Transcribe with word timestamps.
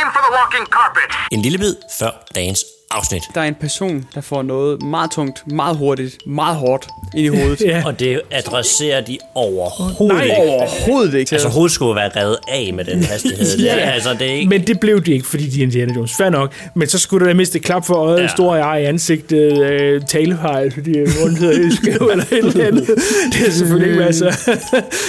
Aim 0.00 0.08
for 0.14 0.20
the 0.26 0.32
walking 0.38 0.66
carpet. 0.66 1.02
En 1.32 1.42
lille 1.42 1.58
bid 1.58 1.74
før 1.98 2.10
dagens 2.34 2.64
afsnit. 2.90 3.22
Der 3.34 3.40
er 3.40 3.44
en 3.44 3.54
person, 3.60 4.06
der 4.14 4.20
får 4.20 4.42
noget 4.42 4.82
meget 4.82 5.10
tungt, 5.10 5.42
meget 5.52 5.76
hurtigt, 5.76 6.16
meget 6.26 6.56
hårdt 6.56 6.88
ind 7.16 7.24
i 7.24 7.28
hovedet. 7.38 7.60
Ja. 7.70 7.82
Og 7.86 8.00
det 8.00 8.20
adresserer 8.30 9.00
de 9.00 9.18
overhovedet 9.34 10.16
Nej. 10.16 10.24
ikke. 10.24 10.36
Overhovedet 10.36 11.14
ikke. 11.14 11.32
Altså 11.32 11.48
hovedet 11.48 11.72
skulle 11.72 11.96
være 11.96 12.10
revet 12.16 12.36
af 12.48 12.72
med 12.74 12.84
den 12.84 13.04
hastighed. 13.04 13.58
ja. 13.58 13.74
der. 13.74 13.90
Altså, 13.90 14.12
det 14.14 14.22
er 14.22 14.32
ikke... 14.32 14.48
Men 14.48 14.66
det 14.66 14.80
blev 14.80 15.04
de 15.04 15.12
ikke, 15.12 15.26
fordi 15.26 15.48
de 15.48 15.58
er 15.58 15.62
Indiana 15.62 15.94
Jones. 15.94 16.12
Fair 16.16 16.30
nok. 16.30 16.54
Men 16.74 16.88
så 16.88 16.98
skulle 16.98 17.26
der 17.26 17.34
et 17.54 17.62
klap 17.62 17.86
for 17.86 17.94
øjet, 17.94 18.22
Ja. 18.22 18.28
store 18.28 18.60
ar 18.62 18.76
i 18.76 18.84
ansigtet, 18.84 19.62
øh, 19.62 20.02
talefejl, 20.08 20.72
fordi 20.74 20.90
rundt 21.00 21.38
hedder 21.38 21.76
skæv 21.76 22.08
eller 22.12 22.24
et 22.32 22.38
eller 22.38 22.66
andet. 22.66 22.86
Det 23.32 23.46
er 23.46 23.50
selvfølgelig 23.50 23.88
ikke 23.88 24.00
være 24.00 24.12
så, 24.12 24.30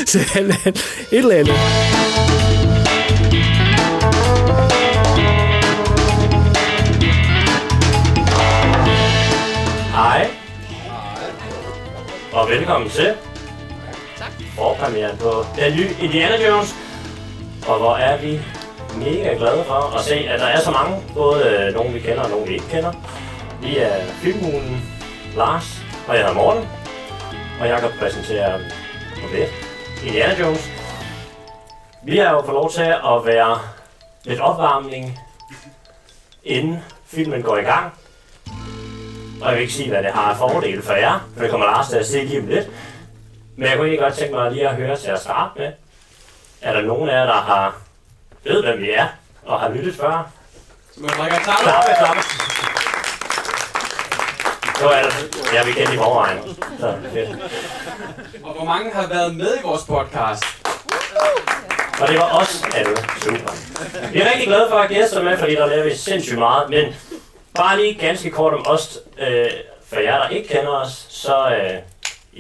så 0.06 0.20
et 1.12 1.18
eller 1.18 1.36
andet. 1.36 2.51
Og 12.34 12.50
velkommen 12.50 12.90
til. 12.90 13.16
Tak. 14.18 14.32
Forpremieren 14.56 15.18
på 15.18 15.46
den 15.56 15.76
nye 15.76 15.90
Indiana 16.02 16.48
Jones. 16.48 16.76
Og 17.68 17.78
hvor 17.78 17.96
er 17.96 18.18
vi 18.18 18.40
mega 18.96 19.34
glade 19.34 19.64
for 19.64 19.98
at 19.98 20.04
se, 20.04 20.16
at 20.16 20.40
der 20.40 20.46
er 20.46 20.60
så 20.60 20.72
mange. 20.72 21.04
Både 21.14 21.46
øh, 21.50 21.74
nogen 21.74 21.94
vi 21.94 22.00
kender 22.00 22.24
og 22.24 22.30
nogen 22.30 22.48
vi 22.48 22.54
ikke 22.54 22.70
kender. 22.70 22.94
Vi 23.62 23.78
er 23.78 24.06
filmhulen 24.06 24.92
Lars, 25.36 25.82
og 26.08 26.16
jeg 26.16 26.22
hedder 26.26 26.42
Morten. 26.42 26.68
Og 27.62 27.68
jeg 27.68 27.80
kan 27.80 27.90
præsentere 28.00 28.60
på 29.16 29.28
det. 29.36 29.48
Indiana 30.06 30.40
Jones. 30.40 30.70
Vi 32.04 32.18
har 32.18 32.32
jo 32.32 32.42
fået 32.42 32.54
lov 32.54 32.72
til 32.72 32.82
at 32.82 33.26
være 33.26 33.60
lidt 34.24 34.40
opvarmning, 34.40 35.20
inden 36.44 36.84
filmen 37.06 37.42
går 37.42 37.58
i 37.58 37.64
gang. 37.64 37.94
Og 39.42 39.48
jeg 39.48 39.56
vil 39.56 39.62
ikke 39.62 39.74
sige, 39.74 39.90
hvad 39.90 40.04
det 40.04 40.12
har 40.12 40.32
af 40.32 40.38
fordele 40.38 40.82
for 40.82 40.94
jer, 40.94 41.30
for 41.34 41.42
det 41.42 41.52
kommer 41.52 41.66
Lars 41.66 41.90
til 41.90 41.98
at 41.98 42.06
se 42.08 42.24
lige 42.24 42.40
om 42.40 42.48
lidt. 42.48 42.68
Men 43.56 43.68
jeg 43.70 43.78
kunne 43.78 43.88
egentlig 43.88 44.00
godt 44.00 44.14
tænke 44.14 44.34
mig 44.36 44.52
lige 44.52 44.70
at 44.70 44.76
høre 44.76 44.98
til 44.98 45.12
at 45.12 45.20
starte 45.20 45.52
med. 45.58 45.72
Er 46.62 46.74
der 46.74 46.82
nogen 46.82 47.10
af 47.10 47.14
jer, 47.14 47.26
der 47.26 47.42
har 47.42 47.76
ved, 48.44 48.64
hvem 48.64 48.80
vi 48.80 48.92
er, 48.92 49.08
og 49.46 49.60
har 49.60 49.70
lyttet 49.70 49.96
før? 49.96 50.32
Så 50.94 51.02
drikker 51.02 51.38
en 51.38 51.44
taler. 51.44 51.58
Klappe, 51.64 51.92
klappe. 51.98 52.22
Så 54.80 54.90
er 54.90 55.04
det, 55.04 55.54
jeg 55.54 55.66
vil 55.66 55.74
kende 55.74 55.94
i 55.94 55.98
forvejen. 55.98 56.40
Så 56.80 56.96
fedt. 57.14 57.30
Og 58.44 58.54
hvor 58.54 58.66
mange 58.66 58.94
har 58.94 59.08
været 59.08 59.36
med 59.36 59.58
i 59.58 59.62
vores 59.64 59.84
podcast? 59.84 60.44
Og 62.02 62.08
det 62.08 62.18
var 62.18 62.40
os 62.42 62.64
alle. 62.76 62.98
Super. 63.18 63.52
Vi 64.12 64.22
er 64.22 64.26
rigtig 64.32 64.48
glade 64.48 64.68
for 64.70 64.78
at 64.78 64.88
have 64.88 65.02
gæster 65.02 65.24
med, 65.24 65.38
fordi 65.38 65.56
der 65.56 65.68
lærer 65.68 65.84
vi 65.84 65.96
sindssygt 65.96 66.40
meget. 66.40 66.70
Men 66.70 66.96
bare 67.56 67.82
lige 67.82 67.94
ganske 67.94 68.30
kort 68.30 68.54
om 68.54 68.68
os. 68.68 69.00
Øh, 69.20 69.50
for 69.86 70.00
jer, 70.00 70.22
der 70.22 70.30
ikke 70.30 70.48
kender 70.48 70.70
os, 70.70 71.06
så 71.10 71.36
øh, 71.36 71.80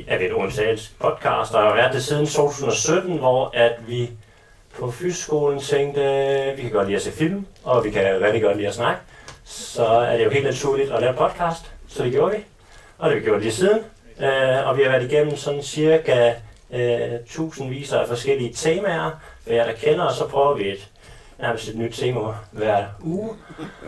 er 0.07 0.17
vi 0.17 0.25
et 0.25 0.33
Odenseals 0.33 0.91
podcast, 0.99 1.53
og 1.53 1.63
har 1.63 1.75
været 1.75 1.93
det 1.93 2.03
siden 2.03 2.25
2017, 2.27 3.17
hvor 3.17 3.51
at 3.53 3.73
vi 3.87 4.09
på 4.79 4.91
fysskolen 4.91 5.59
tænkte, 5.59 6.01
øh, 6.01 6.57
vi 6.57 6.61
kan 6.61 6.71
godt 6.71 6.87
lide 6.87 6.95
at 6.95 7.01
se 7.01 7.11
film, 7.11 7.45
og 7.63 7.83
vi 7.83 7.91
kan 7.91 8.21
rigtig 8.21 8.41
godt 8.41 8.57
lide 8.57 8.67
at 8.67 8.73
snakke. 8.73 9.01
Så 9.43 9.85
er 9.85 10.17
det 10.17 10.25
jo 10.25 10.29
helt 10.29 10.45
naturligt 10.45 10.91
at 10.91 11.01
lave 11.01 11.13
podcast, 11.13 11.71
så 11.87 12.03
det 12.03 12.11
gjorde 12.11 12.35
vi. 12.35 12.43
Og 12.97 13.09
det 13.09 13.15
har 13.15 13.19
vi 13.19 13.25
gjort 13.25 13.41
lige 13.41 13.51
siden. 13.51 13.79
Øh, 14.19 14.67
og 14.67 14.77
vi 14.77 14.83
har 14.83 14.89
været 14.89 15.11
igennem 15.11 15.37
sådan 15.37 15.63
cirka 15.63 16.33
øh, 16.73 17.19
tusindvis 17.29 17.93
af 17.93 18.07
forskellige 18.07 18.53
temaer. 18.53 19.11
For 19.43 19.53
jer, 19.53 19.65
der 19.65 19.73
kender 19.73 20.05
os, 20.05 20.15
så 20.15 20.27
prøver 20.27 20.53
vi 20.55 20.69
et, 20.69 20.87
nærmest 21.41 21.67
et 21.69 21.75
nyt 21.75 21.93
tema 21.93 22.19
hver 22.51 22.85
uge. 23.03 23.29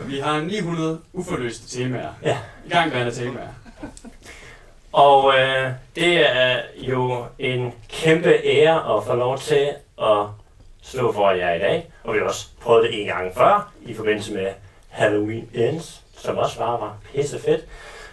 Vi 0.06 0.18
har 0.18 0.40
900 0.40 1.00
uforløste 1.12 1.78
temaer. 1.78 2.10
Ja. 2.22 2.38
I 2.66 2.68
gangværende 2.68 3.12
temaer. 3.12 3.48
Og 4.92 5.34
øh, 5.38 5.70
det 5.94 6.36
er 6.36 6.60
jo 6.76 7.24
en 7.38 7.74
kæmpe 7.88 8.34
ære 8.44 8.96
at 8.96 9.04
få 9.04 9.14
lov 9.14 9.38
til 9.38 9.70
at 10.02 10.26
stå 10.82 11.12
for 11.12 11.30
jer 11.30 11.54
i 11.54 11.58
dag. 11.58 11.90
Og 12.04 12.14
vi 12.14 12.18
har 12.18 12.26
også 12.26 12.46
prøvet 12.60 12.84
det 12.84 13.00
en 13.00 13.06
gang 13.06 13.34
før, 13.34 13.72
i 13.82 13.94
forbindelse 13.94 14.34
med 14.34 14.46
Halloween 14.88 15.50
Ends, 15.54 16.02
som 16.16 16.38
også 16.38 16.58
bare 16.58 16.80
var 16.80 16.96
pisse 17.14 17.38
fedt. 17.38 17.64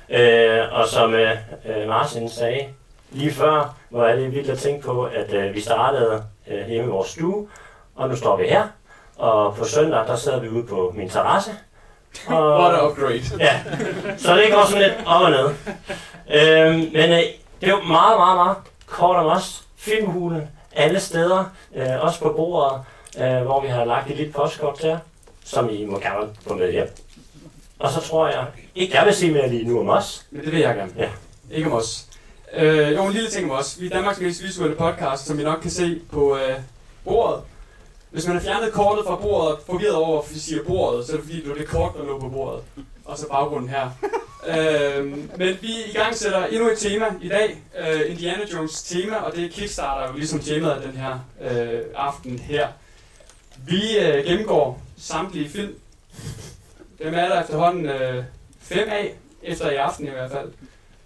Øh, 0.09 0.73
og 0.73 0.87
som 0.87 1.13
øh, 1.13 1.37
øh, 1.66 1.87
Martin 1.87 2.29
sagde 2.29 2.67
lige 3.11 3.31
før, 3.31 3.75
hvor 3.89 4.05
er 4.05 4.16
det 4.16 4.31
vildt 4.31 4.49
at 4.49 4.57
tænke 4.57 4.85
på, 4.85 5.03
at 5.03 5.33
øh, 5.33 5.53
vi 5.53 5.61
startede 5.61 6.23
øh, 6.47 6.67
hjemme 6.67 6.87
i 6.87 6.91
vores 6.91 7.09
stue, 7.09 7.47
og 7.95 8.09
nu 8.09 8.16
står 8.16 8.37
vi 8.37 8.43
her. 8.43 8.67
Og 9.21 9.55
på 9.55 9.65
søndag, 9.65 10.07
der 10.07 10.15
sidder 10.15 10.39
vi 10.39 10.49
ude 10.49 10.63
på 10.67 10.93
min 10.97 11.09
terrasse. 11.09 11.51
Og, 12.27 12.59
What 12.59 12.75
a 12.75 12.87
upgrade. 12.87 13.21
Ja, 13.39 13.61
så 14.17 14.35
det 14.35 14.51
går 14.51 14.65
sådan 14.65 14.81
lidt 14.81 14.93
op 15.05 15.21
og 15.21 15.31
ned. 15.31 15.45
Øhm, 16.33 16.77
men 16.93 17.11
øh, 17.11 17.19
det 17.61 17.69
jo 17.69 17.81
meget, 17.81 18.17
meget, 18.17 18.35
meget 18.35 18.57
kort 18.85 19.15
om 19.15 19.25
os. 19.25 19.63
Filmhulen, 19.77 20.49
alle 20.75 20.99
steder, 20.99 21.43
øh, 21.75 21.87
også 22.05 22.19
på 22.19 22.33
bordet, 22.37 22.81
øh, 23.17 23.41
hvor 23.41 23.61
vi 23.61 23.67
har 23.67 23.85
lagt 23.85 24.09
et 24.09 24.17
lille 24.17 24.33
postkort 24.33 24.79
til 24.79 24.87
jer, 24.89 24.99
som 25.45 25.69
I 25.69 25.85
må 25.85 25.99
gerne 25.99 26.27
få 26.47 26.53
med 26.53 26.71
hjem. 26.71 26.95
Og 27.79 27.91
så 27.91 28.01
tror 28.01 28.27
jeg 28.27 28.45
ikke, 28.75 28.97
jeg 28.97 29.05
vil 29.05 29.13
sige 29.13 29.33
mere 29.33 29.49
lige 29.49 29.67
nu 29.67 29.79
om 29.79 29.89
os. 29.89 30.25
Men 30.31 30.43
det 30.45 30.51
vil 30.51 30.59
jeg 30.59 30.75
gerne. 30.75 30.91
Ja. 30.97 31.09
Ikke 31.51 31.67
om 31.71 31.77
os. 31.77 32.05
Øh, 32.53 32.93
jo, 32.93 33.05
en 33.05 33.13
lille 33.13 33.29
ting 33.29 33.51
om 33.51 33.57
os. 33.57 33.81
Vi 33.81 33.85
er 33.85 33.89
Danmarks 33.89 34.19
mest 34.19 34.43
visuelle 34.43 34.75
podcast, 34.75 35.25
som 35.25 35.39
I 35.39 35.43
nok 35.43 35.59
kan 35.61 35.71
se 35.71 36.01
på 36.11 36.37
øh, 36.37 36.55
bordet. 37.03 37.41
Hvis 38.11 38.27
man 38.27 38.35
har 38.35 38.44
fjernet 38.44 38.73
kortet 38.73 39.05
fra 39.05 39.16
bordet 39.16 39.51
og 39.55 39.59
forvirret 39.66 39.95
over, 39.95 40.22
at 40.22 40.33
vi 40.33 40.39
siger 40.39 40.63
bordet, 40.63 41.05
så 41.05 41.11
er 41.11 41.16
det 41.16 41.25
fordi, 41.25 41.41
det 41.41 41.49
var 41.49 41.55
det 41.55 41.67
kort, 41.67 41.94
der 41.97 42.05
lå 42.05 42.19
på 42.19 42.29
bordet. 42.29 42.63
Og 43.05 43.17
så 43.17 43.27
baggrunden 43.27 43.69
her. 43.69 43.89
øhm, 44.47 45.31
men 45.38 45.57
vi 45.61 45.67
i 45.89 45.94
gang 45.94 46.16
sætter 46.16 46.45
endnu 46.45 46.69
et 46.69 46.77
tema 46.77 47.05
i 47.22 47.29
dag. 47.29 47.63
Øh, 47.79 48.11
Indiana 48.11 48.44
Jones 48.53 48.83
tema, 48.83 49.16
og 49.16 49.35
det 49.35 49.51
kickstarter 49.51 50.11
jo 50.11 50.17
ligesom 50.17 50.39
temaet 50.39 50.72
af 50.73 50.81
den 50.81 50.97
her 50.97 51.19
øh, 51.41 51.81
aften 51.95 52.39
her. 52.39 52.67
Vi 53.67 53.97
øh, 53.99 54.25
gennemgår 54.25 54.81
samtlige 54.97 55.49
film. 55.49 55.75
Dem 57.03 57.13
er 57.13 57.28
der 57.28 57.41
efterhånden 57.41 57.85
øh, 57.85 58.23
fem 58.61 58.88
af, 58.89 59.16
efter 59.43 59.69
i 59.69 59.75
aften 59.75 60.07
i 60.07 60.09
hvert 60.09 60.31
fald. 60.31 60.51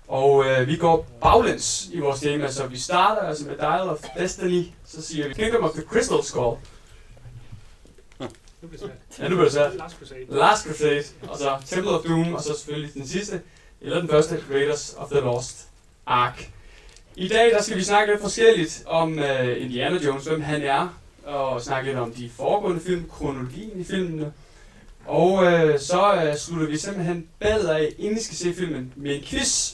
Og 0.08 0.46
øh, 0.46 0.68
vi 0.68 0.76
går 0.76 1.08
baglæns 1.22 1.90
i 1.92 2.00
vores 2.00 2.20
tema, 2.20 2.52
så 2.52 2.68
vi 2.68 2.78
starter 2.78 3.22
altså 3.22 3.46
med 3.46 3.58
Dial 3.58 3.90
of 3.90 3.98
Destiny, 4.18 4.64
så 4.86 5.02
siger 5.02 5.28
vi 5.28 5.34
Kingdom 5.34 5.64
of 5.64 5.72
the 5.72 5.82
Crystal 5.82 6.24
Skull. 6.24 6.58
Ja, 9.20 9.24
nu 9.24 9.36
bliver 9.36 9.44
det 9.44 9.54
svært. 9.54 9.74
Last 10.30 10.68
Crusade, 10.68 11.04
og 11.30 11.38
så 11.38 11.58
Temple 11.66 11.92
of 11.92 12.06
Doom, 12.06 12.34
og 12.34 12.42
så 12.42 12.54
selvfølgelig 12.58 12.94
den 12.94 13.08
sidste, 13.08 13.42
eller 13.82 14.00
den 14.00 14.10
første, 14.10 14.44
Raiders 14.52 14.96
of 14.98 15.10
the 15.10 15.20
Lost 15.20 15.68
Ark. 16.06 16.50
I 17.16 17.28
dag 17.28 17.52
der 17.52 17.62
skal 17.62 17.78
vi 17.78 17.84
snakke 17.84 18.14
lidt 18.14 18.22
forskelligt 18.22 18.84
om 18.86 19.12
uh, 19.12 19.62
Indiana 19.62 19.98
Jones, 20.06 20.26
hvem 20.26 20.42
han 20.42 20.62
er, 20.62 21.00
og 21.26 21.62
snakke 21.62 21.90
lidt 21.90 22.00
om 22.00 22.12
de 22.12 22.30
foregående 22.38 22.82
film, 22.82 23.10
kronologien 23.10 23.80
i 23.80 23.84
filmene. 23.84 24.34
Og 25.06 25.34
uh, 25.34 25.80
så 25.80 26.30
uh, 26.30 26.38
slutter 26.38 26.68
vi 26.68 26.78
simpelthen 26.78 27.28
ballet 27.40 27.68
af, 27.68 27.90
inden 27.98 28.18
I 28.18 28.22
skal 28.22 28.38
se 28.38 28.54
filmen, 28.54 28.94
med 28.96 29.16
en 29.16 29.22
quiz. 29.24 29.74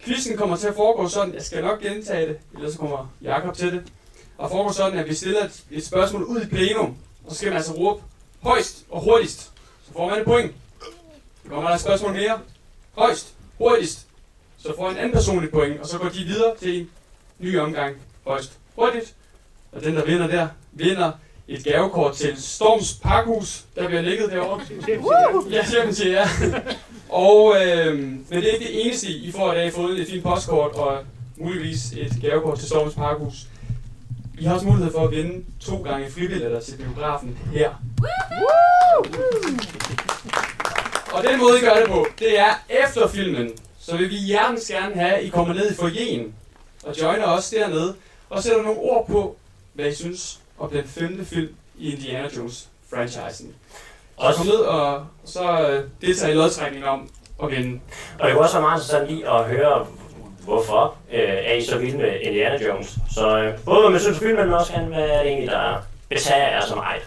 Quizzen 0.00 0.36
kommer 0.36 0.56
til 0.56 0.68
at 0.68 0.74
foregå 0.74 1.08
sådan, 1.08 1.34
jeg 1.34 1.42
skal 1.42 1.64
nok 1.64 1.80
gentage 1.80 2.28
det, 2.28 2.38
ellers 2.54 2.72
så 2.72 2.78
kommer 2.78 3.12
Jakob 3.22 3.54
til 3.56 3.72
det. 3.72 3.82
Og 4.38 4.50
foregår 4.50 4.72
sådan, 4.72 4.98
at 4.98 5.08
vi 5.08 5.14
stiller 5.14 5.44
et, 5.44 5.62
et 5.70 5.86
spørgsmål 5.86 6.22
ud 6.22 6.40
i 6.40 6.46
plenum, 6.46 6.96
og 7.24 7.32
så 7.32 7.36
skal 7.36 7.48
man 7.48 7.56
altså 7.56 7.72
råbe 7.72 8.02
højst 8.46 8.84
og 8.90 9.00
hurtigst. 9.00 9.40
Så 9.86 9.92
får 9.92 10.08
man 10.10 10.18
et 10.18 10.24
point. 10.24 10.52
Så 11.42 11.50
kommer 11.50 11.68
der 11.68 11.74
et 11.74 11.80
spørgsmål 11.80 12.12
mere. 12.12 12.38
Højst, 12.98 13.34
hurtigst. 13.58 14.06
Så 14.58 14.72
får 14.76 14.90
en 14.90 14.96
anden 14.96 15.12
person 15.12 15.44
et 15.44 15.50
point, 15.50 15.80
og 15.80 15.86
så 15.86 15.98
går 15.98 16.08
de 16.08 16.24
videre 16.24 16.56
til 16.60 16.80
en 16.80 16.90
ny 17.38 17.58
omgang. 17.58 17.96
Højst, 18.26 18.52
hurtigt. 18.76 19.14
Og 19.72 19.84
den, 19.84 19.96
der 19.96 20.04
vinder 20.04 20.26
der, 20.26 20.48
vinder 20.72 21.12
et 21.48 21.64
gavekort 21.64 22.14
til 22.14 22.42
Storms 22.42 22.94
Parkhus, 23.02 23.64
der 23.76 23.86
bliver 23.86 24.02
ligget 24.02 24.30
derovre. 24.30 24.60
Ja, 25.50 25.92
siger 25.92 26.12
ja. 26.12 26.28
Og, 27.08 27.56
øh, 27.56 27.98
men 27.98 28.24
det 28.30 28.48
er 28.48 28.52
ikke 28.52 28.64
det 28.64 28.86
eneste, 28.86 29.08
I 29.08 29.32
får 29.32 29.52
i 29.52 29.56
dag. 29.56 29.66
I 29.66 29.70
fået 29.70 30.00
et 30.00 30.08
fint 30.08 30.22
postkort 30.22 30.72
og 30.72 31.04
muligvis 31.36 31.92
et 31.92 32.12
gavekort 32.20 32.58
til 32.58 32.68
Storms 32.68 32.94
Parkhus. 32.94 33.34
I 34.38 34.44
har 34.44 34.54
også 34.54 34.66
mulighed 34.66 34.92
for 34.92 35.04
at 35.04 35.10
vinde 35.10 35.44
to 35.60 35.76
gange 35.82 36.10
fribilletter 36.10 36.60
til 36.60 36.76
biografen 36.76 37.38
her. 37.52 37.70
Og 41.12 41.22
den 41.24 41.38
måde, 41.40 41.58
I 41.58 41.60
gør 41.60 41.74
det 41.74 41.88
på, 41.88 42.06
det 42.18 42.38
er 42.38 42.50
efter 42.84 43.08
filmen. 43.08 43.50
Så 43.80 43.96
vil 43.96 44.10
vi 44.10 44.16
hjertens 44.16 44.64
gerne 44.68 44.94
have, 44.94 45.12
at 45.12 45.24
I 45.24 45.28
kommer 45.28 45.54
ned 45.54 45.70
i 45.70 45.74
foyeren 45.74 46.34
og 46.84 47.00
joiner 47.02 47.26
os 47.26 47.50
dernede 47.50 47.94
og 48.30 48.42
sætter 48.42 48.62
nogle 48.62 48.80
ord 48.80 49.06
på, 49.06 49.36
hvad 49.74 49.86
I 49.86 49.94
synes 49.94 50.40
om 50.58 50.70
den 50.70 50.84
femte 50.84 51.24
film 51.24 51.48
i 51.78 51.92
Indiana 51.94 52.28
Jones-franchisen. 52.36 53.46
Også- 54.16 54.38
kom 54.38 54.46
ned 54.46 54.54
og 54.56 55.06
så 55.24 55.68
øh, 55.70 55.84
deltager 56.00 56.32
i 56.32 56.36
lodtrækningen 56.36 56.88
om 56.88 57.10
at 57.42 57.50
vinde. 57.50 57.80
Og 58.18 58.26
det 58.26 58.34
kunne 58.34 58.44
også 58.44 58.54
være 58.54 58.62
meget 58.68 58.76
interessant 58.80 59.08
lige 59.10 59.30
at 59.30 59.44
høre, 59.44 59.86
hvorfor 60.46 60.96
øh, 61.12 61.20
er 61.20 61.52
I 61.52 61.64
så 61.64 61.78
vilde 61.78 61.98
med 61.98 62.20
Indiana 62.20 62.66
Jones. 62.66 62.98
Så 63.14 63.38
øh, 63.38 63.58
både 63.64 63.90
med 63.90 64.00
synes 64.00 64.18
filmen, 64.18 64.36
men 64.36 64.54
også 64.54 64.72
han, 64.72 64.84
hvad 64.84 65.08
er 65.08 65.22
det 65.22 65.26
egentlig, 65.26 65.50
der 65.50 65.76
betager 66.08 66.48
jer 66.48 66.66
som 66.66 66.78
meget? 66.78 67.02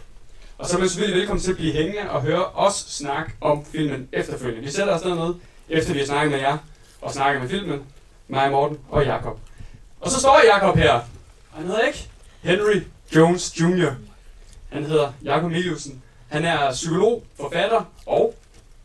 Og 0.57 0.65
så 0.65 0.75
er 0.75 0.79
man 0.79 0.89
selvfølgelig 0.89 1.19
velkommen 1.19 1.43
til 1.43 1.51
at 1.51 1.57
blive 1.57 1.73
hængende 1.73 2.09
og 2.09 2.21
høre 2.21 2.45
os 2.45 2.73
snakke 2.73 3.31
om 3.41 3.65
filmen 3.65 4.09
efterfølgende. 4.13 4.65
Vi 4.65 4.71
sætter 4.71 4.93
os 4.95 5.01
dernede, 5.01 5.35
efter 5.69 5.93
vi 5.93 5.99
har 5.99 6.05
snakket 6.05 6.31
med 6.31 6.39
jer 6.39 6.57
og 7.01 7.11
snakket 7.11 7.41
med 7.41 7.49
filmen. 7.49 7.81
Mig, 8.27 8.51
Morten 8.51 8.79
og 8.89 9.05
Jakob. 9.05 9.39
Og 10.01 10.11
så 10.11 10.19
står 10.19 10.41
Jakob 10.45 10.77
her. 10.77 10.99
Han 11.53 11.65
hedder 11.65 11.81
ikke 11.81 12.09
Henry 12.41 12.81
Jones 13.15 13.59
Jr. 13.61 13.91
Han 14.69 14.85
hedder 14.85 15.11
Jakob 15.23 15.51
Miliusen. 15.51 16.03
Han 16.27 16.45
er 16.45 16.71
psykolog, 16.71 17.23
forfatter 17.39 17.83
og, 18.05 18.33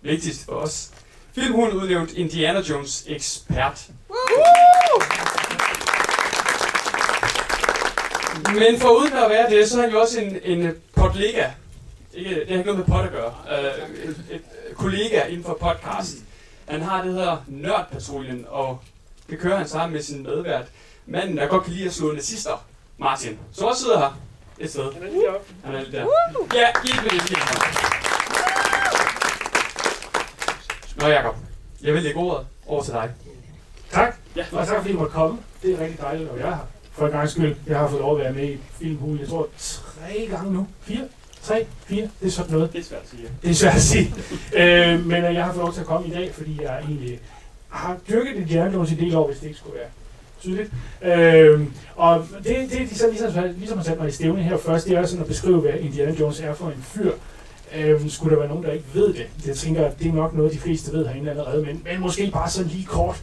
vigtigst 0.03 0.45
for 0.45 0.53
os, 0.53 0.91
filmhund 1.35 1.73
udnævnt 1.73 2.13
Indiana 2.13 2.61
Jones 2.61 3.05
ekspert. 3.07 3.89
Men 8.55 8.81
for 8.81 8.89
uden 8.89 9.13
at 9.13 9.31
være 9.31 9.51
det, 9.51 9.69
så 9.69 9.79
er 9.79 9.83
han 9.83 9.91
jo 9.91 10.01
også 10.01 10.21
en, 10.21 10.39
en 10.45 10.75
podlega. 10.97 11.47
Ikke, 12.15 12.31
det 12.31 12.49
har 12.49 12.57
ikke 12.57 12.73
noget 12.73 12.79
med 12.79 12.97
pod 12.97 13.05
at 13.05 13.13
gøre. 13.13 13.35
Uh, 13.45 14.11
et, 14.11 14.25
et, 14.31 14.43
kollega 14.77 15.23
inden 15.25 15.45
for 15.45 15.59
podcast. 15.61 16.17
Han 16.69 16.83
har 16.83 17.03
det 17.03 17.13
hedder 17.13 17.37
Nørdpatruljen, 17.47 18.47
og 18.49 18.81
det 19.31 19.39
kører 19.39 19.57
han 19.57 19.69
sammen 19.69 19.93
med 19.93 20.03
sin 20.03 20.23
medvært. 20.23 20.67
Manden, 21.07 21.37
der 21.37 21.47
godt 21.47 21.65
kan 21.65 21.73
lide 21.73 21.87
at 21.87 21.93
slå 21.93 22.13
nazister, 22.13 22.65
Martin, 22.99 23.39
som 23.53 23.67
også 23.67 23.83
sidder 23.83 23.99
her 23.99 24.19
et 24.59 24.71
sted. 24.71 24.93
Han 24.93 25.03
er 25.03 25.11
lige 25.11 25.31
oppe. 25.31 25.55
Han 25.65 25.75
er 25.75 25.81
lige 25.81 25.93
der. 25.93 26.07
Ja, 26.55 26.69
giv 26.83 27.05
det 27.05 27.13
lige 27.13 27.94
Nå, 30.97 31.07
Jacob. 31.07 31.35
Jeg 31.83 31.95
vil 31.95 32.03
lægge 32.03 32.19
ordet 32.19 32.47
over 32.67 32.83
til 32.83 32.93
dig. 32.93 33.11
Tak. 33.91 34.17
Ja. 34.37 34.45
Og 34.53 34.67
tak 34.67 34.77
fordi 34.77 34.91
I 34.91 34.97
måtte 34.97 35.13
komme. 35.13 35.39
Det 35.63 35.73
er 35.75 35.81
rigtig 35.81 36.01
dejligt 36.01 36.31
at 36.31 36.39
være 36.39 36.47
her. 36.47 36.69
For 36.93 37.07
en 37.07 37.13
gang 37.13 37.29
skyld. 37.29 37.57
Jeg 37.67 37.79
har 37.79 37.89
fået 37.89 38.01
lov 38.01 38.19
at 38.19 38.25
være 38.25 38.33
med 38.33 38.49
i 38.49 38.59
Filmhulen, 38.79 39.21
jeg 39.21 39.29
tror, 39.29 39.49
tre 39.59 40.27
gange 40.31 40.53
nu. 40.53 40.67
Fire? 40.83 41.09
Tre? 41.43 41.67
Fire? 41.85 42.09
Det 42.21 42.27
er 42.27 42.31
sådan 42.31 42.53
noget. 42.53 42.73
Det 42.73 42.81
er 42.81 42.85
svært 42.85 43.01
at 43.03 43.09
sige. 43.09 43.29
Det 43.43 43.51
er 43.51 43.55
svært 43.55 43.75
at 43.75 43.83
sige. 43.83 44.15
øh, 44.57 45.07
men 45.07 45.25
øh, 45.25 45.35
jeg 45.35 45.45
har 45.45 45.53
fået 45.53 45.65
lov 45.65 45.73
til 45.73 45.81
at 45.81 45.87
komme 45.87 46.07
i 46.09 46.11
dag, 46.11 46.35
fordi 46.35 46.63
jeg 46.63 46.79
egentlig 46.79 47.21
har 47.69 47.97
dyrket 48.09 48.49
det 48.49 48.75
Jones 48.75 48.93
i 48.93 48.95
del 48.95 49.17
år, 49.17 49.27
hvis 49.27 49.39
det 49.39 49.47
ikke 49.47 49.59
skulle 49.59 49.77
være 49.79 49.89
tydeligt. 50.41 50.71
Øh, 51.03 51.67
og 51.97 52.27
det, 52.45 52.57
det, 52.71 52.91
det 52.91 52.99
så 52.99 53.09
ligesom, 53.09 53.45
ligesom 53.57 53.79
har 53.79 53.85
sat 53.85 53.99
mig 53.99 54.09
i 54.09 54.13
stævne 54.13 54.43
her 54.43 54.57
først, 54.57 54.87
det 54.87 54.97
er 54.97 55.07
sådan 55.07 55.23
at 55.23 55.29
beskrive, 55.29 55.61
hvad 55.61 55.73
Indiana 55.81 56.15
Jones 56.21 56.41
er 56.41 56.55
for 56.55 56.67
en 56.67 56.83
fyr. 56.83 57.13
Øh, 57.77 58.11
skulle 58.11 58.35
der 58.35 58.41
være 58.41 58.49
nogen, 58.49 58.65
der 58.65 58.73
ikke 58.73 58.85
ved 58.95 59.15
det? 59.15 59.27
Jeg 59.47 59.57
tænker, 59.57 59.87
at 59.87 59.99
det 59.99 60.09
er 60.09 60.13
nok 60.13 60.35
noget, 60.35 60.53
de 60.53 60.59
fleste 60.59 60.93
ved 60.93 61.07
herinde 61.07 61.31
allerede, 61.31 61.63
men, 61.67 61.83
men 61.85 62.01
måske 62.01 62.31
bare 62.33 62.51
sådan 62.51 62.71
lige 62.71 62.85
kort. 62.85 63.23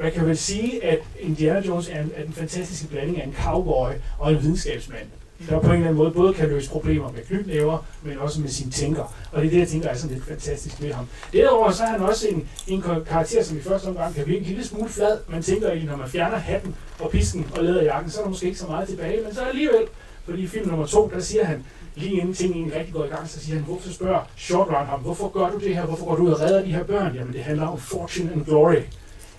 Man 0.00 0.12
kan 0.12 0.26
vel 0.26 0.36
sige, 0.36 0.84
at 0.84 0.98
Indiana 1.20 1.60
Jones 1.66 1.88
er 1.88 2.00
en, 2.02 2.10
er 2.16 2.24
en 2.24 2.32
fantastisk 2.32 2.90
blanding 2.90 3.20
af 3.20 3.26
en 3.26 3.34
cowboy 3.44 3.90
og 4.18 4.32
en 4.32 4.42
videnskabsmand 4.42 5.06
der 5.48 5.60
på 5.60 5.66
en 5.66 5.72
eller 5.72 5.86
anden 5.86 5.96
måde 5.96 6.10
både 6.10 6.34
kan 6.34 6.48
løse 6.48 6.70
problemer 6.70 7.12
med 7.12 7.22
knytnæver, 7.22 7.78
men 8.02 8.18
også 8.18 8.40
med 8.40 8.48
sin 8.48 8.70
tænker. 8.70 9.14
Og 9.32 9.40
det 9.42 9.46
er 9.46 9.50
det, 9.50 9.58
jeg 9.58 9.68
tænker 9.68 9.88
er 9.88 9.96
sådan 9.96 10.14
lidt 10.16 10.28
fantastisk 10.28 10.82
ved 10.82 10.92
ham. 10.92 11.06
Derudover 11.32 11.70
så 11.70 11.82
er 11.82 11.88
han 11.88 12.00
også 12.00 12.28
en, 12.28 12.48
en 12.66 12.82
karakter, 12.82 13.42
som 13.42 13.56
i 13.56 13.60
første 13.60 13.86
omgang 13.86 14.14
kan 14.14 14.26
virke 14.26 14.38
en 14.38 14.44
lille 14.46 14.64
smule 14.64 14.88
flad. 14.88 15.18
Man 15.28 15.42
tænker 15.42 15.68
egentlig, 15.68 15.90
når 15.90 15.96
man 15.96 16.08
fjerner 16.08 16.36
hatten 16.36 16.74
og 16.98 17.10
pisken 17.10 17.46
og 17.56 17.64
læderjakken, 17.64 18.10
så 18.10 18.18
er 18.18 18.22
der 18.22 18.30
måske 18.30 18.46
ikke 18.46 18.58
så 18.58 18.66
meget 18.66 18.88
tilbage, 18.88 19.22
men 19.24 19.34
så 19.34 19.40
alligevel, 19.40 19.82
fordi 20.24 20.42
i 20.42 20.46
film 20.46 20.68
nummer 20.68 20.86
to, 20.86 21.10
der 21.14 21.20
siger 21.20 21.44
han, 21.44 21.64
lige 21.98 22.20
inden 22.20 22.34
tingene 22.34 22.78
rigtig 22.78 22.94
går 22.94 23.04
i 23.04 23.08
gang, 23.08 23.28
så 23.28 23.40
siger 23.40 23.56
han, 23.56 23.64
hvorfor 23.64 23.90
spørger 23.90 24.30
Short 24.36 24.68
Round 24.68 24.88
ham, 24.88 25.00
hvorfor 25.00 25.28
gør 25.28 25.50
du 25.50 25.58
det 25.58 25.74
her, 25.74 25.86
hvorfor 25.86 26.06
går 26.06 26.16
du 26.16 26.22
ud 26.22 26.30
og 26.30 26.40
redder 26.40 26.64
de 26.64 26.72
her 26.72 26.82
børn? 26.84 27.14
Jamen 27.14 27.32
det 27.32 27.42
handler 27.42 27.66
om 27.66 27.78
fortune 27.78 28.32
and 28.32 28.44
glory. 28.44 28.82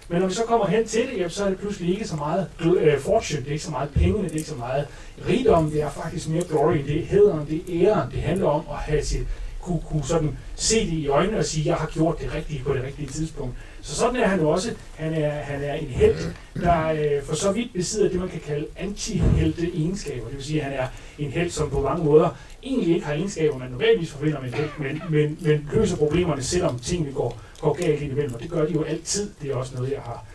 Men 0.09 0.21
når 0.21 0.27
vi 0.27 0.33
så 0.33 0.43
kommer 0.43 0.67
hen 0.67 0.87
til 0.87 1.01
det, 1.01 1.17
jamen, 1.17 1.29
så 1.29 1.45
er 1.45 1.49
det 1.49 1.59
pludselig 1.59 1.93
ikke 1.93 2.07
så 2.07 2.15
meget 2.15 2.47
uh, 2.65 2.99
fortune, 2.99 3.39
det 3.41 3.47
er 3.47 3.51
ikke 3.51 3.63
så 3.63 3.71
meget 3.71 3.89
penge, 3.89 4.23
det 4.23 4.31
er 4.31 4.35
ikke 4.35 4.49
så 4.49 4.55
meget 4.55 4.87
rigdom, 5.27 5.71
det 5.71 5.81
er 5.81 5.89
faktisk 5.89 6.29
mere 6.29 6.43
glory, 6.43 6.77
det 6.77 6.99
er 6.99 7.05
hederen, 7.05 7.47
det 7.47 7.55
er 7.55 7.91
æren, 7.91 8.11
det 8.11 8.21
handler 8.21 8.47
om 8.47 8.63
at 8.71 8.77
have 8.77 9.03
sit, 9.03 9.27
kunne, 9.61 9.81
kunne 9.89 10.03
sådan 10.03 10.37
se 10.55 10.85
det 10.85 10.93
i 10.93 11.07
øjnene 11.07 11.37
og 11.37 11.45
sige, 11.45 11.69
jeg 11.69 11.75
har 11.75 11.87
gjort 11.87 12.19
det 12.21 12.33
rigtige 12.35 12.63
på 12.63 12.73
det 12.73 12.83
rigtige 12.83 13.07
tidspunkt. 13.07 13.55
Så 13.81 13.95
sådan 13.95 14.15
er 14.15 14.27
han 14.27 14.39
jo 14.39 14.49
også. 14.49 14.71
Han 14.95 15.13
er, 15.13 15.29
han 15.29 15.63
er 15.63 15.73
en 15.73 15.87
held, 15.87 16.15
der 16.55 16.91
øh, 16.91 17.23
for 17.23 17.35
så 17.35 17.51
vidt 17.51 17.73
besidder 17.73 18.09
det, 18.09 18.19
man 18.19 18.29
kan 18.29 18.41
kalde 18.47 18.65
anti-helte 18.75 19.71
egenskaber. 19.75 20.27
Det 20.27 20.35
vil 20.35 20.45
sige, 20.45 20.61
at 20.61 20.65
han 20.65 20.73
er 20.73 20.87
en 21.19 21.31
held, 21.31 21.49
som 21.49 21.69
på 21.69 21.81
mange 21.81 22.03
måder 22.03 22.29
egentlig 22.63 22.93
ikke 22.93 23.05
har 23.05 23.13
egenskaber, 23.13 23.57
man 23.57 23.71
normalvis 23.71 24.11
forbinder 24.11 24.41
med 24.41 24.51
men, 24.79 25.01
men, 25.09 25.37
men 25.41 25.69
løser 25.73 25.97
problemerne, 25.97 26.43
selvom 26.43 26.79
tingene 26.79 27.11
går 27.11 27.39
går 27.61 27.73
galt 27.73 28.01
imellem, 28.01 28.33
og 28.33 28.41
det 28.41 28.49
gør 28.49 28.65
de 28.65 28.73
jo 28.73 28.83
altid. 28.83 29.29
Det 29.41 29.51
er 29.51 29.55
også 29.55 29.75
noget, 29.75 29.91
jeg 29.91 30.01
har 30.01 30.25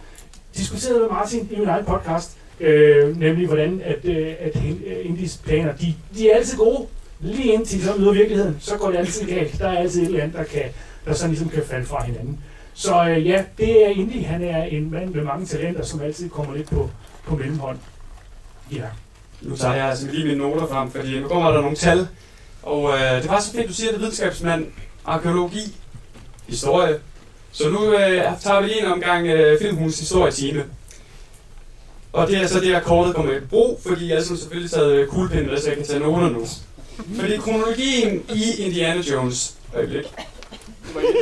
diskuteret 0.57 1.01
med 1.01 1.09
Martin 1.09 1.49
i 1.51 1.59
min 1.59 1.69
egen 1.69 1.85
podcast, 1.85 2.37
øh, 2.61 3.17
nemlig 3.17 3.47
hvordan 3.47 3.81
at, 3.85 4.05
øh, 4.05 4.35
at 4.41 4.57
øh, 4.57 5.07
Indies 5.07 5.37
planer, 5.37 5.77
de, 5.77 5.95
de 6.15 6.31
er 6.31 6.37
altid 6.37 6.59
gode, 6.59 6.87
lige 7.21 7.53
indtil 7.53 7.79
de 7.79 7.85
så 7.85 7.95
møder 7.99 8.13
virkeligheden, 8.13 8.57
så 8.61 8.77
går 8.77 8.91
det 8.91 8.99
altid 8.99 9.27
galt. 9.27 9.59
Der 9.59 9.69
er 9.69 9.79
altid 9.79 10.03
et 10.03 10.07
eller 10.07 10.23
andet, 10.23 10.37
der, 10.37 10.45
kan, 10.45 10.63
der 11.05 11.13
sådan 11.13 11.31
ligesom 11.31 11.49
kan 11.49 11.63
falde 11.63 11.87
fra 11.87 12.05
hinanden. 12.05 12.41
Så 12.75 13.09
øh, 13.09 13.27
ja, 13.27 13.45
det 13.59 13.87
er 13.87 13.89
Indy. 13.89 14.25
Han 14.25 14.43
er 14.43 14.65
en 14.65 14.91
mand 14.91 15.15
med 15.15 15.25
mange 15.25 15.47
talenter, 15.47 15.83
som 15.83 16.01
altid 16.01 16.29
kommer 16.29 16.55
lidt 16.55 16.71
på, 16.71 16.91
på 17.25 17.37
mellemhånd. 17.37 17.79
Ja. 18.73 18.87
Nu 19.45 19.57
tager 19.57 19.75
jeg 19.75 19.87
altså 19.87 20.07
lige 20.11 20.25
mine 20.27 20.39
noter 20.39 20.67
frem, 20.67 20.91
fordi 20.91 21.21
nu 21.21 21.29
kommer 21.29 21.51
der 21.51 21.61
nogle 21.61 21.77
tal. 21.77 22.09
Og 22.63 22.93
øh, 22.93 23.23
det 23.23 23.29
var 23.31 23.41
så 23.41 23.53
fedt, 23.53 23.69
du 23.69 23.73
siger 23.73 23.91
det, 23.91 24.01
videnskabsmand, 24.01 24.67
arkeologi, 25.05 25.77
historie, 26.49 26.99
så 27.53 27.69
nu 27.69 27.93
øh, 27.93 28.23
tager 28.41 28.61
vi 28.61 28.67
lige 28.67 28.81
en 28.87 28.93
omgang 28.93 29.27
øh, 29.27 29.61
Filmhus 29.61 29.99
historietime. 29.99 30.65
Og 32.13 32.29
det 32.29 32.37
er 32.37 32.47
så 32.47 32.61
det 32.61 32.71
jeg 32.71 32.83
kortet 32.83 33.15
kommer 33.15 33.33
i 33.33 33.41
brug, 33.41 33.81
fordi 33.87 34.09
jeg 34.09 34.17
har 34.17 34.25
selvfølgelig 34.25 34.71
taget 34.71 34.93
øh, 34.93 35.09
kuglepinden 35.09 35.47
med, 35.47 35.61
så 35.61 35.69
jeg 35.69 35.77
kan 35.77 35.87
tage 35.87 36.01
noter 36.01 36.29
nu. 36.29 36.47
Fordi 37.21 37.37
kronologien 37.37 38.23
i 38.35 38.63
Indiana 38.63 39.01
Jones... 39.01 39.55
Øjeblik. 39.75 40.05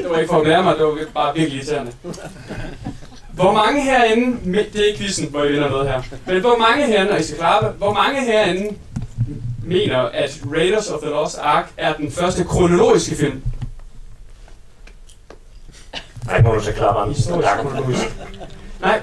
Det 0.03 0.11
var 0.11 0.19
ikke 0.19 0.31
for 0.31 0.41
at 0.41 0.47
lære 0.47 0.63
mig, 0.63 0.75
det 0.77 0.85
var 0.85 0.99
bare 1.15 1.35
virkelig 1.37 1.57
irriterende. 1.57 1.93
Hvor 3.34 3.52
mange 3.52 3.82
herinde, 3.82 4.37
det 4.73 4.81
er 4.81 4.84
ikke 4.87 4.99
quizzen, 4.99 5.29
hvor 5.31 5.43
jeg 5.43 5.52
vinder 5.52 5.70
noget 5.70 5.88
her, 5.88 6.02
men 6.26 6.40
hvor 6.40 6.56
mange 6.56 6.87
herinde, 6.87 7.12
og 7.12 7.20
I 7.20 7.23
skal 7.23 7.37
klappe, 7.38 7.69
hvor 7.79 7.93
mange 7.93 8.20
herinde 8.20 8.76
mener, 9.64 9.99
at 9.99 10.40
Raiders 10.52 10.88
of 10.90 11.00
the 11.00 11.11
Lost 11.11 11.38
Ark 11.38 11.70
er 11.76 11.93
den 11.94 12.12
første 12.12 12.44
kronologiske 12.44 13.17
film? 13.17 13.43
Nej, 16.26 16.43
må 16.43 16.55
du 16.55 16.61
så 16.61 16.73
klappe 16.73 17.00
ham. 17.00 17.14
Nej, 18.81 19.00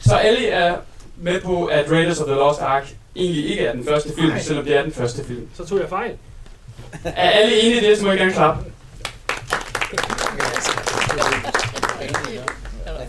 så 0.00 0.14
alle 0.14 0.48
er 0.48 0.76
med 1.16 1.40
på, 1.40 1.64
at 1.64 1.90
Raiders 1.90 2.20
of 2.20 2.26
the 2.26 2.34
Lost 2.34 2.60
Ark 2.60 2.92
egentlig 3.16 3.50
ikke 3.50 3.66
er 3.66 3.72
den 3.72 3.84
første 3.84 4.10
film, 4.18 4.28
Nej. 4.28 4.40
selvom 4.40 4.64
det 4.64 4.76
er 4.76 4.82
den 4.82 4.92
første 4.92 5.24
film. 5.24 5.48
Så 5.56 5.66
tog 5.66 5.78
jeg 5.80 5.88
fejl. 5.88 6.10
Er 7.04 7.30
alle 7.30 7.62
enige 7.62 7.82
i 7.82 7.88
det, 7.88 7.98
så 7.98 8.04
må 8.04 8.10
jeg 8.10 8.18
gerne 8.18 8.32
klappe. 8.32 8.64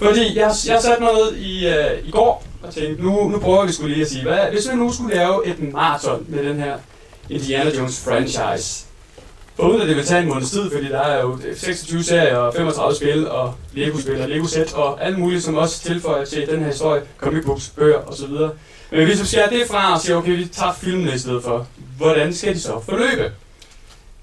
Fordi 0.03 0.37
jeg, 0.37 0.51
jeg 0.67 0.81
satte 0.81 1.03
mig 1.03 1.13
ned 1.13 1.35
i, 1.35 1.67
uh, 1.67 2.07
i 2.07 2.11
går 2.11 2.43
og 2.63 2.73
tænkte, 2.73 3.03
nu, 3.03 3.29
nu 3.29 3.39
prøver 3.39 3.65
vi 3.65 3.73
skulle 3.73 3.93
lige 3.93 4.05
at 4.05 4.11
sige, 4.11 4.23
hvad, 4.23 4.39
hvis 4.51 4.71
vi 4.71 4.75
nu 4.75 4.93
skulle 4.93 5.15
lave 5.15 5.47
et 5.47 5.73
maraton 5.73 6.25
med 6.27 6.43
den 6.43 6.59
her 6.59 6.77
Indiana 7.29 7.69
Jones 7.77 8.03
franchise, 8.03 8.85
Foruden 9.55 9.81
at 9.81 9.87
det 9.87 9.95
vil 9.95 10.05
tage 10.05 10.21
en 10.21 10.27
måneds 10.27 10.51
tid, 10.51 10.71
fordi 10.71 10.89
der 10.89 10.99
er 10.99 11.21
jo 11.21 11.39
26 11.55 12.03
serier 12.03 12.37
og 12.37 12.53
35 12.53 12.95
spil 12.95 13.29
og 13.29 13.53
Lego-spil 13.73 14.21
og 14.21 14.29
Lego-sæt 14.29 14.73
og 14.73 15.05
alt 15.05 15.19
muligt, 15.19 15.43
som 15.43 15.55
også 15.55 15.83
tilføjer 15.83 16.25
til 16.25 16.47
den 16.47 16.59
her 16.59 16.67
historie, 16.67 17.01
comic 17.17 17.45
books, 17.45 17.69
bøger 17.69 17.97
osv. 17.97 18.29
Men 18.91 19.05
hvis 19.05 19.21
vi 19.21 19.25
skærer 19.25 19.49
det 19.49 19.67
fra 19.67 19.93
og 19.93 20.01
siger, 20.01 20.17
okay, 20.17 20.37
vi 20.37 20.45
tager 20.45 20.73
filmene 20.73 21.13
i 21.15 21.17
stedet 21.17 21.43
for, 21.43 21.67
hvordan 21.97 22.33
skal 22.33 22.53
de 22.53 22.59
så 22.59 22.81
forløbe? 22.85 23.31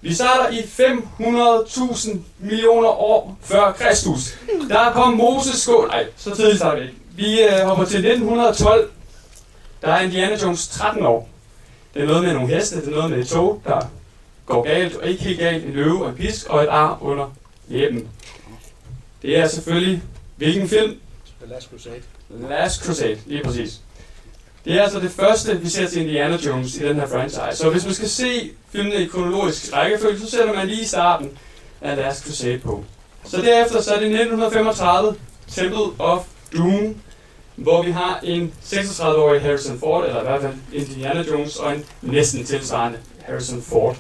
Vi 0.03 0.15
starter 0.15 0.49
i 0.51 0.61
500.000 0.61 2.19
millioner 2.39 2.89
år 2.89 3.39
før 3.43 3.73
Kristus. 3.73 4.39
Der 4.69 4.93
kom 4.93 5.13
Moses 5.13 5.67
gå... 5.67 5.87
Nej, 5.87 6.07
så 6.17 6.35
tidligt 6.35 6.57
starter 6.57 6.81
vi 6.81 6.87
ikke. 6.87 6.99
Vi 7.17 7.43
øh, 7.43 7.67
hopper 7.67 7.85
til 7.85 7.99
1912. 7.99 8.91
Der 9.83 9.89
er 9.93 10.01
Indiana 10.01 10.37
Jones 10.43 10.69
13 10.69 11.07
år. 11.07 11.29
Det 11.95 12.03
er 12.03 12.07
noget 12.07 12.23
med 12.23 12.33
nogle 12.33 12.49
heste, 12.49 12.81
det 12.81 12.87
er 12.89 12.91
noget 12.91 13.11
med 13.11 13.19
et 13.19 13.29
tog, 13.29 13.63
der 13.65 13.81
går 14.47 14.63
galt, 14.63 14.97
og 14.97 15.09
ikke 15.09 15.23
helt 15.23 15.39
galt, 15.39 15.65
en 15.65 15.73
løve 15.73 16.03
og 16.05 16.11
en 16.11 16.17
pisk 16.17 16.47
og 16.49 16.63
et 16.63 16.69
ar 16.69 16.99
under 17.01 17.35
læben. 17.69 18.09
Det 19.23 19.39
er 19.39 19.49
selvfølgelig, 19.49 20.03
hvilken 20.37 20.69
film? 20.69 20.97
The 21.41 21.51
Last 21.55 21.71
Crusade. 21.71 22.03
The 22.31 22.49
Last 22.49 22.85
Crusade, 22.85 23.19
lige 23.27 23.45
præcis. 23.45 23.81
Det 24.65 24.75
er 24.75 24.83
altså 24.83 25.01
det 25.01 25.11
første, 25.11 25.61
vi 25.61 25.69
ser 25.69 25.89
til 25.89 26.03
Indiana 26.03 26.37
Jones 26.47 26.75
i 26.75 26.79
den 26.79 26.97
her 26.97 27.07
franchise. 27.07 27.57
Så 27.57 27.71
hvis 27.71 27.85
man 27.85 27.95
skal 27.95 28.09
se 28.09 28.51
filmene 28.73 28.97
i 28.97 29.07
kronologisk 29.07 29.73
rækkefølge, 29.77 30.19
så 30.21 30.31
sætter 30.31 30.55
man 30.55 30.69
lige 30.69 30.89
starten 30.89 31.31
af 31.81 31.97
Last 31.97 32.25
Crusade 32.25 32.59
på. 32.59 32.85
Så 33.25 33.37
derefter 33.37 33.83
så 33.83 33.95
er 33.95 33.99
det 33.99 34.07
1935, 34.07 35.15
Temple 35.49 35.93
of 35.99 36.25
Doom, 36.57 36.97
hvor 37.57 37.83
vi 37.83 37.91
har 37.91 38.21
en 38.23 38.53
36-årig 38.65 39.41
Harrison 39.41 39.79
Ford, 39.79 40.05
eller 40.05 40.21
i 40.21 40.25
hvert 40.25 40.41
fald 40.41 40.55
Indiana 40.73 41.25
Jones, 41.31 41.57
og 41.57 41.73
en 41.73 41.85
næsten 42.03 42.45
tilsvarende 42.45 42.99
Harrison 43.23 43.63
Ford. 43.63 43.97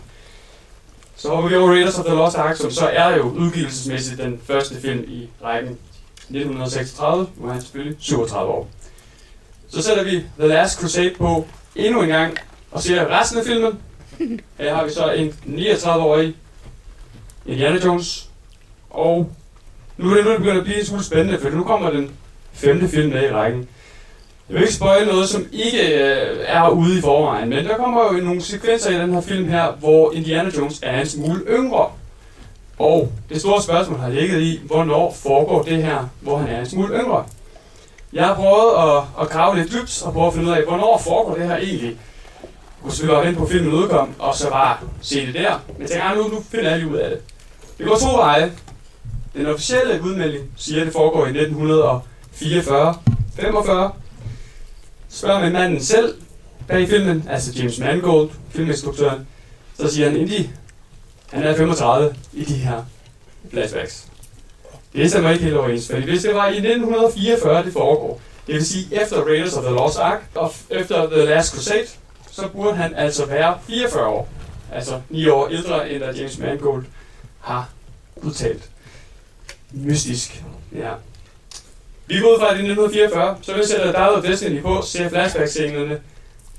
Så 1.17 1.29
hopper 1.29 1.50
vi 1.50 1.57
over 1.57 1.71
Raiders 1.71 1.99
of 1.99 2.05
the 2.05 2.14
Lost 2.14 2.37
Ark, 2.37 2.57
som 2.57 2.71
så 2.71 2.87
er 2.87 3.17
jo 3.17 3.23
udgivelsesmæssigt 3.23 4.19
den 4.19 4.40
første 4.45 4.81
film 4.81 5.05
i 5.09 5.29
rækken. 5.45 5.79
1936, 6.31 7.26
nu 7.37 7.49
er 7.49 7.52
han 7.52 7.62
selvfølgelig 7.62 7.97
37 8.00 8.52
år. 8.52 8.69
Så 9.71 9.83
sætter 9.83 10.05
vi 10.05 10.23
The 10.39 10.49
Last 10.49 10.81
Crusade 10.81 11.15
på 11.19 11.47
endnu 11.77 12.03
en 12.03 12.09
gang, 12.09 12.37
og 12.71 12.83
ser 12.83 13.21
resten 13.21 13.39
af 13.39 13.45
filmen. 13.45 13.79
Her 14.59 14.75
har 14.75 14.85
vi 14.85 14.91
så 14.91 15.12
en 15.12 15.35
39-årig 15.47 16.35
Indiana 17.47 17.79
Jones. 17.85 18.29
Og 18.91 19.31
nu 19.97 20.11
er 20.11 20.15
det 20.15 20.25
nu, 20.25 20.31
det 20.31 20.39
begynder 20.39 20.59
at 20.59 20.65
blive 20.65 20.81
en 20.81 20.87
smule 20.87 21.05
spændende, 21.05 21.39
for 21.41 21.50
nu 21.50 21.65
kommer 21.65 21.91
den 21.91 22.11
femte 22.53 22.89
film 22.89 23.12
med 23.12 23.31
i 23.31 23.33
rækken. 23.33 23.69
Jeg 24.49 24.55
vil 24.55 24.62
ikke 24.62 24.75
spoil 24.75 25.07
noget, 25.07 25.29
som 25.29 25.47
ikke 25.53 25.81
øh, 25.81 26.39
er 26.47 26.69
ude 26.69 26.99
i 26.99 27.00
forvejen, 27.00 27.49
men 27.49 27.65
der 27.65 27.77
kommer 27.77 28.15
jo 28.15 28.25
nogle 28.25 28.43
sekvenser 28.43 28.91
i 28.91 29.03
den 29.03 29.15
her 29.15 29.21
film 29.21 29.49
her, 29.49 29.73
hvor 29.73 30.12
Indiana 30.12 30.50
Jones 30.57 30.81
er 30.83 31.00
en 31.00 31.07
smule 31.07 31.43
yngre. 31.49 31.91
Og 32.79 33.12
det 33.29 33.41
store 33.41 33.62
spørgsmål 33.62 33.99
har 33.99 34.09
ligget 34.09 34.43
i, 34.43 34.61
hvornår 34.65 35.12
foregår 35.12 35.62
det 35.62 35.83
her, 35.83 36.09
hvor 36.21 36.39
han 36.39 36.49
er 36.49 36.61
en 36.61 36.67
smule 36.67 36.95
yngre. 36.95 37.25
Jeg 38.12 38.26
har 38.26 38.35
prøvet 38.35 38.97
at, 38.97 39.23
at 39.23 39.31
grave 39.31 39.57
lidt 39.57 39.73
dybt 39.73 40.02
og 40.02 40.12
prøve 40.12 40.26
at 40.26 40.35
finde 40.35 40.49
ud 40.49 40.52
af, 40.52 40.64
hvornår 40.64 41.00
foregår 41.05 41.35
det 41.35 41.49
her 41.49 41.57
egentlig. 41.57 41.88
Jeg 41.90 42.83
kunne 42.83 42.93
selvfølgelig 42.93 43.26
vente 43.26 43.40
på 43.40 43.47
filmen 43.47 43.73
udkom, 43.73 44.14
og 44.19 44.35
så 44.35 44.50
bare 44.50 44.76
se 45.02 45.26
det 45.26 45.35
der. 45.35 45.59
Men 45.73 45.83
jeg 45.83 45.90
tænker, 45.90 46.05
ah, 46.05 46.17
nu, 46.17 46.29
nu 46.29 46.45
finder 46.50 46.71
jeg 46.71 46.79
lige 46.79 46.90
ud 46.90 46.97
af 46.97 47.11
det. 47.11 47.21
Det 47.79 47.87
går 47.87 47.97
to 47.97 48.17
veje. 48.17 48.52
Den 49.35 49.47
officielle 49.47 50.02
udmelding 50.02 50.45
siger, 50.57 50.81
at 50.81 50.87
det 50.87 50.93
foregår 50.93 51.26
i 51.26 51.29
1944, 51.29 52.95
45. 53.37 53.93
Spørger 55.09 55.40
man 55.40 55.52
manden 55.52 55.83
selv 55.83 56.14
bag 56.69 56.88
filmen, 56.88 57.29
altså 57.31 57.52
James 57.52 57.79
Mangold, 57.79 58.31
filminstruktøren, 58.50 59.26
så 59.81 59.95
siger 59.95 60.09
han, 60.11 60.17
Indy, 60.19 60.47
han 61.33 61.43
er 61.43 61.57
35 61.57 62.14
i 62.33 62.45
de 62.45 62.55
her 62.55 62.83
flashbacks. 63.50 64.07
Det 64.92 65.11
stemmer 65.11 65.30
ikke 65.30 65.44
helt 65.44 65.56
overens, 65.56 65.88
fordi 65.90 66.02
hvis 66.02 66.23
det 66.23 66.35
var 66.35 66.47
i 66.47 66.56
1944, 66.56 67.64
det 67.64 67.73
foregår, 67.73 68.20
det 68.47 68.54
vil 68.54 68.66
sige 68.66 69.02
efter 69.02 69.23
Raiders 69.25 69.56
of 69.56 69.64
the 69.64 69.73
Lost 69.73 69.99
Ark 69.99 70.23
og 70.35 70.52
efter 70.70 71.11
The 71.11 71.25
Last 71.25 71.54
Crusade, 71.54 71.87
så 72.30 72.49
burde 72.49 72.76
han 72.76 72.94
altså 72.94 73.26
være 73.26 73.59
44 73.68 74.06
år. 74.06 74.28
Altså 74.73 75.00
9 75.09 75.28
år 75.28 75.49
ældre, 75.49 75.90
end 75.90 76.04
at 76.04 76.18
James 76.18 76.38
Mangold 76.38 76.85
har 77.40 77.68
udtalt. 78.16 78.70
Mystisk. 79.73 80.44
Ja. 80.75 80.90
Vi 82.06 82.20
går 82.20 82.35
ud 82.35 82.38
fra, 82.38 82.50
at 82.50 82.59
det 82.59 82.66
er 82.66 82.73
1944, 82.73 83.38
så 83.42 83.54
vi 83.54 83.64
sætter 83.66 83.92
Dial 83.92 84.09
of 84.09 84.23
Destiny 84.23 84.62
på, 84.62 84.82
ser 84.82 85.09
flashback-scenerne, 85.09 86.00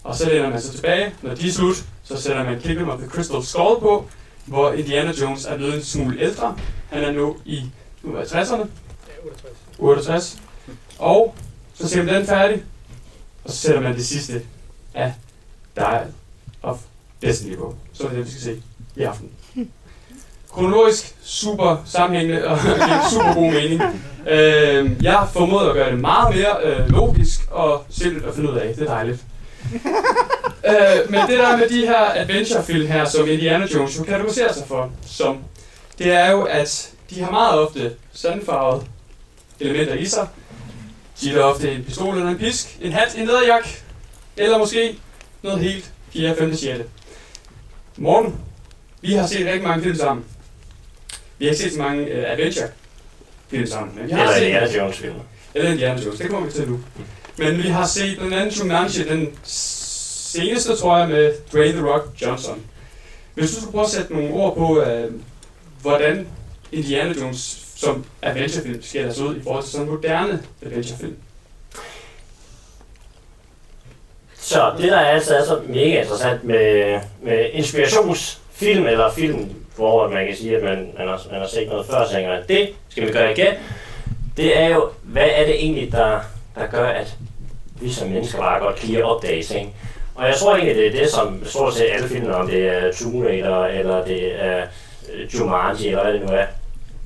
og 0.04 0.16
så 0.16 0.30
læner 0.30 0.50
man 0.50 0.62
sig 0.62 0.76
tilbage. 0.76 1.14
Når 1.22 1.36
de 1.36 1.48
er 1.48 1.52
slut, 1.52 1.76
så 2.04 2.22
sætter 2.22 2.44
man 2.44 2.60
Kingdom 2.62 2.90
of 2.90 3.00
the 3.00 3.10
Crystal 3.10 3.44
Skull 3.44 3.80
på, 3.80 4.06
hvor 4.46 4.72
Indiana 4.72 5.12
Jones 5.22 5.46
er 5.46 5.58
blevet 5.58 5.76
en 5.76 5.84
smule 5.84 6.22
ældre. 6.22 6.58
Han 6.90 7.04
er 7.04 7.12
nu 7.12 7.38
i 7.46 7.64
nu 8.04 8.16
er 8.16 8.24
60'erne. 8.24 8.68
68. 9.80 10.38
Og 11.00 11.36
så 11.74 11.88
ser 11.88 12.04
man 12.04 12.16
den 12.16 12.26
færdig, 12.26 12.64
og 13.44 13.52
så 13.52 13.58
sætter 13.58 13.82
man 13.82 13.96
det 13.96 14.06
sidste 14.06 14.42
af 14.94 15.14
Dial 15.76 16.08
of 16.64 16.80
Destiny 17.22 17.58
på. 17.58 17.76
Så 17.94 18.04
er 18.04 18.08
det 18.08 18.18
det, 18.18 18.26
vi 18.26 18.32
skal 18.32 18.42
se 18.42 18.62
i 18.96 19.02
aften. 19.04 19.30
Kronologisk 20.52 21.16
super 21.22 21.84
sammenhængende 21.86 22.48
og 22.48 22.58
super 23.12 23.34
god 23.34 23.52
mening. 23.52 23.82
Øh, 24.28 25.04
jeg 25.04 25.28
formoder 25.34 25.70
at 25.70 25.76
gøre 25.76 25.92
det 25.92 26.00
meget 26.00 26.36
mere 26.36 26.56
øh, 26.64 26.90
logisk 26.90 27.42
og 27.52 27.86
simpelt 27.90 28.26
at 28.26 28.36
finde 28.36 28.52
ud 28.52 28.58
af. 28.58 28.76
Det 28.76 28.84
er 28.84 28.94
dejligt. 28.94 29.20
øh, 30.70 31.12
men 31.12 31.20
det 31.20 31.40
der 31.40 31.58
med 31.58 31.70
de 31.70 31.86
her 31.86 32.12
adventure-film 32.16 32.88
her, 32.88 33.06
som 33.06 33.28
Indiana 33.30 33.68
Jones 33.74 34.00
jo 34.00 34.04
kategoriserer 34.04 34.54
sig 34.54 34.68
for, 34.68 34.92
som, 35.06 35.38
det 35.98 36.12
er 36.14 36.32
jo, 36.32 36.42
at 36.42 36.92
de 37.16 37.22
har 37.22 37.32
meget 37.32 37.60
ofte 37.60 37.96
sandfarvede 38.14 38.86
elementer 39.60 39.94
i 39.94 40.06
sig. 40.06 40.28
De 41.22 41.30
har 41.30 41.40
ofte 41.42 41.72
en 41.72 41.84
pistol 41.84 42.16
eller 42.18 42.30
en 42.30 42.38
pisk, 42.38 42.78
en 42.82 42.92
hat, 42.92 43.16
en 43.18 43.28
læderjak, 43.28 43.68
eller 44.38 44.58
måske 44.58 44.98
noget 45.44 45.60
helt 45.60 45.92
4. 46.14 46.36
5. 46.36 46.56
6. 46.56 46.80
Morgen, 47.98 48.36
vi 49.02 49.14
har 49.14 49.28
set 49.28 49.46
rigtig 49.46 49.64
mange 49.64 49.84
film 49.84 49.96
sammen. 49.96 50.26
Vi 51.38 51.46
har 51.46 51.52
ikke 51.52 51.64
set 51.64 51.74
så 51.74 51.80
mange 51.80 52.04
uh, 52.04 52.32
adventure-film 52.32 53.66
sammen. 53.68 53.96
Men 53.96 54.08
vi 54.08 54.12
har 54.12 54.22
Eller 54.22 54.36
set, 54.36 54.46
Indiana 54.46 54.78
Jones 54.78 54.98
film. 54.98 55.14
eller 55.56 55.72
Indiana 55.72 56.02
Jones, 56.02 56.20
det 56.20 56.30
kommer 56.30 56.48
vi 56.48 56.54
til 56.54 56.70
nu. 56.70 56.80
Men 57.38 57.58
vi 57.58 57.68
har 57.68 57.86
set 57.88 58.18
blandt 58.18 58.34
andet 58.34 58.60
Jumanji, 58.60 59.04
den 59.04 59.30
seneste, 59.44 60.76
tror 60.76 60.98
jeg, 60.98 61.10
med 61.10 61.34
Dwayne 61.54 61.78
The 61.78 61.88
Rock 61.88 62.22
Johnson. 62.22 62.62
Hvis 63.34 63.52
du 63.52 63.56
skulle 63.56 63.72
prøve 63.72 63.84
at 63.86 63.90
sætte 63.90 64.14
nogle 64.14 64.34
ord 64.34 64.58
på, 64.58 64.82
uh, 64.82 65.14
hvordan 65.82 66.28
Indiana 66.72 67.14
Jones 67.22 67.68
som 67.76 68.06
adventurefilm 68.22 68.84
skiller 68.84 69.14
sig 69.14 69.26
ud 69.26 69.36
i 69.36 69.42
forhold 69.44 69.64
til 69.64 69.72
sådan 69.72 69.88
en 69.88 69.94
moderne 69.94 70.44
adventurefilm. 70.66 71.16
Så 74.38 74.74
det, 74.78 74.92
der 74.92 74.98
er 74.98 75.06
altså 75.06 75.36
er 75.36 75.46
så 75.46 75.62
mega 75.68 76.02
interessant 76.02 76.44
med, 76.44 77.00
med 77.22 77.50
inspirationsfilm, 77.54 78.86
eller 78.86 79.12
film, 79.12 79.50
hvor 79.76 80.10
man 80.10 80.28
kan 80.28 80.36
sige, 80.36 80.58
at 80.58 80.64
man, 80.64 80.94
man, 80.98 81.08
har, 81.08 81.22
man 81.32 81.40
har 81.40 81.48
set 81.48 81.68
noget 81.68 81.86
før, 81.86 82.06
så 82.06 82.14
tænker 82.14 82.30
man, 82.30 82.44
det 82.48 82.70
skal 82.90 83.08
vi 83.08 83.12
gøre 83.12 83.32
igen. 83.32 83.54
Det 84.38 84.58
er 84.58 84.68
jo, 84.68 84.90
hvad 85.04 85.28
er 85.36 85.46
det 85.46 85.56
egentlig, 85.56 85.92
der, 85.92 86.20
der 86.56 86.68
gør, 86.68 86.88
at 86.88 87.16
vi 87.82 87.92
som 87.92 88.10
mennesker 88.10 88.40
bare 88.40 88.60
godt 88.60 88.76
kan 88.76 88.88
lide 88.88 89.00
at 89.00 89.04
opdage 89.04 89.44
ting. 89.44 89.76
Og 90.16 90.28
jeg 90.28 90.36
tror 90.36 90.56
egentlig, 90.56 90.76
det 90.76 90.88
er 90.88 90.92
det, 90.92 91.10
som 91.10 91.46
stort 91.46 91.74
set 91.74 91.90
alle 91.92 92.08
filmer, 92.08 92.34
om 92.34 92.48
det 92.48 92.68
er 92.68 92.92
Tomb 92.92 93.26
Raider, 93.26 93.66
eller 93.66 94.06
det 94.06 94.44
er 94.44 94.66
øh, 95.14 95.36
Jumanji, 95.40 95.88
eller 95.88 96.04
hvad 96.04 96.14
det 96.14 96.22
nu 96.22 96.28
er. 96.28 96.46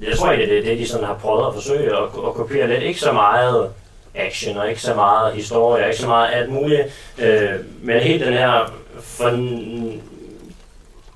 Jeg 0.01 0.17
tror 0.17 0.31
ikke, 0.31 0.45
det 0.45 0.57
er 0.57 0.63
det, 0.63 0.77
de 0.77 0.87
sådan 0.87 1.05
har 1.05 1.13
prøvet 1.13 1.47
at 1.47 1.53
forsøge 1.53 1.97
at, 1.97 2.03
at 2.27 2.33
kopiere 2.33 2.67
lidt. 2.67 2.83
Ikke 2.83 2.99
så 2.99 3.11
meget 3.11 3.69
action, 4.15 4.57
og 4.57 4.69
ikke 4.69 4.81
så 4.81 4.93
meget 4.95 5.33
historie, 5.33 5.83
og 5.83 5.89
ikke 5.89 6.01
så 6.01 6.07
meget 6.07 6.33
alt 6.33 6.49
muligt. 6.51 6.81
Øh, 7.17 7.49
men 7.81 7.99
helt 7.99 8.25
den 8.25 8.33
her, 8.33 8.73
for, 9.01 9.29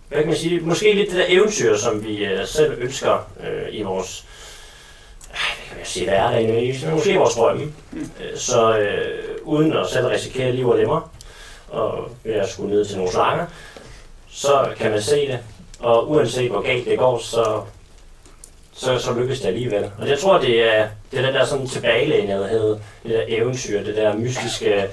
hvad 0.10 0.18
kan 0.20 0.28
man 0.28 0.36
sige, 0.36 0.60
måske 0.62 0.94
lidt 0.94 1.10
det 1.10 1.18
der 1.18 1.26
eventyr, 1.28 1.78
som 1.78 2.04
vi 2.04 2.26
øh, 2.26 2.46
selv 2.48 2.74
ønsker 2.82 3.28
øh, 3.44 3.68
i 3.72 3.82
vores, 3.82 4.26
ah, 5.32 5.58
hvad 5.58 5.68
kan 5.70 5.78
man 5.78 5.86
sige, 5.86 6.06
hverdag, 6.06 6.64
i- 6.64 6.86
måske 6.92 7.18
vores 7.18 7.34
drømme. 7.36 7.74
Øh, 7.94 8.38
så 8.38 8.78
øh, 8.78 9.26
uden 9.44 9.74
at 9.74 9.88
selv 9.90 10.08
risikere 10.08 10.52
liv 10.52 10.70
og 10.70 10.78
lemmer, 10.78 11.12
og 11.70 12.10
ved 12.24 12.34
at 12.34 12.50
skulle 12.50 12.70
ned 12.76 12.86
til 12.86 12.98
nogle 12.98 13.12
slanger, 13.12 13.46
så 14.32 14.70
kan 14.80 14.92
man 14.92 15.02
se 15.02 15.28
det. 15.28 15.40
Og 15.80 16.10
uanset 16.10 16.52
hvor 16.52 16.62
galt 16.62 16.86
det 16.86 17.00
går, 17.00 17.18
så, 17.20 17.62
så, 18.80 19.00
så 19.00 19.14
lykkes 19.14 19.40
det 19.40 19.48
alligevel. 19.48 19.92
Og 20.02 20.10
jeg 20.10 20.20
tror, 20.20 20.38
det 20.38 20.76
er, 20.76 20.88
det 21.12 21.20
er 21.20 21.26
den 21.26 21.34
der 21.34 21.46
sådan 21.46 21.68
tilbagelænethed, 21.68 22.78
det 23.04 23.12
der 23.12 23.24
eventyr, 23.28 23.84
det 23.84 23.96
der 23.96 24.14
mystiske, 24.14 24.88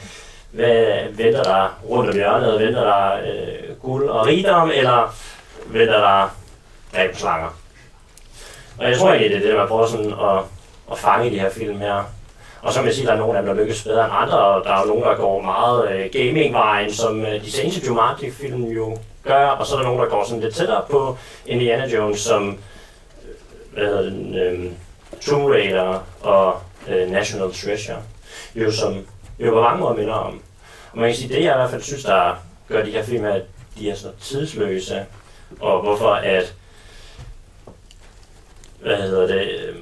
hvad 0.51 0.97
venter 1.11 1.43
der 1.43 1.79
rundt 1.91 2.11
om 2.11 2.17
hjørnet? 2.17 2.61
Venter 2.61 2.85
der 2.85 3.13
øh, 3.13 3.77
guld 3.83 4.09
og 4.09 4.27
rigdom, 4.27 4.71
eller 4.75 5.15
venter 5.67 6.01
der 6.01 6.37
dræbslanger? 6.95 7.49
Og 8.79 8.89
jeg 8.89 8.99
tror 8.99 9.09
egentlig, 9.09 9.31
det 9.31 9.39
er 9.39 9.51
det, 9.51 9.59
man 9.59 9.69
prøver 9.69 9.87
sådan 9.87 10.13
at, 10.13 10.39
at 10.93 10.99
fange 10.99 11.27
i 11.27 11.35
de 11.35 11.41
her 11.41 11.51
film 11.51 11.79
her. 11.79 12.03
Og 12.63 12.73
som 12.73 12.85
jeg 12.85 12.95
siger, 12.95 13.07
der 13.07 13.15
er 13.15 13.19
nogle 13.19 13.39
af 13.39 13.45
dem, 13.45 13.55
der 13.55 13.63
lykkes 13.63 13.83
bedre 13.83 14.05
end 14.05 14.13
andre, 14.17 14.39
og 14.39 14.65
der 14.65 14.71
er 14.71 14.81
jo 14.81 14.87
nogen, 14.87 15.03
der 15.03 15.17
går 15.17 15.43
meget 15.43 15.91
øh, 15.91 16.11
gamingvejen, 16.13 16.93
som 16.93 17.21
øh, 17.21 17.45
de 17.45 17.53
seneste 17.53 17.87
Jumanji-film 17.87 18.65
jo 18.65 18.97
gør, 19.25 19.47
og 19.47 19.67
så 19.67 19.75
er 19.75 19.79
der 19.79 19.87
nogen, 19.87 20.01
der 20.01 20.09
går 20.09 20.25
sådan 20.25 20.43
lidt 20.43 20.55
tættere 20.55 20.83
på 20.91 21.19
Indiana 21.47 21.87
Jones, 21.87 22.21
som 22.21 22.49
øh, 22.49 22.55
hvad 23.77 23.87
hedder 23.87 24.03
den, 24.03 24.35
øh, 24.35 24.73
Tomb 25.21 25.45
Raider 25.45 26.07
og 26.21 26.61
øh, 26.89 27.11
National 27.11 27.53
Treasure, 27.53 28.03
jo 28.55 28.73
som 28.73 29.07
jo 29.39 29.51
på 29.51 29.61
mange 29.61 29.81
måder 29.81 29.95
minder 29.95 30.15
om. 30.15 30.43
Og 30.93 30.99
man 30.99 31.09
kan 31.09 31.17
sige, 31.17 31.29
det 31.29 31.45
jeg 31.45 31.55
i 31.55 31.59
hvert 31.59 31.71
fald 31.71 31.83
synes, 31.83 32.05
der 32.05 32.35
gør 32.69 32.85
de 32.85 32.91
her 32.91 33.05
film, 33.05 33.25
at 33.25 33.43
de 33.79 33.91
er 33.91 33.95
så 33.95 34.09
tidsløse, 34.21 35.05
og 35.61 35.83
hvorfor 35.83 36.11
at, 36.11 36.55
hvad 38.81 38.97
hedder 38.97 39.27
det, 39.27 39.49
øh, 39.49 39.77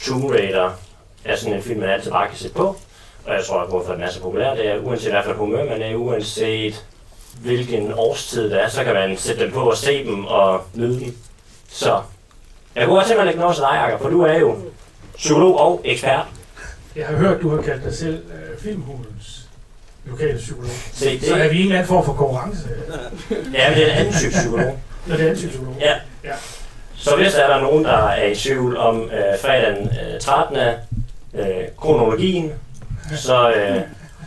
Tomb 0.00 0.24
Raider 0.24 0.70
er 1.24 1.36
sådan 1.36 1.56
en 1.56 1.62
film, 1.62 1.80
man 1.80 1.90
altid 1.90 2.10
bare 2.10 2.28
kan 2.28 2.36
se 2.38 2.50
på. 2.52 2.76
Og 3.24 3.34
jeg 3.34 3.44
tror, 3.44 3.60
at 3.60 3.68
hvorfor 3.68 3.92
den 3.92 4.02
er 4.02 4.10
så 4.10 4.20
populær, 4.20 4.54
det 4.54 4.66
er 4.66 4.78
uanset 4.78 5.12
hvad 5.12 5.22
for 5.24 5.30
et 5.30 5.36
humør 5.36 5.64
man 5.64 5.82
er, 5.82 5.94
uanset 5.96 6.86
hvilken 7.40 7.92
årstid 7.92 8.50
det 8.50 8.62
er, 8.62 8.68
så 8.68 8.84
kan 8.84 8.94
man 8.94 9.16
sætte 9.16 9.44
dem 9.44 9.52
på 9.52 9.70
og 9.70 9.76
se 9.76 10.04
dem 10.04 10.24
og 10.24 10.60
nyde 10.74 11.00
dem. 11.00 11.16
Så 11.68 12.02
jeg 12.76 12.86
kunne 12.86 12.98
også 12.98 13.08
simpelthen 13.08 13.34
ikke 13.34 13.40
nå 13.46 13.52
til 13.52 13.60
dig, 13.62 13.82
Jacob, 13.86 14.00
for 14.02 14.08
du 14.08 14.22
er 14.22 14.38
jo 14.38 14.56
psykolog 15.16 15.60
og 15.60 15.80
ekspert. 15.84 16.26
Jeg 16.96 17.06
har 17.06 17.16
hørt, 17.16 17.42
du 17.42 17.56
har 17.56 17.62
kaldt 17.62 17.84
dig 17.84 17.94
selv 17.94 18.14
øh, 18.34 18.58
filmhulens 18.60 19.48
lokale 20.04 20.38
psykolog. 20.38 20.70
Se, 20.92 21.18
det, 21.20 21.28
Så 21.28 21.34
er 21.34 21.48
vi 21.48 21.56
en 21.56 21.62
eller 21.62 21.76
anden 21.76 21.88
form 21.88 22.04
for 22.04 22.12
konkurrence, 22.12 22.68
ja, 23.30 23.68
men 23.68 23.78
det 23.78 23.88
er 23.88 23.92
en 23.92 23.98
anden 23.98 24.14
type 24.14 24.32
psykolog. 24.32 24.78
når 25.06 25.16
det 25.16 25.26
er 25.26 25.30
en 25.30 25.36
psykolog. 25.36 25.76
Ja. 25.80 25.94
Ja. 26.24 26.34
Så 26.96 27.16
hvis 27.16 27.32
der 27.32 27.42
er 27.44 27.54
der 27.54 27.60
nogen, 27.60 27.84
der 27.84 27.92
er 28.08 28.26
i 28.26 28.34
tvivl 28.34 28.76
om 28.76 29.02
øh, 29.02 29.38
fredagen 29.42 29.86
øh, 30.14 30.20
13. 30.20 30.56
Øh, 31.34 31.44
kronologien, 31.78 32.52
så 33.16 33.50
øh, 33.52 33.80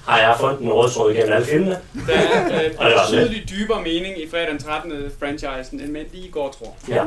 har 0.07 0.19
jeg 0.19 0.35
fundet 0.39 0.59
en 0.61 0.71
rådsråd 0.71 1.11
igennem 1.11 1.33
alle 1.33 1.45
filmene. 1.47 1.77
Der 2.07 2.13
er 2.13 2.65
øh, 2.65 2.71
Og 2.77 2.85
det 2.85 2.93
var 2.95 3.05
betydelig 3.11 3.49
dybere 3.49 3.81
mening 3.81 4.21
i 4.23 4.29
fredag 4.31 4.47
den 4.47 4.59
13. 4.59 4.91
franchisen, 5.19 5.79
end 5.79 5.91
man 5.91 6.05
lige 6.13 6.31
går 6.31 6.55
tror. 6.59 6.75
Ja. 6.95 7.03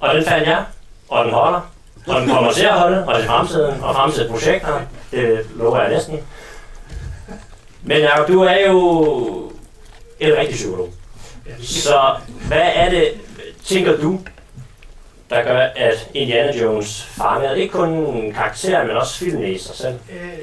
Og 0.00 0.14
den 0.14 0.24
fandt 0.24 0.48
jeg, 0.48 0.64
og 1.08 1.24
den 1.24 1.34
holder. 1.34 1.60
Og 2.06 2.20
den 2.20 2.30
kommer 2.30 2.52
til 2.52 2.64
at 2.64 2.72
holde, 2.72 3.04
og 3.06 3.14
det 3.14 3.22
er 3.22 3.26
fremtiden, 3.26 3.82
og 3.82 3.94
fremtidige 3.94 4.30
projekter. 4.30 4.80
Det 5.10 5.46
lover 5.56 5.80
jeg 5.80 5.90
næsten. 5.92 6.18
Men 7.82 7.98
Jacob, 7.98 8.28
du 8.28 8.42
er 8.42 8.66
jo 8.66 9.52
en 10.20 10.32
rigtig 10.38 10.54
psykolog. 10.54 10.88
Så 11.62 12.14
hvad 12.48 12.70
er 12.74 12.90
det, 12.90 13.08
tænker 13.64 13.96
du, 13.96 14.20
der 15.30 15.42
gør, 15.42 15.58
at 15.76 16.10
Indiana 16.14 16.58
Jones 16.62 17.02
fanger 17.02 17.52
ikke 17.52 17.72
kun 17.72 17.88
en 17.88 18.32
karakter, 18.32 18.86
men 18.86 18.96
også 18.96 19.18
filmen 19.18 19.44
i 19.44 19.58
sig 19.58 19.76
selv? 19.76 19.94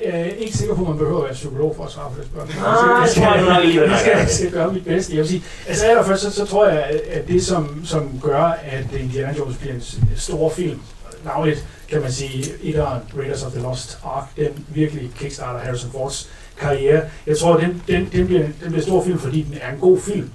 Jeg 0.06 0.20
er 0.20 0.24
ikke 0.24 0.58
sikker 0.58 0.76
på, 0.76 0.82
at 0.82 0.88
man 0.88 0.98
behøver 0.98 1.20
at 1.20 1.26
være 1.26 1.34
psykolog 1.34 1.76
for 1.76 1.84
at 1.84 1.92
svare 1.92 2.12
på 2.12 2.22
det 2.22 2.28
spørgsmål. 2.28 2.66
Ah, 2.66 3.02
jeg, 3.02 3.10
skal, 3.10 3.24
jeg, 3.24 3.58
alligevel, 3.58 3.90
jeg, 3.90 4.00
skal, 4.00 4.18
jeg 4.18 4.30
skal 4.30 4.52
gøre 4.52 4.74
mit 4.74 4.86
bedste. 4.86 5.14
Jeg 5.14 5.20
vil 5.20 5.28
sige, 5.28 5.44
altså 5.68 5.86
allerførst, 5.86 6.22
så, 6.22 6.32
så 6.32 6.46
tror 6.46 6.68
jeg, 6.68 6.84
at 7.12 7.28
det, 7.28 7.46
som, 7.46 7.86
som 7.86 8.20
gør, 8.24 8.44
at 8.64 8.86
Indiana 9.00 9.34
Jones 9.38 9.58
bliver 9.58 9.74
en 9.74 9.84
stor 10.16 10.50
film, 10.50 10.82
navnligt 11.26 11.66
kan 11.90 12.02
man 12.02 12.12
sige, 12.12 12.46
etteren 12.64 13.02
Raiders 13.18 13.44
of 13.44 13.52
the 13.52 13.62
Lost 13.62 13.98
Ark, 14.06 14.28
den 14.38 14.66
virkelig 14.68 15.12
kickstarter 15.20 15.60
Harrison 15.60 15.92
Fords 15.92 16.30
karriere. 16.60 17.02
Jeg 17.28 17.38
tror, 17.38 17.58
den, 17.58 17.84
den, 17.88 18.10
den, 18.12 18.28
bliver, 18.28 18.42
den 18.42 18.54
bliver 18.60 18.76
en 18.76 18.82
stor 18.82 19.04
film, 19.04 19.20
fordi 19.20 19.42
den 19.42 19.58
er 19.62 19.74
en 19.74 19.80
god 19.80 20.00
film. 20.00 20.30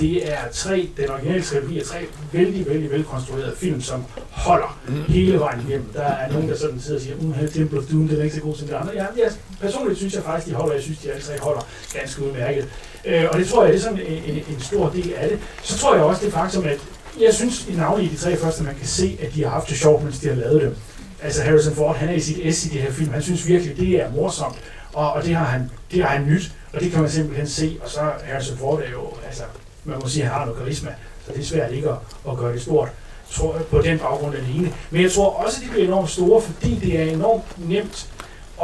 Det 0.00 0.32
er 0.32 0.38
tre, 0.52 0.88
den 0.96 1.10
originale 1.10 1.42
trilogi 1.42 1.80
er 1.80 1.84
tre 1.84 1.98
vældig, 2.32 2.66
vældig 2.68 2.90
velkonstruerede 2.90 3.52
film, 3.56 3.80
som 3.80 4.04
holder 4.30 4.78
hele 5.08 5.38
vejen 5.40 5.60
igennem. 5.68 5.86
Der 5.94 6.02
er 6.02 6.32
nogen, 6.32 6.48
der 6.48 6.56
sådan 6.56 6.80
sidder 6.80 6.98
og 6.98 7.02
siger, 7.02 7.16
at 7.42 7.50
Temple 7.50 7.78
of 7.78 7.84
Doom, 7.84 8.08
den 8.08 8.18
er 8.18 8.22
ikke 8.22 8.36
så 8.36 8.42
god 8.42 8.56
som 8.56 8.68
de 8.68 8.76
andre. 8.76 8.92
Ja, 8.94 9.04
jeg, 9.16 9.30
personligt 9.60 9.98
synes 9.98 10.14
jeg 10.14 10.22
faktisk, 10.22 10.48
de 10.48 10.54
holder. 10.54 10.74
Jeg 10.74 10.82
synes, 10.82 10.98
de 10.98 11.10
alle 11.10 11.22
tre 11.22 11.38
holder 11.40 11.66
ganske 11.94 12.24
udmærket. 12.24 12.68
Øh, 13.04 13.24
og 13.32 13.38
det 13.38 13.48
tror 13.48 13.64
jeg, 13.64 13.72
det 13.72 13.78
er 13.78 13.82
sådan 13.82 13.98
en, 13.98 14.22
en, 14.24 14.36
en 14.36 14.60
stor 14.60 14.90
del 14.90 15.12
af 15.16 15.28
det. 15.28 15.38
Så 15.62 15.78
tror 15.78 15.94
jeg 15.94 16.04
også 16.04 16.24
det 16.24 16.32
faktum, 16.32 16.64
at 16.64 16.78
jeg 17.20 17.34
synes 17.34 17.66
i 17.68 17.72
navnet 17.72 18.04
i 18.04 18.08
de 18.08 18.16
tre 18.16 18.36
første, 18.36 18.62
man 18.62 18.74
kan 18.74 18.86
se, 18.86 19.18
at 19.22 19.34
de 19.34 19.42
har 19.42 19.50
haft 19.50 19.68
det 19.68 19.78
sjovt, 19.78 20.04
mens 20.04 20.18
de 20.18 20.28
har 20.28 20.34
lavet 20.34 20.62
dem. 20.62 20.76
Altså 21.22 21.42
Harrison 21.42 21.74
Ford, 21.74 21.96
han 21.96 22.08
er 22.08 22.12
i 22.12 22.20
sit 22.20 22.54
S 22.54 22.66
i 22.66 22.68
det 22.68 22.82
her 22.82 22.92
film. 22.92 23.12
Han 23.12 23.22
synes 23.22 23.48
virkelig, 23.48 23.76
det 23.76 24.02
er 24.02 24.12
morsomt. 24.12 24.56
Og, 24.92 25.12
og 25.12 25.24
det, 25.24 25.34
har 25.34 25.44
han, 25.44 25.70
det 25.92 26.02
har 26.02 26.08
han 26.08 26.26
nyt, 26.26 26.52
og 26.72 26.80
det 26.80 26.92
kan 26.92 27.00
man 27.00 27.10
simpelthen 27.10 27.46
se. 27.46 27.78
Og 27.82 27.90
så 27.90 28.00
Harrison 28.24 28.56
Ford 28.56 28.80
er 28.80 28.90
jo, 28.90 29.12
altså, 29.26 29.42
man 29.86 29.98
må 30.02 30.08
sige, 30.08 30.22
at 30.22 30.28
han 30.28 30.38
har 30.38 30.46
noget 30.46 30.60
karisma, 30.60 30.90
så 31.26 31.32
det 31.32 31.40
er 31.40 31.44
svært 31.44 31.72
ikke 31.72 31.90
at, 31.90 31.96
at 32.30 32.36
gøre 32.36 32.52
det 32.52 32.62
stort 32.62 32.88
tror, 33.30 33.58
på 33.70 33.80
den 33.80 33.98
baggrund 33.98 34.34
alene. 34.36 34.72
Men 34.90 35.02
jeg 35.02 35.12
tror 35.12 35.30
også, 35.30 35.58
at 35.60 35.66
de 35.66 35.70
bliver 35.70 35.86
enormt 35.86 36.10
store, 36.10 36.42
fordi 36.42 36.74
det 36.74 37.00
er 37.00 37.04
enormt 37.04 37.68
nemt 37.68 38.08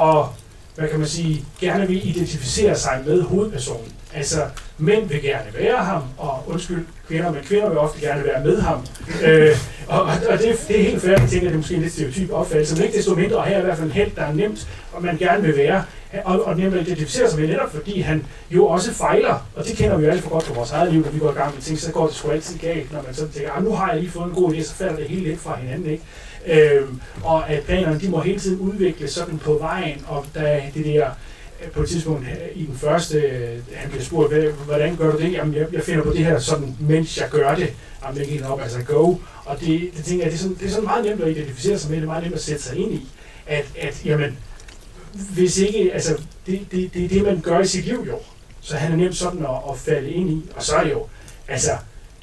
at, 0.00 0.24
hvad 0.76 0.88
kan 0.88 0.98
man 0.98 1.08
sige, 1.08 1.44
gerne 1.60 1.86
vil 1.86 2.08
identificere 2.08 2.76
sig 2.76 3.02
med 3.06 3.22
hovedpersonen. 3.22 3.92
Altså, 4.14 4.42
mænd 4.78 5.08
vil 5.08 5.22
gerne 5.22 5.54
være 5.58 5.76
ham, 5.76 6.02
og 6.18 6.44
undskyld, 6.46 6.86
kvinder, 7.08 7.32
men 7.32 7.42
kvinder 7.42 7.68
vil 7.68 7.78
ofte 7.78 8.00
gerne 8.00 8.24
være 8.24 8.44
med 8.44 8.60
ham. 8.60 8.86
øh, 9.24 9.56
og, 9.88 10.02
og 10.02 10.38
det, 10.38 10.64
det 10.68 10.80
er 10.80 10.84
helt 10.84 11.02
færdigt, 11.02 11.20
jeg 11.20 11.30
tænker, 11.30 11.46
at 11.46 11.52
det 11.52 11.54
er 11.54 11.56
måske 11.56 11.74
en 11.74 11.82
lidt 11.82 11.92
stereotyp 11.92 12.30
opfattelse, 12.30 12.74
men 12.74 12.84
ikke 12.84 12.96
desto 12.98 13.14
mindre, 13.14 13.36
og 13.36 13.44
her 13.44 13.56
er 13.56 13.60
i 13.60 13.64
hvert 13.64 13.76
fald 13.76 13.86
en 13.86 13.92
held, 13.92 14.10
der 14.16 14.22
er 14.22 14.32
nemt, 14.32 14.68
og 14.92 15.02
man 15.02 15.18
gerne 15.18 15.42
vil 15.42 15.56
være, 15.56 15.84
og, 16.24 16.46
og 16.46 16.56
nemlig 16.56 16.80
identificerer 16.80 17.30
sig 17.30 17.40
med 17.40 17.48
netop, 17.48 17.72
fordi 17.72 18.00
han 18.00 18.26
jo 18.50 18.66
også 18.66 18.92
fejler, 18.92 19.48
og 19.56 19.64
det 19.64 19.76
kender 19.76 19.96
vi 19.96 20.04
jo 20.04 20.10
alt 20.10 20.22
for 20.22 20.30
godt 20.30 20.44
fra 20.44 20.54
vores 20.54 20.70
eget 20.72 20.92
liv, 20.92 21.04
når 21.04 21.10
vi 21.10 21.18
går 21.18 21.30
i 21.30 21.34
gang 21.34 21.54
med 21.54 21.62
ting, 21.62 21.78
så 21.78 21.92
går 21.92 22.06
det 22.06 22.16
sgu 22.16 22.30
altid 22.30 22.58
galt, 22.58 22.92
når 22.92 23.02
man 23.02 23.14
så 23.14 23.28
tænker, 23.28 23.52
ah, 23.52 23.64
nu 23.64 23.72
har 23.72 23.92
jeg 23.92 24.00
lige 24.00 24.10
fået 24.10 24.26
en 24.26 24.34
god 24.34 24.54
idé, 24.54 24.62
så 24.62 24.74
falder 24.74 24.96
det 24.96 25.06
hele 25.06 25.22
lidt 25.22 25.40
fra 25.40 25.56
hinanden, 25.56 25.90
ikke? 25.90 26.04
Øhm, 26.46 27.00
og 27.22 27.50
at 27.50 27.62
planerne, 27.62 28.00
de 28.00 28.08
må 28.08 28.20
hele 28.20 28.40
tiden 28.40 28.58
udvikle 28.60 29.08
sådan 29.08 29.38
på 29.38 29.58
vejen, 29.60 30.04
og 30.08 30.26
der 30.34 30.60
det 30.74 30.84
der 30.84 31.10
øh, 31.64 31.70
på 31.70 31.82
et 31.82 31.88
tidspunkt 31.88 32.22
øh, 32.22 32.62
i 32.62 32.66
den 32.66 32.76
første, 32.76 33.18
øh, 33.18 33.58
han 33.74 33.90
bliver 33.90 34.04
spurgt, 34.04 34.34
hvordan 34.66 34.96
gør 34.96 35.12
du 35.12 35.18
det? 35.18 35.32
Jamen, 35.32 35.54
jeg, 35.54 35.66
jeg 35.72 35.82
finder 35.82 36.04
på 36.04 36.10
det 36.10 36.24
her 36.24 36.38
sådan, 36.38 36.76
mens 36.80 37.18
jeg 37.18 37.28
gør 37.30 37.54
det. 37.54 37.72
Jamen, 38.04 38.18
jeg 38.18 38.28
giver 38.28 38.46
op, 38.46 38.60
altså 38.60 38.82
go. 38.82 39.14
Og 39.44 39.60
det, 39.60 39.90
det 39.96 40.04
tænker 40.04 40.24
jeg, 40.24 40.32
det 40.32 40.38
er, 40.38 40.42
sådan, 40.42 40.56
det 40.60 40.66
er 40.66 40.70
sådan 40.70 40.84
meget 40.84 41.04
nemt 41.04 41.22
at 41.22 41.30
identificere 41.30 41.78
sig 41.78 41.90
med, 41.90 41.96
det 41.96 42.04
er 42.04 42.08
meget 42.08 42.22
nemt 42.22 42.34
at 42.34 42.42
sætte 42.42 42.62
sig 42.62 42.76
ind 42.76 42.92
i, 42.92 43.08
at, 43.46 43.64
at 43.80 44.02
jamen, 44.04 44.38
hvis 45.12 45.58
ikke, 45.58 45.90
altså, 45.92 46.18
det, 46.46 46.60
det, 46.70 46.94
det 46.94 47.04
er 47.04 47.08
det, 47.08 47.22
man 47.22 47.40
gør 47.40 47.60
i 47.60 47.66
sit 47.66 47.84
liv 47.84 48.04
jo. 48.06 48.18
Så 48.60 48.76
han 48.76 48.92
er 48.92 48.96
nemt 48.96 49.16
sådan 49.16 49.42
at, 49.42 49.72
at 49.72 49.78
falde 49.78 50.10
ind 50.10 50.30
i. 50.30 50.42
Og 50.56 50.62
så 50.62 50.74
er 50.74 50.84
det 50.84 50.90
jo, 50.90 51.06
altså, 51.48 51.70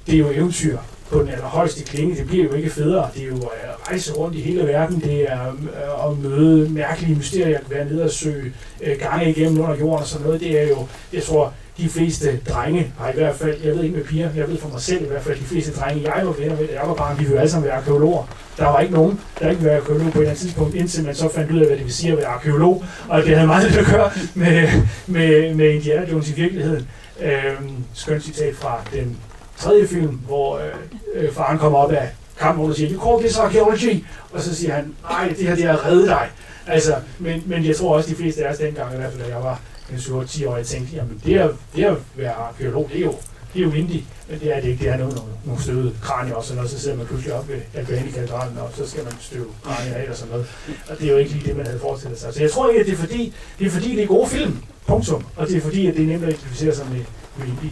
det 0.07 0.15
er 0.15 0.19
jo 0.19 0.29
eventyr 0.29 0.77
på 1.09 1.19
den 1.19 1.29
allerhøjeste 1.29 1.83
klinge. 1.83 2.15
Det 2.15 2.27
bliver 2.27 2.43
jo 2.43 2.53
ikke 2.53 2.69
federe. 2.69 3.09
Det 3.15 3.23
er 3.23 3.27
jo 3.27 3.35
at 3.37 3.87
rejse 3.87 4.13
rundt 4.13 4.35
i 4.35 4.41
hele 4.41 4.67
verden. 4.67 5.01
Det 5.01 5.31
er 5.31 5.47
øh, 5.47 6.11
at 6.11 6.17
møde 6.17 6.69
mærkelige 6.69 7.15
mysterier, 7.15 7.57
at 7.57 7.69
være 7.69 7.85
nede 7.85 8.03
og 8.03 8.11
søge 8.11 8.53
øh, 8.81 8.99
gange 8.99 9.29
igennem 9.29 9.61
under 9.61 9.75
jorden 9.75 10.01
og 10.01 10.07
sådan 10.07 10.25
noget. 10.25 10.41
Det 10.41 10.61
er 10.61 10.67
jo, 10.67 10.87
jeg 11.13 11.23
tror, 11.23 11.53
de 11.81 11.89
fleste 11.89 12.39
drenge 12.49 12.91
har 12.99 13.09
i 13.09 13.15
hvert 13.15 13.35
fald, 13.35 13.55
jeg 13.63 13.75
ved 13.75 13.83
ikke 13.83 13.95
med 13.95 14.05
piger, 14.05 14.29
jeg 14.35 14.47
ved 14.49 14.57
for 14.57 14.69
mig 14.69 14.81
selv 14.81 15.03
i 15.03 15.07
hvert 15.07 15.21
fald, 15.21 15.39
de 15.39 15.43
fleste 15.43 15.73
drenge, 15.79 16.15
jeg 16.15 16.25
var 16.25 16.31
venner 16.31 16.55
med, 16.55 16.67
jeg 16.73 16.81
var 16.85 16.93
bare, 16.93 17.17
vi 17.17 17.23
ville 17.23 17.39
alle 17.39 17.51
sammen 17.51 17.67
være 17.67 17.77
arkeologer. 17.77 18.23
Der 18.57 18.65
var 18.65 18.79
ikke 18.79 18.93
nogen, 18.93 19.19
der 19.39 19.49
ikke 19.49 19.61
ville 19.61 19.71
være 19.71 19.81
arkeolog 19.81 20.01
på 20.01 20.07
et 20.07 20.15
eller 20.15 20.29
andet 20.29 20.41
tidspunkt, 20.41 20.75
indtil 20.75 21.05
man 21.05 21.15
så 21.15 21.29
fandt 21.35 21.51
ud 21.51 21.59
af, 21.59 21.67
hvad 21.67 21.77
det 21.77 21.85
vil 21.85 21.93
sige 21.93 22.11
at 22.11 22.17
være 22.17 22.27
arkeolog, 22.27 22.85
og 23.07 23.21
det 23.21 23.35
havde 23.35 23.47
meget 23.47 23.71
lidt 23.71 23.79
at 23.79 23.85
gøre 23.85 24.11
med, 24.33 24.69
med, 25.07 25.55
med 25.55 25.69
Indiana 25.69 26.11
Jones 26.11 26.29
i 26.29 26.33
virkeligheden. 26.33 26.87
Øhm, 27.21 27.75
skønt 27.93 28.23
citat 28.23 28.55
fra 28.55 28.81
den 28.93 29.17
tredje 29.57 29.87
film, 29.87 30.19
hvor 30.27 30.57
øh, 30.57 30.63
øh, 31.23 31.33
faren 31.33 31.57
kommer 31.57 31.79
op 31.79 31.91
af 31.91 32.09
kampen 32.39 32.69
og 32.69 32.75
siger, 32.75 32.91
you 32.93 33.03
call 33.03 33.23
this 33.23 33.37
archaeology, 33.37 34.03
og 34.31 34.41
så 34.41 34.55
siger 34.55 34.73
han, 34.73 34.93
nej, 35.09 35.33
det 35.37 35.47
her 35.47 35.55
det 35.55 35.65
er 35.65 35.73
at 35.73 35.85
redde 35.85 36.05
dig. 36.05 36.27
Altså, 36.67 36.95
men, 37.19 37.43
men 37.45 37.65
jeg 37.65 37.75
tror 37.75 37.95
også, 37.95 38.09
de 38.09 38.15
fleste 38.15 38.45
af 38.45 38.51
os 38.51 38.57
dengang, 38.57 38.93
i 38.93 38.97
hvert 38.97 39.11
fald 39.11 39.23
da 39.23 39.35
jeg 39.35 39.43
var 39.43 39.59
7-10 39.95 40.47
år, 40.47 40.57
jeg 40.57 40.65
tænkte, 40.65 40.95
jamen 40.95 41.21
det 41.25 41.37
at, 41.37 41.51
det 41.75 41.83
at 41.83 41.95
være 42.15 42.33
arkeolog, 42.33 42.89
det 42.93 42.99
er 42.99 43.05
jo, 43.05 43.15
det 43.53 43.59
er 43.59 43.63
jo 43.65 43.71
indie, 43.71 44.03
men 44.29 44.39
det 44.39 44.55
er 44.55 44.61
det 44.61 44.69
ikke. 44.69 44.83
Det 44.83 44.93
er 44.93 44.97
noget, 44.97 45.15
nogle, 45.15 45.31
nogle 45.45 45.61
støvede 45.61 45.93
kranier 46.03 46.35
og 46.35 46.43
sådan 46.43 46.55
noget, 46.55 46.71
så 46.71 46.79
sidder 46.79 46.97
man 46.97 47.05
pludselig 47.05 47.33
op 47.33 47.47
ved 47.47 47.61
Albani-katedralen, 47.73 48.57
og 48.57 48.69
så 48.73 48.89
skal 48.89 49.03
man 49.03 49.13
støve 49.19 49.45
kranier 49.63 49.95
af 49.95 50.09
og 50.09 50.15
sådan 50.15 50.31
noget. 50.31 50.47
Og 50.89 50.99
det 50.99 51.07
er 51.07 51.11
jo 51.11 51.17
ikke 51.17 51.31
lige 51.31 51.47
det, 51.47 51.55
man 51.55 51.65
havde 51.65 51.79
forestillet 51.79 52.19
sig. 52.19 52.33
Så 52.33 52.41
jeg 52.41 52.51
tror 52.51 52.69
ikke, 52.69 52.79
at 52.79 52.85
det 52.85 52.93
er 52.93 52.97
fordi, 52.97 53.33
det 53.59 53.67
er 53.67 53.71
fordi, 53.71 53.95
det 53.95 54.03
er 54.03 54.07
gode 54.07 54.29
film. 54.29 54.63
Punktum. 54.87 55.25
Og 55.35 55.47
det 55.47 55.57
er 55.57 55.61
fordi, 55.61 55.87
at 55.87 55.93
det 55.95 56.03
er 56.03 56.07
nemt 56.07 56.23
at 56.23 56.29
identificere 56.29 56.75
sig 56.75 56.85
med, 56.91 57.01
med 57.37 57.47
indie. 57.47 57.71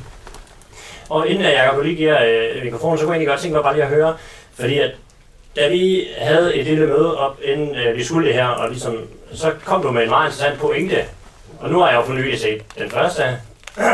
Og 1.10 1.28
inden 1.28 1.46
at 1.46 1.54
jeg 1.54 1.80
lige 1.84 1.96
giver 1.96 2.18
øh, 2.24 2.64
mikrofonen, 2.64 2.98
så 2.98 3.04
kunne 3.04 3.14
jeg 3.14 3.18
egentlig 3.18 3.28
godt 3.28 3.42
tænke 3.42 3.56
mig 3.56 3.64
bare 3.64 3.74
lige 3.74 3.84
at 3.84 3.90
høre, 3.90 4.16
fordi 4.54 4.80
at 4.80 4.92
da 5.56 5.70
vi 5.70 6.08
havde 6.18 6.56
et 6.56 6.66
lille 6.66 6.88
møde 6.88 7.18
op, 7.18 7.40
inden 7.44 7.76
øh, 7.76 7.98
vi 7.98 8.04
skulle 8.04 8.28
det 8.28 8.36
her, 8.36 8.48
og 8.48 8.70
ligesom, 8.70 8.98
så 9.34 9.52
kom 9.66 9.82
du 9.82 9.92
med 9.92 10.04
en 10.04 10.10
meget 10.10 10.28
interessant 10.28 10.60
pointe. 10.60 10.96
Og 11.60 11.70
nu 11.70 11.80
har 11.80 11.88
jeg 11.88 11.96
jo 11.96 12.04
for 12.06 12.14
nylig 12.14 12.40
set 12.40 12.62
den 12.80 12.90
første. 12.90 13.22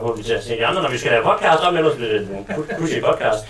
Håber 0.00 0.16
vi 0.16 0.22
til 0.22 0.32
at 0.32 0.44
se 0.44 0.58
de 0.58 0.66
andre, 0.66 0.82
når 0.82 0.90
vi 0.90 0.98
skal 0.98 1.10
lave 1.10 1.24
podcast 1.24 1.62
om, 1.62 1.76
ellers 1.76 1.96
bliver 1.96 2.12
det 2.12 2.20
en 2.20 2.46
pushy 2.78 3.00
podcast. 3.00 3.44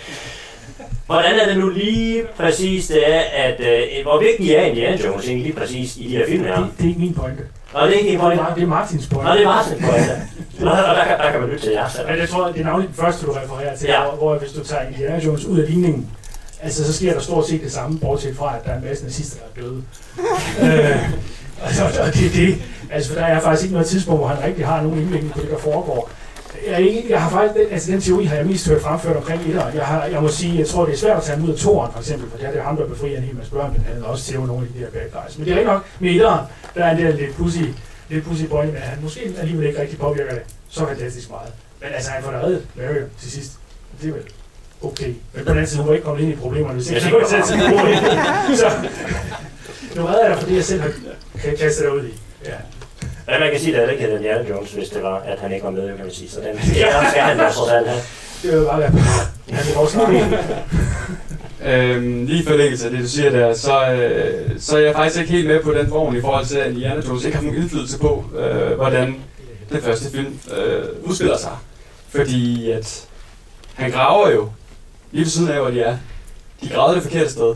Hvordan 1.05 1.39
er 1.39 1.45
det 1.45 1.57
nu 1.57 1.69
lige 1.69 2.23
præcis, 2.37 2.87
det 2.87 3.13
er, 3.15 3.19
at 3.19 3.59
øh, 3.59 4.03
hvor 4.03 4.19
vigtig 4.19 4.51
er 4.51 4.61
Indiana 4.61 4.97
Jones 5.05 5.25
egentlig 5.25 5.45
lige 5.45 5.59
præcis 5.59 5.97
i 5.97 6.07
de 6.09 6.17
her 6.17 6.25
film 6.27 6.43
her? 6.43 6.59
Det, 6.59 6.69
det 6.77 6.83
er 6.83 6.87
ikke 6.87 6.99
min 6.99 7.13
pointe. 7.13 7.43
Nå, 7.73 7.79
det 7.79 7.87
er 7.87 7.99
ikke 7.99 8.11
din 8.11 8.19
pointe? 8.19 8.43
Det 8.55 8.63
er 8.63 8.67
Martins 8.67 9.07
pointe. 9.07 9.29
Nå, 9.29 9.35
det 9.35 9.41
er 9.41 9.47
Martins 9.47 9.81
pointe. 9.85 10.21
Nå, 10.59 10.69
og 10.69 10.95
der, 10.95 11.17
der 11.17 11.31
kan 11.31 11.41
man 11.41 11.49
lytte 11.49 11.65
til 11.65 11.71
jer. 11.71 11.87
Men 12.09 12.19
jeg 12.19 12.29
tror, 12.29 12.47
det 12.47 12.61
er 12.61 12.65
navnligt 12.65 12.95
den 12.95 13.03
første, 13.03 13.25
du 13.25 13.31
refererer 13.31 13.75
til, 13.75 13.87
ja. 13.87 14.03
hvor, 14.03 14.15
hvor 14.15 14.37
hvis 14.37 14.51
du 14.51 14.63
tager 14.63 14.87
Indiana 14.87 15.19
Jones 15.25 15.45
ud 15.45 15.59
af 15.59 15.69
ligningen, 15.69 16.09
altså 16.61 16.85
så 16.85 16.93
sker 16.93 17.13
der 17.13 17.19
stort 17.19 17.47
set 17.47 17.61
det 17.61 17.71
samme, 17.71 17.99
bortset 17.99 18.37
fra, 18.37 18.55
at 18.57 18.65
der 18.65 18.71
er 18.71 18.77
en 18.77 18.85
masse 18.85 19.03
nazister, 19.03 19.39
der 19.55 19.61
er 19.61 19.65
døde. 19.65 19.83
øh, 20.63 21.09
altså, 21.63 21.83
og 21.83 22.13
det 22.13 22.25
er 22.25 22.29
det. 22.29 22.61
Altså, 22.91 23.13
for 23.13 23.19
der 23.19 23.25
er 23.25 23.39
faktisk 23.39 23.63
ikke 23.63 23.73
noget 23.73 23.87
tidspunkt, 23.87 24.19
hvor 24.19 24.27
han 24.27 24.43
rigtig 24.43 24.65
har 24.65 24.81
nogen 24.81 24.99
indlægning 24.99 25.33
på 25.33 25.41
det, 25.41 25.49
der 25.49 25.57
foregår. 25.57 26.09
Jeg, 26.67 27.03
jeg 27.09 27.21
har 27.21 27.29
faktisk, 27.29 27.53
den, 27.53 27.73
altså 27.73 27.91
den 27.91 28.01
teori 28.01 28.25
har 28.25 28.35
jeg 28.35 28.45
mest 28.45 28.67
hørt 28.69 28.81
fremført 28.81 29.15
omkring 29.15 29.41
etteren. 29.47 29.75
Jeg, 29.75 29.85
har, 29.85 30.05
jeg 30.05 30.21
må 30.21 30.27
sige, 30.27 30.59
jeg 30.59 30.67
tror, 30.67 30.85
det 30.85 30.93
er 30.93 30.97
svært 30.97 31.17
at 31.17 31.23
tage 31.23 31.37
ham 31.37 31.45
ud 31.45 31.53
af 31.53 31.59
toren, 31.59 31.91
for 31.91 31.99
eksempel, 31.99 32.29
for 32.29 32.37
det 32.37 32.47
er 32.47 32.51
det 32.51 32.61
ham, 32.61 32.77
der 32.77 32.87
befrier 32.87 33.17
en 33.17 33.23
hel 33.23 33.35
masse 33.35 33.51
børn, 33.51 33.71
men 33.71 33.83
han 33.85 33.93
havde 33.93 34.05
også 34.05 34.31
tævet 34.31 34.47
nogle 34.47 34.67
af 34.67 34.73
de 34.73 34.85
der 34.85 34.91
bad 34.91 35.21
guys. 35.21 35.37
Men 35.37 35.45
det 35.45 35.53
er 35.53 35.57
ikke 35.57 35.71
nok 35.71 35.83
med 35.99 36.11
etteren, 36.11 36.45
der 36.75 36.85
er 36.85 36.91
en 36.91 37.03
der 37.03 37.11
lidt 37.11 37.35
pussy, 37.35 37.63
lidt 38.09 38.25
pussy 38.25 38.43
boy, 38.43 38.65
men 38.65 38.77
han 38.77 38.97
måske 39.01 39.33
alligevel 39.39 39.67
ikke 39.67 39.81
rigtig 39.81 39.99
påvirker 39.99 40.31
det 40.31 40.41
så 40.69 40.85
fantastisk 40.87 41.29
meget. 41.29 41.51
Men 41.81 41.89
altså, 41.93 42.11
han 42.11 42.23
får 42.23 42.31
da 42.31 42.37
reddet 42.37 42.61
Mario 42.75 43.01
til 43.21 43.31
sidst. 43.31 43.51
Det 44.01 44.09
er 44.09 44.13
vel 44.13 44.23
okay. 44.81 45.13
Men 45.33 45.43
på 45.45 45.49
den 45.49 45.49
anden 45.49 45.67
side, 45.67 45.81
hun 45.81 45.87
var 45.87 45.93
ikke 45.93 46.05
kommet 46.05 46.23
ind 46.23 46.33
i 46.33 46.35
problemerne, 46.35 46.73
hvis 46.73 46.91
ikke 46.91 47.17
jeg 47.19 47.27
selv 47.29 47.43
Så 48.57 48.71
nu 49.95 50.05
redder 50.05 50.21
jeg 50.21 50.29
dig, 50.31 50.39
fordi 50.39 50.55
jeg 50.55 50.63
selv 50.63 50.81
har 50.81 50.91
kastet 51.59 51.83
dig 51.85 51.93
ud 51.93 52.03
i. 52.03 52.13
Ja. 52.45 52.53
Ja, 53.33 53.39
man 53.39 53.51
kan 53.51 53.59
sige, 53.59 53.77
at 53.77 53.87
det 53.87 53.91
ikke 53.93 54.03
hedder 54.03 54.17
Indiana 54.17 54.49
Jones, 54.49 54.71
hvis 54.71 54.89
det 54.89 55.03
var, 55.03 55.19
at 55.19 55.39
han 55.39 55.53
ikke 55.53 55.63
var 55.65 55.71
med, 55.71 55.87
kan 55.87 56.05
man 56.05 56.13
sige. 56.13 56.29
Så 56.29 56.39
den 56.39 56.75
ja, 56.75 57.09
skal 57.09 57.21
han 57.21 57.37
da 57.37 57.49
trods 57.51 57.71
alt 57.71 57.87
have. 57.87 58.01
Det 58.43 58.59
var 58.59 58.65
bare 58.65 58.79
være. 58.79 58.91
Han 59.51 59.65
vil 59.67 59.75
også 59.77 59.99
Øhm, 61.65 62.25
lige 62.25 62.43
i 62.43 62.45
forlængelse 62.45 62.85
af 62.85 62.91
det, 62.91 62.99
du 62.99 63.07
siger 63.07 63.29
der, 63.29 63.53
så, 63.53 63.91
øh, 63.91 64.51
så 64.59 64.77
er 64.77 64.81
jeg 64.81 64.93
faktisk 64.95 65.19
ikke 65.21 65.31
helt 65.31 65.47
med 65.47 65.59
på 65.63 65.73
den 65.73 65.87
form 65.89 66.15
i 66.15 66.21
forhold 66.21 66.45
til, 66.45 66.57
at 66.57 66.71
Indiana 66.71 67.01
Jones 67.07 67.25
ikke 67.25 67.37
har 67.37 67.43
nogen 67.43 67.61
indflydelse 67.61 67.99
på, 67.99 68.25
øh, 68.37 68.71
hvordan 68.75 69.15
den 69.71 69.81
første 69.81 70.11
film 70.11 70.39
øh, 70.57 70.83
udspiller 71.03 71.37
sig. 71.37 71.51
Fordi 72.09 72.71
at 72.71 73.05
han 73.73 73.91
graver 73.91 74.29
jo 74.31 74.49
lige 75.11 75.23
ved 75.23 75.29
siden 75.31 75.49
af, 75.49 75.59
hvor 75.59 75.69
de 75.69 75.81
er. 75.81 75.97
De 76.63 76.69
gravede 76.69 76.95
det 76.95 77.03
forkerte 77.03 77.29
sted. 77.31 77.55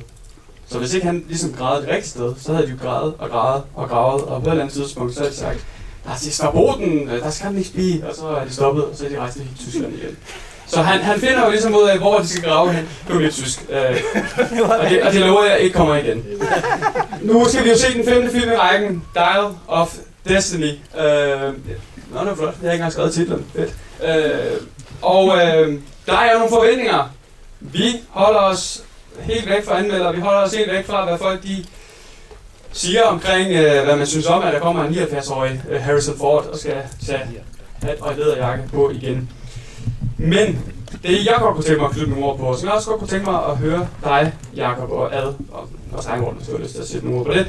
Så 0.69 0.80
hvis 0.80 0.93
ikke 0.93 1.06
han 1.06 1.23
ligesom 1.27 1.53
gravede 1.53 1.84
et 1.84 1.89
rigtigt 1.89 2.08
sted, 2.08 2.34
så 2.41 2.53
havde 2.53 2.67
de 2.67 2.71
jo 2.71 2.77
gravet 2.82 3.13
og 3.19 3.30
gravet 3.30 3.63
og 3.75 3.89
gravet, 3.89 4.23
og 4.23 4.41
på 4.43 4.47
et 4.49 4.51
eller 4.51 4.63
andet 4.63 4.75
tidspunkt, 4.75 5.13
så 5.13 5.19
havde 5.19 5.32
de 5.32 5.38
sagt, 5.38 5.65
der 6.06 6.12
er 6.12 6.15
Staboten, 6.17 7.10
øh, 7.10 7.19
der 7.21 7.30
skal 7.30 7.49
den 7.49 7.58
ikke 7.58 7.73
blive, 7.73 8.08
og 8.10 8.15
så 8.15 8.27
er 8.27 8.45
de 8.45 8.53
stoppet, 8.53 8.84
og 8.84 8.95
så 8.95 9.06
er 9.06 9.10
de 9.10 9.19
rejst 9.19 9.38
til 9.38 9.47
Tyskland 9.60 9.93
igen. 9.93 10.17
Så 10.67 10.82
han, 10.82 10.99
han 10.99 11.19
finder 11.19 11.45
jo 11.45 11.49
ligesom 11.51 11.75
ud 11.75 11.84
af, 11.84 11.97
hvor 11.97 12.17
de 12.19 12.27
skal 12.27 12.43
grave 12.43 12.73
hen. 12.73 12.89
Det 13.08 13.25
er 13.25 13.32
tysk. 13.32 13.65
Øh, 13.69 14.01
og, 14.63 14.89
det, 14.89 15.03
og 15.03 15.13
det 15.13 15.21
lover 15.21 15.45
jeg 15.45 15.60
ikke 15.60 15.75
kommer 15.75 15.95
igen. 15.95 16.25
Nu 17.21 17.45
skal 17.49 17.63
vi 17.63 17.69
jo 17.69 17.77
se 17.77 17.93
den 17.93 18.06
femte 18.06 18.32
film 18.32 18.51
i 18.51 18.56
rækken, 18.56 19.03
Dial 19.13 19.47
of 19.67 19.95
Destiny. 20.27 20.71
Øh, 20.99 21.53
Nå, 22.13 22.19
det 22.19 22.32
er 22.32 22.36
flot. 22.36 22.56
Jeg 22.62 22.69
har 22.69 22.71
ikke 22.71 22.73
engang 22.73 22.91
skrevet 22.91 23.13
titlen. 23.13 23.45
Fedt. 23.56 23.73
Øh, 24.03 24.62
og 25.01 25.38
øh, 25.38 25.80
der 26.06 26.17
er 26.17 26.34
nogle 26.34 26.49
forventninger. 26.49 27.10
Vi 27.60 28.01
holder 28.10 28.39
os 28.39 28.84
helt 29.21 29.49
væk 29.49 29.65
fra 29.65 29.80
anmelder. 29.80 30.12
Vi 30.12 30.19
holder 30.19 30.39
os 30.39 30.53
helt 30.53 30.71
væk 30.71 30.86
fra, 30.86 31.06
hvad 31.06 31.17
folk 31.17 31.43
de 31.43 31.65
siger 32.71 33.03
omkring, 33.03 33.51
øh, 33.51 33.84
hvad 33.84 33.95
man 33.95 34.08
synes 34.08 34.25
om, 34.25 34.43
at 34.43 34.53
der 34.53 34.60
kommer 34.60 34.84
en 34.84 34.93
79-årig 34.93 35.62
øh, 35.69 35.82
Harrison 35.82 36.17
Ford 36.17 36.45
og 36.45 36.58
skal 36.58 36.75
tage 37.06 37.21
hat 37.84 38.01
og 38.01 38.15
lederjakke 38.15 38.63
på 38.73 38.89
igen. 38.89 39.30
Men 40.17 40.73
det 41.03 41.25
jeg 41.25 41.36
godt 41.39 41.56
kunne 41.56 41.63
tænke 41.63 41.82
mig 41.82 41.89
at 41.89 41.95
knytte 41.95 42.10
nogle 42.10 42.25
ord 42.25 42.39
på, 42.39 42.56
som 42.58 42.67
jeg 42.67 42.75
også 42.75 42.89
godt 42.89 42.99
kunne 42.99 43.08
tænke 43.08 43.32
mig 43.32 43.45
at 43.45 43.58
høre 43.58 43.88
dig, 44.03 44.34
Jakob 44.56 44.91
og 44.91 45.15
Ad, 45.15 45.34
og 45.51 45.69
også 45.93 46.10
egen 46.10 46.23
hvis 46.38 46.47
du 46.47 46.51
har 46.51 46.63
lyst 46.63 46.73
til 46.73 46.82
at 46.82 46.88
sætte 46.88 47.06
nogle 47.06 47.19
ord 47.19 47.25
på 47.25 47.34
det, 47.34 47.47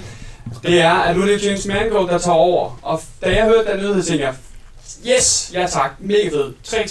det 0.62 0.80
er, 0.80 0.94
at 0.94 1.16
nu 1.16 1.22
er 1.22 1.26
det 1.26 1.46
James 1.46 1.66
Mangold, 1.66 2.08
der 2.08 2.18
tager 2.18 2.36
over. 2.36 2.78
Og 2.82 3.00
da 3.24 3.36
jeg 3.36 3.44
hørte 3.44 3.72
den 3.72 3.76
nyhed, 3.76 4.02
tænkte 4.02 4.26
jeg, 4.26 4.34
yes, 5.06 5.50
ja 5.54 5.66
tak, 5.66 5.90
mega 5.98 6.28
fed. 6.28 6.52
3 6.64 6.86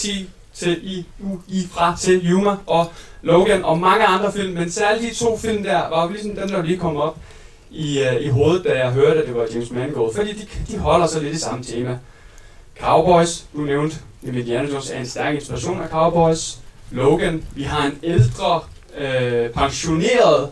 til 0.53 0.79
i, 0.83 1.05
u, 1.19 1.37
i 1.47 1.67
fra 1.71 1.97
til 1.99 2.31
Yuma 2.31 2.55
og 2.65 2.91
Logan 3.21 3.63
og 3.63 3.79
mange 3.79 4.05
andre 4.05 4.31
film, 4.31 4.53
men 4.53 4.71
særligt 4.71 5.11
de 5.11 5.15
to 5.15 5.37
film 5.37 5.63
der, 5.63 5.89
var 5.89 6.03
jo 6.03 6.09
ligesom 6.09 6.35
dem, 6.35 6.49
der 6.49 6.61
lige 6.63 6.77
kom 6.77 6.97
op 6.97 7.17
i, 7.71 8.01
uh, 8.01 8.21
i 8.21 8.27
hovedet, 8.27 8.63
da 8.63 8.77
jeg 8.77 8.91
hørte, 8.91 9.21
at 9.21 9.27
det 9.27 9.35
var 9.35 9.47
James 9.53 9.71
Mangold. 9.71 10.15
Fordi 10.15 10.33
de, 10.33 10.47
de 10.71 10.77
holder 10.77 11.07
sig 11.07 11.21
lidt 11.21 11.35
i 11.35 11.39
samme 11.39 11.63
tema. 11.63 11.99
Cowboys, 12.79 13.45
du 13.55 13.61
nævnte, 13.61 13.95
Indiana 14.23 14.69
Jones 14.69 14.89
er 14.89 14.99
en 14.99 15.07
stærk 15.07 15.35
inspiration 15.35 15.81
af 15.81 15.89
Cowboys. 15.89 16.59
Logan, 16.91 17.43
vi 17.55 17.63
har 17.63 17.85
en 17.85 17.99
ældre, 18.03 18.61
øh, 18.97 19.49
pensioneret 19.49 20.49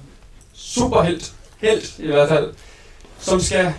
superhelt, 0.54 1.34
helt 1.58 1.99
i 1.99 2.08
hvert 2.08 2.30
fald, 2.30 2.54
som 3.19 3.39
skal 3.39 3.73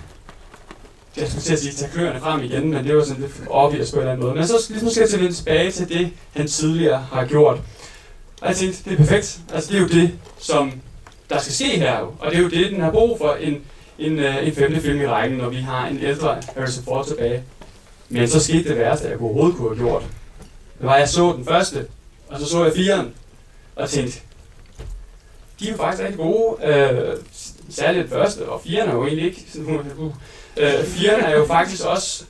jeg 1.16 1.28
skulle 1.28 1.42
til 1.42 1.52
at 1.52 1.58
sige, 1.58 1.72
tage 1.72 1.90
kløerne 1.92 2.20
frem 2.20 2.42
igen, 2.42 2.70
men 2.70 2.84
det 2.84 2.96
var 2.96 3.04
sådan 3.04 3.22
lidt 3.22 3.32
obvious 3.50 3.90
på 3.90 3.96
en 3.96 4.00
eller 4.00 4.12
anden 4.12 4.26
måde. 4.26 4.38
Men 4.38 4.46
så 4.46 4.66
ligesom 4.68 4.90
skal 4.90 5.08
jeg 5.12 5.20
vende 5.20 5.34
tilbage 5.34 5.70
til 5.70 5.88
det, 5.88 6.10
han 6.36 6.46
tidligere 6.46 7.06
har 7.12 7.24
gjort. 7.24 7.58
Og 8.40 8.48
jeg 8.48 8.56
tænkte, 8.56 8.84
det 8.84 8.92
er 8.92 8.96
perfekt. 8.96 9.40
Altså 9.54 9.72
det 9.72 9.76
er 9.76 9.82
jo 9.82 9.88
det, 9.88 10.18
som 10.38 10.72
der 11.30 11.38
skal 11.38 11.54
ske 11.54 11.78
her 11.78 11.92
Og 11.96 12.30
det 12.30 12.38
er 12.38 12.42
jo 12.42 12.48
det, 12.48 12.70
den 12.70 12.80
har 12.80 12.90
brug 12.90 13.18
for 13.18 13.34
en, 13.34 13.64
en, 13.98 14.18
øh, 14.18 14.46
en 14.46 14.54
femte 14.54 14.80
film 14.80 15.00
i 15.00 15.06
rækken, 15.06 15.38
når 15.38 15.48
vi 15.48 15.56
har 15.56 15.86
en 15.86 15.98
ældre 15.98 16.42
Harrison 16.56 16.84
Ford 16.84 17.06
tilbage. 17.06 17.42
Men 18.08 18.28
så 18.28 18.40
skete 18.40 18.68
det 18.68 18.76
værste, 18.76 19.08
jeg 19.08 19.20
overhovedet 19.20 19.56
kunne 19.56 19.68
have 19.68 19.88
gjort. 19.88 20.02
Det 20.78 20.86
var, 20.86 20.92
at 20.92 21.00
jeg 21.00 21.08
så 21.08 21.32
den 21.32 21.44
første, 21.44 21.86
og 22.28 22.40
så 22.40 22.46
så 22.46 22.64
jeg 22.64 22.72
firen, 22.76 23.14
og 23.76 23.90
tænkte, 23.90 24.20
de 25.60 25.68
er 25.68 25.72
jo 25.72 25.76
faktisk 25.76 26.02
rigtig 26.02 26.18
gode. 26.18 26.64
Øh, 26.64 27.16
særligt 27.70 28.02
den 28.02 28.12
første, 28.12 28.48
og 28.48 28.60
firen 28.66 28.88
er 28.88 28.94
jo 28.94 29.06
egentlig 29.06 29.26
ikke 29.26 29.44
sådan, 29.52 29.80
uh, 29.96 30.12
øh, 30.56 30.84
firen 30.84 31.20
er 31.20 31.36
jo 31.36 31.46
faktisk 31.46 31.84
også 31.84 32.24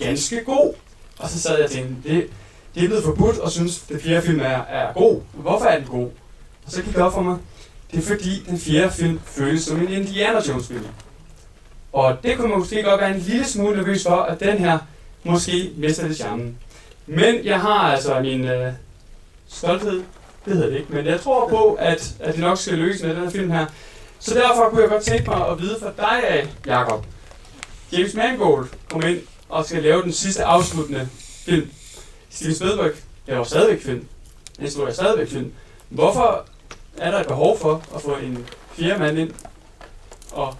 ganske 0.00 0.44
god. 0.44 0.74
Og 1.18 1.30
så 1.30 1.40
sad 1.40 1.56
jeg 1.56 1.64
og 1.64 1.70
tænkte, 1.70 2.10
det, 2.10 2.26
de 2.74 2.84
er 2.84 2.86
blevet 2.86 3.04
forbudt 3.04 3.38
og 3.38 3.50
synes, 3.50 3.82
at 3.82 3.88
den 3.88 4.00
fjerde 4.00 4.26
film 4.26 4.40
er, 4.40 4.62
er 4.68 4.92
god. 4.92 5.20
Hvorfor 5.32 5.66
er 5.66 5.78
den 5.78 5.88
god? 5.88 6.10
Og 6.66 6.72
så 6.72 6.82
gik 6.82 6.94
det 6.94 7.02
op 7.02 7.12
for 7.12 7.22
mig, 7.22 7.36
det 7.90 7.98
er 7.98 8.02
fordi 8.02 8.42
den 8.48 8.58
fjerde 8.58 8.90
film 8.90 9.20
føles 9.24 9.62
som 9.62 9.80
en 9.80 9.88
Indiana 9.88 10.40
Jones 10.48 10.68
film. 10.68 10.86
Og 11.92 12.16
det 12.22 12.36
kunne 12.36 12.48
man 12.48 12.58
måske 12.58 12.82
godt 12.82 13.00
være 13.00 13.14
en 13.14 13.20
lille 13.20 13.44
smule 13.44 13.76
nervøs 13.76 14.02
for, 14.02 14.16
at 14.16 14.40
den 14.40 14.58
her 14.58 14.78
måske 15.24 15.72
mister 15.76 16.08
det 16.08 16.16
charme. 16.16 16.54
Men 17.06 17.44
jeg 17.44 17.60
har 17.60 17.92
altså 17.92 18.20
min 18.20 18.44
øh, 18.44 18.72
stolthed, 19.48 20.02
det 20.44 20.52
hedder 20.52 20.68
det 20.68 20.76
ikke, 20.76 20.92
men 20.92 21.06
jeg 21.06 21.20
tror 21.20 21.48
på, 21.48 21.76
at, 21.80 22.14
at 22.20 22.34
det 22.34 22.40
nok 22.40 22.58
skal 22.58 22.74
lykkes 22.74 23.02
med 23.02 23.10
den 23.14 23.22
her 23.22 23.30
film 23.30 23.50
her. 23.50 23.66
Så 24.18 24.34
derfor 24.34 24.68
kunne 24.70 24.82
jeg 24.82 24.90
godt 24.90 25.02
tænke 25.02 25.30
mig 25.30 25.48
at 25.48 25.60
vide 25.60 25.76
fra 25.80 25.92
dig 25.96 26.28
af, 26.28 26.48
Jacob. 26.66 27.06
James 27.92 28.14
Mangold 28.14 28.68
kom 28.90 29.02
ind 29.06 29.20
og 29.48 29.64
skal 29.64 29.82
lave 29.82 30.02
den 30.02 30.12
sidste 30.12 30.44
afsluttende 30.44 31.08
film. 31.44 31.70
Steven 32.30 32.54
Spielberg 32.54 32.90
laver 33.26 33.44
stadigvæk 33.44 33.82
film. 33.82 34.06
Instruerer 34.60 34.92
stadigvæk 34.92 35.28
film. 35.28 35.52
Hvorfor 35.88 36.46
er 36.96 37.10
der 37.10 37.20
et 37.20 37.26
behov 37.26 37.58
for 37.58 37.84
at 37.94 38.02
få 38.02 38.16
en 38.16 38.46
fjerde 38.72 38.98
mand 38.98 39.18
ind 39.18 39.30
og 40.32 40.54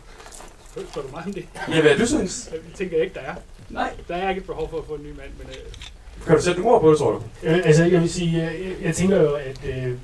Spørger 0.73 1.09
du 1.09 1.15
mig 1.17 1.23
om 1.27 1.33
det? 1.33 1.45
Ja, 1.69 1.81
hvad 1.81 1.97
du 1.99 2.07
synes? 2.07 2.49
Jeg 2.53 2.61
tænker 2.75 3.03
ikke, 3.03 3.15
der 3.15 3.21
er. 3.21 3.35
Nej. 3.71 3.91
Der 4.09 4.15
er 4.15 4.29
ikke 4.29 4.41
et 4.41 4.47
behov 4.47 4.71
for 4.71 4.79
at 4.79 4.85
få 4.87 4.95
en 4.95 5.03
ny 5.03 5.11
mand, 5.11 5.31
men... 5.39 5.49
Øh, 5.49 5.73
kan 6.27 6.37
du 6.37 6.43
sætte 6.43 6.61
nogle 6.61 6.75
ord 6.75 6.83
på 6.83 6.91
det, 6.91 6.99
tror 6.99 7.13
du? 7.13 7.23
Øh, 7.43 7.61
altså, 7.65 7.85
jeg 7.85 8.01
vil 8.01 8.11
sige, 8.11 8.39
jeg, 8.43 8.53
jeg 8.83 8.95
tænker 8.95 9.23
jo, 9.23 9.35
at 9.35 9.61
øh, 9.65 9.87
øh, 9.87 9.95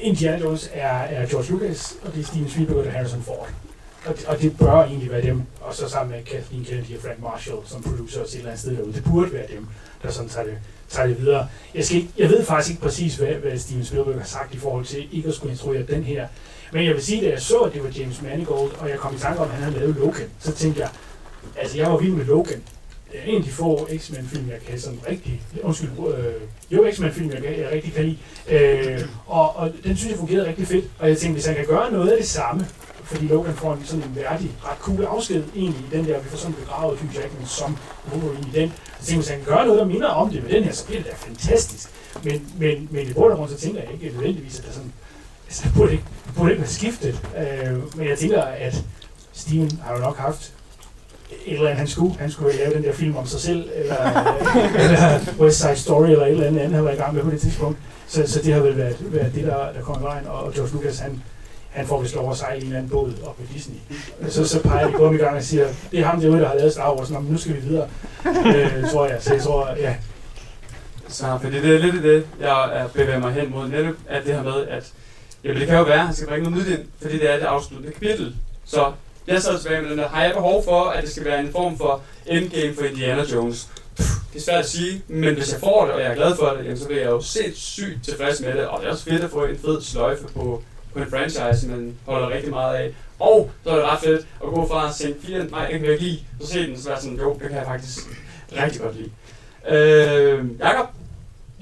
Indiana 0.00 0.38
Jones 0.38 0.70
er, 0.72 0.88
er 0.88 1.26
George 1.26 1.52
Lucas, 1.52 1.96
og 2.04 2.14
det 2.14 2.20
er 2.20 2.24
Steven 2.24 2.50
Spielberg 2.50 2.86
og 2.86 2.92
Harrison 2.92 3.22
Ford. 3.22 3.48
Og 4.06 4.16
det, 4.16 4.26
og 4.26 4.40
det 4.40 4.58
bør 4.58 4.72
egentlig 4.72 5.10
være 5.10 5.22
dem, 5.22 5.42
og 5.60 5.74
så 5.74 5.88
sammen 5.88 6.16
med 6.16 6.24
Kathleen 6.24 6.64
Kennedy 6.64 6.96
og 6.96 7.02
Frank 7.02 7.22
Marshall 7.22 7.58
som 7.64 7.82
producer 7.82 8.20
et 8.20 8.34
eller 8.34 8.46
andet 8.46 8.60
sted 8.60 8.76
derude. 8.76 8.92
Det 8.92 9.04
burde 9.04 9.32
være 9.32 9.46
dem, 9.54 9.66
der 10.02 10.10
sådan 10.10 10.28
tager 10.28 10.46
det, 10.46 10.58
tager 10.88 11.08
det 11.08 11.20
videre. 11.20 11.48
Jeg, 11.74 11.84
skal 11.84 11.96
ikke, 11.96 12.08
jeg 12.18 12.28
ved 12.28 12.44
faktisk 12.44 12.70
ikke 12.70 12.82
præcis, 12.82 13.16
hvad, 13.16 13.28
hvad 13.28 13.58
Steven 13.58 13.84
Spielberg 13.84 14.18
har 14.18 14.24
sagt 14.24 14.54
i 14.54 14.58
forhold 14.58 14.84
til 14.84 15.08
ikke 15.12 15.28
at 15.28 15.34
skulle 15.34 15.52
instruere 15.52 15.82
den 15.82 16.02
her. 16.04 16.26
Men 16.72 16.84
jeg 16.84 16.94
vil 16.94 17.02
sige, 17.02 17.26
at 17.26 17.32
jeg 17.32 17.40
så, 17.40 17.58
at 17.58 17.74
det 17.74 17.82
var 17.82 17.90
James 17.98 18.22
Mangold, 18.22 18.72
og 18.78 18.88
jeg 18.90 18.98
kom 18.98 19.14
i 19.14 19.18
tanke 19.18 19.40
om, 19.40 19.48
at 19.48 19.54
han 19.54 19.62
havde 19.62 19.78
lavet 19.78 19.96
Logan, 19.96 20.28
så 20.38 20.52
tænkte 20.52 20.80
jeg, 20.80 20.90
altså 21.56 21.76
jeg 21.76 21.90
var 21.90 21.96
vild 21.98 22.12
med 22.12 22.24
Logan. 22.24 22.62
Det 23.12 23.20
er 23.20 23.24
en 23.24 23.36
af 23.36 23.42
de 23.42 23.50
få 23.50 23.88
X-Men-film, 23.98 24.48
jeg 24.48 24.58
kan 24.68 24.80
sådan 24.80 24.98
rigtig... 25.08 25.42
Undskyld, 25.62 25.88
øh, 26.18 26.34
jo, 26.70 26.86
X-Men-film, 26.92 27.30
jeg, 27.30 27.58
jeg 27.58 27.68
rigtig 27.72 27.92
kan 27.92 28.04
lide. 28.04 28.18
Øh, 28.48 29.00
og, 29.26 29.56
og 29.56 29.72
den 29.84 29.96
synes 29.96 30.10
jeg 30.10 30.18
fungerede 30.18 30.48
rigtig 30.48 30.66
fedt. 30.66 30.84
Og 30.98 31.08
jeg 31.08 31.18
tænkte, 31.18 31.34
hvis 31.34 31.46
han 31.46 31.54
kan 31.56 31.66
gøre 31.66 31.92
noget 31.92 32.10
af 32.10 32.16
det 32.18 32.28
samme, 32.28 32.66
fordi 33.10 33.26
Logan 33.26 33.54
får 33.54 33.74
en 33.74 33.84
sådan 33.84 34.02
en 34.02 34.16
værdig, 34.16 34.50
ret 34.64 34.78
cool 34.78 35.04
afsked 35.04 35.44
egentlig 35.54 35.80
i 35.80 35.96
den 35.96 36.04
der, 36.04 36.20
vi 36.20 36.28
får 36.28 36.36
sådan 36.36 36.54
begravet 36.54 36.98
Hugh 36.98 37.14
Jackman 37.16 37.46
som 37.46 37.76
Wolverine 38.12 38.46
i 38.48 38.60
den. 38.60 38.72
Så 39.00 39.06
tænkte, 39.06 39.16
hvis 39.16 39.28
han 39.28 39.40
gøre 39.44 39.66
noget, 39.66 39.80
der 39.80 39.86
minder 39.86 40.08
om 40.08 40.30
det 40.30 40.42
med 40.42 40.50
den 40.50 40.64
her, 40.64 40.72
så 40.72 40.86
bliver 40.86 41.02
det 41.02 41.10
da 41.10 41.16
fantastisk. 41.16 41.88
Men, 42.24 42.52
men, 42.58 42.88
men 42.90 43.08
i 43.08 43.12
bund 43.12 43.32
og 43.32 43.38
grund, 43.38 43.50
så 43.50 43.56
tænker 43.56 43.80
jeg 43.80 43.92
ikke 43.92 44.16
nødvendigvis, 44.16 44.58
at 44.58 44.64
der 44.66 44.72
sådan, 44.72 44.92
altså, 45.46 45.62
det 45.64 45.72
burde 45.74 45.92
ikke, 45.92 46.04
det 46.26 46.34
burde 46.34 46.50
ikke 46.50 46.62
være 46.62 46.70
skiftet. 46.70 47.20
Øh, 47.38 47.96
men 47.96 48.08
jeg 48.08 48.18
tænker, 48.18 48.42
at 48.42 48.84
Steven 49.32 49.80
har 49.84 49.92
jo 49.94 50.00
nok 50.00 50.16
haft 50.16 50.52
et 51.46 51.54
eller 51.54 51.66
andet, 51.66 51.78
han 51.78 51.88
skulle. 51.88 52.14
Han 52.18 52.30
skulle 52.30 52.56
lave 52.56 52.74
den 52.74 52.82
der 52.82 52.92
film 52.92 53.16
om 53.16 53.26
sig 53.26 53.40
selv, 53.40 53.70
eller, 53.74 53.96
eller 54.82 55.20
West 55.38 55.58
Side 55.60 55.76
Story, 55.76 56.08
eller 56.08 56.26
et 56.26 56.30
eller 56.30 56.46
andet 56.46 56.60
andet, 56.60 56.74
han 56.74 56.84
var 56.84 56.90
i 56.90 56.96
gang 56.96 57.14
med 57.14 57.22
på 57.22 57.30
det 57.30 57.40
tidspunkt. 57.40 57.78
Så, 58.06 58.26
så 58.26 58.42
det 58.42 58.54
har 58.54 58.60
vel 58.60 58.76
været, 58.76 58.96
været 59.00 59.34
det, 59.34 59.44
der, 59.44 59.72
der 59.72 59.80
kom 59.82 60.00
i 60.00 60.04
vejen. 60.04 60.26
Og 60.26 60.52
George 60.52 60.72
Lucas, 60.72 60.98
han, 60.98 61.22
han 61.70 61.86
får 61.86 62.00
vist 62.00 62.14
lov 62.14 62.30
at 62.30 62.36
sejle 62.36 62.58
i 62.58 62.60
en 62.60 62.66
eller 62.66 62.78
anden 62.78 62.90
båd 62.90 63.14
op 63.26 63.36
på 63.36 63.42
Disney. 63.54 63.76
Så, 64.28 64.48
så 64.48 64.62
peger 64.62 64.86
de 64.86 64.92
på 64.92 65.12
i 65.12 65.16
gang 65.16 65.36
og 65.36 65.42
siger, 65.42 65.68
det 65.90 66.00
er 66.00 66.04
ham 66.04 66.20
derude, 66.20 66.40
der 66.40 66.48
har 66.48 66.54
lavet 66.54 66.72
Star 66.72 66.94
Wars, 66.94 67.10
Nå, 67.10 67.20
men 67.20 67.32
nu 67.32 67.38
skal 67.38 67.54
vi 67.54 67.60
videre, 67.60 67.88
øh, 68.26 68.90
tror 68.90 69.06
jeg. 69.06 69.16
Så 69.20 69.34
jeg 69.34 69.42
tror, 69.42 69.68
ja. 69.76 69.96
Så, 71.08 71.38
fordi 71.42 71.60
det 71.62 71.74
er 71.74 71.78
lidt 71.78 72.02
det, 72.02 72.26
jeg 72.40 72.86
bevæger 72.94 73.18
mig 73.18 73.32
hen 73.32 73.50
mod 73.50 73.68
netop, 73.68 73.94
at 74.08 74.24
det 74.24 74.34
her 74.34 74.42
med, 74.42 74.66
at 74.68 74.92
jamen, 75.44 75.60
det 75.60 75.68
kan 75.68 75.78
jo 75.78 75.82
være, 75.82 75.94
at 76.00 76.06
han 76.06 76.14
skal 76.14 76.28
bringe 76.28 76.50
noget 76.50 76.66
nyt 76.66 76.78
ind, 76.78 76.86
fordi 77.02 77.18
det 77.18 77.30
er 77.30 77.36
det 77.36 77.44
afsluttende 77.44 77.92
kapitel. 77.92 78.36
Så 78.64 78.92
jeg 79.26 79.42
sad 79.42 79.58
tilbage 79.58 79.82
med 79.82 79.90
den 79.90 79.98
der, 79.98 80.08
har 80.08 80.24
jeg 80.24 80.32
behov 80.34 80.64
for, 80.64 80.84
at 80.84 81.02
det 81.02 81.10
skal 81.10 81.24
være 81.24 81.40
en 81.40 81.52
form 81.52 81.78
for 81.78 82.02
endgame 82.26 82.74
for 82.74 82.84
Indiana 82.84 83.22
Jones? 83.32 83.68
Det 84.32 84.36
er 84.36 84.40
svært 84.40 84.60
at 84.60 84.68
sige, 84.68 85.02
men 85.08 85.34
hvis 85.34 85.52
jeg 85.52 85.60
får 85.60 85.84
det, 85.84 85.94
og 85.94 86.00
jeg 86.00 86.10
er 86.10 86.14
glad 86.14 86.36
for 86.36 86.46
det, 86.46 86.64
jamen, 86.64 86.78
så 86.78 86.86
bliver 86.86 87.00
jeg 87.00 87.10
jo 87.10 87.22
sygt 87.54 88.04
tilfreds 88.04 88.40
med 88.40 88.52
det, 88.52 88.66
og 88.66 88.80
det 88.80 88.86
er 88.88 88.92
også 88.92 89.04
fedt 89.04 89.24
at 89.24 89.30
få 89.30 89.44
en 89.44 89.58
fed 89.58 89.82
sløjfe 89.82 90.24
på, 90.34 90.62
på 90.92 90.98
en 90.98 91.10
franchise, 91.10 91.68
man 91.68 91.94
holder 92.06 92.30
rigtig 92.30 92.50
meget 92.50 92.76
af. 92.76 92.94
Og 93.18 93.50
så 93.64 93.70
er 93.70 93.74
det 93.74 93.84
ret 93.84 94.00
fedt 94.00 94.26
at 94.44 94.48
gå 94.48 94.68
fra 94.68 94.88
at 94.88 94.94
se 94.94 95.14
fire, 95.22 95.44
nej, 95.44 95.70
den 95.70 95.80
kan 95.80 95.90
jeg 95.90 96.00
lide, 96.00 96.18
så 96.40 96.46
se 96.46 96.66
den, 96.66 96.78
så 96.78 96.88
være 96.88 97.00
sådan, 97.00 97.18
jo, 97.18 97.32
det 97.32 97.48
kan 97.48 97.56
jeg 97.56 97.66
faktisk 97.66 97.98
rigtig 98.52 98.80
godt 98.80 98.96
lide. 98.96 99.10
Øh, 99.68 100.60
Jakob, 100.60 100.86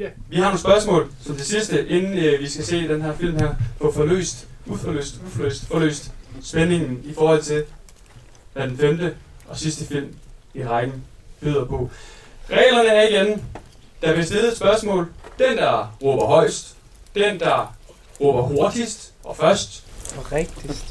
yeah. 0.01 0.11
vi 0.29 0.37
har 0.37 0.45
nogle 0.45 0.59
spørgsmål 0.59 1.11
som 1.23 1.37
det 1.37 1.47
sidste, 1.47 1.89
inden 1.89 2.19
øh, 2.19 2.41
vi 2.41 2.49
skal 2.49 2.65
se 2.65 2.89
den 2.89 3.03
her 3.03 3.17
film 3.17 3.39
her, 3.39 3.55
få 3.81 3.93
forløst, 3.93 4.49
uforløst, 4.67 5.21
uforløst, 5.27 5.67
forløst 5.67 6.13
spændingen 6.43 7.01
i 7.05 7.15
forhold 7.15 7.43
til, 7.43 7.65
hvad 8.53 8.69
den 8.69 8.79
femte 8.79 9.15
og 9.49 9.57
sidste 9.57 9.85
film 9.85 10.15
i 10.55 10.65
rækken 10.65 11.05
byder 11.41 11.65
på. 11.65 11.91
Reglerne 12.51 12.89
er 12.89 13.09
igen, 13.09 13.45
der 14.03 14.15
vil 14.15 14.27
stille 14.27 14.49
et 14.49 14.57
spørgsmål. 14.57 15.09
Den, 15.39 15.57
der 15.57 15.97
råber 16.03 16.27
højst, 16.27 16.77
den, 17.15 17.41
der 17.41 17.75
råber 18.21 18.43
hurtigst 18.43 19.13
og 19.25 19.37
først. 19.37 19.83
Og 20.17 20.33
rigtigst. 20.33 20.85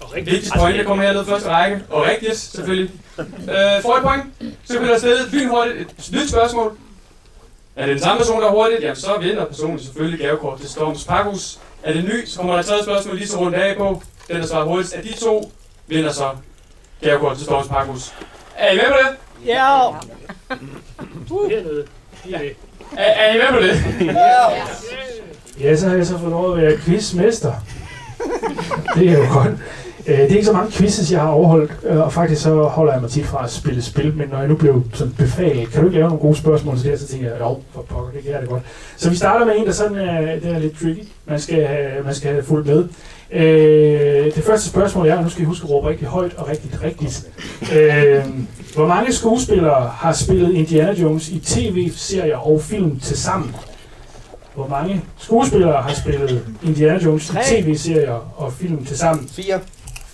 Og 0.00 0.12
rigtigst. 0.14 0.32
Vigtigst 0.32 0.54
point, 0.58 0.78
der 0.78 0.84
kommer 0.84 1.04
hernede 1.04 1.24
første 1.24 1.48
række. 1.48 1.82
Og 1.90 2.02
rigtigt, 2.02 2.36
selvfølgelig. 2.36 2.90
øh, 3.18 3.82
får 3.82 3.96
et 3.96 4.02
point, 4.02 4.24
så 4.64 4.78
bliver 4.78 4.92
der 4.92 4.98
stillet 4.98 5.32
lynhurtigt 5.32 5.76
et 5.98 6.10
nyt 6.12 6.30
spørgsmål. 6.30 6.76
Er 7.76 7.86
det 7.86 7.94
den 7.94 8.02
samme 8.02 8.18
person, 8.18 8.40
der 8.40 8.46
er 8.48 8.52
hurtigt, 8.52 8.82
jamen 8.82 8.96
så 8.96 9.18
vinder 9.20 9.44
personen 9.44 9.78
selvfølgelig 9.78 10.20
gavekort 10.20 10.60
til 10.60 10.68
Storms 10.68 11.04
Pakhus. 11.04 11.58
Er 11.82 11.92
det 11.92 12.04
ny, 12.04 12.26
så 12.26 12.36
kommer 12.36 12.52
der 12.52 12.60
et 12.60 12.66
tredje 12.66 12.82
spørgsmål 12.82 13.16
lige 13.16 13.28
så 13.28 13.38
rundt 13.38 13.56
af 13.56 13.76
på. 13.76 14.02
Den, 14.28 14.36
der 14.36 14.46
svarer 14.46 14.64
hurtigst 14.64 14.92
af 14.94 15.02
de 15.02 15.12
to, 15.12 15.52
vinder 15.86 16.12
så 16.12 16.30
gavekort 17.02 17.36
til 17.36 17.44
Storms 17.44 17.68
Pakhus. 17.68 18.12
Er 18.56 18.72
I 18.72 18.76
med 18.76 18.84
på 18.88 18.96
det? 19.02 19.16
Ja! 19.46 19.88
Hernede. 21.50 21.86
Ja. 22.30 22.38
Er, 22.96 23.04
er 23.04 23.34
I 23.34 23.38
med 23.38 23.48
på 23.52 23.60
det? 23.60 24.06
Ja. 24.14 24.46
Ja, 25.62 25.76
så 25.76 25.88
har 25.88 25.96
jeg 25.96 26.06
så 26.06 26.18
fået 26.18 26.30
lov 26.30 26.52
at 26.52 26.62
være 26.62 26.76
quizmester. 26.76 27.52
det 28.96 29.08
er 29.08 29.18
jo 29.18 29.24
godt. 29.32 29.52
Øh, 30.06 30.18
det 30.18 30.32
er 30.32 30.36
ikke 30.36 30.44
så 30.44 30.52
mange 30.52 30.70
quizzes, 30.70 31.12
jeg 31.12 31.20
har 31.20 31.28
overholdt, 31.28 31.72
øh, 31.84 32.00
og 32.00 32.12
faktisk 32.12 32.42
så 32.42 32.62
holder 32.62 32.92
jeg 32.92 33.02
mig 33.02 33.10
tit 33.10 33.26
fra 33.26 33.44
at 33.44 33.50
spille 33.50 33.82
spil, 33.82 34.14
men 34.16 34.28
når 34.28 34.38
jeg 34.38 34.48
nu 34.48 34.54
blev 34.54 34.82
sådan 34.92 35.12
befalet, 35.18 35.70
kan 35.70 35.80
du 35.80 35.86
ikke 35.86 35.98
lave 35.98 36.08
nogle 36.08 36.22
gode 36.22 36.36
spørgsmål 36.36 36.74
til 36.76 36.84
det 36.84 36.90
her, 36.90 36.98
så 36.98 37.06
tænker 37.06 37.30
jeg, 37.30 37.40
jo, 37.40 37.58
for 37.74 37.82
pokker, 37.82 38.10
det 38.12 38.22
kan 38.22 38.32
jeg 38.32 38.40
det 38.40 38.48
godt. 38.48 38.62
Så 38.96 39.10
vi 39.10 39.16
starter 39.16 39.46
med 39.46 39.54
en, 39.58 39.66
der 39.66 39.72
sådan 39.72 39.96
er, 39.96 40.20
det 40.20 40.50
er 40.50 40.58
lidt 40.58 40.78
tricky. 40.78 41.08
Man 41.26 41.40
skal 41.40 41.66
have, 41.66 42.04
man 42.04 42.14
skal 42.14 42.32
have 42.32 42.44
fuldt 42.44 42.66
med. 42.66 42.84
Øh, 43.32 44.34
det 44.34 44.44
første 44.44 44.68
spørgsmål 44.68 45.06
er, 45.06 45.16
og 45.16 45.22
nu 45.22 45.28
skal 45.28 45.42
I 45.42 45.46
huske 45.46 45.64
at 45.64 45.70
råbe 45.70 45.88
rigtig 45.88 46.06
højt 46.06 46.34
og 46.36 46.48
rigtig 46.48 46.82
rigtigt. 46.82 47.26
Øh, 47.74 48.24
hvor 48.74 48.86
mange 48.86 49.12
skuespillere 49.12 49.90
har 49.94 50.12
spillet 50.12 50.54
Indiana 50.54 50.92
Jones 50.92 51.28
i 51.28 51.38
tv-serier 51.38 52.36
og 52.36 52.60
film 52.62 53.00
til 53.00 53.16
sammen? 53.18 53.54
Hvor 54.54 54.66
mange 54.66 55.04
skuespillere 55.18 55.82
har 55.82 55.94
spillet 55.94 56.46
Indiana 56.62 57.04
Jones 57.04 57.30
i 57.30 57.34
tv-serier 57.46 58.32
og 58.36 58.52
film 58.52 58.84
til 58.84 58.98
sammen? 58.98 59.28
Fire. 59.28 59.60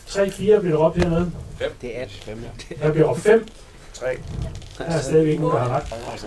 3, 0.08 0.30
4 0.30 0.60
bliver 0.60 0.76
der 0.76 0.84
råbt 0.84 0.96
hernede. 0.96 1.30
Det 1.82 1.98
er 1.98 2.02
et. 2.02 2.10
Fem. 2.24 2.44
Der 2.82 2.92
bliver 2.92 3.08
råbt 3.08 3.20
5. 3.20 3.46
Tre. 3.92 4.06
Der 4.78 4.84
er 4.84 5.00
stadigvæk 5.00 5.30
ikke 5.30 5.42
nogen, 5.42 5.56
der 5.56 5.62
har 5.62 5.76
ret. 5.76 5.84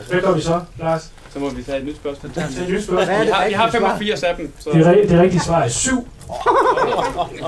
Hvad 0.09 0.21
gør 0.21 0.31
vi 0.31 0.41
så, 0.41 0.61
Lars? 0.79 1.11
Så 1.33 1.39
må 1.39 1.49
vi 1.49 1.63
tage 1.63 1.79
et 1.79 1.85
nyt 1.85 1.95
spørgsmål. 1.95 2.31
Det 2.35 2.43
er 2.43 2.45
et 2.45 2.69
nyt 2.69 2.83
spørgsmål. 2.83 3.05
Hvad 3.05 3.15
er 3.15 3.23
Vi 3.23 3.31
har, 3.31 3.47
vi 3.47 3.53
har 3.53 3.65
rigtige 3.65 3.81
85 3.81 4.23
af 4.23 4.35
dem. 4.35 4.53
Så. 4.59 4.69
Det, 4.73 4.87
er, 4.87 4.91
det 4.91 5.19
rigtige 5.19 5.41
svar 5.41 5.63
er 5.63 5.67
7. 5.67 6.07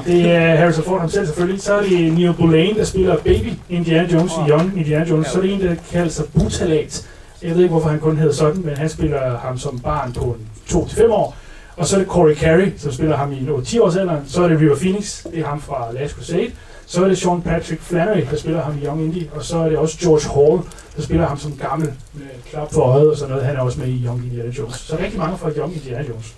Det 0.06 0.32
er 0.32 0.56
Harrison 0.56 0.84
Ford 0.84 1.00
ham 1.00 1.10
selv 1.10 1.26
selvfølgelig. 1.26 1.62
Så 1.62 1.74
er 1.74 1.82
det 1.82 2.13
Neil 2.13 2.34
Boulain, 2.34 2.76
der 2.76 2.84
spiller 2.84 3.17
Baby 3.17 3.54
Indiana 3.69 4.13
Jones 4.13 4.32
i 4.32 4.50
Young 4.50 4.78
Indiana 4.78 5.06
Jones. 5.06 5.28
Så 5.28 5.38
er 5.38 5.41
det 5.41 5.54
en, 5.54 5.62
der 5.62 5.76
kalder 5.91 6.10
sig 6.10 6.26
Butalat. 6.34 7.08
Jeg 7.44 7.56
ved 7.56 7.58
ikke, 7.58 7.72
hvorfor 7.72 7.90
han 7.90 8.00
kun 8.00 8.18
hedder 8.18 8.34
sådan, 8.34 8.62
men 8.66 8.76
han 8.76 8.90
spiller 8.90 9.38
ham 9.38 9.58
som 9.58 9.80
barn 9.80 10.14
på 10.14 10.24
en 10.24 10.48
2-5 10.70 11.12
år. 11.12 11.36
Og 11.78 11.88
så 11.88 11.96
er 11.96 12.00
det 12.00 12.10
Corey 12.10 12.36
Carey, 12.36 12.74
som 12.78 12.92
spiller 12.92 13.18
ham 13.18 13.32
i 13.32 13.48
10 13.66 13.80
års 13.80 13.96
alderen. 13.96 14.24
Så 14.28 14.44
er 14.44 14.48
det 14.48 14.60
River 14.60 14.76
Phoenix, 14.76 15.24
det 15.24 15.40
er 15.40 15.46
ham 15.46 15.62
fra 15.62 15.94
Last 15.94 16.16
Crusade. 16.16 16.52
Så 16.86 17.04
er 17.04 17.08
det 17.08 17.18
Sean 17.18 17.42
Patrick 17.42 17.82
Flannery, 17.82 18.22
der 18.32 18.38
spiller 18.38 18.62
ham 18.62 18.78
i 18.78 18.86
Young 18.86 19.04
Indy. 19.04 19.28
Og 19.36 19.44
så 19.44 19.58
er 19.58 19.70
det 19.70 19.78
også 19.78 19.98
George 20.00 20.34
Hall, 20.36 20.62
der 20.96 21.02
spiller 21.02 21.28
ham 21.28 21.38
som 21.38 21.58
gammel 21.58 21.94
med 22.14 22.26
klap 22.50 22.74
for 22.74 22.82
øjet 22.82 23.10
og 23.10 23.18
sådan 23.18 23.30
noget. 23.30 23.46
Han 23.46 23.56
er 23.56 23.60
også 23.60 23.80
med 23.80 23.88
i 23.88 24.06
Young 24.06 24.26
Indiana 24.26 24.50
Jones. 24.58 24.76
Så 24.76 24.98
rigtig 25.00 25.20
mange 25.20 25.38
fra 25.38 25.50
Young 25.50 25.74
Indiana 25.76 26.04
Jones. 26.10 26.36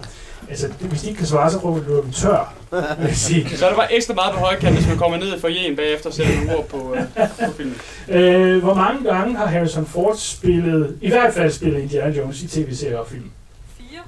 Altså, 0.50 0.68
det, 0.68 0.88
hvis 0.90 1.02
de 1.02 1.08
ikke 1.08 1.18
kan 1.18 1.28
svare, 1.28 1.52
så 1.52 1.58
råber 1.58 2.02
vi 2.02 2.12
tør. 2.14 2.54
vil 3.00 3.08
jeg 3.08 3.16
sige. 3.16 3.58
Så 3.58 3.66
er 3.66 3.70
der 3.70 3.78
bare 3.78 3.94
ekstra 3.94 4.14
meget 4.14 4.34
på 4.34 4.40
højkant, 4.40 4.76
hvis 4.76 4.88
man 4.88 4.98
kommer 4.98 5.18
ned 5.18 5.38
i 5.38 5.40
forjen 5.40 5.76
bagefter 5.76 6.10
og 6.10 6.16
sætter 6.16 6.36
nogle 6.36 6.58
ord 6.58 6.68
på, 6.68 6.96
øh, 6.96 7.02
på 7.48 7.52
filmen. 7.58 7.76
Øh, 8.08 8.64
hvor 8.64 8.74
mange 8.74 9.04
gange 9.10 9.38
har 9.38 9.46
Harrison 9.46 9.86
Ford 9.86 10.16
spillet, 10.18 10.98
i 11.02 11.10
hvert 11.10 11.34
fald 11.34 11.52
spillet 11.52 11.82
Indiana 11.82 12.18
Jones 12.18 12.42
i 12.42 12.48
tv-serier 12.48 12.98
og 12.98 13.08
film? 13.08 13.32
Fire. 13.78 14.00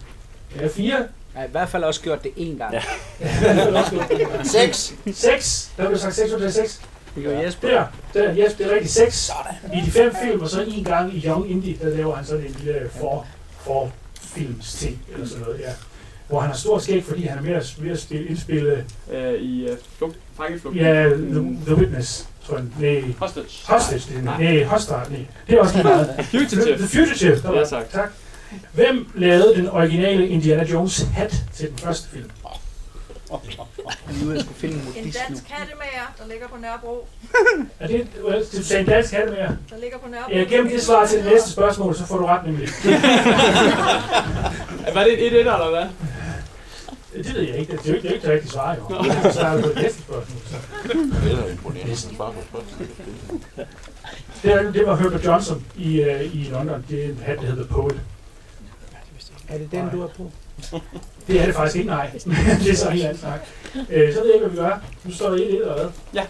Ja, 0.62 0.68
fire. 0.68 0.96
Jeg 1.34 1.42
har 1.42 1.48
i 1.48 1.52
hvert 1.52 1.70
fald 1.70 1.84
også 1.84 2.02
gjort 2.02 2.24
det 2.24 2.32
én 2.38 2.58
gang. 2.58 2.74
Ja. 2.74 2.82
Seks. 4.44 4.94
Seks. 5.14 5.72
Der 5.78 5.88
blev 5.88 5.98
sagt 5.98 6.16
seks, 6.16 6.32
og 6.32 6.40
det 6.40 6.48
er 6.48 6.52
seks. 6.52 6.82
Det 7.16 7.24
gjorde 7.24 7.40
Jesper. 7.40 7.68
Der, 7.70 7.86
der, 8.14 8.36
yes, 8.38 8.54
det 8.54 8.66
er 8.66 8.72
rigtigt. 8.72 8.92
Seks. 8.92 9.32
I 9.74 9.82
de 9.86 9.92
fem 9.92 10.16
film, 10.24 10.42
og 10.42 10.50
så 10.50 10.64
en 10.68 10.84
gang 10.84 11.14
i 11.16 11.28
Young 11.28 11.52
Indie, 11.52 11.78
der 11.82 11.90
laver 11.98 12.16
han 12.16 12.26
sådan 12.26 12.46
en 12.46 12.56
lille 12.64 12.90
for, 13.00 13.26
for 13.60 13.92
films 14.22 14.74
ting, 14.74 15.02
eller 15.14 15.28
sådan 15.28 15.44
noget, 15.44 15.60
ja. 15.60 15.72
Hvor 16.28 16.40
han 16.40 16.50
har 16.50 16.58
stort 16.58 16.84
skæg, 16.84 17.04
fordi 17.04 17.24
han 17.26 17.38
er 17.38 17.42
ved 17.42 17.52
at, 17.54 17.76
ved 17.80 17.92
at 17.92 18.00
spille, 18.00 18.28
indspille, 18.28 18.86
Øh, 19.12 19.34
I 19.34 19.72
uh, 19.72 19.78
flugt, 19.98 20.16
fangeflugt. 20.38 20.76
ja, 20.78 21.04
The, 21.10 21.58
The 21.66 21.76
Witness, 21.76 22.28
tror 22.48 22.56
jeg. 22.58 22.66
Nej, 22.80 23.04
Hostage. 23.20 23.46
Hostage, 23.68 24.02
det 24.10 24.18
er, 24.18 24.22
nej, 24.22 24.64
Hostage, 24.64 25.10
nej. 25.12 25.26
Det 25.48 25.56
er 25.56 25.60
også 25.62 25.74
lige 25.76 25.84
meget. 25.84 26.16
Fugitive. 26.32 26.62
The 26.78 26.88
Fugitive. 26.88 27.36
Der 27.42 27.50
var, 27.52 27.58
Ja, 27.58 27.66
tak. 27.66 27.90
tak. 27.92 28.10
Hvem 28.74 29.10
lavede 29.16 29.56
den 29.56 29.70
originale 29.70 30.28
Indiana 30.28 30.64
Jones 30.64 31.02
hat 31.14 31.36
til 31.54 31.70
den 31.70 31.78
første 31.78 32.10
film? 32.10 32.30
Nu 34.24 34.32
jeg 34.32 34.42
skulle 34.42 34.58
finde 34.58 34.76
en 34.76 34.82
En 35.06 35.14
dansk 35.30 35.44
kattemager, 35.48 36.14
der 36.20 36.28
ligger 36.30 36.48
på 36.48 36.56
Nørrebro. 36.62 37.08
Er 37.80 37.88
det, 37.88 38.08
du 38.58 38.64
sagde 38.64 38.82
en 38.82 38.88
dansk 38.90 39.12
kattemager? 39.12 39.52
Der 39.70 39.78
ligger 39.82 39.98
på 39.98 40.10
Nørrebro. 40.10 40.32
Ja, 40.32 40.44
gennem 40.44 40.70
det 40.72 40.82
svar 40.84 41.06
til 41.06 41.18
det 41.18 41.26
næste 41.32 41.52
spørgsmål, 41.52 41.96
så 41.96 42.06
får 42.06 42.18
du 42.18 42.26
ret 42.26 42.46
nemlig. 42.46 42.70
Var 44.94 45.04
det 45.04 45.14
et 45.28 45.34
1 45.34 45.40
eller 45.40 45.70
hvad? 45.70 45.86
Det 47.24 47.34
ved 47.34 47.42
jeg 47.42 47.58
ikke. 47.58 47.72
Det 47.78 47.86
er 47.86 47.90
jo 47.90 47.96
ikke 47.96 48.08
det, 48.08 48.14
er 48.14 48.14
jo 48.14 48.14
ikke 48.16 48.28
det 48.28 48.34
rigtige 48.34 48.52
svar, 48.52 48.76
jo. 48.76 49.04
Det 49.04 49.12
er 49.26 49.32
svaret 49.32 49.64
på 49.64 49.70
det 49.70 49.76
næste 49.82 50.00
spørgsmål. 50.02 50.42
Så. 50.46 50.56
Det 51.24 51.32
er 51.46 51.52
imponerende. 51.52 51.96
Svar 51.96 52.32
på 52.32 52.38
spørgsmålet. 52.50 52.90
Det, 54.44 54.52
er- 54.54 54.72
det 54.72 54.88
var 54.88 54.96
Herbert 54.96 55.26
Johnson 55.26 55.66
i, 55.76 56.02
uh, 56.02 56.36
i 56.36 56.48
London. 56.52 56.86
Det 56.90 57.06
er 57.06 57.10
en 57.10 57.20
hat, 57.26 57.38
der 57.38 57.46
hedder 57.46 57.66
Poet. 57.68 58.00
Er 59.50 59.58
det 59.58 59.72
den, 59.72 59.90
du 59.90 60.00
har 60.02 60.08
på? 60.08 60.32
Det 61.28 61.42
er 61.42 61.46
det 61.46 61.56
faktisk 61.56 61.76
ikke, 61.76 61.90
nej. 61.90 62.10
det 62.64 62.72
er 62.72 62.76
så 62.76 62.90
helt 62.90 63.06
anden 63.06 63.18
snak. 63.20 63.40
Øh, 63.90 64.14
så 64.14 64.20
ved 64.20 64.26
jeg 64.26 64.34
ikke, 64.36 64.48
hvad 64.48 64.50
vi 64.50 64.56
gør. 64.58 64.80
Nu 65.04 65.14
står 65.14 65.30
der 65.30 65.38
1-1 65.38 65.42
eller 65.42 65.74
hvad? 66.14 66.24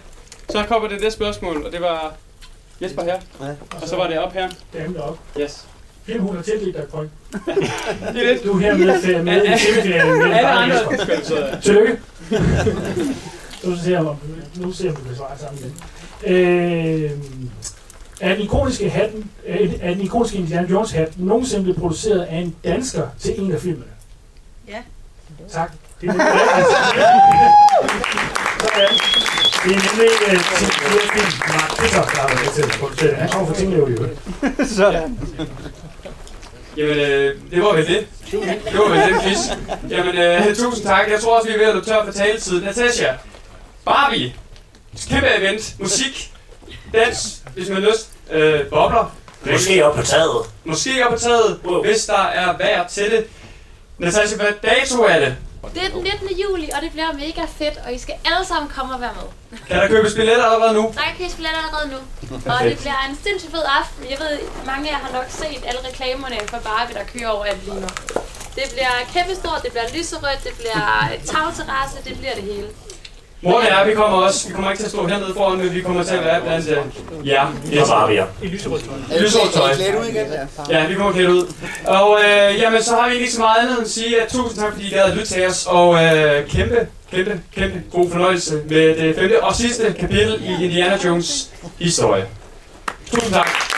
Så 0.49 0.63
kommer 0.67 0.87
det 0.89 1.01
næste 1.01 1.17
spørgsmål, 1.17 1.65
og 1.65 1.71
det 1.71 1.81
var 1.81 2.13
Jesper 2.81 3.03
her, 3.03 3.19
og 3.81 3.87
så 3.87 3.95
var 3.95 4.07
det 4.07 4.19
op 4.19 4.33
her. 4.33 4.49
Damen 4.73 4.95
deroppe. 4.95 5.19
Yes. 5.41 5.67
Filmhund 6.05 6.35
har 6.35 6.43
tildelt 6.43 6.75
dig 6.77 6.83
point. 6.91 7.11
Det 8.13 8.29
er 8.29 8.33
det. 8.33 8.43
Du 8.43 8.53
er 8.53 8.59
her 8.59 8.77
med, 8.77 9.23
med 9.23 9.43
i 9.45 9.59
semifinalen. 9.59 10.19
med 10.19 10.31
Alle 10.31 10.49
andre. 10.49 10.77
Tillykke. 11.61 11.99
nu 13.63 13.75
ser 13.77 13.91
jeg, 13.91 13.99
om, 13.99 14.15
nu 14.55 14.71
ser 14.71 14.85
jeg, 14.85 14.95
om 14.95 15.01
du 15.01 15.07
kan 15.07 15.15
svare 15.17 15.37
sammen 15.39 15.59
igen. 15.59 15.73
Øh, 16.35 17.11
er 18.21 18.33
den 18.33 18.43
ikoniske 18.43 18.89
hatten, 18.89 19.31
øh, 19.47 19.73
er 19.81 19.93
den 19.93 20.01
ikoniske 20.01 20.37
Indiana 20.37 20.67
Jones 20.69 20.91
hat 20.91 21.19
nogensinde 21.19 21.63
blevet 21.63 21.79
produceret 21.79 22.21
af 22.21 22.35
en 22.37 22.55
dansker 22.63 23.07
til 23.19 23.41
en 23.41 23.51
af 23.51 23.61
filmene? 23.61 23.85
Ja. 24.67 24.81
Tak. 25.51 25.71
Det 26.01 26.09
er 26.09 26.13
nemlig. 26.13 26.27
Det 29.65 29.71
er 29.71 29.79
nemlig 29.91 30.09
øh, 30.27 30.39
til 30.57 30.67
flere 30.67 31.07
film, 31.13 31.31
Mark 31.47 31.77
Peter, 31.77 32.01
der 32.01 32.19
har 32.19 32.27
været 32.27 32.39
med 32.45 32.53
til 32.53 32.61
at 32.61 32.79
producere. 32.79 33.15
Han 33.15 33.29
kommer 33.29 33.47
fra 33.47 33.55
Tinglev 33.55 33.89
i 33.89 33.91
øvrigt. 33.91 34.19
Sådan. 34.69 35.19
Jamen, 36.77 36.97
øh, 36.97 37.35
det 37.51 37.61
var 37.63 37.73
vel 37.73 37.87
det. 37.87 38.07
Det 38.31 38.77
var 38.79 38.89
vel 38.89 39.13
den 39.13 39.21
quiz. 39.21 39.37
Jamen, 39.89 40.17
øh, 40.17 40.55
tusind 40.55 40.85
tak. 40.85 41.09
Jeg 41.11 41.21
tror 41.21 41.37
også, 41.37 41.47
vi 41.47 41.53
er 41.53 41.57
ved 41.57 41.65
at 41.67 41.73
løbe 41.75 41.85
tør 41.85 42.05
for 42.05 42.11
taletid. 42.11 42.61
Natasha, 42.63 43.13
Barbie, 43.85 44.35
kæmpe 45.09 45.27
event, 45.37 45.75
musik, 45.79 46.31
dans, 46.93 47.41
hvis 47.55 47.69
man 47.69 47.83
har 47.83 47.89
lyst, 47.89 48.09
øh, 48.31 48.65
bobler, 48.69 49.15
Måske 49.51 49.85
op 49.85 49.95
på 49.95 50.01
taget. 50.01 50.45
måske 50.63 51.05
op 51.07 51.13
på 51.13 51.19
taget, 51.19 51.59
Wow. 51.65 51.83
hvis 51.83 52.05
der 52.05 52.23
er 52.23 52.57
vejr 52.57 52.87
til 52.87 53.11
det. 53.11 53.25
Natasha, 53.97 54.35
hvad 54.35 54.47
dato 54.63 55.03
er 55.03 55.19
det? 55.19 55.35
Det 55.73 55.83
er 55.85 55.89
den 55.89 56.03
19. 56.03 56.29
juli, 56.43 56.69
og 56.75 56.79
det 56.81 56.91
bliver 56.91 57.11
mega 57.13 57.45
fedt, 57.59 57.77
og 57.85 57.93
I 57.93 57.99
skal 58.05 58.15
alle 58.25 58.45
sammen 58.51 58.67
komme 58.75 58.93
og 58.95 59.01
være 59.01 59.15
med. 59.19 59.59
Kan 59.67 59.77
der 59.81 59.87
købes 59.87 60.13
billetter 60.19 60.45
allerede 60.45 60.73
nu? 60.79 60.83
Der 60.97 61.03
kan 61.07 61.15
købes 61.17 61.35
billetter 61.39 61.61
allerede 61.65 61.87
nu. 61.95 61.99
Og 62.53 62.59
det 62.69 62.77
bliver 62.83 62.99
en 63.09 63.15
sindssygt 63.23 63.51
fed 63.55 63.65
aften. 63.79 64.01
Jeg 64.11 64.19
ved, 64.23 64.33
mange 64.65 64.83
af 64.89 64.93
jer 64.93 64.99
har 65.05 65.11
nok 65.17 65.27
set 65.41 65.61
alle 65.69 65.81
reklamerne 65.89 66.37
for 66.51 66.59
Barbie, 66.69 66.95
der 66.99 67.03
kører 67.13 67.29
over 67.35 67.43
alt 67.51 67.63
lige 67.65 67.79
nu. 67.83 67.87
Det 68.57 68.65
bliver 68.73 68.93
kæmpestort, 69.13 69.59
det 69.63 69.71
bliver 69.71 69.89
lyserødt, 69.97 70.41
det 70.47 70.53
bliver 70.59 70.81
tagterrasse, 71.33 71.97
det 72.07 72.17
bliver 72.19 72.35
det 72.39 72.43
hele. 72.43 72.67
Morten 73.45 73.67
og 73.67 73.77
jeg, 73.79 73.87
vi 73.87 73.93
kommer 73.93 74.17
også. 74.17 74.47
Vi 74.47 74.53
kommer 74.53 74.71
ikke 74.71 74.81
til 74.81 74.85
at 74.85 74.91
stå 74.91 75.07
hernede 75.07 75.33
foran, 75.37 75.57
men 75.57 75.73
vi 75.73 75.81
kommer 75.81 76.03
til 76.03 76.15
at 76.15 76.25
være 76.25 76.41
blandt 76.41 76.69
øh, 76.69 77.27
jer. 77.27 77.47
Det 77.71 77.79
er 77.79 77.85
bare 77.85 78.09
vi 78.09 78.15
er. 78.15 78.25
I 78.41 78.47
lyserødt 78.47 78.83
tøj. 79.09 79.19
Lyserødt 79.19 79.53
tøj. 79.53 79.69
Er 79.69 79.73
I 79.73 79.75
klædt 79.75 79.95
ud 79.95 80.05
igen? 80.05 80.25
Ja, 80.69 80.87
vi 80.87 80.95
kommer 80.95 81.13
klædt 81.13 81.29
ud. 81.29 81.53
Og 81.85 82.19
øh, 82.25 82.59
jamen, 82.59 82.83
så 82.83 82.95
har 82.95 83.09
vi 83.09 83.15
ikke 83.15 83.31
så 83.31 83.39
meget 83.39 83.57
andet 83.61 83.77
end 83.77 83.85
at 83.85 83.91
sige, 83.91 84.21
at 84.21 84.27
tusind 84.27 84.59
tak, 84.63 84.73
fordi 84.73 84.87
I 84.87 84.89
gad 84.89 85.03
at 85.03 85.13
lytte 85.15 85.27
til 85.27 85.47
os. 85.47 85.65
Og 85.69 86.03
øh, 86.03 86.47
kæmpe, 86.47 86.87
kæmpe, 87.11 87.41
kæmpe 87.55 87.81
god 87.91 88.11
fornøjelse 88.11 88.61
med 88.69 88.95
det 88.97 89.15
femte 89.15 89.43
og 89.43 89.55
sidste 89.55 89.95
kapitel 89.99 90.41
i 90.43 90.63
Indiana 90.65 90.97
Jones 91.05 91.49
historie. 91.79 92.25
Tusind 93.11 93.33
tak. 93.33 93.74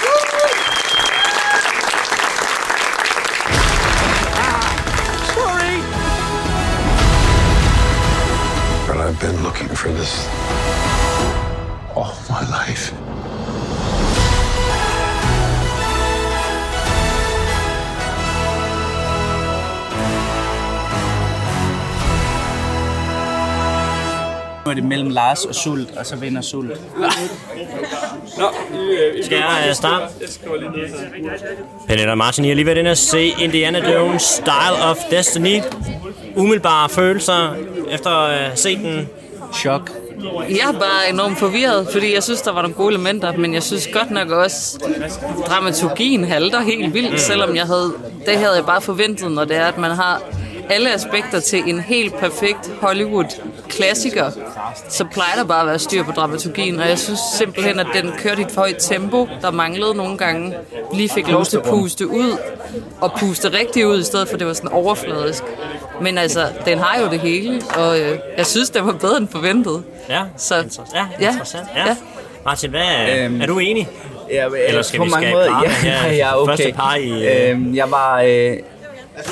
Lars 25.17 25.45
og 25.45 25.55
Sult, 25.55 25.97
og 25.97 26.05
så 26.05 26.15
vinder 26.15 26.41
Sult. 26.41 26.81
Nå, 28.37 28.45
I, 28.73 28.77
øh, 28.77 29.19
I 29.19 29.23
Skal 29.23 29.37
jeg 29.37 29.65
øh, 29.69 29.75
starte? 29.75 30.05
Pernille 31.87 32.11
og 32.11 32.17
Martin, 32.17 32.45
I 32.45 32.47
har 32.47 32.55
lige 32.55 32.65
været 32.65 32.77
inde 32.77 32.91
og 32.91 32.97
se 32.97 33.33
Indiana 33.39 33.93
Jones 33.93 34.21
Style 34.21 34.83
of 34.83 34.97
Destiny. 35.11 35.61
Umiddelbare 36.35 36.89
følelser 36.89 37.55
efter 37.91 38.09
at 38.09 38.39
have 38.39 38.57
set 38.57 38.77
den. 38.77 39.09
Chok. 39.53 39.91
Jeg 40.49 40.73
er 40.73 40.79
bare 40.79 41.09
enormt 41.09 41.37
forvirret, 41.37 41.87
fordi 41.91 42.13
jeg 42.13 42.23
synes, 42.23 42.41
der 42.41 42.51
var 42.51 42.61
nogle 42.61 42.75
gode 42.75 42.89
elementer, 42.89 43.37
men 43.37 43.53
jeg 43.53 43.63
synes 43.63 43.89
godt 43.93 44.11
nok 44.11 44.29
også, 44.29 44.79
dramaturgien 45.47 46.23
halter 46.23 46.61
helt 46.61 46.93
vildt, 46.93 47.21
selvom 47.21 47.55
jeg 47.55 47.65
havde, 47.65 47.93
det 48.25 48.37
havde 48.37 48.55
jeg 48.55 48.65
bare 48.65 48.81
forventet, 48.81 49.31
når 49.31 49.45
det 49.45 49.57
er, 49.57 49.65
at 49.65 49.77
man 49.77 49.91
har 49.91 50.21
alle 50.69 50.93
aspekter 50.93 51.39
til 51.39 51.63
en 51.69 51.79
helt 51.79 52.15
perfekt 52.15 52.71
Hollywood-klassiker, 52.81 54.31
så 54.89 55.05
plejer 55.05 55.35
der 55.37 55.43
bare 55.43 55.61
at 55.61 55.67
være 55.67 55.79
styr 55.79 56.03
på 56.03 56.11
dramaturgien, 56.11 56.79
og 56.79 56.89
jeg 56.89 56.99
synes 56.99 57.19
simpelthen, 57.37 57.79
at 57.79 57.87
den 57.93 58.11
kørte 58.17 58.41
i 58.41 58.45
et 58.45 58.51
for 58.51 58.61
højt 58.61 58.75
tempo, 58.79 59.27
der 59.41 59.51
manglede 59.51 59.95
nogle 59.95 60.17
gange, 60.17 60.53
lige 60.93 61.09
fik 61.09 61.27
lov 61.27 61.45
til 61.45 61.57
at 61.57 61.63
puste 61.63 62.07
ud, 62.07 62.37
og 63.01 63.11
puste 63.19 63.49
rigtig 63.59 63.87
ud, 63.87 63.99
i 63.99 64.03
stedet 64.03 64.27
for 64.27 64.33
at 64.33 64.39
det 64.39 64.47
var 64.47 64.53
sådan 64.53 64.71
overfladisk. 64.71 65.43
Men 66.01 66.17
altså, 66.17 66.47
den 66.65 66.77
har 66.79 67.01
jo 67.01 67.09
det 67.09 67.19
hele, 67.19 67.61
og 67.75 67.99
øh, 67.99 68.19
jeg 68.37 68.45
synes, 68.45 68.69
det 68.69 68.85
var 68.85 68.91
bedre 68.91 69.17
end 69.17 69.27
forventet. 69.27 69.83
Ja, 70.09 70.21
så, 70.37 70.55
ja, 70.93 71.05
ja, 71.19 71.29
interessant. 71.29 71.67
Ja. 71.75 71.87
ja. 71.87 71.95
Martin, 72.45 72.69
hvad, 72.69 73.17
øhm, 73.19 73.41
er 73.41 73.45
du 73.45 73.59
enig? 73.59 73.87
Ja, 74.31 74.47
Eller 74.67 74.81
skal 74.81 74.97
på 74.97 75.03
vi 75.03 75.09
mange 75.09 75.27
skabe 75.27 75.35
måder, 75.37 75.51
par? 75.51 75.65
ja, 75.83 76.13
ja, 76.25 76.41
okay. 76.41 76.51
Første 76.51 76.73
par 76.75 76.95
i... 76.95 77.27
Øh, 77.27 77.49
Øhm, 77.51 77.75
jeg 77.75 77.91
var... 77.91 78.21
Øh, 78.21 78.57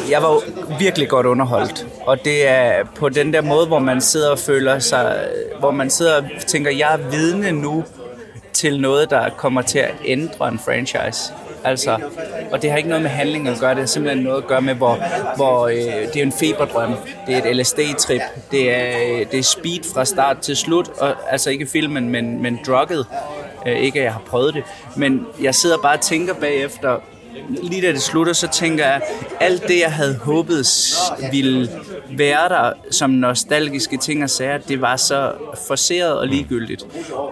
jeg 0.09 0.21
var 0.21 0.41
virkelig 0.79 1.09
godt 1.09 1.25
underholdt, 1.25 1.87
og 2.05 2.25
det 2.25 2.47
er 2.47 2.83
på 2.95 3.09
den 3.09 3.33
der 3.33 3.41
måde, 3.41 3.67
hvor 3.67 3.79
man 3.79 4.01
sidder 4.01 4.31
og 4.31 4.39
føler 4.39 4.79
sig, 4.79 5.27
hvor 5.59 5.71
man 5.71 5.89
sidder 5.89 6.17
og 6.17 6.23
tænker, 6.47 6.71
jeg 6.71 6.93
er 6.93 7.09
vidne 7.09 7.51
nu 7.51 7.83
til 8.53 8.81
noget, 8.81 9.09
der 9.09 9.29
kommer 9.29 9.61
til 9.61 9.79
at 9.79 9.93
ændre 10.05 10.47
en 10.47 10.59
franchise. 10.59 11.33
Altså, 11.63 11.97
og 12.51 12.61
det 12.61 12.69
har 12.69 12.77
ikke 12.77 12.89
noget 12.89 13.01
med 13.01 13.09
handling 13.09 13.47
at 13.47 13.59
gøre, 13.59 13.69
det 13.69 13.79
har 13.79 13.85
simpelthen 13.85 14.23
noget 14.23 14.41
at 14.41 14.47
gøre 14.47 14.61
med, 14.61 14.73
hvor, 14.73 14.99
hvor 15.35 15.67
øh, 15.67 15.73
det 16.13 16.15
er 16.15 16.23
en 16.23 16.31
feberdrøm, 16.31 16.93
det 17.27 17.35
er 17.35 17.43
et 17.43 17.55
LSD-trip, 17.57 18.21
det 18.51 18.71
er, 18.71 19.19
øh, 19.19 19.25
det 19.31 19.39
er 19.39 19.43
speed 19.43 19.93
fra 19.93 20.05
start 20.05 20.39
til 20.39 20.57
slut, 20.57 20.89
og, 20.99 21.15
altså 21.29 21.49
ikke 21.49 21.65
filmen, 21.65 22.09
men, 22.09 22.41
men 22.41 22.59
drugget. 22.65 23.05
Øh, 23.67 23.77
ikke 23.77 23.99
at 23.99 24.05
jeg 24.05 24.13
har 24.13 24.21
prøvet 24.27 24.53
det, 24.53 24.63
men 24.95 25.27
jeg 25.41 25.55
sidder 25.55 25.77
bare 25.77 25.93
og 25.97 26.01
tænker 26.01 26.33
bagefter, 26.33 26.99
lige 27.63 27.81
da 27.81 27.91
det 27.91 28.01
slutter, 28.01 28.33
så 28.33 28.47
tænker 28.47 28.85
jeg, 28.85 29.01
alt 29.39 29.67
det, 29.67 29.79
jeg 29.79 29.91
havde 29.91 30.15
håbet 30.15 30.67
ville 31.31 31.69
være 32.11 32.49
der 32.49 32.71
som 32.91 33.09
nostalgiske 33.09 33.97
ting 33.97 34.23
og 34.23 34.29
sager, 34.29 34.57
det 34.57 34.81
var 34.81 34.95
så 34.95 35.31
forceret 35.67 36.19
og 36.19 36.27
ligegyldigt. 36.27 36.85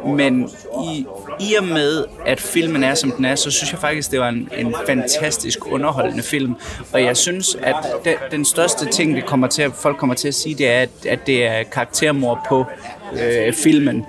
Men 0.06 0.50
i, 0.92 1.06
i 1.40 1.54
og 1.54 1.64
med, 1.64 2.06
at 2.26 2.40
filmen 2.40 2.84
er, 2.84 2.96
som 2.96 3.12
den 3.12 3.26
er, 3.26 3.36
så 3.36 3.52
synes 3.52 3.72
jeg 3.72 3.80
faktisk, 3.80 4.12
det 4.12 4.20
var 4.20 4.30
en, 4.30 4.50
en 4.58 4.76
fantastisk 4.88 5.72
underholdende 5.72 6.24
film. 6.24 6.56
Og 6.94 7.04
jeg 7.04 7.18
synes, 7.18 7.56
at 7.62 7.76
den, 8.06 8.16
den 8.32 8.46
største 8.46 8.86
ting, 8.86 9.16
det 9.16 9.26
kommer 9.26 9.48
til, 9.48 9.62
at 9.62 9.72
folk 9.74 9.98
kommer 9.98 10.16
til 10.16 10.28
at 10.28 10.36
sige, 10.36 10.56
det 10.56 10.70
er, 10.70 10.80
at, 10.80 10.90
at 11.06 11.28
det 11.28 11.46
er 11.46 11.64
karaktermor 11.64 12.46
på 12.50 12.66
øh, 13.22 13.54
filmen 13.54 14.06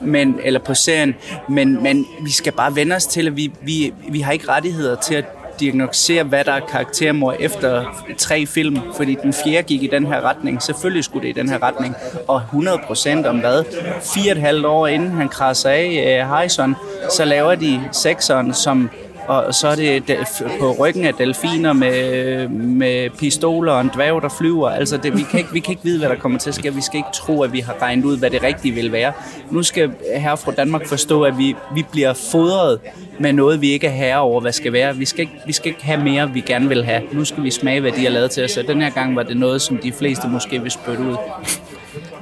men, 0.00 0.38
eller 0.44 0.60
på 0.60 0.74
serien, 0.74 1.14
men, 1.48 1.82
men 1.82 2.06
vi 2.22 2.30
skal 2.30 2.52
bare 2.52 2.76
vende 2.76 2.96
os 2.96 3.06
til, 3.06 3.26
at 3.26 3.36
vi, 3.36 3.52
vi, 3.62 3.94
vi 4.08 4.20
har 4.20 4.32
ikke 4.32 4.48
rettigheder 4.48 4.96
til 4.96 5.14
at 5.14 5.24
diagnostisere, 5.60 6.24
hvad 6.24 6.44
der 6.44 6.52
er 6.52 6.60
karaktermor 6.60 7.32
efter 7.32 7.84
tre 8.18 8.46
film, 8.46 8.78
fordi 8.96 9.16
den 9.22 9.32
fjerde 9.32 9.62
gik 9.62 9.82
i 9.82 9.86
den 9.86 10.06
her 10.06 10.20
retning. 10.20 10.62
Selvfølgelig 10.62 11.04
skulle 11.04 11.28
det 11.28 11.36
i 11.36 11.40
den 11.40 11.48
her 11.48 11.62
retning. 11.62 11.94
Og 12.28 12.42
100% 12.52 13.28
om 13.28 13.38
hvad? 13.38 13.64
Fire 14.14 14.32
og 14.32 14.36
et 14.36 14.42
halvt 14.42 14.66
år 14.66 14.86
inden 14.86 15.10
han 15.10 15.28
krasser 15.28 15.70
af 15.70 16.20
uh, 16.22 16.28
Harrison, 16.28 16.76
så 17.10 17.24
laver 17.24 17.54
de 17.54 17.80
sekseren, 17.92 18.54
som 18.54 18.90
og 19.26 19.54
så 19.54 19.68
er 19.68 19.74
det 19.74 20.02
på 20.60 20.76
ryggen 20.78 21.04
af 21.04 21.14
delfiner 21.14 21.72
med, 21.72 22.48
med 22.48 23.10
pistoler 23.10 23.72
og 23.72 23.80
en 23.80 23.90
dværg, 23.94 24.22
der 24.22 24.28
flyver. 24.38 24.70
Altså, 24.70 24.96
det, 24.96 25.16
vi, 25.16 25.22
kan 25.30 25.38
ikke, 25.38 25.52
vi 25.52 25.60
kan 25.60 25.72
ikke 25.72 25.84
vide, 25.84 25.98
hvad 25.98 26.08
der 26.08 26.16
kommer 26.16 26.38
til 26.38 26.50
at 26.50 26.54
ske. 26.54 26.74
Vi 26.74 26.80
skal 26.80 26.96
ikke 26.96 27.08
tro, 27.14 27.42
at 27.42 27.52
vi 27.52 27.60
har 27.60 27.82
regnet 27.82 28.04
ud, 28.04 28.18
hvad 28.18 28.30
det 28.30 28.42
rigtige 28.42 28.74
vil 28.74 28.92
være. 28.92 29.12
Nu 29.50 29.62
skal 29.62 29.90
herre 30.16 30.36
fra 30.36 30.52
Danmark 30.52 30.86
forstå, 30.86 31.22
at 31.22 31.38
vi, 31.38 31.56
vi 31.74 31.84
bliver 31.92 32.12
fodret 32.12 32.80
med 33.18 33.32
noget, 33.32 33.60
vi 33.60 33.70
ikke 33.70 33.86
er 33.86 33.90
herre 33.90 34.18
over, 34.18 34.40
hvad 34.40 34.52
skal 34.52 34.72
være. 34.72 34.96
Vi 34.96 35.04
skal, 35.04 35.20
ikke, 35.20 35.40
vi 35.46 35.52
skal 35.52 35.68
ikke 35.68 35.84
have 35.84 36.04
mere, 36.04 36.30
vi 36.32 36.40
gerne 36.40 36.68
vil 36.68 36.84
have. 36.84 37.02
Nu 37.12 37.24
skal 37.24 37.42
vi 37.42 37.50
smage, 37.50 37.80
hvad 37.80 37.92
de 37.92 38.02
har 38.02 38.10
lavet 38.10 38.30
til 38.30 38.44
os. 38.44 38.56
Og 38.56 38.66
den 38.66 38.82
her 38.82 38.90
gang 38.90 39.16
var 39.16 39.22
det 39.22 39.36
noget, 39.36 39.62
som 39.62 39.78
de 39.78 39.92
fleste 39.92 40.28
måske 40.28 40.62
vil 40.62 40.70
spytte 40.70 41.02
ud. 41.02 41.16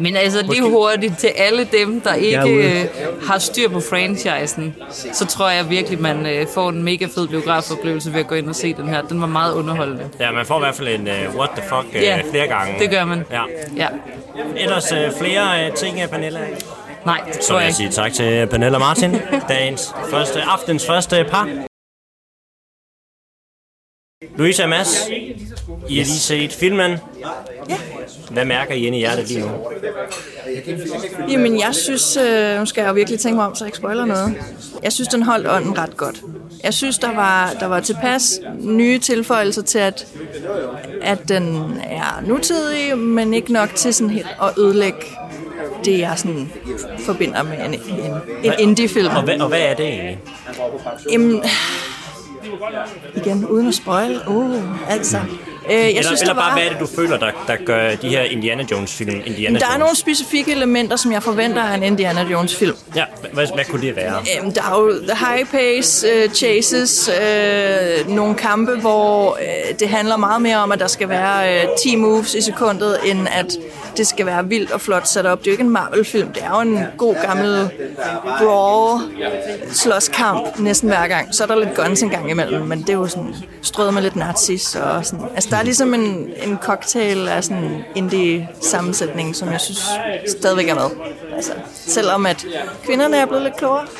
Men 0.00 0.16
altså 0.16 0.42
lige 0.42 0.62
hurtigt 0.62 1.18
til 1.18 1.26
alle 1.36 1.68
dem, 1.72 2.00
der 2.00 2.14
ikke 2.14 2.38
Jeg 2.38 2.48
øh, 2.50 2.84
har 3.28 3.38
styr 3.38 3.68
på 3.68 3.80
franchisen, 3.80 4.74
så 5.12 5.26
tror 5.26 5.48
jeg 5.50 5.70
virkelig, 5.70 6.00
man 6.00 6.26
øh, 6.26 6.46
får 6.54 6.68
en 6.68 6.82
mega 6.82 7.06
fed 7.14 7.28
biografoplevelse 7.28 8.12
ved 8.12 8.20
at 8.20 8.26
gå 8.26 8.34
ind 8.34 8.48
og 8.48 8.54
se 8.54 8.74
den 8.74 8.88
her. 8.88 9.02
Den 9.02 9.20
var 9.20 9.26
meget 9.26 9.54
underholdende. 9.54 10.04
ja, 10.20 10.32
man 10.32 10.46
får 10.46 10.56
i 10.56 10.60
hvert 10.60 10.74
fald 10.74 10.88
en 10.88 11.08
uh, 11.08 11.36
what 11.36 11.50
the 11.56 11.62
fuck 11.68 11.86
uh, 11.96 12.02
Ja, 12.02 12.20
flere 12.30 12.46
gange. 12.46 12.78
det 12.78 12.90
gør 12.90 13.04
man. 13.04 13.24
Ja. 13.30 13.42
Ja. 13.76 13.86
Ellers 14.56 14.92
uh, 14.92 14.98
flere 15.20 15.68
uh, 15.68 15.74
ting 15.74 16.00
af 16.00 16.10
Pernilla? 16.10 16.40
Nej, 17.06 17.20
det 17.32 17.44
Så 17.44 17.48
tror 17.48 17.56
vil 17.58 17.64
jeg 17.64 17.72
jeg 17.72 17.80
ikke. 17.80 17.94
sige 17.94 18.02
tak 18.02 18.12
til 18.12 18.46
Pernilla 18.46 18.74
og 18.74 18.80
Martin, 18.80 19.10
dagens 19.48 19.94
første, 20.10 20.42
aftens 20.42 20.86
første 20.86 21.26
par. 21.30 21.67
Louise 24.36 24.62
og 24.62 24.68
Mads, 24.68 25.08
I 25.88 25.98
har 25.98 26.04
lige 26.04 26.06
set 26.06 26.52
filmen. 26.52 26.96
Hvad 28.30 28.44
mærker 28.44 28.74
I 28.74 28.86
inde 28.86 28.98
i 28.98 29.00
hjertet 29.00 29.28
lige 29.28 29.40
nu? 29.40 29.48
Jamen, 31.30 31.60
jeg 31.60 31.74
synes, 31.74 32.16
øh, 32.16 32.58
nu 32.58 32.66
skal 32.66 32.80
jeg 32.82 32.88
jo 32.88 32.94
virkelig 32.94 33.20
tænke 33.20 33.36
mig 33.36 33.46
om, 33.46 33.54
så 33.54 33.64
jeg 33.64 33.68
ikke 33.68 33.78
spoiler 33.78 34.04
noget. 34.04 34.34
Jeg 34.82 34.92
synes, 34.92 35.08
den 35.08 35.22
holdt 35.22 35.46
ånden 35.48 35.78
ret 35.78 35.96
godt. 35.96 36.22
Jeg 36.64 36.74
synes, 36.74 36.98
der 36.98 37.14
var, 37.14 37.52
der 37.60 37.66
var 37.66 37.80
tilpas 37.80 38.40
nye 38.60 38.98
tilføjelser 38.98 39.62
til, 39.62 39.78
at, 39.78 40.06
at 41.02 41.28
den 41.28 41.72
er 41.84 42.22
nutidig, 42.26 42.98
men 42.98 43.34
ikke 43.34 43.52
nok 43.52 43.74
til 43.74 43.94
sådan 43.94 44.10
helt 44.10 44.36
at 44.42 44.58
ødelægge 44.58 44.98
det, 45.84 45.98
jeg 45.98 46.14
sådan 46.16 46.52
forbinder 46.98 47.42
med 47.42 47.58
en, 47.58 47.74
en, 47.74 48.14
en 48.44 48.52
indie-film. 48.58 49.16
Og 49.16 49.22
hvad, 49.22 49.40
og 49.40 49.48
hvad 49.48 49.60
er 49.60 49.74
det 49.74 49.86
egentlig? 49.86 50.18
Jamen, 51.12 51.42
igen, 53.16 53.46
uden 53.46 53.68
at 53.68 53.74
spoil. 53.74 54.20
Uh, 54.26 54.90
altså. 54.90 55.18
Øh, 55.70 55.74
jeg 55.74 55.88
eller, 55.88 56.02
synes, 56.02 56.20
eller 56.20 56.34
bare, 56.34 56.44
var... 56.44 56.52
hvad 56.52 56.64
er 56.64 56.68
det, 56.70 56.80
du 56.80 56.86
føler, 56.96 57.18
der, 57.18 57.30
der 57.46 57.56
gør 57.64 57.94
de 57.94 58.08
her 58.08 58.22
Indiana 58.22 58.64
Jones-film 58.70 59.22
Indiana 59.26 59.58
Der 59.58 59.66
er 59.66 59.70
Jones? 59.70 59.78
nogle 59.78 59.96
specifikke 59.96 60.52
elementer, 60.52 60.96
som 60.96 61.12
jeg 61.12 61.22
forventer 61.22 61.62
af 61.62 61.76
en 61.76 61.82
Indiana 61.82 62.22
Jones-film. 62.22 62.76
Ja, 62.96 63.04
hvad, 63.32 63.46
hvad 63.54 63.64
kunne 63.64 63.82
det 63.82 63.96
være? 63.96 64.14
Øhm, 64.42 64.52
der 64.52 64.62
er 64.62 64.80
jo 64.80 64.92
the 65.08 65.26
high 65.26 65.46
pace 65.46 66.06
uh, 66.06 66.32
chases, 66.32 67.10
uh, 68.06 68.14
nogle 68.14 68.34
kampe, 68.34 68.76
hvor 68.76 69.30
uh, 69.32 69.78
det 69.80 69.88
handler 69.88 70.16
meget 70.16 70.42
mere 70.42 70.56
om, 70.56 70.72
at 70.72 70.78
der 70.78 70.86
skal 70.86 71.08
være 71.08 71.64
uh, 71.64 71.70
10 71.82 71.96
moves 71.96 72.34
i 72.34 72.40
sekundet, 72.40 72.98
end 73.04 73.26
at 73.30 73.46
det 73.96 74.06
skal 74.06 74.26
være 74.26 74.48
vildt 74.48 74.70
og 74.70 74.80
flot 74.80 75.08
sat 75.08 75.26
op. 75.26 75.38
Det 75.38 75.46
er 75.46 75.50
jo 75.50 75.52
ikke 75.54 75.64
en 75.64 75.70
Marvel-film, 75.70 76.28
det 76.32 76.42
er 76.42 76.50
jo 76.50 76.60
en 76.60 76.78
god 76.96 77.14
gammel 77.26 77.70
brawl 78.38 79.00
slåskamp 79.72 80.58
næsten 80.58 80.88
hver 80.88 81.08
gang. 81.08 81.34
Så 81.34 81.42
er 81.42 81.46
der 81.46 81.56
lidt 81.56 81.74
guns 81.74 82.02
en 82.02 82.08
gang 82.10 82.30
imellem, 82.30 82.62
men 82.66 82.80
det 82.80 82.88
er 82.88 82.92
jo 82.94 83.06
sådan 83.06 83.34
strøget 83.62 83.94
med 83.94 84.02
lidt 84.02 84.16
nazis 84.16 84.74
og 84.74 85.06
sådan. 85.06 85.24
Altså 85.34 85.50
der 85.50 85.56
er 85.58 85.62
ligesom 85.62 85.94
en, 85.94 86.30
en 86.42 86.58
cocktail 86.62 87.28
af 87.28 87.44
sådan 87.44 87.84
indie 87.94 88.48
sammensætning, 88.60 89.36
som 89.36 89.48
jeg 89.48 89.60
synes 89.60 89.84
stadigvæk 90.26 90.68
er 90.68 90.74
med. 90.74 90.90
Altså, 91.36 91.52
selvom 91.72 92.26
at 92.26 92.46
kvinderne 92.84 93.16
er 93.16 93.26
blevet 93.26 93.42
lidt 93.42 93.56
klogere. 93.56 93.86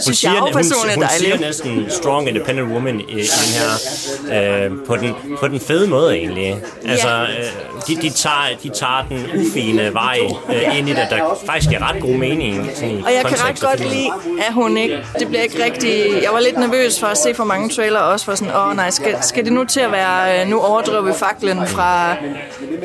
synes 0.00 0.24
jeg 0.24 0.32
jo 0.38 0.44
hun, 0.44 0.52
personligt 0.52 0.96
er 0.96 1.00
hun 1.00 1.08
siger 1.18 1.28
dejligt. 1.28 1.40
næsten 1.40 1.86
strong 1.90 2.28
independent 2.28 2.68
woman 2.72 3.00
i, 3.00 3.02
i 3.02 3.16
den 3.16 3.52
her, 3.58 4.64
øh, 4.64 4.70
på, 4.86 4.96
den, 4.96 5.14
på 5.40 5.48
den 5.48 5.60
fede 5.60 5.88
måde 5.88 6.16
egentlig. 6.16 6.56
Altså, 6.88 7.08
øh, 7.08 7.44
de, 7.88 7.96
de, 8.02 8.10
tager, 8.10 8.48
de 8.62 8.68
tager 8.68 9.06
den 9.08 9.26
ufine 9.40 9.94
vej 9.94 10.18
øh, 10.48 10.78
ind 10.78 10.88
i 10.88 10.92
det, 10.92 11.06
der 11.10 11.38
faktisk 11.46 11.72
er 11.72 11.92
ret 11.92 12.02
god 12.02 12.14
mening. 12.14 12.70
Sådan, 12.74 13.02
Og 13.06 13.12
jeg 13.12 13.24
kan 13.24 13.48
ret 13.48 13.60
godt 13.60 13.80
lide, 13.80 14.10
at 14.46 14.52
hun 14.54 14.76
ikke... 14.76 14.98
Det 15.18 15.28
bliver 15.28 15.42
ikke 15.42 15.64
rigtig... 15.64 16.22
Jeg 16.22 16.30
var 16.32 16.40
lidt 16.40 16.58
nervøs 16.58 17.00
for 17.00 17.06
at 17.06 17.18
se 17.18 17.34
for 17.34 17.44
mange 17.44 17.68
trailer 17.68 17.98
også, 17.98 18.24
for 18.24 18.34
sådan, 18.34 18.54
åh 18.54 18.68
oh, 18.68 18.76
nej, 18.76 18.90
skal, 18.90 19.16
skal 19.22 19.44
det 19.44 19.52
nu 19.52 19.64
til 19.64 19.80
at 19.80 19.92
være... 19.92 20.40
øh, 20.42 20.48
Nu 20.48 20.60
overdriver 20.60 21.02
vi 21.02 21.12
faklen 21.12 21.66
fra 21.66 22.16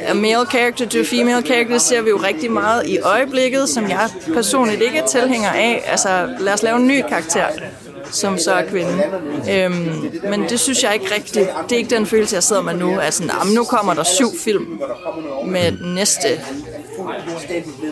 a 0.07 0.13
male 0.13 0.45
character 0.51 0.85
to 0.87 0.97
female 1.03 1.41
character, 1.45 1.77
ser 1.77 2.01
vi 2.01 2.09
jo 2.09 2.17
rigtig 2.17 2.51
meget 2.51 2.87
i 2.87 2.99
øjeblikket, 2.99 3.69
som 3.69 3.89
jeg 3.89 4.09
personligt 4.33 4.81
ikke 4.81 4.97
er 4.97 5.05
tilhænger 5.07 5.49
af. 5.49 5.83
Altså, 5.87 6.27
lad 6.39 6.53
os 6.53 6.63
lave 6.63 6.70
en 6.77 6.87
ny 6.87 7.01
karakter 7.09 7.47
som 8.11 8.37
så 8.37 8.53
er 8.53 8.65
kvinde. 8.65 9.03
Øhm, 9.51 10.11
men 10.23 10.49
det 10.49 10.59
synes 10.59 10.83
jeg 10.83 10.93
ikke 10.93 11.15
rigtigt. 11.15 11.49
Det 11.69 11.71
er 11.71 11.77
ikke 11.77 11.95
den 11.95 12.05
følelse, 12.05 12.35
jeg 12.35 12.43
sidder 12.43 12.61
med 12.61 12.73
nu. 12.73 12.99
Altså, 12.99 13.23
nah, 13.23 13.45
men 13.45 13.55
nu 13.55 13.63
kommer 13.63 13.93
der 13.93 14.03
syv 14.03 14.27
film 14.43 14.81
med 15.45 15.71
den 15.71 15.95
næste 15.95 16.27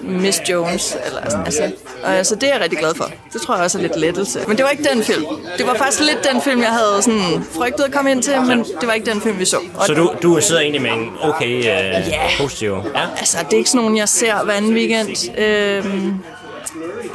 Miss 0.04 0.42
Jones. 0.50 0.98
Eller 1.06 1.30
sådan, 1.30 1.46
altså, 1.46 1.72
og 2.04 2.16
altså, 2.16 2.36
det 2.36 2.44
er 2.44 2.54
jeg 2.54 2.62
rigtig 2.62 2.80
glad 2.80 2.96
for. 2.96 3.12
Det 3.34 3.42
tror 3.42 3.56
jeg 3.56 3.64
også 3.64 3.78
er 3.78 3.82
lidt 3.82 4.00
lettelse. 4.00 4.40
Men 4.48 4.58
det 4.58 4.64
var 4.66 4.70
ikke 4.72 4.84
den 4.84 5.04
film. 5.04 5.26
Det 5.58 5.68
var 5.68 5.74
faktisk 5.74 6.02
lidt 6.02 6.30
den 6.34 6.42
film, 6.42 6.62
jeg 6.62 6.70
havde 6.70 7.02
sådan 7.02 7.44
frygtet 7.52 7.84
at 7.84 7.92
komme 7.92 8.12
ind 8.12 8.24
til, 8.24 8.34
men 8.42 8.60
det 8.60 8.88
var 8.88 8.94
ikke 8.94 9.12
den 9.12 9.22
film, 9.22 9.40
vi 9.40 9.46
så. 9.46 9.58
Og 9.76 9.86
Så 9.86 9.94
du, 9.94 10.14
du 10.22 10.42
sidder 10.42 10.62
egentlig 10.62 10.82
med 10.82 10.92
en 10.92 11.10
okay 11.22 11.64
øh, 11.98 12.40
positiv... 12.40 12.72
Ja. 12.96 13.02
Altså, 13.18 13.38
det 13.46 13.54
er 13.54 13.58
ikke 13.58 13.70
sådan 13.70 13.82
nogen, 13.82 13.98
jeg 13.98 14.10
ser 14.10 14.44
hver 14.44 14.54
anden 14.54 14.74
weekend. 14.74 15.38
Øhm, 15.38 16.14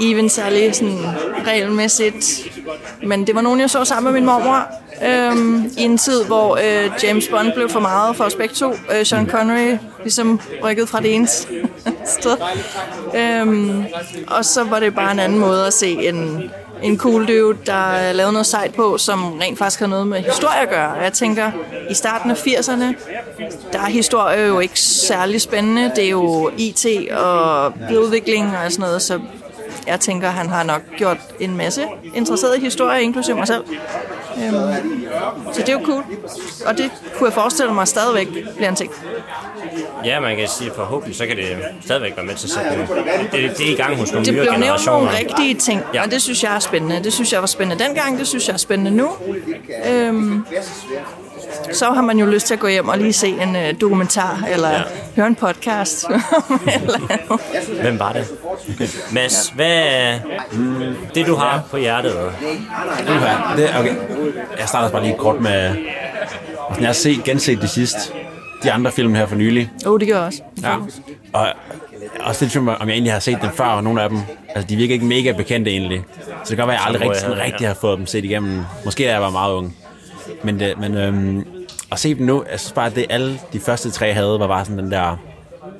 even 0.00 0.28
særlig 0.28 0.74
sådan 0.74 0.98
regelmæssigt. 1.46 2.48
Men 3.06 3.26
det 3.26 3.34
var 3.34 3.40
nogen, 3.40 3.60
jeg 3.60 3.70
så 3.70 3.84
sammen 3.84 4.12
med 4.12 4.20
min 4.20 4.26
mormor. 4.26 4.66
Øhm, 5.06 5.70
I 5.78 5.82
en 5.82 5.98
tid, 5.98 6.24
hvor 6.24 6.56
øh, 6.56 6.90
James 7.02 7.28
Bond 7.28 7.52
blev 7.54 7.68
for 7.68 7.80
meget 7.80 8.16
for 8.16 8.24
os 8.24 8.34
begge 8.34 8.54
to. 8.54 8.72
Øh, 8.72 9.06
Sean 9.06 9.26
Connery 9.30 9.76
ligesom 10.02 10.40
rykkede 10.64 10.86
fra 10.86 11.00
det 11.00 11.14
ene 11.14 11.28
sted. 12.20 12.36
Øhm, 13.14 13.84
og 14.26 14.44
så 14.44 14.64
var 14.64 14.80
det 14.80 14.94
bare 14.94 15.12
en 15.12 15.18
anden 15.18 15.38
måde 15.38 15.66
at 15.66 15.72
se 15.72 16.08
en, 16.08 16.50
en 16.82 16.98
cool 16.98 17.28
dude, 17.28 17.58
der 17.66 18.12
lavede 18.12 18.32
noget 18.32 18.46
sejt 18.46 18.74
på, 18.74 18.98
som 18.98 19.32
rent 19.32 19.58
faktisk 19.58 19.80
har 19.80 19.86
noget 19.86 20.06
med 20.06 20.22
historie 20.22 20.60
at 20.60 20.70
gøre. 20.70 20.92
Jeg 20.92 21.12
tænker, 21.12 21.50
i 21.90 21.94
starten 21.94 22.30
af 22.30 22.34
80'erne, 22.46 22.84
der 23.72 23.78
er 23.78 23.86
historie 23.86 24.46
jo 24.46 24.60
ikke 24.60 24.80
særlig 24.80 25.40
spændende. 25.40 25.92
Det 25.96 26.04
er 26.04 26.08
jo 26.10 26.50
IT 26.56 26.86
og 27.12 27.72
udvikling 27.90 28.56
og 28.64 28.72
sådan 28.72 28.82
noget, 28.86 29.02
så 29.02 29.20
jeg 29.86 30.00
tænker, 30.00 30.28
han 30.30 30.48
har 30.48 30.62
nok 30.62 30.82
gjort 30.96 31.16
en 31.40 31.56
masse 31.56 31.84
interesserede 32.14 32.60
historier, 32.60 32.98
inklusive 32.98 33.36
mig 33.36 33.46
selv. 33.46 33.64
Øhm, 34.44 34.54
så 35.52 35.60
det 35.60 35.68
er 35.68 35.72
jo 35.72 35.80
cool. 35.84 36.04
Og 36.66 36.78
det 36.78 36.90
kunne 37.18 37.26
jeg 37.28 37.34
forestille 37.34 37.72
mig 37.74 37.88
stadigvæk 37.88 38.28
bliver 38.56 38.68
en 38.68 38.74
ting. 38.76 38.90
Ja, 40.04 40.20
man 40.20 40.36
kan 40.36 40.48
sige, 40.48 40.70
forhåbentlig, 40.76 41.16
så 41.16 41.26
kan 41.26 41.36
det 41.36 41.56
stadigvæk 41.84 42.16
være 42.16 42.26
med 42.26 42.34
til 42.34 42.46
at 42.46 42.50
sætte 42.50 42.70
det, 42.70 42.88
det, 43.50 43.58
det 43.58 43.68
er 43.68 43.72
i 43.72 43.74
gang 43.74 43.96
hos 43.96 44.12
nogle 44.12 44.26
Det 44.26 44.34
nye 44.34 44.40
blev 44.40 44.50
nævnt 44.52 44.64
generationer. 44.64 44.98
nogle 44.98 45.18
rigtige 45.18 45.54
ting, 45.54 45.82
ja. 45.94 46.02
og 46.02 46.10
det 46.10 46.22
synes 46.22 46.42
jeg 46.42 46.54
er 46.54 46.58
spændende. 46.58 47.04
Det 47.04 47.12
synes 47.12 47.32
jeg 47.32 47.40
var 47.40 47.46
spændende 47.46 47.84
dengang, 47.84 48.18
det 48.18 48.26
synes 48.26 48.48
jeg 48.48 48.54
er 48.54 48.58
spændende 48.58 48.90
nu. 48.90 49.08
Øhm, 49.90 50.44
så 51.72 51.90
har 51.90 52.02
man 52.02 52.18
jo 52.18 52.26
lyst 52.26 52.46
til 52.46 52.54
at 52.54 52.60
gå 52.60 52.68
hjem 52.68 52.88
og 52.88 52.98
lige 52.98 53.12
se 53.12 53.28
en 53.28 53.56
uh, 53.56 53.80
dokumentar, 53.80 54.44
eller 54.52 54.70
ja. 54.70 54.82
høre 55.16 55.26
en 55.26 55.34
podcast. 55.34 56.04
eller. 56.74 57.80
Hvem 57.82 57.98
var 57.98 58.12
det? 58.12 58.26
Mads, 59.12 59.48
hvad 59.48 59.82
er 59.86 60.18
det, 61.14 61.26
du 61.26 61.34
har 61.34 61.62
på 61.70 61.76
hjertet? 61.76 62.14
Uha, 63.08 63.56
det, 63.56 63.70
okay. 63.78 63.94
Jeg 64.58 64.68
starter 64.68 64.90
bare 64.90 65.02
lige 65.02 65.16
kort 65.18 65.40
med... 65.40 65.76
Jeg 66.80 66.88
har 66.88 66.92
set, 66.92 67.24
genset 67.24 67.62
de 67.62 67.68
sidste, 67.68 67.98
de 68.62 68.72
andre 68.72 68.92
film 68.92 69.14
her 69.14 69.26
for 69.26 69.36
nylig. 69.36 69.70
oh, 69.86 70.00
det 70.00 70.08
gør 70.08 70.16
jeg 70.16 70.26
også. 70.26 70.42
Ja. 70.62 70.76
Og 71.32 71.48
også 72.20 72.44
lidt 72.44 72.52
tvivl 72.52 72.68
om, 72.68 72.88
jeg 72.88 72.94
egentlig 72.94 73.12
har 73.12 73.20
set 73.20 73.38
dem 73.42 73.50
før, 73.50 73.64
og 73.64 73.84
nogle 73.84 74.02
af 74.02 74.08
dem. 74.08 74.18
Altså, 74.48 74.68
de 74.68 74.76
virker 74.76 74.94
ikke 74.94 75.06
mega 75.06 75.32
bekendte 75.32 75.70
egentlig. 75.70 76.04
Så 76.26 76.34
det 76.38 76.48
kan 76.48 76.56
godt 76.56 76.68
være, 76.68 76.76
at 76.76 76.80
jeg 76.80 76.86
aldrig 76.86 77.02
rigtig, 77.02 77.20
sådan, 77.20 77.38
rigtig 77.38 77.66
har 77.66 77.74
fået 77.74 77.98
dem 77.98 78.06
set 78.06 78.24
igennem. 78.24 78.64
Måske 78.84 79.04
da 79.04 79.10
jeg 79.12 79.22
var 79.22 79.30
meget 79.30 79.52
ung. 79.52 79.76
Men, 80.44 80.60
det, 80.60 80.78
men 80.78 80.94
øhm, 80.94 81.46
at 81.92 81.98
se 81.98 82.14
dem 82.14 82.26
nu, 82.26 82.44
jeg 82.50 82.60
synes 82.60 82.72
bare, 82.72 82.86
at 82.86 82.94
det 82.94 83.06
alle 83.08 83.40
de 83.52 83.60
første 83.60 83.90
tre 83.90 84.12
havde, 84.12 84.40
var 84.40 84.46
bare 84.46 84.64
sådan 84.64 84.78
den 84.78 84.90
der 84.90 85.16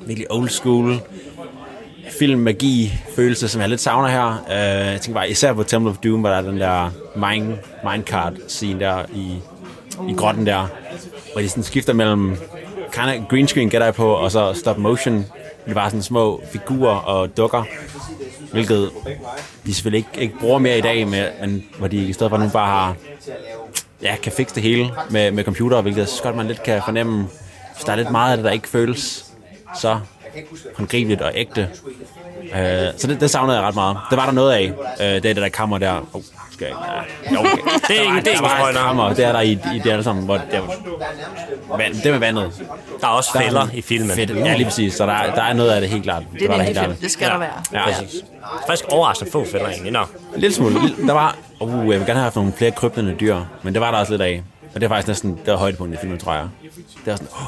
virkelig 0.06 0.32
old 0.32 0.48
school 0.48 1.00
film 2.18 2.40
magi 2.40 2.92
følelse, 3.16 3.48
som 3.48 3.60
jeg 3.60 3.68
lidt 3.68 3.80
savner 3.80 4.08
her. 4.08 4.42
Uh, 4.46 4.92
jeg 4.92 5.00
tænker 5.00 5.20
bare, 5.20 5.30
især 5.30 5.52
på 5.52 5.62
Temple 5.62 5.90
of 5.90 5.96
Doom, 5.96 6.20
hvor 6.20 6.28
der 6.28 6.36
er 6.36 6.42
den 6.42 6.60
der 6.60 6.90
mind, 7.16 7.52
minecart 7.84 8.32
scene 8.48 8.80
der 8.80 9.02
i, 9.14 9.34
i 10.08 10.12
grotten 10.12 10.46
der, 10.46 10.66
hvor 11.32 11.42
de 11.42 11.48
sådan 11.48 11.62
skifter 11.62 11.92
mellem 11.92 12.36
kind 12.92 13.06
of 13.06 13.28
green 13.28 13.48
screen 13.48 13.70
gætter 13.70 13.86
jeg 13.86 13.94
på, 13.94 14.12
og 14.12 14.30
så 14.30 14.52
stop 14.52 14.78
motion. 14.78 15.24
Det 15.66 15.74
var 15.74 15.88
sådan 15.88 16.02
små 16.02 16.42
figurer 16.52 16.96
og 16.96 17.36
dukker, 17.36 17.64
hvilket 18.52 18.90
de 19.66 19.74
selvfølgelig 19.74 19.98
ikke, 19.98 20.22
ikke 20.22 20.38
bruger 20.40 20.58
mere 20.58 20.78
i 20.78 20.80
dag, 20.80 21.08
med, 21.08 21.28
men 21.40 21.64
hvor 21.78 21.88
de 21.88 21.96
i 21.96 22.12
stedet 22.12 22.30
for 22.30 22.36
nu 22.36 22.48
bare 22.48 22.66
har, 22.66 22.96
ja, 24.04 24.16
kan 24.16 24.32
fikse 24.32 24.54
det 24.54 24.62
hele 24.62 24.90
med, 25.10 25.30
med 25.30 25.44
computer, 25.44 25.80
hvilket 25.80 25.98
jeg 26.00 26.08
synes 26.08 26.20
godt, 26.20 26.36
man 26.36 26.46
lidt 26.46 26.62
kan 26.62 26.82
fornemme, 26.84 27.28
hvis 27.74 27.84
der 27.84 27.92
er 27.92 27.96
lidt 27.96 28.10
meget 28.10 28.30
af 28.30 28.36
det, 28.36 28.44
der 28.44 28.50
ikke 28.50 28.68
føles 28.68 29.26
så 29.80 30.00
håndgribeligt 30.76 31.22
og 31.22 31.32
ægte. 31.34 31.68
Øh, 32.42 32.88
så 32.96 33.06
det, 33.06 33.20
det 33.20 33.30
savnede 33.30 33.56
jeg 33.58 33.66
ret 33.66 33.74
meget. 33.74 33.96
Det 34.10 34.16
var 34.16 34.24
der 34.24 34.32
noget 34.32 34.52
af. 34.52 34.72
øh, 35.00 35.06
det 35.06 35.16
er 35.16 35.20
det 35.20 35.36
der 35.36 35.48
kammer 35.48 35.78
der. 35.78 36.08
Oh, 36.12 36.22
skal 36.54 36.66
jeg 36.66 36.76
ikke? 37.28 37.34
Jo, 37.34 37.40
okay. 37.40 37.50
Det 37.88 37.98
er 37.98 38.02
ikke- 38.02 38.30
det 38.30 38.34
er 38.34 38.40
Der 38.40 38.68
ikke 38.68 38.78
kammer. 38.80 39.12
Det 39.14 39.24
er 39.24 39.32
der 39.32 39.40
i, 39.40 39.50
i 39.52 39.78
det 39.84 39.90
alle 39.90 40.04
sammen, 40.04 40.24
hvor 40.24 40.34
det, 40.36 40.60
vand, 41.78 41.94
det 42.02 42.12
med 42.12 42.18
vandet. 42.18 42.52
Der 43.00 43.06
er 43.06 43.10
også 43.10 43.30
Der 43.32 43.38
er 43.40 43.44
fælder 43.44 43.60
sådan 43.60 43.78
i 43.78 43.82
filmen. 43.82 44.10
Fedt. 44.10 44.30
Ja, 44.30 44.54
lige 44.54 44.64
præcis. 44.64 44.94
Så 44.94 45.06
der, 45.06 45.12
er- 45.12 45.34
der 45.34 45.42
er 45.42 45.52
noget 45.52 45.70
af 45.70 45.80
det 45.80 45.90
helt 45.90 46.02
klart. 46.04 46.22
Det 46.32 46.42
er 46.42 46.46
der 46.46 46.54
indie 46.54 46.66
helt 46.66 46.78
klart. 46.78 47.00
Det 47.00 47.10
skal 47.10 47.28
der 47.28 47.38
være. 47.38 47.50
Ja, 47.72 47.78
Ja. 47.78 47.84
præcis. 47.84 48.20
Faktisk 48.66 48.84
overraskende 48.88 49.30
få 49.32 49.44
fælder 49.52 49.68
egentlig. 49.68 49.92
Nå. 49.92 50.00
En 50.34 50.40
lille 50.40 50.54
smule. 50.56 50.74
Der 51.06 51.12
var, 51.12 51.36
uh, 51.60 51.70
jeg 51.70 51.80
vil 51.88 51.94
gerne 51.98 52.12
have 52.12 52.22
haft 52.22 52.36
nogle 52.36 52.52
flere 52.56 52.70
kryptende 52.70 53.14
dyr, 53.20 53.40
men 53.62 53.74
det 53.74 53.80
var 53.82 53.90
der 53.90 53.98
også 53.98 54.12
lidt 54.12 54.22
af. 54.22 54.42
Og 54.74 54.80
det 54.80 54.86
er 54.86 54.88
faktisk 54.88 55.08
næsten, 55.08 55.30
det 55.30 55.46
var 55.52 55.56
højdepunktet 55.56 55.98
i 55.98 56.00
filmen, 56.00 56.18
tror 56.18 56.32
jeg. 56.34 56.48
Det 57.04 57.06
var 57.06 57.12
sådan, 57.16 57.28
åh, 57.32 57.46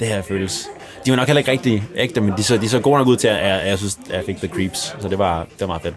det 0.00 0.08
her 0.08 0.22
føles. 0.22 0.68
De 1.06 1.10
var 1.10 1.16
nok 1.16 1.26
heller 1.26 1.38
ikke 1.38 1.50
rigtig 1.50 1.82
ægte, 1.96 2.20
men 2.20 2.34
de 2.36 2.42
så, 2.44 2.56
de 2.56 2.68
så 2.68 2.80
gode 2.80 2.98
nok 2.98 3.06
ud 3.06 3.16
til, 3.16 3.28
at 3.28 3.48
jeg, 3.48 3.62
jeg 3.66 3.78
synes, 3.78 3.98
at 4.10 4.16
jeg 4.16 4.22
fik 4.26 4.36
the 4.36 4.48
creeps. 4.48 4.96
Så 5.00 5.08
det 5.08 5.18
var, 5.18 5.40
det 5.40 5.60
var 5.60 5.66
meget 5.66 5.82
fedt. 5.82 5.94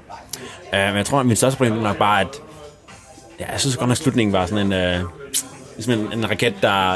Uh, 0.74 0.80
men 0.80 0.98
jeg 0.98 1.06
tror, 1.06 1.20
at 1.20 1.26
min 1.26 1.36
største 1.36 1.58
problem 1.58 1.78
er 1.78 1.84
nok 1.84 1.98
bare, 1.98 2.22
at 2.22 2.42
ja, 3.40 3.52
jeg 3.52 3.60
synes 3.60 3.78
godt 3.78 3.88
nok, 3.88 3.98
slutningen 3.98 4.34
var 4.34 4.46
sådan 4.46 4.72
en, 4.72 5.02
uh, 5.02 5.10
ligesom 5.76 5.94
en, 5.94 6.14
en 6.14 6.30
raket, 6.30 6.54
der 6.62 6.96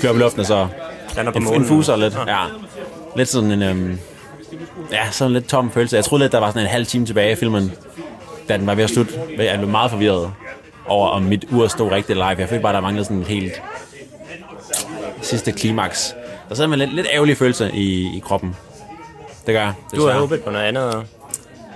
flyver 0.00 0.10
op 0.10 0.16
i 0.16 0.18
luften, 0.18 0.40
og 0.40 0.46
så 0.46 0.68
Lander 1.16 1.32
på 1.32 1.38
en, 1.38 1.54
en 1.54 1.64
fuser 1.64 1.96
lidt. 1.96 2.18
Ja. 2.26 2.44
Lidt 3.16 3.28
sådan 3.28 3.52
en, 3.52 3.70
um, 3.70 3.98
ja, 4.92 5.10
sådan 5.10 5.30
en 5.30 5.32
lidt 5.32 5.48
tom 5.48 5.70
følelse. 5.70 5.96
Jeg 5.96 6.04
troede 6.04 6.24
lidt, 6.24 6.32
der 6.32 6.38
var 6.38 6.50
sådan 6.50 6.62
en 6.62 6.68
halv 6.68 6.86
time 6.86 7.06
tilbage 7.06 7.32
i 7.32 7.34
filmen, 7.34 7.72
da 8.48 8.56
den 8.56 8.66
var 8.66 8.74
ved 8.74 8.84
at 8.84 8.90
slutte. 8.90 9.12
Jeg 9.38 9.58
blev 9.58 9.70
meget 9.70 9.90
forvirret 9.90 10.32
over, 10.86 11.08
om 11.08 11.22
mit 11.22 11.44
ur 11.52 11.68
stod 11.68 11.90
rigtigt 11.90 12.16
live. 12.16 12.26
Jeg 12.28 12.48
følte 12.48 12.62
bare, 12.62 12.72
der 12.72 12.80
manglede 12.80 13.04
sådan 13.04 13.20
et 13.20 13.26
helt 13.26 13.62
sidste 15.22 15.52
klimaks. 15.52 16.14
Der 16.48 16.54
sad 16.54 16.66
med 16.66 16.78
lidt, 16.78 16.94
lidt 16.94 17.06
ærgerlig 17.12 17.36
følelse 17.36 17.70
i, 17.74 18.16
i 18.16 18.22
kroppen. 18.24 18.56
Det 19.46 19.54
gør 19.54 19.60
jeg. 19.60 19.72
Du 19.90 19.96
desværre. 19.96 20.18
håbet 20.18 20.42
på 20.42 20.50
noget 20.50 20.64
andet. 20.64 21.06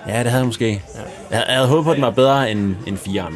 Ja, 0.09 0.19
det 0.19 0.27
havde 0.27 0.37
jeg 0.37 0.47
måske. 0.47 0.83
Jeg 1.31 1.39
havde, 1.39 1.47
jeg 1.47 1.57
havde 1.57 1.69
håbet 1.69 1.85
på, 1.85 1.91
at 1.91 1.97
den 1.97 2.05
var 2.05 2.11
bedre 2.11 2.51
end, 2.51 2.77
end 2.87 2.99
4'eren. 2.99 3.35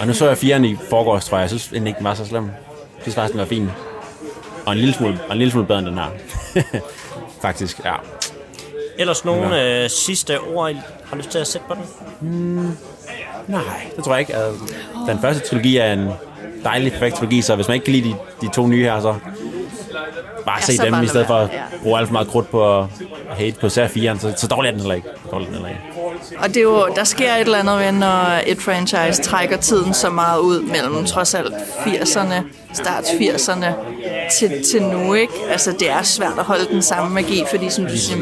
Og 0.00 0.06
nu 0.06 0.12
så 0.12 0.28
jeg 0.28 0.36
4'eren 0.36 0.64
i 0.64 0.76
forgårs, 0.90 1.26
tror 1.26 1.36
jeg. 1.36 1.42
Jeg 1.42 1.50
synes 1.50 1.68
egentlig 1.72 1.90
ikke, 1.90 1.98
den 1.98 2.04
var 2.04 2.14
så 2.14 2.24
slem. 2.26 2.44
Jeg 2.44 3.02
synes 3.02 3.14
faktisk, 3.14 3.32
den 3.32 3.40
var 3.40 3.46
fin. 3.46 3.70
Og 4.66 4.72
en 4.72 4.78
lille 4.78 4.94
smule, 4.94 5.20
og 5.28 5.32
en 5.32 5.38
lille 5.38 5.50
smule 5.52 5.66
bedre 5.66 5.78
end 5.78 5.86
den 5.86 5.98
her. 5.98 6.08
Faktisk, 7.42 7.84
ja. 7.84 7.94
Ellers 8.98 9.24
nogle 9.24 9.62
øh, 9.62 9.90
sidste 9.90 10.40
ord, 10.40 10.74
har 11.04 11.16
lyst 11.16 11.30
til 11.30 11.38
at 11.38 11.46
sætte 11.46 11.66
på 11.68 11.74
den? 11.74 11.82
Mm, 12.20 12.76
nej, 13.46 13.62
det 13.96 14.04
tror 14.04 14.12
jeg 14.12 14.20
ikke. 14.20 14.34
Altså, 14.34 14.74
Den 15.08 15.18
første 15.20 15.48
trilogi 15.48 15.76
er 15.76 15.92
en 15.92 16.08
dejlig, 16.64 16.92
perfekt 16.92 17.16
trilogi, 17.16 17.42
så 17.42 17.54
hvis 17.54 17.68
man 17.68 17.74
ikke 17.74 17.84
kan 17.84 17.92
lide 17.94 18.08
de, 18.08 18.14
de 18.40 18.48
to 18.54 18.66
nye 18.66 18.82
her, 18.82 19.00
så 19.00 19.14
bare 20.50 20.62
se 20.62 20.76
dem, 20.78 21.02
i 21.02 21.06
stedet 21.06 21.26
for 21.26 21.34
at 21.34 21.50
bruge 21.82 21.98
alt 21.98 22.08
for 22.08 22.12
meget 22.12 22.28
krudt 22.28 22.50
på 22.50 22.60
at 22.80 22.86
hate 23.40 23.56
på 23.60 23.68
sær 23.68 23.86
4'eren. 23.86 24.18
Så, 24.18 24.32
så 24.36 24.46
dårlig 24.46 24.68
er 24.68 24.72
den 24.72 24.80
heller 24.80 24.94
ikke. 24.94 25.08
Dårlig 25.30 25.46
er 25.46 25.50
den 25.52 25.54
heller 25.54 25.68
ikke. 25.68 25.97
Og 26.38 26.48
det 26.48 26.56
er 26.56 26.62
jo, 26.62 26.86
der 26.96 27.04
sker 27.04 27.34
et 27.34 27.40
eller 27.40 27.58
andet 27.58 27.78
ved, 27.78 27.92
når 27.92 28.40
et 28.46 28.62
franchise 28.62 29.22
trækker 29.22 29.56
tiden 29.56 29.94
så 29.94 30.10
meget 30.10 30.40
ud 30.40 30.62
mellem 30.62 31.04
trods 31.04 31.34
alt 31.34 31.54
80'erne, 31.54 32.34
start 32.72 33.04
80'erne 33.04 33.66
til, 34.38 34.64
til 34.72 34.82
nu, 34.82 35.14
ikke? 35.14 35.32
Altså, 35.50 35.72
det 35.72 35.90
er 35.90 36.02
svært 36.02 36.38
at 36.38 36.44
holde 36.44 36.66
den 36.70 36.82
samme 36.82 37.14
magi, 37.14 37.44
fordi 37.50 37.70
som 37.70 37.86
du 37.86 37.96
siger, 37.96 38.16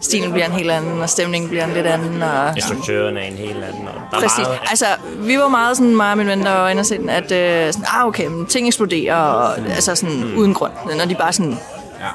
stilen 0.00 0.32
bliver 0.32 0.46
en 0.46 0.52
helt 0.52 0.70
anden, 0.70 1.02
og 1.02 1.10
stemningen 1.10 1.48
bliver 1.50 1.64
en 1.64 1.72
lidt 1.72 1.86
anden, 1.86 2.22
og... 2.22 2.56
Instruktøren 2.56 3.16
er 3.16 3.22
en 3.22 3.36
helt 3.36 3.64
anden. 3.64 3.88
Og 3.88 3.94
der 4.10 4.16
er 4.16 4.20
Præcis. 4.20 4.38
meget, 4.38 4.58
Altså, 4.70 4.86
vi 5.16 5.38
var 5.38 5.48
meget 5.48 5.76
sådan, 5.76 5.96
mig 5.96 6.10
og 6.10 6.18
min 6.18 6.26
ven, 6.26 6.44
der 6.44 6.50
var 6.50 6.68
inde 6.68 6.80
og 6.80 6.86
den, 6.88 7.08
at 7.08 7.32
øh, 7.32 7.72
sådan, 7.72 7.86
ah, 7.96 8.06
okay, 8.06 8.26
men 8.26 8.46
ting 8.46 8.66
eksploderer, 8.66 9.16
og, 9.16 9.58
altså 9.58 9.94
sådan 9.94 10.24
mm. 10.24 10.36
uden 10.38 10.54
grund. 10.54 10.72
Når 10.98 11.04
de 11.04 11.14
bare 11.14 11.32
sådan 11.32 11.58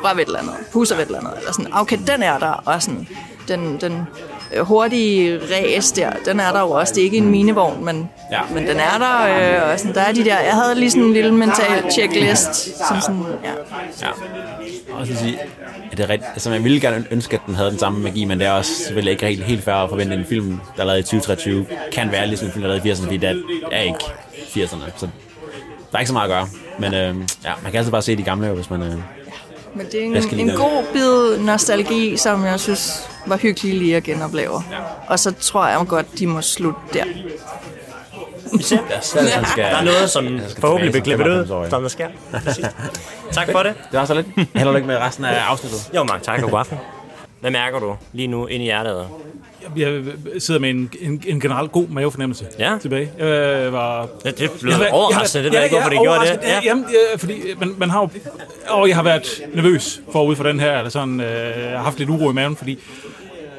rører 0.03 0.13
ved 0.13 0.21
et 0.21 0.27
eller 0.27 0.39
andet, 0.39 0.53
puster 0.71 0.95
ved 0.95 1.03
et 1.03 1.07
eller 1.07 1.19
andet, 1.19 1.33
eller 1.37 1.51
sådan, 1.51 1.67
ah, 1.73 1.81
okay, 1.81 1.97
den 2.07 2.23
er 2.23 2.37
der, 2.37 2.63
og 2.65 2.81
sådan, 2.81 3.07
den, 3.47 3.77
den 3.81 4.07
hurtige 4.61 5.39
ræs 5.51 5.91
der, 5.91 6.09
den 6.25 6.39
er 6.39 6.51
der 6.51 6.59
jo 6.61 6.71
også. 6.71 6.93
Det 6.93 7.01
er 7.01 7.05
ikke 7.05 7.17
en 7.17 7.29
minevogn, 7.29 7.85
men, 7.85 8.09
Ja. 8.31 8.39
men 8.53 8.67
den 8.67 8.77
er 8.77 8.97
der, 8.99 9.63
øh, 9.65 9.71
og 9.71 9.79
sådan, 9.79 9.95
der 9.95 10.01
er 10.01 10.11
de 10.11 10.25
der, 10.25 10.39
jeg 10.39 10.53
havde 10.53 10.75
lige 10.75 10.91
sådan 10.91 11.03
en 11.03 11.13
lille 11.13 11.31
mental 11.33 11.91
checklist, 11.91 12.77
som 12.87 13.01
sådan, 13.01 13.23
ja. 13.43 13.49
Ja. 14.01 14.11
Og 14.99 15.05
lige 15.05 15.17
sige, 15.17 15.39
at 15.91 15.97
det 15.97 16.03
er 16.05 16.09
rigtigt. 16.09 16.29
Altså, 16.33 16.49
man 16.49 16.63
ville 16.63 16.79
gerne 16.81 17.05
ønske, 17.11 17.33
at 17.35 17.41
den 17.47 17.55
havde 17.55 17.69
den 17.71 17.79
samme 17.79 17.99
magi, 17.99 18.25
men 18.25 18.39
det 18.39 18.47
er 18.47 18.51
også 18.51 18.71
selvfølgelig 18.85 19.11
ikke 19.11 19.25
helt, 19.25 19.43
helt 19.43 19.63
fair 19.63 19.75
at 19.75 19.89
forvente, 19.89 20.15
en 20.15 20.25
film, 20.25 20.59
der 20.77 20.81
er 20.83 20.87
lavet 20.87 20.99
i 20.99 21.03
2023, 21.03 21.65
kan 21.91 22.11
være 22.11 22.27
ligesom 22.27 22.47
en 22.47 22.51
film, 22.53 22.63
der 22.63 22.69
er 22.69 22.75
lavet 22.75 22.85
i 22.85 22.91
80'erne, 22.91 23.03
fordi 23.05 23.17
det 23.17 23.43
er 23.71 23.81
ikke 23.81 23.97
80'erne. 24.65 24.91
Så 24.97 25.07
der 25.91 25.97
er 25.97 25.99
ikke 25.99 26.07
så 26.07 26.13
meget 26.13 26.29
at 26.29 26.31
gøre. 26.35 26.47
Men 26.79 26.93
øh, 26.93 27.15
ja, 27.45 27.51
man 27.63 27.71
kan 27.71 27.77
altid 27.77 27.91
bare 27.91 28.01
se 28.01 28.15
de 28.15 28.23
gamle, 28.23 28.47
hvis 28.47 28.69
man... 28.69 28.81
Øh, 28.81 28.93
Men 29.75 29.85
det 29.91 30.01
er 30.01 30.05
en, 30.05 30.49
en 30.49 30.55
god 30.55 30.83
bid 30.93 31.37
nostalgi, 31.45 32.17
som 32.17 32.45
jeg 32.45 32.59
synes 32.59 33.09
var 33.27 33.37
hyggelig 33.37 33.73
lige 33.77 33.95
at 33.97 34.03
genopleve. 34.03 34.63
Ja. 34.71 34.77
Og 35.07 35.19
så 35.19 35.31
tror 35.39 35.67
jeg 35.67 35.85
godt, 35.87 36.19
de 36.19 36.27
må 36.27 36.41
slutte 36.41 36.79
der. 36.93 37.03
Ser. 38.61 38.77
han 39.35 39.45
skal- 39.45 39.63
der 39.63 39.77
er 39.77 39.83
noget, 39.83 40.09
som 40.09 40.39
forhåbentlig 40.59 40.91
bliver 40.91 41.03
klippet 41.17 41.25
95-årig. 41.49 41.65
ud, 41.65 41.69
som 41.69 41.81
der 41.81 41.89
sker. 41.89 42.07
Tak 43.31 43.51
for 43.51 43.63
det. 43.63 43.73
Det 43.91 43.99
var 43.99 44.05
så 44.05 44.13
lidt. 44.13 44.27
Held 44.55 44.67
og 44.67 44.73
lykke 44.73 44.87
med 44.87 44.97
resten 44.97 45.25
af 45.25 45.39
afsnittet. 45.49 45.89
Jo, 45.95 46.03
mange 46.03 46.23
tak 46.23 46.43
og 46.43 46.49
god 46.49 46.59
aften. 46.59 46.77
Hvad 47.41 47.51
mærker 47.51 47.79
du 47.79 47.95
lige 48.13 48.27
nu 48.27 48.45
ind 48.47 48.63
i 48.63 48.65
hjertet? 48.65 49.07
Jeg 49.75 50.03
sidder 50.39 50.59
med 50.59 50.69
en, 50.69 50.91
en, 50.99 51.23
en 51.27 51.39
generelt 51.39 51.71
god 51.71 51.87
mavefornemmelse 51.87 52.45
ja. 52.59 52.77
tilbage. 52.81 53.11
Jeg 53.17 53.73
var... 53.73 54.07
Det, 54.23 54.39
det 54.39 54.51
blev 54.61 54.73
overraskende, 54.91 55.45
det 55.45 55.53
jeg 55.53 55.63
ikke, 55.63 55.75
hvorfor 55.75 55.89
det 55.89 55.99
gjorde 56.01 56.19
det. 56.19 56.39
Ja. 56.43 56.59
Jamen, 56.63 56.85
ja, 57.11 57.17
fordi 57.17 57.41
man, 57.59 57.75
man 57.77 57.89
har 57.89 58.01
jo... 58.01 58.09
Og 58.69 58.87
jeg 58.87 58.95
har 58.95 59.03
været 59.03 59.41
nervøs 59.53 60.01
forud 60.11 60.35
for 60.35 60.43
den 60.43 60.59
her, 60.59 60.77
eller 60.77 60.89
sådan, 60.89 61.19
øh, 61.19 61.27
jeg 61.61 61.77
har 61.77 61.83
haft 61.83 61.99
lidt 61.99 62.09
uro 62.09 62.29
i 62.31 62.33
maven, 62.33 62.55
fordi 62.55 62.79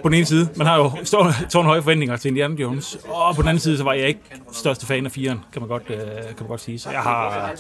på 0.03 0.09
den 0.09 0.15
ene 0.17 0.27
side, 0.27 0.49
man 0.57 0.67
har 0.67 0.77
jo 0.77 0.93
stor, 1.05 1.33
tårn 1.51 1.67
høje 1.67 1.83
forventninger 1.83 2.17
til 2.17 2.29
Indiana 2.29 2.55
Jones, 2.55 2.99
og 3.09 3.37
på 3.37 3.43
den 3.43 3.49
anden 3.49 3.61
side, 3.61 3.77
så 3.77 3.85
var 3.85 3.93
jeg 3.93 4.09
ikke 4.09 4.21
største 4.53 4.87
fan 4.87 5.07
af 5.07 5.13
firen, 5.13 5.41
kan 5.53 5.63
man 5.63 5.69
godt, 5.69 5.83
øh, 5.89 5.97
kan 5.99 6.35
man 6.41 6.49
godt 6.49 6.61
sige. 6.61 6.79
Så 6.79 6.91
jeg 6.91 7.01
har 7.01 7.53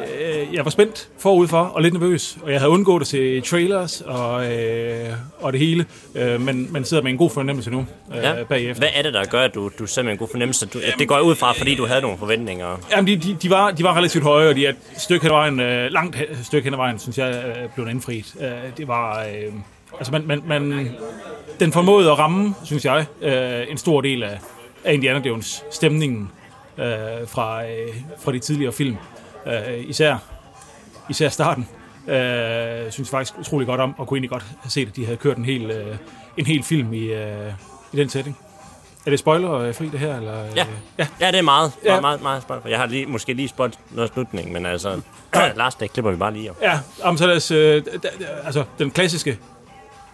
øh, 0.00 0.54
jeg 0.54 0.64
var 0.64 0.70
spændt 0.70 1.08
forud 1.18 1.48
for, 1.48 1.58
og 1.62 1.82
lidt 1.82 1.94
nervøs, 1.94 2.38
og 2.42 2.52
jeg 2.52 2.60
havde 2.60 2.70
undgået 2.70 3.00
at 3.00 3.06
se 3.06 3.40
trailers 3.40 4.00
og, 4.00 4.52
øh, 4.52 5.08
og 5.40 5.52
det 5.52 5.60
hele, 5.60 5.86
øh, 6.14 6.40
men, 6.40 6.72
men 6.72 6.84
sidder 6.84 7.02
med 7.02 7.12
en 7.12 7.18
god 7.18 7.30
fornemmelse 7.30 7.70
nu 7.70 7.86
øh, 8.16 8.16
Ja. 8.22 8.44
bagefter. 8.44 8.80
Hvad 8.80 8.88
er 8.94 9.02
det, 9.02 9.14
der 9.14 9.24
gør, 9.24 9.42
at 9.42 9.54
du, 9.54 9.70
du 9.78 9.86
sidder 9.86 10.02
med 10.04 10.12
en 10.12 10.18
god 10.18 10.28
fornemmelse? 10.30 10.66
Du, 10.66 10.78
at 10.78 10.94
det 10.98 11.08
går 11.08 11.14
jeg 11.14 11.24
ud 11.24 11.34
fra, 11.34 11.52
fordi 11.52 11.74
du 11.74 11.86
havde 11.86 12.00
nogle 12.00 12.18
forventninger. 12.18 12.76
Jamen, 12.92 13.06
de, 13.06 13.16
de, 13.28 13.36
de, 13.42 13.50
var, 13.50 13.70
de 13.70 13.82
var 13.84 13.96
relativt 13.96 14.24
høje, 14.24 14.48
og 14.48 14.54
de 14.54 14.66
er 14.66 14.70
et 14.70 14.76
stykke 14.96 15.22
hen 15.22 15.32
ad 15.32 15.36
vejen, 15.36 15.60
øh, 15.60 15.90
langt 15.92 16.16
stykke 16.42 16.64
hen 16.66 16.74
ad 16.74 16.78
vejen, 16.78 16.98
synes 16.98 17.18
jeg, 17.18 17.44
øh, 17.46 17.68
blev 17.74 17.88
indfriet. 17.88 18.34
Øh, 18.40 18.48
det 18.76 18.88
var, 18.88 19.20
øh, 19.22 19.52
altså 19.98 20.12
man, 20.12 20.22
man, 20.26 20.42
man, 20.46 20.90
den 21.60 21.72
formåede 21.72 22.10
at 22.10 22.18
ramme, 22.18 22.54
synes 22.64 22.84
jeg, 22.84 23.06
øh, 23.22 23.70
en 23.70 23.76
stor 23.78 24.00
del 24.00 24.22
af, 24.22 24.38
af 24.84 24.94
Indiana 24.94 25.28
Jones 25.28 25.64
stemningen 25.70 26.30
øh, 26.78 26.84
fra, 27.26 27.64
øh, 27.64 27.70
fra 28.24 28.32
de 28.32 28.38
tidligere 28.38 28.72
film. 28.72 28.96
Øh, 29.48 29.84
især, 29.88 30.16
især 31.10 31.28
starten. 31.28 31.68
Øh, 32.08 32.14
synes 32.92 32.98
jeg 32.98 33.06
faktisk 33.06 33.38
utrolig 33.38 33.66
godt 33.66 33.80
om, 33.80 33.94
og 33.98 34.06
kunne 34.06 34.16
egentlig 34.16 34.30
godt 34.30 34.44
have 34.60 34.70
set, 34.70 34.88
at 34.88 34.96
de 34.96 35.04
havde 35.04 35.16
kørt 35.16 35.36
en 35.36 35.44
hel, 35.44 35.70
øh, 35.70 35.96
en 36.36 36.46
hel 36.46 36.62
film 36.62 36.92
i, 36.92 37.04
øh, 37.04 37.52
i 37.92 37.96
den 37.96 38.08
setting. 38.08 38.38
Er 39.06 39.10
det 39.10 39.18
spoiler-fri 39.18 39.88
det 39.88 40.00
her? 40.00 40.16
Eller? 40.16 40.44
Ja. 40.56 40.66
ja. 40.98 41.06
Ja, 41.20 41.26
det 41.30 41.38
er 41.38 41.42
meget, 41.42 41.72
Ja. 41.84 41.88
meget, 41.88 42.02
meget, 42.02 42.22
meget 42.22 42.42
spøjt. 42.42 42.60
Jeg 42.68 42.78
har 42.78 42.86
lige, 42.86 43.06
måske 43.06 43.32
lige 43.32 43.48
spurgt 43.48 43.78
noget 43.90 44.10
slutning, 44.14 44.52
men 44.52 44.66
altså, 44.66 45.00
Lars, 45.56 45.74
det 45.74 45.92
klipper 45.92 46.10
vi 46.10 46.16
bare 46.16 46.32
lige. 46.32 46.50
Ja, 46.62 46.80
om 47.02 47.16
så 47.16 47.26
lad 47.26 47.36
os, 47.36 47.50
øh, 47.50 47.82
altså 48.44 48.64
den 48.78 48.90
klassiske 48.90 49.38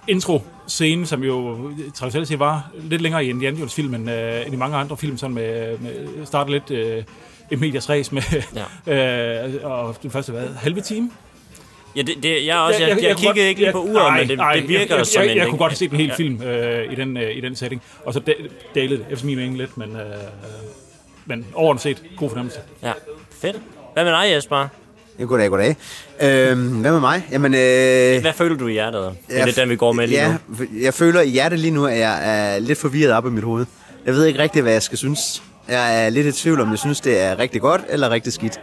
intro-scene, 0.09 1.07
som 1.07 1.23
jo 1.25 1.71
traditionelt 1.95 2.29
set 2.29 2.39
var 2.39 2.71
lidt 2.75 3.03
længere 3.03 3.25
i 3.25 3.29
Indiana 3.31 3.59
Jones 3.59 3.75
film 3.75 3.95
end, 3.95 4.11
øh, 4.11 4.47
end 4.47 4.55
i 4.55 4.57
mange 4.57 4.77
andre 4.77 4.97
film, 4.97 5.17
sådan 5.19 5.35
med, 5.35 5.79
med 5.79 6.27
starter 6.27 6.51
lidt 6.51 6.71
øh, 6.71 7.05
en 7.51 7.61
medias 7.61 7.91
race 7.91 8.15
med, 8.15 8.23
ja. 8.87 9.45
øh, 9.45 9.55
og 9.65 9.97
den 10.03 10.11
første, 10.11 10.33
hvad, 10.33 10.43
halve 10.57 10.81
time? 10.81 11.11
Ja, 11.97 12.03
det, 12.03 12.15
det, 12.23 12.47
jeg, 12.47 12.57
er 12.57 12.61
også, 12.61 12.81
jeg, 12.81 12.89
jeg, 12.89 13.03
jeg, 13.03 13.17
kunne 13.17 13.17
kiggede 13.17 13.27
godt- 13.27 13.49
ikke 13.49 13.61
lige 13.61 13.73
på 13.73 13.83
uret, 13.83 14.13
men 14.21 14.29
det, 14.29 14.39
det 14.55 14.69
virker 14.69 14.85
jeg, 14.95 14.99
jeg, 14.99 15.07
som 15.07 15.23
jeg, 15.23 15.31
en... 15.33 15.39
jeg, 15.39 15.47
kunne 15.49 15.59
godt 15.59 15.73
have 15.73 15.77
set 15.77 15.91
en 15.91 15.97
hel 15.97 16.07
Ja. 16.09 16.15
film 16.15 16.43
øh, 16.43 16.93
i, 16.93 16.95
den, 16.95 17.17
øh, 17.17 17.37
i 17.37 17.41
den 17.41 17.57
setting, 17.57 17.83
og 18.05 18.13
så 18.15 18.21
da- 18.21 18.33
dalede 18.75 18.99
det 18.99 19.07
efter 19.11 19.27
min 19.27 19.37
mening 19.37 19.57
lidt, 19.57 19.77
men, 19.79 19.97
øh, 19.97 20.03
men 21.27 21.47
overordnet 21.55 21.83
set, 21.83 22.03
god 22.17 22.29
fornemmelse. 22.31 22.59
Ja, 22.83 22.93
fedt. 23.41 23.57
Hvad 23.93 24.05
med 24.05 24.13
dig, 24.13 24.33
Jesper? 24.35 24.69
Ja, 25.19 25.25
goddag, 25.25 25.51
goddag. 25.51 25.77
Øhm, 26.23 26.81
hvad 26.81 26.93
med 26.93 27.01
mig? 27.01 27.27
Jamen, 27.33 27.55
øh, 27.55 28.21
Hvad 28.21 28.33
føler 28.33 28.57
du 28.57 28.67
i 28.69 28.73
hjertet? 28.73 29.13
Det 29.29 29.41
er 29.41 29.45
lidt 29.47 29.57
den, 29.57 29.69
vi 29.71 29.77
går 29.77 29.93
med 29.93 30.07
lige 30.09 30.23
ja, 30.23 30.37
nu. 30.59 30.65
Jeg 30.81 30.95
føler 30.95 31.21
i 31.21 31.29
hjertet 31.29 31.59
lige 31.59 31.71
nu, 31.71 31.87
at 31.87 31.99
jeg 31.99 32.21
er 32.55 32.59
lidt 32.59 32.79
forvirret 32.79 33.13
op 33.13 33.27
i 33.27 33.31
mit 33.31 33.45
hoved. 33.45 33.67
Jeg 34.07 34.15
ved 34.15 34.25
ikke 34.27 34.39
rigtig, 34.39 34.63
hvad 34.63 34.73
jeg 34.73 34.83
skal 34.83 34.99
synes. 34.99 35.43
Jeg 35.69 36.07
er 36.07 36.11
lidt 36.11 36.27
i 36.27 36.33
tvivl 36.33 36.61
om, 36.61 36.71
jeg 36.71 36.79
synes, 36.79 37.01
det 37.01 37.21
er 37.21 37.39
rigtig 37.39 37.61
godt 37.61 37.81
eller 37.89 38.11
rigtig 38.11 38.33
skidt. 38.33 38.61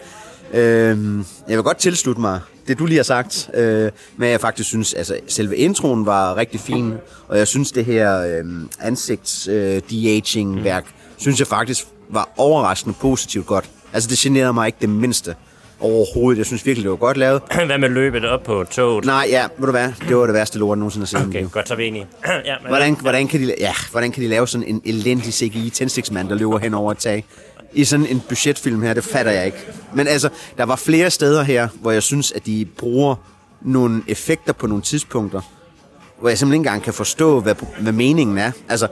Øhm, 0.53 1.25
jeg 1.47 1.57
vil 1.57 1.63
godt 1.63 1.77
tilslutte 1.77 2.21
mig 2.21 2.39
det, 2.67 2.79
du 2.79 2.85
lige 2.85 2.97
har 2.97 3.03
sagt, 3.03 3.49
øh, 3.53 3.91
men 4.17 4.29
jeg 4.29 4.41
faktisk 4.41 4.69
synes, 4.69 4.93
altså 4.93 5.19
selve 5.27 5.57
introen 5.57 6.05
var 6.05 6.35
rigtig 6.35 6.59
fin, 6.59 6.93
og 7.27 7.37
jeg 7.37 7.47
synes, 7.47 7.71
det 7.71 7.85
her 7.85 8.19
øh, 8.21 8.45
ansigts 8.79 9.47
øh, 9.47 9.81
de-aging 9.89 10.63
værk, 10.63 10.85
synes 11.17 11.39
jeg 11.39 11.47
faktisk 11.47 11.87
var 12.09 12.29
overraskende 12.37 12.95
positivt 13.01 13.45
godt. 13.45 13.69
Altså 13.93 14.09
det 14.09 14.17
generede 14.17 14.53
mig 14.53 14.67
ikke 14.67 14.77
det 14.81 14.89
mindste 14.89 15.35
overhovedet. 15.81 16.37
Jeg 16.37 16.45
synes 16.45 16.65
virkelig, 16.65 16.83
det 16.83 16.91
var 16.91 16.97
godt 16.97 17.17
lavet. 17.17 17.41
Hvad 17.65 17.77
med 17.77 17.89
løbet 17.89 18.25
op 18.25 18.43
på 18.43 18.65
toget? 18.71 19.05
Nej, 19.05 19.27
ja, 19.29 19.47
ved 19.57 19.65
du 19.65 19.71
hvad? 19.71 19.93
Det 20.07 20.17
var 20.17 20.25
det 20.25 20.33
værste 20.33 20.59
lort, 20.59 20.75
jeg 20.75 20.79
nogensinde 20.79 21.05
har 21.05 21.19
set. 21.19 21.27
Okay, 21.27 21.49
godt, 21.51 21.67
så 21.67 21.73
er 21.73 21.77
vi 21.77 21.87
enige. 21.87 22.07
ja, 22.45 22.55
men, 22.61 22.67
Hvordan, 22.69 22.97
hvordan, 23.01 23.27
kan 23.27 23.39
de, 23.41 23.55
ja, 23.59 23.73
hvordan 23.91 24.11
kan 24.11 24.23
de 24.23 24.27
lave 24.27 24.47
sådan 24.47 24.67
en 24.67 24.81
elendig 24.85 25.33
CGI 25.33 25.69
tændstiksmand, 25.69 26.29
der 26.29 26.35
løber 26.35 26.57
hen 26.59 26.73
over 26.73 26.91
et 26.91 26.97
tag? 26.97 27.25
I 27.73 27.83
sådan 27.83 28.05
en 28.05 28.21
budgetfilm 28.29 28.81
her, 28.81 28.93
det 28.93 29.03
fatter 29.03 29.31
jeg 29.31 29.45
ikke. 29.45 29.57
Men 29.93 30.07
altså, 30.07 30.29
der 30.57 30.63
var 30.63 30.75
flere 30.75 31.09
steder 31.09 31.43
her, 31.43 31.67
hvor 31.81 31.91
jeg 31.91 32.03
synes, 32.03 32.31
at 32.31 32.45
de 32.45 32.65
bruger 32.77 33.15
nogle 33.61 34.01
effekter 34.07 34.53
på 34.53 34.67
nogle 34.67 34.83
tidspunkter, 34.83 35.41
hvor 36.19 36.29
jeg 36.29 36.37
simpelthen 36.37 36.61
ikke 36.61 36.69
engang 36.69 36.83
kan 36.83 36.93
forstå, 36.93 37.39
hvad, 37.39 37.55
hvad 37.79 37.93
meningen 37.93 38.37
er. 38.37 38.51
Altså, 38.69 38.87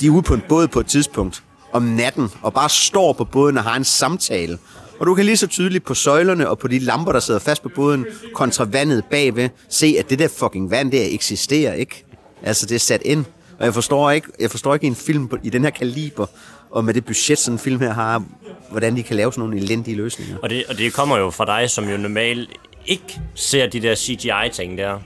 de 0.00 0.06
er 0.06 0.10
ude 0.10 0.22
på 0.22 0.34
en 0.34 0.42
båd 0.48 0.68
på 0.68 0.80
et 0.80 0.86
tidspunkt 0.86 1.42
om 1.72 1.82
natten, 1.82 2.30
og 2.42 2.54
bare 2.54 2.68
står 2.68 3.12
på 3.12 3.24
båden 3.24 3.58
og 3.58 3.64
har 3.64 3.76
en 3.76 3.84
samtale. 3.84 4.58
Og 5.00 5.06
du 5.06 5.14
kan 5.14 5.24
lige 5.24 5.36
så 5.36 5.46
tydeligt 5.46 5.84
på 5.84 5.94
søjlerne 5.94 6.48
og 6.48 6.58
på 6.58 6.68
de 6.68 6.78
lamper, 6.78 7.12
der 7.12 7.20
sidder 7.20 7.40
fast 7.40 7.62
på 7.62 7.68
båden, 7.74 8.06
kontra 8.34 8.64
vandet 8.64 9.04
bagved, 9.10 9.48
se, 9.68 9.96
at 9.98 10.10
det 10.10 10.18
der 10.18 10.28
fucking 10.28 10.70
vand 10.70 10.92
der 10.92 11.06
eksisterer 11.10 11.74
ikke. 11.74 12.04
Altså, 12.42 12.66
det 12.66 12.74
er 12.74 12.78
sat 12.78 13.02
ind. 13.04 13.24
Og 13.58 13.64
jeg 13.64 13.74
forstår 13.74 14.10
ikke, 14.10 14.28
jeg 14.40 14.50
forstår 14.50 14.74
ikke 14.74 14.86
en 14.86 14.96
film 14.96 15.28
på, 15.28 15.36
i 15.42 15.50
den 15.50 15.62
her 15.62 15.70
kaliber, 15.70 16.26
og 16.70 16.84
med 16.84 16.94
det 16.94 17.04
budget, 17.04 17.38
sådan 17.38 17.54
en 17.54 17.58
film 17.58 17.80
her 17.80 17.92
har, 17.92 18.24
hvordan 18.70 18.96
de 18.96 19.02
kan 19.02 19.16
lave 19.16 19.32
sådan 19.32 19.40
nogle 19.40 19.56
elendige 19.64 19.96
løsninger. 19.96 20.36
og, 20.42 20.50
det, 20.50 20.64
og 20.68 20.78
det 20.78 20.92
kommer 20.92 21.18
jo 21.18 21.30
fra 21.30 21.60
dig, 21.60 21.70
som 21.70 21.88
jo 21.88 21.96
normalt 21.96 22.50
ikke 22.86 23.20
ser 23.34 23.66
de 23.66 23.80
der 23.80 23.94
CGI-ting 23.94 24.78
der. 24.78 24.98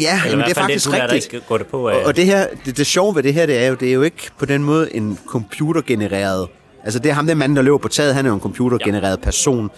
Ja, 0.00 0.20
Eller 0.24 0.24
i 0.24 0.30
jamen, 0.30 0.36
hvert 0.36 0.48
det 0.48 0.56
er 0.56 0.60
faktisk 0.60 0.90
der, 0.90 0.96
der 0.96 1.12
rigtigt. 1.12 1.32
ikke 1.32 1.46
går 1.46 1.58
det 1.58 1.66
på. 1.66 1.88
Og, 1.88 2.02
og 2.02 2.16
det 2.16 2.26
her, 2.26 2.46
det, 2.64 2.76
det 2.76 2.86
sjove 2.86 3.14
ved 3.16 3.22
det 3.22 3.34
her, 3.34 3.46
det 3.46 3.58
er 3.58 3.66
jo, 3.66 3.74
det 3.74 3.88
er 3.88 3.92
jo 3.92 4.02
ikke 4.02 4.30
på 4.38 4.46
den 4.46 4.64
måde 4.64 4.96
en 4.96 5.18
computergenereret. 5.26 6.48
Altså 6.84 6.98
det 6.98 7.10
er 7.10 7.14
ham, 7.14 7.26
der 7.26 7.34
mand, 7.34 7.56
der 7.56 7.62
løber 7.62 7.78
på 7.78 7.88
taget, 7.88 8.14
han 8.14 8.24
er 8.24 8.30
jo 8.30 8.34
en 8.34 8.40
computergenereret 8.40 9.20
person. 9.20 9.70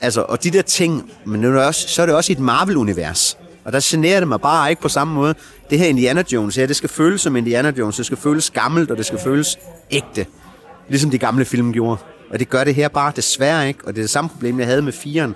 Altså, 0.00 0.22
og 0.22 0.44
de 0.44 0.50
der 0.50 0.62
ting, 0.62 1.10
men 1.24 1.40
nu 1.40 1.58
er 1.58 1.64
også, 1.64 1.88
så 1.88 2.02
er 2.02 2.06
det 2.06 2.14
også 2.14 2.32
i 2.32 2.34
et 2.34 2.40
Marvel-univers. 2.40 3.38
Og 3.64 3.72
der 3.72 3.80
generer 3.82 4.20
det 4.20 4.28
mig 4.28 4.40
bare 4.40 4.70
ikke 4.70 4.82
på 4.82 4.88
samme 4.88 5.14
måde. 5.14 5.34
Det 5.70 5.78
her 5.78 5.86
Indiana 5.86 6.24
Jones 6.32 6.56
her, 6.56 6.66
det 6.66 6.76
skal 6.76 6.88
føles 6.88 7.20
som 7.20 7.36
Indiana 7.36 7.72
Jones. 7.78 7.96
Det 7.96 8.06
skal 8.06 8.18
føles 8.18 8.50
gammelt, 8.50 8.90
og 8.90 8.96
det 8.96 9.06
skal 9.06 9.18
føles 9.18 9.58
ægte. 9.90 10.26
Ligesom 10.88 11.10
de 11.10 11.18
gamle 11.18 11.44
film 11.44 11.72
gjorde. 11.72 11.96
Og 12.30 12.38
det 12.38 12.48
gør 12.48 12.64
det 12.64 12.74
her 12.74 12.88
bare 12.88 13.12
desværre 13.16 13.68
ikke. 13.68 13.80
Og 13.86 13.94
det 13.94 13.98
er 13.98 14.02
det 14.02 14.10
samme 14.10 14.30
problem, 14.30 14.58
jeg 14.58 14.66
havde 14.66 14.82
med 14.82 14.92
firen. 14.92 15.34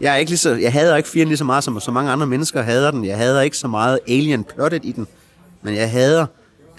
Jeg, 0.00 0.12
er 0.12 0.16
ikke 0.16 0.30
lige 0.30 0.38
så, 0.38 0.54
jeg 0.54 0.72
hader 0.72 0.96
ikke 0.96 1.08
firen 1.08 1.28
lige 1.28 1.38
så 1.38 1.44
meget, 1.44 1.64
som 1.64 1.80
så 1.80 1.90
mange 1.90 2.10
andre 2.10 2.26
mennesker 2.26 2.62
hader 2.62 2.90
den. 2.90 3.04
Jeg 3.04 3.16
hader 3.16 3.40
ikke 3.40 3.56
så 3.56 3.68
meget 3.68 3.98
alien-plottet 4.08 4.84
i 4.84 4.92
den. 4.92 5.06
Men 5.62 5.74
jeg 5.74 5.90
hader 5.90 6.26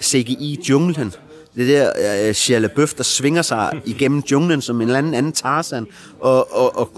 CGI-junglen. 0.02 1.14
Det 1.60 1.68
der 1.68 2.28
uh, 2.28 2.34
Shia 2.34 2.58
LaBeouf, 2.58 2.94
der 2.94 3.02
svinger 3.02 3.42
sig 3.42 3.82
igennem 3.84 4.22
junglen 4.30 4.62
som 4.62 4.80
en 4.80 4.88
eller 4.88 4.98
anden 4.98 5.14
anden 5.14 5.32
Tarzan. 5.32 5.86
Og, 6.20 6.56
og, 6.56 6.78
og 6.78 6.90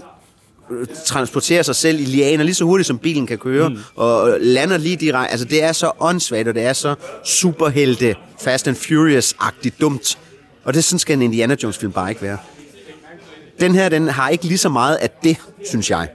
øh, 0.71 0.87
transporterer 1.05 1.63
sig 1.63 1.75
selv 1.75 1.99
i 1.99 2.03
lianer 2.03 2.43
lige 2.43 2.55
så 2.55 2.65
hurtigt, 2.65 2.87
som 2.87 2.97
bilen 2.97 3.27
kan 3.27 3.37
køre, 3.37 3.69
mm. 3.69 3.77
og 3.95 4.37
lander 4.39 4.77
lige 4.77 4.95
direkte. 4.95 5.31
Altså, 5.31 5.45
det 5.45 5.63
er 5.63 5.71
så 5.71 5.91
åndssvagt, 5.99 6.47
og 6.47 6.53
det 6.53 6.63
er 6.63 6.73
så 6.73 6.95
superhelte, 7.25 8.15
Fast 8.41 8.67
and 8.67 8.75
Furious-agtigt 8.75 9.81
dumt. 9.81 10.17
Og 10.63 10.73
det 10.73 10.83
sådan 10.83 10.99
skal 10.99 11.15
en 11.15 11.21
Indiana 11.21 11.55
Jones-film 11.63 11.91
bare 11.91 12.09
ikke 12.09 12.21
være. 12.21 12.37
Den 13.59 13.75
her, 13.75 13.89
den 13.89 14.07
har 14.07 14.29
ikke 14.29 14.45
lige 14.45 14.57
så 14.57 14.69
meget 14.69 14.95
af 14.95 15.09
det, 15.23 15.37
synes 15.65 15.89
jeg. 15.89 16.09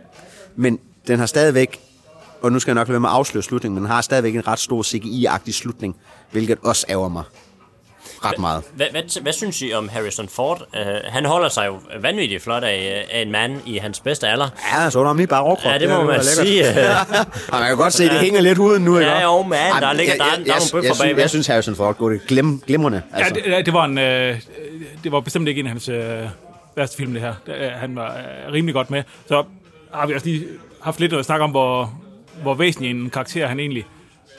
Men 0.57 0.79
den 1.07 1.19
har 1.19 1.27
stadigvæk, 1.27 1.81
og 2.43 2.53
nu 2.53 2.59
skal 2.59 2.71
jeg 2.71 2.75
nok 2.75 2.89
lade 2.89 2.93
være 2.93 3.01
med 3.01 3.09
at 3.09 3.15
afsløre 3.15 3.43
slutningen, 3.43 3.75
men 3.75 3.83
den 3.83 3.91
har 3.91 4.01
stadigvæk 4.01 4.35
en 4.35 4.47
ret 4.47 4.59
stor 4.59 4.83
CGI-agtig 4.83 5.53
slutning, 5.53 5.97
hvilket 6.31 6.59
også 6.63 6.87
ærger 6.89 7.09
mig 7.09 7.25
ret 8.25 8.39
meget. 8.39 8.63
Hvad, 8.75 8.87
hvad, 8.91 9.21
hvad 9.23 9.33
synes 9.33 9.63
I 9.63 9.73
om 9.73 9.89
Harrison 9.89 10.29
Ford? 10.29 10.63
Uh, 10.75 10.81
han 11.05 11.25
holder 11.25 11.49
sig 11.49 11.67
jo 11.67 11.81
vanvittigt 12.01 12.43
flot 12.43 12.63
af, 12.65 13.07
af 13.11 13.23
en 13.23 13.31
mand 13.33 13.61
i 13.67 13.77
hans 13.79 14.01
bedste 14.01 14.29
alder. 14.29 14.49
Ja, 14.75 14.91
så 14.91 15.01
er 15.01 15.05
der 15.05 15.15
lige 15.15 15.27
bare 15.27 15.43
overkrop. 15.43 15.73
Ja, 15.73 15.79
det 15.79 15.89
må 15.89 15.95
var 15.97 16.05
man 16.05 16.25
sige. 16.25 16.65
Og 17.53 17.59
man 17.61 17.69
kan 17.69 17.77
godt 17.77 17.93
se, 17.93 18.05
at 18.05 18.11
det 18.11 18.19
hænger 18.21 18.41
lidt 18.41 18.59
huden 18.59 18.83
nu, 18.85 18.99
ikke? 18.99 19.11
Ja, 19.11 19.23
jo, 19.23 19.43
man, 19.43 19.59
Ej, 19.59 19.81
der 19.81 19.93
ligger- 19.93 20.15
der 20.17 20.25
er- 20.25 20.27
jeg- 20.27 20.37
der 20.37 20.43
er 20.43 20.47
jeg- 20.47 20.55
nogle 20.73 20.73
bøffer 20.73 20.79
jeg 20.89 20.95
synes- 20.95 20.99
bagved. 21.03 21.21
Jeg 21.21 21.31
synes, 21.31 21.47
Harrison 21.47 21.77
Ford 21.77 21.97
går 21.97 22.09
det 22.09 22.21
glem, 22.29 22.61
glimrende. 22.67 23.03
Altså. 23.15 23.35
Ja, 23.35 23.41
det, 23.41 23.53
ja, 23.57 23.61
det 23.63 23.73
var 23.73 23.85
en, 23.85 23.99
øh, 23.99 24.41
det 25.05 25.13
var 25.13 25.21
bestemt 25.21 25.49
ikke 25.49 25.59
en 25.61 25.67
af 25.67 25.71
hans 25.73 25.89
øh, 25.89 26.19
værste 26.77 26.97
film, 26.97 27.13
det 27.13 27.23
her. 27.23 27.35
Det, 27.47 27.55
øh, 27.55 27.71
han 27.73 27.97
var 27.97 28.17
øh, 28.47 28.53
rimelig 28.53 28.75
godt 28.75 28.91
med. 28.91 29.03
Så 29.29 29.45
har 29.95 30.07
vi 30.07 30.15
også 30.15 30.27
lige 30.27 30.45
haft 30.83 31.01
lidt 31.01 31.13
at 31.13 31.25
snakke 31.25 31.45
om, 31.45 31.51
hvor, 31.51 31.93
hvor 32.43 32.55
væsentlig 32.55 32.91
en 32.91 33.11
karakter 33.11 33.47
han 33.47 33.61
egentlig 33.61 33.85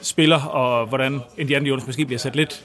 spiller, 0.02 0.40
og 0.42 0.86
hvordan 0.86 1.20
Indiana 1.38 1.68
Jones 1.68 1.86
måske 1.86 2.04
bliver 2.04 2.18
sat 2.18 2.36
lidt 2.36 2.62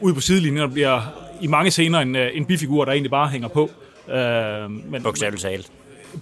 ud 0.00 0.14
på 0.14 0.20
sidelinjen, 0.20 0.62
og 0.62 0.72
bliver 0.72 1.00
i 1.40 1.46
mange 1.46 1.70
scener 1.70 1.98
en, 1.98 2.16
øh, 2.16 2.30
en 2.34 2.44
bifigur, 2.44 2.84
der 2.84 2.92
egentlig 2.92 3.10
bare 3.10 3.28
hænger 3.28 3.48
på. 3.48 3.70
Øh, 4.10 4.70
men, 4.90 5.02
Bogstaveligt 5.02 5.42
talt. 5.42 5.70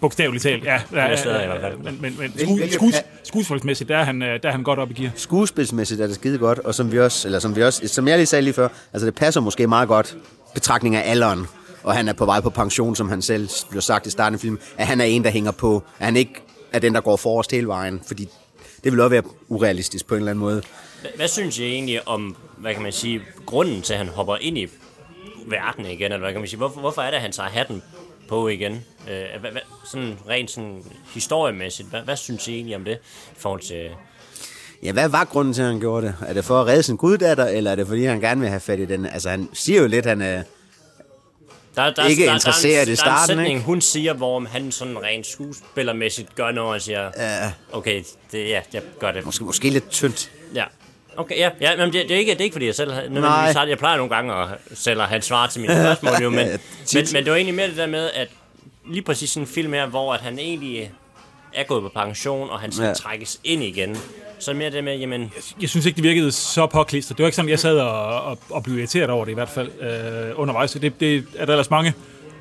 Bogstaveligt 0.00 0.42
talt, 0.42 0.64
ja. 0.64 0.80
ja, 0.92 1.02
ja, 1.02 1.06
hvert 1.06 1.18
fald. 1.60 1.72
ja 1.84 1.90
men, 1.90 1.98
men, 2.00 2.16
men 2.18 2.38
sku, 2.38 2.58
sku, 2.70 2.98
skuespilsmæssigt, 3.24 3.88
der 3.88 3.96
er, 3.96 4.04
han, 4.04 4.22
øh, 4.22 4.42
der 4.42 4.48
er 4.48 4.52
han 4.52 4.62
godt 4.62 4.78
op 4.78 4.90
i 4.90 4.94
gear. 4.94 5.12
Skuespilsmæssigt 5.16 6.00
er 6.00 6.06
det 6.06 6.14
skide 6.14 6.38
godt, 6.38 6.58
og 6.58 6.74
som 6.74 6.92
vi 6.92 7.00
også, 7.00 7.28
eller 7.28 7.38
som 7.38 7.56
vi 7.56 7.62
også, 7.62 7.88
som 7.88 8.08
jeg 8.08 8.18
lige 8.18 8.26
sagde 8.26 8.42
lige 8.42 8.54
før, 8.54 8.68
altså 8.92 9.06
det 9.06 9.14
passer 9.14 9.40
måske 9.40 9.66
meget 9.66 9.88
godt, 9.88 10.16
betragtning 10.54 10.96
af 10.96 11.10
alderen, 11.10 11.46
og 11.82 11.94
han 11.94 12.08
er 12.08 12.12
på 12.12 12.24
vej 12.24 12.40
på 12.40 12.50
pension, 12.50 12.96
som 12.96 13.08
han 13.08 13.22
selv 13.22 13.48
blev 13.70 13.82
sagt 13.82 14.06
i 14.06 14.10
starten 14.10 14.34
af 14.34 14.40
filmen, 14.40 14.58
at 14.78 14.86
han 14.86 15.00
er 15.00 15.04
en, 15.04 15.24
der 15.24 15.30
hænger 15.30 15.50
på, 15.50 15.82
at 15.98 16.04
han 16.04 16.16
ikke 16.16 16.34
er 16.72 16.78
den, 16.78 16.94
der 16.94 17.00
går 17.00 17.16
forrest 17.16 17.50
hele 17.50 17.66
vejen, 17.66 18.00
fordi 18.06 18.28
det 18.84 18.92
vil 18.92 19.00
også 19.00 19.08
være 19.08 19.22
urealistisk 19.48 20.06
på 20.06 20.14
en 20.14 20.18
eller 20.18 20.30
anden 20.30 20.40
måde. 20.40 20.62
Hvad, 21.16 21.28
synes 21.28 21.58
I 21.58 21.64
egentlig 21.64 22.08
om, 22.08 22.36
hvad 22.56 22.74
kan 22.74 22.82
man 22.82 22.92
sige, 22.92 23.22
grunden 23.46 23.82
til, 23.82 23.92
at 23.92 23.98
han 23.98 24.08
hopper 24.08 24.36
ind 24.36 24.58
i 24.58 24.68
verden 25.46 25.86
igen, 25.86 26.12
eller 26.12 26.18
hvad 26.18 26.32
kan 26.32 26.40
man 26.40 26.48
sige, 26.48 26.58
hvorfor, 26.58 26.80
hvorfor 26.80 27.02
er 27.02 27.06
det, 27.06 27.16
at 27.16 27.22
han 27.22 27.32
tager 27.32 27.48
hatten 27.48 27.82
på 28.28 28.48
igen? 28.48 28.72
Øh, 29.10 29.40
hvad, 29.40 29.50
hvad, 29.50 29.62
sådan 29.90 30.18
rent 30.28 30.50
sådan 30.50 30.84
historiemæssigt, 31.14 31.88
hvad, 31.88 32.00
hvad 32.00 32.16
synes 32.16 32.48
I 32.48 32.54
egentlig 32.54 32.76
om 32.76 32.84
det 32.84 32.98
i 33.32 33.38
forhold 33.38 33.60
til... 33.60 33.90
Ja, 34.82 34.92
hvad 34.92 35.08
var 35.08 35.24
grunden 35.24 35.54
til, 35.54 35.62
at 35.62 35.68
han 35.68 35.80
gjorde 35.80 36.06
det? 36.06 36.14
Er 36.26 36.32
det 36.32 36.44
for 36.44 36.60
at 36.60 36.66
redde 36.66 36.82
sin 36.82 36.96
guddatter, 36.96 37.46
eller 37.46 37.70
er 37.70 37.74
det 37.74 37.86
fordi, 37.86 38.04
han 38.04 38.20
gerne 38.20 38.40
vil 38.40 38.50
have 38.50 38.60
fat 38.60 38.78
i 38.78 38.84
den? 38.84 39.06
Altså, 39.06 39.30
han 39.30 39.48
siger 39.52 39.80
jo 39.80 39.86
lidt, 39.86 40.06
han 40.06 40.22
er... 40.22 40.42
Der, 41.76 41.94
der, 41.94 42.06
ikke 42.06 42.26
der, 42.26 42.34
interesseret 42.34 42.86
der, 42.86 42.92
i 42.92 42.96
der, 42.96 43.02
der 43.04 43.10
er 43.10 43.12
en 43.12 43.18
starten, 43.18 43.26
sætning, 43.26 43.48
ikke? 43.48 43.60
hun 43.60 43.80
siger, 43.80 44.12
hvor 44.12 44.40
han 44.40 44.72
sådan 44.72 45.02
rent 45.02 45.26
skuespillermæssigt 45.26 46.34
gør 46.34 46.50
noget 46.50 46.74
og 46.74 46.80
siger, 46.80 47.10
ja. 47.16 47.52
okay, 47.72 48.04
det, 48.32 48.48
ja, 48.48 48.60
jeg 48.72 48.82
gør 49.00 49.12
det. 49.12 49.24
Måske, 49.24 49.44
måske 49.44 49.70
lidt 49.70 49.90
tyndt. 49.90 50.30
Ja. 50.54 50.64
Okay, 51.16 51.36
ja, 51.38 51.50
ja 51.60 51.76
men 51.76 51.86
det, 51.92 52.08
det, 52.08 52.10
er 52.10 52.18
ikke, 52.18 52.32
det 52.32 52.40
er 52.40 52.44
ikke, 52.44 52.54
fordi 52.54 52.66
jeg 52.66 52.74
selv 52.74 52.92
har- 52.92 53.00
nødvendigvis 53.00 53.54
har 53.56 53.62
det. 53.62 53.70
Jeg 53.70 53.78
plejer 53.78 53.96
nogle 53.96 54.14
gange 54.14 54.34
at 54.34 54.48
selv 54.74 55.00
at 55.00 55.06
have 55.08 55.16
et 55.18 55.24
svar 55.24 55.46
til 55.46 55.60
mine 55.60 55.74
spørgsmål, 55.84 56.12
jo, 56.22 56.30
men, 56.30 56.38
Ja, 56.38 56.56
men, 56.94 57.04
men 57.12 57.24
det 57.24 57.30
var 57.30 57.36
egentlig 57.36 57.54
mere 57.54 57.68
det 57.68 57.76
der 57.76 57.86
med, 57.86 58.10
at 58.14 58.28
lige 58.90 59.02
præcis 59.02 59.30
sådan 59.30 59.42
en 59.42 59.46
film 59.54 59.72
her, 59.72 59.86
hvor 59.86 60.14
at 60.14 60.20
han 60.20 60.38
egentlig 60.38 60.92
er 61.54 61.64
gået 61.64 61.82
på 61.82 61.88
pension, 61.88 62.50
og 62.50 62.60
han 62.60 62.72
skal 62.72 62.86
Ja. 62.86 62.92
trækkes 62.92 63.40
ind 63.44 63.62
igen. 63.62 63.96
Så 64.38 64.52
mere 64.54 64.70
det 64.70 64.84
med, 64.84 64.96
jamen... 64.98 65.32
Jeg 65.60 65.68
synes 65.68 65.86
ikke, 65.86 65.96
det 65.96 66.04
virkede 66.04 66.32
så 66.32 66.66
påklistret. 66.66 67.18
Det 67.18 67.22
var 67.22 67.28
ikke 67.28 67.36
sådan, 67.36 67.48
jeg 67.50 67.58
sad 67.58 67.78
og, 67.78 68.22
og, 68.22 68.38
og 68.50 68.62
blev 68.62 68.78
irriteret 68.78 69.10
over 69.10 69.24
det 69.24 69.32
i 69.32 69.34
hvert 69.34 69.48
fald 69.48 69.70
øh, 69.80 70.40
undervejs. 70.40 70.70
Så 70.70 70.78
Det, 70.78 71.00
det 71.00 71.24
er 71.36 71.44
der 71.44 71.52
ellers 71.52 71.70
mange 71.70 71.92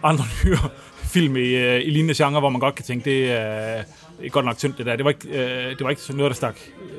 andre 0.04 0.24
nyere 0.46 0.70
film 1.04 1.36
i, 1.38 1.40
øh, 1.50 1.82
i 1.82 1.90
lignende 1.90 2.14
genre, 2.24 2.40
hvor 2.40 2.50
man 2.50 2.60
godt 2.60 2.76
kan 2.76 2.86
tænke, 2.86 3.10
det 3.10 3.32
er 3.32 3.84
er 4.24 4.30
godt 4.30 4.46
nok 4.46 4.58
tyndt 4.58 4.78
det 4.78 4.86
der. 4.86 4.96
Det 4.96 5.06
var 5.06 5.12
ikke, 5.12 5.28
øh, 5.28 5.70
det 5.70 5.84
var 5.84 5.90
ikke 5.90 6.02
noget, 6.10 6.30
der 6.30 6.36
stak 6.36 6.56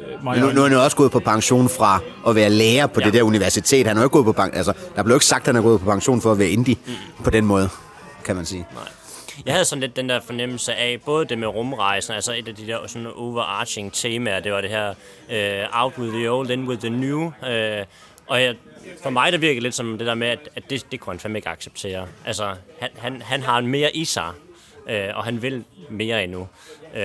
øh, 0.08 0.36
i 0.36 0.40
Nu, 0.40 0.52
nu 0.52 0.60
er 0.60 0.62
han 0.62 0.72
jo 0.72 0.84
også 0.84 0.96
gået 0.96 1.12
på 1.12 1.18
pension 1.18 1.68
fra 1.68 2.00
at 2.28 2.34
være 2.34 2.50
lærer 2.50 2.86
på 2.86 3.00
ja. 3.00 3.06
det 3.06 3.14
der 3.14 3.22
universitet. 3.22 3.86
Han 3.86 3.96
er 3.96 4.00
jo 4.00 4.06
ikke 4.06 4.12
gået 4.12 4.24
på 4.24 4.32
pension. 4.32 4.56
Altså, 4.56 4.72
der 4.96 5.02
blev 5.02 5.16
ikke 5.16 5.26
sagt, 5.26 5.40
at 5.40 5.46
han 5.46 5.56
er 5.56 5.62
gået 5.62 5.80
på 5.80 5.86
pension 5.86 6.20
for 6.20 6.32
at 6.32 6.38
være 6.38 6.48
indie 6.48 6.76
mm. 6.86 7.24
på 7.24 7.30
den 7.30 7.44
måde, 7.44 7.68
kan 8.24 8.36
man 8.36 8.44
sige. 8.44 8.66
Nej. 8.74 8.88
Jeg 9.46 9.54
havde 9.54 9.64
sådan 9.64 9.80
lidt 9.80 9.96
den 9.96 10.08
der 10.08 10.20
fornemmelse 10.20 10.74
af, 10.74 11.00
både 11.04 11.24
det 11.24 11.38
med 11.38 11.48
rumrejsen, 11.48 12.14
altså 12.14 12.32
et 12.32 12.48
af 12.48 12.54
de 12.54 12.66
der 12.66 12.78
sådan 12.86 13.06
overarching 13.16 13.92
temaer, 13.92 14.40
det 14.40 14.52
var 14.52 14.60
det 14.60 14.70
her 14.70 14.90
uh, 14.90 15.82
out 15.82 15.98
with 15.98 16.14
the 16.14 16.30
old, 16.30 16.50
in 16.50 16.68
with 16.68 16.80
the 16.80 16.90
new. 16.90 17.20
Uh, 17.22 17.86
og 18.26 18.42
jeg, 18.42 18.54
for 19.02 19.10
mig 19.10 19.32
der 19.32 19.38
virker 19.38 19.60
lidt 19.60 19.74
som 19.74 19.98
det 19.98 20.06
der 20.06 20.14
med, 20.14 20.28
at, 20.28 20.38
at 20.56 20.70
det, 20.70 20.86
det 20.92 21.00
kunne 21.00 21.12
han 21.12 21.20
fandme 21.20 21.38
ikke 21.38 21.48
acceptere. 21.48 22.06
Altså, 22.26 22.54
han, 22.80 22.90
han, 22.98 23.22
han 23.22 23.42
har 23.42 23.60
mere 23.60 23.96
i 23.96 24.04
sig, 24.04 24.30
uh, 24.86 25.16
og 25.16 25.24
han 25.24 25.42
vil 25.42 25.64
mere 25.90 26.24
endnu. 26.24 26.48
Uh, 26.94 27.00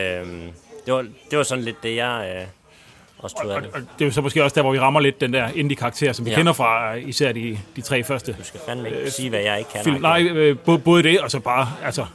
det, 0.85 0.93
var, 0.93 1.05
det 1.29 1.37
var 1.37 1.43
sådan 1.43 1.63
lidt 1.63 1.83
det, 1.83 1.95
jeg 1.95 2.41
uh, 2.41 2.58
også 3.19 3.35
af 3.55 3.61
det. 3.61 3.71
Og 3.73 3.79
det 3.81 4.01
er 4.01 4.05
jo 4.05 4.11
så 4.11 4.21
måske 4.21 4.43
også 4.43 4.55
der, 4.55 4.61
hvor 4.61 4.71
vi 4.71 4.79
rammer 4.79 4.99
lidt 4.99 5.21
den 5.21 5.33
der 5.33 5.47
indie-karakter, 5.55 6.13
som 6.13 6.25
vi 6.25 6.29
Ja. 6.31 6.35
kender 6.37 6.53
fra 6.53 6.95
øh, 6.95 7.09
især 7.09 7.31
de, 7.31 7.59
de 7.75 7.81
tre 7.81 8.03
første. 8.03 8.31
Du 8.39 8.43
skal 8.43 8.59
fandme 8.65 8.89
ikke 8.89 9.11
sige, 9.11 9.29
hvad 9.29 9.39
jeg 9.39 9.57
ikke 9.59 9.71
kan. 9.71 9.83
Film. 9.83 10.01
Nej, 10.01 10.21
øh, 10.23 10.57
både, 10.57 10.79
både 10.79 11.03
det, 11.03 11.19
og 11.19 11.31
så 11.31 11.39
bare, 11.39 11.67
altså, 11.85 12.01
øh, 12.01 12.07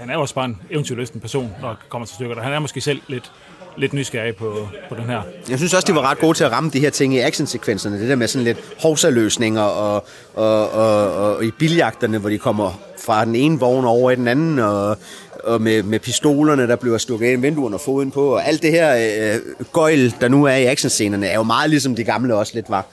han 0.00 0.10
er 0.10 0.16
også 0.16 0.34
bare 0.34 0.44
en 0.44 0.62
eventyrlysten 0.70 1.20
person, 1.20 1.52
når 1.60 1.68
det 1.68 1.78
kommer 1.88 2.06
til 2.06 2.14
stykker. 2.14 2.36
Og 2.36 2.42
han 2.42 2.52
er 2.52 2.58
måske 2.58 2.80
selv 2.80 3.00
lidt, 3.08 3.32
lidt 3.76 3.92
nysgerrig 3.92 4.36
på, 4.36 4.68
på 4.88 4.94
den 4.94 5.04
her. 5.04 5.22
Jeg 5.48 5.58
synes 5.58 5.74
også, 5.74 5.86
de 5.86 5.94
var 5.94 6.10
ret 6.10 6.18
gode 6.18 6.34
til 6.34 6.44
at 6.44 6.52
ramme 6.52 6.70
de 6.70 6.80
her 6.80 6.90
ting 6.90 7.14
i 7.14 7.18
actionsekvenserne. 7.18 8.00
Det 8.00 8.08
der 8.08 8.16
med 8.16 8.28
sådan 8.28 8.44
lidt 8.44 8.58
hovsaløsninger 8.82 9.62
og, 9.62 10.06
og, 10.34 10.70
og, 10.70 11.10
og, 11.12 11.36
og 11.36 11.44
i 11.44 11.50
biljagterne, 11.50 12.18
hvor 12.18 12.28
de 12.28 12.38
kommer 12.38 12.80
fra 13.04 13.24
den 13.24 13.34
ene 13.34 13.58
vogn 13.58 13.84
over 13.84 14.10
i 14.10 14.16
den 14.16 14.28
anden, 14.28 14.58
og, 14.58 14.96
og 15.44 15.62
med, 15.62 15.82
med 15.82 15.98
pistolerne, 15.98 16.68
der 16.68 16.76
bliver 16.76 16.98
stukket 16.98 17.26
ind 17.26 17.44
i 17.44 17.46
vinduerne 17.46 17.76
og 17.76 17.80
foden 17.80 18.10
på, 18.10 18.34
og 18.34 18.48
alt 18.48 18.62
det 18.62 18.70
her 18.70 18.96
øh, 19.34 19.40
gøjl, 19.72 20.14
der 20.20 20.28
nu 20.28 20.44
er 20.44 20.54
i 20.54 20.66
actionscenerne, 20.66 21.26
er 21.26 21.34
jo 21.34 21.42
meget 21.42 21.70
ligesom 21.70 21.96
de 21.96 22.04
gamle 22.04 22.34
også 22.34 22.52
lidt 22.54 22.70
var. 22.70 22.86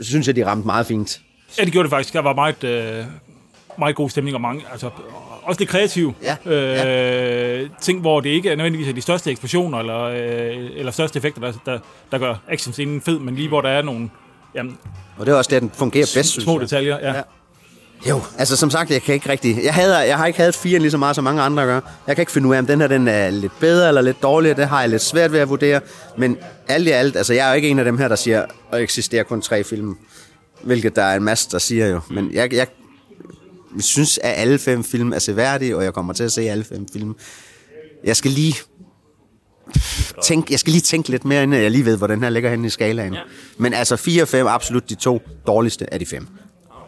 Så 0.00 0.08
synes 0.08 0.26
jeg, 0.26 0.36
de 0.36 0.46
ramte 0.46 0.66
meget 0.66 0.86
fint. 0.86 1.20
Ja, 1.58 1.64
det 1.64 1.72
gjorde 1.72 1.84
det 1.84 1.90
faktisk. 1.90 2.14
Der 2.14 2.22
var 2.22 2.34
meget, 2.34 2.64
øh, 2.64 3.04
meget 3.78 3.96
god 3.96 4.10
stemning 4.10 4.34
og 4.34 4.40
mange, 4.40 4.64
altså 4.72 4.90
også 5.46 5.60
lidt 5.60 5.70
kreative 5.70 6.14
ja, 6.22 6.52
øh, 6.52 7.70
ting, 7.80 8.00
hvor 8.00 8.20
det 8.20 8.30
ikke 8.30 8.50
er 8.50 8.56
nødvendigvis 8.56 8.88
er 8.88 8.92
de 8.92 9.00
største 9.00 9.30
eksplosioner 9.30 9.78
eller, 9.78 10.00
øh, 10.02 10.70
eller 10.76 10.92
største 10.92 11.16
effekter, 11.16 11.40
der, 11.40 11.52
der, 11.66 11.78
der 12.12 12.18
gør 12.18 12.34
actionscenen 12.48 13.00
fed, 13.00 13.18
men 13.18 13.34
lige 13.34 13.48
hvor 13.48 13.60
der 13.60 13.68
er 13.68 13.82
nogle 13.82 14.10
jamen, 14.54 14.78
Og 15.18 15.26
det 15.26 15.32
er 15.32 15.36
også 15.36 15.50
der, 15.50 15.60
den 15.60 15.70
fungerer 15.74 16.10
bedst, 16.14 16.30
synes 16.30 16.44
små 16.44 16.58
detaljer. 16.58 16.98
Ja. 16.98 17.14
Ja. 17.14 17.22
Jo, 18.08 18.20
altså 18.38 18.56
som 18.56 18.70
sagt, 18.70 18.90
jeg 18.90 19.02
kan 19.02 19.14
ikke 19.14 19.28
rigtig... 19.28 19.64
Jeg, 19.64 19.74
hader, 19.74 20.00
jeg 20.00 20.16
har 20.16 20.26
ikke 20.26 20.42
haft 20.42 20.56
fire 20.56 20.78
lige 20.78 20.90
så 20.90 20.98
meget, 20.98 21.16
som 21.16 21.24
mange 21.24 21.42
andre 21.42 21.64
gør. 21.64 21.80
Jeg 22.06 22.16
kan 22.16 22.22
ikke 22.22 22.32
finde 22.32 22.48
ud 22.48 22.54
af, 22.54 22.58
om 22.58 22.66
den 22.66 22.80
her 22.80 22.88
den 22.88 23.08
er 23.08 23.30
lidt 23.30 23.52
bedre 23.60 23.88
eller 23.88 24.00
lidt 24.00 24.22
dårligere. 24.22 24.56
Det 24.56 24.68
har 24.68 24.80
jeg 24.80 24.90
lidt 24.90 25.02
svært 25.02 25.32
ved 25.32 25.40
at 25.40 25.48
vurdere. 25.48 25.80
Men 26.16 26.38
alt 26.68 26.88
i 26.88 26.90
alt, 26.90 27.16
altså 27.16 27.34
jeg 27.34 27.46
er 27.46 27.48
jo 27.48 27.56
ikke 27.56 27.68
en 27.68 27.78
af 27.78 27.84
dem 27.84 27.98
her, 27.98 28.08
der 28.08 28.16
siger, 28.16 28.44
at 28.72 28.82
eksisterer 28.82 29.22
kun 29.22 29.42
tre 29.42 29.64
film. 29.64 29.96
Hvilket 30.62 30.96
der 30.96 31.02
er 31.02 31.16
en 31.16 31.22
masse, 31.22 31.50
der 31.50 31.58
siger 31.58 31.86
jo. 31.86 32.00
Men 32.10 32.30
jeg, 32.32 32.52
jeg, 32.54 32.66
jeg 33.76 33.84
synes, 33.84 34.18
at 34.22 34.32
alle 34.36 34.58
fem 34.58 34.84
film 34.84 35.12
er 35.12 35.18
seværdige, 35.18 35.76
og 35.76 35.84
jeg 35.84 35.94
kommer 35.94 36.12
til 36.12 36.24
at 36.24 36.32
se 36.32 36.42
alle 36.42 36.64
fem 36.64 36.86
film. 36.92 37.16
Jeg 38.04 38.16
skal 38.16 38.30
lige 38.30 38.54
tænke, 40.22 40.52
jeg 40.52 40.58
skal 40.58 40.70
lige 40.70 40.82
tænke 40.82 41.08
lidt 41.08 41.24
mere, 41.24 41.42
inden 41.42 41.62
jeg 41.62 41.70
lige 41.70 41.84
ved, 41.84 41.96
hvor 41.98 42.06
den 42.06 42.22
her 42.22 42.30
ligger 42.30 42.50
henne 42.50 42.66
i 42.66 42.70
skalaen. 42.70 43.14
Ja. 43.14 43.20
Men 43.58 43.74
altså 43.74 43.96
4 43.96 44.22
og 44.22 44.28
5 44.28 44.46
absolut 44.46 44.90
de 44.90 44.94
to 44.94 45.22
dårligste 45.46 45.94
af 45.94 45.98
de 45.98 46.06
fem. 46.06 46.26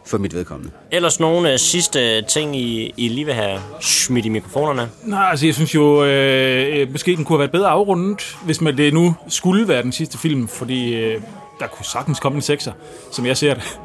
For 0.06 0.18
mit 0.18 0.34
vedkommende. 0.34 0.72
Ellers 0.90 1.20
nogle 1.20 1.52
øh, 1.52 1.58
sidste 1.58 2.22
ting, 2.22 2.56
I, 2.56 2.94
I 2.96 3.08
lige 3.08 3.24
vil 3.24 3.34
have 3.34 3.60
smidt 3.80 4.26
i 4.26 4.28
mikrofonerne? 4.28 4.88
Nej, 5.04 5.30
altså 5.30 5.46
jeg 5.46 5.54
synes 5.54 5.74
jo, 5.74 6.04
øh, 6.04 6.92
måske 6.92 7.16
den 7.16 7.24
kunne 7.24 7.36
have 7.36 7.38
været 7.38 7.50
bedre 7.50 7.68
afrundet, 7.68 8.36
hvis 8.44 8.60
man 8.60 8.76
det 8.76 8.94
nu 8.94 9.14
skulle 9.28 9.68
være 9.68 9.82
den 9.82 9.92
sidste 9.92 10.18
film, 10.18 10.48
fordi 10.48 10.94
øh, 10.94 11.20
der 11.60 11.66
kunne 11.66 11.86
sagtens 11.86 12.20
komme 12.20 12.36
en 12.36 12.42
sekser, 12.42 12.72
som 13.12 13.26
jeg 13.26 13.36
ser 13.36 13.54
det. 13.54 13.78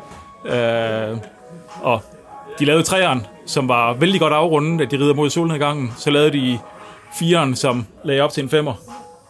Øh, 0.53 1.17
og 1.81 2.01
de 2.59 2.65
lavede 2.65 2.83
træeren, 2.83 3.25
som 3.45 3.67
var 3.67 3.93
vældig 3.93 4.19
godt 4.19 4.33
afrundet, 4.33 4.81
at 4.85 4.91
de 4.91 4.97
rider 4.97 5.13
mod 5.13 5.29
solnedgangen. 5.29 5.93
Så 5.97 6.11
lavede 6.11 6.31
de 6.31 6.59
firen, 7.19 7.55
som 7.55 7.85
lagde 8.03 8.21
op 8.21 8.31
til 8.31 8.43
en 8.43 8.49
femmer. 8.49 8.73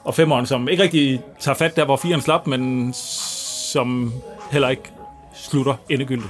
Og 0.04 0.16
femmeren, 0.16 0.46
som 0.46 0.68
ikke 0.70 0.84
rigtig 0.84 1.22
tager 1.40 1.56
fat 1.56 1.76
der, 1.76 1.86
hvor 1.86 1.96
firen 1.96 2.22
slap, 2.22 2.48
men 2.48 2.94
som 2.94 4.14
heller 4.52 4.70
ikke 4.70 4.84
slutter 5.36 5.76
endegyldigt. 5.90 6.30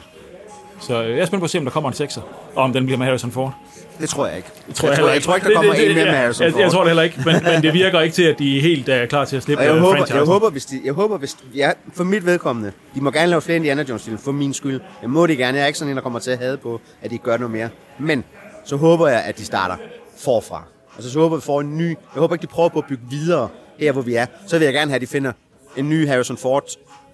Så 0.79 1.01
jeg 1.01 1.19
er 1.19 1.25
spændt 1.25 1.41
på 1.41 1.45
at 1.45 1.49
se, 1.49 1.57
om 1.57 1.63
der 1.63 1.71
kommer 1.71 1.89
en 1.89 1.95
sekser, 1.95 2.21
og 2.55 2.63
om 2.63 2.73
den 2.73 2.85
bliver 2.85 2.97
med 2.97 3.05
Harrison 3.05 3.31
Ford. 3.31 3.53
Det 4.01 4.09
tror 4.09 4.27
jeg 4.27 4.37
ikke. 4.37 4.49
Det 4.67 4.75
tror 4.75 4.87
jeg, 4.87 4.91
jeg, 4.91 4.97
tror, 4.99 5.05
heller 5.07 5.13
jeg 5.13 5.23
tror 5.23 5.35
ikke, 5.35 5.47
der 5.47 5.53
kommer 5.55 5.71
Det- 5.73 5.81
det- 5.81 5.89
en 5.89 5.95
mere 5.95 6.05
ja, 6.05 6.11
med 6.11 6.19
Harrison 6.19 6.43
jeg, 6.45 6.51
Ford. 6.53 6.61
jeg 6.61 6.71
tror 6.71 6.81
det 6.81 6.89
heller 6.89 7.03
ikke, 7.03 7.21
men, 7.25 7.35
men 7.43 7.61
det 7.63 7.73
virker 7.73 8.01
ikke 8.01 8.15
til, 8.15 8.23
at 8.23 8.39
de 8.39 8.61
helt 8.61 8.89
er 8.89 9.05
klar 9.05 9.25
til 9.25 9.35
at 9.37 9.43
slippe 9.43 9.61
Og 9.61 9.65
jeg 9.67 9.75
øh, 9.75 9.81
håber, 9.81 10.05
jeg 10.09 10.23
håber, 10.25 10.49
hvis 10.49 10.65
de, 10.65 10.81
jeg 10.85 10.93
håber, 10.93 11.17
hvis 11.17 11.37
ja, 11.55 11.71
for 11.93 12.03
mit 12.03 12.25
vedkommende, 12.25 12.71
de 12.95 13.01
må 13.01 13.11
gerne 13.11 13.29
lave 13.29 13.41
flere 13.41 13.55
Indiana 13.55 13.83
Jones 13.89 14.03
film, 14.03 14.17
for 14.17 14.31
min 14.31 14.53
skyld. 14.53 14.81
Jeg 15.01 15.09
må 15.09 15.27
de 15.27 15.35
gerne. 15.35 15.57
Jeg 15.57 15.63
er 15.63 15.67
ikke 15.67 15.79
sådan 15.79 15.89
en, 15.91 15.95
der 15.97 16.03
kommer 16.03 16.19
til 16.19 16.31
at 16.31 16.37
have 16.37 16.57
på, 16.57 16.81
at 17.01 17.11
de 17.11 17.17
gør 17.17 17.37
noget 17.37 17.51
mere. 17.51 17.69
Men 17.99 18.23
så 18.65 18.75
håber 18.75 19.07
jeg, 19.07 19.23
at 19.23 19.37
de 19.37 19.45
starter 19.45 19.75
forfra. 20.17 20.63
Altså 20.95 21.11
så 21.11 21.19
håber 21.19 21.35
vi 21.35 21.41
får 21.41 21.61
en 21.61 21.77
ny... 21.77 21.87
Jeg 21.89 21.95
håber 22.19 22.35
ikke, 22.35 22.41
de 22.41 22.47
prøver 22.47 22.69
på 22.69 22.79
at 22.79 22.85
bygge 22.89 23.03
videre 23.09 23.47
her, 23.79 23.91
hvor 23.91 24.01
vi 24.01 24.15
er. 24.15 24.25
Så 24.47 24.57
vil 24.57 24.65
jeg 24.65 24.73
gerne 24.73 24.91
have, 24.91 24.95
at 24.95 25.01
de 25.01 25.07
finder 25.07 25.31
en 25.77 25.89
ny 25.89 26.07
Harrison 26.07 26.37
Ford, 26.37 26.63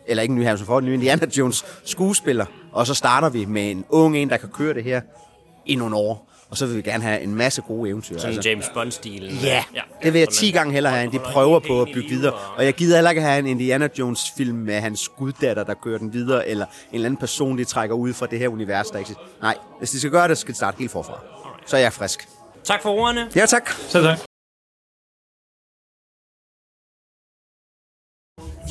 eller 0.08 0.22
ikke 0.22 0.32
en 0.32 0.40
ny 0.40 0.44
Harrison 0.46 0.66
Ford, 0.68 0.84
en 0.84 0.90
ny 0.90 0.94
Indiana 0.94 1.28
Jones 1.38 1.66
skuespiller. 1.86 2.46
Og 2.72 2.88
så 2.88 2.94
starter 2.94 3.30
vi 3.30 3.46
med 3.46 3.72
en 3.72 3.86
ung 3.90 4.18
en, 4.18 4.30
der 4.30 4.38
kan 4.38 4.50
køre 4.50 4.74
det 4.74 4.84
her 4.84 5.02
i 5.66 5.76
nogle 5.76 5.96
år. 5.96 6.29
Og 6.50 6.58
så 6.58 6.66
vil 6.66 6.78
vi 6.78 6.82
gerne 6.82 7.04
have 7.04 7.22
en 7.22 7.36
masse 7.36 7.62
gode 7.62 7.90
eventyr. 7.90 8.18
Sådan 8.18 8.36
altså. 8.36 8.50
James 8.50 8.70
Bond-stil. 8.74 9.40
Ja, 9.44 9.64
det 10.04 10.14
vil 10.14 10.20
jeg 10.20 10.30
10 10.30 10.52
gange 10.52 10.74
hellere 10.74 10.94
have, 10.94 11.04
end 11.04 11.12
de 11.12 11.20
prøver 11.20 11.60
på 11.60 11.82
at 11.82 11.88
bygge 11.94 12.10
videre. 12.10 12.34
Og 12.34 12.66
jeg 12.66 12.74
gider 12.74 12.96
heller 12.98 13.10
ikke 13.10 13.22
have 13.22 13.40
en 13.40 13.48
Indiana 13.48 13.90
Jones 14.00 14.32
film 14.38 14.58
med 14.58 14.80
hans 14.80 15.10
guddatter, 15.10 15.64
der 15.64 15.74
kører 15.74 15.98
den 15.98 16.14
videre, 16.14 16.48
eller 16.48 16.66
en 16.66 16.72
eller 16.94 17.06
anden 17.06 17.20
person, 17.20 17.58
de 17.58 17.66
trækker 17.66 17.96
ud 17.96 18.14
fra 18.14 18.26
det 18.26 18.40
her 18.40 18.48
univers, 18.48 18.88
der 18.88 19.00
eksisterer. 19.00 19.26
Nej, 19.42 19.58
hvis 19.80 19.90
de 19.92 20.00
skal 20.00 20.12
gøre 20.12 20.28
det, 20.28 20.38
så 20.38 20.42
skal 20.42 20.52
de 20.52 20.58
starte 20.58 20.78
helt 20.80 20.92
forfra. 20.92 21.20
Så 21.66 21.78
er 21.78 21.82
jeg 21.82 21.94
frisk. 21.94 22.28
Tak 22.64 22.82
for 22.82 22.90
ordene. 22.90 23.30
Ja, 23.36 23.46
tak. 23.46 23.70
Så 23.70 24.02
tak. 24.02 24.20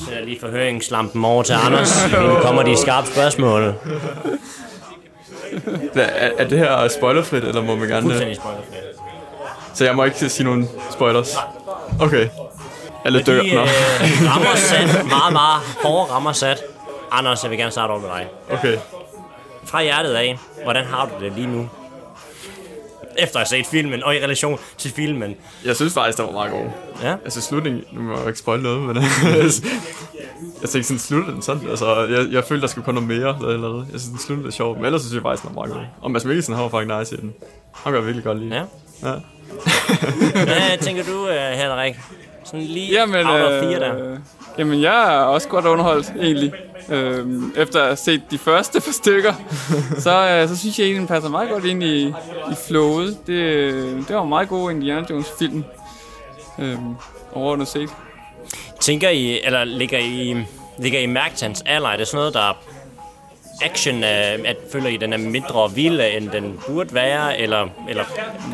Så 0.07 0.13
jeg 0.13 0.25
lige 0.25 0.41
forhøringslampen 0.41 1.25
over 1.25 1.43
til 1.43 1.53
Anders. 1.53 2.13
Nu 2.13 2.35
kommer 2.43 2.63
de 2.63 2.77
skarpe 2.77 3.07
spørgsmål. 3.07 3.63
Er, 5.95 6.31
er 6.39 6.49
det 6.49 6.59
her 6.59 6.89
spoilerfrit, 6.89 7.45
eller 7.45 7.63
må 7.63 7.77
man 7.77 7.89
gerne... 7.89 8.03
Fuldstændig 8.03 8.37
spoilerfrit. 8.37 8.75
Så 9.75 9.85
jeg 9.85 9.97
må 9.97 10.05
ikke 10.05 10.29
sige 10.29 10.45
nogen 10.45 10.69
spoilers? 10.91 11.37
Okay. 12.01 12.29
Alle 13.05 13.23
dør. 13.23 13.43
Nå. 13.43 13.43
øh, 13.43 13.67
rammer 14.35 14.57
sat, 14.57 15.07
meget, 15.07 15.33
meget 15.33 15.63
hårde 15.83 16.13
rammer 16.13 16.33
sat. 16.33 16.63
Anders, 17.11 17.43
jeg 17.43 17.51
vil 17.51 17.59
gerne 17.59 17.73
starte 17.73 17.91
over 17.91 18.01
med 18.01 18.09
dig. 18.09 18.27
Okay. 18.51 18.79
Fra 19.65 19.83
hjertet 19.83 20.15
af, 20.15 20.39
hvordan 20.65 20.85
har 20.85 21.07
du 21.07 21.25
det 21.25 21.33
lige 21.33 21.47
nu? 21.47 21.69
Efter 23.19 23.41
at 23.41 23.49
have 23.51 23.65
set 23.65 23.71
filmen, 23.71 24.03
og 24.03 24.17
i 24.17 24.19
relation 24.19 24.59
til 24.79 24.91
filmen. 24.91 25.37
Jeg 25.65 25.77
synes 25.77 25.95
faktisk, 25.95 26.19
det 26.19 26.27
var 26.27 26.33
meget 26.33 26.53
god. 26.53 26.67
Ja? 27.03 27.15
Altså 27.25 27.41
slutningen, 27.41 27.85
nu 27.93 28.03
må 28.03 28.19
jeg 28.19 28.27
ikke 28.27 28.39
spoil 28.39 28.61
noget, 28.61 28.81
men 28.81 28.97
jeg 30.63 30.71
tænkte 30.71 30.83
sådan, 30.83 30.99
slutter 30.99 31.33
den 31.33 31.43
sådan? 31.43 31.69
Altså, 31.71 32.05
jeg, 32.05 32.27
jeg 32.33 32.45
følte, 32.45 32.63
der 32.63 32.67
skulle 32.69 32.85
komme 32.85 33.07
noget 33.07 33.21
mere 33.21 33.37
eller 33.37 33.69
eller. 33.69 33.85
Jeg 33.93 34.01
synes, 34.01 34.05
den 34.05 34.19
sluttede 34.19 34.53
sjovt, 34.53 34.77
men 34.77 34.87
ellers 34.87 35.03
synes 35.03 35.15
jeg 35.15 35.23
faktisk, 35.23 35.43
den 35.49 35.57
var 35.57 35.63
meget 35.63 35.75
god. 35.77 35.83
Og 36.01 36.11
Mads 36.11 36.25
Mikkelsen, 36.25 36.55
han 36.55 36.63
var 36.63 36.69
faktisk 36.69 36.99
nice 36.99 37.15
i 37.15 37.19
den. 37.21 37.35
Han 37.73 37.93
gør 37.93 38.01
virkelig 38.01 38.25
godt 38.25 38.39
lige. 38.39 38.55
Ja. 38.55 38.63
ja. 39.09 39.15
Hvad 40.45 40.79
tænker 40.83 41.05
du, 41.05 41.29
øh, 41.29 41.51
Henrik? 41.51 41.95
Sådan 42.51 42.67
lige 42.67 42.93
Jamen, 42.93 43.27
out 43.27 43.41
of 43.41 43.63
fire 43.63 43.81
der. 43.81 44.11
øh, 44.13 44.19
jamen, 44.59 44.83
jeg 44.83 45.15
er 45.15 45.21
også 45.21 45.49
godt 45.49 45.65
underholdt, 45.67 46.13
egentlig. 46.21 46.53
Øhm, 46.91 47.53
efter 47.57 47.81
at 47.81 47.87
have 47.87 47.97
set 47.97 48.23
de 48.31 48.39
første 48.39 48.81
par 48.81 48.93
stykker, 48.93 49.33
så, 50.05 50.29
øh, 50.43 50.49
så 50.49 50.57
synes 50.59 50.79
jeg 50.79 50.85
egentlig, 50.85 51.01
den 51.01 51.09
passer 51.09 51.31
meget 51.31 51.51
godt 51.51 51.65
ind 51.65 51.83
i, 51.83 52.07
i 52.51 52.55
flowet. 52.69 53.19
Det, 53.27 53.33
øh, 53.33 53.97
det 54.09 54.17
var 54.17 54.23
en 54.23 54.29
meget 54.29 54.49
god 54.49 54.71
Indiana 54.71 55.07
Jones-film. 55.11 55.65
Øhm, 56.59 56.95
overordnet 57.33 57.69
set. 57.69 57.89
Tænker 58.81 59.09
I, 59.09 59.41
eller 59.45 59.65
ligger 59.65 59.99
I, 59.99 60.37
ligger 60.79 61.01
I 61.01 61.07
mærke 61.07 61.35
til 61.37 61.47
hans 61.47 61.63
alder? 61.67 61.89
Er 61.89 61.97
det 61.97 62.07
sådan 62.07 62.19
noget, 62.19 62.35
der 62.35 62.59
action, 63.63 63.95
øh, 63.95 64.39
at 64.45 64.57
føler 64.73 64.89
I, 64.89 64.97
den 64.97 65.13
er 65.13 65.19
mindre 65.19 65.75
vild, 65.75 66.01
end 66.17 66.31
den 66.31 66.59
burde 66.67 66.95
være, 66.95 67.39
eller, 67.39 67.69
eller 67.89 68.05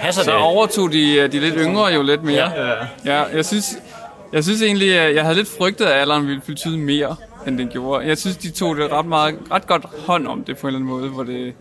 passer 0.01 0.23
Så 0.23 0.31
det? 0.31 0.41
overtog 0.41 0.93
de, 0.93 1.15
øh, 1.17 1.33
de 1.33 1.41
lidt 1.41 1.55
yngre 1.59 1.87
jo 1.87 2.03
lidt 2.03 2.23
mere. 2.25 2.51
Ja. 2.57 2.75
ja 3.05 3.23
jeg 3.23 3.45
synes, 3.45 3.65
jeg 4.33 4.45
synes 4.45 4.63
egentlig, 4.63 4.99
at 4.99 5.15
jeg 5.15 5.23
havde 5.23 5.37
lidt 5.37 5.49
frygtet, 5.59 5.85
at 5.85 6.01
alderen 6.01 6.27
ville 6.27 6.43
betyde 6.47 6.79
mere, 6.79 7.17
end 7.47 7.59
den 7.59 7.69
gjorde. 7.69 8.07
Jeg 8.07 8.19
synes, 8.19 8.37
de 8.37 8.51
tog 8.51 8.77
det 8.77 8.93
ret, 8.93 9.07
meget, 9.07 9.35
ret 9.51 9.67
godt 9.67 9.85
hånd 10.07 10.27
om 10.27 10.45
det 10.45 10.59
på 10.59 10.67
en 10.67 10.75
eller 10.75 10.79
anden 10.79 11.01
måde, 11.01 11.09
hvor 11.11 11.23
det, 11.23 11.55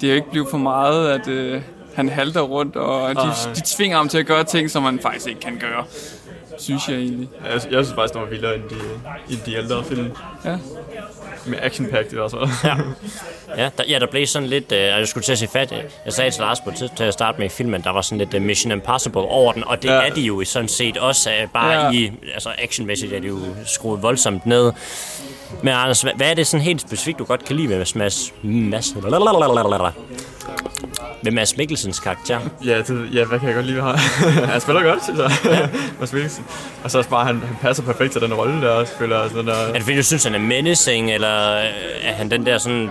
det 0.00 0.14
ikke 0.14 0.30
blev 0.30 0.46
for 0.50 0.58
meget, 0.58 1.10
at 1.10 1.28
øh, 1.28 1.62
han 1.94 2.08
halter 2.08 2.40
rundt, 2.40 2.76
og 2.76 3.14
de, 3.14 3.20
de 3.56 3.62
tvinger 3.66 3.96
ham 3.96 4.08
til 4.08 4.18
at 4.18 4.26
gøre 4.26 4.44
ting, 4.44 4.70
som 4.70 4.82
man 4.82 4.98
faktisk 4.98 5.28
ikke 5.28 5.40
kan 5.40 5.58
gøre. 5.60 5.84
Synes 6.58 6.88
jeg 6.88 6.96
egentlig. 6.96 7.28
Jeg, 7.44 7.52
jeg 7.52 7.60
synes 7.84 7.92
faktisk, 7.94 8.14
det 8.14 8.22
var 8.22 8.28
vildere 8.28 8.54
end 8.54 8.62
de, 8.62 8.76
end 9.30 9.38
de 9.46 9.54
ældre 9.54 9.84
film. 9.84 10.10
Ja. 10.44 10.58
Med 11.46 11.58
action-packed 11.58 12.18
også. 12.18 12.48
Ja. 12.64 12.76
Ja, 13.56 13.68
der, 13.78 13.84
ja, 13.88 13.98
der 13.98 14.06
blev 14.10 14.26
sådan 14.26 14.48
lidt, 14.48 14.72
øh, 14.72 14.78
jeg 14.80 15.08
skulle 15.08 15.24
til 15.24 15.32
at 15.32 15.38
sige 15.38 15.48
fat, 15.48 15.72
jeg 16.04 16.12
sagde 16.12 16.30
til 16.30 16.40
Lars 16.40 16.60
på 16.60 16.70
tid 16.70 16.88
til 16.96 17.04
at 17.04 17.12
starte 17.12 17.38
med 17.38 17.46
i 17.46 17.48
filmen, 17.48 17.82
der 17.82 17.90
var 17.90 18.00
sådan 18.00 18.18
lidt 18.18 18.34
øh, 18.34 18.42
Mission 18.42 18.72
Impossible 18.72 19.20
over 19.20 19.52
den, 19.52 19.64
og 19.64 19.82
det 19.82 19.88
Ja. 19.88 19.94
er 19.94 20.10
de 20.14 20.20
jo 20.20 20.44
sådan 20.44 20.68
set 20.68 20.96
også, 20.96 21.30
øh, 21.30 21.48
bare 21.54 21.84
Ja. 21.84 21.90
i, 21.90 22.12
altså 22.34 22.50
actionmæssigt 22.58 23.12
er 23.12 23.20
de 23.20 23.26
jo 23.26 23.38
skruet 23.66 24.02
voldsomt 24.02 24.46
ned. 24.46 24.72
Men 25.62 25.72
Anders, 25.74 26.02
hvad, 26.02 26.12
hvad 26.16 26.30
er 26.30 26.34
det 26.34 26.46
sådan 26.46 26.64
helt 26.64 26.80
specifikt, 26.80 27.18
du 27.18 27.24
godt 27.24 27.44
kan 27.44 27.56
lide 27.56 27.68
ved 27.68 27.76
Mads, 27.94 28.32
Mads, 28.42 28.94
med 31.22 31.32
Mads 31.32 31.56
Mikkelsens 31.56 32.00
karakter? 32.00 32.40
Ja, 32.64 32.78
det, 32.78 33.08
ja, 33.12 33.24
hvad 33.24 33.38
kan 33.38 33.48
jeg 33.48 33.54
godt 33.54 33.66
lide 33.66 33.76
ved 33.76 33.82
ham? 33.84 33.94
han 34.52 34.60
spiller 34.60 34.82
godt, 34.82 35.04
synes 35.04 35.18
jeg. 35.20 35.30
Ja. 35.44 35.68
Mads 36.00 36.12
Mikkelsen. 36.12 36.44
Og 36.84 36.90
så 36.90 36.98
også 36.98 37.10
bare, 37.10 37.24
han, 37.26 37.34
han 37.34 37.56
passer 37.62 37.82
perfekt 37.82 38.12
til 38.12 38.20
den 38.20 38.34
rolle 38.34 38.60
der, 38.62 38.70
og 38.70 38.86
spiller 38.86 39.28
sådan 39.28 39.46
der... 39.46 39.54
Er 39.54 39.72
det 39.72 39.82
fordi, 39.82 39.96
du 39.96 40.02
synes, 40.02 40.24
han 40.24 40.34
er 40.34 40.38
menacing, 40.38 41.10
eller 41.10 41.56
øh, 41.56 41.64
er 42.02 42.12
han 42.12 42.30
den 42.30 42.46
der 42.46 42.58
sådan 42.58 42.90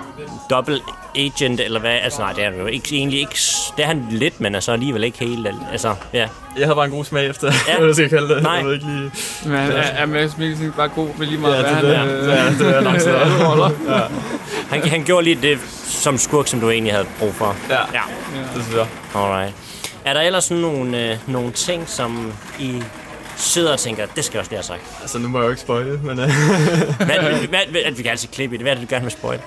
dobbelt 0.50 0.82
agent, 1.16 1.60
eller 1.60 1.80
hvad? 1.80 1.92
Altså 2.04 2.20
nej, 2.22 2.34
det 2.34 2.44
er 2.46 2.50
han 2.52 2.60
jo 2.60 2.66
ikke, 2.66 2.96
egentlig 2.96 3.20
ikke. 3.20 3.36
Det 3.78 3.84
er 3.84 3.88
han 3.88 4.06
lidt, 4.10 4.42
men 4.42 4.56
altså 4.56 4.72
alligevel 4.72 5.04
ikke 5.04 5.20
helt. 5.20 5.48
Altså, 5.72 5.96
ja. 6.14 6.28
Jeg 6.58 6.66
havde 6.66 6.76
bare 6.76 6.86
en 6.86 6.92
god 6.92 7.06
smag 7.06 7.28
efter, 7.30 7.52
Ja. 7.68 7.76
hvad 7.78 7.86
jeg 7.88 7.96
skal 7.96 8.10
kalde 8.10 8.36
det. 8.36 8.44
Nej. 8.44 8.54
Jeg 8.54 8.66
ved 8.66 8.74
ikke 8.74 8.86
lige... 8.86 9.12
Men 9.46 9.54
er, 9.56 9.82
er 9.82 10.06
Mads 10.06 10.38
Mikkelsen 10.38 10.72
bare 10.78 10.88
god 10.88 11.10
ved 11.18 11.28
lige 11.28 11.40
meget, 11.40 11.56
Ja, 11.64 11.74
hvad 11.74 11.82
det 11.90 11.96
er 11.96 12.00
han 12.00 12.10
øh, 12.10 12.28
Ja, 12.28 12.66
det 12.66 12.76
er 12.76 12.82
nok 12.82 13.00
så. 13.00 13.10
alle 13.16 13.48
roller? 13.50 13.70
Ja. 13.90 14.02
Han, 14.70 14.90
han 14.90 15.04
gjorde 15.04 15.24
lige 15.24 15.40
det 15.42 15.60
som 15.86 16.18
skurk, 16.18 16.48
som 16.48 16.60
du 16.60 16.70
egentlig 16.70 16.94
havde 16.94 17.06
brug 17.20 17.34
for. 17.36 17.56
Ja, 17.70 17.76
ja. 17.96 18.78
jeg. 18.78 18.88
Alright. 19.16 19.56
Er 20.06 20.14
der 20.14 20.22
ellers 20.22 20.44
sådan 20.44 20.62
nogle, 20.62 21.12
øh, 21.12 21.18
nogle 21.28 21.52
ting, 21.52 21.88
som 21.90 22.34
I 22.60 22.84
sidder 23.38 23.74
og 23.74 23.80
tænker, 23.80 24.06
det 24.06 24.26
skal 24.26 24.34
jeg 24.38 24.40
også 24.40 24.52
lige 24.52 24.58
have 24.58 24.64
sagt? 24.64 25.02
Altså, 25.02 25.20
nu 25.20 25.28
må 25.28 25.38
jeg 25.38 25.46
jo 25.46 25.50
ikke 25.50 25.62
spoile, 25.62 25.92
men... 26.04 26.20
øh, 26.20 26.26
Hvad, 27.08 27.20
hvad, 27.50 27.66
hvad, 27.72 27.92
vi 27.92 28.02
kan 28.02 28.12
altid 28.12 28.30
klippe 28.30 28.56
i 28.56 28.58
det. 28.58 28.64
Hvad 28.64 28.72
er 28.74 28.76
det, 28.80 28.90
du 28.90 28.94
gerne 28.94 29.06
vil 29.06 29.12
spoil? 29.12 29.40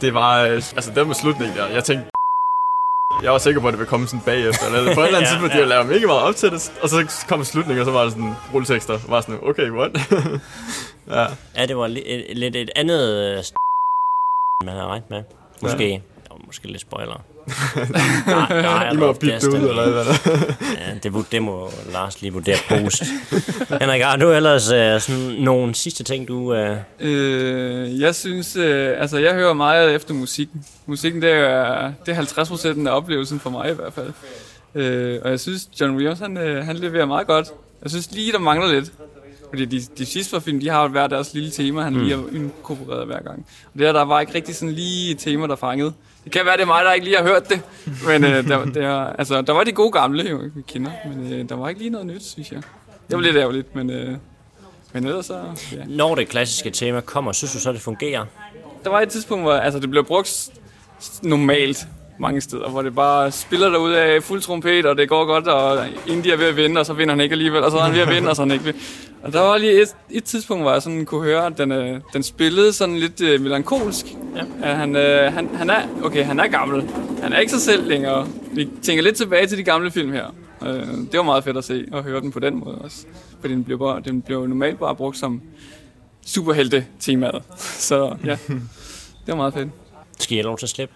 det 0.00 0.14
var... 0.14 0.40
øh, 0.42 0.50
Altså, 0.52 0.90
det 0.94 1.06
med 1.06 1.14
slutningen 1.14 1.56
der. 1.58 1.66
Jeg 1.66 1.84
tænkte... 1.84 2.10
Jeg 3.24 3.32
var 3.32 3.38
sikker 3.38 3.60
på, 3.60 3.68
at 3.68 3.72
det 3.72 3.78
ville 3.78 3.88
komme 3.90 4.06
sådan 4.06 4.20
bagefter. 4.20 4.66
Eller 4.66 4.94
på 4.94 5.00
et 5.00 5.06
eller 5.06 5.18
andet 5.18 5.28
Ja, 5.30 5.32
tidspunkt, 5.34 5.54
ja. 5.54 5.60
de 5.60 5.66
lavede 5.66 5.88
mega 5.88 6.06
meget 6.06 6.22
op 6.22 6.36
til 6.36 6.50
det. 6.50 6.72
Og 6.82 6.88
så 6.88 7.24
kom 7.28 7.44
slutningen, 7.44 7.80
og 7.80 7.84
så 7.86 7.92
var 7.92 8.02
det 8.02 8.12
sådan 8.12 8.34
rulletekster. 8.54 8.92
Jeg 8.94 9.02
var 9.08 9.20
sådan, 9.20 9.38
okay, 9.42 9.70
what? 9.70 9.90
ja. 11.10 11.26
Ja, 11.56 11.66
det 11.66 11.76
var 11.76 11.88
li- 11.88 12.02
et, 12.12 12.38
lidt 12.38 12.56
et 12.56 12.70
andet 12.76 13.08
øh, 13.38 13.44
man 14.64 14.74
havde 14.74 14.86
regnet 14.86 15.10
med. 15.10 15.22
Måske. 15.62 15.88
Ja. 15.88 15.94
Der 15.94 16.30
var 16.34 16.40
måske 16.46 16.66
lidt 16.66 16.80
spoiler. 16.80 17.20
Nej, 18.26 18.62
nej, 18.62 18.92
I 18.92 18.96
må 19.02 19.12
pipe 19.12 19.32
det 19.32 19.44
ud, 19.48 19.54
eller 19.68 19.92
hvad? 19.92 20.04
Ja, 20.76 20.94
det, 21.02 21.12
må- 21.12 21.24
det 21.32 21.42
må 21.42 21.70
Lars 21.92 22.20
lige 22.22 22.32
vurdere 22.32 22.56
post. 22.68 23.02
Henrik, 23.80 24.02
har 24.02 24.16
du 24.16 24.30
ellers 24.30 24.72
øh, 24.72 25.00
sådan 25.00 25.22
nogle 25.38 25.74
sidste 25.74 26.04
ting, 26.04 26.28
du... 26.28 26.54
Øh... 26.54 26.76
Øh, 27.00 28.00
jeg 28.00 28.14
synes, 28.14 28.56
øh, 28.56 29.00
altså 29.00 29.18
jeg 29.18 29.34
hører 29.34 29.52
meget 29.52 29.94
efter 29.94 30.14
musikken. 30.14 30.64
Musikken, 30.86 31.22
det 31.22 31.30
er, 31.30 31.92
det 32.06 32.14
er 32.16 32.22
50% 32.84 32.88
af 32.88 32.96
oplevelsen 32.96 33.40
for 33.40 33.50
mig 33.50 33.70
i 33.70 33.74
hvert 33.74 33.92
fald. 33.92 34.12
Øh, 34.74 35.18
og 35.24 35.30
jeg 35.30 35.40
synes, 35.40 35.68
John 35.80 35.94
Williams, 35.96 36.18
han, 36.18 36.36
øh, 36.38 36.64
han 36.64 36.76
leverer 36.76 37.06
meget 37.06 37.26
godt. 37.26 37.48
Jeg 37.82 37.90
synes 37.90 38.10
lige, 38.12 38.32
der 38.32 38.38
mangler 38.38 38.72
lidt. 38.72 38.92
Fordi 39.48 39.64
de, 39.64 39.80
de 39.98 40.06
sidste 40.06 40.32
par 40.32 40.40
film, 40.40 40.60
de 40.60 40.68
har 40.68 40.82
jo 40.82 40.88
hver 40.88 41.06
deres 41.06 41.34
lille 41.34 41.50
tema, 41.50 41.82
han 41.82 41.92
Mm. 41.92 41.98
lige 42.02 42.16
har 42.16 42.24
inkorporeret 42.34 43.06
hver 43.06 43.22
gang. 43.22 43.46
Og 43.64 43.78
det 43.78 43.86
her, 43.86 43.92
der 43.92 44.02
var 44.04 44.20
ikke 44.20 44.34
rigtig 44.34 44.54
sådan 44.56 44.72
lige 44.74 45.10
et 45.10 45.18
tema, 45.18 45.46
der 45.46 45.56
fangede. 45.56 45.92
Det 46.24 46.32
kan 46.32 46.44
være, 46.44 46.56
det 46.56 46.62
er 46.62 46.66
mig, 46.66 46.84
der 46.84 46.92
ikke 46.92 47.06
lige 47.06 47.16
har 47.16 47.24
hørt 47.24 47.48
det. 47.48 47.60
Men 48.06 48.24
øh, 48.24 48.48
der, 48.48 48.64
der, 48.64 48.90
altså, 48.90 49.42
der 49.42 49.52
var 49.52 49.64
de 49.64 49.72
gode 49.72 49.92
gamle, 49.92 50.30
jo, 50.30 50.40
vi 50.54 50.62
kender. 50.62 50.90
Men 51.08 51.32
øh, 51.32 51.48
der 51.48 51.54
var 51.54 51.68
ikke 51.68 51.80
lige 51.80 51.90
noget 51.90 52.06
nyt, 52.06 52.24
synes 52.24 52.52
jeg. 52.52 52.62
Det 53.08 53.16
var 53.16 53.22
lidt 53.22 53.36
ærgerligt, 53.36 53.74
men, 53.74 53.90
øh, 53.90 54.16
men 54.92 55.06
ellers 55.06 55.26
så... 55.26 55.44
Ja. 55.72 55.76
Når 55.86 56.14
det 56.14 56.28
klassiske 56.28 56.70
tema 56.70 57.00
kommer, 57.00 57.32
synes 57.32 57.52
du 57.52 57.58
så, 57.58 57.72
det 57.72 57.80
fungerer? 57.80 58.24
Der 58.84 58.90
var 58.90 59.00
et 59.00 59.08
tidspunkt, 59.08 59.44
hvor 59.44 59.52
altså, 59.52 59.80
det 59.80 59.90
blev 59.90 60.04
brugt 60.04 60.50
normalt 61.22 61.86
mange 62.20 62.40
steder, 62.40 62.68
hvor 62.68 62.82
det 62.82 62.94
bare 62.94 63.30
spiller 63.30 63.68
der 63.68 63.78
ud 63.78 63.92
af 63.92 64.22
fuld 64.22 64.40
trompet, 64.40 64.86
og 64.86 64.96
det 64.96 65.08
går 65.08 65.24
godt, 65.24 65.48
og 65.48 65.86
India 66.06 66.32
er 66.32 66.36
ved 66.36 66.46
at 66.46 66.56
vinde, 66.56 66.80
og 66.80 66.86
så 66.86 66.92
vinder 66.92 67.14
han 67.14 67.20
ikke 67.20 67.32
alligevel, 67.32 67.62
og 67.64 67.70
så 67.70 67.76
er 67.76 67.82
han 67.82 67.94
ved 67.94 68.00
at 68.00 68.08
vinde, 68.08 68.30
og 68.30 68.36
så 68.36 68.42
er 68.42 68.46
han 68.46 68.52
ikke 68.52 68.64
ved. 68.64 68.74
Og 69.22 69.32
der 69.32 69.40
var 69.40 69.58
lige 69.58 69.82
et, 69.82 69.96
et 70.10 70.24
tidspunkt, 70.24 70.64
hvor 70.64 70.72
jeg 70.72 70.82
sådan 70.82 71.04
kunne 71.04 71.24
høre, 71.24 71.46
at 71.46 71.58
den, 71.58 71.72
øh, 71.72 72.00
den 72.12 72.22
spillede 72.22 72.72
sådan 72.72 72.98
lidt 72.98 73.20
øh, 73.20 73.40
melankolsk. 73.40 74.06
Ja. 74.36 74.42
At 74.62 74.76
han, 74.76 74.96
øh, 74.96 75.32
han, 75.32 75.48
han, 75.54 75.70
er, 75.70 75.82
okay, 76.02 76.24
han 76.24 76.40
er 76.40 76.46
gammel. 76.46 76.82
Han 77.22 77.32
er 77.32 77.38
ikke 77.38 77.52
sig 77.52 77.60
selv 77.60 77.88
længere. 77.88 78.26
Vi 78.52 78.68
tænker 78.82 79.02
lidt 79.02 79.16
tilbage 79.16 79.46
til 79.46 79.58
de 79.58 79.62
gamle 79.62 79.90
film 79.90 80.12
her. 80.12 80.34
Øh, 80.62 80.86
det 80.86 81.14
var 81.14 81.22
meget 81.22 81.44
fedt 81.44 81.56
at 81.56 81.64
se 81.64 81.84
og 81.92 82.02
høre 82.02 82.20
den 82.20 82.32
på 82.32 82.38
den 82.38 82.60
måde 82.64 82.78
også. 82.78 83.06
Fordi 83.40 83.54
den 83.54 83.64
blev, 83.64 83.78
bare, 83.78 84.00
den 84.00 84.22
blev 84.22 84.46
normalt 84.46 84.78
bare 84.78 84.96
brugt 84.96 85.16
som 85.16 85.42
superhelte-temaet. 86.26 87.42
Så 87.58 88.16
ja, 88.24 88.36
det 89.26 89.28
var 89.28 89.36
meget 89.36 89.54
fedt. 89.54 89.68
Skal 90.18 90.36
have 90.36 90.44
lov 90.44 90.58
til 90.58 90.66
at 90.66 90.70
slippe? 90.70 90.94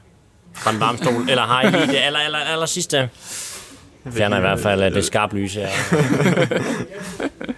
Fra 0.55 0.71
en 0.71 0.81
varm 0.81 0.97
stol? 0.97 1.29
Eller 1.29 1.43
har 1.43 1.63
I 1.63 1.71
lige 1.71 1.87
det 1.87 1.97
aller, 1.97 2.19
aller, 2.19 2.39
aller 2.39 2.67
sidste? 2.67 3.11
Fjerner 4.11 4.37
i 4.37 4.41
hvert 4.41 4.61
fald 4.61 4.83
øh, 4.83 4.95
det 4.95 5.05
skarpe 5.05 5.37
lys 5.37 5.55
her. 5.55 5.69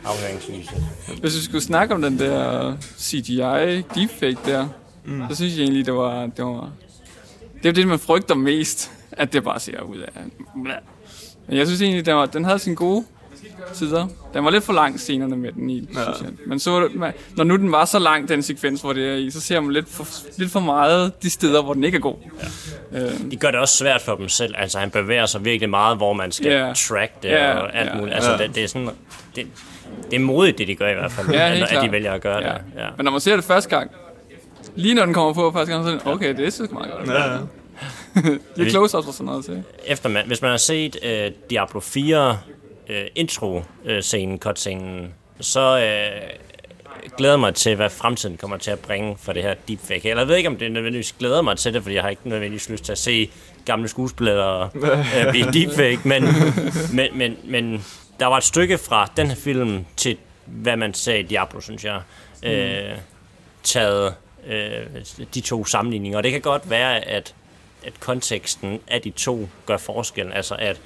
Afhøringslyset. 0.05 0.85
Hvis 1.21 1.37
vi 1.37 1.45
skulle 1.45 1.65
snakke 1.65 1.95
om 1.95 2.03
den 2.03 2.19
der 2.19 2.77
CGI 2.99 3.83
deepfake 3.95 4.39
der, 4.47 4.69
mm. 5.05 5.23
så 5.29 5.37
synes 5.37 5.57
jeg 5.57 5.63
egentlig, 5.63 5.87
det 5.87 5.95
var, 5.95 6.27
det 6.27 6.45
var... 6.45 6.71
Det 7.63 7.69
er 7.69 7.73
det, 7.73 7.89
man 7.89 7.99
frygter 7.99 8.35
mest, 8.35 8.91
at 9.13 9.33
det 9.33 9.45
bare 9.45 9.61
ser 9.61 9.81
ud 9.81 9.99
af... 9.99 10.11
Men 10.55 11.57
jeg 11.57 11.67
synes 11.67 11.83
egentlig, 11.83 12.07
den, 12.07 12.15
var, 12.15 12.27
den 12.27 12.45
havde 12.45 12.59
sine 12.59 12.77
gode 12.77 13.05
sider. 13.73 14.07
Den 14.35 14.45
var 14.45 14.51
lidt 14.51 14.65
for 14.65 14.73
lang, 14.73 15.01
scenerne 15.01 15.37
med 15.37 15.53
den 15.53 15.71
i, 15.71 15.89
ja. 15.95 16.03
synes 16.03 16.21
jeg. 16.21 16.31
Men 16.47 16.59
så, 16.59 16.89
man, 16.95 17.13
når 17.37 17.45
nu 17.45 17.57
den 17.57 17.73
var 17.73 17.85
så 17.85 17.99
lang, 17.99 18.29
den 18.29 18.43
sekvens, 18.43 18.81
hvor 18.81 18.93
det 18.93 19.09
er 19.09 19.15
i, 19.15 19.31
så 19.31 19.41
ser 19.41 19.61
man 19.61 19.73
lidt 19.73 19.89
for, 19.89 20.07
lidt 20.39 20.51
for 20.51 20.61
meget 20.61 21.13
de 21.23 21.31
steder, 21.31 21.63
hvor 21.63 21.75
den 21.75 21.85
ikke 21.85 21.97
er 21.97 22.01
god. 22.01 22.15
Ja. 22.93 22.99
Øh, 23.05 23.11
De 23.31 23.37
gør 23.37 23.51
det 23.51 23.61
også 23.61 23.77
svært 23.77 24.01
for 24.03 24.15
dem 24.15 24.29
selv. 24.29 24.55
Altså, 24.59 24.79
han 24.79 24.91
bevæger 24.91 25.27
sig 25.27 25.45
virkelig 25.45 25.71
meget, 25.71 25.97
hvor 25.97 26.13
man 26.13 26.33
skal 26.33 26.53
Ja. 26.53 26.73
track 26.77 27.23
det 27.23 27.29
Ja, 27.29 27.53
og 27.59 27.77
alt 27.77 27.91
ja, 27.91 27.97
muligt. 27.97 28.15
Altså, 28.15 28.31
ja. 28.31 28.37
det, 28.39 28.55
det 28.55 28.65
er 28.65 28.69
sådan... 28.69 28.89
Det, 29.37 29.47
det 30.11 30.17
er 30.17 30.21
modigt, 30.21 30.59
det 30.59 30.69
de 30.69 30.75
gør 30.75 30.89
i 30.89 30.95
hvert 30.95 31.13
fald, 31.13 31.29
Ja, 31.29 31.53
at, 31.55 31.63
at 31.73 31.83
de 31.85 31.93
vælger 31.93 32.13
at 32.13 32.21
gøre 32.21 32.39
Ja. 32.43 32.53
det. 32.53 32.61
Ja. 32.77 32.87
Men 32.97 33.05
når 33.05 33.11
man 33.13 33.21
ser 33.21 33.37
det 33.37 33.45
første 33.45 33.71
gang, 33.71 33.91
lige 34.75 34.95
når 34.95 35.05
den 35.05 35.15
kommer 35.15 35.33
på 35.33 35.51
første 35.53 35.73
gang, 35.73 35.85
så 35.85 35.91
er 35.91 35.95
det, 35.95 36.07
okay, 36.07 36.37
det 36.37 36.47
er 36.47 36.51
sgu 36.51 36.67
meget 36.73 36.91
godt. 36.93 37.09
Ja. 37.09 37.37
Det 38.57 38.67
er 38.67 38.71
close-ups 38.71 39.09
og 39.09 39.15
sådan 39.15 39.27
noget 39.27 39.45
til. 39.45 39.63
Efter 39.87 40.09
man, 40.09 40.27
hvis 40.27 40.43
man 40.43 40.51
har 40.51 40.59
set 40.59 40.97
øh, 41.03 41.31
Diablo 41.51 41.81
4 41.81 42.39
øh, 42.89 43.07
intro-scenen, 43.15 44.39
cutscenen, 44.39 45.15
så 45.41 45.79
øh, 45.79 46.31
glæder 47.17 47.37
mig 47.37 47.55
til, 47.55 47.77
hvad 47.77 47.91
fremtiden 47.91 48.37
kommer 48.37 48.57
til 48.57 48.71
at 48.71 48.79
bringe 48.79 49.17
for 49.19 49.33
det 49.33 49.43
her 49.43 49.55
deepfake. 49.69 50.11
Eller 50.11 50.23
jeg 50.23 50.29
ved 50.29 50.37
ikke, 50.37 50.49
om 50.49 50.57
det 50.57 50.73
nødvendigvis 50.73 51.13
glæder 51.13 51.43
mig 51.43 51.59
til 51.59 51.75
det, 51.75 51.83
fordi 51.83 51.95
jeg 51.95 52.03
har 52.03 52.11
ikke 52.11 52.29
nødvendigvis 52.29 52.69
lyst 52.69 52.85
til 52.85 52.93
at 52.93 52.99
se 52.99 53.31
gamle 53.65 53.89
skuespillere 53.89 54.71
øh, 54.75 55.31
blive 55.31 55.53
deepfake, 55.57 56.01
men, 56.05 56.25
men, 56.93 57.19
men, 57.19 57.37
men 57.45 57.85
der 58.21 58.27
var 58.27 58.37
et 58.37 58.45
stykke 58.45 58.79
fra 58.79 59.11
den 59.17 59.27
her 59.27 59.37
film 59.37 59.85
til, 59.97 60.17
hvad 60.45 60.77
man 60.77 60.95
sagde 60.95 61.21
i 61.21 61.23
Diablo, 61.23 61.61
synes 61.61 61.85
jeg, 61.85 62.01
øh, 62.43 62.97
taget 63.63 64.15
øh, 64.47 64.87
de 65.35 65.41
to 65.41 65.65
sammenligninger. 65.65 66.19
Og 66.19 66.25
det 66.25 66.33
kan 66.33 66.41
godt 66.41 66.71
være, 66.71 67.09
at 67.09 67.35
at 67.87 68.01
konteksten 68.01 68.81
af 68.89 69.03
de 69.03 69.11
to 69.11 69.49
gør 69.67 69.77
forskellen. 69.77 70.33
Altså 70.33 70.55
at 70.55 70.81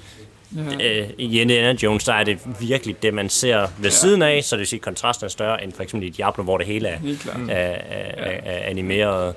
Ja. 0.57 1.01
øh, 1.01 1.11
i 1.19 1.41
Indiana 1.41 1.73
Jones, 1.83 2.05
der 2.05 2.13
er 2.13 2.25
det 2.25 2.39
virkelig 2.61 3.03
det, 3.03 3.15
man 3.15 3.29
ser 3.29 3.59
ved 3.59 3.69
ja. 3.85 3.91
siden 3.91 4.23
af, 4.23 4.45
så 4.45 4.57
det 4.57 4.59
vil 4.61 4.67
sige, 4.67 4.79
at 4.79 4.83
kontrasten 4.85 5.25
er 5.25 5.29
større 5.29 5.65
end 5.65 5.73
for 5.73 5.83
eksempel 5.83 6.09
i 6.09 6.11
Diablo, 6.11 6.43
hvor 6.45 6.59
det 6.59 6.67
hele 6.67 6.89
er, 6.89 6.99
er, 7.49 7.55
er, 7.55 7.77
er, 8.17 8.41
er 8.45 8.69
animeret. 8.71 9.35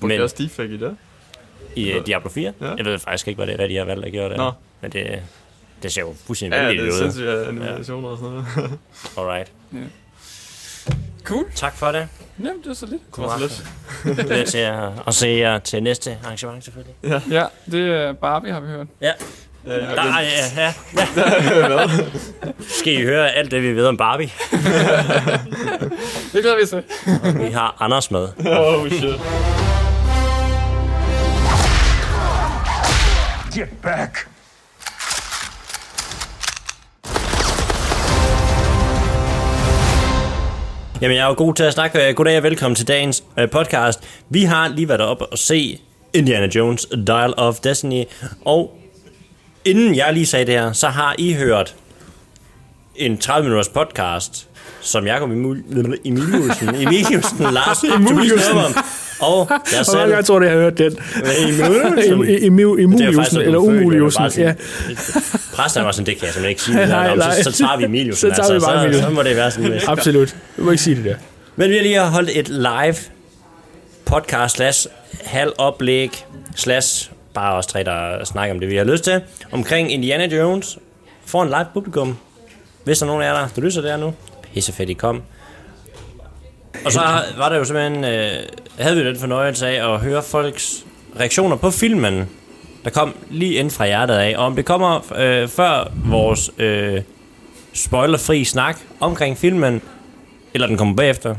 Brugte 0.00 0.16
de 0.16 0.22
også 0.22 0.36
deepfake 0.38 0.74
i 0.74 0.76
det? 0.76 0.96
I 1.76 1.94
uh, 1.96 2.06
Diablo 2.06 2.30
4? 2.30 2.52
Ja. 2.60 2.74
Jeg 2.74 2.84
ved 2.84 2.98
faktisk 2.98 3.28
ikke, 3.28 3.36
hvad, 3.36 3.46
det, 3.46 3.56
hvad 3.56 3.68
de 3.68 3.76
har 3.76 3.84
valgt 3.84 4.06
at 4.06 4.12
gøre 4.12 4.28
der. 4.28 4.36
Nå. 4.36 4.52
Men 4.80 4.92
det, 4.92 5.22
det 5.82 5.92
ser 5.92 6.00
jo 6.02 6.14
fuldstændig 6.26 6.56
Ja, 6.56 6.62
vanvittigt 6.62 6.92
det 6.92 7.00
er 7.00 7.06
ud. 7.06 7.12
sindssygt 7.12 7.28
animationer 7.48 8.08
og 8.08 8.18
sådan 8.18 8.30
noget. 8.32 8.78
Alright. 9.18 9.52
Ja. 9.72 9.78
Cool. 11.24 11.44
Tak 11.54 11.76
for 11.76 11.86
det. 11.86 12.08
Jamen, 12.38 12.58
det 12.58 12.66
var 12.68 12.74
så 12.74 12.86
lidt. 12.86 13.02
God 13.10 13.24
aften. 13.24 13.66
Glæder 14.26 14.44
til 14.44 14.58
at, 14.58 14.88
at 15.06 15.14
se 15.14 15.28
jer 15.28 15.58
til 15.58 15.82
næste 15.82 16.18
arrangement, 16.24 16.64
selvfølgelig. 16.64 16.94
Ja. 17.04 17.20
ja, 17.30 17.44
det 17.70 17.88
er 17.90 18.12
Barbie, 18.12 18.52
har 18.52 18.60
vi 18.60 18.66
hørt. 18.66 18.86
Ja. 19.00 19.12
Øh, 19.66 19.72
der, 19.72 19.82
ja, 19.82 20.20
ja. 20.56 20.72
ja. 21.68 21.86
Skal 22.68 22.92
I 22.92 23.02
høre 23.02 23.30
alt 23.30 23.50
det, 23.50 23.62
vi 23.62 23.76
ved 23.76 23.86
om 23.86 23.96
Barbie? 23.96 24.30
det 26.32 26.42
glæder 26.42 26.60
vi 26.60 26.66
til. 26.66 26.82
vi 27.46 27.52
har 27.52 27.76
Anders 27.80 28.10
med. 28.10 28.28
Oh, 28.46 28.88
shit. 28.88 29.20
Get 33.54 33.68
back! 33.82 34.28
Jamen, 41.00 41.16
jeg 41.16 41.22
er 41.24 41.28
jo 41.28 41.34
god 41.36 41.54
til 41.54 41.64
at 41.64 41.72
snakke. 41.72 42.08
Øh, 42.08 42.14
goddag 42.14 42.36
og 42.36 42.42
velkommen 42.42 42.74
til 42.74 42.88
dagens 42.88 43.24
øh, 43.38 43.50
podcast. 43.50 44.00
Vi 44.28 44.44
har 44.44 44.68
lige 44.68 44.88
været 44.88 45.00
op 45.00 45.22
og 45.32 45.38
se 45.38 45.78
Indiana 46.12 46.46
Jones 46.54 46.86
Dial 47.06 47.34
of 47.36 47.58
Destiny, 47.58 48.04
og 48.44 48.79
inden 49.64 49.94
jeg 49.96 50.12
lige 50.14 50.26
sagde 50.26 50.44
det 50.46 50.54
her, 50.54 50.72
så 50.72 50.88
har 50.88 51.14
I 51.18 51.32
hørt 51.34 51.74
en 52.96 53.18
30-minutters 53.24 53.68
podcast, 53.68 54.46
som 54.80 55.06
Jacob 55.06 55.30
Emil- 55.30 55.96
Emiliusen, 56.04 56.68
Emiliusen, 56.82 57.38
Lars 57.52 57.84
Emiliusen. 57.84 58.56
og 59.20 59.48
jeg 59.76 59.86
selv. 59.86 60.10
jeg 60.10 60.24
tror, 60.24 60.38
det 60.38 60.48
har 60.50 60.56
hørt 60.56 60.78
den. 60.78 60.98
Emiliusen. 62.38 63.40
Eller 63.40 63.58
Umuliusen. 63.58 64.22
Ja. 64.36 64.54
Præsten 65.54 65.84
var 65.84 65.92
sådan, 65.92 66.06
det 66.06 66.16
kan 66.18 66.26
jeg 66.26 66.32
simpelthen 66.34 66.48
ikke 66.50 66.62
sige. 66.62 66.76
Nej, 66.96 67.16
nej. 67.16 67.42
så, 67.42 67.52
så 67.52 67.58
tager 67.58 67.76
vi 67.76 67.84
Emiliusen. 67.84 68.30
Så 68.34 68.36
tager 68.42 68.54
vi 68.54 68.60
bare 68.60 68.72
så, 68.72 68.78
Emiliusen. 68.78 69.02
så 69.04 69.10
må 69.10 69.22
det 69.22 69.36
være 69.36 69.50
sådan. 69.50 69.80
Absolut. 69.86 70.36
Du 70.56 70.64
må 70.64 70.70
ikke 70.70 70.82
sige 70.82 70.96
det 70.96 71.04
der. 71.04 71.14
Men 71.56 71.70
vi 71.70 71.74
har 71.76 71.82
lige 71.82 72.00
holdt 72.00 72.30
et 72.34 72.48
live 72.48 72.96
podcast 74.04 74.56
slash 74.56 74.86
halv 75.24 75.52
oplæg 75.58 76.24
slash 76.56 77.10
bare 77.34 77.54
os 77.54 77.66
tre, 77.66 77.84
der 77.84 78.24
snakker 78.24 78.54
om 78.54 78.60
det, 78.60 78.68
vi 78.68 78.76
har 78.76 78.84
lyst 78.84 79.04
til, 79.04 79.22
omkring 79.52 79.92
Indiana 79.92 80.36
Jones 80.36 80.78
for 81.26 81.42
en 81.42 81.48
live 81.48 81.66
publikum. 81.74 82.16
Hvis 82.84 82.98
der 82.98 83.06
er 83.06 83.06
nogen 83.06 83.22
af 83.22 83.26
jer, 83.26 83.40
der 83.40 83.48
der 83.54 83.62
lyser 83.62 83.82
der 83.82 83.96
nu, 83.96 84.14
pisse 84.54 84.72
fedt, 84.72 84.90
I 84.90 84.92
kom. 84.92 85.22
Og 86.84 86.92
så 86.92 87.00
var 87.38 87.48
der 87.48 87.56
jo 87.56 87.64
simpelthen, 87.64 88.04
øh, 88.04 88.30
havde 88.78 88.96
vi 88.96 89.04
den 89.04 89.16
fornøjelse 89.16 89.68
af 89.68 89.94
at 89.94 90.00
høre 90.00 90.22
folks 90.22 90.84
reaktioner 91.20 91.56
på 91.56 91.70
filmen, 91.70 92.28
der 92.84 92.90
kom 92.90 93.14
lige 93.30 93.54
ind 93.54 93.70
fra 93.70 93.86
hjertet 93.86 94.14
af. 94.14 94.34
Og 94.36 94.44
om 94.44 94.56
det 94.56 94.64
kommer 94.64 95.12
øh, 95.16 95.48
før 95.48 95.92
vores 96.04 96.50
øh, 96.58 97.02
spoilerfri 97.72 98.44
snak 98.44 98.78
omkring 99.00 99.38
filmen, 99.38 99.82
eller 100.54 100.66
den 100.66 100.76
kommer 100.76 100.96
bagefter, 100.96 101.34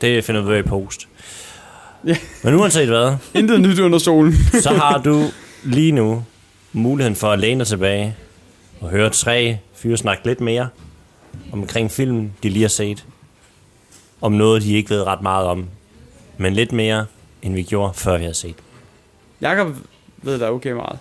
det 0.00 0.24
finder 0.24 0.40
vi 0.40 0.48
ud 0.48 0.56
i 0.56 0.62
post. 0.62 1.08
Ja. 2.06 2.16
Men 2.44 2.54
uanset 2.54 2.88
hvad, 2.88 3.16
Intet 3.34 3.60
nyt 3.60 3.78
under 3.78 3.98
solen. 3.98 4.34
så 4.60 4.70
har 4.70 4.98
du 4.98 5.24
lige 5.64 5.92
nu 5.92 6.24
muligheden 6.72 7.16
for 7.16 7.28
at 7.30 7.38
læne 7.38 7.58
dig 7.58 7.66
tilbage 7.66 8.16
og 8.80 8.90
høre 8.90 9.10
tre 9.10 9.58
fyre 9.74 9.96
snakke 9.96 10.26
lidt 10.26 10.40
mere 10.40 10.68
omkring 11.52 11.90
filmen, 11.90 12.32
de 12.42 12.48
lige 12.48 12.62
har 12.62 12.68
set. 12.68 13.04
Om 14.20 14.32
noget, 14.32 14.62
de 14.62 14.72
ikke 14.74 14.90
ved 14.90 15.02
ret 15.06 15.22
meget 15.22 15.46
om. 15.46 15.66
Men 16.38 16.52
lidt 16.52 16.72
mere, 16.72 17.06
end 17.42 17.54
vi 17.54 17.62
gjorde, 17.62 17.94
før 17.94 18.16
vi 18.16 18.22
havde 18.22 18.34
set. 18.34 18.54
Jakob 19.40 19.76
ved 20.22 20.38
da 20.38 20.50
okay 20.50 20.70
meget. 20.72 20.98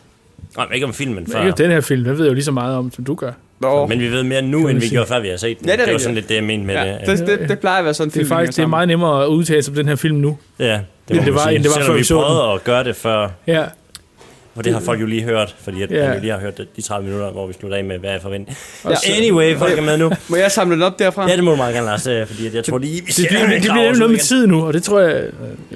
Nej, 0.58 0.68
ikke 0.74 0.86
om 0.86 0.94
filmen 0.94 1.16
Men 1.16 1.32
før. 1.32 1.46
ikke 1.46 1.64
den 1.64 1.72
her 1.72 1.82
film, 1.82 2.04
den 2.04 2.18
ved 2.18 2.24
jeg 2.26 2.30
jo 2.30 2.34
lige 2.34 2.44
så 2.44 2.52
meget 2.52 2.76
om, 2.76 2.92
som 2.92 3.04
du 3.04 3.16
gør. 3.16 3.32
Nå. 3.62 3.86
Men 3.88 4.00
vi 4.00 4.12
ved 4.12 4.24
mere 4.24 4.42
nu, 4.42 4.58
end 4.58 4.66
man 4.68 4.76
vi 4.76 4.82
sige. 4.82 4.90
gjorde, 4.92 5.08
før 5.08 5.20
vi 5.20 5.28
har 5.30 5.38
set 5.38 5.60
den. 5.60 5.68
Ja, 5.68 5.74
det 5.74 5.82
er 5.82 5.86
det 5.86 5.94
var 5.94 6.00
sådan 6.00 6.16
lidt 6.16 6.30
det, 6.30 6.36
jeg 6.36 6.44
mente 6.44 6.66
med 6.66 6.76
Ja, 6.76 6.98
det. 7.06 7.20
det, 7.20 7.40
det, 7.40 7.50
det 7.50 7.60
plejer 7.60 7.78
at 7.80 7.86
være 7.86 7.94
sådan, 7.94 8.10
Det 8.10 8.16
er 8.16 8.20
film 8.20 8.28
faktisk 8.30 8.52
det 8.56 8.58
er 8.60 8.62
hænger 8.64 8.70
meget 8.70 8.88
nemmere 8.88 9.24
at 9.24 9.28
udtale 9.28 9.64
sig 9.64 9.72
om 9.72 9.76
den 9.76 9.88
her 9.88 9.96
film 9.96 10.18
nu. 10.18 10.38
Ja, 10.60 10.66
det, 10.66 10.80
End 11.10 11.18
det 11.18 11.26
man 11.26 11.34
var- 11.36 11.48
end 11.50 11.64
det 11.64 11.70
var, 11.70 11.74
Selvom 11.74 11.88
før 11.92 11.98
vi 11.98 12.04
så 12.04 12.16
den. 12.16 12.24
prøvede 12.24 12.54
at 12.54 12.64
gøre 12.64 12.84
det 12.84 12.96
før. 12.96 13.30
Ja. 13.48 13.64
For 14.56 14.62
det 14.62 14.74
har 14.74 14.80
folk 14.80 15.02
jo 15.02 15.06
lige 15.06 15.24
hørt, 15.24 15.56
fordi 15.64 15.82
at 15.82 15.92
Ja. 15.92 16.14
vi 16.14 16.20
lige 16.20 16.32
har 16.32 16.40
hørt 16.40 16.58
det, 16.58 16.68
de 16.76 16.82
30 16.82 17.06
minutter, 17.08 17.32
hvor 17.32 17.48
vi 17.48 17.54
slutter 17.54 17.78
af 17.78 17.84
med, 17.84 17.98
hvad 18.00 18.12
jeg 18.12 18.22
forventer. 18.22 18.54
Ja. 18.86 18.96
Anyway, 19.18 19.56
folk 19.58 19.78
er 19.78 19.82
med 19.82 19.98
nu. 19.98 20.12
Må 20.28 20.36
jeg 20.36 20.52
samle 20.52 20.76
den 20.76 20.84
op 20.84 21.00
derfra? 21.00 21.30
Ja, 21.30 21.36
det 21.36 21.44
må 21.44 21.52
du 21.52 21.58
meget 21.58 21.74
gerne, 21.76 21.86
Lars, 21.88 22.08
øh, 22.08 22.28
fordi 22.28 22.48
at 22.48 22.54
jeg 22.56 22.64
tror 22.64 22.78
lige, 22.78 22.94
vi 22.94 23.00
Det 23.06 23.14
skal 23.14 23.28
bliver, 23.28 23.40
have 23.40 23.50
det 23.50 23.56
en 23.56 23.62
bliver 23.62 23.94
noget 23.96 24.12
med 24.12 24.20
tid 24.20 24.48
nu, 24.48 24.66
og 24.66 24.74
det 24.74 24.84
tror 24.84 25.00
jeg... 25.00 25.24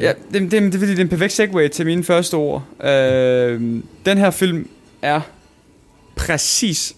Ja, 0.01 0.11
det, 0.33 0.41
det, 0.41 0.51
det 0.51 0.75
er 0.75 0.79
fordi, 0.79 0.91
det 0.91 0.97
er 0.99 1.03
en 1.03 1.09
perfekt 1.09 1.33
segue 1.33 1.67
til 1.67 1.85
mine 1.85 2.03
første 2.03 2.33
ord. 2.33 2.63
Øh, 2.85 3.61
den 4.05 4.17
her 4.17 4.31
film 4.31 4.67
er 5.01 5.21
præcis, 6.15 6.95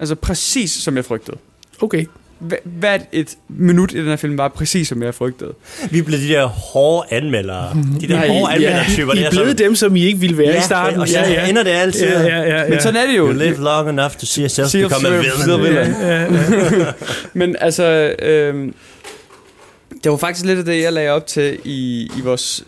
altså 0.00 0.14
præcis 0.14 0.70
som 0.70 0.96
jeg 0.96 1.04
frygtede. 1.04 1.36
Okay. 1.80 2.04
Hva- 2.50 2.68
Hvert 2.68 3.00
et 3.12 3.36
minut 3.48 3.92
i 3.92 3.96
den 3.98 4.06
her 4.06 4.16
film 4.16 4.38
var 4.38 4.48
præcis 4.48 4.88
som 4.88 5.02
jeg 5.02 5.14
frygtede. 5.14 5.52
Vi 5.90 6.02
blev 6.02 6.18
de 6.20 6.28
der 6.28 6.46
hårde 6.46 7.06
anmeldere. 7.10 7.76
De 8.00 8.08
der 8.08 8.14
Nej, 8.16 8.28
hårde 8.28 8.52
ja. 8.52 8.54
anmeldertyper. 8.68 9.14
I 9.14 9.18
der, 9.18 9.26
er 9.26 9.30
blevet 9.30 9.58
dem, 9.58 9.74
som 9.74 9.96
I 9.96 10.02
ikke 10.04 10.18
ville 10.18 10.38
være 10.38 10.48
ja, 10.52 10.58
i 10.58 10.62
starten. 10.62 11.00
Og 11.00 11.08
så 11.08 11.18
ender 11.48 11.62
det 11.62 11.70
altid. 11.70 12.06
Ja, 12.08 12.20
ja, 12.22 12.40
ja, 12.40 12.62
ja. 12.62 12.68
Men 12.68 12.80
sådan 12.80 12.96
er 13.02 13.06
det 13.06 13.16
jo. 13.16 13.26
You 13.26 13.32
live 13.32 13.56
long 13.60 13.88
enough 13.88 14.10
to 14.14 14.26
see 14.26 14.42
yourself 14.42 14.68
See 14.68 14.82
become 14.82 15.08
a 15.08 15.20
villain. 15.20 15.62
villain. 15.62 15.90
Ja, 16.00 16.22
ja. 16.22 16.92
Men 17.40 17.56
altså, 17.60 18.14
øh, 18.22 18.72
det 20.04 20.10
var 20.12 20.16
faktisk 20.16 20.46
lidt 20.46 20.58
af 20.58 20.64
det, 20.64 20.82
jeg 20.82 20.92
lagde 20.92 21.10
op 21.10 21.26
til 21.26 21.58
i, 21.64 22.10
i 22.18 22.20
vores 22.20 22.64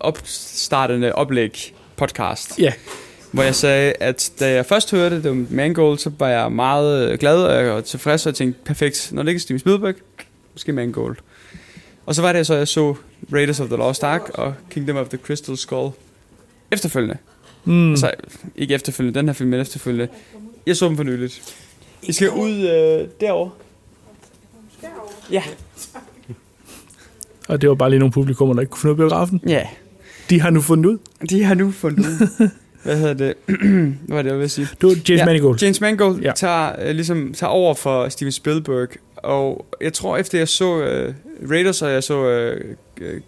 opstartende 0.00 1.12
oplæg 1.14 1.74
podcast. 1.96 2.58
Ja. 2.58 2.72
Hvor 3.32 3.42
jeg 3.42 3.54
sagde, 3.54 3.92
at 4.00 4.32
da 4.40 4.50
jeg 4.50 4.66
først 4.66 4.90
hørte 4.90 5.16
det 5.16 5.26
om 5.26 5.46
Mangold, 5.50 5.98
så 5.98 6.10
var 6.18 6.28
jeg 6.28 6.52
meget 6.52 7.10
øh, 7.10 7.18
glad 7.18 7.42
og 7.70 7.84
tilfreds, 7.84 8.26
og 8.26 8.30
jeg 8.30 8.34
tænkte, 8.34 8.60
perfekt, 8.64 9.10
når 9.12 9.22
det 9.22 9.28
ikke 9.30 9.38
er 9.38 9.40
Steven 9.40 9.58
Spielberg, 9.58 9.94
måske 10.52 10.72
Mangold. 10.72 11.16
Og 12.06 12.14
så 12.14 12.22
var 12.22 12.32
det 12.32 12.46
så, 12.46 12.54
jeg 12.54 12.68
så 12.68 12.94
Raiders 13.32 13.60
of 13.60 13.66
the 13.66 13.76
Lost 13.76 14.04
Ark 14.04 14.30
og 14.34 14.54
Kingdom 14.70 14.96
of 14.96 15.08
the 15.08 15.18
Crystal 15.18 15.56
Skull 15.56 15.90
efterfølgende. 16.70 17.16
Mm. 17.64 17.90
Altså, 17.90 18.10
ikke 18.56 18.74
efterfølgende, 18.74 19.18
den 19.18 19.26
her 19.28 19.32
film, 19.32 19.50
men 19.50 19.60
efterfølgende. 19.60 20.08
Jeg 20.66 20.76
så 20.76 20.88
dem 20.88 20.96
for 20.96 21.04
nyligt. 21.04 21.54
I 22.02 22.12
skal 22.12 22.30
ud 22.30 22.50
øh, 22.52 23.08
derovre. 23.20 23.50
Ja. 25.30 25.42
Og 27.48 27.60
det 27.60 27.68
var 27.68 27.74
bare 27.74 27.90
lige 27.90 27.98
nogle 27.98 28.12
publikummer, 28.12 28.54
der 28.54 28.60
ikke 28.60 28.70
kunne 28.70 28.80
finde 28.80 28.92
ud 28.92 29.00
af 29.00 29.08
biografen. 29.08 29.40
Ja. 29.46 29.66
De 30.30 30.40
har 30.40 30.50
nu 30.50 30.60
fundet 30.60 30.86
ud. 30.86 30.98
De 31.30 31.44
har 31.44 31.54
nu 31.54 31.70
fundet 31.70 32.06
ud. 32.06 32.48
Hvad 32.82 32.96
hedder 32.98 33.14
det? 33.14 33.34
Hvad 34.06 34.16
var 34.16 34.22
det, 34.22 34.30
jeg 34.30 34.38
ville 34.38 34.48
sige? 34.48 34.68
Det 34.80 34.88
var 34.88 34.96
James 35.08 35.24
Mangold. 35.26 35.62
James 35.62 35.80
Mangold 35.80 36.20
Ja. 36.20 36.28
ja. 36.28 36.32
tager, 36.36 36.72
øh, 36.88 36.94
ligesom, 36.94 37.34
tager 37.34 37.50
over 37.50 37.74
for 37.74 38.08
Steven 38.08 38.32
Spielberg. 38.32 38.88
Og 39.16 39.66
jeg 39.80 39.92
tror, 39.92 40.16
efter 40.16 40.38
jeg 40.38 40.48
så 40.48 40.80
øh, 40.82 41.14
Raiders, 41.50 41.82
og 41.82 41.92
jeg 41.92 42.02
så 42.02 42.24
øh, 42.24 42.74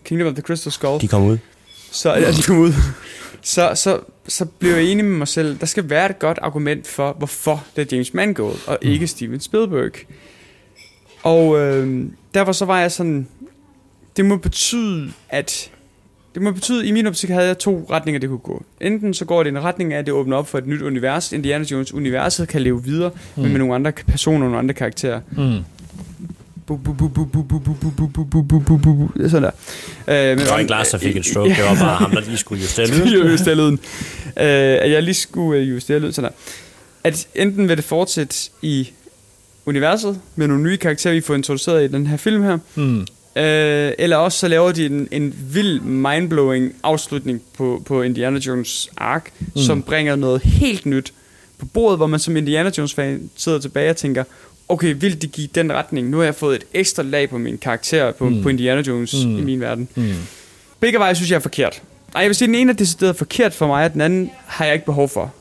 Kingdom 0.05 0.29
of 0.29 0.35
the 0.35 0.43
Crystal 0.43 0.73
Skull, 0.73 1.01
De 1.01 1.09
kom 1.09 1.23
ud. 1.25 1.39
så, 1.93 2.13
ja, 2.15 2.31
de 2.33 2.43
kom 2.47 2.59
ud. 2.59 2.73
Så, 3.43 3.73
så, 3.75 4.01
så 4.29 4.45
blev 4.45 4.73
jeg 4.73 4.85
enig 4.85 5.05
med 5.05 5.19
mig 5.19 5.29
selv, 5.29 5.57
der 5.61 5.67
skal 5.67 5.91
være 5.91 6.11
et 6.11 6.19
godt 6.19 6.39
argument 6.43 6.87
for, 6.87 7.15
hvorfor 7.19 7.65
det 7.77 7.83
er 7.83 7.97
James 7.97 8.15
Mangold, 8.15 8.57
og 8.67 8.79
ikke 8.83 9.07
Steven 9.07 9.41
Spielberg. 9.41 9.91
Og 11.23 11.59
øh, 11.61 12.05
derfor 12.35 12.53
så 12.53 12.65
var 12.65 12.81
jeg 12.81 12.93
sådan, 12.93 13.29
det 14.17 14.25
må 14.25 14.37
betyde, 14.37 15.13
at 15.29 15.71
det 16.35 16.43
må 16.43 16.51
betyde, 16.51 16.81
at 16.81 16.87
i 16.87 16.91
min 16.91 17.07
optik 17.07 17.31
havde 17.31 17.47
jeg 17.47 17.59
to 17.59 17.87
retninger, 17.91 18.21
det 18.21 18.29
kunne 18.29 18.39
gå. 18.39 18.65
Enten 18.81 19.15
så 19.15 19.25
går 19.25 19.43
det 19.43 19.51
i 19.51 19.55
en 19.55 19.63
retning 19.63 19.93
af, 19.93 19.99
at 19.99 20.07
det 20.07 20.15
åbner 20.15 20.37
op 20.37 20.49
for 20.49 20.59
et 20.59 20.67
nyt 20.67 20.83
univers. 20.83 21.33
Indiana 21.33 21.65
Jones 21.71 21.95
universet 21.95 22.49
kan 22.49 22.63
leve 22.63 22.85
videre, 22.85 23.11
mm. 23.37 23.43
men 23.43 23.51
med 23.53 23.59
nogle 23.59 23.75
andre 23.75 23.93
personer 23.93 24.37
og 24.37 24.41
nogle 24.41 24.59
andre 24.59 24.75
karakterer. 24.75 25.21
Mm. 25.31 25.59
Sådan 29.29 29.43
der. 29.43 29.51
Men, 30.35 30.39
det 30.39 30.51
var 30.51 30.59
ikke 30.59 30.71
Lars, 30.71 30.89
der 30.89 30.99
fik 30.99 31.17
et 31.17 31.27
stroke. 31.27 31.51
Det 31.51 31.65
var 31.65 31.75
bare 31.75 31.97
ham, 31.97 32.11
der 32.11 32.21
lige 32.21 32.37
skulle 32.37 32.63
justere 32.63 32.87
lyden. 32.87 33.09
skulle 33.09 33.31
justere 33.31 33.55
lyden. 33.55 33.79
At 34.37 34.91
jeg 34.91 35.03
lige 35.03 35.15
skulle 35.15 35.63
justere 35.63 35.99
lyden. 35.99 36.13
Sådan 36.13 36.31
der. 36.31 36.37
At 37.05 37.29
enten 37.35 37.69
vil 37.69 37.77
det 37.77 37.85
fortsætte 37.85 38.37
i 38.63 38.91
universet 39.67 40.21
med 40.37 40.47
nogle 40.47 40.63
nye 40.63 40.77
karakterer, 40.77 41.15
vi 41.15 41.21
får 41.21 41.35
introduceret 41.35 41.85
i 41.85 41.93
den 41.93 42.07
her 42.07 42.17
film 42.17 42.43
her, 42.43 42.59
mm. 42.75 43.07
Øh, 43.37 43.93
eller 43.99 44.17
også 44.17 44.39
så 44.39 44.49
laver 44.49 44.73
de 44.73 44.87
en, 44.87 45.09
en 45.11 45.35
vild 45.53 45.81
mindblowing 45.81 46.73
afslutning 46.83 47.43
på, 47.57 47.83
på 47.87 48.03
Indiana 48.03 48.39
Jones 48.39 48.91
ark, 48.97 49.31
Mm. 49.41 49.47
som 49.63 49.83
bringer 49.83 50.17
noget 50.17 50.43
helt 50.43 50.87
nyt 50.87 51.13
på 51.59 51.67
bordet, 51.67 51.99
hvor 51.99 52.07
man 52.07 52.21
som 52.21 52.37
Indiana 52.37 52.71
Jones 52.79 52.95
fan 52.95 53.31
sidder 53.37 53.59
tilbage 53.59 53.91
og 53.91 53.97
tænker, 53.97 54.25
okay, 54.69 54.95
vil 54.99 55.23
de 55.23 55.27
give 55.27 55.49
den 55.55 55.73
retning? 55.73 56.09
Nu 56.09 56.17
har 56.17 56.25
jeg 56.25 56.35
fået 56.35 56.57
et 56.57 56.65
ekstra 56.75 57.03
lag 57.03 57.31
på 57.31 57.39
min 57.39 57.59
karakter 57.59 58.13
på, 58.13 58.29
Mm. 58.29 58.43
på 58.43 58.49
Indiana 58.49 58.81
Jones 58.87 59.15
Mm. 59.25 59.39
i 59.39 59.43
min 59.43 59.61
verden. 59.61 59.89
Mm. 59.95 60.13
Begge 60.81 60.99
veje 60.99 61.15
synes 61.15 61.31
jeg 61.31 61.37
er 61.37 61.41
forkert. 61.41 61.83
Nej, 62.15 62.21
jeg 62.21 62.29
vil 62.29 62.35
sige, 62.37 62.47
den 62.49 62.55
ene 62.55 62.73
er 62.73 62.77
decideret 62.77 63.17
forkert 63.17 63.55
for 63.55 63.67
mig, 63.67 63.85
og 63.85 63.93
den 63.93 64.01
anden 64.01 64.31
har 64.47 64.65
jeg 64.65 64.75
ikke 64.75 64.87
behov 64.87 65.09
for. 65.09 65.33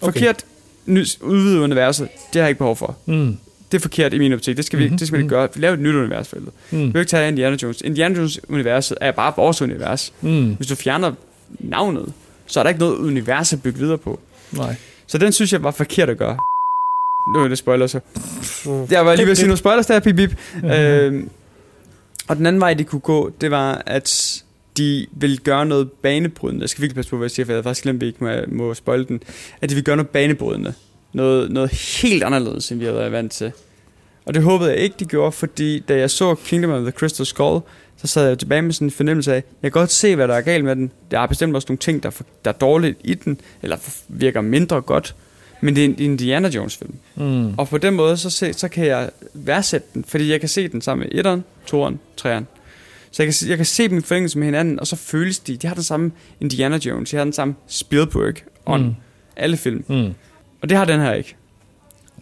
Okay. 0.00 0.12
Forkert 0.12 0.44
ny, 0.86 1.04
udvidet 1.20 1.58
universet, 1.60 2.08
det 2.32 2.40
har 2.40 2.40
jeg 2.40 2.48
ikke 2.48 2.58
behov 2.58 2.76
for. 2.76 2.96
Mm. 3.06 3.36
Det 3.72 3.78
er 3.78 3.80
forkert 3.82 4.14
i 4.14 4.18
min 4.18 4.32
optik. 4.32 4.56
Det 4.56 4.64
skal 4.64 4.78
vi, 4.78 4.84
Mhm, 4.84 4.88
mm-hmm. 4.88 4.98
det 4.98 5.06
skal 5.08 5.18
vi 5.18 5.22
ikke 5.22 5.34
gøre. 5.34 5.48
Vi 5.54 5.60
laver 5.60 5.74
et 5.74 5.80
nyt 5.80 5.94
univers 5.94 6.28
for 6.28 6.36
helvede. 6.36 6.52
Mm. 6.70 6.78
Vi 6.78 6.84
vil 6.92 7.00
ikke 7.00 7.10
tage 7.10 7.28
Indiana 7.28 7.56
Jones. 7.62 7.80
Indiana 7.80 8.14
Jones 8.18 8.40
universet 8.48 8.98
er 9.00 9.12
bare 9.12 9.32
vores 9.36 9.62
univers. 9.62 10.12
Mm. 10.20 10.54
Hvis 10.54 10.66
du 10.68 10.74
fjerner 10.74 11.12
navnet, 11.58 12.12
så 12.46 12.60
er 12.60 12.64
der 12.64 12.68
ikke 12.68 12.80
noget 12.80 12.96
univers 12.96 13.52
at 13.52 13.62
bygge 13.62 13.78
videre 13.78 13.98
på. 13.98 14.20
Nej. 14.52 14.74
Så 15.06 15.18
den 15.18 15.32
synes 15.32 15.52
jeg 15.52 15.62
var 15.62 15.70
forkert 15.70 16.08
at 16.10 16.18
gøre. 16.18 16.36
Nu 17.34 17.44
er 17.44 17.48
det 17.48 17.58
spoiler 17.58 17.86
så. 17.86 18.00
Jeg 18.90 19.06
var 19.06 19.14
lige 19.14 19.24
ved 19.26 19.30
at 19.30 19.36
sige 19.36 19.46
nogle 19.46 19.58
spoilers 19.58 19.86
der, 19.86 20.00
pip, 20.00 20.16
pip. 20.16 20.36
øhm, 20.64 21.28
og 22.28 22.36
den 22.36 22.46
anden 22.46 22.60
vej, 22.60 22.74
de 22.74 22.84
kunne 22.84 23.00
gå, 23.00 23.30
det 23.40 23.50
var, 23.50 23.82
at 23.86 24.42
de 24.76 25.06
vil 25.12 25.40
gøre 25.40 25.66
noget 25.66 25.92
banebrydende. 25.92 26.62
Jeg 26.62 26.68
skal 26.68 26.82
virkelig 26.82 26.96
passe 26.96 27.10
på, 27.10 27.16
hvad 27.16 27.24
jeg 27.24 27.30
siger, 27.30 27.46
for 27.46 27.52
jeg 27.52 27.56
havde 27.56 27.62
faktisk 27.62 27.82
glemt, 27.82 27.96
at 27.96 28.00
vi 28.00 28.06
ikke 28.06 28.24
må, 28.24 28.30
må 28.66 28.74
spoil 28.74 29.08
den. 29.08 29.20
At 29.60 29.70
de 29.70 29.74
vil 29.74 29.84
gøre 29.84 29.96
noget 29.96 30.08
banebrydende. 30.08 30.74
Noget, 31.12 31.50
noget 31.50 31.70
helt 32.02 32.22
anderledes, 32.22 32.70
end 32.72 32.78
vi 32.80 32.84
har 32.86 32.92
været 32.92 33.12
vant 33.12 33.32
til. 33.32 33.52
Og 34.24 34.34
det 34.34 34.42
håbede 34.42 34.70
jeg 34.70 34.78
ikke, 34.78 34.96
de 35.00 35.04
gjorde, 35.04 35.32
fordi 35.32 35.78
da 35.78 35.96
jeg 35.98 36.10
så 36.10 36.34
Kingdom 36.34 36.70
of 36.70 36.82
the 36.82 36.90
Crystal 36.90 37.26
Skull, 37.26 37.60
så 37.96 38.06
sad 38.06 38.28
jeg 38.28 38.38
tilbage 38.38 38.62
med 38.62 38.72
sådan 38.72 38.86
en 38.86 38.90
fornemmelse 38.92 39.32
af, 39.34 39.44
jeg 39.62 39.72
kan 39.72 39.80
godt 39.80 39.90
se, 39.90 40.16
hvad 40.16 40.28
der 40.28 40.34
er 40.34 40.40
galt 40.40 40.64
med 40.64 40.76
den. 40.76 40.90
Der 41.10 41.20
er 41.20 41.26
bestemt 41.26 41.54
også 41.56 41.66
nogle 41.68 41.78
ting, 41.78 42.02
der, 42.02 42.08
er- 42.08 42.22
der 42.44 42.50
er 42.50 42.54
dårligt 42.54 42.98
i 43.04 43.14
den, 43.14 43.40
eller 43.62 43.76
virker 44.08 44.40
mindre 44.40 44.80
godt. 44.80 45.14
Men 45.60 45.76
det 45.76 45.80
er 45.84 45.88
en 45.88 45.98
Indiana 45.98 46.48
Jones 46.48 46.76
film. 46.76 46.94
Mm. 47.16 47.54
Og 47.58 47.68
på 47.68 47.78
den 47.78 47.94
måde, 47.94 48.16
så, 48.16 48.30
se, 48.30 48.52
så 48.52 48.68
kan 48.68 48.86
jeg 48.86 49.10
værdsætte 49.34 49.86
den, 49.94 50.04
fordi 50.08 50.30
jeg 50.30 50.40
kan 50.40 50.48
se 50.48 50.68
den 50.68 50.80
sammen 50.82 51.08
med 51.14 51.24
1'eren, 51.24 51.40
2'eren, 51.74 51.94
3'eren. 52.20 52.44
Så 53.10 53.22
jeg 53.22 53.26
kan, 53.26 53.32
se- 53.32 53.46
jeg 53.48 53.56
kan 53.56 53.66
se 53.66 53.88
dem 53.88 53.98
i 53.98 54.00
forlængelse 54.00 54.38
med 54.38 54.46
hinanden, 54.46 54.80
og 54.80 54.86
så 54.86 54.96
føles 54.96 55.38
de, 55.38 55.56
de 55.56 55.66
har 55.66 55.74
den 55.74 55.82
samme 55.84 56.12
Indiana 56.40 56.76
Jones, 56.86 57.10
de 57.10 57.16
har 57.16 57.24
den 57.24 57.32
samme 57.32 57.54
Spielberg 57.66 58.34
on 58.66 58.82
Mm. 58.82 58.94
alle 59.36 59.56
film. 59.56 59.84
Mm. 59.88 60.14
Og 60.62 60.68
det 60.68 60.76
har 60.78 60.84
den 60.84 61.00
her 61.00 61.12
ikke. 61.12 61.36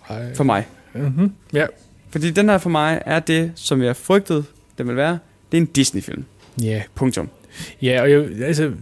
Ej. 0.08 0.34
For 0.34 0.44
mig. 0.44 0.66
Mhm, 0.94 1.32
Ja. 1.52 1.66
Fordi 2.10 2.30
den 2.30 2.48
her 2.48 2.58
for 2.58 2.70
mig 2.70 3.02
er 3.06 3.20
det, 3.20 3.52
som 3.54 3.82
jeg 3.82 3.96
frygtede, 3.96 4.44
den 4.78 4.88
vil 4.88 4.96
være. 4.96 5.18
Det 5.52 5.58
er 5.58 5.60
en 5.62 5.66
Disney-film. 5.66 6.24
Ja. 6.62 6.82
Punktum. 6.94 7.28
Ja, 7.82 8.02
og 8.02 8.10
jeg, 8.10 8.26
altså, 8.42 8.64
øh, 8.64 8.72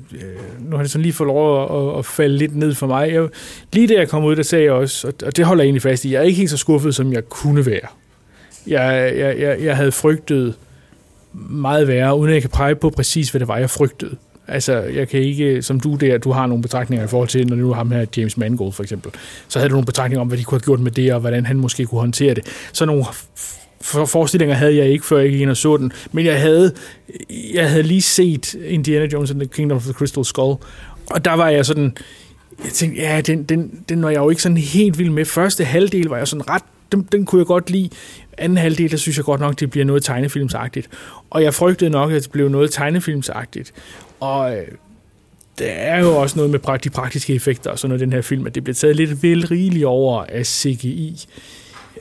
nu 0.60 0.76
har 0.76 0.82
det 0.82 0.90
sådan 0.90 1.02
lige 1.02 1.12
fået 1.12 1.26
lov 1.26 1.64
at, 1.64 1.92
at, 1.92 1.98
at 1.98 2.06
falde 2.06 2.36
lidt 2.38 2.56
ned 2.56 2.74
for 2.74 2.86
mig. 2.86 3.12
Jeg, 3.12 3.28
lige 3.72 3.86
da 3.86 3.94
jeg 3.94 4.08
kom 4.08 4.24
ud, 4.24 4.36
der 4.36 4.42
sagde 4.42 4.64
jeg 4.64 4.72
også, 4.72 5.08
og, 5.08 5.14
og 5.26 5.36
det 5.36 5.44
holder 5.44 5.62
jeg 5.62 5.66
egentlig 5.66 5.82
fast 5.82 6.04
i, 6.04 6.12
jeg 6.12 6.18
er 6.18 6.22
ikke 6.22 6.36
helt 6.38 6.50
så 6.50 6.56
skuffet, 6.56 6.94
som 6.94 7.12
jeg 7.12 7.28
kunne 7.28 7.66
være. 7.66 7.88
Jeg, 8.66 9.14
jeg, 9.18 9.38
jeg, 9.38 9.60
jeg 9.62 9.76
havde 9.76 9.92
frygtet 9.92 10.54
meget 11.32 11.88
værre, 11.88 12.16
uden 12.18 12.28
at 12.30 12.34
jeg 12.34 12.42
kan 12.42 12.50
pege 12.50 12.74
på 12.74 12.90
præcis, 12.90 13.30
hvad 13.30 13.38
det 13.40 13.48
var, 13.48 13.56
jeg 13.58 13.70
frygtede. 13.70 14.16
Altså, 14.48 14.72
jeg 14.72 15.08
kan 15.08 15.20
ikke, 15.20 15.62
som 15.62 15.80
du 15.80 15.94
der, 15.94 16.18
du 16.18 16.32
har 16.32 16.46
nogle 16.46 16.62
betragtninger 16.62 17.04
i 17.04 17.08
forhold 17.08 17.28
til, 17.28 17.46
når 17.46 17.56
du 17.56 17.68
har 17.68 17.74
ham 17.74 17.90
her, 17.90 18.06
James 18.16 18.36
Mangold 18.36 18.72
for 18.72 18.82
eksempel, 18.82 19.12
så 19.48 19.58
havde 19.58 19.68
du 19.68 19.74
nogle 19.74 19.86
betragtninger 19.86 20.20
om, 20.20 20.28
hvad 20.28 20.38
de 20.38 20.44
kunne 20.44 20.56
have 20.56 20.64
gjort 20.64 20.80
med 20.80 20.90
det, 20.90 21.14
og 21.14 21.20
hvordan 21.20 21.46
han 21.46 21.56
måske 21.56 21.86
kunne 21.86 22.00
håndtere 22.00 22.34
det. 22.34 22.44
Så 22.72 22.84
nogle 22.84 23.04
for 23.80 24.04
forestillinger 24.04 24.54
havde 24.54 24.76
jeg 24.76 24.86
ikke, 24.86 25.06
før 25.06 25.18
jeg 25.18 25.30
gik 25.30 25.40
ind 25.40 25.50
og 25.50 25.56
så 25.56 25.76
den. 25.76 25.92
Men 26.12 26.26
jeg 26.26 26.40
havde, 26.40 26.72
jeg 27.54 27.70
havde 27.70 27.82
lige 27.82 28.02
set 28.02 28.54
Indiana 28.54 29.06
Jones 29.12 29.30
and 29.30 29.40
the 29.40 29.48
Kingdom 29.48 29.76
of 29.76 29.82
the 29.82 29.92
Crystal 29.92 30.24
Skull, 30.24 30.56
og 31.10 31.24
der 31.24 31.32
var 31.32 31.48
jeg 31.48 31.66
sådan, 31.66 31.96
jeg 32.64 32.72
tænkte, 32.72 33.02
ja, 33.02 33.20
den, 33.20 33.42
den, 33.42 33.80
den 33.88 34.02
var 34.02 34.10
jeg 34.10 34.18
jo 34.18 34.30
ikke 34.30 34.42
sådan 34.42 34.56
helt 34.56 34.98
vild 34.98 35.10
med. 35.10 35.24
Første 35.24 35.64
halvdel 35.64 36.06
var 36.06 36.16
jeg 36.16 36.28
sådan 36.28 36.50
ret, 36.50 36.62
den, 36.92 37.08
den 37.12 37.26
kunne 37.26 37.38
jeg 37.38 37.46
godt 37.46 37.70
lide. 37.70 37.90
Anden 38.38 38.58
halvdel, 38.58 38.90
der 38.90 38.96
synes 38.96 39.16
jeg 39.16 39.24
godt 39.24 39.40
nok, 39.40 39.60
det 39.60 39.70
bliver 39.70 39.86
noget 39.86 40.02
tegnefilmsagtigt. 40.02 40.88
Og 41.30 41.42
jeg 41.42 41.54
frygtede 41.54 41.90
nok, 41.90 42.12
at 42.12 42.22
det 42.22 42.30
blev 42.30 42.48
noget 42.48 42.70
tegnefilmsagtigt. 42.72 43.72
Og 44.24 44.56
øh, 44.56 44.66
der 45.58 45.66
er 45.66 46.00
jo 46.00 46.16
også 46.16 46.36
noget 46.36 46.50
med 46.50 46.78
de 46.78 46.90
praktiske 46.90 47.34
effekter 47.34 47.70
og 47.70 47.78
sådan 47.78 47.88
noget 47.88 48.00
i 48.00 48.04
den 48.04 48.12
her 48.12 48.22
film, 48.22 48.46
at 48.46 48.54
det 48.54 48.64
bliver 48.64 48.74
taget 48.74 48.96
lidt 48.96 49.22
vel 49.22 49.46
rigeligt 49.46 49.84
over 49.84 50.24
af 50.28 50.46
CGI. 50.46 51.26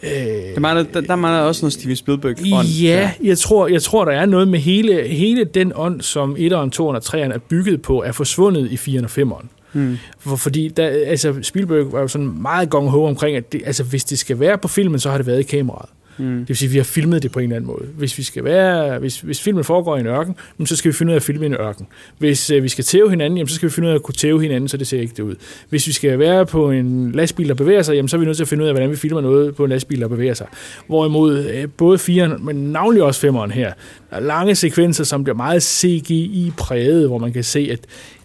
Øh, 0.04 0.10
Der 0.10 0.60
mangler, 0.60 0.84
der, 0.94 1.02
der 1.02 1.16
mangler 1.16 1.42
også 1.42 1.62
noget 1.62 1.74
Steven 1.74 1.96
Spielberg 1.96 2.36
ånd. 2.54 2.68
Ja, 2.68 3.12
jeg 3.24 3.38
tror, 3.38 3.68
jeg 3.68 3.82
tror, 3.82 4.06
der 4.06 4.12
er 4.12 4.26
noget 4.26 4.48
med 4.48 4.60
hele, 4.60 5.08
hele 5.08 5.44
den 5.44 5.72
ånd, 5.76 6.02
som 6.02 6.36
1'eren, 6.36 6.70
2'eren 6.76 6.82
og 6.82 7.02
3'eren 7.06 7.34
er 7.34 7.38
bygget 7.50 7.82
på, 7.82 8.04
er 8.04 8.12
forsvundet 8.12 8.72
i 8.72 8.76
4'eren 8.76 9.04
og 9.04 9.12
5'eren. 9.38 9.46
Hmm. 9.74 9.98
For, 10.20 10.36
fordi 10.36 10.68
der, 10.68 10.88
altså 10.88 11.36
Spielberg 11.42 11.92
var 11.92 12.00
jo 12.00 12.08
sådan 12.08 12.42
meget 12.42 12.70
gong 12.70 12.90
ho 12.90 13.06
omkring, 13.06 13.38
at 13.38 13.52
det, 13.54 13.62
altså, 13.66 13.84
hvis 13.84 14.04
det 14.04 14.20
skal 14.20 14.40
være 14.40 14.58
på 14.58 14.68
filmen, 14.68 15.00
så 15.00 15.10
har 15.10 15.18
det 15.18 15.28
været 15.28 15.40
i 15.40 15.44
kameraet. 15.44 15.90
Mm. 16.18 16.40
Det 16.40 16.50
vil 16.50 16.58
sige, 16.58 16.68
at 16.68 16.74
vi 16.74 16.78
har 16.78 16.84
filmet 16.84 17.24
det 17.24 17.32
på 17.32 17.40
en 17.40 17.44
eller 17.44 17.56
anden 17.56 17.68
måde. 17.68 17.86
Hvis, 17.98 18.18
vi 18.18 18.24
skal 18.24 18.44
være, 18.44 19.00
hvis, 19.00 19.22
hvis 19.22 19.42
filmen 19.42 19.64
foregår 19.64 19.98
i 19.98 20.00
en 20.00 20.08
ørken, 20.08 20.36
så 20.66 20.76
skal 20.76 20.92
vi 20.92 20.94
finde 20.98 21.10
ud 21.10 21.14
af 21.14 21.20
at 21.20 21.24
filme 21.24 21.46
i 21.46 21.46
en 21.46 21.54
ørken. 21.54 21.88
Hvis 22.18 22.50
øh, 22.50 22.64
vi 22.64 22.70
skal 22.70 22.84
tæve 22.84 23.10
hinanden, 23.10 23.38
jamen, 23.38 23.48
så 23.48 23.56
skal 23.56 23.70
vi 23.70 23.74
finde 23.74 23.88
ud 23.88 23.92
af 23.92 23.96
at 23.96 24.04
kunne 24.04 24.16
tæve 24.16 24.42
hinanden, 24.42 24.68
så 24.68 24.78
det 24.78 24.88
ser 24.88 25.00
ikke 25.00 25.14
det 25.18 25.24
ud. 25.24 25.36
Hvis 25.70 25.88
vi 25.88 25.92
skal 25.92 26.20
være 26.20 26.46
på 26.46 26.72
en 26.72 27.12
lastbil, 27.12 27.48
der 27.48 27.54
bevæger 27.54 27.82
sig, 27.82 27.96
jamen, 27.96 28.10
så 28.10 28.18
er 28.18 28.20
vi 28.20 28.26
nødt 28.26 28.38
til 28.38 28.44
at 28.44 28.48
finde 28.48 28.64
ud 28.64 28.68
af, 28.68 28.74
hvordan 28.74 28.92
vi 28.92 28.96
filmer 28.96 29.22
noget 29.22 29.56
på 29.56 29.64
en 29.64 29.70
lastbil, 29.70 30.02
der 30.02 30.08
bevæger 30.08 30.34
sig. 30.34 30.48
Hvorimod 30.88 31.46
øh, 31.46 31.68
både 31.78 31.98
4'eren, 31.98 32.38
men 32.38 32.56
navnlig 32.56 33.04
også 33.04 33.28
5'eren 33.28 33.52
her, 33.52 33.74
der 34.10 34.16
er 34.16 34.20
lange 34.20 34.56
sekvenser, 34.56 35.04
som 35.04 35.24
bliver 35.24 35.36
meget 35.36 35.64
CGI-præget, 35.64 37.08
hvor 37.08 37.18
man 37.18 37.34
kan 37.34 37.44
se, 37.44 37.70
at 37.72 37.80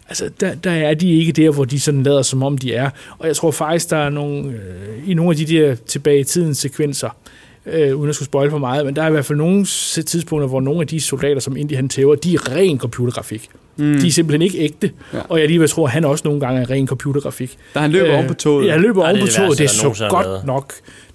Altså, 0.08 0.30
der, 0.40 0.54
der 0.54 0.70
er 0.70 0.94
de 0.94 1.10
ikke 1.10 1.32
der, 1.32 1.50
hvor 1.50 1.64
de 1.64 1.80
sådan 1.80 2.02
lader, 2.02 2.22
som 2.22 2.42
om 2.42 2.58
de 2.58 2.74
er. 2.74 2.90
Og 3.18 3.26
jeg 3.26 3.36
tror 3.36 3.50
faktisk, 3.50 3.90
der 3.90 3.96
er 3.96 4.10
nogle, 4.10 4.48
øh, 4.48 5.08
i 5.10 5.14
nogle 5.14 5.30
af 5.30 5.36
de 5.36 5.46
der 5.46 5.74
tilbage 5.74 6.20
i 6.20 6.24
tiden 6.24 6.54
sekvenser, 6.54 7.08
øh, 7.08 7.38
uden 7.94 8.08
at 8.08 8.14
skulle 8.14 8.26
spoil 8.26 8.50
for 8.50 8.58
meget, 8.58 8.86
men 8.86 8.96
der 8.96 9.02
er 9.02 9.08
i 9.08 9.10
hvert 9.10 9.24
fald 9.24 9.38
nogle 9.38 9.64
tidspunkter, 10.06 10.48
hvor 10.48 10.60
nogle 10.60 10.80
af 10.80 10.86
de 10.86 11.00
soldater, 11.00 11.40
som 11.40 11.56
Indy 11.56 11.76
han 11.76 11.88
tæver, 11.88 12.14
de 12.14 12.34
er 12.34 12.56
ren 12.56 12.78
computergrafik. 12.78 13.48
Mm. 13.76 13.98
De 14.00 14.06
er 14.06 14.10
simpelthen 14.10 14.42
ikke 14.42 14.58
ægte. 14.58 14.90
Ja. 15.12 15.18
Ja. 15.18 15.22
Og 15.28 15.40
jeg 15.40 15.48
lige 15.48 15.58
vil 15.60 15.68
tro, 15.68 15.84
at 15.84 15.90
han 15.90 16.04
også 16.04 16.22
nogle 16.24 16.40
gange 16.40 16.60
er 16.60 16.70
ren 16.70 16.86
computergrafik. 16.86 17.58
Da 17.74 17.78
han 17.78 17.90
løber 17.90 18.14
oven 18.14 18.26
på 18.28 18.34
toget. 18.34 18.66
Ja, 18.66 18.72
han 18.72 18.80
løber 18.82 19.02
oven 19.02 19.14
det 19.14 19.20
på 19.20 19.24
er 19.24 19.26
det 19.26 19.34
toget. 19.36 19.48
værste, 19.60 19.62
Det 19.62 19.88
der 19.88 19.94
så 19.94 20.08
godt 20.10 20.26
været. 20.26 20.46
nok. 20.46 20.72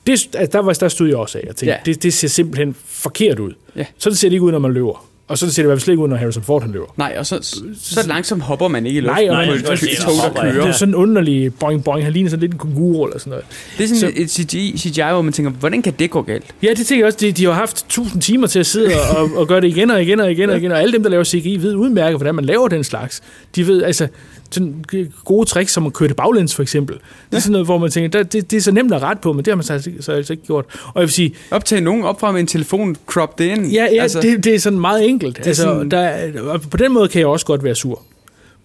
Det, 0.08 0.12
altså, 0.12 0.50
der, 0.58 0.60
var, 0.60 0.74
der 0.74 0.88
stod 0.88 1.08
jeg 1.08 1.18
også 1.18 1.38
af. 1.38 1.42
Jeg 1.48 1.56
tænkte, 1.56 1.66
Ja. 1.66 1.72
ja. 1.72 1.92
det, 1.94 2.04
det 2.04 2.14
ser 2.14 2.28
simpelthen 2.28 2.76
forkert 2.86 3.40
ud. 3.40 3.52
Ja. 3.76 3.86
Så 3.98 4.16
ser 4.16 4.30
det 4.30 4.34
ikke 4.34 4.46
ud, 4.46 4.52
når 4.52 4.60
man 4.60 4.74
løber. 4.74 5.06
Og 5.28 5.38
så 5.38 5.52
ser 5.52 5.62
det 5.62 5.66
i 5.66 5.68
hvert 5.68 5.76
fald 5.76 5.84
slet 5.84 5.94
ikke 5.94 6.04
ud, 6.04 6.08
når 6.08 6.16
Harrison 6.16 6.44
Ford 6.44 6.62
han 6.62 6.72
løber. 6.72 6.86
Nej, 6.98 7.16
og 7.20 7.26
så, 7.26 7.40
så, 7.42 7.64
så 7.82 8.08
langsomt 8.08 8.44
hopper 8.44 8.68
man 8.68 8.86
ikke 8.86 8.98
i 8.98 9.02
luften. 9.02 9.28
Nej, 9.28 9.38
og 9.38 9.46
på 9.46 9.52
man, 9.52 9.60
et 9.60 9.70
man, 9.70 9.78
tog, 10.02 10.34
der 10.36 10.42
kører. 10.42 10.54
det 10.54 10.70
er 10.70 10.72
sådan 10.72 10.92
en 10.92 10.96
underlig 10.96 11.54
boing 11.54 11.84
boing. 11.84 12.04
Han 12.04 12.14
ligner 12.14 12.30
sådan 12.30 12.42
lidt 12.42 12.52
en 12.52 12.58
kunguru 12.58 13.06
eller 13.06 13.20
sådan 13.20 13.32
noget. 13.32 13.46
Det 13.78 13.92
er 13.92 13.96
sådan 13.96 14.14
et 14.18 14.32
CGI, 14.32 14.78
CGI, 14.78 15.02
hvor 15.02 15.22
man 15.22 15.34
tænker, 15.34 15.52
hvordan 15.52 15.82
kan 15.82 15.94
det 16.00 16.10
gå 16.10 16.22
galt? 16.22 16.46
Ja, 16.64 16.70
det 16.70 16.88
tænker 16.88 17.06
jeg 17.06 17.06
også. 17.06 17.18
De, 17.22 17.32
de 17.32 17.46
har 17.46 17.52
haft 17.52 17.86
tusind 17.90 18.22
timer 18.22 18.48
til 18.48 18.60
at 18.60 18.66
sidde 18.66 18.92
og, 19.18 19.30
og 19.36 19.48
gøre 19.48 19.62
det 19.62 19.68
igen 19.68 19.92
og 19.92 20.02
igen 20.02 20.20
og 20.20 20.32
igen 20.32 20.50
og 20.50 20.58
igen. 20.58 20.72
Og 20.72 20.82
alle 20.82 20.94
dem, 20.94 21.04
der 21.04 21.10
laver 21.10 21.24
CGI, 21.24 21.58
ved 21.62 21.76
udmærket, 21.76 22.18
hvordan 22.18 22.36
man 22.36 22.46
laver 22.46 22.68
den 22.68 22.84
slags. 22.84 23.22
De 23.56 23.68
ved, 23.68 23.84
altså, 23.84 24.08
sådan 24.54 24.84
gode 25.26 25.46
tricks, 25.50 25.74
som 25.74 25.86
at 25.86 25.94
køre 25.94 26.08
det 26.10 26.16
baglæns 26.16 26.56
for 26.56 26.62
eksempel. 26.64 26.96
Det 27.32 27.38
er 27.38 27.42
sådan 27.42 27.52
noget, 27.52 27.68
hvor 27.68 27.78
man 27.78 27.92
tænker, 27.92 28.10
der, 28.10 28.24
det, 28.24 28.52
det 28.52 28.58
er 28.58 28.62
så 28.62 28.72
nemt 28.72 28.94
at 28.94 29.02
rette 29.02 29.22
på, 29.22 29.34
men 29.34 29.46
det 29.46 29.52
har 29.52 29.56
man 29.56 29.64
så, 29.64 29.74
altså- 29.74 29.92
så 30.00 30.12
altså 30.12 30.34
ikke 30.34 30.46
gjort. 30.46 30.66
Og 30.86 30.92
jeg 30.96 31.02
vil 31.02 31.12
sige... 31.12 31.36
Optage 31.52 31.82
nogen 31.82 32.04
op 32.04 32.20
fra 32.20 32.32
med 32.32 32.40
en 32.40 32.48
telefon, 32.48 32.96
crop 33.06 33.40
det 33.40 33.46
ind. 33.46 33.66
Ja, 33.68 33.88
ja 33.94 34.02
altså, 34.02 34.22
det, 34.22 34.44
det 34.44 34.56
er 34.56 34.60
sådan 34.60 34.80
meget 34.80 35.10
enkelt. 35.10 35.38
Det 35.38 35.48
Altså, 35.48 35.64
sådan- 35.64 35.92
der, 35.92 36.00
er- 36.00 36.42
og 36.42 36.62
på 36.62 36.78
den 36.78 36.94
måde 36.94 37.08
kan 37.08 37.20
jeg 37.20 37.28
også 37.28 37.46
godt 37.46 37.64
være 37.64 37.76
sur 37.76 38.02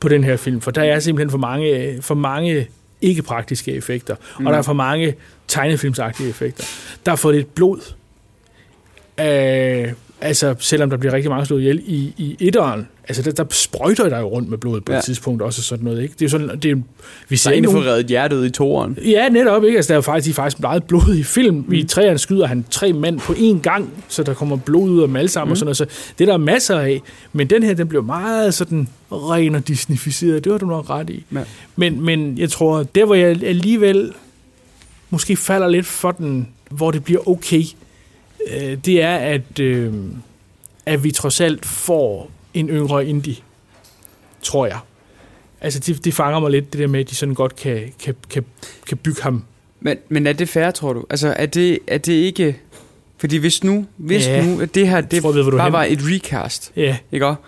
på 0.00 0.08
den 0.08 0.24
her 0.24 0.36
film, 0.36 0.60
for 0.60 0.70
der 0.70 0.82
er 0.82 1.00
simpelthen 1.00 1.30
for 1.30 1.38
mange, 1.38 1.98
for 2.00 2.14
mange 2.14 2.66
ikke 3.02 3.22
praktiske 3.22 3.72
effekter. 3.72 4.14
Mm. 4.40 4.46
og 4.46 4.52
der 4.52 4.58
er 4.58 4.62
for 4.62 4.72
mange 4.72 5.14
tegnefilmsagtige 5.48 6.28
effekter. 6.28 6.64
Der 7.06 7.12
er 7.12 7.16
for 7.16 7.32
lidt 7.32 7.54
blod. 7.54 7.80
Øh, 9.20 9.92
altså, 10.20 10.54
selvom 10.58 10.90
der 10.90 10.96
bliver 10.96 11.12
rigtig 11.12 11.30
mange 11.30 11.46
slået 11.46 11.60
ihjel 11.60 11.82
i, 11.86 12.14
i 12.16 12.36
etteren, 12.40 12.88
altså 13.08 13.22
der, 13.22 13.30
der 13.30 13.44
sprøjter 13.50 14.08
der 14.08 14.18
jo 14.18 14.26
rundt 14.26 14.48
med 14.48 14.58
blod 14.58 14.80
på 14.80 14.92
ja. 14.92 14.98
Et 14.98 15.04
tidspunkt 15.04 15.42
også 15.42 15.60
og 15.60 15.64
sådan 15.64 15.84
noget, 15.84 16.02
ikke? 16.02 16.14
Det 16.18 16.24
er 16.24 16.28
sådan, 16.28 16.58
det 16.62 16.70
er, 16.70 16.76
vi 17.28 17.36
ser 17.36 17.50
er 17.50 17.54
en, 17.54 17.64
der 17.64 17.72
nogen, 17.72 17.86
reddet 17.86 18.06
hjertet 18.06 18.46
i 18.46 18.50
toeren. 18.50 18.98
Ja, 19.04 19.28
netop, 19.28 19.64
ikke? 19.64 19.76
Altså, 19.76 19.88
der 19.88 19.94
er 19.94 19.96
jo 19.96 20.02
faktisk, 20.02 20.24
de 20.24 20.30
er 20.30 20.34
faktisk 20.34 20.60
meget 20.60 20.84
blod 20.84 21.14
i 21.14 21.22
film. 21.22 21.64
Mm. 21.68 21.72
I 21.72 21.82
træerne 21.82 22.18
skyder 22.18 22.46
han 22.46 22.64
tre 22.70 22.92
mænd 22.92 23.20
på 23.20 23.32
én 23.32 23.60
gang, 23.60 24.04
så 24.08 24.22
der 24.22 24.34
kommer 24.34 24.56
blod 24.56 24.90
ud 24.90 25.02
af 25.02 25.08
dem 25.08 25.16
alle 25.16 25.28
sammen 25.28 25.48
mm. 25.48 25.52
og 25.52 25.56
sådan 25.56 25.66
noget. 25.66 25.76
Så 25.76 25.86
det 26.18 26.28
er 26.28 26.32
der 26.32 26.38
masser 26.38 26.78
af. 26.78 27.02
Men 27.32 27.46
den 27.46 27.62
her, 27.62 27.74
den 27.74 27.88
blev 27.88 28.04
meget 28.04 28.54
sådan 28.54 28.88
ren 29.12 29.54
og 29.54 29.68
disnificeret. 29.68 30.44
Det 30.44 30.52
var 30.52 30.58
du 30.58 30.66
nok 30.66 30.90
ret 30.90 31.10
i. 31.10 31.24
Ja. 31.34 31.40
Men, 31.76 32.00
men 32.00 32.38
jeg 32.38 32.50
tror, 32.50 32.82
der 32.82 33.04
hvor 33.04 33.14
jeg 33.14 33.42
alligevel 33.42 34.12
måske 35.10 35.36
falder 35.36 35.68
lidt 35.68 35.86
for 35.86 36.10
den, 36.10 36.48
hvor 36.70 36.90
det 36.90 37.04
bliver 37.04 37.28
okay, 37.28 37.62
øh, 38.50 38.78
det 38.84 39.02
er, 39.02 39.16
at, 39.16 39.60
øh, 39.60 39.92
at 40.86 41.04
vi 41.04 41.10
trods 41.10 41.40
alt 41.40 41.66
får 41.66 42.30
en 42.60 42.68
yngre 42.68 43.06
indie, 43.06 43.36
tror 44.42 44.66
jeg. 44.66 44.78
Altså, 45.60 45.80
det, 45.80 46.04
det 46.04 46.14
fanger 46.14 46.40
mig 46.40 46.50
lidt, 46.50 46.72
det 46.72 46.80
der 46.80 46.86
med, 46.86 47.00
at 47.00 47.10
de 47.10 47.14
sådan 47.14 47.34
godt 47.34 47.56
kan, 47.56 47.92
kan, 48.04 48.14
kan, 48.30 48.44
kan 48.88 48.96
bygge 48.96 49.22
ham. 49.22 49.44
Men, 49.80 49.96
men 50.08 50.26
er 50.26 50.32
det 50.32 50.48
fair, 50.48 50.70
tror 50.70 50.92
du? 50.92 51.04
Altså, 51.10 51.34
er 51.36 51.46
det, 51.46 51.78
er 51.86 51.98
det 51.98 52.12
ikke... 52.12 52.56
Fordi 53.20 53.36
hvis 53.36 53.64
nu, 53.64 53.86
hvis 53.96 54.26
Ja. 54.26 54.46
nu 54.46 54.60
at 54.60 54.74
det 54.74 54.88
her 54.88 55.00
det 55.00 55.22
tror, 55.22 55.32
ved, 55.32 55.44
bare 55.44 55.60
henne. 55.62 55.72
var 55.72 55.84
et 55.84 55.98
recast, 56.02 56.72
Ja. 56.76 56.96
ikke 57.12 57.26
også? 57.26 57.40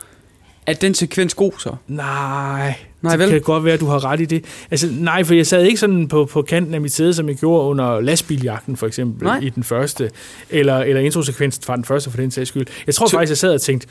Er 0.67 0.73
den 0.75 0.95
sekvens 0.95 1.35
god 1.35 1.53
så? 1.59 1.75
Nej, 1.89 2.75
Nej, 3.03 3.11
det 3.17 3.19
vel? 3.19 3.31
kan 3.31 3.41
godt 3.41 3.65
være, 3.65 3.75
at 3.75 3.81
du 3.81 3.87
har 3.87 4.05
ret 4.05 4.21
i 4.21 4.25
det. 4.25 4.45
Altså, 4.71 4.89
nej, 4.99 5.25
for 5.25 5.35
jeg 5.35 5.47
sad 5.47 5.65
ikke 5.65 5.81
sådan 5.81 6.09
på, 6.09 6.25
på 6.25 6.43
kanten 6.43 6.75
af 6.75 6.81
mit 6.81 6.93
sæde, 6.93 7.15
som 7.15 7.29
jeg 7.29 7.37
gjorde 7.37 7.65
under 7.69 8.01
lastbiljagten, 8.01 8.77
for 8.77 8.87
eksempel, 8.87 9.25
Nej. 9.25 9.39
i 9.43 9.49
den 9.49 9.63
første, 9.65 10.11
eller, 10.51 10.77
eller 10.79 11.03
introsekvensen 11.03 11.65
fra 11.65 11.77
den 11.77 11.85
første, 11.85 12.11
for 12.11 12.17
den 12.17 12.31
sags 12.31 12.49
skyld. 12.49 12.67
Jeg 12.87 12.95
tror 12.95 13.07
Så- 13.07 13.17
faktisk, 13.17 13.31
jeg 13.31 13.39
sad 13.39 13.55
og 13.55 13.61
tænkte, 13.61 13.87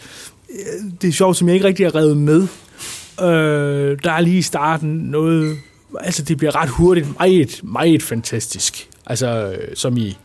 det 1.02 1.08
er 1.08 1.12
sjovt, 1.12 1.38
som 1.38 1.48
jeg 1.48 1.56
ikke 1.56 1.68
rigtig 1.68 1.86
har 1.86 1.96
revet 1.96 2.18
med. 2.18 2.48
Øh, 3.22 3.98
der 4.04 4.12
er 4.12 4.22
lige 4.22 4.38
i 4.38 4.42
starten 4.42 4.90
noget, 4.90 5.58
altså 6.00 6.24
det 6.24 6.38
bliver 6.38 6.56
ret 6.56 6.70
hurtigt, 6.70 7.08
meget, 7.20 7.60
meget 7.64 8.04
fantastisk. 8.04 8.90
Altså, 9.06 9.28
øh, 9.52 9.76
som 9.76 9.98
i 9.98 10.18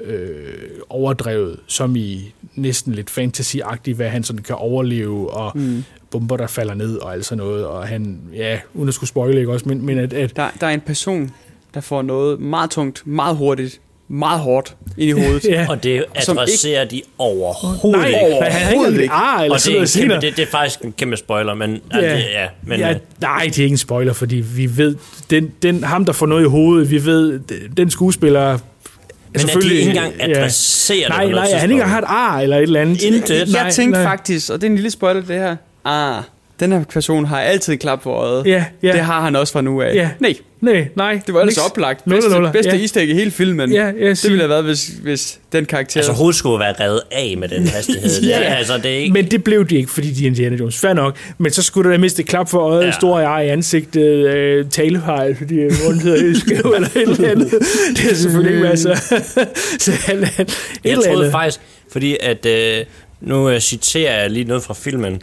øh, 0.00 0.54
overdrevet, 0.88 1.60
som 1.66 1.96
i 1.96 2.34
næsten 2.54 2.92
lidt 2.92 3.10
fantasy-agtigt, 3.10 3.94
hvad 3.94 4.08
han 4.08 4.24
sådan 4.24 4.42
kan 4.42 4.56
overleve, 4.56 5.30
og 5.30 5.52
mm. 5.54 5.84
bomber, 6.10 6.36
der 6.36 6.46
falder 6.46 6.74
ned, 6.74 6.96
og 6.96 7.12
alt 7.12 7.24
sådan 7.24 7.44
noget, 7.44 7.66
og 7.66 7.88
han, 7.88 8.20
ja, 8.32 8.60
uden 8.74 8.88
at 8.88 8.94
skulle 8.94 9.08
spoile, 9.08 9.38
ikke 9.38 9.52
også, 9.52 9.68
men, 9.68 9.86
men 9.86 9.98
at, 9.98 10.12
at 10.12 10.36
Der, 10.36 10.50
der 10.60 10.66
er 10.66 10.70
en 10.70 10.80
person, 10.80 11.30
der 11.74 11.80
får 11.80 12.02
noget 12.02 12.40
meget 12.40 12.70
tungt, 12.70 13.06
meget 13.06 13.36
hurtigt, 13.36 13.80
meget 14.08 14.40
hårdt 14.40 14.76
ind 14.98 15.08
i 15.08 15.12
hovedet. 15.22 15.44
Ja. 15.56 15.66
Og 15.68 15.82
det 15.82 16.04
adresserer 16.14 16.84
de 16.84 17.02
overhovedet 17.18 18.00
Nej, 18.00 18.08
ikke. 18.08 18.42
han 18.42 18.76
har 18.78 18.90
ikke 18.90 19.10
ar 19.10 19.40
eller 19.40 19.54
og 19.54 19.60
det 19.64 19.88
sådan 19.88 20.04
er, 20.04 20.08
noget 20.08 20.22
det, 20.22 20.36
det 20.36 20.42
er 20.42 20.50
faktisk 20.50 20.80
en 20.80 20.92
kæmpe 20.92 21.16
spoiler, 21.16 21.54
men 21.54 21.80
ja, 21.94 22.00
det, 22.00 22.04
ja, 22.04 22.46
men 22.62 22.80
ja, 22.80 22.88
ja. 22.88 22.94
nej, 23.20 23.42
det 23.44 23.58
er 23.58 23.62
ikke 23.62 23.72
en 23.72 23.78
spoiler, 23.78 24.12
fordi 24.12 24.36
vi 24.36 24.76
ved, 24.76 24.96
den, 25.30 25.52
den, 25.62 25.84
ham, 25.84 26.04
der 26.04 26.12
får 26.12 26.26
noget 26.26 26.42
i 26.42 26.48
hovedet, 26.48 26.90
vi 26.90 27.04
ved, 27.04 27.40
den 27.76 27.90
skuespiller 27.90 28.58
Men 29.32 29.50
at 29.56 29.62
de 29.62 29.74
ikke 29.74 29.88
engang 29.88 30.14
adresserer 30.22 31.08
det 31.08 31.16
Nej, 31.16 31.30
nej, 31.30 31.58
han 31.58 31.70
ikke 31.70 31.84
har 31.84 31.98
et 31.98 32.04
ar 32.08 32.40
eller 32.40 32.56
et 32.56 32.62
eller 32.62 32.80
andet. 32.80 33.02
Intet. 33.02 33.54
Jeg 33.54 33.72
tænkte 33.72 34.02
faktisk, 34.02 34.50
og 34.50 34.60
det 34.60 34.66
er 34.66 34.70
en 34.70 34.76
lille 34.76 34.90
spoiler 34.90 35.22
det 35.22 35.36
her, 35.36 35.56
ah, 35.84 36.22
den 36.60 36.72
her 36.72 36.84
person 36.84 37.24
har 37.24 37.40
altid 37.40 37.72
en 37.72 37.78
klap 37.78 38.02
for 38.02 38.12
øjet. 38.12 38.46
Ja, 38.46 38.64
ja. 38.82 38.92
Det 38.92 39.00
har 39.00 39.20
han 39.20 39.36
også 39.36 39.52
fra 39.52 39.60
nu 39.60 39.82
af. 39.82 39.94
Ja. 39.94 40.10
Nej. 40.20 40.34
Nej, 40.60 40.88
nej. 40.96 41.20
Det 41.26 41.34
var 41.34 41.40
ellers 41.40 41.56
Niks. 41.56 41.70
oplagt. 41.70 42.04
Bedste, 42.04 42.30
nuller. 42.30 42.52
bedste 42.52 42.72
Ja. 42.72 42.80
easter 42.80 43.00
egg 43.00 43.08
i 43.08 43.14
hele 43.14 43.30
filmen. 43.30 43.72
Ja, 43.72 43.84
jeg 43.84 43.94
det 43.98 44.22
ville 44.24 44.38
have 44.38 44.48
været, 44.48 44.64
hvis, 44.64 44.86
hvis 45.02 45.38
den 45.52 45.64
karakter... 45.64 46.00
Altså 46.00 46.12
hovedet 46.12 46.36
skulle 46.36 46.58
være 46.60 46.74
reddet 46.80 47.00
af 47.12 47.34
med 47.38 47.48
den 47.48 47.66
hastighed. 47.76 48.20
det, 48.22 48.34
er, 48.36 48.40
altså, 48.54 48.76
det 48.78 48.86
er 48.86 48.96
ikke... 48.96 49.12
Men 49.12 49.30
det 49.30 49.44
blev 49.44 49.66
de 49.66 49.76
ikke, 49.76 49.90
fordi 49.90 50.10
de 50.12 50.22
er 50.22 50.26
Indiana 50.26 50.56
Jones. 50.56 50.78
Fair 50.78 50.92
nok. 50.92 51.16
Men 51.38 51.52
så 51.52 51.62
skulle 51.62 51.90
der 51.90 51.96
da 51.96 52.00
miste 52.00 52.22
et 52.22 52.28
klap 52.28 52.48
for 52.48 52.58
øjet, 52.58 52.80
Ja. 52.80 52.86
ja. 52.86 52.92
store 52.92 53.24
ar 53.26 53.40
i 53.40 53.48
ansigtet, 53.48 54.02
øh, 54.28 54.66
talefejl, 54.70 55.36
fordi 55.36 55.54
rundt 55.64 56.02
hedder 56.02 56.38
skæv 56.40 56.72
eller 56.76 56.88
et 56.96 57.02
eller 57.02 57.30
andet. 57.30 57.50
Det 57.96 58.10
er 58.10 58.14
selvfølgelig 58.14 58.52
ikke 58.52 58.62
være 58.62 58.76
så... 58.76 58.94
så 59.84 59.92
han, 59.92 60.18
et 60.22 60.28
Jeg 60.38 60.46
eller 60.84 61.04
troede 61.04 61.18
andet. 61.18 61.30
faktisk, 61.32 61.60
fordi 61.92 62.16
at, 62.20 62.46
øh, 62.46 62.84
nu 63.20 63.50
øh, 63.50 63.60
citerer 63.60 64.20
jeg 64.20 64.30
lige 64.30 64.44
noget 64.44 64.62
fra 64.62 64.74
filmen, 64.74 65.20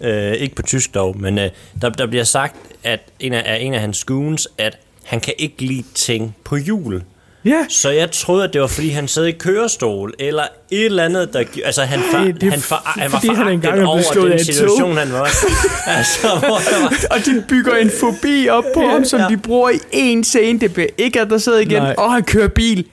øh, 0.00 0.32
ikke 0.32 0.54
på 0.54 0.62
tysk 0.62 0.94
dog, 0.94 1.16
men 1.20 1.38
øh, 1.38 1.50
der, 1.82 1.88
der 1.88 2.06
bliver 2.06 2.24
sagt, 2.24 2.56
at 2.84 3.00
en 3.20 3.32
af, 3.32 3.42
af 3.46 3.58
en 3.60 3.74
af 3.74 3.80
hans 3.80 4.04
goons, 4.04 4.48
at 4.58 4.78
han 5.04 5.20
kan 5.20 5.34
ikke 5.38 5.56
lide 5.58 5.84
ting 5.94 6.36
på 6.44 6.56
hjul. 6.56 7.02
Ja. 7.44 7.66
Så 7.68 7.90
jeg 7.90 8.10
troede, 8.10 8.44
at 8.44 8.52
det 8.52 8.60
var, 8.60 8.66
fordi 8.66 8.88
han 8.88 9.08
sad 9.08 9.24
i 9.26 9.32
kørestol, 9.32 10.14
eller 10.18 10.42
et 10.70 10.84
eller 10.84 11.04
andet, 11.04 11.32
der... 11.32 11.44
Altså, 11.64 11.82
han, 11.82 12.00
for, 12.10 12.18
Nej, 12.18 12.30
det 12.30 12.42
er 12.42 12.50
han, 12.50 12.60
for, 12.60 12.82
han 12.84 13.12
var 13.12 13.18
han 13.18 13.32
foragtet 13.32 13.60
blevet 13.60 13.86
over 13.86 14.02
den 14.14 14.32
af 14.32 14.34
et 14.34 14.46
tog. 14.46 14.54
situation, 14.54 14.96
han 14.96 15.12
var. 15.12 15.20
altså, 15.98 16.28
var, 16.28 16.62
og 17.16 17.18
de 17.26 17.44
bygger 17.48 17.76
en 17.76 17.90
fobi 18.00 18.48
op 18.48 18.64
på 18.74 18.80
Ja, 18.80 18.88
ham, 18.90 19.04
som 19.04 19.20
ja. 19.20 19.26
de 19.28 19.36
bruger 19.36 19.70
i 19.70 19.78
en 19.92 20.24
scene. 20.24 20.60
Det 20.60 20.72
bliver 20.72 20.88
ikke 20.98 21.20
adresseret 21.20 21.62
igen. 21.62 21.82
Nej. 21.82 21.94
Og 21.98 22.12
han 22.12 22.22
kører 22.22 22.48
bil 22.48 22.84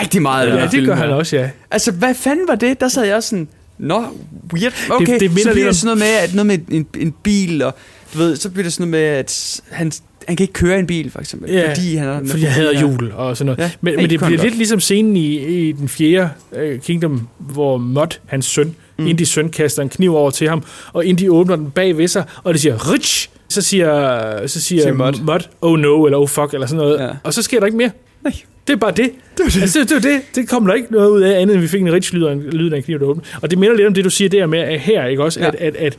rigtig 0.00 0.22
meget. 0.22 0.48
i 0.48 0.50
den 0.50 0.58
Ja, 0.58 0.66
det 0.66 0.86
gør 0.86 0.94
han 0.94 1.10
også, 1.10 1.36
ja. 1.36 1.50
Altså, 1.70 1.92
hvad 1.92 2.14
fanden 2.14 2.48
var 2.48 2.54
det? 2.54 2.80
Der 2.80 2.88
sad 2.88 3.04
jeg 3.04 3.16
også 3.16 3.28
sådan, 3.28 3.48
nå, 3.80 4.04
weird. 4.52 4.72
Okay, 4.90 5.20
det 5.20 5.30
minder 5.30 5.42
så 5.42 5.52
bliver 5.52 5.66
det 5.66 5.76
sådan 5.76 5.98
noget 5.98 5.98
med, 5.98 6.28
at 6.28 6.34
noget 6.34 6.46
med 6.46 6.76
en, 6.76 6.86
en 6.98 7.14
bil, 7.22 7.62
og 7.62 7.74
du 8.14 8.18
ved, 8.18 8.36
så 8.36 8.50
bliver 8.50 8.62
det 8.62 8.72
sådan 8.72 8.90
noget 8.90 9.02
med, 9.02 9.18
at 9.18 9.60
han, 9.70 9.92
han 10.28 10.36
kan 10.36 10.44
ikke 10.44 10.52
køre 10.52 10.78
en 10.78 10.86
bil, 10.86 11.10
for 11.10 11.20
eksempel. 11.20 11.50
Ja, 11.50 11.70
fordi 11.70 11.96
han 11.96 12.08
har 12.08 12.22
fordi 12.26 12.42
jeg 12.42 12.52
hader 12.52 12.80
jul 12.80 13.12
og 13.12 13.36
sådan 13.36 13.46
noget. 13.46 13.58
Ja, 13.58 13.70
men, 13.80 13.96
men 13.96 14.00
det 14.00 14.08
bliver 14.08 14.30
kontra. 14.30 14.44
lidt 14.44 14.56
ligesom 14.56 14.80
scenen 14.80 15.16
i, 15.16 15.36
i 15.68 15.72
den 15.72 15.88
fjerde 15.88 16.30
uh, 16.52 16.80
Kingdom, 16.80 17.28
hvor 17.38 17.76
Mod, 17.78 18.18
hans 18.26 18.46
søn, 18.46 18.76
mm. 18.98 19.06
Indy 19.06 19.22
søn, 19.22 19.48
kaster 19.48 19.82
en 19.82 19.88
kniv 19.88 20.14
over 20.14 20.30
til 20.30 20.48
ham, 20.48 20.62
og 20.92 21.04
Indy 21.04 21.28
åbner 21.28 21.56
den 21.56 21.70
bag 21.70 21.98
ved 21.98 22.08
sig, 22.08 22.24
og 22.42 22.54
det 22.54 22.62
siger, 22.62 22.92
Rich! 22.92 23.28
Så 23.48 23.62
siger, 23.62 24.46
så 24.46 24.60
siger, 24.60 24.82
Siger 24.82 24.94
Mod. 24.94 25.22
Mod. 25.22 25.40
Oh 25.60 25.78
no, 25.78 26.04
eller 26.04 26.18
oh 26.18 26.28
fuck, 26.28 26.54
eller 26.54 26.66
sådan 26.66 26.84
noget. 26.84 27.00
Ja. 27.00 27.08
Og 27.22 27.34
så 27.34 27.42
sker 27.42 27.58
der 27.58 27.66
ikke 27.66 27.78
mere. 27.78 27.90
Nej. 28.22 28.32
Det 28.70 28.76
er 28.76 28.80
bare 28.80 28.90
det. 28.90 29.10
Det, 29.38 29.54
det. 29.54 29.62
Altså, 29.62 29.78
det, 29.80 29.88
det, 29.88 29.94
var 29.94 30.00
det. 30.00 30.20
det 30.34 30.48
kom 30.48 30.66
der 30.66 30.74
ikke 30.74 30.92
noget 30.92 31.10
ud 31.10 31.20
af, 31.20 31.40
andet 31.40 31.54
end 31.54 31.62
vi 31.62 31.68
fik 31.68 31.80
en 31.80 31.92
rich 31.92 32.14
lyd 32.14 32.24
af 32.24 32.32
en, 32.32 32.40
lyd 32.40 32.72
af 32.72 32.76
en 32.76 32.82
kniv, 32.82 32.98
der 32.98 33.06
åbner. 33.06 33.24
Og 33.42 33.50
det 33.50 33.58
minder 33.58 33.76
lidt 33.76 33.86
om 33.86 33.94
det, 33.94 34.04
du 34.04 34.10
siger 34.10 34.28
der 34.28 34.46
med 34.46 34.58
at 34.58 34.80
her, 34.80 35.06
ikke 35.06 35.22
også? 35.22 35.40
Ja. 35.40 35.46
At, 35.46 35.54
at, 35.54 35.76
at, 35.76 35.98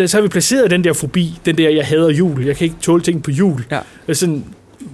at, 0.00 0.10
så 0.10 0.16
har 0.16 0.22
vi 0.22 0.28
placeret 0.28 0.70
den 0.70 0.84
der 0.84 0.92
fobi, 0.92 1.38
den 1.46 1.58
der, 1.58 1.70
jeg 1.70 1.86
hader 1.86 2.10
jul, 2.10 2.44
jeg 2.46 2.56
kan 2.56 2.64
ikke 2.64 2.76
tåle 2.82 3.02
ting 3.02 3.22
på 3.22 3.30
jul. 3.30 3.64
Ja. 3.70 4.14
Sådan, 4.14 4.44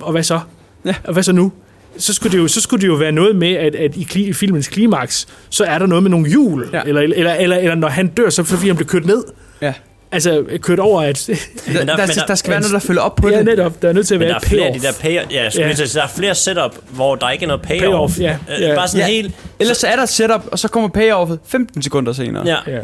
og 0.00 0.12
hvad 0.12 0.22
så? 0.22 0.40
Ja. 0.84 0.94
Og 1.04 1.12
hvad 1.12 1.22
så 1.22 1.32
nu? 1.32 1.52
Så 1.98 2.14
skulle, 2.14 2.32
det 2.32 2.38
jo, 2.38 2.48
så 2.48 2.60
skulle 2.60 2.82
det 2.82 2.88
jo 2.88 2.94
være 2.94 3.12
noget 3.12 3.36
med, 3.36 3.52
at, 3.52 3.74
at 3.74 3.96
i, 3.96 4.06
i 4.14 4.32
filmens 4.32 4.68
klimaks, 4.68 5.28
så 5.50 5.64
er 5.64 5.78
der 5.78 5.86
noget 5.86 6.02
med 6.02 6.10
nogle 6.10 6.28
hjul. 6.28 6.68
Ja. 6.72 6.82
Eller, 6.86 7.00
eller, 7.00 7.34
eller, 7.34 7.56
eller 7.56 7.74
når 7.74 7.88
han 7.88 8.06
dør, 8.06 8.30
så 8.30 8.44
fordi 8.44 8.66
han 8.66 8.76
bliver 8.76 8.88
kørt 8.88 9.06
ned. 9.06 9.24
Ja. 9.62 9.72
Altså, 10.12 10.44
kørt 10.62 10.78
over, 10.78 11.02
at... 11.02 11.26
Der, 11.72 11.84
der, 11.84 11.96
der, 11.96 12.06
der 12.28 12.34
skal 12.34 12.50
være 12.50 12.60
noget, 12.60 12.72
der 12.72 12.78
følger 12.78 13.02
op 13.02 13.16
på 13.16 13.28
ja, 13.28 13.36
det. 13.36 13.44
netop. 13.44 13.82
Der 13.82 13.88
er 13.88 13.92
nødt 13.92 14.06
til 14.06 14.14
at 14.14 14.18
men 14.20 14.28
være 14.28 14.32
der 14.32 14.40
et 14.40 14.44
er 14.44 14.48
flere 14.48 14.72
de 14.72 14.80
der 14.80 14.92
pay, 15.00 15.14
ja, 15.14 15.22
Ja. 15.30 15.68
ja. 15.68 15.72
Til, 15.74 15.94
der 15.94 16.02
er 16.02 16.08
flere 16.08 16.34
setup, 16.34 16.76
hvor 16.90 17.14
der 17.14 17.30
ikke 17.30 17.42
er 17.42 17.46
noget 17.46 17.62
payoff. 17.62 17.82
Payoff, 17.82 18.20
ja, 18.20 18.36
Øh, 18.56 18.62
ja. 18.62 18.74
Bare 18.74 18.88
sådan 18.88 19.06
Ja. 19.06 19.12
helt... 19.12 19.34
Ellers 19.60 19.76
så 19.76 19.86
er 19.86 19.96
der 19.96 20.02
et 20.02 20.08
setup, 20.08 20.44
og 20.52 20.58
så 20.58 20.68
kommer 20.68 20.88
payoffet 20.88 21.38
15 21.46 21.82
sekunder 21.82 22.12
senere. 22.12 22.46
Ja. 22.46 22.56
Ja. 22.76 22.80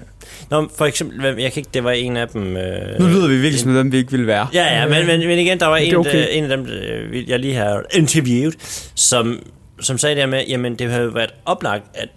Nå, 0.51 0.69
for 0.79 0.87
eksempel, 0.87 1.25
jeg 1.25 1.53
kan 1.53 1.61
ikke, 1.61 1.71
det 1.75 1.85
var 1.85 1.91
en 1.91 2.17
af 2.17 2.29
dem... 2.29 2.57
Øh, 2.57 3.01
Nu 3.01 3.07
lyder 3.07 3.29
vi 3.29 3.35
virkelig 3.37 3.61
som 3.61 3.75
dem, 3.75 3.93
vi 3.93 3.97
ikke 3.97 4.11
vil 4.11 4.27
være. 4.27 4.47
Ja, 4.55 4.81
ja, 4.81 4.87
men, 4.87 5.07
men, 5.07 5.21
men 5.29 5.39
igen, 5.39 5.61
der 5.61 5.67
var 5.67 5.77
en, 5.77 5.97
okay. 5.97 6.11
okay. 6.11 6.27
en 6.31 6.45
af 6.45 6.57
dem, 6.57 6.67
øh, 6.67 7.31
jeg 7.31 7.39
lige 7.39 7.55
har 7.55 7.83
interviewet, 7.95 8.55
som, 8.95 9.39
som 9.81 9.99
sagde 9.99 10.17
der 10.17 10.27
med, 10.27 10.45
jamen 10.49 10.77
det 10.77 10.91
havde 10.91 11.15
været 11.15 11.35
oplagt, 11.47 11.85
at 11.95 12.09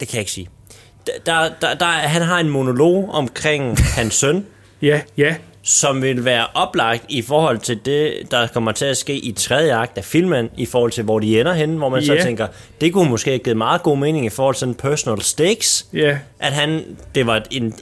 det 0.00 0.08
kan 0.08 0.14
jeg 0.14 0.20
ikke 0.20 0.32
sige. 0.32 0.48
Der, 1.26 1.48
der, 1.60 1.74
der, 1.74 1.86
han 1.86 2.22
har 2.22 2.40
en 2.40 2.48
monolog 2.48 3.10
omkring 3.12 3.78
hans 3.78 4.14
søn, 4.14 4.46
Ja, 4.82 5.00
ja. 5.16 5.34
som 5.62 6.02
vil 6.02 6.24
være 6.24 6.46
oplagt 6.54 7.04
i 7.08 7.22
forhold 7.22 7.58
til 7.58 7.80
det, 7.84 8.14
der 8.30 8.46
kommer 8.46 8.72
til 8.72 8.84
at 8.84 8.96
ske 8.96 9.16
i 9.16 9.32
tredje 9.32 9.74
akt 9.76 9.98
af 9.98 10.04
filmen, 10.04 10.48
i 10.56 10.66
forhold 10.66 10.90
til, 10.90 11.04
hvor 11.04 11.18
de 11.18 11.40
ender 11.40 11.52
henne, 11.52 11.76
hvor 11.78 11.88
man 11.88 12.04
så 12.04 12.14
Ja. 12.14 12.22
tænker, 12.22 12.46
det 12.80 12.92
kunne 12.92 13.10
måske 13.10 13.30
have 13.30 13.38
givet 13.38 13.56
meget 13.56 13.82
god 13.82 13.98
mening 13.98 14.26
i 14.26 14.28
forhold 14.28 14.54
til 14.54 14.60
sådan 14.60 14.74
personal 14.74 15.22
stakes, 15.22 15.86
Ja. 15.92 16.18
at 16.40 16.52
han, 16.52 16.84
det 17.14 17.26
var 17.26 17.42
en, 17.50 17.74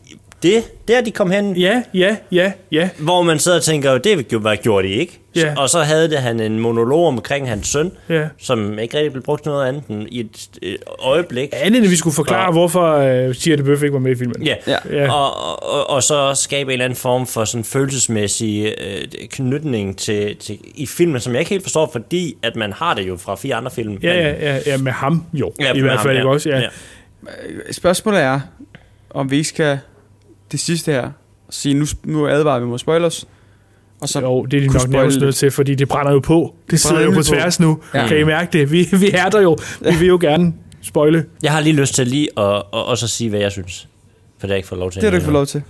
det, 0.45 0.89
der 0.89 1.01
de 1.01 1.11
kom 1.11 1.31
hen, 1.31 1.57
Ja, 1.57 1.83
ja, 1.95 2.17
ja, 2.33 2.53
ja. 2.73 2.89
hvor 2.99 3.23
man 3.23 3.39
sidder 3.39 3.57
og 3.59 3.63
tænker, 3.65 3.99
det 3.99 4.45
var 4.45 4.55
gjorde 4.57 4.89
de 4.89 4.93
ikke. 4.93 5.21
Ja. 5.37 5.55
Og 5.57 5.71
så 5.71 5.83
havde 5.83 6.11
det 6.11 6.19
han 6.19 6.41
en 6.41 6.59
monolog 6.61 7.07
omkring 7.07 7.49
hans 7.49 7.67
søn, 7.69 7.93
Ja. 8.09 8.29
som 8.39 8.79
ikke 8.79 8.97
rigtig 8.97 9.13
blev 9.13 9.23
brugt 9.25 9.43
til 9.43 9.51
noget 9.53 9.69
andet 9.69 9.83
end 9.89 10.07
i 10.11 10.21
et, 10.21 10.49
et 10.63 10.77
øjeblik. 10.99 11.49
Andet 11.53 11.81
end 11.81 11.89
vi 11.89 11.97
skulle 11.97 12.15
forklare, 12.15 12.47
Og- 12.47 12.53
hvorfor 12.53 12.97
uh, 13.29 13.33
Shia 13.35 13.57
LaBeouf 13.57 13.83
ikke 13.83 13.93
var 13.93 13.99
med 13.99 14.13
i 14.13 14.15
filmen. 14.15 14.43
Ja, 14.43 14.55
Ja. 14.67 14.77
ja. 14.93 15.13
Og, 15.13 15.59
og, 15.73 15.91
og 15.91 16.03
så 16.03 16.35
skabe 16.35 16.69
en 16.69 16.73
eller 16.73 16.85
anden 16.85 16.97
form 16.97 17.27
for 17.27 17.45
sådan 17.45 17.65
følelsesmæssig 17.65 18.75
øh, 18.87 19.03
knytning 19.31 19.99
til, 19.99 20.37
til, 20.37 20.59
i 20.75 20.87
filmen, 20.87 21.21
som 21.21 21.33
jeg 21.33 21.41
ikke 21.41 21.51
helt 21.51 21.63
forstår, 21.63 21.89
fordi 21.93 22.37
at 22.43 22.57
man 22.57 22.73
har 22.73 22.95
det 22.95 23.09
jo 23.09 23.17
fra 23.17 23.35
fire 23.37 23.55
andre 23.55 23.71
film. 23.71 23.99
Ja, 24.03 24.15
ja, 24.15 24.35
ja, 24.53 24.59
ja, 24.67 24.77
med 24.77 24.93
ham 24.93 25.25
jo. 25.33 25.53
Ja, 25.61 25.73
I 25.75 25.81
hvert 25.81 25.93
ham, 25.97 26.03
fald 26.03 26.15
ja. 26.15 26.21
ikke 26.21 26.31
også, 26.31 26.49
ja. 26.49 26.57
Ja. 26.59 26.63
ja. 26.63 27.73
Spørgsmålet 27.73 28.21
er, 28.21 28.41
om 29.11 29.31
vi 29.31 29.37
ikke 29.37 29.49
skal 29.49 29.79
det 30.55 30.61
sidste 30.63 30.93
her 30.93 31.11
sige, 31.51 31.75
nu, 31.75 31.87
nu 32.05 32.29
advarer 32.29 32.61
vi 32.61 32.67
mod 32.67 32.79
spoilers. 32.79 33.25
Og 34.01 34.09
så 34.09 34.21
Jo, 34.21 34.45
det 34.45 34.57
er 34.57 34.61
de 34.61 34.69
kunne 34.69 34.79
nok 34.79 34.89
nærmest 34.89 35.21
nødt 35.21 35.35
til, 35.37 35.51
fordi 35.51 35.75
det 35.75 35.89
brænder 35.89 36.13
jo 36.13 36.19
på. 36.19 36.55
Det 36.71 36.81
sidder 36.81 36.95
brænder 36.97 37.05
jo 37.05 37.11
på 37.11 37.15
nemlig 37.15 37.27
på. 37.31 37.35
tværs 37.35 37.61
nu. 37.61 37.79
Ja. 37.95 38.01
Ja. 38.03 38.09
Kan 38.09 38.19
I 38.19 38.25
mærke 38.25 38.59
det? 38.59 38.73
Vi, 38.73 38.89
vi 38.93 39.11
er 39.11 39.29
der 39.29 39.41
jo. 39.41 39.59
Vi 39.81 39.97
vil 39.99 40.09
jo 40.09 40.19
gerne 40.21 40.53
spoile. 40.83 41.25
Jeg 41.43 41.53
har 41.53 41.61
lige 41.61 41.77
lyst 41.77 41.95
til 41.95 42.07
lige 42.07 42.29
at, 42.39 42.45
at 42.57 42.63
også 42.73 43.07
at 43.07 43.11
sige, 43.11 43.31
hvad 43.31 43.41
jeg 43.41 43.53
synes. 43.53 43.81
For 43.81 43.89
det 44.41 44.43
har 44.43 44.49
jeg 44.49 44.57
ikke 44.57 44.69
fået 44.69 44.79
lov 44.79 44.91
til. 44.91 45.01
Det 45.01 45.07
har 45.07 45.11
du 45.11 45.17
ikke 45.17 45.25
fået 45.25 45.33
lov 45.33 45.47
til. 45.47 45.63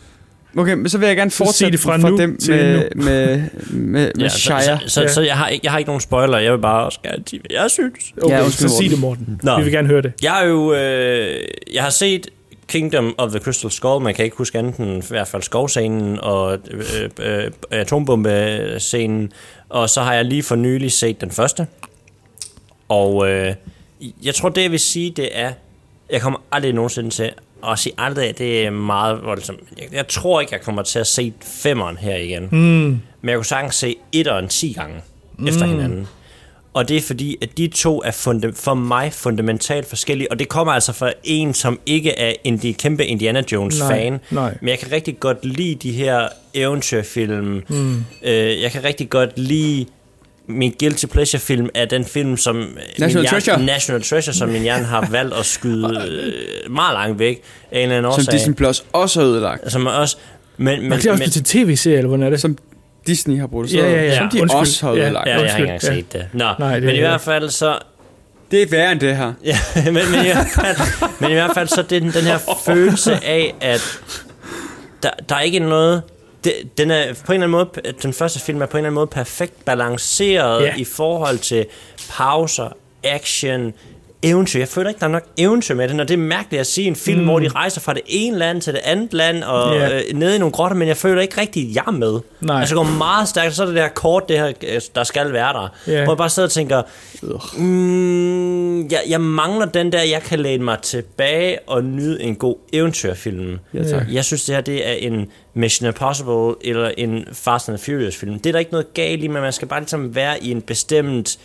Okay, 0.59 0.75
men 0.75 0.89
så 0.89 0.99
vil 0.99 1.07
jeg 1.07 1.17
gerne 1.17 1.31
Så 1.31 1.37
fortsætte 1.37 1.73
det 1.73 1.81
fra 1.81 1.97
for 1.99 2.09
nu 2.09 2.19
dem 2.19 2.37
til 2.39 2.55
med, 2.55 2.89
nu. 2.95 3.03
med, 3.05 3.43
med, 3.71 3.91
med 3.91 4.13
Ja, 4.19 4.29
Shia. 4.29 4.61
så, 4.61 4.79
så, 4.87 4.89
så, 4.91 5.01
Ja. 5.03 5.09
så 5.09 5.21
jeg, 5.23 5.37
har, 5.37 5.49
ikke- 5.49 5.61
jeg 5.65 5.73
har 5.73 5.79
ikke 5.79 5.89
nogen 5.89 6.01
spoiler. 6.01 6.39
Jeg 6.39 6.53
vil 6.53 6.59
bare 6.59 6.85
også 6.85 6.99
gerne 7.05 7.23
sige, 7.27 7.41
hvad 7.41 7.61
jeg 7.63 7.71
synes. 7.71 7.95
Okay, 8.23 8.31
Ja, 8.35 8.39
ja, 8.39 8.45
undskyld, 8.45 8.69
så 8.69 8.77
sig 8.77 8.91
det, 8.91 9.01
Morten. 9.01 9.41
Nå. 9.43 9.57
Vi 9.59 9.63
vil 9.63 9.73
gerne 9.73 9.89
høre 9.89 10.03
det. 10.03 10.13
Jeg 10.23 10.33
har 10.33 10.45
jo 10.45 10.75
øh, 10.75 11.37
jeg 11.75 11.83
har 11.83 11.91
set 11.91 12.27
Kingdom 12.69 13.15
of 13.19 13.31
the 13.31 13.41
Crystal 13.41 13.71
Skull, 13.71 14.03
man 14.03 14.15
kan 14.15 14.25
ikke 14.25 14.37
huske 14.37 14.59
andet 14.59 14.77
end 14.77 15.05
i 15.05 15.07
hvert 15.09 15.29
fald 15.29 15.43
skovscenen 15.43 16.21
og 16.21 16.59
øh, 16.71 17.11
øh, 17.19 17.51
atombombescenen, 17.71 19.33
og 19.69 19.91
så 19.91 20.03
har 20.03 20.15
jeg 20.15 20.25
lige 20.25 20.43
for 20.43 20.57
nylig 20.57 20.93
set 20.93 21.21
den 21.21 21.31
første. 21.31 21.67
Og 22.89 23.31
øh, 23.31 23.55
jeg 24.23 24.35
tror, 24.35 24.49
det 24.49 24.63
jeg 24.63 24.71
vil 24.71 24.81
sige, 24.81 25.11
det 25.11 25.29
er, 25.33 25.53
jeg 26.11 26.21
kommer 26.21 26.41
aldrig 26.53 26.73
nogensinde 26.73 27.11
til 27.11 27.33
at 27.67 27.79
sige 27.79 27.93
aldrig, 27.99 28.39
det 28.39 28.67
er 28.67 28.71
meget 28.71 29.25
voldsomt. 29.25 29.61
Jeg, 29.79 29.89
jeg 29.93 30.09
tror 30.09 30.41
ikke, 30.41 30.53
jeg 30.53 30.61
kommer 30.61 30.83
til 30.83 30.99
at 30.99 31.07
se 31.07 31.33
femmeren 31.43 31.97
her 31.97 32.17
igen. 32.17 32.49
Mm. 32.53 33.01
Men 33.21 33.29
jeg 33.29 33.37
kunne 33.37 33.45
sagtens 33.45 33.75
se 33.75 33.97
etteren 34.13 34.49
10 34.49 34.73
gange 34.73 35.01
mm. 35.39 35.49
efter 35.49 35.67
hinanden. 35.67 36.09
Og 36.75 36.89
det 36.89 36.97
er 36.97 37.01
fordi, 37.01 37.37
at 37.43 37.59
de 37.59 37.67
to 37.69 38.03
er 38.05 38.11
funde, 38.11 38.53
for 38.53 38.75
mig 38.75 39.13
fundamentalt 39.13 39.89
forskellige. 39.89 40.33
Og 40.33 40.39
det 40.39 40.49
kommer 40.49 40.73
altså 40.73 40.93
fra 40.93 41.13
en, 41.25 41.55
som 41.55 41.81
ikke 41.87 42.19
er 42.19 42.33
en 42.45 42.59
de 42.59 42.75
kæmpe 42.75 43.07
Indiana 43.07 43.43
Jones-fan. 43.53 44.21
Men 44.31 44.69
jeg 44.69 44.79
kan 44.79 44.93
rigtig 44.93 45.21
godt 45.21 45.45
lide 45.45 45.75
de 45.75 45.93
her 45.93 46.29
eventyrfilm. 46.55 47.63
Mm. 47.69 48.05
Øh, 48.25 48.63
jeg 48.63 48.71
kan 48.73 48.85
rigtig 48.85 49.11
godt 49.11 49.39
lide 49.39 49.87
min 50.47 50.75
guilty 50.81 51.07
pleasure 51.07 51.41
film 51.41 51.69
er 51.75 51.85
den 51.85 52.05
film, 52.05 52.37
som 52.37 52.57
min 52.57 52.67
National 52.99 53.11
hjerne, 53.11 53.29
Treasure. 53.29 53.67
National 53.67 54.03
Treasure, 54.03 54.35
som 54.35 54.49
min 54.49 54.63
hjerne 54.63 54.85
har 54.85 55.09
valgt 55.11 55.35
at 55.35 55.47
skyde 55.47 56.05
øh, 56.09 56.73
meget 56.73 56.95
langt 56.95 57.19
væk 57.19 57.43
af 57.73 57.79
en 57.79 57.83
eller 57.83 57.97
anden 57.97 58.13
Som 58.13 58.21
årsag. 58.21 58.33
Disney 58.33 58.55
Plus 58.55 58.85
også 58.93 59.21
har 59.21 59.29
ødelagt. 59.29 59.73
Som 59.73 59.87
også... 59.87 60.17
Men, 60.57 60.81
men, 60.81 60.89
Men, 60.89 60.99
det 60.99 61.07
er 61.07 61.13
også 61.13 61.23
men, 61.23 61.31
til 61.31 61.45
tv-serie, 61.45 61.97
eller 61.97 62.09
hvordan 62.09 62.27
er 62.27 62.31
det? 62.31 62.41
Som 62.41 62.59
Disney 63.07 63.41
har 63.41 63.47
produceret. 63.47 63.85
Ja, 63.85 63.91
ja, 63.91 64.03
ja. 64.03 64.19
Som 64.19 64.29
de 64.31 64.41
Undskyld. 64.43 64.61
også 64.61 64.87
har 64.87 64.95
Ja. 64.95 65.03
ødelagt. 65.05 65.27
ja, 65.27 65.33
jeg 65.41 65.51
har 65.53 65.59
ikke 65.59 65.73
engang 65.73 65.83
set 65.83 66.13
det. 66.13 66.27
Nå, 66.33 66.45
Nej, 66.59 66.75
det 66.75 66.83
men 66.83 66.95
i 66.97 66.99
hvert 66.99 67.21
fald 67.21 67.51
så... 67.51 67.79
Det 68.51 68.63
er 68.63 68.67
værre 68.71 68.93
end 68.93 69.01
det 69.01 69.17
her. 69.17 69.33
Ja, 69.45 69.57
men, 69.85 69.95
men, 69.95 70.03
i 70.05 70.33
hvert 70.33 70.47
fald, 70.55 70.77
men 71.21 71.31
i 71.31 71.35
hvert 71.35 71.51
fald 71.55 71.69
så 71.69 71.81
er 71.81 71.85
det 71.85 72.03
den, 72.03 72.13
den 72.13 72.23
her 72.25 72.39
følelse 72.67 73.13
af, 73.25 73.55
at 73.61 73.99
der, 75.03 75.11
der 75.29 75.35
er 75.37 75.41
ikke 75.41 75.59
noget... 75.59 76.03
Det, 76.45 76.53
den 76.79 76.91
er 76.91 77.05
på 77.27 77.33
en 77.33 77.43
eller 77.43 77.47
anden 77.47 77.51
måde, 77.51 77.93
den 78.03 78.13
første 78.13 78.41
film 78.41 78.63
er 78.63 78.67
på 78.67 78.77
en 78.77 78.79
eller 78.79 78.87
anden 78.87 78.95
måde 78.95 79.07
perfekt 79.07 79.65
balanceret 79.65 80.63
Ja. 80.65 80.75
i 80.77 80.85
forhold 80.85 81.39
til 81.39 81.67
pauser, 82.11 82.69
action, 83.05 83.73
eventyr. 84.25 84.59
Jeg 84.59 84.69
føler 84.69 84.89
ikke, 84.89 85.01
der 85.01 85.07
er 85.07 85.11
nok 85.11 85.25
eventyr 85.39 85.75
med 85.75 85.89
det, 85.89 85.97
når 85.97 86.05
det 86.05 86.15
er 86.15 86.19
mærkeligt 86.19 86.61
at 86.61 86.67
se 86.67 86.83
en 86.83 86.97
film, 86.97 87.19
Mm. 87.21 87.25
hvor 87.27 87.39
de 87.39 87.49
rejser 87.49 87.81
fra 87.81 87.95
det 87.95 88.03
ene 88.07 88.39
land 88.39 88.61
til 88.61 88.73
det 88.73 88.81
andet 88.85 89.13
land, 89.13 89.43
og 89.43 89.75
Ja. 89.75 89.81
yeah. 89.91 90.03
øh, 90.11 90.17
nede 90.19 90.37
i 90.37 90.39
nogle 90.39 90.53
grotter, 90.53 90.77
men 90.77 90.89
jeg 90.89 90.97
føler 90.97 91.23
ikke 91.23 91.41
rigtigt, 91.41 91.69
at 91.71 91.75
jeg 91.77 91.85
er 91.87 91.91
med. 91.91 92.21
Nej. 92.41 92.61
Altså, 92.61 92.75
det 92.75 92.85
går 92.87 92.93
meget 92.99 93.29
stærkt, 93.29 93.49
og 93.49 93.55
så 93.55 93.63
er 93.63 93.67
det 93.67 93.77
der 93.77 93.89
kort, 93.89 94.29
det 94.29 94.39
her, 94.39 94.47
øh, 94.47 94.81
der 94.95 95.05
skal 95.05 95.33
være 95.33 95.53
der. 95.53 95.69
Ja. 95.87 96.05
Hvor 96.05 96.13
jeg 96.13 96.19
bare 96.19 96.31
sidder 96.31 96.47
og 96.49 96.53
tænker, 96.53 96.83
mm, 97.59 98.87
jeg, 98.91 99.01
jeg 99.09 99.21
mangler 99.21 99.67
den 99.67 99.93
der, 99.93 100.03
jeg 100.03 100.23
kan 100.23 100.39
læne 100.39 100.65
mig 100.65 100.79
tilbage 100.83 101.59
og 101.67 101.85
nyde 101.85 102.23
en 102.23 102.35
god 102.37 102.57
eventyrfilm. 102.73 103.59
Ja, 103.75 103.83
tak. 103.85 104.03
Jeg 104.13 104.25
synes, 104.25 104.45
det 104.45 104.55
her 104.55 104.63
det 104.63 104.89
er 104.89 104.93
en 104.93 105.27
Mission 105.55 105.87
Impossible 105.87 106.55
eller 106.71 106.91
en 106.99 107.25
Fast 107.33 107.69
and 107.69 107.79
Furious 107.79 108.17
film. 108.17 108.39
Det 108.39 108.47
er 108.47 108.53
der 108.53 108.59
ikke 108.59 108.73
noget 108.73 108.95
galt 108.95 109.23
i, 109.25 109.29
men 109.29 109.43
man 109.43 109.53
skal 109.53 109.69
bare 109.69 109.81
ligesom 109.81 110.15
være 110.15 110.45
i 110.45 110.51
en 110.51 110.63
bestemt, 110.63 111.39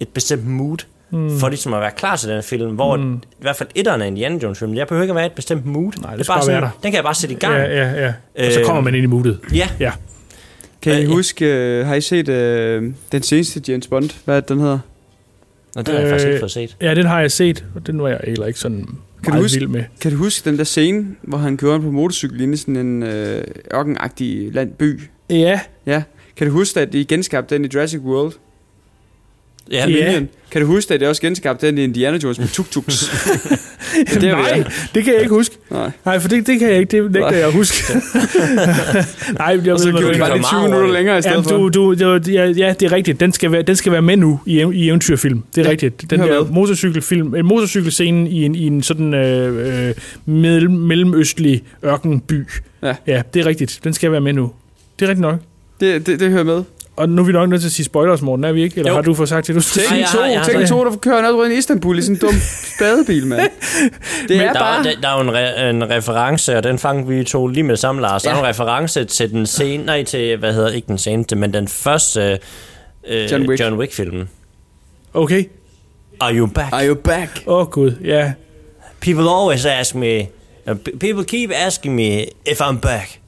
et 0.00 0.08
bestemt 0.08 0.46
mood, 0.46 0.78
Mm. 1.14 1.38
for 1.40 1.48
ligesom 1.48 1.74
at 1.74 1.80
være 1.80 1.90
klar 1.96 2.16
til 2.16 2.28
den 2.28 2.42
film, 2.42 2.74
hvor 2.74 2.96
Mm. 2.96 3.14
i 3.14 3.18
hvert 3.40 3.56
fald 3.56 3.68
etteren 3.74 4.02
af 4.02 4.06
Indiana 4.06 4.38
Jones 4.42 4.58
film, 4.58 4.74
jeg 4.74 4.86
behøver 4.88 5.02
ikke 5.02 5.12
at 5.12 5.16
være 5.16 5.24
i 5.24 5.26
et 5.26 5.32
bestemt 5.32 5.66
mood. 5.66 5.92
Nej, 6.02 6.16
det 6.16 6.24
skal 6.26 6.34
bare 6.38 6.48
være 6.48 6.60
der. 6.60 6.68
Den 6.82 6.90
kan 6.90 6.94
jeg 6.94 7.04
bare 7.04 7.14
sætte 7.14 7.34
i 7.34 7.38
gang. 7.38 7.54
Ja, 7.54 7.64
ja, 7.64 8.12
ja. 8.36 8.46
Og 8.46 8.52
så 8.52 8.60
kommer 8.64 8.82
man 8.82 8.94
ind 8.94 9.04
i 9.04 9.06
moodet. 9.06 9.38
Ja. 9.54 9.68
ja. 9.80 9.92
Kan 10.82 11.02
I 11.02 11.04
huske, 11.04 11.46
øh, 11.46 11.86
har 11.86 11.94
I 11.94 12.00
set 12.00 12.28
øh, 12.28 12.92
den 13.12 13.22
seneste 13.22 13.62
James 13.68 13.86
Bond? 13.86 14.10
Hvad 14.24 14.36
er 14.36 14.40
det, 14.40 14.48
den 14.48 14.60
hedder? 14.60 14.78
Nå, 15.74 15.82
den 15.82 15.94
har 15.94 16.00
jeg 16.00 16.10
faktisk 16.10 16.26
ikke 16.28 16.38
fået 16.40 16.50
set. 16.50 16.76
Ja, 16.80 16.94
den 16.94 17.06
har 17.06 17.20
jeg 17.20 17.30
set, 17.30 17.64
og 17.74 17.86
den 17.86 18.02
var 18.02 18.08
jeg 18.08 18.20
heller 18.26 18.46
ikke 18.46 18.58
sådan 18.58 18.76
Kan 18.78 18.86
du, 19.24 19.30
meget 19.30 19.42
huske, 19.44 19.58
vild 19.58 19.68
med. 19.68 19.84
kan 20.00 20.10
du 20.10 20.16
huske 20.16 20.50
den 20.50 20.58
der 20.58 20.64
scene, 20.64 21.06
hvor 21.22 21.38
han 21.38 21.56
kører 21.56 21.78
på 21.78 21.90
motorcykel 21.90 22.40
inde 22.40 22.54
i 22.54 22.56
sådan 22.56 22.76
en 22.76 23.02
øh, 23.02 23.44
ørkenagtig 23.74 24.54
landby? 24.54 25.00
Ja. 25.30 25.60
Ja. 25.86 26.02
Kan 26.36 26.46
du 26.46 26.52
huske, 26.52 26.80
at 26.80 26.92
de 26.92 27.04
genskabte 27.04 27.54
den 27.54 27.64
i 27.64 27.68
Jurassic 27.74 28.00
World? 28.00 28.32
Ja. 29.72 29.82
Dominion. 29.84 30.28
Kan 30.50 30.60
du 30.60 30.66
huske, 30.66 30.94
at 30.94 31.00
det 31.00 31.08
også 31.08 31.22
genskabte 31.22 31.66
den 31.66 31.78
i 31.78 31.84
Indiana 31.84 32.18
Jones 32.22 32.38
med 32.38 32.46
tuk-tuks? 32.48 33.10
det 34.12 34.20
der, 34.22 34.36
vi 34.36 34.42
Nej, 34.42 34.58
er. 34.58 34.64
det 34.94 35.04
kan 35.04 35.12
jeg 35.12 35.20
ikke 35.22 35.34
huske. 35.34 35.56
Nej, 35.70 35.90
Nej 36.04 36.18
for 36.20 36.28
det, 36.28 36.46
det 36.46 36.58
kan 36.58 36.68
jeg 36.68 36.78
ikke. 36.78 37.02
Det 37.02 37.12
nægter 37.12 37.30
jeg 37.36 37.46
at 37.46 37.52
huske. 37.52 37.76
Nej, 39.38 39.60
jeg 39.64 39.72
Og 39.72 39.80
så 39.80 39.90
ved, 39.92 39.98
gjorde 39.98 40.14
de 40.14 40.18
bare 40.18 40.32
lige 40.36 40.42
20 40.44 40.62
minutter 40.62 40.92
længere 40.92 41.18
i 41.18 41.22
stedet 41.22 41.34
Jamen, 41.34 41.48
for. 41.48 41.68
du, 41.68 41.94
du, 41.94 42.18
du, 42.18 42.30
ja, 42.30 42.46
ja, 42.46 42.74
det 42.80 42.82
er 42.86 42.92
rigtigt. 42.92 43.20
Den 43.20 43.32
skal 43.32 43.52
være, 43.52 43.62
den 43.62 43.76
skal 43.76 43.92
være 43.92 44.02
med 44.02 44.16
nu 44.16 44.40
i, 44.46 44.52
i 44.72 44.88
eventyrfilm. 44.88 45.42
Det 45.54 45.60
er 45.60 45.62
Ja, 45.62 45.68
ja, 45.68 45.70
rigtigt. 45.72 46.10
Den 46.10 46.20
der 46.20 46.26
med. 46.42 46.50
motorcykelfilm, 46.50 47.34
en 47.34 47.46
motorcykelscene 47.46 48.30
i 48.30 48.44
en, 48.44 48.54
i 48.54 48.66
en 48.66 48.82
sådan 48.82 49.14
øh, 49.14 49.88
øh, 49.88 49.94
mellem, 50.26 50.72
mellemøstlig 50.72 51.62
ørkenby. 51.84 52.46
Ja. 52.82 52.94
ja, 53.06 53.22
det 53.34 53.40
er 53.40 53.46
rigtigt. 53.46 53.80
Den 53.84 53.92
skal 53.92 54.12
være 54.12 54.20
med 54.20 54.32
nu. 54.32 54.50
Det 54.98 55.04
er 55.04 55.08
rigtigt 55.08 55.20
nok. 55.22 55.38
Det, 55.80 56.06
det, 56.06 56.20
det 56.20 56.30
hører 56.30 56.44
med. 56.44 56.62
Og 56.96 57.08
nu 57.08 57.22
er 57.22 57.26
vi 57.26 57.32
nok 57.32 57.48
nødt 57.48 57.60
til 57.60 57.68
at 57.68 57.72
sige 57.72 57.86
spoilers, 57.86 58.22
Morten, 58.22 58.44
er 58.44 58.52
vi 58.52 58.62
ikke? 58.62 58.78
Eller 58.78 58.90
Jo. 58.90 58.94
har 58.94 59.02
du 59.02 59.14
fået 59.14 59.28
sagt 59.28 59.46
det, 59.46 59.54
du 59.54 59.60
skulle 59.60 59.86
Tænk 59.88 60.06
sige? 60.08 60.44
to, 60.44 60.52
tænk 60.52 60.68
to, 60.68 60.84
der 60.84 60.96
kører 60.96 61.22
ned 61.22 61.30
rundt 61.30 61.52
i 61.52 61.58
Istanbul 61.58 61.98
i 61.98 62.02
sådan 62.02 62.16
en 62.16 62.20
dum 62.20 62.34
spadebil, 62.76 63.26
mand. 63.26 63.50
Det 64.28 64.36
er 64.36 64.52
der, 64.52 64.60
bare... 64.60 64.84
der, 64.84 64.90
der 65.02 65.08
er 65.08 65.14
jo 65.14 65.20
en, 65.20 65.34
re, 65.34 65.70
en 65.70 65.90
reference, 65.90 66.56
og 66.56 66.62
den 66.62 66.78
fangede 66.78 67.08
vi 67.08 67.24
to 67.24 67.46
lige 67.46 67.62
med 67.62 67.70
det 67.70 67.78
samme, 67.78 68.00
Lars. 68.00 68.22
Der 68.22 68.30
er 68.30 68.34
Ja. 68.34 68.40
en 68.40 68.46
reference 68.46 69.04
til 69.04 69.30
den 69.30 69.46
scene, 69.46 69.84
nej, 69.84 70.04
til, 70.04 70.36
hvad 70.36 70.52
hedder 70.54 70.70
ikke 70.70 70.86
den 70.86 70.98
seneste, 70.98 71.36
men 71.36 71.54
den 71.54 71.68
første 71.68 72.38
øh, 73.08 73.32
John 73.32 73.48
Wick. 73.48 73.60
John 73.62 73.74
Wick-film. 73.78 74.28
Okay. 75.14 75.44
Are 76.20 76.34
you 76.36 76.46
back? 76.46 76.72
Are 76.72 76.88
you 76.88 76.94
back? 76.94 77.42
Åh, 77.46 77.58
oh, 77.60 77.66
gud, 77.66 77.92
ja. 78.04 78.32
People 79.00 79.30
always 79.30 79.66
ask 79.66 79.94
me, 79.94 80.20
uh, 80.70 80.74
people 81.00 81.24
keep 81.24 81.50
asking 81.66 81.94
me 81.94 82.20
if 82.46 82.60
I'm 82.60 82.78
back. 82.80 83.18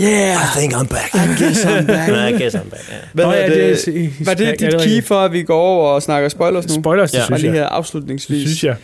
Yeah! 0.00 0.36
I 0.56 0.58
think 0.58 0.74
I'm 0.74 0.86
back. 0.88 1.14
I 1.14 1.18
guess 1.44 1.64
I'm 1.64 1.86
back. 1.86 2.08
I 2.34 2.42
guess 2.42 2.54
I'm 2.54 2.68
back, 2.70 2.88
ja. 2.90 2.94
Hvad 3.12 3.24
Nå, 3.24 3.30
er 3.30 3.36
ja, 3.36 3.46
det, 3.46 3.86
det 3.86 3.96
er- 4.04 4.24
var 4.24 4.34
det 4.34 4.60
dit 4.60 4.72
det 4.72 4.80
key 4.80 5.02
for, 5.04 5.14
at 5.20 5.32
vi 5.32 5.42
går 5.42 5.60
over 5.60 5.88
og 5.90 6.02
snakker 6.02 6.28
spoilers 6.28 6.68
nu? 6.68 6.74
Spoilers, 6.82 7.10
det 7.10 7.18
ja. 7.18 7.24
synes 7.24 7.36
Og 7.36 7.40
lige 7.40 7.52
jeg. 7.52 7.60
her 7.62 7.68
afslutningsvis. 7.68 8.42
Synes 8.48 8.64
jeg. 8.64 8.76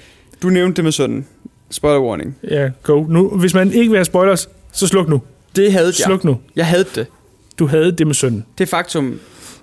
Du 0.43 0.49
nævnte 0.49 0.77
det 0.77 0.85
med 0.85 0.93
sådan. 0.93 1.27
Spoiler 1.71 2.01
warning. 2.01 2.37
Ja, 2.51 2.69
go. 2.83 3.05
Nu, 3.09 3.29
hvis 3.29 3.55
man 3.55 3.73
ikke 3.73 3.91
vil 3.91 3.97
have 3.99 4.05
spoilers, 4.05 4.49
så 4.73 4.87
sluk 4.87 5.09
nu. 5.09 5.23
Det 5.57 5.73
havde 5.73 5.87
jeg. 5.87 5.95
Sluk 5.95 6.25
nu. 6.25 6.39
Jeg 6.57 6.67
havde 6.67 6.85
det. 6.95 7.07
Du 7.59 7.67
havde 7.67 7.93
det 7.93 8.07
med 8.07 8.15
sønnen. 8.15 8.45
Det 8.59 8.69
faktum, 8.69 9.21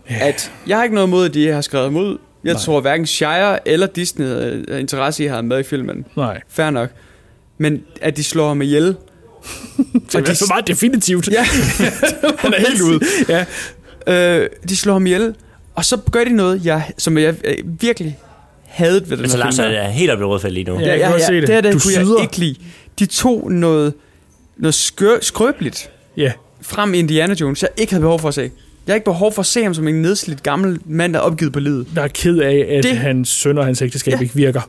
at 0.08 0.52
jeg 0.68 0.78
har 0.78 0.84
ikke 0.84 0.96
noget 0.96 1.10
mod, 1.10 1.26
at 1.26 1.34
de 1.34 1.48
har 1.48 1.62
skrevet 1.62 1.94
mod. 1.94 2.18
Jeg 2.44 2.54
Nej. 2.54 2.62
tror 2.62 2.82
hverken 2.82 3.06
Shire 3.06 3.68
eller 3.68 3.88
Disney 3.88 4.26
havde 4.26 4.66
interesse 4.80 5.24
i 5.24 5.26
at 5.26 5.32
have 5.32 5.44
med 5.44 5.60
i 5.60 5.64
filmen. 5.64 6.06
Nej. 6.18 6.42
Fair 6.50 6.70
nok. 6.70 6.90
Men 7.58 7.82
at 8.02 8.18
de 8.18 8.24
slår 8.24 8.48
ham 8.48 8.62
ihjel. 8.62 8.96
Det 10.12 10.16
er 10.30 10.36
for 10.36 10.48
meget 10.54 10.68
definitivt. 10.68 11.28
Ja. 11.32 11.44
Han 12.44 12.54
er 12.54 12.60
helt 12.70 12.82
ude. 12.82 13.00
Ja. 13.30 13.46
Øh, 14.42 14.50
de 14.70 14.76
slår 14.76 14.94
ham 14.94 15.06
ihjel, 15.06 15.36
og 15.76 15.86
så 15.86 15.98
gør 16.12 16.24
de 16.24 16.30
noget, 16.34 16.66
jeg, 16.66 16.92
som 16.98 17.18
jeg 17.18 17.36
øh, 17.44 17.56
virkelig 17.82 18.18
havde 18.64 19.02
ved 19.10 19.18
den 19.18 19.20
Altså, 19.26 19.38
her 19.38 19.44
Lars 19.44 19.60
er 19.60 19.88
helt 19.90 20.12
oppe 20.12 20.22
i 20.24 20.26
rødfald 20.26 20.54
lige 20.54 20.64
nu. 20.64 20.80
Ja, 20.80 20.88
jeg 20.90 21.00
kan 21.00 21.12
godt 21.12 21.22
se 21.24 21.34
det. 21.34 21.48
Det, 21.48 21.56
er 21.56 21.62
det 21.62 21.74
Du 21.74 21.80
kunne 21.80 21.92
syder. 21.92 22.14
jeg 22.16 22.22
ikke 22.24 22.38
lide. 22.38 22.56
De 23.00 23.06
tog 23.06 23.52
noget, 23.52 23.94
noget 24.58 24.74
skør, 24.74 25.18
skrøbeligt 25.22 25.90
Ja. 26.18 26.32
frem 26.62 26.94
i 26.94 26.98
Indiana 26.98 27.34
Jones, 27.42 27.62
jeg 27.62 27.70
ikke 27.78 27.94
havde 27.94 28.02
behov 28.02 28.20
for 28.20 28.28
at 28.28 28.34
se. 28.34 28.42
Jeg 28.42 28.94
har 28.94 28.96
ikke 28.96 29.06
behov 29.06 29.34
for 29.34 29.40
at 29.40 29.46
se 29.46 29.64
ham 29.64 29.74
som 29.74 29.88
en 29.88 30.02
nedslidt 30.02 30.44
gammel 30.44 30.80
mand, 30.86 31.14
der 31.14 31.20
er 31.20 31.24
opgivet 31.24 31.54
på 31.54 31.60
livet. 31.60 31.88
Der 31.96 32.02
er 32.02 32.08
ked 32.08 32.38
af, 32.38 32.68
at 32.78 32.84
Det- 32.84 32.98
hans 32.98 33.30
søn 33.30 33.58
og 33.58 33.66
hans 33.66 33.82
ægteskab 33.82 34.12
Ja. 34.12 34.18
ja. 34.18 34.22
ikke 34.24 34.36
virker. 34.36 34.62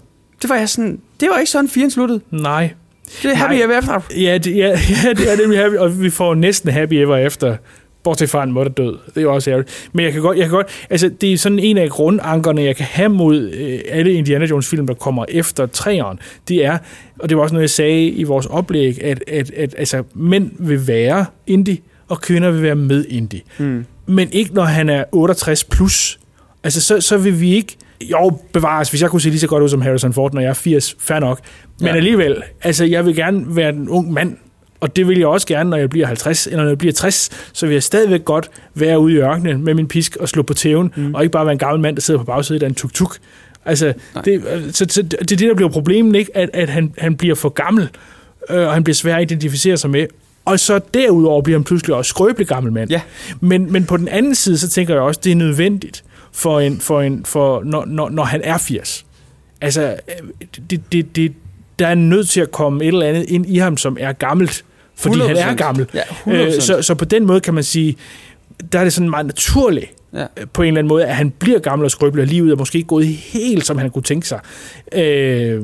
Det 0.43 0.51
var 0.51 0.57
jeg 0.57 0.69
sådan, 0.69 1.01
det 1.21 1.29
var 1.33 1.39
ikke 1.39 1.51
sådan, 1.51 1.69
firen 1.69 1.91
sluttede. 1.91 2.21
Nej. 2.31 2.71
Det 3.23 3.31
er 3.31 3.35
happy 3.35 3.55
Nej. 3.55 3.63
ever 3.63 3.77
after. 3.77 4.21
Ja, 4.21 4.39
det, 4.39 4.57
ja, 4.57 4.69
ja, 5.05 5.13
det 5.13 5.33
er 5.33 5.37
nemlig 5.41 5.59
happy, 5.59 5.77
og 5.77 6.03
vi 6.03 6.11
får 6.11 6.35
næsten 6.35 6.71
happy 6.71 6.95
ever 6.95 7.17
efter. 7.17 7.57
Bortset 8.03 8.31
fra 8.31 8.43
en 8.43 8.53
måtte 8.53 8.73
død. 8.73 8.99
Det 9.07 9.17
er 9.17 9.21
jo 9.23 9.35
også 9.35 9.51
ærgerligt. 9.51 9.89
Men 9.93 10.05
jeg 10.05 10.13
kan 10.13 10.23
godt, 10.23 10.39
jeg 10.39 10.45
kan 10.47 10.55
godt, 10.55 10.67
altså 10.91 11.11
det 11.21 11.33
er 11.33 11.39
sådan 11.39 11.59
en 11.59 11.79
af 11.79 11.91
grundankerne, 11.91 12.63
jeg 12.63 12.77
kan 12.77 12.87
have 12.91 13.09
mod 13.09 13.51
øh, 13.51 13.81
alle 13.89 14.13
Indiana 14.13 14.45
Jones 14.45 14.69
film, 14.69 14.87
der 14.87 14.95
kommer 14.95 15.25
efter 15.29 15.67
træeren. 15.67 16.19
Det 16.49 16.65
er, 16.65 16.79
og 17.19 17.29
det 17.29 17.37
var 17.37 17.43
også 17.43 17.55
noget, 17.55 17.63
jeg 17.63 17.71
sagde 17.71 18.09
i 18.09 18.23
vores 18.23 18.47
oplæg, 18.47 19.03
at, 19.05 19.25
at, 19.29 19.51
at 19.51 19.75
altså, 19.79 20.03
mænd 20.15 20.51
vil 20.59 20.87
være 20.87 21.25
indie, 21.47 21.79
og 22.09 22.21
kvinder 22.21 22.51
vil 22.51 22.63
være 22.63 22.75
med 22.75 23.05
indie. 23.09 23.41
Mm. 23.59 23.85
Men 24.07 24.29
ikke 24.33 24.55
når 24.55 24.65
han 24.65 24.89
er 24.89 25.05
68 25.13 25.65
plus. 25.65 26.21
Altså, 26.65 26.81
så, 26.81 27.01
så 27.01 27.19
vil 27.19 27.41
vi 27.41 27.55
ikke... 27.55 27.77
Jo, 28.01 28.39
bevares, 28.53 28.91
hvis 28.91 29.03
jeg 29.03 29.11
kunne 29.11 29.21
se 29.21 29.29
lige 29.31 29.41
så 29.41 29.47
godt 29.47 29.63
ud 29.63 29.69
som 29.69 29.81
Harrison 29.81 30.13
Ford, 30.13 30.35
når 30.35 30.41
jeg 30.41 30.49
er 30.51 30.55
80, 30.55 30.97
fair 31.01 31.19
nok. 31.19 31.41
Men 31.81 31.89
Ja. 31.89 31.95
alligevel, 31.97 32.43
altså, 32.63 32.85
jeg 32.85 33.07
vil 33.07 33.15
gerne 33.17 33.57
være 33.57 33.69
en 33.69 33.89
ung 33.89 34.13
mand, 34.13 34.37
og 34.81 34.97
det 34.97 35.09
vil 35.09 35.19
jeg 35.19 35.27
også 35.27 35.47
gerne, 35.47 35.71
når 35.71 35.77
jeg 35.77 35.91
bliver 35.91 36.07
50, 36.07 36.47
eller 36.47 36.63
når 36.63 36.69
jeg 36.71 36.79
bliver 36.79 36.93
60, 36.93 37.31
så 37.53 37.67
vil 37.67 37.73
jeg 37.73 37.83
stadigvæk 37.83 38.25
godt 38.25 38.51
være 38.75 38.99
ude 39.01 39.15
i 39.15 39.17
ørkenen 39.17 39.65
med 39.65 39.75
min 39.75 39.89
pisk 39.89 40.17
og 40.17 40.29
slå 40.29 40.43
på 40.43 40.55
tæven, 40.55 40.93
mm. 40.97 41.15
og 41.15 41.23
ikke 41.23 41.33
bare 41.33 41.45
være 41.47 41.53
en 41.53 41.59
gammel 41.59 41.81
mand, 41.81 41.97
der 41.97 42.03
sidder 42.03 42.19
på 42.21 42.25
bagsædet 42.25 42.63
af 42.63 42.67
en 42.69 42.75
tuk-tuk. 42.75 43.17
Altså, 43.65 43.93
det, 44.25 44.43
så, 44.73 44.87
så, 44.89 45.03
det 45.03 45.15
er 45.21 45.25
det, 45.25 45.41
der 45.41 45.55
bliver 45.55 45.71
problemet, 45.71 46.19
ikke? 46.19 46.37
At, 46.37 46.51
at 46.55 46.69
han, 46.69 46.95
han 46.99 47.17
bliver 47.17 47.35
for 47.35 47.49
gammel, 47.49 47.89
øh, 48.51 48.67
og 48.67 48.75
han 48.75 48.85
bliver 48.85 48.95
svær 48.95 49.17
at 49.17 49.23
identificere 49.23 49.77
sig 49.77 49.91
med. 49.91 50.07
Og 50.45 50.61
så 50.61 50.81
derudover 50.95 51.43
bliver 51.43 51.59
han 51.59 51.65
pludselig 51.65 51.95
også 51.97 52.09
skrøbelig 52.09 52.47
gammel 52.49 52.73
mand. 52.73 52.91
Ja. 52.91 53.01
Men, 53.41 53.73
men 53.73 53.85
på 53.85 53.97
den 53.97 54.09
anden 54.09 54.35
side, 54.35 54.59
så 54.59 54.69
tænker 54.69 54.95
jeg 54.95 55.03
også, 55.03 55.21
det 55.25 55.33
er 55.33 55.37
nødvendigt, 55.37 56.05
for 56.33 56.61
en, 56.61 56.81
for 56.81 57.01
en, 57.01 57.25
for, 57.25 57.63
når, 57.65 57.85
når, 57.85 58.09
når 58.09 58.25
han 58.25 58.41
er 58.45 58.59
80. 58.59 59.07
Altså, 59.61 59.97
det, 60.71 60.81
det, 60.93 61.17
det, 61.17 61.33
der 61.79 61.87
er 61.87 61.95
nødt 61.95 62.29
til 62.29 62.41
at 62.41 62.51
komme 62.51 62.85
et 62.85 62.89
eller 62.89 63.07
andet 63.07 63.25
ind 63.29 63.47
i 63.47 63.59
ham, 63.59 63.77
som 63.77 63.97
er 64.01 64.13
gammelt, 64.13 64.65
fordi 64.95 65.19
han 65.21 65.37
er 65.37 65.53
100%. 65.53 65.55
gammel. 65.55 65.87
Ja, 65.95 66.03
100%. 66.03 66.31
Øh, 66.33 66.53
så, 66.61 66.83
så 66.83 66.95
på 66.95 67.05
den 67.05 67.27
måde 67.27 67.41
kan 67.41 67.55
man 67.55 67.65
sige, 67.65 67.97
der 68.73 68.79
er 68.79 68.85
det 68.85 68.93
sådan 68.93 69.11
meget 69.11 69.27
naturligt, 69.27 69.87
Ja. 70.15 70.23
øh, 70.23 70.47
på 70.53 70.63
en 70.63 70.69
eller 70.69 70.79
anden 70.79 70.89
måde, 70.89 71.05
at 71.07 71.17
han 71.17 71.31
bliver 71.31 71.59
gammel 71.59 71.85
og 71.85 71.91
skrøbelig, 71.91 72.23
og 72.23 72.29
livet 72.29 72.53
er 72.53 72.57
måske 72.57 72.77
ikke 72.79 72.89
gået 72.89 73.07
helt, 73.07 73.67
som 73.67 73.79
han 73.79 73.91
kunne 73.91 74.03
tænke 74.03 74.29
sig. 74.29 74.41
Øh, 74.93 75.63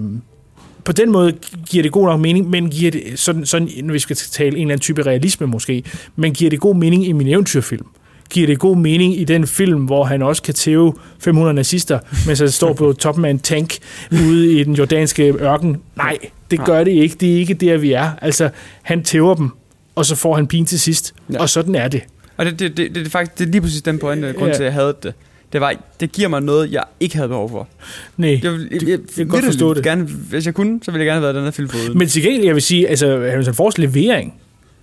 på 0.84 0.92
den 0.92 1.12
måde 1.12 1.32
giver 1.70 1.82
det 1.82 1.92
god 1.92 2.06
nok 2.06 2.20
mening, 2.20 2.50
men 2.50 2.70
giver 2.70 2.90
det, 2.90 3.02
sådan, 3.14 3.46
sådan, 3.46 3.68
hvis 3.68 3.92
vi 3.92 3.98
skal 3.98 4.16
tale 4.16 4.48
en 4.48 4.54
eller 4.54 4.62
anden 4.64 4.78
type 4.78 5.02
realisme 5.02 5.46
måske, 5.46 5.82
men 6.16 6.32
giver 6.34 6.50
det 6.50 6.60
god 6.60 6.74
mening 6.76 7.06
i 7.06 7.12
min 7.12 7.28
eventyrfilm? 7.28 7.86
Giver 8.30 8.46
det 8.46 8.58
god 8.58 8.76
mening 8.76 9.20
i 9.20 9.24
den 9.24 9.46
film, 9.46 9.84
hvor 9.84 10.04
han 10.04 10.22
også 10.22 10.42
kan 10.42 10.54
tæve 10.54 10.94
500 11.20 11.54
nazister, 11.54 11.98
mens 12.26 12.38
han 12.38 12.50
står 12.50 12.72
på 12.72 12.92
toppen 13.02 13.24
af 13.24 13.30
en 13.30 13.38
tank 13.38 13.74
ude 14.12 14.52
i 14.60 14.64
den 14.64 14.74
jordanske 14.74 15.22
ørken? 15.40 15.76
Nej, 15.96 16.18
det 16.50 16.64
gør 16.64 16.84
det 16.84 16.90
ikke. 16.92 17.16
Det 17.20 17.32
er 17.34 17.36
ikke 17.38 17.54
der, 17.54 17.76
vi 17.76 17.92
er. 17.92 18.10
Altså, 18.22 18.50
han 18.82 19.02
tæver 19.04 19.34
dem, 19.34 19.50
og 19.94 20.06
så 20.06 20.16
får 20.16 20.34
han 20.34 20.46
pin 20.46 20.66
til 20.66 20.80
sidst. 20.80 21.14
Ja. 21.32 21.40
Og 21.40 21.48
sådan 21.48 21.74
er 21.74 21.88
det. 21.88 22.00
Og 22.36 22.46
det, 22.46 22.58
det, 22.58 22.76
det, 22.76 22.94
det, 22.94 23.06
er 23.06 23.10
faktisk 23.10 23.38
det 23.38 23.46
er 23.46 23.50
lige 23.52 23.60
præcis 23.60 23.82
den 23.82 23.98
pointe, 23.98 24.32
grund 24.38 24.50
til, 24.54 24.58
at 24.62 24.64
jeg 24.64 24.72
havde 24.72 24.94
det. 25.02 25.14
Det, 25.52 25.60
var, 25.60 25.74
det 26.00 26.12
giver 26.12 26.28
mig 26.28 26.40
noget, 26.42 26.72
jeg 26.72 26.82
ikke 27.00 27.16
havde 27.16 27.28
behov 27.28 27.50
for. 27.50 27.68
Nej, 28.16 28.40
Jeg, 28.42 28.52
vil- 28.52 28.68
jeg, 28.72 28.82
jeg, 28.82 28.88
jeg 28.90 28.98
kan 29.16 29.28
godt 29.28 29.44
forstå 29.44 29.74
det. 29.74 29.82
Gerne, 29.84 30.02
hvis 30.04 30.46
jeg 30.46 30.54
kunne, 30.54 30.80
så 30.82 30.90
ville 30.90 31.04
jeg 31.04 31.06
gerne 31.06 31.14
have 31.14 31.22
været 31.22 31.34
den 31.34 31.44
her 31.44 31.50
film 31.50 31.68
foruden. 31.68 31.98
Men 31.98 32.08
til 32.08 32.22
gengæld, 32.22 32.44
jeg 32.44 32.54
vil 32.54 32.62
sige, 32.62 32.88
altså, 32.88 33.18
Harrison 33.30 33.54
Fords 33.54 33.78
levering 33.78 34.34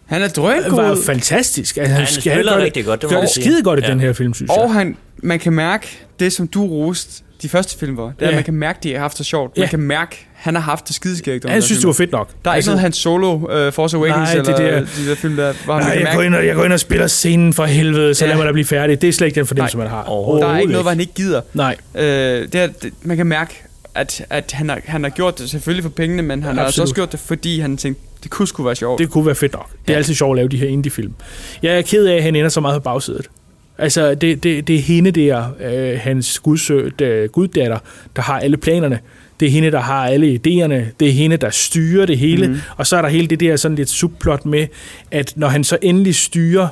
han 0.06 0.22
er 0.22 0.28
drøngod. 0.28 0.82
var 0.82 0.98
fantastisk. 1.06 1.78
Altså, 1.78 1.94
han 1.94 2.08
spiller 2.08 2.44
gør 2.52 2.58
det- 2.58 2.66
rigtig 2.66 2.86
godt, 2.86 3.02
det 3.02 3.10
gør 3.10 3.16
man 3.18 3.24
det 3.26 3.32
skide 3.32 3.64
godt 3.64 3.80
i 3.80 3.84
Ja. 3.86 3.92
den 3.92 4.00
her 4.00 4.14
film, 4.14 4.34
synes 4.34 4.50
jeg. 4.56 4.64
Og 4.64 4.74
han, 4.74 4.98
man 5.18 5.40
kan 5.40 5.54
mærke 5.54 5.88
det, 6.20 6.34
som 6.34 6.48
du 6.48 6.66
roste 6.68 7.24
de 7.42 7.50
første 7.50 7.78
film 7.80 7.98
var. 7.98 8.04
Det 8.04 8.14
er, 8.20 8.26
at 8.26 8.30
Ja. 8.32 8.36
man 8.36 8.44
kan 8.44 8.54
mærke, 8.54 8.80
de 8.84 8.92
har 8.94 9.00
haft 9.00 9.18
det 9.18 9.26
sjovt. 9.26 9.58
Man 9.58 9.64
Ja. 9.66 9.70
kan 9.70 9.80
mærke, 9.80 10.28
han 10.36 10.56
har 10.56 10.62
haft 10.62 10.88
det 10.88 10.96
skideskægt. 10.96 11.50
Han 11.50 11.62
synes, 11.62 11.80
det 11.80 11.88
var 11.88 11.94
fedt 11.94 12.12
nok. 12.12 12.30
Der 12.46 12.52
er 12.52 12.56
Altså- 12.56 12.72
ikke 12.72 12.76
noget 12.76 12.82
hans 12.82 12.98
solo, 12.98 13.34
uh, 13.36 13.74
Force 13.74 13.98
Awakens, 13.98 14.16
Nej, 14.18 14.26
det 14.44 14.50
eller 14.50 14.58
der- 14.58 14.80
de 14.80 15.10
der 15.10 15.16
film, 15.16 15.36
der, 15.36 15.54
hvor 15.66 15.74
han 15.74 15.84
Nej, 15.84 16.04
jeg 16.06 16.12
går, 16.16 16.22
ind 16.22 16.36
og, 16.36 16.46
jeg 16.46 16.56
går 16.56 16.64
ind 16.66 16.74
og 16.74 16.80
spiller 16.80 17.08
scenen 17.08 17.54
for 17.54 17.66
helvede, 17.66 18.14
så 18.14 18.26
Ja. 18.26 18.30
lad 18.32 18.38
mig 18.38 18.46
da 18.46 18.52
blive 18.52 18.66
færdig. 18.66 19.02
Det 19.02 19.10
er 19.10 19.14
slet 19.14 19.28
ikke 19.28 19.36
den 19.40 19.46
fornemmelse, 19.48 19.78
man 19.78 19.88
har. 19.88 20.04
der 20.04 20.48
er 20.48 20.58
ikke 20.60 20.72
noget, 20.72 20.84
hvor 20.84 20.90
han 20.92 21.00
ikke 21.00 21.14
gider. 21.14 21.42
Nej. 21.54 21.76
Øh, 21.96 22.02
det 22.04 22.56
er, 22.56 22.68
det, 22.68 22.94
man 23.04 23.18
kan 23.18 23.26
mærke, 23.28 23.64
at, 23.96 24.26
at 24.30 24.52
han, 24.52 24.70
har, 24.70 24.82
han 24.86 25.04
har 25.04 25.10
gjort 25.10 25.40
det 25.40 25.50
selvfølgelig 25.50 25.84
for 25.84 25.90
pengene, 25.90 26.22
men 26.22 26.44
han 26.44 26.58
har 26.58 26.66
altså 26.66 26.82
også 26.82 26.96
gjort 26.96 27.12
det, 27.12 27.20
fordi 27.20 27.60
han 27.60 27.78
tænkte, 27.78 28.02
det 28.24 28.32
kunne 28.32 28.48
sgu 28.48 28.64
være 28.64 28.76
sjovt. 28.76 29.00
Det 29.00 29.10
kunne 29.10 29.26
være 29.26 29.36
fedt 29.36 29.54
nok. 29.54 29.70
Det 29.88 29.94
er 29.94 29.98
altid 29.98 30.14
sjovt 30.14 30.32
at 30.32 30.36
lave 30.36 30.48
de 30.48 30.58
her 30.58 30.68
indie-film. 30.68 31.14
Jeg 31.62 31.78
er 31.78 31.82
ked 31.82 32.06
af, 32.06 32.16
at 32.16 32.24
han 32.24 32.36
ender 32.36 32.50
så 32.50 32.62
meget 32.62 32.82
på 32.82 32.84
bagsædet. 32.84 33.30
Altså, 33.78 34.16
det, 34.16 34.44
det, 34.44 34.68
det 34.68 34.76
er 34.76 34.80
hende 34.80 35.12
der, 35.12 35.46
øh, 35.60 36.00
hans 36.00 36.40
gudsø, 36.40 36.90
der, 37.00 37.28
guddatter, 37.28 37.80
der 38.16 38.22
har 38.22 38.40
alle 38.40 38.58
planerne. 38.58 39.00
Det 39.40 39.46
er 39.48 39.52
hende, 39.52 39.72
der 39.72 39.80
har 39.80 40.08
alle 40.08 40.28
idéerne. 40.28 40.94
Det 41.00 41.08
er 41.08 41.12
hende, 41.12 41.38
der 41.38 41.50
styrer 41.50 42.06
det 42.06 42.18
hele. 42.18 42.48
Mm. 42.48 42.58
Og 42.78 42.88
så 42.88 42.98
er 42.98 43.02
der 43.02 43.10
hele 43.10 43.28
det 43.28 43.40
der 43.40 43.56
sådan 43.56 43.76
lidt 43.76 43.90
subplot 43.90 44.46
med, 44.46 44.68
at 45.12 45.34
når 45.36 45.48
han 45.48 45.64
så 45.64 45.78
endelig 45.82 46.16
styrer 46.16 46.68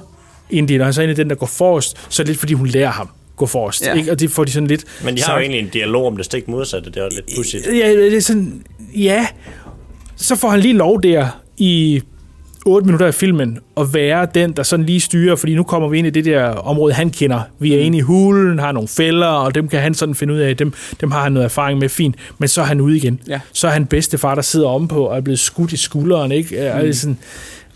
Indien, 0.50 0.82
og 0.82 0.88
han 0.88 0.94
så 0.94 1.02
er 1.04 1.14
den, 1.14 1.30
der 1.30 1.36
går 1.36 1.46
forrest, 1.46 1.98
så 2.10 2.22
er 2.22 2.24
det 2.24 2.30
lidt, 2.30 2.40
fordi 2.40 2.54
hun 2.54 2.68
lærer 2.68 2.92
ham 2.92 3.10
gå 3.42 3.46
forrest. 3.46 3.86
Ja. 3.86 3.94
Ikke? 3.94 4.12
Og 4.12 4.20
det 4.20 4.32
får 4.32 4.44
de 4.44 4.52
sådan 4.52 4.68
lidt... 4.68 4.84
Men 5.04 5.18
de 5.18 5.22
har 5.22 5.34
jo 5.34 5.36
sagt. 5.36 5.42
egentlig 5.42 5.60
en 5.60 5.70
dialog 5.74 6.08
om 6.08 6.18
det 6.18 6.26
stik 6.26 6.48
modsatte. 6.48 6.90
Det 6.90 6.98
er 6.98 7.04
jo 7.04 7.10
lidt 7.16 7.36
pudsigt. 7.36 7.68
Ja, 7.68 7.90
det 7.90 8.18
er 8.18 8.22
sådan, 8.22 8.64
ja. 8.96 9.28
Så 10.16 10.36
får 10.36 10.50
han 10.50 10.60
lige 10.60 10.74
lov 10.74 11.04
der 11.04 11.42
i 11.58 12.02
8 12.66 12.86
minutter 12.86 13.08
af 13.08 13.14
filmen 13.14 13.60
at 13.78 13.94
være 13.94 14.28
den, 14.36 14.52
der 14.52 14.64
sådan 14.64 14.86
lige 14.86 15.00
styrer, 15.00 15.36
fordi 15.36 15.56
nu 15.56 15.64
kommer 15.64 15.90
vi 15.90 15.98
ind 15.98 16.08
i 16.08 16.10
det 16.10 16.26
der 16.26 16.44
område, 16.44 16.94
han 16.94 17.10
kender. 17.10 17.42
Vi 17.60 17.74
er 17.74 17.80
inde 17.80 17.98
i 17.98 18.02
hulen, 18.02 18.60
har 18.60 18.72
nogle 18.72 18.88
fælder, 18.88 19.28
og 19.28 19.56
dem 19.56 19.68
kan 19.68 19.80
han 19.80 19.94
sådan 19.94 20.16
finde 20.16 20.34
ud 20.34 20.40
af, 20.40 20.58
dem, 20.58 20.74
dem 21.02 21.12
har 21.12 21.24
han 21.24 21.32
noget 21.32 21.46
erfaring 21.46 21.80
med, 21.80 21.90
fint. 21.90 22.16
Men 22.38 22.50
så 22.50 22.62
er 22.62 22.66
han 22.66 22.82
ude 22.82 22.98
igen. 22.98 23.20
Ja. 23.28 23.40
Så 23.54 23.68
er 23.68 23.72
han 23.72 23.86
bedstefar, 23.86 24.36
der 24.36 24.42
sidder 24.42 24.68
omme 24.68 24.94
og 24.94 25.18
er 25.18 25.22
blevet 25.22 25.40
skudt 25.40 25.74
i 25.74 25.78
skulderen, 25.78 26.32
ikke? 26.32 26.56
Mm. 26.56 26.78
Og 26.78 26.82
det 26.82 26.90
er 26.90 26.94
sådan, 26.94 27.18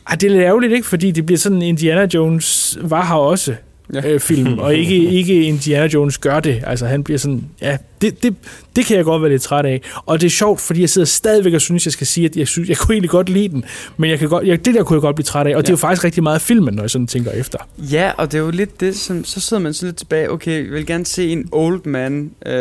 ej, 0.10 0.16
det 0.16 0.28
er 0.28 0.32
lidt 0.32 0.44
ærgerligt, 0.44 0.74
ikke? 0.74 0.88
Fordi 0.88 1.12
det 1.12 1.26
bliver 1.26 1.40
sådan, 1.40 1.62
Indiana 1.62 2.08
Jones 2.14 2.78
var 2.82 3.06
her 3.06 3.16
også 3.16 3.56
ja. 3.94 4.10
øh, 4.10 4.20
film, 4.20 4.60
og 4.60 4.76
ikke, 4.76 4.96
ikke 5.20 5.44
Indiana 5.44 5.86
Jones 5.86 6.18
gør 6.18 6.40
det. 6.40 6.64
Altså 6.68 6.86
han 6.86 7.04
bliver 7.04 7.18
sådan, 7.18 7.44
ja, 7.62 7.78
det, 8.02 8.24
det, 8.24 8.36
det 8.76 8.86
kan 8.86 8.98
jeg 8.98 9.06
godt 9.06 9.22
være 9.22 9.32
lidt 9.32 9.42
træt 9.42 9.66
af. 9.66 9.82
Og 10.06 10.22
det 10.22 10.28
er 10.28 10.32
sjovt, 10.32 10.62
fordi 10.62 10.82
jeg 10.82 10.90
sidder 10.90 11.06
stadigvæk 11.06 11.54
og 11.54 11.62
synes, 11.62 11.86
jeg 11.86 11.94
skal 11.94 12.08
sige, 12.08 12.26
at 12.26 12.36
jeg, 12.36 12.48
synes, 12.48 12.70
jeg 12.70 12.78
kunne 12.78 12.94
egentlig 12.94 13.10
godt 13.10 13.30
lide 13.30 13.50
den, 13.50 13.66
men 13.98 14.10
jeg 14.10 14.20
kan 14.20 14.30
godt, 14.30 14.48
jeg, 14.48 14.66
det 14.66 14.74
der 14.74 14.84
kunne 14.84 14.98
jeg 14.98 15.02
godt 15.02 15.16
blive 15.16 15.24
træt 15.24 15.48
af, 15.48 15.50
og 15.50 15.56
ja. 15.56 15.62
det 15.62 15.68
er 15.68 15.74
jo 15.74 15.78
faktisk 15.78 16.04
rigtig 16.04 16.24
meget 16.24 16.36
af 16.36 16.42
filmen, 16.42 16.74
når 16.74 16.84
jeg 16.84 16.90
sådan 16.90 17.08
tænker 17.08 17.32
efter. 17.32 17.58
Ja, 17.78 18.12
og 18.18 18.32
det 18.32 18.38
er 18.38 18.42
jo 18.42 18.52
lidt 18.52 18.80
det, 18.80 18.96
som, 18.96 19.24
så 19.24 19.40
sidder 19.40 19.64
man 19.64 19.74
så 19.74 19.86
lidt 19.86 19.98
tilbage, 19.98 20.32
okay, 20.32 20.64
jeg 20.66 20.72
vil 20.72 20.86
gerne 20.86 21.06
se 21.06 21.30
en 21.30 21.50
old 21.52 21.86
man, 21.86 22.32
øh, 22.46 22.52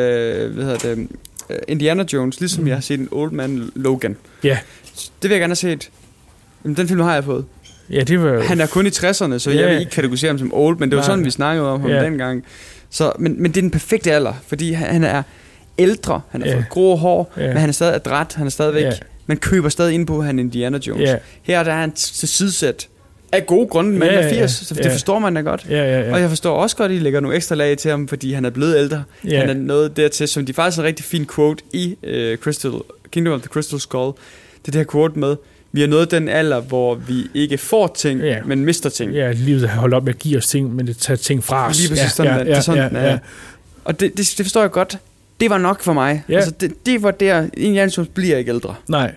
hvad 0.55 0.65
hedder 0.65 0.79
det, 0.79 1.09
øh, 1.51 1.57
Indiana 1.69 2.05
Jones, 2.13 2.41
ligesom 2.41 2.63
mm. 2.63 2.69
jeg 2.69 2.77
har 2.77 2.81
set 2.81 3.01
en 3.01 3.09
old 3.11 3.33
man 3.33 3.71
Logan. 3.75 4.17
Ja. 4.45 4.59
Det 4.95 5.31
vil 5.31 5.31
jeg 5.31 5.41
gerne 5.41 5.51
have 5.51 5.57
set. 5.57 5.91
Jamen, 6.65 6.77
den 6.77 6.89
film 6.89 7.01
har 7.01 7.15
jeg 7.15 7.25
fået. 7.25 7.45
Ja, 7.91 8.01
det 8.03 8.23
var... 8.23 8.41
Han 8.43 8.61
er 8.61 8.67
kun 8.67 8.87
i 8.87 8.89
60'erne, 8.89 9.39
så 9.39 9.51
Ja. 9.51 9.61
jeg 9.61 9.71
vil 9.71 9.79
ikke 9.79 9.91
kategorisere 9.91 10.29
ham 10.29 10.39
som 10.39 10.51
old, 10.55 10.79
men 10.79 10.91
det 10.91 10.97
var 10.97 11.03
Nej. 11.03 11.07
sådan, 11.11 11.25
vi 11.25 11.31
snakkede 11.31 11.69
om 11.71 11.81
ham 11.81 11.91
Ja. 11.91 12.05
dengang. 12.05 12.45
Så, 12.91 13.13
men, 13.19 13.43
men 13.43 13.51
det 13.51 13.57
er 13.57 13.61
den 13.63 13.71
perfekte 13.71 14.13
alder, 14.13 14.33
fordi 14.47 14.73
han, 14.73 14.89
han 14.93 15.05
er 15.05 15.23
ældre, 15.79 16.21
han 16.31 16.43
har 16.43 16.49
Ja. 16.49 16.55
fået 16.55 16.69
grå 16.71 16.97
hår, 16.97 17.33
Ja. 17.37 17.47
men 17.47 17.57
han 17.57 17.69
er 17.69 17.73
stadig 17.73 17.95
adræt, 17.95 18.33
han 18.35 18.47
er 18.47 18.51
stadigvæk... 18.51 18.83
Ja. 18.85 18.93
Man 19.27 19.37
køber 19.37 19.69
stadig 19.69 19.95
ind 19.95 20.07
på, 20.07 20.19
at 20.19 20.27
han 20.27 20.39
er 20.39 20.43
Indiana 20.43 20.79
Jones. 20.87 21.03
Ja. 21.03 21.17
Her 21.43 21.63
der 21.63 21.73
er 21.73 21.81
han 21.81 21.93
til 21.93 22.29
sidesæt 22.29 22.89
af 23.33 23.47
gode 23.47 23.67
grunde, 23.69 23.91
men 23.91 24.03
Ja, 24.03 24.15
ja, 24.15 24.21
er 24.21 24.29
80, 24.31 24.41
ja. 24.41 24.47
så 24.49 24.75
det 24.75 24.85
Ja. 24.85 24.93
forstår 24.93 25.19
man 25.19 25.35
da 25.35 25.41
godt. 25.41 25.67
Ja, 25.71 25.77
ja, 25.77 26.01
ja. 26.01 26.13
Og 26.13 26.21
jeg 26.21 26.29
forstår 26.29 26.57
også 26.57 26.77
godt, 26.77 26.93
at 26.93 26.97
I 26.97 27.01
lægger 27.01 27.21
nogle 27.21 27.37
ekstra 27.37 27.55
lag 27.55 27.79
til 27.79 27.91
ham, 27.91 28.09
fordi 28.09 28.33
han 28.33 28.45
er 28.45 28.51
blevet 28.51 28.77
ældre. 28.79 29.03
Ja. 29.29 29.39
Han 29.41 29.49
er 29.51 29.55
noget 29.55 29.97
dertil, 29.97 30.29
som 30.29 30.47
de 30.47 30.55
faktisk 30.55 30.77
har 30.77 30.83
en 30.83 30.87
rigtig 30.87 31.05
fin 31.05 31.27
quote 31.35 31.63
i 31.73 31.97
uh, 32.03 32.39
Crystal, 32.43 32.73
Kingdom 33.11 33.35
of 33.35 33.41
the 33.41 33.49
Crystal 33.49 33.81
Skull. 33.81 34.07
Det 34.63 34.69
er 34.69 34.73
det 34.73 34.75
her 34.75 34.85
quote 34.93 35.19
med, 35.19 35.37
vi 35.75 35.83
er 35.83 35.87
nået 35.87 36.11
den 36.11 36.29
alder, 36.29 36.61
hvor 36.61 36.95
vi 36.95 37.27
ikke 37.35 37.59
får 37.59 37.87
ting, 37.97 38.21
Ja. 38.21 38.39
men 38.45 38.65
mister 38.65 38.91
ting. 38.91 39.13
Ja, 39.13 39.33
livet 39.33 39.69
har 39.69 39.81
holdt 39.81 39.95
op 39.95 40.05
med 40.05 40.13
at 40.15 40.19
give 40.19 40.39
os 40.39 40.47
ting, 40.47 40.75
men 40.75 40.87
det 40.87 40.97
tager 40.97 41.17
ting 41.17 41.45
fra 41.45 41.69
os. 41.69 41.79
Lige 41.79 41.89
præcis 41.89 42.05
ja, 42.05 42.09
sådan, 42.09 42.33
ja, 42.33 42.39
ja, 42.39 42.45
det 42.45 42.53
er 42.57 42.61
sådan, 42.61 42.93
ja, 42.93 43.01
ja, 43.03 43.09
er. 43.13 43.19
Og 43.85 44.01
det, 44.01 44.17
det, 44.17 44.35
det 44.39 44.47
forstår 44.47 44.61
jeg 44.61 44.71
godt. 44.71 44.99
Det 45.41 45.51
var 45.51 45.59
nok 45.59 45.83
for 45.83 45.93
mig. 45.93 46.23
Ja. 46.29 46.35
Altså, 46.37 46.51
det, 46.51 46.87
det 46.87 47.03
var 47.03 47.11
der, 47.11 47.47
Indiana 47.57 47.91
Jones 47.97 48.11
bliver 48.15 48.37
ikke 48.37 48.51
ældre. 48.53 48.75
Nej, 48.89 49.13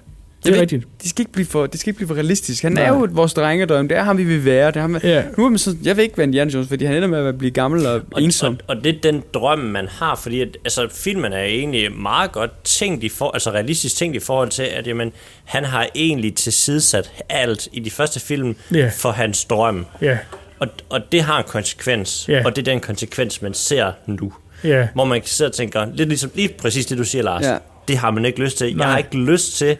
det 0.48 0.58
er 0.58 0.62
rigtigt. 0.62 0.88
Det 1.02 1.10
skal 1.10 1.22
ikke 1.22 1.32
blive 1.32 1.46
for, 1.46 1.66
det 1.66 1.80
skal 1.80 1.90
ikke 1.90 1.98
blive 1.98 2.08
for 2.08 2.16
realistisk. 2.16 2.64
Han 2.64 2.72
Nej. 2.72 2.84
er 2.84 2.88
jo 2.90 3.08
vores 3.12 3.34
drengedrøm. 3.34 3.88
Det 3.88 3.98
er 3.98 4.04
ham, 4.04 4.18
vi 4.18 4.24
vil 4.24 4.46
være. 4.46 4.68
Det 4.68 4.76
er 4.76 4.82
ham, 4.82 4.98
Ja. 5.04 5.24
Nu 5.38 5.46
er 5.46 5.50
man 5.50 5.58
så, 5.58 5.76
jeg 5.84 5.98
vil 5.98 6.04
ikke 6.04 6.18
være 6.18 6.24
Indiana 6.28 6.52
Jones, 6.52 6.68
fordi 6.68 6.86
han 6.86 6.96
ender 6.96 7.08
med 7.08 7.26
at 7.28 7.38
blive 7.38 7.52
gammel 7.52 7.86
og, 7.86 8.02
ensom. 8.20 8.54
Og, 8.68 8.76
og 8.76 8.84
det 8.84 8.96
er 8.96 9.02
den 9.12 9.24
drøm, 9.34 9.60
man 9.60 9.88
har, 9.88 10.16
fordi 10.16 10.42
at, 10.42 10.58
altså, 10.66 10.88
filmen 10.92 11.34
er 11.34 11.42
egentlig 11.44 11.92
meget 11.92 12.32
godt 12.32 12.52
tænkt 12.64 13.04
i 13.04 13.10
for, 13.10 13.32
altså 13.32 13.52
realistisk 13.52 13.96
tænkt 13.96 14.16
i 14.16 14.20
forhold 14.20 14.50
til, 14.50 14.64
at 14.64 14.88
jamen, 14.88 15.12
han 15.46 15.64
har 15.66 15.88
egentlig 15.96 16.36
tilsidesat 16.36 17.12
alt 17.30 17.68
i 17.72 17.80
de 17.80 17.92
første 17.92 18.20
film 18.20 18.56
Ja. 18.74 18.92
for 18.98 19.12
hans 19.12 19.46
drøm. 19.46 19.86
Ja. 20.02 20.18
Og, 20.60 20.68
og 20.90 21.02
det 21.12 21.22
har 21.22 21.38
en 21.38 21.44
konsekvens, 21.48 22.26
Ja. 22.30 22.42
og 22.46 22.56
det 22.56 22.68
er 22.68 22.72
den 22.72 22.80
konsekvens, 22.80 23.42
man 23.42 23.54
ser 23.54 23.92
nu. 24.06 24.34
Ja. 24.64 24.88
Hvor 24.94 25.06
man 25.06 25.22
sidder 25.26 25.50
og 25.52 25.56
tænker, 25.56 25.86
lidt 25.94 26.10
ligesom 26.10 26.32
lige 26.36 26.50
præcis 26.62 26.86
det, 26.86 26.98
du 26.98 27.04
siger, 27.04 27.24
Lars. 27.24 27.44
Ja. 27.44 27.58
Det 27.88 27.98
har 27.98 28.12
man 28.12 28.26
ikke 28.26 28.40
lyst 28.44 28.58
til. 28.58 28.76
Nej. 28.76 28.86
Jeg 28.86 28.92
har 28.92 28.98
ikke 28.98 29.18
lyst 29.18 29.58
til... 29.58 29.78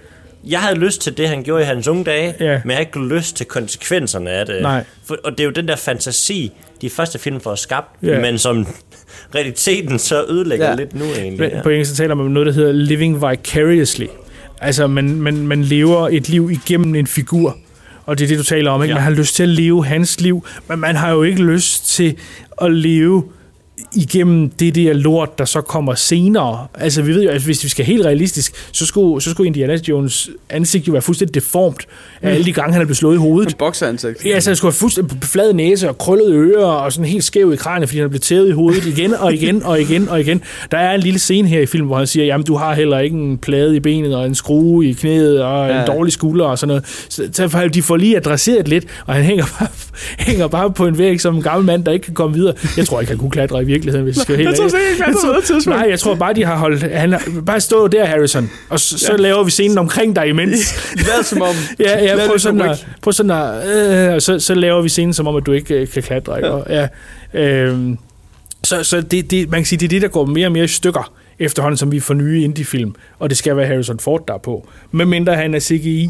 Jeg 0.50 0.60
havde 0.60 0.80
lyst 0.80 1.02
til 1.02 1.18
det, 1.18 1.30
han 1.30 1.44
gjorde 1.44 1.64
i 1.64 1.66
hans 1.66 1.88
unge 1.88 2.04
dage, 2.04 2.34
Ja. 2.40 2.62
men 2.64 2.70
jeg 2.70 2.76
har 2.78 2.80
ikke 2.80 3.00
lyst 3.16 3.36
til 3.36 3.46
konsekvenserne 3.46 4.30
af 4.32 4.46
det. 4.46 4.62
Nej. 4.62 4.84
For, 5.06 5.18
og 5.24 5.32
det 5.32 5.40
er 5.40 5.44
jo 5.46 5.52
den 5.52 5.68
der 5.68 5.76
fantasi, 5.76 6.52
de 6.82 6.90
første 6.90 7.20
film 7.20 7.40
får 7.42 7.56
skabt, 7.56 7.88
Ja. 8.04 8.20
men 8.22 8.38
som 8.38 8.68
realiteten 9.36 10.00
så 10.00 10.24
ødelægger 10.30 10.66
Ja. 10.66 10.72
ja. 10.72 10.78
lidt 10.78 10.96
nu 10.96 11.06
egentlig. 11.06 11.40
Men 11.54 11.64
på 11.64 11.70
engelsk 11.70 11.92
så 11.92 11.98
taler 11.98 12.16
man 12.16 12.26
om 12.26 12.32
noget, 12.32 12.46
der 12.48 12.54
hedder 12.54 12.72
living 12.72 13.16
vicariously. 13.30 14.06
Altså, 14.62 14.88
man, 14.88 15.22
man, 15.22 15.48
man 15.48 15.64
lever 15.64 16.10
et 16.12 16.30
liv 16.30 16.50
igennem 16.52 16.96
en 16.96 17.08
figur. 17.08 17.58
Og 18.06 18.18
det 18.20 18.24
er 18.24 18.28
det, 18.28 18.38
du 18.38 18.44
taler 18.44 18.72
om. 18.72 18.82
Ikke? 18.84 18.92
Ja. 18.92 18.96
Man 18.96 19.04
har 19.04 19.12
lyst 19.12 19.36
til 19.36 19.44
at 19.44 19.50
leve 19.50 19.86
hans 19.86 20.22
liv, 20.22 20.46
men 20.68 20.80
man 20.80 20.96
har 20.96 21.12
jo 21.12 21.24
ikke 21.24 21.44
lyst 21.44 21.90
til 21.96 22.16
at 22.62 22.72
leve 22.74 23.24
igennem 23.96 24.50
det 24.50 24.76
der 24.76 24.94
lort, 24.94 25.38
der 25.40 25.46
så 25.46 25.62
kommer 25.62 25.96
senere. 25.96 26.68
Altså, 26.74 27.02
vi 27.02 27.14
ved 27.14 27.24
jo, 27.24 27.30
at 27.30 27.42
hvis 27.42 27.64
vi 27.64 27.70
skal 27.70 27.86
helt 27.86 28.06
realistisk, 28.06 28.54
så 28.72 28.86
skulle, 28.86 29.22
så 29.22 29.30
skulle 29.30 29.48
Indiana 29.48 29.78
Jones 29.90 30.30
ansigt 30.50 30.88
jo 30.88 30.92
være 30.92 31.02
fuldstændig 31.02 31.36
deformt 31.36 31.86
af 32.22 32.34
alle 32.34 32.46
de 32.46 32.54
gange, 32.54 32.74
han 32.74 32.82
er 32.82 32.86
blevet 32.86 32.98
slået 32.98 33.16
i 33.16 33.18
hovedet. 33.18 33.50
En 33.52 33.56
bokseansigt. 33.60 34.26
Ja, 34.26 34.30
altså, 34.30 34.50
han 34.50 34.56
skulle 34.56 34.72
have 34.72 34.78
fuldstændig 34.78 35.18
flad 35.24 35.54
næse 35.54 35.90
og 35.90 35.98
krøllede 35.98 36.34
ører 36.34 36.66
og 36.66 36.94
sådan 36.94 37.06
helt 37.06 37.24
skæv 37.24 37.54
i 37.54 37.56
kraniet, 37.56 37.90
fordi 37.90 37.98
han 37.98 38.06
er 38.06 38.10
blevet 38.10 38.22
tævet 38.22 38.48
i 38.50 38.52
hovedet 38.52 38.86
igen 38.86 39.14
og 39.14 39.34
igen 39.34 39.64
og 39.64 39.82
igen 39.82 40.10
og 40.10 40.20
igen. 40.20 40.42
Der 40.72 40.78
er 40.78 40.96
en 40.96 41.02
lille 41.02 41.20
scene 41.20 41.48
her 41.48 41.62
i 41.62 41.66
filmen, 41.66 41.88
hvor 41.88 41.98
han 41.98 42.08
siger, 42.08 42.26
jamen 42.26 42.46
du 42.46 42.56
har 42.56 42.74
heller 42.76 43.00
ikke 43.00 43.18
en 43.18 43.38
plade 43.38 43.76
i 43.76 43.80
benet 43.80 44.16
og 44.16 44.26
en 44.26 44.36
skrue 44.36 44.86
i 44.90 44.94
knæet 44.94 45.44
og 45.44 45.70
Ja. 45.70 45.82
en 45.82 45.88
dårlig 45.88 46.14
skulder 46.14 46.46
og 46.46 46.58
sådan 46.60 46.68
noget. 46.68 47.06
Så 47.10 47.30
derfor, 47.38 47.60
de 47.60 47.82
får 47.82 47.98
lige 47.98 48.18
adresseret 48.18 48.68
lidt, 48.68 48.86
og 49.06 49.14
han 49.14 49.24
hænger 49.24 49.46
bare, 49.60 49.68
hænger 50.28 50.48
bare 50.48 50.72
på 50.72 50.88
en 50.88 50.98
væg 50.98 51.22
som 51.22 51.36
en 51.36 51.42
gammel 51.42 51.66
mand, 51.66 51.84
der 51.86 51.92
ikke 51.92 52.06
kan 52.06 52.14
komme 52.14 52.36
videre. 52.36 52.54
Jeg 52.78 52.86
tror 52.86 53.00
ikke, 53.00 53.10
han 53.12 53.20
kunne 53.20 53.32
klatre 53.32 53.58
virkeligheden, 53.68 54.04
hvis 54.04 54.16
jeg 54.16 54.22
skal 54.22 54.36
helt 54.38 54.50
Jeg 54.50 54.58
tror 54.58 54.66
ikke, 54.66 55.04
han 55.04 55.14
tror- 55.14 55.34
tidspunkt. 55.42 55.80
Nej, 55.80 55.90
jeg 55.90 56.00
tror 56.00 56.16
bare, 56.16 56.34
de 56.34 56.46
har 56.46 56.58
holdt... 56.58 56.84
Han 56.92 57.12
har, 57.12 57.22
bare 57.46 57.60
stå 57.60 57.88
der, 57.88 58.06
Harrison, 58.06 58.50
og 58.70 58.80
så, 58.80 59.00
så 59.00 59.12
Ja. 59.12 59.18
laver 59.18 59.44
vi 59.44 59.52
scenen 59.52 59.78
omkring 59.78 60.16
dig 60.16 60.28
imens. 60.28 60.58
Lad 61.08 61.24
som 61.24 61.42
om. 61.42 61.56
Ja, 61.80 62.04
ja 62.04 62.16
prøv 62.16 62.28
lidt 62.34 62.42
sådan, 62.42 62.62
at, 62.62 62.88
prøv 63.02 63.14
sådan 63.14 63.32
at, 63.32 64.08
øh, 64.10 64.14
og 64.16 64.22
så, 64.22 64.40
så 64.40 64.54
laver 64.54 64.82
vi 64.82 64.90
scenen 64.90 65.14
som 65.14 65.28
om, 65.28 65.36
at 65.36 65.46
du 65.46 65.52
ikke 65.52 65.76
øh, 65.76 65.88
kan 65.88 66.04
klatre. 66.04 66.38
Ikke? 66.38 66.52
Og, 66.52 66.68
ja, 66.70 66.88
øh, 67.42 67.78
så 68.64 68.84
så 68.84 69.02
det, 69.02 69.32
det, 69.32 69.50
man 69.52 69.60
kan 69.60 69.66
sige, 69.66 69.80
det 69.80 69.86
er 69.86 69.90
det, 69.90 70.02
der 70.02 70.08
går 70.08 70.26
mere 70.26 70.48
og 70.48 70.52
mere 70.52 70.64
i 70.64 70.68
stykker 70.68 71.14
efterhånden, 71.40 71.78
som 71.78 71.92
vi 71.92 72.00
får 72.00 72.14
nye 72.14 72.44
indie-film, 72.44 72.96
og 73.20 73.30
det 73.30 73.38
skal 73.38 73.58
være 73.58 73.68
Harrison 73.68 74.00
Ford, 74.00 74.24
der 74.28 74.34
er 74.34 74.38
på. 74.38 74.68
Medmindre 74.92 75.36
han 75.36 75.54
er 75.54 75.60
CGI. 75.60 76.10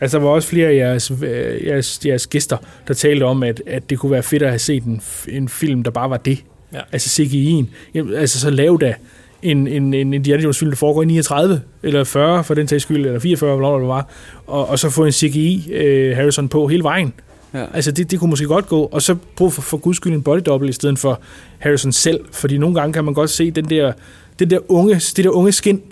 Altså, 0.00 0.18
der 0.18 0.24
var 0.24 0.30
også 0.30 0.48
flere 0.48 0.68
af 0.68 0.74
jeres, 0.76 1.12
øh, 1.22 1.66
jeres, 1.66 2.00
jeres 2.06 2.26
gæster, 2.26 2.56
der 2.88 2.94
talte 2.94 3.24
om, 3.24 3.42
at, 3.42 3.62
at 3.66 3.90
det 3.90 3.98
kunne 3.98 4.12
være 4.12 4.22
fedt 4.22 4.42
at 4.42 4.48
have 4.48 4.58
set 4.58 4.82
en, 4.82 5.02
en 5.28 5.48
film, 5.48 5.82
der 5.82 5.90
bare 5.90 6.10
var 6.10 6.16
det. 6.16 6.38
Ja. 6.74 6.80
Altså 6.92 7.22
CGI'en. 7.22 7.64
Jamen, 7.94 8.14
Altså, 8.14 8.40
så 8.40 8.50
lav 8.50 8.78
da 8.80 8.94
en, 9.42 9.68
en, 9.68 9.94
en 9.94 10.14
Indiana 10.14 10.42
Jones 10.42 10.58
film, 10.58 10.70
der 10.70 10.76
foregår 10.76 11.02
i 11.02 11.06
39, 11.06 11.60
eller 11.82 12.04
40 12.04 12.44
for 12.44 12.54
den 12.54 12.68
sags 12.68 12.82
skyld, 12.82 13.06
eller 13.06 13.20
44, 13.20 13.56
hvornår 13.56 13.78
det 13.78 13.88
var, 13.88 14.08
og, 14.46 14.68
og 14.68 14.78
så 14.78 14.90
få 14.90 15.04
en 15.04 15.12
CGI 15.12 15.72
øh, 15.72 16.16
Harrison 16.16 16.48
på 16.48 16.66
hele 16.66 16.82
vejen. 16.82 17.14
Ja. 17.54 17.64
Altså, 17.74 17.90
det, 17.90 18.10
det 18.10 18.18
kunne 18.20 18.30
måske 18.30 18.46
godt 18.46 18.68
gå, 18.68 18.82
og 18.82 19.02
så 19.02 19.16
brug 19.36 19.52
for, 19.52 19.62
for 19.62 19.76
guds 19.76 19.96
skyld 19.96 20.12
en 20.12 20.22
body 20.22 20.40
double 20.46 20.68
i 20.68 20.72
stedet 20.72 20.98
for 20.98 21.20
Harrison 21.58 21.92
selv, 21.92 22.20
fordi 22.32 22.58
nogle 22.58 22.74
gange 22.74 22.92
kan 22.92 23.04
man 23.04 23.14
godt 23.14 23.30
se 23.30 23.50
den 23.50 23.70
der, 23.70 23.92
den 24.38 24.50
der 24.50 24.58
unge, 24.68 24.94
det 24.94 25.24
der 25.24 25.30
unge 25.30 25.52
skin, 25.52 25.82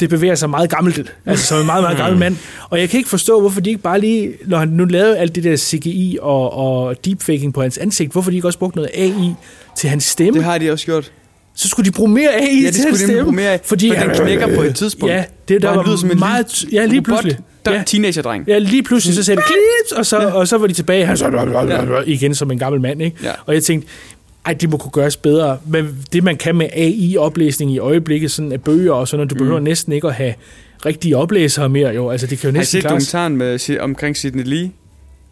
det 0.00 0.10
bevæger 0.10 0.34
sig 0.34 0.50
meget 0.50 0.70
gammelt, 0.70 1.14
altså 1.26 1.46
som 1.46 1.60
en 1.60 1.66
meget, 1.66 1.82
meget 1.82 1.96
gammel 1.96 2.18
mand. 2.18 2.36
Og 2.70 2.80
jeg 2.80 2.88
kan 2.88 2.98
ikke 2.98 3.10
forstå, 3.10 3.40
hvorfor 3.40 3.60
de 3.60 3.70
ikke 3.70 3.82
bare 3.82 4.00
lige, 4.00 4.32
når 4.46 4.58
han 4.58 4.68
nu 4.68 4.84
lavede 4.84 5.18
alt 5.18 5.34
det 5.34 5.44
der 5.44 5.56
CGI 5.56 6.18
og, 6.22 6.52
og 6.52 7.04
deepfaking 7.04 7.54
på 7.54 7.62
hans 7.62 7.78
ansigt, 7.78 8.12
hvorfor 8.12 8.30
de 8.30 8.36
ikke 8.36 8.48
også 8.48 8.58
brugte 8.58 8.76
noget 8.76 8.90
AI 8.94 9.32
til 9.76 9.90
hans 9.90 10.04
stemme? 10.04 10.38
Det 10.38 10.44
har 10.44 10.58
de 10.58 10.70
også 10.72 10.84
gjort. 10.86 11.12
Så 11.54 11.68
skulle 11.68 11.86
de 11.86 11.92
bruge 11.92 12.10
mere 12.10 12.30
AI 12.34 12.60
Ja, 12.60 12.66
det 12.66 12.74
til 12.74 12.84
hans 12.84 12.98
stemme. 12.98 13.22
bruge 13.22 13.36
mere 13.36 13.50
af, 13.50 13.60
fordi 13.64 13.92
for 13.96 14.02
den 14.04 14.10
knækker 14.14 14.54
på 14.56 14.62
et 14.62 14.74
tidspunkt. 14.74 15.14
Ja, 15.14 15.24
det 15.48 15.62
der 15.62 15.68
han 15.68 15.78
var 15.78 15.84
lyder 15.84 15.96
som 15.96 16.10
en 16.10 16.18
meget... 16.18 16.64
ja, 16.72 16.84
lige 16.84 17.02
pludselig. 17.02 17.38
der 17.64 17.70
er 17.70 17.74
ja. 17.74 17.80
en 17.80 17.86
teenagerdreng. 17.86 18.44
Ja, 18.48 18.58
lige 18.58 18.82
pludselig 18.82 19.14
så 19.16 19.22
sagde 19.22 19.36
det 19.36 19.46
klips, 19.46 19.92
og 19.98 20.06
så, 20.06 20.16
og 20.18 20.48
så 20.48 20.58
var 20.58 20.66
de 20.66 20.72
tilbage 20.72 21.06
han 21.06 21.16
så, 21.16 22.02
igen 22.06 22.34
som 22.34 22.50
en 22.50 22.58
gammel 22.58 22.80
mand. 22.80 23.02
Ikke? 23.02 23.16
Ja. 23.22 23.30
Og 23.46 23.54
jeg 23.54 23.62
tænkte, 23.62 23.88
ej, 24.48 24.54
det 24.54 24.70
må 24.70 24.76
kunne 24.76 24.90
gøres 24.90 25.16
bedre. 25.16 25.58
Men 25.66 25.98
det, 26.12 26.24
man 26.24 26.36
kan 26.36 26.56
med 26.56 26.66
AI-oplæsning 26.72 27.72
i 27.72 27.78
øjeblikket, 27.78 28.30
sådan 28.30 28.52
af 28.52 28.62
bøger 28.62 28.92
og 28.92 29.08
sådan 29.08 29.18
noget, 29.18 29.30
du 29.30 29.34
Mm. 29.34 29.38
behøver 29.38 29.60
næsten 29.60 29.92
ikke 29.92 30.06
at 30.08 30.14
have 30.14 30.34
rigtige 30.86 31.16
oplæsere 31.16 31.68
mere. 31.68 31.88
Jo. 31.90 32.10
Altså, 32.10 32.26
det 32.26 32.38
kan 32.38 32.48
jo 32.50 32.52
Har 32.52 32.56
I 32.56 32.60
næsten 32.60 32.80
set 32.80 32.84
dokumentaren 32.84 33.36
med, 33.36 33.78
omkring 33.80 34.16
Sidney 34.16 34.42
Lee? 34.44 34.70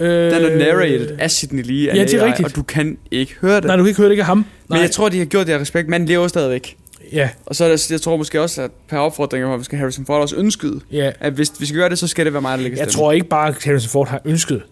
Øh, 0.00 0.08
Den 0.08 0.44
er 0.44 0.58
narrated 0.58 1.16
af 1.18 1.30
Sidney 1.30 1.62
Lee 1.62 1.90
af 1.90 1.96
Ja, 1.96 2.02
det 2.04 2.14
er 2.14 2.22
AI, 2.22 2.28
rigtigt. 2.28 2.48
Og 2.48 2.56
du 2.56 2.62
kan 2.62 2.98
ikke 3.10 3.34
høre 3.40 3.56
det. 3.56 3.64
Nej, 3.64 3.76
du 3.76 3.82
kan 3.82 3.88
ikke 3.88 3.98
høre 3.98 4.08
det 4.08 4.12
ikke 4.12 4.22
af 4.22 4.26
ham. 4.26 4.44
Men 4.70 4.78
jeg 4.80 4.90
tror, 4.90 5.08
de 5.08 5.18
har 5.18 5.24
gjort 5.24 5.46
det 5.46 5.52
af 5.52 5.58
respekt. 5.58 5.88
Manden 5.88 6.08
lever 6.08 6.28
stadigvæk. 6.28 6.76
Ja. 7.12 7.28
Og 7.46 7.56
så 7.56 7.64
er 7.64 7.68
det, 7.68 7.90
jeg 7.90 8.00
tror 8.00 8.16
måske 8.16 8.40
også, 8.42 8.62
at 8.62 8.70
per 8.88 8.98
opfordring 8.98 9.44
har 9.46 9.56
måske 9.56 9.76
Harrison 9.76 10.06
Ford 10.06 10.20
også 10.22 10.36
ønsket, 10.36 10.80
Ja. 10.92 11.10
at 11.20 11.32
hvis 11.32 11.52
vi 11.60 11.66
skal 11.66 11.78
gøre 11.78 11.88
det, 11.88 11.98
så 11.98 12.06
skal 12.06 12.24
det 12.24 12.32
være 12.32 12.42
mig, 12.42 12.58
der 12.58 12.62
lægger 12.62 12.78
Jeg 12.78 12.88
tror 12.88 13.12
ikke 13.12 13.26
bare, 13.28 13.48
at 13.48 13.64
Harrison 13.64 13.88
Ford 13.90 14.08
har 14.08 14.20
ønsket. 14.24 14.62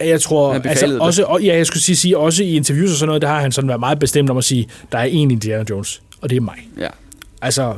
Jeg 0.00 0.20
tror, 0.20 0.52
Han 0.52 0.66
altså, 0.66 0.86
det. 0.86 1.00
også, 1.00 1.24
og, 1.24 1.42
ja, 1.42 1.56
jeg 1.56 1.66
skulle 1.66 1.82
sige, 1.82 1.96
sige, 1.96 2.18
også 2.18 2.44
i 2.44 2.56
interviews 2.56 2.90
og 2.90 2.96
sådan 2.96 3.06
noget, 3.06 3.22
der 3.22 3.28
har 3.28 3.40
han 3.40 3.52
sådan 3.52 3.68
været 3.68 3.80
meget 3.80 3.98
bestemt 3.98 4.30
om 4.30 4.36
at 4.36 4.44
sige, 4.44 4.68
der 4.92 4.98
er 4.98 5.04
en 5.04 5.30
Indiana 5.30 5.64
Jones, 5.70 6.02
og 6.20 6.30
det 6.30 6.36
er 6.36 6.40
mig. 6.40 6.68
Ja. 6.80 6.88
Altså, 7.42 7.74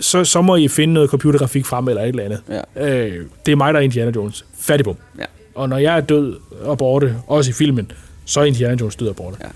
så, 0.00 0.24
så 0.24 0.42
må 0.42 0.56
I 0.56 0.68
finde 0.68 0.94
noget 0.94 1.10
computergrafik 1.10 1.66
frem 1.66 1.88
eller 1.88 2.02
et 2.02 2.08
eller 2.08 2.24
andet. 2.24 2.42
Ja. 2.76 2.96
Øh, 2.98 3.26
det 3.46 3.52
er 3.52 3.56
mig, 3.56 3.74
der 3.74 3.80
er 3.80 3.84
Indiana 3.84 4.12
Jones. 4.16 4.44
Fattig 4.60 4.86
Ja. 5.18 5.24
Og 5.54 5.68
når 5.68 5.78
jeg 5.78 5.96
er 5.96 6.00
død 6.00 6.36
og 6.62 6.78
borte, 6.78 7.16
også 7.26 7.50
i 7.50 7.52
filmen, 7.52 7.92
så 8.30 8.42
Indiana 8.42 8.76
Jones 8.80 8.96
død 8.96 9.08
og 9.08 9.16
borte. 9.16 9.36
Ja. 9.40 9.46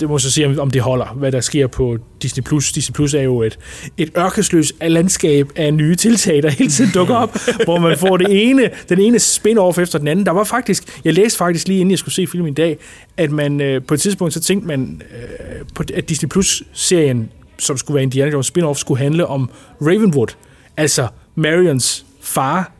Det 0.00 0.08
må 0.08 0.18
så 0.18 0.30
se, 0.30 0.56
om- 0.58 0.70
det 0.70 0.82
holder, 0.82 1.06
hvad 1.06 1.32
der 1.32 1.40
sker 1.40 1.66
på 1.66 1.98
Disney+. 2.22 2.42
Plus. 2.44 2.72
Disney 2.72 2.94
Plus 2.94 3.14
er 3.14 3.22
jo 3.22 3.42
et, 3.42 3.58
et 3.98 4.10
ørkesløs 4.18 4.72
landskab 4.82 5.48
af 5.56 5.74
nye 5.74 5.96
tiltag, 5.96 6.42
der 6.42 6.50
hele 6.50 6.70
tiden 6.70 6.90
dukker 6.94 7.14
op, 7.14 7.38
hvor 7.64 7.78
man 7.78 7.98
får 7.98 8.16
det 8.16 8.26
ene, 8.50 8.70
den 8.88 9.00
ene 9.00 9.16
spin-off 9.20 9.78
efter 9.80 9.98
den 9.98 10.08
anden. 10.08 10.26
Der 10.26 10.32
var 10.32 10.44
faktisk, 10.44 11.00
jeg 11.04 11.14
læste 11.14 11.38
faktisk 11.38 11.68
lige 11.68 11.80
inden 11.80 11.90
jeg 11.90 11.98
skulle 11.98 12.14
se 12.14 12.26
filmen 12.26 12.50
i 12.52 12.54
dag, 12.54 12.78
at 13.16 13.30
man 13.30 13.60
øh, 13.60 13.82
på 13.82 13.94
et 13.94 14.00
tidspunkt, 14.00 14.34
så 14.34 14.40
tænkte 14.40 14.66
man, 14.68 15.02
øh, 15.10 15.66
på, 15.74 15.82
at 15.94 16.08
Disney 16.08 16.28
Plus-serien, 16.28 17.28
som 17.58 17.76
skulle 17.76 17.94
være 17.94 18.02
Indiana 18.02 18.30
Jones 18.30 18.52
spin-off, 18.58 18.74
skulle 18.74 18.98
handle 19.02 19.26
om 19.26 19.50
Ravenwood, 19.82 20.28
altså 20.76 21.08
Marions 21.34 22.06
far, 22.22 22.72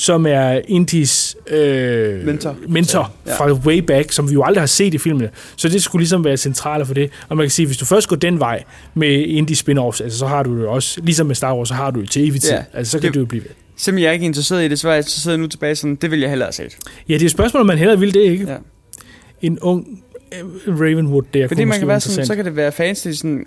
som 0.00 0.26
er 0.26 0.60
Indies 0.68 1.36
øh, 1.50 2.26
Mentor. 2.26 2.56
mentor 2.68 3.12
Ja. 3.26 3.36
fra 3.38 3.52
way 3.52 3.78
back, 3.78 4.12
som 4.12 4.28
vi 4.28 4.32
jo 4.34 4.42
aldrig 4.42 4.62
har 4.62 4.66
set 4.66 4.94
i 4.94 4.98
filmene. 4.98 5.30
Så 5.56 5.68
det 5.68 5.82
skulle 5.82 6.00
ligesom 6.00 6.24
være 6.24 6.36
centralt 6.36 6.86
for 6.86 6.94
det. 6.94 7.10
Og 7.28 7.36
man 7.36 7.44
kan 7.44 7.50
sige, 7.50 7.66
hvis 7.66 7.76
du 7.76 7.84
først 7.84 8.08
går 8.08 8.16
den 8.16 8.40
vej 8.40 8.62
med 8.94 9.08
indie 9.26 9.56
spin-offs, 9.56 10.00
altså, 10.02 10.18
så 10.18 10.26
har 10.26 10.42
du 10.42 10.54
jo 10.56 10.72
også, 10.72 11.00
ligesom 11.02 11.26
med 11.26 11.34
Star 11.34 11.56
Wars, 11.56 11.68
så 11.68 11.74
har 11.74 11.90
du 11.90 12.00
det 12.00 12.10
til 12.10 12.28
evig 12.28 12.40
tid. 12.40 12.50
Ja. 12.50 12.62
Altså, 12.74 12.90
så 12.90 12.98
kan 12.98 13.06
Det- 13.06 13.14
det 13.14 13.20
jo 13.20 13.26
blive 13.26 13.42
ved. 13.44 13.50
Simpelthen 13.76 14.02
jeg 14.02 14.08
er 14.08 14.12
ikke 14.12 14.26
interesseret 14.26 14.64
i 14.64 14.68
det, 14.68 14.78
så 14.78 14.90
jeg 14.90 15.04
så 15.04 15.20
sidder 15.20 15.36
jeg 15.36 15.40
nu 15.42 15.46
tilbage 15.48 15.74
sådan, 15.74 15.94
det 15.94 16.10
vil 16.10 16.20
jeg 16.20 16.28
hellere 16.28 16.46
have 16.46 16.52
set. 16.52 16.76
Ja, 17.08 17.14
det 17.14 17.20
er 17.22 17.26
et 17.26 17.30
spørgsmål, 17.30 17.60
om 17.60 17.66
man 17.66 17.78
hellere 17.78 17.98
vil 17.98 18.14
det, 18.14 18.20
ikke? 18.20 18.46
Ja. 18.48 18.56
En 19.42 19.58
ung 19.60 20.02
øh, 20.66 20.80
Ravenwood 20.80 21.22
der 21.34 21.48
Fordi 21.48 21.60
kunne 21.62 21.68
man 21.68 21.78
kan 21.78 21.88
være 21.88 22.00
sådan, 22.00 22.26
så 22.26 22.36
kan 22.36 22.44
det 22.44 22.56
være 22.56 22.72
fans, 22.72 23.02
der 23.02 23.12
sådan, 23.12 23.46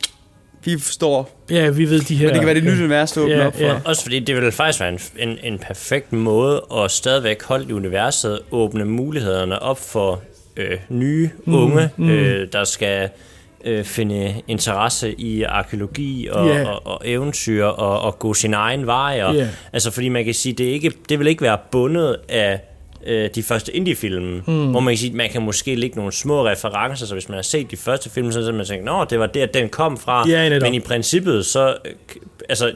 vi 0.66 0.80
forstår. 0.80 1.42
Ja, 1.50 1.70
vi 1.70 1.86
ved 1.90 2.00
de 2.00 2.16
her... 2.16 2.26
Men 2.26 2.34
det 2.34 2.40
kan 2.42 2.46
være 2.46 2.56
det 2.56 2.64
nye 2.64 2.72
univers, 2.84 3.12
der 3.12 3.22
åbner 3.22 3.46
op 3.48 3.56
for. 3.58 3.82
Også 3.86 4.04
fordi 4.04 4.20
det 4.20 4.36
vil 4.36 4.52
faktisk 4.52 4.80
være 4.80 4.90
en, 4.90 5.00
en, 5.30 5.38
en 5.44 5.60
perfekt 5.60 6.14
måde 6.14 6.66
at 6.78 6.92
stadigvæk 6.92 7.44
holde 7.44 7.66
i 7.70 7.74
universet, 7.74 8.40
åbne 8.52 8.86
mulighederne 8.86 9.62
op 9.62 9.80
for 9.80 10.22
øh, 10.58 10.78
nye 10.90 11.30
Mm, 11.46 11.54
unge, 11.56 11.90
mm. 11.98 12.10
Øh, 12.10 12.48
der 12.54 12.64
skal 12.64 13.10
øh, 13.66 13.84
finde 13.84 14.34
interesse 14.48 15.14
i 15.14 15.44
arkeologi 15.44 16.28
og, 16.32 16.48
Ja. 16.48 16.68
og, 16.70 16.88
og 16.88 17.02
eventyr 17.06 17.66
og, 17.66 18.02
og 18.02 18.20
gå 18.20 18.34
sin 18.34 18.54
egen 18.54 18.86
vej. 18.86 19.22
Og, 19.24 19.36
Ja. 19.36 19.48
Altså 19.74 19.92
fordi 19.92 20.10
man 20.10 20.26
kan 20.26 20.34
sige, 20.34 20.54
det, 20.54 20.70
er 20.70 20.74
ikke, 20.74 20.92
det 21.10 21.20
vil 21.20 21.28
ikke 21.28 21.42
være 21.42 21.58
bundet 21.72 22.18
af 22.30 22.60
øh, 23.08 23.30
de 23.36 23.44
første 23.44 23.76
indie-film, 23.76 24.42
Mm. 24.48 24.72
hvor 24.72 24.80
man 24.80 24.92
kan 24.94 24.98
sige, 24.98 25.14
man 25.14 25.30
kan 25.30 25.42
måske 25.42 25.76
lægge 25.76 25.96
nogle 25.98 26.12
små 26.12 26.46
referencer, 26.48 27.06
så 27.06 27.14
hvis 27.16 27.30
man 27.30 27.36
har 27.36 27.44
set 27.44 27.72
de 27.72 27.78
første 27.78 28.10
film, 28.10 28.32
så 28.32 28.42
kan 28.44 28.54
man 28.56 28.66
tænke, 28.66 28.86
nå, 28.86 29.06
det 29.10 29.20
var 29.20 29.28
der, 29.28 29.46
den 29.46 29.70
kom 29.70 29.98
fra. 29.98 30.30
Ja. 30.30 30.60
Men 30.60 30.74
i 30.74 30.80
princippet, 30.80 31.46
så, 31.46 31.68
øh, 31.86 31.92
altså, 32.50 32.72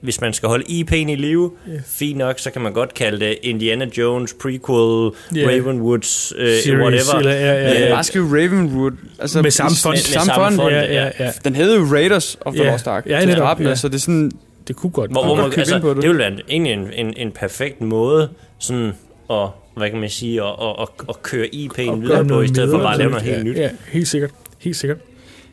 hvis 0.00 0.20
man 0.20 0.32
skal 0.32 0.48
holde 0.48 0.64
IP'en 0.68 1.10
i 1.10 1.14
live, 1.14 1.50
Ja. 1.66 1.72
fint 1.86 2.18
nok, 2.18 2.38
så 2.38 2.50
kan 2.50 2.62
man 2.62 2.72
godt 2.72 2.94
kalde 2.94 3.20
det 3.26 3.38
Indiana 3.42 3.86
Jones, 3.98 4.34
prequel, 4.42 5.10
Ja. 5.36 5.46
Ravenwoods, 5.48 6.32
øh, 6.36 6.46
Series, 6.48 6.68
whatever. 6.82 7.18
eller- 7.18 7.32
ja, 7.32 7.54
ja, 7.54 7.72
ja. 7.72 7.84
Øh, 7.84 7.90
Bare 7.92 8.04
skrive 8.04 8.26
Ravenwood. 8.26 8.92
Altså, 9.18 9.42
Med 9.42 9.50
samme 9.50 9.76
font. 9.82 9.92
Med, 9.92 9.92
Med 9.92 10.24
samme 10.24 10.56
font, 10.56 10.72
ja, 10.72 10.80
ja, 11.04 11.10
ja. 11.20 11.32
Den 11.44 11.54
hedder 11.54 11.78
jo 11.78 11.84
Raiders 11.84 12.36
of 12.40 12.54
the 12.54 12.62
Ja. 12.64 12.70
Lost 12.70 12.86
Ark. 12.86 13.06
Ja, 13.06 13.24
netop, 13.24 13.60
ja. 13.60 13.74
Så 13.74 13.88
det 13.88 13.94
er 13.94 13.98
sådan... 13.98 14.32
Det 14.68 14.76
kunne 14.76 14.90
godt. 14.90 15.10
hvor, 15.10 15.24
hvor 15.24 15.34
godt 15.34 15.40
man, 15.42 15.50
købe 15.50 15.60
altså, 15.60 15.74
ind 15.74 15.82
på 15.82 15.88
det. 15.88 15.96
det. 15.96 16.02
det 16.02 16.10
vil 16.10 16.18
være 16.18 16.28
en- 16.32 16.40
egentlig 16.48 16.72
en, 16.72 16.90
en, 17.06 17.14
en 17.16 17.30
perfekt 17.32 17.80
måde, 17.80 18.28
sådan 18.58 18.92
at, 19.30 19.48
hvad 19.76 19.90
kan 19.90 20.00
man 20.00 20.10
sige, 20.10 20.42
at, 20.42 20.48
at, 20.62 20.74
at, 20.80 20.88
at 21.08 21.22
køre 21.22 21.46
IP'en 21.54 21.90
Og 21.90 22.02
videre 22.02 22.24
på, 22.24 22.40
i 22.40 22.48
stedet 22.48 22.70
for 22.70 22.78
bare 22.78 22.92
at 22.92 22.98
lave 22.98 23.10
noget 23.10 23.26
ja, 23.26 23.32
helt 23.32 23.44
nyt. 23.44 23.56
Ja, 23.56 23.70
helt 23.88 24.08
sikkert. 24.08 24.30
Helt 24.58 24.76
sikkert. 24.76 24.98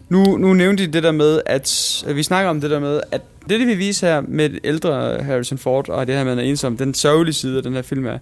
Nu, 0.09 0.37
nu 0.37 0.53
nævnte 0.53 0.83
I 0.83 0.85
det 0.85 1.03
der 1.03 1.11
med, 1.11 1.41
at, 1.45 2.03
at 2.07 2.15
vi 2.15 2.23
snakker 2.23 2.49
om 2.49 2.61
det 2.61 2.69
der 2.69 2.79
med, 2.79 3.01
at 3.11 3.21
det, 3.49 3.59
det 3.59 3.67
vi 3.67 3.75
viser 3.75 4.07
her 4.07 4.21
med 4.27 4.45
et 4.45 4.59
ældre 4.63 5.23
Harrison 5.23 5.57
Ford, 5.57 5.89
og 5.89 6.07
det 6.07 6.15
her 6.15 6.23
med, 6.23 6.31
at 6.31 6.37
han 6.37 6.45
er 6.45 6.49
ensom, 6.49 6.77
den 6.77 6.93
sørgelige 6.93 7.33
side 7.33 7.57
af 7.57 7.63
den 7.63 7.73
her 7.73 7.81
film 7.81 8.05
er, 8.05 8.17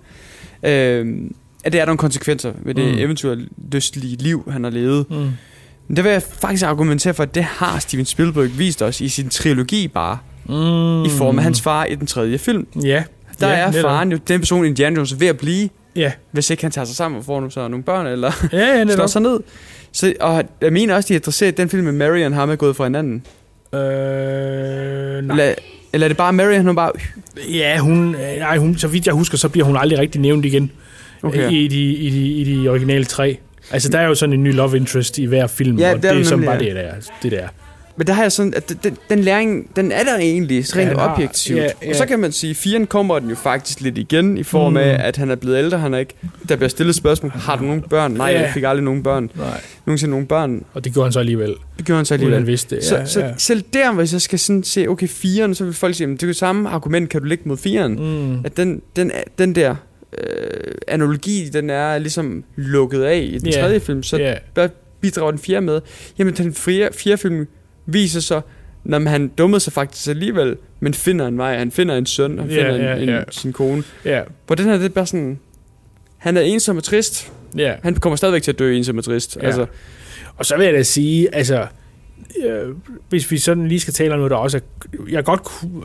øh, 0.63 1.15
at 1.63 1.73
det 1.73 1.81
er 1.81 1.85
nogle 1.85 1.97
konsekvenser 1.97 2.51
ved 2.61 2.73
det 2.73 2.85
Mm. 2.85 2.91
mm. 2.91 2.97
eventuelt 2.99 3.49
lystlige 3.73 4.15
liv, 4.17 4.49
han 4.51 4.63
har 4.63 4.71
levet. 4.71 5.05
Mm. 5.09 5.15
Men 5.87 5.95
det 5.95 6.03
vil 6.03 6.11
jeg 6.11 6.23
faktisk 6.41 6.65
argumentere 6.65 7.13
for, 7.13 7.23
at 7.23 7.35
det 7.35 7.43
har 7.43 7.79
Steven 7.79 8.05
Spielberg 8.05 8.57
vist 8.59 8.81
os 8.81 9.01
i 9.01 9.09
sin 9.09 9.29
trilogi 9.29 9.87
bare. 9.87 10.17
Mm. 10.45 11.03
I 11.03 11.09
form 11.09 11.37
af 11.37 11.43
hans 11.43 11.61
far 11.61 11.85
i 11.85 11.95
den 11.95 12.07
tredje 12.07 12.37
film. 12.37 12.67
Ja. 12.83 13.03
Der 13.39 13.47
ja, 13.47 13.53
er 13.55 13.67
netop. 13.67 13.81
faren 13.81 14.11
jo 14.11 14.19
den 14.27 14.39
person, 14.39 14.65
Indiana 14.65 14.95
Jones 14.95 15.11
er 15.11 15.15
ved 15.17 15.27
at 15.27 15.37
blive, 15.37 15.69
Ja. 15.95 16.11
hvis 16.31 16.49
ikke 16.49 16.63
han 16.63 16.71
tager 16.71 16.85
sig 16.85 16.95
sammen 16.95 17.17
og 17.19 17.25
får 17.25 17.41
nu 17.41 17.49
så 17.49 17.67
nogle 17.67 17.83
børn, 17.83 18.07
eller 18.07 18.31
Ja, 18.53 18.77
ja, 18.77 18.85
slår 18.95 19.07
sig 19.07 19.21
ned. 19.21 19.39
Så, 19.91 20.13
og 20.19 20.43
jeg 20.61 20.73
mener 20.73 20.95
også, 20.95 21.07
de 21.07 21.15
adresserer 21.15 21.51
den 21.51 21.69
film 21.69 21.83
med 21.83 21.91
Marion 21.93 22.33
ham 22.33 22.49
er 22.49 22.55
gået 22.55 22.75
fra 22.75 22.83
hinanden. 22.83 23.23
Øh, 23.73 23.79
nej. 23.79 25.33
Eller, 25.35 25.53
eller 25.93 26.05
er 26.05 26.09
det 26.09 26.17
bare 26.17 26.33
Marion, 26.33 26.65
hun 26.65 26.75
bare... 26.75 26.91
Ja, 27.49 27.77
hun, 27.77 28.15
nej, 28.39 28.57
hun, 28.57 28.77
så 28.77 28.87
vidt 28.87 29.05
jeg 29.05 29.13
husker, 29.13 29.37
så 29.37 29.49
bliver 29.49 29.65
hun 29.65 29.77
aldrig 29.77 29.99
rigtig 29.99 30.21
nævnt 30.21 30.45
igen 30.45 30.71
Okay. 31.25 31.51
i, 31.51 31.67
de, 31.67 31.81
i, 31.93 32.09
de, 32.09 32.27
i 32.27 32.43
de 32.63 32.69
originale 32.69 33.05
tre. 33.05 33.37
Altså, 33.71 33.89
der 33.89 33.99
er 33.99 34.07
jo 34.07 34.15
sådan 34.15 34.33
en 34.33 34.43
ny 34.43 34.53
love 34.53 34.77
interest 34.77 35.17
i 35.17 35.25
hver 35.25 35.47
film, 35.47 35.77
Ja, 35.77 35.89
og 35.89 35.95
det 35.95 36.03
det 36.03 36.09
er 36.09 36.13
er, 36.13 36.17
der 36.17 36.25
sådan 36.25 36.45
bare 36.45 36.55
ja. 36.55 36.65
det, 36.65 36.75
der, 36.75 36.91
det 37.23 37.31
der. 37.31 37.47
Men 37.97 38.07
der 38.07 38.13
har 38.13 38.21
jeg 38.21 38.31
sådan, 38.31 38.53
at 38.55 38.73
den, 38.83 38.97
den 39.09 39.19
læring, 39.19 39.75
den 39.75 39.91
er 39.91 40.03
der 40.03 40.17
egentlig 40.17 40.63
rent 40.75 40.89
Ja, 40.91 41.13
objektivt. 41.13 41.57
ja, 41.59 41.67
Ja. 41.83 41.89
Og 41.89 41.95
så 41.95 42.05
kan 42.05 42.19
man 42.19 42.31
sige, 42.31 42.55
firen 42.55 42.87
kommer 42.87 43.19
den 43.19 43.29
jo 43.29 43.35
faktisk 43.35 43.81
lidt 43.81 43.97
igen, 43.97 44.37
i 44.37 44.43
form 44.43 44.77
af, 44.77 44.93
Mm. 44.97 45.03
at 45.05 45.17
han 45.17 45.31
er 45.31 45.35
blevet 45.35 45.57
ældre, 45.57 45.77
han 45.77 45.93
er 45.93 45.97
ikke... 45.97 46.13
Der 46.49 46.55
bliver 46.55 46.69
stillet 46.69 46.95
spørgsmål, 46.95 47.31
har 47.31 47.55
du 47.55 47.63
nogen 47.63 47.81
børn? 47.81 48.11
Nej, 48.11 48.27
Ja. 48.31 48.41
jeg 48.41 48.51
fik 48.53 48.63
aldrig 48.63 48.83
nogen 48.83 49.03
børn. 49.03 49.29
Nej. 49.35 49.61
Nogensinde 49.85 50.11
nogen 50.11 50.25
børn. 50.25 50.63
Og 50.73 50.83
det 50.83 50.93
gjorde 50.93 51.05
han 51.05 51.13
så 51.13 51.19
alligevel. 51.19 51.53
Det 51.77 51.85
gjorde 51.85 51.97
han 51.97 52.05
så 52.05 52.13
Uden 52.13 52.21
alligevel. 52.21 52.39
han 52.39 52.47
vidste 52.47 52.75
det, 52.75 52.83
Så, 52.83 52.95
ja, 52.97 53.05
så 53.05 53.19
ja. 53.19 53.33
selv 53.37 53.63
der, 53.73 53.93
hvis 53.93 54.13
jeg 54.13 54.21
skal 54.21 54.39
sådan 54.39 54.63
se, 54.63 54.87
okay, 54.87 55.07
firen, 55.07 55.55
så 55.55 55.63
vil 55.65 55.73
folk 55.73 55.95
sige, 55.95 56.07
at 56.07 56.11
det 56.11 56.23
er 56.23 56.27
jo 56.27 56.33
samme 56.33 56.69
argument, 56.69 57.09
kan 57.09 57.21
du 57.21 57.27
lægge 57.27 57.43
mod 57.45 57.57
firen. 57.57 57.91
Mm. 58.31 58.45
At 58.45 58.57
den, 58.57 58.81
den, 58.95 59.11
den 59.39 59.55
der 59.55 59.75
øh, 60.17 60.73
analogi, 60.87 61.49
den 61.53 61.69
er 61.69 61.97
ligesom 61.97 62.43
lukket 62.55 63.03
af 63.03 63.17
i 63.17 63.37
den 63.37 63.47
Ja. 63.49 63.61
tredje 63.61 63.79
film, 63.79 64.03
så 64.03 64.17
Ja. 64.17 64.33
hvad 64.53 64.69
bidrager 65.01 65.31
den 65.31 65.39
fjerde 65.39 65.65
med? 65.65 65.81
Jamen, 66.19 66.33
den 66.33 66.53
fjerde, 66.53 66.89
fjerde 66.97 67.17
film 67.17 67.47
viser 67.85 68.19
så, 68.19 68.41
når 68.83 69.09
han 69.09 69.27
dummede 69.27 69.59
sig 69.59 69.73
faktisk 69.73 70.07
alligevel, 70.07 70.57
men 70.79 70.93
finder 70.93 71.27
en 71.27 71.37
vej, 71.37 71.57
han 71.57 71.71
finder 71.71 71.97
en 71.97 72.05
søn, 72.05 72.39
han 72.39 72.49
finder 72.49 72.75
ja, 72.75 72.95
en, 72.95 73.01
en, 73.01 73.09
ja. 73.09 73.23
sin 73.31 73.53
kone. 73.53 73.83
Ja. 74.05 74.21
Hvor 74.47 74.55
den 74.55 74.65
her, 74.65 74.77
det 74.77 74.85
er 74.85 74.89
bare 74.89 75.05
sådan, 75.05 75.39
han 76.17 76.37
er 76.37 76.41
ensom 76.41 76.77
og 76.77 76.83
trist. 76.83 77.31
Ja. 77.57 77.73
Han 77.83 77.95
kommer 77.95 78.15
stadigvæk 78.15 78.43
til 78.43 78.51
at 78.51 78.59
dø 78.59 78.75
ensom 78.75 78.97
og 78.97 79.03
trist. 79.03 79.37
Ja. 79.41 79.45
Altså, 79.45 79.65
Og 80.37 80.45
så 80.45 80.57
vil 80.57 80.65
jeg 80.65 80.73
da 80.73 80.83
sige, 80.83 81.35
altså, 81.35 81.67
øh, 82.45 82.75
hvis 83.09 83.31
vi 83.31 83.37
sådan 83.37 83.67
lige 83.67 83.79
skal 83.79 83.93
tale 83.93 84.13
om 84.13 84.19
noget, 84.19 84.31
der 84.31 84.37
også 84.37 84.57
er, 84.57 84.61
jeg 85.09 85.23
godt 85.23 85.41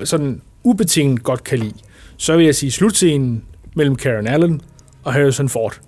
sådan 0.08 0.40
ubetinget 0.64 1.22
godt 1.22 1.44
kan 1.44 1.58
lide, 1.58 1.74
så 2.16 2.36
vil 2.36 2.44
jeg 2.44 2.54
sige, 2.54 2.70
slutscenen 2.70 3.44
mellem 3.74 3.96
Karen 3.96 4.26
Allen 4.26 4.60
og 5.04 5.12
Harrison 5.12 5.48
Ford 5.48 5.80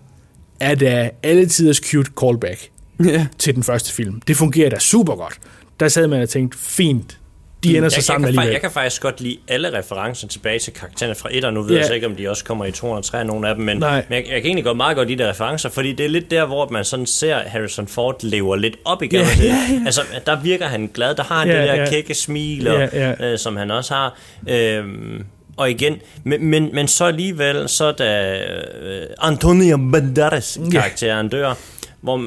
er 0.61 0.75
da 0.75 1.11
alle 1.23 1.47
tiders 1.47 1.77
cute 1.77 2.11
callback 2.21 2.69
ja. 3.05 3.27
til 3.39 3.55
den 3.55 3.63
første 3.63 3.93
film. 3.93 4.21
Det 4.21 4.37
fungerer 4.37 4.71
da 4.71 4.79
super 4.79 5.15
godt. 5.17 5.39
Der 5.81 5.89
sad 5.89 6.07
man 6.07 6.23
og 6.23 6.29
tænkte, 6.29 6.59
fint, 6.59 7.17
de 7.65 7.77
ender 7.77 7.89
så 7.89 7.97
jeg, 7.97 8.05
sammen 8.05 8.27
jeg, 8.27 8.33
kan, 8.35 8.39
alligevel. 8.39 8.53
jeg 8.53 8.61
kan 8.61 8.71
faktisk 8.71 9.03
godt 9.03 9.21
lide 9.21 9.39
alle 9.49 9.79
referencer 9.79 10.29
tilbage 10.29 10.59
til 10.59 10.73
karaktererne 10.73 11.15
fra 11.15 11.29
1, 11.33 11.45
og 11.45 11.53
nu 11.53 11.63
ved 11.63 11.71
Ja. 11.73 11.79
jeg 11.79 11.87
så 11.87 11.93
ikke, 11.95 12.07
om 12.07 12.17
de 12.17 12.29
også 12.31 12.45
kommer 12.45 12.65
i 12.65 12.71
203, 12.71 13.25
nogle 13.25 13.49
af 13.49 13.55
dem, 13.55 13.65
men, 13.65 13.77
Nej. 13.79 14.05
men 14.09 14.17
jeg, 14.19 14.25
jeg 14.33 14.43
kan 14.43 14.47
egentlig 14.47 14.65
godt 14.65 14.77
meget 14.77 14.97
godt 14.97 15.09
lide 15.09 15.23
de 15.25 15.31
referencer, 15.31 15.69
fordi 15.69 15.93
det 15.93 16.07
er 16.07 16.11
lidt 16.11 16.31
der, 16.31 16.47
hvor 16.47 16.69
man 16.69 16.85
sådan 16.85 17.07
ser 17.07 17.39
Harrison 17.47 17.87
Ford 17.89 18.17
lever 18.23 18.57
lidt 18.57 18.77
op 18.85 19.03
igen. 19.03 19.21
Ja, 19.21 19.27
ja, 19.43 19.45
ja. 19.47 19.83
Altså, 19.87 20.01
der 20.27 20.41
virker 20.43 20.67
han 20.67 20.91
glad, 20.95 21.15
der 21.15 21.23
har 21.23 21.39
han 21.39 21.49
Ja, 21.49 21.61
det 21.61 21.69
der 21.69 21.75
ja. 21.75 21.91
kække 21.91 22.15
smil, 22.15 22.69
og, 22.69 22.81
Ja, 22.93 23.15
ja. 23.21 23.33
Øh, 23.33 23.39
som 23.39 23.57
han 23.57 23.71
også 23.71 23.95
har. 23.95 24.19
Øhm, 24.49 25.25
og 25.57 25.71
igen, 25.71 25.97
men, 26.25 26.45
men, 26.47 26.71
men 26.75 26.89
så 26.89 27.05
alligevel, 27.05 27.69
så 27.69 27.93
da 27.93 28.39
øh, 28.83 29.07
Antonio 29.19 29.77
Banderas 29.93 30.59
karakteren 30.73 31.29
dør, 31.29 31.55
hvor, 32.01 32.27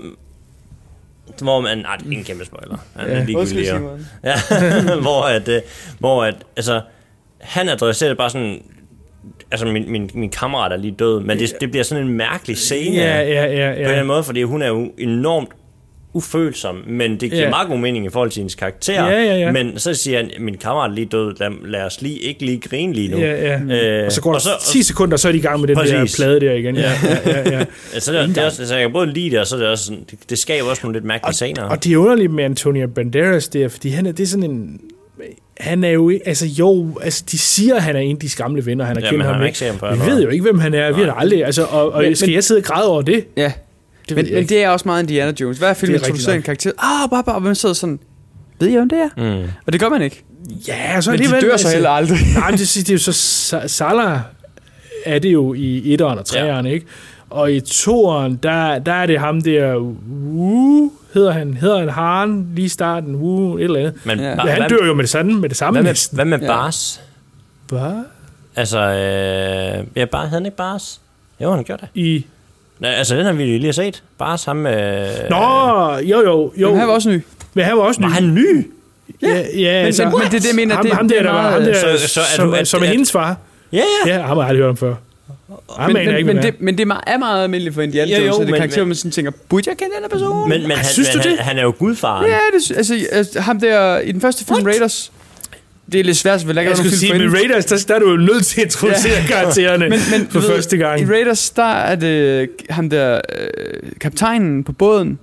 hvor 1.41 1.61
man... 1.61 1.77
Nej, 1.77 1.95
det 1.95 2.13
er 2.13 2.17
en 2.17 2.23
kæmpe 2.23 2.45
spoiler. 2.45 2.77
Han 2.95 3.09
er 3.09 3.17
Ja. 3.17 3.23
ligegyldig, 3.23 3.69
jo. 3.69 3.75
Simon. 3.77 4.07
Ja, 4.23 4.35
hvor 5.01 5.23
at, 5.23 5.47
øh, 5.47 5.61
hvor 5.99 6.23
at, 6.23 6.35
altså, 6.57 6.81
han 7.41 7.69
adresserer 7.69 8.09
det 8.09 8.17
bare 8.17 8.29
sådan, 8.29 8.61
altså 9.51 9.65
min, 9.67 9.91
min, 9.91 10.09
min 10.13 10.29
kammerat 10.29 10.71
er 10.71 10.77
lige 10.77 10.95
død, 10.99 11.19
men 11.19 11.39
det, 11.39 11.53
det 11.61 11.71
bliver 11.71 11.83
sådan 11.83 12.03
en 12.03 12.13
mærkelig 12.13 12.57
scene. 12.57 12.95
Ja, 12.95 13.21
ja, 13.21 13.45
ja, 13.45 13.71
ja. 13.81 13.87
På 13.87 13.93
en 13.99 14.05
måde, 14.07 14.23
fordi 14.23 14.43
hun 14.43 14.61
er 14.61 14.67
jo 14.67 14.91
enormt 14.97 15.49
ufølsom, 16.13 16.75
men 16.87 17.11
det 17.11 17.19
giver 17.31 17.43
Ja. 17.43 17.49
meget 17.49 17.67
god 17.67 17.77
mening 17.77 18.05
i 18.05 18.09
forhold 18.09 18.29
til 18.29 18.39
hendes 18.39 18.55
karakter. 18.55 19.05
Ja, 19.07 19.23
ja, 19.23 19.37
ja. 19.37 19.51
Men 19.51 19.79
så 19.79 19.93
siger 19.93 20.17
han, 20.17 20.29
min 20.39 20.57
kammerat 20.57 20.91
er 20.91 20.95
lige 20.95 21.05
død, 21.05 21.35
lad, 21.39 21.49
lad 21.65 21.81
os 21.81 22.01
lige 22.01 22.19
ikke 22.19 22.45
lige 22.45 22.59
grine 22.59 22.93
lige 22.93 23.07
nu. 23.11 23.17
Ja, 23.17 23.59
ja. 23.69 23.99
Øh, 23.99 24.05
og 24.05 24.11
så 24.11 24.21
går 24.21 24.33
der 24.33 24.39
10 24.61 24.83
sekunder, 24.83 25.17
så 25.17 25.27
er 25.27 25.31
de 25.31 25.37
i 25.37 25.41
gang 25.41 25.59
med 25.59 25.67
den 25.67 25.75
der 25.77 25.81
Præcis. 25.99 26.15
plade 26.15 26.39
der 26.39 26.53
igen. 26.53 26.75
Ja, 26.75 26.91
ja, 27.03 27.17
ja, 27.31 27.49
ja. 27.57 27.65
altså, 27.93 28.11
det, 28.11 28.19
er- 28.21 28.27
det 28.27 28.37
er 28.37 28.45
også, 28.45 28.61
altså, 28.61 28.75
jeg 28.75 28.83
kan 28.83 28.93
både 28.93 29.07
lide 29.13 29.29
det, 29.31 29.39
og 29.39 29.47
så 29.47 29.55
er 29.55 29.59
det 29.59 29.67
også 29.69 29.85
sådan, 29.85 30.03
det, 30.11 30.19
det 30.29 30.39
skaber 30.39 30.69
også 30.69 30.81
nogle 30.83 30.95
lidt 30.95 31.05
mærkelige 31.05 31.33
scener. 31.33 31.63
Og 31.63 31.83
det 31.83 31.93
er 31.93 31.97
underligt 31.97 32.31
med 32.31 32.43
Antonio 32.43 32.87
Banderas 32.87 33.47
der, 33.47 33.67
fordi 33.67 33.89
han 33.89 34.05
er, 34.05 34.11
det 34.11 34.23
er 34.23 34.27
sådan 34.27 34.51
en... 34.51 34.79
han 35.59 35.83
er 35.83 35.89
jo 35.89 36.09
ikke, 36.09 36.27
altså 36.27 36.45
jo, 36.47 36.87
altså 37.03 37.23
de 37.31 37.37
siger, 37.37 37.75
at 37.75 37.81
han 37.81 37.95
er 37.95 37.99
en 37.99 38.15
af 38.15 38.19
de 38.19 38.29
gamle 38.37 38.65
venner, 38.65 38.85
han 38.85 38.95
har 38.95 39.03
Ja, 39.03 39.09
kendt 39.09 39.25
ham. 39.25 39.43
ikke 39.43 39.57
før, 39.57 39.93
Vi 40.05 40.11
ved 40.11 40.23
jo 40.23 40.29
ikke, 40.29 40.43
hvem 40.43 40.59
han 40.59 40.73
er, 40.73 40.91
vi 40.91 41.01
har 41.01 41.13
aldrig, 41.13 41.45
altså, 41.45 41.63
og, 41.63 41.91
og 41.91 42.01
Men- 42.03 42.15
skal 42.15 42.27
men- 42.29 42.35
jeg 42.35 42.43
sidde 42.43 42.59
og 42.59 42.63
græde 42.63 42.87
over 42.89 43.01
det? 43.01 43.25
Ja. 43.37 43.51
Det 44.09 44.17
men, 44.17 44.27
men 44.33 44.49
det 44.49 44.63
er 44.63 44.69
også 44.69 44.87
meget 44.87 45.01
Indiana 45.03 45.33
Jones. 45.41 45.57
Hver 45.57 45.73
film 45.73 45.93
er 45.93 45.97
introducerer 45.97 46.35
en 46.35 46.41
karakter. 46.41 46.71
Ah, 46.77 47.09
bare, 47.09 47.23
bare, 47.23 47.35
og 47.35 47.41
hvem 47.41 47.55
sidder 47.55 47.75
sådan, 47.75 47.99
ved 48.59 48.67
jeg, 48.67 48.77
hvem 48.77 48.89
det 48.89 48.99
er? 48.99 49.09
Mm. 49.43 49.49
Og 49.65 49.73
det 49.73 49.81
gør 49.81 49.89
man 49.89 50.01
ikke. 50.01 50.23
Ja, 50.67 51.01
så 51.01 51.11
Men 51.11 51.19
de 51.19 51.23
alligevel, 51.23 51.49
dør 51.49 51.57
så 51.57 51.69
heller 51.69 51.89
aldrig. 51.89 52.17
Nej, 52.37 52.49
men 52.51 52.59
det, 52.59 52.73
det 52.75 52.89
er 52.89 52.93
jo 52.93 52.99
så, 52.99 53.11
Sa- 53.11 53.67
Salah 53.67 54.19
er 55.05 55.19
det 55.19 55.33
jo 55.33 55.53
i 55.53 55.93
etteren 55.93 56.19
og 56.19 56.25
treeren, 56.25 56.65
ikke? 56.65 56.85
Og 57.29 57.53
i 57.53 57.59
toeren, 57.59 58.39
der, 58.43 58.79
der 58.79 58.93
er 58.93 59.05
det 59.05 59.19
ham 59.19 59.41
der, 59.41 59.77
Wu, 59.77 60.91
hedder 61.13 61.31
han, 61.31 61.53
hedder 61.53 61.79
han 61.79 61.89
Haren, 61.89 62.47
lige 62.55 62.65
i 62.65 62.69
starten, 62.69 63.15
Wu, 63.15 63.57
et 63.57 63.63
eller 63.63 63.79
andet. 63.79 63.93
Men 64.05 64.19
ja. 64.19 64.35
ba- 64.35 64.49
han 64.49 64.69
dør 64.69 64.85
jo 64.85 64.93
med 64.93 65.03
det 65.03 65.09
samme, 65.09 65.33
med 65.39 65.49
det 65.49 65.57
samme 65.57 65.81
Hvad 65.81 65.91
med, 65.91 66.15
hvad 66.15 66.25
med 66.25 66.39
Ja. 66.39 66.47
Bars? 66.47 67.01
Hvad? 67.69 68.03
Altså, 68.55 68.79
øh, 68.79 69.85
ja, 69.95 70.05
bare, 70.05 70.21
havde 70.27 70.39
han 70.39 70.45
ikke 70.45 70.57
Bars? 70.57 71.01
Jo, 71.41 71.53
han 71.55 71.63
gjorde 71.63 71.81
det. 71.81 72.01
I... 72.01 72.25
Nej, 72.83 72.91
altså, 72.91 73.15
den 73.17 73.25
har 73.25 73.33
vi 73.33 73.43
lige 73.43 73.65
har 73.65 73.71
set. 73.71 74.03
Bars, 74.17 74.43
ham 74.43 74.55
med... 74.55 75.07
Nå, 75.29 75.37
jo, 75.97 76.21
jo, 76.21 76.51
jo. 76.57 76.69
Men 76.69 76.79
han 76.79 76.87
var 76.87 76.93
også 76.93 77.09
ny. 77.09 77.21
Men 77.53 77.65
han 77.65 77.77
var 77.77 77.83
også 77.83 78.01
ny. 78.01 78.05
Var 78.05 78.11
han 78.11 78.33
ny? 78.33 78.67
Ja, 79.21 79.27
ja 79.55 79.83
Men- 79.83 79.93
men- 79.99 80.07
men 80.11 80.21
det 80.21 80.25
er 80.25 80.29
det, 80.29 80.45
jeg 80.47 80.55
mener, 80.55 80.75
ham, 80.75 80.85
det- 80.85 80.93
ham 80.95 81.07
det 81.07 81.17
der, 81.17 81.19
er 81.19 81.23
der 81.23 81.31
var, 81.33 81.51
ham 81.51 81.61
der, 81.63 81.73
Så- 81.97 82.07
så 82.07 82.19
er 82.21 82.25
som, 82.35 82.47
du- 82.49 82.53
at- 82.55 82.67
som 82.67 82.79
er 82.81 82.83
at- 82.85 82.89
hendes 82.91 83.11
far. 83.11 83.37
Ja, 83.73 83.77
ja. 84.05 84.13
Ja, 84.15 84.21
ham 84.21 84.37
har 84.37 84.43
jeg 84.43 84.49
aldrig 84.49 84.63
hørt 84.63 84.69
om 84.69 84.77
før. 84.77 84.95
Ham 85.79 85.91
Men, 85.93 86.05
men, 86.05 86.17
ikke, 86.17 86.33
men, 86.33 86.43
det, 86.43 86.61
men 86.61 86.77
det 86.77 86.83
er 87.07 87.17
meget, 87.17 87.43
almindeligt 87.43 87.75
for 87.75 87.81
Indiana 87.81 88.11
Jo, 88.11 88.15
Jones, 88.17 88.27
jo, 88.27 88.33
så 88.33 88.39
det 88.41 88.49
men- 88.49 88.55
karakterer, 88.59 88.83
men- 88.83 88.87
man 88.89 88.95
sådan 88.95 89.11
tænker, 89.11 89.31
burde 89.49 89.69
jeg 89.69 89.77
kende 89.77 89.93
den 89.95 90.03
her 90.03 90.09
person? 90.09 90.49
Men, 90.49 90.61
men 90.61 90.71
han, 90.71 90.85
Synes 90.85 91.09
du 91.09 91.19
han, 91.19 91.31
det? 91.31 91.39
han 91.39 91.57
er 91.57 91.61
jo 91.63 91.73
gudfaren. 91.79 92.25
Ja, 92.25 92.37
det, 92.59 92.77
altså, 92.77 92.95
altså, 93.11 93.39
ham 93.41 93.59
der 93.59 93.99
i 93.99 94.11
den 94.11 94.21
første 94.21 94.45
film, 94.45 94.65
Raiders, 94.65 95.11
det 95.93 95.99
er 95.99 96.03
lidt 96.03 96.17
svært, 96.17 96.41
for 96.41 96.53
der 96.53 96.61
ikke 96.61 96.69
Jeg 96.69 96.77
skulle 96.77 96.97
film 96.97 96.99
sige, 96.99 97.27
med. 97.27 97.33
Raiders, 97.35 97.65
der, 97.65 97.85
der 97.87 97.95
er 97.95 97.99
du 97.99 98.09
jo 98.11 98.17
nødt 98.17 98.45
til 98.45 98.61
at 98.61 98.65
introducere 98.65 99.13
ja. 99.13 99.25
karaktererne 99.35 99.89
men, 99.89 99.99
men, 100.11 100.27
for 100.29 100.39
du 100.39 100.45
ved, 100.47 100.55
første 100.55 100.77
gang. 100.77 101.01
I 101.01 101.05
Raiders, 101.05 101.49
der 101.49 101.63
er 101.73 101.95
det 101.95 102.49
ham 102.69 102.89
der, 102.89 103.15
øh, 103.15 103.91
kaptajnen 104.01 104.63
på 104.63 104.71
båden. 104.71 105.19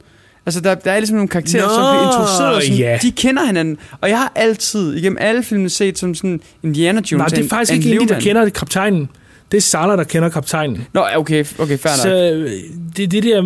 Altså, 0.46 0.60
der, 0.60 0.74
der 0.74 0.92
er 0.92 0.98
ligesom 0.98 1.16
nogle 1.16 1.28
karakterer, 1.28 1.62
Nå, 1.62 1.68
som 1.68 1.82
bliver 1.94 2.06
introduceret, 2.06 2.54
og 2.54 2.62
sådan, 2.62 2.76
ja. 2.78 2.98
de 3.02 3.10
kender 3.10 3.46
hinanden. 3.46 3.78
Og 4.00 4.08
jeg 4.08 4.18
har 4.18 4.32
altid, 4.34 4.94
igennem 4.94 5.18
alle 5.20 5.42
filmene, 5.42 5.70
set 5.70 5.98
som 5.98 6.14
sådan 6.14 6.40
Indiana 6.62 7.00
Jones. 7.12 7.12
Nej, 7.12 7.26
det 7.26 7.44
er 7.44 7.48
faktisk 7.48 7.72
ikke 7.86 8.00
en, 8.02 8.08
der 8.08 8.20
kender 8.20 8.48
kaptajnen. 8.48 9.08
Det 9.52 9.56
er 9.56 9.62
Salah, 9.62 9.98
der 9.98 10.04
kender 10.04 10.28
kaptajnen. 10.28 10.86
Nå, 10.92 11.04
okay, 11.16 11.44
okay, 11.58 11.78
fair 11.78 11.92
Så 12.02 12.08
nok. 12.08 12.46
øh, 12.46 12.50
det 12.96 13.10
det 13.12 13.22
der... 13.22 13.42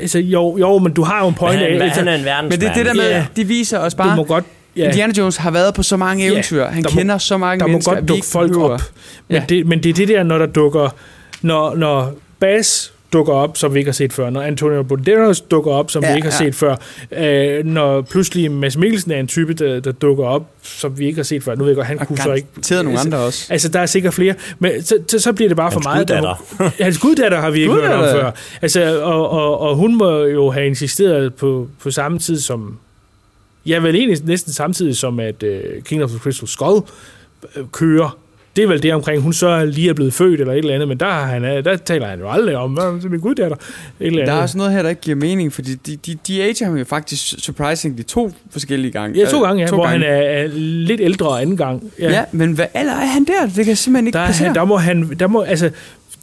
Altså, 0.00 0.18
jo, 0.18 0.58
jo, 0.58 0.78
men 0.78 0.92
du 0.92 1.02
har 1.02 1.22
jo 1.22 1.28
en 1.28 1.34
point 1.34 1.58
han 1.58 1.66
er 1.70 1.74
en- 1.74 1.82
af... 1.82 1.90
han 1.90 2.08
er 2.08 2.14
en 2.14 2.20
Men 2.20 2.24
verdensmand. 2.26 2.60
det 2.60 2.68
er 2.68 2.74
det 2.74 2.86
der 2.86 2.94
med, 2.94 3.10
Ja. 3.10 3.26
de 3.36 3.44
viser 3.46 3.78
os 3.78 3.94
Du 3.94 3.98
bare, 3.98 4.16
må 4.16 4.24
godt... 4.24 4.44
Ja. 4.76 4.84
Indiana 4.88 5.12
Jones 5.18 5.36
har 5.36 5.50
været 5.50 5.74
på 5.74 5.82
så 5.82 5.96
mange 5.96 6.24
Ja, 6.26 6.32
eventyr. 6.32 6.64
Han 6.66 6.82
der 6.82 6.90
må- 6.90 6.98
kender 6.98 7.18
så 7.18 7.36
mange 7.36 7.60
der 7.60 7.66
må 7.66 7.70
mennesker, 7.72 7.90
godt 7.92 7.98
at 7.98 8.02
vi 8.04 8.08
dukke 8.08 8.26
folk 8.26 8.52
behøver. 8.52 8.70
op. 8.70 8.80
Men, 9.28 9.36
Ja. 9.36 9.44
det, 9.48 9.66
men 9.66 9.82
det 9.82 9.90
er 9.90 9.94
det 9.94 10.08
der, 10.08 10.22
når 10.22 10.38
der 10.38 10.46
dukker... 10.46 10.88
Når, 11.42 11.74
når 11.74 12.14
Bas 12.40 12.92
dukker 13.12 13.32
op, 13.32 13.56
som 13.56 13.74
vi 13.74 13.78
ikke 13.78 13.88
har 13.88 13.92
set 13.92 14.12
før. 14.12 14.30
Når 14.30 14.42
Antonio 14.42 14.82
Banderas 14.82 15.40
dukker 15.40 15.70
op, 15.72 15.90
som 15.90 16.02
Ja, 16.04 16.10
vi 16.10 16.16
ikke 16.16 16.28
har 16.30 16.44
ja. 16.44 16.50
set 16.50 16.54
før. 16.54 16.76
Øh, 17.58 17.64
når 17.66 18.00
pludselig 18.00 18.50
Mads 18.50 18.76
Mikkelsen 18.76 19.10
er 19.12 19.16
en 19.20 19.26
type, 19.26 19.52
der, 19.54 19.80
der 19.80 19.92
dukker 19.92 20.24
op, 20.24 20.46
som 20.62 20.98
vi 20.98 21.06
ikke 21.06 21.18
har 21.18 21.22
set 21.24 21.42
før. 21.42 21.54
Nu 21.54 21.64
ved 21.64 21.70
jeg 21.70 21.76
godt, 21.76 21.86
han 21.86 21.98
Og 22.00 22.06
kunne 22.06 22.16
så 22.18 22.32
ikke... 22.32 22.48
garanteret 22.54 22.84
nogle 22.84 23.00
andre 23.00 23.18
også. 23.18 23.46
Altså, 23.50 23.68
der 23.68 23.80
er 23.80 23.86
sikkert 23.86 24.14
flere. 24.14 24.34
Men 24.58 24.82
så, 24.82 24.96
så, 25.08 25.18
så 25.18 25.32
bliver 25.32 25.48
det 25.48 25.56
bare 25.56 25.72
for 25.72 25.80
meget. 25.80 26.08
Der 26.08 26.14
guddatter. 26.20 26.62
må- 26.64 26.70
Hans 26.84 26.98
guddatter 26.98 27.40
har 27.40 27.50
vi 27.50 27.60
ikke 27.60 27.72
hørt 27.74 27.90
om 27.92 28.04
før. 28.04 28.30
Altså, 28.62 29.02
og, 29.02 29.30
og, 29.30 29.60
og 29.60 29.76
hun 29.76 29.98
må 29.98 30.18
jo 30.18 30.50
have 30.50 30.66
insisteret 30.66 31.34
på, 31.34 31.68
på 31.82 31.90
samme 31.90 32.18
tid 32.18 32.40
som... 32.40 32.78
Ja, 33.66 33.78
vel 33.78 33.94
egentlig 33.96 34.18
næsten 34.24 34.52
samtidig 34.52 34.96
som, 34.96 35.20
at 35.20 35.42
uh, 35.42 35.82
King 35.84 36.02
of 36.04 36.10
the 36.10 36.18
Crystal 36.18 36.48
Skull 36.48 36.82
øh, 37.56 37.64
kører. 37.72 38.18
Det 38.56 38.64
er 38.64 38.68
vel 38.68 38.82
det 38.82 38.94
omkring, 38.94 39.22
hun 39.22 39.32
så 39.32 39.64
lige 39.64 39.88
er 39.88 39.92
blevet 39.94 40.14
født 40.14 40.40
eller 40.40 40.52
et 40.52 40.58
eller 40.58 40.74
andet, 40.74 40.88
men 40.88 41.00
der, 41.00 41.06
har 41.10 41.24
han, 41.26 41.44
øh, 41.44 41.64
der 41.64 41.76
taler 41.76 42.06
han 42.06 42.18
jo 42.20 42.30
aldrig 42.30 42.56
om, 42.56 42.72
hvad 42.72 42.84
er 42.84 43.08
min 43.08 43.20
guddatter? 43.20 43.56
Et 43.56 44.06
eller 44.06 44.18
Der 44.24 44.26
er 44.26 44.32
andet. 44.32 44.42
også 44.42 44.58
noget 44.58 44.72
her, 44.72 44.82
der 44.82 44.88
ikke 44.88 45.00
giver 45.00 45.16
mening, 45.16 45.52
fordi 45.52 45.74
de, 45.74 45.96
de, 45.96 46.18
de 46.26 46.42
ager 46.42 46.64
ham 46.66 46.76
jo 46.76 46.84
faktisk 46.84 47.34
surprisingly 47.44 48.02
to 48.02 48.32
forskellige 48.50 48.90
gange. 48.92 49.20
Ja, 49.20 49.26
to 49.30 49.42
gange, 49.44 49.62
ja, 49.62 49.68
to 49.68 49.74
hvor 49.76 49.84
gange. 49.86 50.06
han 50.06 50.14
er, 50.16 50.22
er 50.22 50.48
lidt 50.56 51.00
ældre 51.00 51.42
anden 51.42 51.56
gang. 51.56 51.92
Ja. 51.98 52.10
ja, 52.12 52.24
men 52.32 52.52
hvad 52.52 52.66
alder 52.74 52.92
er 52.92 53.06
han 53.06 53.24
der? 53.24 53.46
Det 53.56 53.64
kan 53.64 53.76
simpelthen 53.76 54.06
ikke 54.06 54.16
der, 54.16 54.22
er, 54.22 54.26
passere. 54.26 54.46
han, 54.46 54.54
der 54.54 54.64
må 54.64 54.76
han, 54.76 55.16
der 55.20 55.26
må, 55.26 55.40
altså, 55.42 55.70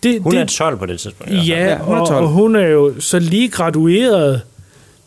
det, 0.04 0.22
Hun 0.22 0.32
det, 0.32 0.40
er 0.42 0.46
12 0.46 0.78
på 0.78 0.86
det 0.86 1.00
tidspunkt. 1.00 1.34
Ja, 1.34 1.38
Ja, 1.46 1.78
hun 1.78 1.96
er 1.96 2.00
og, 2.02 2.08
12. 2.08 2.24
og 2.24 2.30
hun 2.30 2.56
er 2.56 2.68
jo 2.68 2.94
så 3.00 3.20
lige 3.20 3.48
gradueret, 3.50 4.42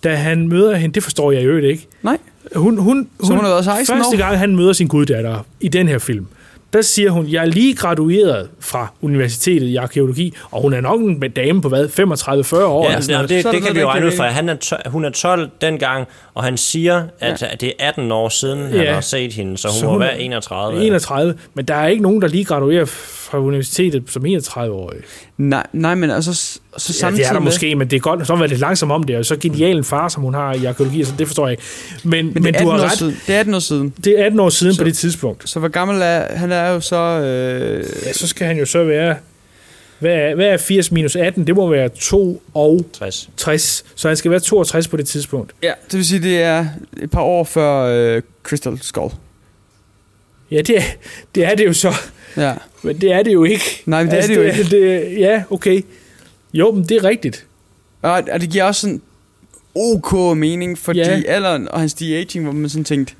da 0.04 0.14
han 0.14 0.48
møder 0.48 0.76
hende. 0.76 0.94
Det 0.94 1.02
forstår 1.02 1.32
jeg 1.32 1.44
jo 1.44 1.56
ikke. 1.56 1.86
Nej. 2.02 2.18
Hun, 2.56 2.78
hun, 2.78 3.08
Så 3.24 3.32
hun 3.32 3.44
har 3.44 3.48
været 3.50 3.64
16 3.64 3.96
Første 3.96 4.16
år? 4.16 4.18
gang, 4.18 4.38
han 4.38 4.56
møder 4.56 4.72
sin 4.72 4.88
guddatter 4.88 5.46
i 5.60 5.68
den 5.68 5.88
her 5.88 5.98
film, 5.98 6.26
der 6.72 6.82
siger 6.82 7.10
hun, 7.10 7.26
jeg 7.28 7.40
er 7.42 7.46
lige 7.46 7.74
gradueret 7.74 8.48
fra 8.60 8.92
universitetet 9.02 9.66
i 9.66 9.76
arkeologi, 9.76 10.34
og 10.50 10.62
hun 10.62 10.72
er 10.74 10.80
nok 10.80 11.00
en 11.00 11.20
dame 11.36 11.62
på 11.62 11.68
hvad, 11.68 11.84
35-40 11.84 12.56
år? 12.64 12.84
Ja, 12.84 12.88
eller 12.88 13.00
sådan 13.00 13.10
ja, 13.10 13.16
noget. 13.16 13.28
det, 13.28 13.38
er 13.38 13.50
det 13.50 13.60
der 13.60 13.66
kan 13.66 13.76
vi 13.76 13.80
jo 13.80 13.88
regne 13.88 14.06
ud 14.06 14.12
fra. 14.12 14.28
Han 14.28 14.48
er 14.48 14.54
to, 14.54 14.76
hun 14.86 15.04
er 15.04 15.10
12 15.10 15.50
dengang, 15.60 16.06
og 16.34 16.44
han 16.44 16.56
siger, 16.56 17.02
at 17.20 17.42
ja. 17.42 17.46
det 17.60 17.68
er 17.78 17.88
18 17.88 18.12
år 18.12 18.28
siden, 18.28 18.58
han 18.62 18.72
Ja. 18.80 18.94
har 18.94 19.00
set 19.00 19.32
hende, 19.32 19.58
så 19.58 19.68
hun 19.68 19.74
Så 19.80 19.84
må 19.86 19.92
hun 19.92 20.02
er 20.02 20.06
være 20.06 20.20
31. 20.20 20.84
31, 20.86 21.34
men 21.54 21.64
der 21.64 21.74
er 21.74 21.86
ikke 21.86 22.02
nogen, 22.02 22.22
der 22.22 22.28
lige 22.28 22.44
graduerer 22.44 22.84
fra 23.32 23.38
universitetet 23.38 24.02
som 24.10 24.24
31-årig. 24.26 24.98
Nej, 25.38 25.66
nej, 25.72 25.94
men 25.94 26.10
altså, 26.10 26.34
så 26.34 26.58
Ja, 26.74 26.78
samtidig 26.78 27.18
det 27.24 27.28
er 27.28 27.32
der 27.32 27.40
med- 27.40 27.44
måske, 27.46 27.74
men 27.74 27.90
det 27.90 27.96
er 27.96 28.00
godt, 28.00 28.26
så 28.26 28.36
var 28.36 28.46
det 28.46 28.58
langsomt 28.58 28.92
om 28.92 29.02
det, 29.02 29.16
og 29.16 29.26
så 29.26 29.36
genial 29.36 29.76
en 29.76 29.84
far, 29.84 30.08
som 30.08 30.22
hun 30.22 30.34
har 30.34 30.54
i 30.54 30.64
arkeologi, 30.64 31.04
så 31.04 31.12
det 31.18 31.26
forstår 31.26 31.46
jeg 31.48 31.52
ikke. 31.52 31.62
Men, 32.04 32.24
Men, 32.34 32.42
men, 32.42 32.42
du 32.54 32.58
18 32.58 32.66
har 32.70 32.80
ret, 32.84 32.98
siden. 32.98 33.16
det 33.26 33.34
er 33.34 33.38
18 33.40 33.54
år 33.54 33.58
siden. 33.58 33.94
det 34.04 34.20
er 34.20 34.24
18 34.24 34.40
år 34.40 34.48
siden 34.48 34.74
Så- 34.74 34.80
på 34.80 34.84
det 34.84 34.96
tidspunkt. 34.96 35.48
Så 35.48 35.58
hvor 35.58 35.68
gammel 35.68 35.98
er 36.02 36.36
han? 36.36 36.52
er 36.52 36.68
jo 36.70 36.80
så... 36.80 36.96
Øh, 36.96 37.84
Ja, 38.06 38.12
så 38.12 38.26
skal 38.28 38.46
han 38.46 38.58
jo 38.58 38.66
så 38.66 38.84
være... 38.84 39.16
Hvad 39.98 40.12
er, 40.14 40.34
hvad 40.34 40.46
er 40.46 40.56
80 40.56 40.92
minus 40.92 41.16
18? 41.16 41.46
Det 41.46 41.54
må 41.56 41.68
være 41.70 41.88
2 41.88 42.42
og 42.54 42.86
60. 42.92 43.30
60. 43.36 43.84
Så 43.94 44.08
han 44.08 44.16
skal 44.16 44.30
være 44.30 44.40
62 44.40 44.88
på 44.88 44.96
det 44.96 45.06
tidspunkt. 45.08 45.52
ja, 45.62 45.72
det 45.90 45.96
vil 45.96 46.04
sige, 46.06 46.22
det 46.22 46.42
er 46.42 46.66
et 47.02 47.10
par 47.10 47.20
år 47.20 47.44
før 47.44 47.82
øh, 48.16 48.22
Crystal 48.42 48.78
Skull. 48.82 49.10
Ja, 50.50 50.60
det 50.62 50.76
er, 50.78 50.82
det 51.34 51.44
er 51.44 51.54
det 51.54 51.66
jo 51.66 51.72
så. 51.72 51.94
Ja. 52.36 52.52
Men 52.82 53.00
det 53.00 53.12
er 53.12 53.22
det 53.22 53.32
jo 53.32 53.44
ikke. 53.44 53.82
Nej, 53.86 54.02
men 54.02 54.10
det 54.12 54.18
er 54.22 54.26
det 54.26 54.36
jo 54.36 54.42
ikke. 54.42 54.64
Det, 54.64 55.18
ja, 55.18 55.42
okay. 55.50 55.82
Jo, 56.54 56.72
men 56.72 56.82
det 56.84 56.96
er 56.96 57.04
rigtigt. 57.04 57.46
Og, 58.02 58.22
og 58.32 58.40
det 58.40 58.50
giver 58.50 58.64
også 58.64 58.80
sådan 58.80 59.00
ok 59.74 60.36
mening, 60.36 60.78
fordi 60.78 60.98
Ja. 60.98 61.16
ja. 61.16 61.22
alderen 61.32 61.68
og 61.68 61.80
hans 61.80 61.94
de-aging, 61.94 62.44
hvor 62.44 62.52
man 62.52 62.68
sådan 62.70 62.84
tænkt, 62.84 63.16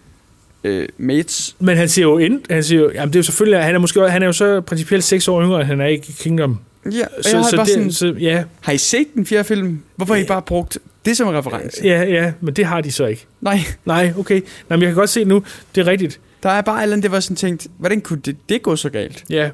øh, 0.65 0.89
mates. 0.99 1.57
Men 1.59 1.77
han 1.77 1.89
siger 1.89 2.07
jo 2.07 2.19
ind, 2.19 2.41
han 2.51 2.65
siger 2.65 2.81
jo, 2.81 2.91
jamen 2.95 3.09
det 3.09 3.17
er 3.17 3.19
jo 3.19 3.23
selvfølgelig, 3.25 3.59
han 3.63 3.75
er 3.75 3.79
måske 3.79 4.01
han 4.11 4.23
er 4.23 4.27
jo 4.27 4.33
så 4.33 4.61
principielt 4.61 5.05
6 5.05 5.29
år 5.29 5.43
yngre, 5.43 5.61
end 5.61 5.67
han 5.67 5.81
er 5.81 5.87
i 5.87 5.97
Kingdom. 5.97 6.59
Ja, 6.85 6.91
og 6.91 7.25
jeg 7.33 7.41
har 7.41 7.51
bare 7.57 7.67
det, 7.67 7.73
sådan, 7.75 7.93
så, 7.93 8.15
ja, 8.21 8.45
har 8.61 8.73
I 8.73 8.79
set 8.79 9.07
den 9.15 9.27
fjerde 9.27 9.45
film? 9.45 9.79
Hvorfor 9.97 10.15
har 10.15 10.21
I 10.23 10.25
bare 10.27 10.43
brugt 10.43 10.79
det 11.05 11.17
som 11.17 11.29
reference? 11.29 11.81
ja, 11.85 12.03
ja, 12.03 12.33
men 12.41 12.55
det 12.55 12.65
har 12.65 12.81
de 12.81 12.93
så 12.93 13.07
ikke. 13.07 13.27
Nej, 13.41 13.59
Nej, 13.85 14.13
okay. 14.19 14.35
Nej, 14.35 14.77
men 14.77 14.81
jeg 14.83 14.89
kan 14.89 14.95
godt 14.95 15.11
se 15.11 15.25
nu, 15.25 15.43
det 15.75 15.81
er 15.81 15.87
rigtigt. 15.87 16.21
Der 16.43 16.49
er 16.51 16.61
bare 16.61 16.79
et 16.79 16.83
eller 16.83 16.95
andet, 16.95 17.03
det 17.03 17.13
var 17.13 17.21
sådan 17.21 17.37
tænkt, 17.37 17.67
hvordan 17.79 18.01
kunne 18.01 18.21
det, 18.25 18.37
det 18.49 18.63
gå 18.63 18.77
så 18.77 18.91
galt? 18.91 19.25
Ja. 19.31 19.51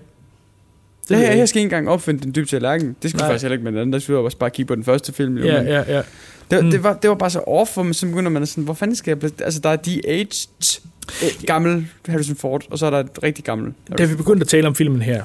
Det 1.09 1.17
her, 1.17 1.29
jeg 1.29 1.39
jeg 1.39 1.49
skal 1.49 1.59
ikke 1.61 1.67
engang 1.67 1.89
opfinde 1.89 2.23
den 2.23 2.35
dybe 2.35 2.47
tallerken. 2.47 2.97
Det 3.03 3.11
skulle 3.11 3.23
Nej. 3.23 3.29
faktisk 3.31 3.43
heller 3.43 3.55
ikke 3.55 3.65
med 3.65 3.73
den 3.73 3.81
anden. 3.81 3.93
Der 3.93 3.99
skulle 3.99 4.19
jeg 4.19 4.25
også 4.25 4.37
bare 4.39 4.51
kigge 4.51 4.69
på 4.69 4.75
den 4.75 4.85
første 4.85 5.13
film. 5.13 5.39
Jo, 5.39 5.45
Ja, 5.47 5.59
men 5.63 5.67
ja, 5.73 5.97
ja. 5.97 6.03
det, 6.51 6.65
Mm. 6.65 6.71
det, 6.71 6.83
var, 6.83 6.93
det 6.95 7.11
var 7.11 7.17
bare 7.17 7.31
så 7.31 7.39
off, 7.39 7.75
hvor 7.75 7.83
man 7.83 7.95
så 7.95 8.07
begynder 8.07 8.31
man 8.31 8.47
sådan, 8.47 8.65
hvor 8.65 8.75
fanden 8.75 8.97
skal 8.97 9.19
jeg... 9.23 9.31
Altså, 9.45 9.61
der 9.61 9.69
er 9.69 9.77
de-aged 9.77 10.81
øh, 11.25 11.47
gammel 11.47 11.87
Harrison 12.07 12.37
Ford, 12.37 12.65
og 12.71 12.79
så 12.79 12.87
er 12.87 12.91
der 12.91 12.99
et 12.99 13.23
rigtig 13.23 13.45
gammel. 13.45 13.73
Da 13.99 14.05
vi 14.05 14.15
begyndte 14.17 14.43
at 14.43 14.49
tale 14.49 14.67
om 14.69 14.75
filmen 14.75 15.03
her, 15.03 15.23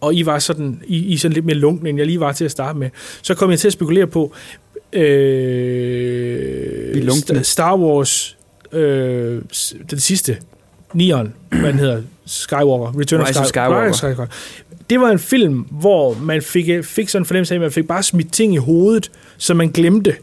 og 0.00 0.14
I 0.14 0.26
var 0.26 0.38
sådan, 0.38 0.82
I, 0.86 0.96
I 1.06 1.16
sådan 1.16 1.32
lidt 1.34 1.44
mere 1.44 1.56
lunken, 1.56 1.86
end 1.86 1.98
jeg 1.98 2.06
lige 2.06 2.20
var 2.20 2.32
til 2.32 2.44
at 2.44 2.50
starte 2.50 2.78
med, 2.78 2.90
så 3.22 3.34
kom 3.34 3.50
jeg 3.50 3.58
til 3.58 3.68
at 3.68 3.72
spekulere 3.72 4.06
på, 4.06 4.32
øh, 4.92 5.02
Star 7.42 7.76
Wars, 7.76 8.36
øh, 8.72 9.42
den 9.90 9.98
sidste, 9.98 10.36
Neon, 10.94 11.32
hvad 11.48 11.72
den 11.72 11.78
hedder, 11.78 12.02
Skywalker, 12.26 12.98
Return 13.00 13.20
of, 13.20 13.28
Rise 13.28 13.40
of 13.40 13.46
Sky- 13.46 13.48
Skywalker. 13.48 13.88
Rise 13.88 13.98
Skywalker. 13.98 14.26
Det 14.90 15.00
var 15.00 15.10
en 15.10 15.18
film, 15.18 15.54
hvor 15.70 16.14
man 16.22 16.42
fik, 16.42 16.84
fik 16.84 17.08
sådan 17.08 17.22
en 17.22 17.26
fornemmelse 17.26 17.54
af, 17.54 17.56
at 17.56 17.60
man 17.62 17.72
fik 17.72 17.88
bare 17.88 18.02
smidt 18.02 18.32
ting 18.32 18.54
i 18.54 18.56
hovedet, 18.56 19.10
så 19.38 19.54
man 19.54 19.68
glemte, 19.70 20.14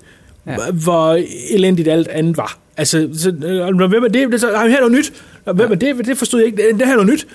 Ja. 0.45 0.51
ja. 0.51 0.71
hvor 0.71 1.19
elendigt 1.49 1.87
alt 1.87 2.07
andet 2.07 2.37
var. 2.37 2.57
Altså, 2.77 3.09
så, 3.13 3.29
øh, 3.29 3.87
hvem 3.87 4.03
er 4.03 4.07
det? 4.07 4.13
det 4.27 4.33
er 4.33 4.37
så, 4.37 4.51
"Ej, 4.51 4.67
her 4.67 4.75
er 4.75 4.79
noget 4.79 4.91
nyt. 4.97 5.13
Hvem 5.53 5.71
er 5.71 5.75
det? 5.75 6.05
Det 6.05 6.17
forstod 6.17 6.39
jeg 6.39 6.45
ikke. 6.47 6.57
Det, 6.57 6.79
det 6.79 6.85
her 6.87 6.93
er 6.93 6.97
noget 6.97 7.11
nyt. 7.13 7.27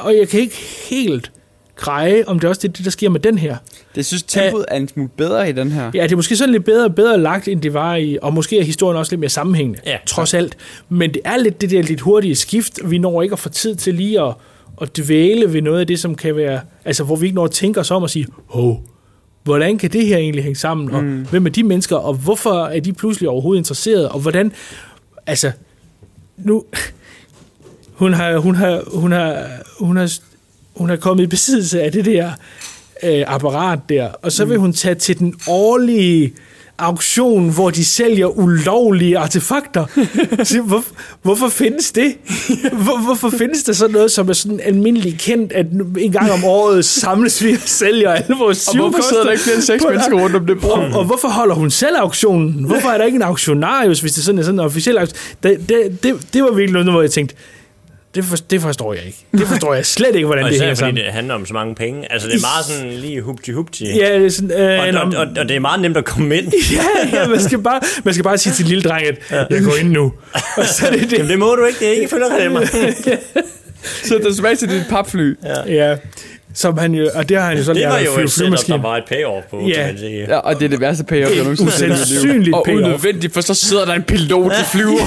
Og 0.00 0.16
jeg 0.16 0.28
kan 0.28 0.40
ikke 0.40 0.56
helt 0.90 1.30
greje, 1.78 2.24
om 2.26 2.40
det 2.40 2.48
også 2.50 2.60
er 2.66 2.72
det, 2.72 2.84
der 2.84 2.90
sker 2.90 3.08
med 3.08 3.20
den 3.20 3.38
her. 3.38 3.56
Det 3.94 4.06
synes 4.06 4.22
tempoet 4.22 4.64
er 4.68 4.76
en 4.76 4.88
smule 4.88 5.08
bedre 5.16 5.48
i 5.48 5.52
den 5.52 5.72
her. 5.72 5.90
Ja, 5.94 6.02
det 6.02 6.12
er 6.12 6.16
måske 6.16 6.36
sådan 6.36 6.52
lidt 6.52 6.64
bedre, 6.64 6.90
bedre 6.90 7.18
lagt, 7.20 7.48
end 7.48 7.62
det 7.62 7.74
var 7.74 7.96
i, 7.96 8.18
og 8.22 8.34
måske 8.34 8.58
er 8.58 8.64
historien 8.64 8.96
også 8.98 9.12
lidt 9.12 9.20
mere 9.20 9.28
sammenhængende, 9.30 9.80
Ja. 9.86 9.96
trods 10.06 10.34
alt. 10.34 10.56
Men 10.88 11.10
det 11.14 11.20
er 11.24 11.36
lidt 11.36 11.60
det 11.60 11.70
der 11.70 11.82
lidt 11.82 12.00
hurtige 12.00 12.34
skift. 12.36 12.78
Vi 12.90 12.98
når 12.98 13.22
ikke 13.22 13.32
at 13.32 13.38
få 13.38 13.48
tid 13.48 13.74
til 13.74 13.94
lige 13.94 14.22
at, 14.22 14.34
at 14.82 14.96
dvæle 14.96 15.52
ved 15.52 15.62
noget 15.62 15.80
af 15.80 15.86
det, 15.86 16.00
som 16.00 16.14
kan 16.14 16.36
være, 16.36 16.60
altså 16.84 17.04
hvor 17.04 17.16
vi 17.16 17.26
ikke 17.26 17.36
når 17.36 17.44
at 17.44 17.50
tænke 17.50 17.80
os 17.80 17.90
om 17.90 18.02
og 18.02 18.10
sige, 18.10 18.26
hov, 18.46 18.82
hvordan 19.44 19.78
kan 19.78 19.90
det 19.90 20.06
her 20.06 20.16
egentlig 20.16 20.42
hænge 20.44 20.56
sammen, 20.56 20.90
og 20.90 21.04
Mm. 21.04 21.26
hvem 21.30 21.46
er 21.46 21.50
de 21.50 21.62
mennesker, 21.62 21.96
og 21.96 22.14
hvorfor 22.14 22.64
er 22.64 22.80
de 22.80 22.92
pludselig 22.92 23.28
overhovedet 23.28 23.60
interesserede, 23.60 24.10
og 24.12 24.20
hvordan, 24.20 24.52
altså, 25.26 25.50
nu, 26.36 26.64
hun 28.00 28.12
har, 28.12 28.36
hun 28.38 28.54
har, 28.54 28.82
hun 28.94 29.12
har, 29.12 29.46
hun 29.80 29.96
har, 29.96 30.12
hun 30.78 30.88
har 30.88 30.96
kommet 30.96 31.24
i 31.24 31.26
besiddelse 31.26 31.82
af 31.82 31.92
det 31.92 32.04
der 32.04 32.30
øh, 33.02 33.24
apparat 33.26 33.78
der, 33.88 34.08
og 34.22 34.32
så 34.32 34.44
vil 34.44 34.58
hun 34.58 34.72
tage 34.72 34.94
til 34.94 35.18
den 35.18 35.34
årlige 35.46 36.32
auktion, 36.78 37.50
hvor 37.50 37.70
de 37.70 37.84
sælger 37.84 38.26
ulovlige 38.26 39.18
artefakter. 39.18 39.86
Så 40.44 40.62
hvor, 40.62 40.84
hvorfor 41.22 41.48
findes 41.48 41.92
det? 41.92 42.14
Hvor, 42.72 43.04
hvorfor 43.04 43.30
findes 43.30 43.62
der 43.62 43.72
sådan 43.72 43.92
noget, 43.92 44.10
som 44.10 44.28
er 44.28 44.32
sådan 44.32 44.60
almindeligt 44.60 45.20
kendt, 45.20 45.52
at 45.52 45.66
en 45.98 46.12
gang 46.12 46.32
om 46.32 46.44
året 46.44 46.84
samles 46.84 47.44
vi 47.44 47.52
og 47.52 47.58
sælger 47.58 48.10
alle 48.10 48.36
vores 48.38 48.68
Og 48.68 48.76
hvorfor 48.76 49.02
sidder 49.08 49.24
der 49.24 49.30
ikke 49.30 49.42
flere 49.42 49.56
end 49.56 49.64
seks 49.64 49.84
mennesker 49.90 50.22
rundt 50.22 50.36
om 50.36 50.46
det 50.46 50.60
bord? 50.60 50.78
Og, 50.78 50.98
og 50.98 51.04
hvorfor 51.04 51.28
holder 51.28 51.54
hun 51.54 51.70
selv 51.70 51.96
auktionen? 51.96 52.64
Hvorfor 52.64 52.88
er 52.88 52.98
der 52.98 53.04
ikke 53.04 53.16
en 53.16 53.22
auktionarius, 53.22 54.00
hvis 54.00 54.12
det 54.12 54.24
sådan 54.24 54.38
er 54.38 54.42
sådan 54.42 54.60
en 54.60 54.64
officiel 54.64 54.98
auktion? 54.98 55.18
Det, 55.42 55.68
det, 55.68 56.02
det, 56.02 56.14
det 56.32 56.42
var 56.42 56.50
virkelig 56.50 56.72
noget, 56.72 56.90
hvor 56.90 57.00
jeg 57.00 57.10
tænkte, 57.10 57.34
det, 58.18 58.26
for, 58.26 58.36
det 58.36 58.60
forstår 58.60 58.94
jeg 58.94 59.06
ikke. 59.06 59.18
Det 59.32 59.46
forstår 59.46 59.74
jeg 59.74 59.86
slet 59.86 60.14
ikke, 60.14 60.26
hvordan 60.26 60.44
og 60.44 60.50
det 60.50 60.60
hænger 60.60 60.74
fordi 60.74 60.78
sammen. 60.78 60.96
det 60.96 61.12
handler 61.12 61.34
om 61.34 61.46
så 61.46 61.54
mange 61.54 61.74
penge. 61.74 62.12
Altså, 62.12 62.28
det 62.28 62.34
er 62.34 62.40
meget 62.40 62.64
sådan 62.64 62.92
lige 62.92 63.20
hupti 63.20 63.52
hupti. 63.52 63.84
Ja, 63.98 64.18
det 64.18 64.26
er 64.26 64.30
sådan, 64.30 64.50
øh, 64.60 64.94
og, 64.94 65.02
og, 65.02 65.12
og, 65.16 65.26
og, 65.38 65.48
det 65.48 65.56
er 65.56 65.60
meget 65.60 65.80
nemt 65.80 65.96
at 65.96 66.04
komme 66.04 66.36
ind. 66.36 66.52
ja, 67.12 67.18
ja, 67.18 67.28
man 67.28 67.40
skal 67.40 67.62
bare, 67.62 67.80
man 68.04 68.14
skal 68.14 68.24
bare 68.24 68.38
sige 68.38 68.52
til 68.52 68.66
lille 68.66 68.82
dreng, 68.82 69.06
at 69.06 69.16
jeg 69.50 69.62
går 69.62 69.76
ind 69.80 69.90
nu. 69.90 70.12
Og 70.56 70.64
så 70.64 70.86
er 70.86 70.90
det 70.90 71.00
det. 71.00 71.12
Jamen, 71.12 71.30
det 71.30 71.38
må 71.38 71.54
du 71.54 71.64
ikke. 71.64 71.78
Det 71.78 71.88
er 71.88 71.92
ikke 71.92 72.08
følgerklemmer. 72.08 72.60
Så 74.04 74.18
der 74.18 74.34
tilbage 74.34 74.56
til 74.56 74.68
dit 74.70 74.84
papfly. 74.90 75.34
Ja. 75.44 75.72
ja. 75.90 75.96
Som 76.54 76.78
han 76.78 76.94
jo, 76.94 77.08
og 77.14 77.28
det 77.28 77.36
har 77.36 77.48
han 77.48 77.56
jo 77.58 77.64
så 77.64 77.72
det 77.72 77.80
lært 77.80 77.90
var 77.90 77.96
at 77.96 78.06
jo 78.06 78.12
flyve 78.12 78.24
et 78.24 78.30
setup, 78.30 78.44
flymaskine. 78.46 78.76
der 78.76 78.82
var 78.82 78.96
et 78.96 79.02
payoff 79.08 79.46
på, 79.50 79.60
Ja. 79.68 79.74
kan 79.74 79.86
man 79.86 79.98
sige. 79.98 80.20
Ja, 80.28 80.36
og 80.36 80.54
det 80.58 80.64
er 80.64 80.68
det 80.68 80.80
værste 80.80 81.04
payoff, 81.04 81.36
jeg 81.36 81.42
nogensinde 81.44 81.70
har 81.70 81.78
set 81.78 81.86
i 81.86 81.88
mit 81.88 81.96
liv. 81.96 82.04
Usandsynligt 82.06 82.54
Og 82.54 82.62
payoff. 82.66 82.84
unødvendigt, 82.84 83.34
for 83.34 83.40
så 83.40 83.54
sidder 83.54 83.84
der 83.84 83.92
en 83.94 84.02
pilot, 84.02 84.50
der 84.52 84.64
flyver. 84.72 85.06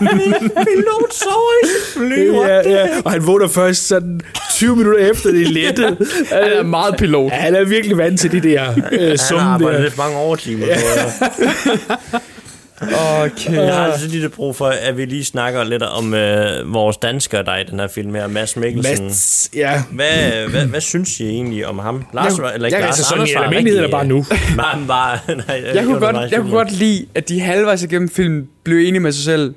Pilot 0.68 1.12
sover 1.14 1.64
i 1.64 1.66
sit 1.66 1.92
fly. 1.96 2.32
Ja, 2.32 2.70
ja, 2.70 2.88
og 3.04 3.10
han 3.12 3.26
vågner 3.26 3.48
først 3.48 3.88
sådan 3.88 4.20
20 4.56 4.76
minutter 4.76 5.10
efter 5.10 5.30
det 5.30 5.42
er 5.42 5.50
lettet. 5.50 5.96
Han 6.32 6.52
er 6.52 6.62
meget 6.62 6.94
pilot. 6.98 7.32
Ja, 7.32 7.36
han 7.36 7.54
er 7.54 7.64
virkelig 7.64 7.98
vant 7.98 8.20
til 8.20 8.32
de 8.32 8.40
der 8.40 8.70
øh, 8.92 9.00
Han 9.30 9.38
har 9.38 9.54
arbejdet 9.54 9.82
der. 9.96 10.02
mange 10.02 10.16
overtimer. 10.18 10.66
Ja. 10.66 10.76
Okay. 12.82 13.54
Jeg 13.54 13.74
har 13.74 13.86
altså 13.92 14.08
lidt 14.08 14.32
brug 14.32 14.56
for, 14.56 14.66
at 14.66 14.96
vi 14.96 15.04
lige 15.04 15.24
snakker 15.24 15.64
lidt 15.64 15.82
om 15.82 16.14
øh, 16.14 16.74
vores 16.74 16.96
danskere, 16.96 17.44
der 17.44 17.52
er 17.52 17.58
i 17.60 17.64
den 17.70 17.80
her 17.80 17.86
film 17.88 18.14
her. 18.14 18.26
Mads 18.26 18.56
Mikkelsen. 18.56 19.04
Mats, 19.04 19.50
ja. 19.54 19.82
Hvad, 19.90 20.48
hvad, 20.50 20.66
hvad 20.66 20.80
synes 20.80 21.20
I 21.20 21.28
egentlig 21.28 21.66
om 21.66 21.78
ham? 21.78 22.04
Lars, 22.14 22.38
Jeg- 22.38 22.54
eller 22.54 22.66
ikke 22.66 22.76
jeg- 22.78 22.84
Lars, 22.84 22.98
altså 22.98 23.04
sådan 23.04 23.20
Anders 23.20 23.30
i 23.30 23.34
var 23.34 23.50
rigtig, 23.50 23.90
bare 23.90 24.06
nu. 24.06 24.24
Bare, 24.56 24.78
bare, 24.88 25.18
nej, 25.48 25.62
Jeg 25.74 25.84
kunne, 25.84 26.00
var 26.00 26.12
godt, 26.12 26.32
jeg 26.32 26.40
kunne 26.40 26.52
godt 26.52 26.72
lide, 26.72 27.06
at 27.14 27.28
de 27.28 27.40
halvvejs 27.40 27.82
igennem 27.82 28.08
filmen 28.08 28.48
blev 28.64 28.78
enige 28.78 29.00
med 29.00 29.12
sig 29.12 29.24
selv, 29.24 29.54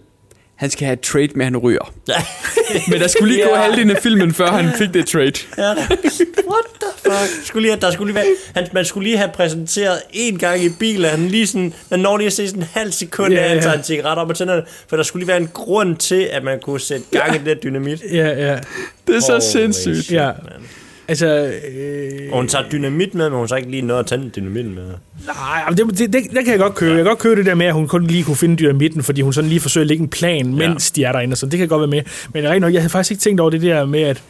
han 0.62 0.70
skal 0.70 0.86
have 0.86 0.94
et 0.94 1.00
trade 1.02 1.30
med, 1.36 1.46
han 1.46 1.58
ryger. 1.58 1.94
Men 2.92 3.00
der 3.02 3.08
skulle 3.08 3.34
lige 3.34 3.44
gå 3.46 3.50
Ja. 3.56 3.62
halvdelen 3.62 3.92
af 3.92 3.98
filmen, 4.04 4.34
før 4.34 4.48
han 4.52 4.70
fik 4.78 4.94
det 4.94 5.08
trade. 5.08 5.32
Ja, 5.58 5.64
what 5.64 6.66
the 6.82 6.92
fuck? 7.04 7.46
Skulle 7.46 7.62
lige, 7.62 7.72
have- 7.72 7.82
der 7.82 7.92
skulle 7.92 8.14
lige 8.14 8.16
være, 8.16 8.36
han, 8.56 8.68
man 8.74 8.86
skulle 8.86 9.04
lige 9.08 9.18
have 9.18 9.30
præsenteret 9.34 10.02
en 10.14 10.38
gang 10.38 10.64
i 10.64 10.70
bilen, 10.70 11.10
han 11.10 11.28
lige 11.28 11.48
sådan, 11.48 11.74
man 11.90 12.00
når 12.00 12.18
lige 12.18 12.28
at 12.28 12.34
se 12.34 12.48
sådan 12.48 12.62
en 12.64 12.68
halv 12.74 12.92
sekund, 12.92 13.34
Ja, 13.34 13.40
af, 13.42 13.48
han 13.50 13.58
ja. 13.58 13.64
tager 13.64 13.78
en 13.78 13.84
cigaret 13.84 14.18
op 14.20 14.30
og 14.30 14.36
tænder 14.36 14.62
for 14.88 14.96
der 14.96 15.04
skulle 15.04 15.22
lige 15.22 15.28
være 15.28 15.38
en 15.38 15.50
grund 15.54 15.96
til, 15.96 16.22
at 16.32 16.44
man 16.44 16.60
kunne 16.60 16.80
sætte 16.80 17.06
gang 17.12 17.36
i 17.36 17.40
det 17.50 17.64
dynamit. 17.64 18.02
Ja, 18.12 18.28
ja. 18.28 18.60
Det 19.08 19.16
er 19.16 19.20
så 19.20 19.32
Holy 19.32 19.42
sindssygt. 19.42 19.96
shit, 20.06 20.12
Ja. 20.12 20.26
man. 20.26 20.68
Altså, 21.12 21.54
øh, 21.78 22.12
Og 22.32 22.38
hun 22.38 22.48
tager 22.48 22.66
dynamit 22.72 23.16
med, 23.16 23.30
men 23.30 23.38
hun 23.40 23.48
så 23.48 23.56
ikke 23.56 23.72
lige 23.72 23.82
noget 23.82 24.00
at 24.00 24.06
tænde 24.06 24.30
dynamitten 24.30 24.76
med. 24.76 24.84
nej, 25.28 25.70
det, 25.70 25.78
det, 25.78 25.98
det, 26.00 26.14
det, 26.14 26.46
kan 26.46 26.48
jeg 26.48 26.60
godt 26.60 26.76
købe. 26.76 26.92
Jeg 26.92 26.98
kan 26.98 27.06
godt 27.06 27.20
købe 27.20 27.36
det 27.36 27.46
der 27.46 27.56
med, 27.56 27.66
at 27.66 27.74
hun 27.74 27.88
kun 27.88 28.08
lige 28.08 28.24
kunne 28.24 28.36
finde 28.36 28.56
dynamitten, 28.56 29.04
fordi 29.04 29.22
hun 29.22 29.34
sådan 29.34 29.50
lige 29.50 29.60
forsøger 29.60 29.84
at 29.84 29.88
lægge 29.88 30.02
en 30.04 30.10
plan, 30.10 30.54
mens 30.56 30.92
de 30.92 31.04
er 31.04 31.12
derinde. 31.12 31.36
Så 31.36 31.46
det 31.46 31.60
kan 31.60 31.68
godt 31.68 31.80
være 31.80 31.88
med. 31.88 32.02
Men 32.34 32.44
rigtig 32.44 32.60
nok, 32.60 32.74
jeg 32.74 32.82
havde 32.82 32.92
faktisk 32.92 33.12
ikke 33.12 33.22
tænkt 33.22 33.42
over 33.42 33.50
det 33.50 33.62
der 33.62 33.86
med, 33.86 34.02
at 34.02 34.22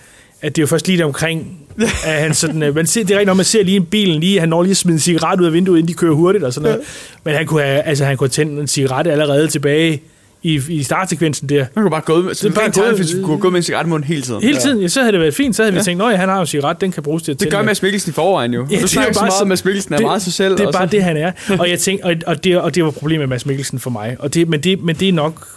at 0.42 0.56
det 0.56 0.62
er 0.62 0.64
jo 0.64 0.68
først 0.68 0.88
lige 0.88 0.98
der 0.98 1.06
omkring, 1.06 1.60
at 2.06 2.22
han 2.22 2.34
sådan, 2.34 2.64
øh, 2.64 2.76
man 2.76 2.86
ser, 2.86 3.04
det 3.04 3.12
er 3.12 3.16
rigtigt 3.16 3.28
nok, 3.28 3.38
man 3.38 3.46
ser 3.46 3.64
lige 3.64 3.78
en 3.78 3.86
bilen, 3.86 4.20
lige, 4.20 4.40
han 4.40 4.50
når 4.50 4.64
lige 4.64 4.72
at 4.72 4.78
smide 4.78 4.94
en 4.96 5.00
cigaret 5.00 5.42
ud 5.42 5.46
af 5.46 5.54
vinduet, 5.54 5.78
inden 5.80 5.88
de 5.88 5.94
kører 5.94 6.14
hurtigt 6.14 6.44
og 6.44 6.54
sådan 6.54 6.70
noget. 6.70 6.82
Men 7.24 7.34
han 7.36 7.46
kunne 7.46 7.62
have, 7.64 7.82
altså, 7.82 8.06
han 8.06 8.18
kunne 8.18 8.26
have 8.28 8.32
tændt 8.32 8.60
en 8.60 8.68
cigaret 8.68 9.08
allerede 9.08 9.48
tilbage 9.48 10.02
i, 10.44 10.62
i 10.70 10.84
startsekvensen 10.84 11.50
der. 11.50 11.58
Man 11.76 11.84
kunne 11.84 11.90
bare 11.90 12.02
gå 12.02 12.22
med, 12.22 12.34
så 12.36 12.48
Det 12.48 12.56
bare 12.56 12.64
gået- 12.66 12.74
tegnefilm 12.74 13.24
kunne 13.24 13.40
gå 13.40 13.50
med 13.50 13.58
en 13.60 13.64
cigaret 13.64 13.88
munden 13.88 14.08
hele 14.08 14.22
tiden. 14.22 14.42
Hele 14.42 14.60
tiden, 14.60 14.82
ja, 14.82 14.88
så 14.88 15.00
havde 15.00 15.12
det 15.12 15.20
været 15.22 15.36
fint. 15.36 15.56
Så 15.56 15.64
havde 15.64 15.74
vi 15.74 15.78
Ja. 15.78 15.84
tænkt, 15.84 16.04
at 16.04 16.18
han 16.20 16.30
har 16.30 16.36
jo 16.36 16.42
en 16.42 16.48
cigaret, 16.48 16.82
den 16.82 16.92
kan 16.92 17.04
bruges 17.04 17.24
til 17.24 17.32
at 17.32 17.40
Det 17.40 17.52
gør. 17.52 17.62
Mads 17.62 17.82
Mikkelsen 17.82 18.10
i 18.10 18.14
forvejen 18.14 18.54
jo. 18.54 18.60
Ja, 18.60 18.66
Ja, 18.66 18.76
du 18.76 18.76
det 18.78 18.84
er 18.84 18.88
snakker 18.88 19.14
så 19.14 19.20
bare 19.20 19.28
meget 19.28 19.42
om, 19.42 19.48
Mads 19.48 19.66
Mikkelsen 19.66 19.94
er 19.94 19.98
det- 19.98 20.06
meget 20.06 20.22
sig 20.22 20.34
selv. 20.34 20.52
Det 20.58 20.64
er 20.64 20.68
og 20.68 20.74
bare 20.74 20.88
så- 20.88 20.92
det, 20.92 21.04
han 21.04 21.18
er. 21.18 21.32
Og, 21.60 21.70
jeg 21.70 21.80
tænkte, 21.80 22.06
og, 22.06 22.16
og, 22.28 22.44
det, 22.44 22.58
og 22.58 22.76
det 22.76 22.84
var 22.84 22.92
problemet 22.92 23.20
med 23.20 23.28
Mads 23.36 23.46
Mikkelsen 23.46 23.80
for 23.80 23.90
mig. 23.90 24.16
Og 24.20 24.34
det, 24.34 24.48
men, 24.48 24.60
det, 24.60 24.84
men 24.84 24.96
det 24.96 25.10
er 25.10 25.14
nok 25.14 25.48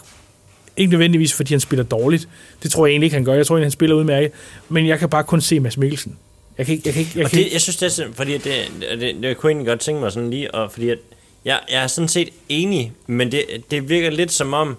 ikke 0.77 0.91
nødvendigvis, 0.91 1.33
fordi 1.33 1.53
han 1.53 1.59
spiller 1.59 1.83
dårligt. 1.83 2.27
Det 2.63 2.71
tror 2.71 2.85
jeg 2.85 2.91
egentlig 2.91 3.05
ikke, 3.05 3.15
han 3.15 3.25
gør. 3.25 3.33
Jeg 3.33 3.47
tror 3.47 3.55
egentlig, 3.55 3.65
han 3.65 3.71
spiller 3.71 3.95
udmærket. 3.95 4.31
Men 4.69 4.87
jeg 4.87 4.99
kan 4.99 5.09
bare 5.09 5.23
kun 5.23 5.41
se 5.41 5.59
Mads 5.59 5.77
Mikkelsen. 5.77 6.15
Jeg 6.57 6.65
kan 6.65 6.73
ikke... 6.75 6.81
Jeg, 6.85 6.93
kan 6.93 6.99
ikke, 6.99 7.11
jeg 7.15 7.25
og 7.25 7.29
kan 7.31 7.37
det, 7.37 7.43
ikke 7.43 7.53
jeg 7.53 7.61
synes, 7.61 7.77
det 7.77 7.99
er 7.99 8.05
fordi 8.15 8.33
det, 8.33 8.43
det, 8.43 8.53
det, 8.91 9.01
det 9.01 9.37
kunne 9.37 9.49
jeg 9.49 9.51
egentlig 9.51 9.67
godt 9.67 9.79
tænke 9.79 10.01
mig 10.01 10.11
sådan 10.11 10.29
lige, 10.29 10.55
og 10.55 10.71
fordi 10.71 10.89
at, 10.89 10.97
jeg, 11.45 11.59
jeg 11.71 11.83
er 11.83 11.87
sådan 11.87 12.07
set 12.07 12.29
enig, 12.49 12.91
men 13.07 13.31
det, 13.31 13.45
det 13.71 13.89
virker 13.89 14.09
lidt 14.09 14.31
som 14.31 14.53
om, 14.53 14.77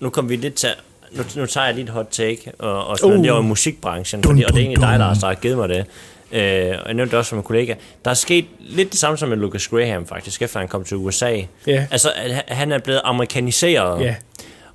nu 0.00 0.10
kommer 0.10 0.28
vi 0.28 0.36
lidt 0.36 0.54
til, 0.54 0.68
nu, 1.12 1.22
nu 1.36 1.46
tager 1.46 1.66
jeg 1.66 1.74
lige 1.74 1.84
et 1.84 1.90
hot 1.90 2.06
take, 2.10 2.52
og, 2.58 2.86
og 2.86 2.98
sådan 2.98 3.16
Uh. 3.16 3.22
det 3.22 3.32
over 3.32 3.40
i 3.42 3.44
musikbranchen, 3.44 4.22
Dun, 4.22 4.32
fordi, 4.32 4.44
og 4.44 4.52
det 4.52 4.56
er 4.56 4.60
egentlig 4.60 4.80
dig, 4.80 4.90
dun. 4.92 4.98
Lars, 4.98 5.18
der 5.18 5.26
har 5.26 5.34
givet 5.34 5.56
mig 5.56 5.68
det. 5.68 5.86
Øh, 6.32 6.40
og 6.80 6.86
jeg 6.86 6.94
nævnte 6.94 7.10
det 7.10 7.18
også 7.18 7.28
som 7.28 7.38
en 7.38 7.44
kollega. 7.44 7.74
Der 8.04 8.10
er 8.10 8.14
sket 8.14 8.44
lidt 8.60 8.90
det 8.92 9.00
samme 9.00 9.18
som 9.18 9.28
med 9.28 9.36
Lucas 9.36 9.68
Graham, 9.68 10.06
faktisk, 10.06 10.42
efter 10.42 10.58
han 10.58 10.68
kom 10.68 10.84
til 10.84 10.96
USA. 10.96 11.40
Ja. 11.66 11.86
Altså, 11.90 12.12
han 12.48 12.72
er 12.72 12.78
blevet 12.78 13.00
amerikaniseret. 13.04 14.00
Ja. 14.00 14.14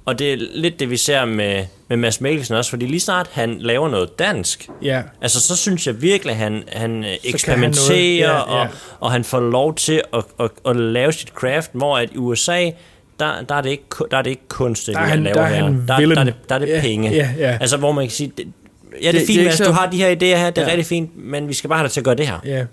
Og 0.09 0.19
det 0.19 0.33
er 0.33 0.37
lidt 0.55 0.79
det, 0.79 0.89
vi 0.89 0.97
ser 0.97 1.25
med, 1.25 1.65
med 1.87 1.97
Mads 1.97 2.21
Mikkelsen 2.21 2.55
også, 2.55 2.69
fordi 2.69 2.85
lige 2.85 2.99
snart 2.99 3.29
han 3.31 3.57
laver 3.59 3.89
noget 3.89 4.19
dansk, 4.19 4.69
Ja. 4.81 5.01
Altså, 5.21 5.41
så 5.41 5.55
synes 5.55 5.87
jeg 5.87 6.01
virkelig, 6.01 6.31
at 6.31 6.37
han, 6.37 6.63
han 6.71 7.03
han 7.03 7.17
eksperimenterer, 7.23 8.27
noget. 8.33 8.47
Ja, 8.49 8.57
ja. 8.57 8.61
Og, 8.63 8.67
og 8.99 9.11
han 9.11 9.23
får 9.23 9.39
lov 9.39 9.75
til 9.75 10.01
at, 10.13 10.23
at, 10.39 10.49
at 10.67 10.75
lave 10.75 11.11
sit 11.13 11.27
craft, 11.29 11.69
hvor 11.73 11.97
at 11.97 12.09
i 12.13 12.17
USA, 12.17 12.63
der, 13.19 13.41
der, 13.49 13.55
er, 13.55 13.61
det 13.61 13.69
ikke, 13.69 13.83
der 14.11 14.17
er 14.17 14.21
det 14.21 14.29
ikke 14.29 14.47
kunst, 14.47 14.85
det 14.87 14.93
Der 14.95 14.99
er 15.01 15.03
han 15.05 15.11
han- 15.11 15.23
laver 15.23 15.35
der 15.37 15.43
er 15.43 15.47
her. 15.55 15.63
han 15.63 15.83
der, 15.87 15.97
villain. 15.99 16.15
der, 16.15 16.21
er 16.21 16.25
det, 16.25 16.49
der 16.49 16.55
er 16.55 16.59
det 16.59 16.67
Ja, 16.67 16.81
penge. 16.81 17.09
ja, 17.11 17.29
ja. 17.37 17.57
Altså, 17.61 17.77
hvor 17.77 17.91
man 17.91 18.05
kan 18.05 18.11
sige, 18.11 18.31
det, 18.37 18.47
ja, 18.91 18.97
det 18.97 19.07
er 19.07 19.11
Det- 19.11 19.19
det 19.21 19.27
fint, 19.27 19.39
er 19.39 19.43
Mads, 19.43 19.59
ikke 19.59 19.63
du 19.69 19.73
så- 19.73 19.79
har 19.79 19.89
de 19.89 19.97
her 19.97 20.07
idéer 20.15 20.37
her, 20.37 20.49
det 20.49 20.57
er 20.57 20.65
Ja. 20.65 20.67
rigtig 20.71 20.85
fint, 20.85 21.09
men 21.17 21.47
vi 21.47 21.53
skal 21.53 21.67
bare 21.67 21.79
have 21.79 21.83
dig 21.87 21.91
til 21.91 21.99
at 22.01 22.05
gøre 22.05 22.15
det 22.15 22.27
her. 22.27 22.39
Ja. 22.45 22.59
Du 22.59 22.65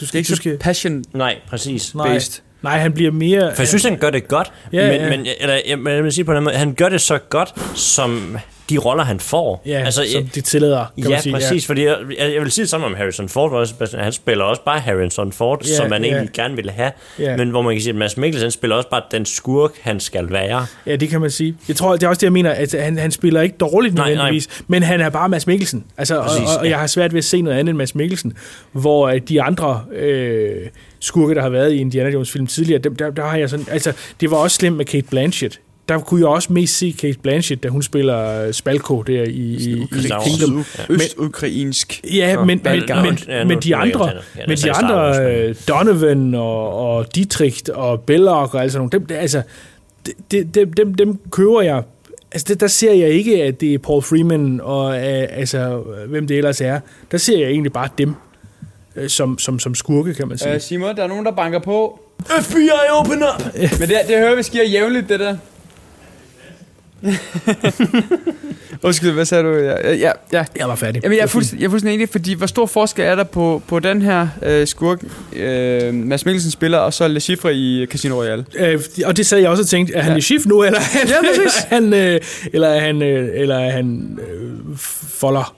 Det 0.00 0.08
skal, 0.08 0.16
er 0.16 0.20
ikke 0.20 0.28
du 0.28 0.32
så 0.32 0.36
skal, 0.36 0.58
passion 0.58 1.04
Nej, 1.12 1.36
præcis. 1.48 1.94
nej, 1.94 2.08
based. 2.14 2.42
Nej, 2.64 2.78
han 2.78 2.92
bliver 2.92 3.10
mere... 3.10 3.54
For 3.54 3.62
jeg 3.62 3.68
synes, 3.68 3.84
han 3.84 3.96
gør 3.98 4.10
det 4.10 4.28
godt, 4.28 4.52
Ja, 4.72 4.90
men, 4.90 5.00
ja. 5.00 5.16
men, 5.16 5.26
eller, 5.40 5.60
jeg, 5.68 5.78
men 5.78 5.92
jeg 5.94 6.04
vil 6.04 6.12
sige 6.12 6.24
på 6.24 6.34
den 6.34 6.44
måde, 6.44 6.54
han 6.56 6.74
gør 6.74 6.88
det 6.88 7.00
så 7.00 7.18
godt, 7.18 7.54
som 7.78 8.36
de 8.70 8.78
roller, 8.78 9.04
han 9.04 9.20
får. 9.20 9.62
Ja, 9.66 9.82
altså, 9.84 10.06
som 10.12 10.26
de 10.26 10.40
tillader, 10.40 10.84
kan 10.96 11.04
ja, 11.04 11.10
man 11.10 11.22
sige. 11.22 11.32
præcis, 11.32 11.66
fordi 11.66 11.84
jeg, 11.84 11.96
jeg, 12.18 12.42
vil 12.42 12.50
sige 12.50 12.62
det 12.62 12.70
samme 12.70 12.86
om 12.86 12.94
Harrison 12.94 13.28
Ford 13.28 13.52
også. 13.52 13.96
Han 13.98 14.12
spiller 14.12 14.44
også 14.44 14.62
bare 14.64 14.80
Harrison 14.80 15.32
Ford, 15.32 15.66
Ja, 15.66 15.76
som 15.76 15.90
man 15.90 16.04
ja. 16.04 16.10
egentlig 16.10 16.32
gerne 16.32 16.56
ville 16.56 16.70
have. 16.70 16.92
Ja. 17.18 17.36
Men 17.36 17.50
hvor 17.50 17.62
man 17.62 17.74
kan 17.74 17.82
sige, 17.82 17.90
at 17.90 17.96
Mads 17.96 18.16
Mikkelsen 18.16 18.50
spiller 18.50 18.76
også 18.76 18.90
bare 18.90 19.02
den 19.10 19.26
skurk, 19.26 19.70
han 19.80 20.00
skal 20.00 20.30
være. 20.32 20.66
Ja, 20.86 20.96
det 20.96 21.08
kan 21.08 21.20
man 21.20 21.30
sige. 21.30 21.56
Jeg 21.68 21.76
tror, 21.76 21.92
det 21.92 22.02
er 22.02 22.08
også 22.08 22.20
det, 22.20 22.24
jeg 22.24 22.32
mener, 22.32 22.50
at 22.50 22.74
han, 22.78 22.98
han 22.98 23.10
spiller 23.10 23.40
ikke 23.40 23.56
dårligt 23.56 23.94
Nej, 23.94 24.04
nej. 24.04 24.14
nødvendigvis, 24.14 24.48
men 24.66 24.82
han 24.82 25.00
er 25.00 25.10
bare 25.10 25.28
Mads 25.28 25.46
Mikkelsen. 25.46 25.84
Altså, 25.96 26.18
og, 26.18 26.24
Præcis, 26.24 26.48
og, 26.48 26.58
og 26.58 26.64
ja. 26.64 26.70
jeg 26.70 26.78
har 26.78 26.86
svært 26.86 27.12
ved 27.12 27.18
at 27.18 27.24
se 27.24 27.42
noget 27.42 27.58
andet 27.58 27.70
end 27.70 27.78
Mads 27.78 27.94
Mikkelsen, 27.94 28.32
hvor 28.72 29.08
øh, 29.08 29.20
de 29.28 29.42
andre 29.42 29.84
øh, 29.92 30.56
skurke, 31.00 31.34
der 31.34 31.42
har 31.42 31.48
været 31.48 31.72
i 31.72 31.76
Indiana 31.76 32.10
Jones 32.10 32.30
film 32.30 32.46
tidligere, 32.46 32.82
dem, 32.82 32.96
der, 32.96 33.10
der 33.10 33.24
har 33.24 33.36
jeg 33.36 33.50
sådan, 33.50 33.66
altså, 33.70 33.92
det 34.20 34.30
var 34.30 34.36
også 34.36 34.56
slemt 34.56 34.76
med 34.76 34.84
Kate 34.84 35.06
Blanchett. 35.10 35.60
Der 35.88 35.98
kunne 35.98 36.20
jeg 36.20 36.28
også 36.28 36.52
mest 36.52 36.78
se 36.78 36.94
Kate 37.00 37.18
Blanchett, 37.22 37.62
da 37.62 37.68
hun 37.68 37.82
spiller 37.82 38.46
øh, 38.46 38.52
Spalko 38.52 39.02
der 39.02 39.22
i, 39.22 39.26
i, 39.28 39.72
i 39.72 39.86
Kingdom. 40.24 40.64
Østukrainsk. 40.88 42.00
Ja, 42.14 42.36
men, 42.38 42.46
men, 42.46 42.60
men, 42.64 43.18
Ja, 43.28 43.44
men 43.44 43.46
nu- 43.56 43.60
de 43.62 43.76
andre. 43.76 44.06
Ja, 44.36 44.42
men 44.48 44.56
de 44.58 44.72
andre 44.72 45.20
men- 45.22 45.30
øh, 45.32 45.54
Donovan 45.68 46.34
og, 46.34 46.78
og 46.96 47.14
Dietrich 47.14 47.62
og 47.74 48.00
Belloc 48.00 48.54
og 48.54 48.62
alt 48.62 48.72
sådan 48.72 48.80
nogle, 48.80 48.90
dem, 48.90 49.06
det- 49.06 49.14
altså, 49.14 49.42
det- 50.06 50.14
det- 50.30 50.54
dem, 50.54 50.72
dem, 50.74 50.94
dem 50.94 51.18
køber 51.30 51.62
jeg. 51.62 51.82
Altså, 52.32 52.44
det, 52.48 52.60
der 52.60 52.66
ser 52.66 52.92
jeg 52.92 53.08
ikke, 53.10 53.42
at 53.42 53.60
det 53.60 53.74
er 53.74 53.78
Paul 53.78 54.02
Freeman 54.02 54.60
og 54.62 54.94
øh, 54.96 55.26
altså, 55.30 55.82
hvem 56.08 56.26
det 56.26 56.36
ellers 56.36 56.60
er. 56.60 56.80
Der 57.10 57.18
ser 57.18 57.38
jeg 57.38 57.48
egentlig 57.48 57.72
bare 57.72 57.88
dem 57.98 58.14
som, 59.08 59.38
som, 59.38 59.58
som 59.58 59.74
skurke, 59.74 60.14
kan 60.14 60.28
man 60.28 60.38
sige. 60.38 60.54
Øh, 60.54 60.60
Simon, 60.60 60.96
der 60.96 61.02
er 61.04 61.08
nogen, 61.08 61.24
der 61.26 61.32
banker 61.32 61.58
på. 61.58 62.00
FBI, 62.40 62.68
open 62.92 63.22
up! 63.22 63.54
Men 63.54 63.88
det, 63.88 63.96
det 64.08 64.18
hører 64.18 64.34
vi 64.36 64.42
sker 64.42 64.64
jævnligt, 64.64 65.08
det 65.08 65.20
der. 65.20 65.36
Undskyld, 68.82 69.10
hvad 69.10 69.24
sagde 69.24 69.44
du? 69.44 69.48
Ja, 69.54 69.94
ja, 69.94 70.10
ja. 70.32 70.44
Jeg 70.56 70.68
var 70.68 70.74
færdig. 70.74 71.02
Jamen, 71.02 71.16
jeg 71.16 71.22
er, 71.22 71.26
fuldstændig, 71.26 71.60
jeg 71.62 71.66
er 71.66 71.70
fuldstændig 71.70 71.94
enig, 71.94 72.08
fordi 72.08 72.32
hvor 72.34 72.46
stor 72.46 72.66
forskel 72.66 73.04
er 73.04 73.14
der 73.14 73.24
på, 73.24 73.62
på 73.68 73.78
den 73.80 74.02
her 74.02 74.28
øh, 74.42 74.66
skurk, 74.66 75.02
øh, 75.36 75.94
Mads 75.94 76.24
Mikkelsen 76.24 76.50
spiller, 76.50 76.78
og 76.78 76.94
så 76.94 77.08
Le 77.08 77.20
Chiffre 77.20 77.54
i 77.54 77.86
Casino 77.90 78.14
Royale? 78.20 78.44
Øh, 78.58 78.80
og 79.04 79.16
det 79.16 79.26
sad 79.26 79.38
jeg 79.38 79.48
også 79.48 79.62
og 79.62 79.66
tænkte, 79.68 79.94
er 79.94 80.02
han 80.02 80.12
Ja. 80.12 80.18
i 80.18 80.20
shift 80.20 80.46
nu, 80.46 80.62
eller 80.62 80.78
er 80.78 80.82
han, 80.98 81.08
Ja, 81.08 81.14
præcis. 81.20 81.60
er 81.70 81.74
han, 81.74 81.94
øh, 81.94 82.20
eller 82.52 82.68
er 82.68 82.80
han, 82.80 83.02
øh, 83.02 83.28
eller 83.40 83.56
er 83.58 83.70
han 83.70 84.18
øh, 84.22 84.76
folder? 85.08 85.56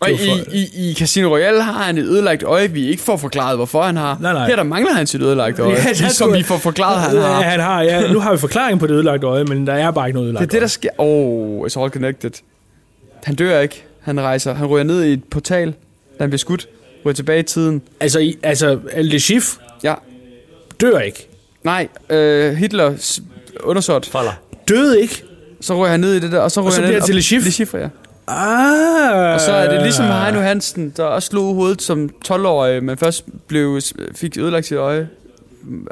Og 0.00 0.08
Det 0.08 0.20
i, 0.20 0.28
for- 0.28 0.52
i, 0.52 0.90
i 0.90 0.94
Casino 0.94 1.28
Royale 1.28 1.62
har 1.62 1.82
han 1.84 1.98
et 1.98 2.04
ødelagt 2.04 2.42
øje, 2.42 2.70
vi 2.70 2.86
ikke 2.88 3.02
får 3.02 3.16
forklaret, 3.16 3.56
hvorfor 3.56 3.82
han 3.82 3.96
har. 3.96 4.18
Nej, 4.20 4.32
nej. 4.32 4.46
Her 4.48 4.56
der 4.56 4.62
mangler 4.62 4.92
han 4.92 5.06
sit 5.06 5.22
ødelagte 5.22 5.62
øje, 5.62 5.74
ja, 5.84 5.88
der 5.88 5.94
som 5.94 6.10
skulle- 6.10 6.36
vi 6.36 6.42
får 6.42 6.56
forklaret, 6.56 7.00
han 7.00 7.16
har. 7.16 7.38
Ja, 7.42 7.42
han 7.48 7.60
har, 7.60 7.82
ja. 7.82 8.12
Nu 8.12 8.20
har 8.20 8.32
vi 8.32 8.38
forklaring 8.38 8.80
på 8.80 8.86
det 8.86 8.92
ødelagte 8.94 9.26
øje, 9.26 9.44
men 9.44 9.66
der 9.66 9.72
er 9.72 9.90
bare 9.90 10.08
ikke 10.08 10.14
noget 10.18 10.26
Det 10.26 10.30
ødelagt 10.34 10.52
er 10.54 10.56
det, 10.56 10.62
der 10.62 10.68
sker. 10.68 10.88
Oh, 10.98 11.66
it's 11.66 11.80
all 11.82 11.90
connected. 11.90 12.30
Han 13.24 13.34
dør 13.34 13.60
ikke. 13.60 13.84
Han 14.00 14.20
rejser. 14.20 14.54
Han 14.54 14.66
ryger 14.66 14.84
ned 14.84 15.04
i 15.04 15.12
et 15.12 15.24
portal, 15.24 15.68
da 15.68 15.74
han 16.20 16.30
bliver 16.30 16.38
skudt. 16.38 16.68
Ryger 17.06 17.14
tilbage 17.14 17.40
i 17.40 17.42
tiden. 17.42 17.82
Altså, 18.00 18.18
i, 18.18 18.36
altså 18.42 18.78
Le 18.96 19.18
Chiffre 19.18 19.60
Ja. 19.84 19.94
dør 20.80 20.98
ikke. 20.98 21.28
Nej, 21.64 21.88
øh, 22.10 22.54
Hitler 22.54 22.92
undersåt. 23.64 24.06
Folder. 24.06 24.32
Døde 24.68 25.02
ikke. 25.02 25.22
Så 25.60 25.74
ryger 25.76 25.90
han 25.90 26.00
ned 26.00 26.14
i 26.14 26.20
det 26.20 26.32
der, 26.32 26.38
og 26.40 26.50
så 26.50 26.60
ryger 26.60 26.66
Og 26.66 26.72
så 26.72 26.80
han 26.80 26.88
bliver 26.88 26.92
ned 26.94 27.00
det 27.00 27.06
til 27.06 27.14
Le 27.14 27.22
Chiffre? 27.22 27.44
Le 27.48 27.52
Chiffre, 27.52 27.78
ja. 27.78 27.88
Ah. 28.28 29.34
Og 29.34 29.40
så 29.40 29.52
er 29.52 29.72
det 29.72 29.82
ligesom 29.82 30.04
Heino 30.04 30.40
Hansen, 30.40 30.92
der 30.96 31.04
også 31.04 31.28
slog 31.28 31.54
hovedet 31.54 31.82
som 31.82 32.10
12-årig, 32.28 32.84
men 32.84 32.98
først 32.98 33.24
blev, 33.48 33.80
fik 34.14 34.36
ødelagt 34.38 34.66
sit 34.66 34.76
øje 34.76 35.08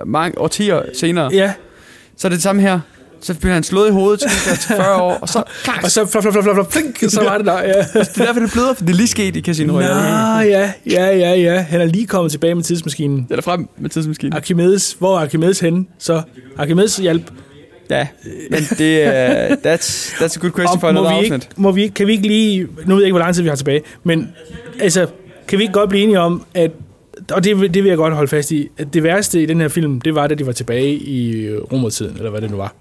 mange 0.07 0.39
årtier 0.39 0.83
senere. 0.95 1.31
Ja. 1.33 1.53
Så 2.17 2.27
er 2.27 2.29
det 2.29 2.37
det 2.37 2.43
samme 2.43 2.63
her. 2.63 2.81
Så 3.21 3.35
bliver 3.35 3.55
han 3.55 3.63
slået 3.63 3.89
i 3.89 3.93
hovedet 3.93 4.21
til, 4.21 4.31
til 4.59 4.75
40 4.77 5.03
år, 5.03 5.19
og 5.21 5.29
så... 5.29 5.43
Og 5.85 5.91
så 5.91 6.07
flop, 6.07 6.23
flop, 6.23 6.33
flop, 6.33 6.45
flop, 6.55 6.73
flink, 6.73 6.99
så 7.09 7.23
var 7.25 7.37
det 7.37 7.47
der, 7.47 7.63
ja. 7.63 7.77
Det 7.95 7.97
er 8.21 8.25
derfor, 8.25 8.41
det 8.41 8.51
bløder, 8.53 8.75
for 8.75 8.85
det 8.85 8.93
er 8.93 8.97
lige 8.97 9.09
sket 9.09 9.37
i 9.37 9.41
Casino 9.41 9.73
Nå, 9.73 9.79
Royale. 9.79 10.49
ja, 10.51 10.73
ja, 10.91 11.17
ja, 11.17 11.35
ja. 11.35 11.61
Han 11.61 11.81
er 11.81 11.85
lige 11.85 12.07
kommet 12.07 12.33
tilbage 12.33 12.55
med 12.55 12.63
tidsmaskinen. 12.63 13.27
Eller 13.31 13.43
frem 13.43 13.69
med 13.79 13.91
tidsmaskinen. 13.91 14.33
Archimedes, 14.37 14.97
hvor 14.99 15.17
er 15.19 15.21
Archimedes 15.23 15.61
henne? 15.61 15.85
Så 15.99 16.23
Archimedes 16.59 16.97
hjælp. 16.97 17.31
Ja, 17.91 18.07
men 18.51 18.61
det 18.79 19.03
er... 19.03 19.49
That's, 19.49 20.15
that's 20.15 20.37
a 20.37 20.41
good 20.41 20.51
question 20.53 20.81
for 20.81 20.89
Og 20.89 20.95
må 20.95 21.01
another 21.01 21.19
vi 21.19 21.25
ikke, 21.25 21.35
afsnit. 21.35 21.59
må 21.59 21.73
vi 21.73 21.83
ikke, 21.83 21.95
kan 21.95 22.07
vi 22.07 22.13
ikke 22.13 22.27
lige, 22.27 22.67
nu 22.87 22.95
ved 22.95 23.03
jeg 23.03 23.07
ikke, 23.07 23.13
hvor 23.13 23.21
lang 23.21 23.35
tid 23.35 23.43
vi 23.43 23.49
har 23.49 23.57
tilbage, 23.57 23.83
men 24.05 24.29
altså, 24.81 25.07
kan 25.49 25.59
vi 25.59 25.65
ikke 25.65 25.75
godt 25.75 25.91
blive 25.91 26.03
enige 26.03 26.21
om, 26.21 26.45
at, 26.55 26.71
og 27.31 27.45
det, 27.45 27.75
det 27.75 27.83
vil 27.83 27.89
jeg 27.89 27.97
godt 27.97 28.15
holde 28.15 28.29
fast 28.29 28.51
i, 28.51 28.69
at 28.79 28.95
det 28.95 29.03
værste 29.03 29.43
i 29.43 29.47
den 29.47 29.61
her 29.61 29.69
film, 29.69 30.01
det 30.01 30.15
var, 30.15 30.27
da 30.27 30.35
de 30.35 30.47
var 30.47 30.53
tilbage 30.53 30.93
i 30.95 31.49
romertiden, 31.73 32.17
eller 32.17 32.31
hvad 32.31 32.41
det 32.41 32.51
nu 32.51 32.57
var. 32.57 32.75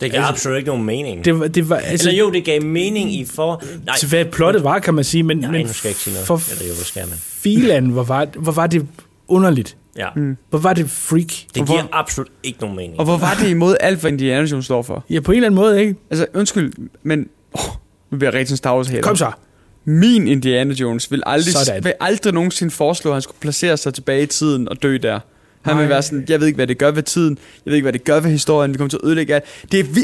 Det 0.00 0.10
gav 0.10 0.18
Altså, 0.20 0.32
absolut 0.32 0.56
ikke 0.56 0.68
nogen 0.68 0.84
mening. 0.84 1.24
Det 1.24 1.40
var, 1.40 1.46
det 1.46 1.68
var, 1.68 1.76
altså, 1.76 2.08
Eller 2.08 2.20
jo, 2.24 2.30
det 2.32 2.44
gav 2.44 2.62
mening 2.62 3.14
i 3.14 3.24
for... 3.24 3.62
Nej, 3.86 3.96
til 3.98 4.08
hvad 4.08 4.24
plottet 4.24 4.64
var, 4.64 4.78
kan 4.78 4.94
man 4.94 5.04
sige, 5.04 5.22
men, 5.22 5.36
nej 5.38 5.50
men 5.50 5.66
nu 5.66 5.72
skal 5.72 5.88
jeg 5.88 5.90
ikke 5.90 6.00
sige 6.00 6.14
noget. 6.14 6.26
for 6.26 6.40
Eller 6.52 6.66
jo, 6.66 6.74
det 6.78 6.86
skal 6.86 7.08
man. 7.08 7.18
filan, 7.18 7.86
hvor 7.86 8.02
var, 8.02 8.26
hvor 8.38 8.52
var 8.52 8.66
det 8.66 8.86
underligt. 9.28 9.76
Ja. 9.96 10.06
Mm. 10.16 10.36
Hvor 10.50 10.58
var 10.58 10.72
det 10.72 10.90
freak. 10.90 11.32
Det 11.54 11.66
giver 11.66 11.88
absolut 11.92 12.28
ikke 12.42 12.60
nogen 12.60 12.76
mening. 12.76 12.98
Og 12.98 13.04
hvor 13.04 13.16
var 13.16 13.38
det 13.40 13.48
imod 13.48 13.76
alt, 13.80 14.00
hvad 14.00 14.10
Indiana 14.12 14.46
Jones 14.46 14.64
står 14.64 14.82
for? 14.82 15.04
Ja, 15.10 15.20
på 15.20 15.32
en 15.32 15.36
eller 15.36 15.46
anden 15.48 15.60
måde, 15.60 15.80
ikke? 15.80 15.94
Altså, 16.10 16.26
undskyld, 16.34 16.72
men... 17.02 17.28
Oh, 17.52 17.60
nu 18.10 18.18
bliver 18.18 18.30
jeg 18.30 18.38
rigtig 18.38 18.58
Star 18.58 18.76
Wars 18.76 18.88
hater. 18.88 19.02
Kom 19.02 19.16
så. 19.16 19.30
Min 19.84 20.28
Indiana 20.28 20.74
Jones 20.74 21.10
vil 21.10 21.22
aldrig, 21.26 21.54
Sådan. 21.54 21.84
vil 21.84 21.92
aldrig 22.00 22.34
nogensinde 22.34 22.70
foreslå, 22.70 23.10
at 23.10 23.14
han 23.14 23.22
skulle 23.22 23.40
placere 23.40 23.76
sig 23.76 23.94
tilbage 23.94 24.22
i 24.22 24.26
tiden 24.26 24.68
og 24.68 24.82
dø 24.82 24.96
der. 24.96 25.20
Han 25.62 25.74
Nej. 25.74 25.82
vil 25.82 25.88
være 25.90 26.02
sådan, 26.02 26.24
jeg 26.28 26.40
ved 26.40 26.46
ikke, 26.46 26.56
hvad 26.56 26.66
det 26.66 26.78
gør 26.78 26.90
ved 26.90 27.02
tiden. 27.02 27.38
Jeg 27.66 27.70
ved 27.70 27.74
ikke, 27.76 27.84
hvad 27.84 27.92
det 27.92 28.04
gør 28.04 28.20
ved 28.20 28.30
historien. 28.30 28.72
Vi 28.72 28.76
kommer 28.76 28.88
til 28.90 28.98
at 29.02 29.06
ødelægge 29.06 29.34
alt. 29.34 29.44
Det 29.72 29.80
er, 29.80 29.84
vi 29.84 30.00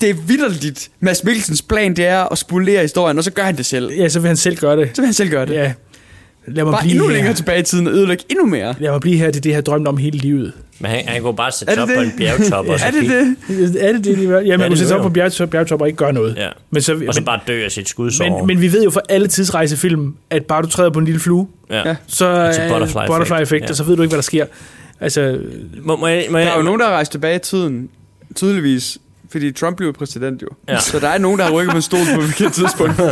det 0.00 0.10
er 0.10 0.14
vidderligt. 0.14 0.90
Mads 1.00 1.24
Mikkelsens 1.24 1.62
plan, 1.62 1.96
det 1.96 2.06
er 2.06 2.32
at 2.32 2.38
spolere 2.38 2.82
historien, 2.82 3.18
og 3.18 3.24
så 3.24 3.30
gør 3.32 3.42
han 3.42 3.56
det 3.56 3.66
selv. 3.66 3.92
Ja, 3.92 4.08
så 4.08 4.20
vil 4.20 4.26
han 4.26 4.36
selv 4.36 4.56
gøre 4.56 4.76
det. 4.76 4.90
Så 4.94 5.02
vil 5.02 5.06
han 5.06 5.14
selv 5.14 5.30
gøre 5.30 5.46
det. 5.46 5.54
Ja. 5.54 5.72
Lad 6.48 6.64
mig 6.64 6.72
Bare 6.72 6.82
blive 6.82 6.92
endnu 6.92 7.06
her. 7.08 7.14
længere 7.14 7.34
tilbage 7.34 7.60
i 7.60 7.62
tiden 7.62 7.86
og 7.86 7.92
ødelægge 7.92 8.24
endnu 8.30 8.46
mere. 8.46 8.74
Lad 8.78 8.90
mig 8.90 9.00
blive 9.00 9.16
her, 9.18 9.26
det 9.26 9.36
er 9.36 9.40
det, 9.40 9.50
jeg 9.50 9.56
har 9.56 9.62
drømt 9.62 9.88
om 9.88 9.96
hele 9.96 10.18
livet. 10.18 10.52
Men 10.80 10.90
han, 10.90 11.08
han 11.08 11.22
kunne 11.22 11.36
bare 11.36 11.50
sætte 11.52 11.72
Er 11.72 11.74
det 11.76 11.82
op 11.82 11.88
på 11.96 12.02
en 12.02 12.12
bjergtop 12.18 12.68
og 12.68 12.78
så 12.80 12.86
Er 12.86 12.90
det 12.90 13.02
det? 13.48 13.82
Er 13.82 13.92
det 13.92 14.04
det, 14.04 14.18
de 14.18 14.26
gør? 14.26 14.38
Ja, 14.40 14.44
Ja, 14.46 14.50
man 14.50 14.60
det 14.60 14.66
kunne 14.68 14.76
sætte 14.76 14.88
sig 14.88 14.96
op 14.96 15.02
på 15.02 15.08
bjerg, 15.08 15.50
bjergtop 15.50 15.80
og 15.80 15.86
ikke 15.86 15.96
gøre 15.96 16.12
noget. 16.12 16.36
Ja. 16.36 16.48
Men, 16.70 16.82
så, 16.82 16.92
Og 17.08 17.14
så 17.14 17.20
men, 17.20 17.24
bare 17.24 17.40
dø 17.46 17.64
af 17.64 17.70
sit 17.70 17.88
skudsår. 17.88 18.24
men, 18.38 18.46
men 18.46 18.60
vi 18.60 18.72
ved 18.72 18.84
jo 18.84 18.90
fra 18.90 19.00
alle 19.08 19.28
tidsrejsefilm, 19.28 20.14
at 20.30 20.44
bare 20.44 20.62
du 20.62 20.68
træder 20.68 20.90
på 20.90 20.98
en 20.98 21.04
lille 21.04 21.20
flue, 21.20 21.48
ja. 21.70 21.96
så 22.06 22.24
It's 22.24 22.28
a 22.28 22.62
er 22.64 22.68
butterfly 22.72 22.98
effect. 22.98 23.06
butterfly 23.06 23.42
effekt, 23.42 23.64
Ja. 23.64 23.68
og 23.70 23.76
så 23.76 23.84
ved 23.84 23.96
du 23.96 24.02
ikke, 24.02 24.10
hvad 24.10 24.18
der 24.18 24.22
sker. 24.22 24.46
Altså, 25.00 25.38
Må, 25.82 25.96
må 25.96 26.06
jeg, 26.06 26.26
må 26.30 26.38
Der 26.38 26.44
jeg, 26.44 26.52
er 26.52 26.56
jo 26.56 26.62
nogen, 26.62 26.80
der 26.80 26.86
har 26.86 26.92
rejst 26.92 27.12
tilbage 27.12 27.36
i 27.36 27.38
tiden, 27.38 27.88
tydeligvis, 28.34 28.98
fordi 29.30 29.52
Trump 29.52 29.76
blev 29.76 29.92
præsident 29.92 30.42
jo. 30.42 30.48
Ja. 30.68 30.78
Så 30.80 30.98
der 30.98 31.08
er 31.08 31.18
nogen, 31.18 31.38
der 31.38 31.44
har 31.44 31.52
rykket 31.52 31.70
på 31.70 31.76
en 31.76 31.82
stol 31.82 32.00
på 32.14 32.20
et 32.20 32.26
forkert 32.26 32.52
tidspunkt. 32.52 32.94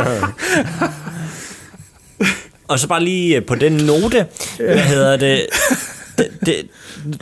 Og 2.67 2.79
så 2.79 2.87
bare 2.87 3.03
lige 3.03 3.35
øh, 3.35 3.45
på 3.45 3.55
den 3.55 3.71
note, 3.71 4.27
hvad 4.59 4.77
hedder 4.79 5.17
det, 5.17 5.45
det, 6.17 6.27
det, 6.45 6.67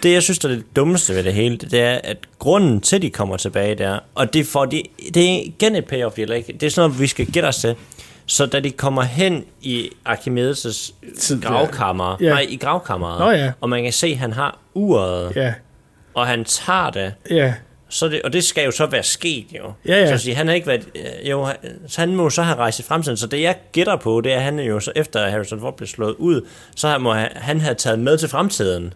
det 0.03 0.14
jeg 0.14 0.24
synes, 0.24 0.40
der 0.40 0.49
er 0.49 0.53
det 0.53 0.76
dummeste 0.76 1.15
ved 1.15 1.24
det 1.24 1.34
hele, 1.34 1.57
det 1.57 1.82
er, 1.82 1.99
at 2.03 2.18
grunden 2.40 2.82
til, 2.82 3.02
de 3.02 3.10
kommer 3.10 3.38
tilbage 3.38 3.76
der, 3.76 3.99
og 4.15 4.34
det, 4.34 4.48
får 4.48 4.65
de, 4.65 4.84
det 5.14 5.24
er 5.30 5.40
igen 5.45 5.76
et 5.76 5.86
payoff, 5.86 6.20
eller 6.20 6.36
ikke? 6.36 6.53
det 6.53 6.64
er 6.64 6.70
sådan 6.70 6.90
noget, 6.90 7.02
vi 7.02 7.07
skal 7.07 7.26
gætte 7.26 7.48
os 7.48 7.56
til. 7.57 7.76
Så 8.26 8.45
da 8.45 8.60
de 8.60 8.72
kommer 8.72 9.02
hen 9.02 9.44
i 9.61 9.90
Archimedes' 10.10 10.94
gravkammer, 11.41 12.18
Ja. 12.22 12.30
nej, 12.30 12.45
i 12.49 12.56
gravkammeret, 12.56 13.20
Nå 13.20 13.32
ja. 13.32 13.52
og 13.61 13.70
man 13.70 13.84
kan 13.84 13.94
se, 13.94 14.07
at 14.07 14.18
han 14.18 14.34
har 14.34 14.60
uret, 14.74 15.36
ja, 15.36 15.53
og 16.14 16.28
han 16.28 16.45
tager 16.45 16.90
det, 16.90 17.14
ja. 17.30 17.53
Så 17.94 18.07
det, 18.07 18.22
og 18.22 18.34
det 18.34 18.44
skal 18.44 18.65
jo 18.65 18.72
så 18.72 18.86
være 18.86 19.03
sket 19.03 19.45
jo. 19.52 19.72
Ja, 19.88 19.99
ja. 19.99 20.07
Så 20.07 20.14
at 20.14 20.22
sige, 20.22 20.36
han 20.36 20.48
har 20.48 20.53
ikke 20.53 20.68
været, 20.68 20.88
øh, 20.95 21.30
jo, 21.30 21.44
han- 21.44 21.56
så 21.88 22.02
han 22.02 22.15
må 22.15 22.30
så 22.30 22.41
have 22.44 22.57
rejst 22.57 22.80
i 22.80 22.84
fremtiden. 22.84 23.18
Så 23.18 23.28
det 23.28 23.41
jeg 23.41 23.56
gætter 23.72 23.95
på, 23.95 24.22
det 24.22 24.32
er, 24.34 24.36
at 24.38 24.44
han 24.44 24.60
jo 24.60 24.80
så 24.80 24.91
efter 24.95 25.20
at 25.20 25.32
Harrison 25.32 25.60
Ford 25.60 25.78
blev 25.78 25.88
slået 25.88 26.15
ud, 26.18 26.41
så 26.76 26.88
han 26.88 27.02
må 27.02 27.14
have, 27.14 27.30
han 27.36 27.61
have 27.61 27.76
taget 27.76 27.99
med 27.99 28.18
til 28.18 28.30
fremtiden, 28.30 28.94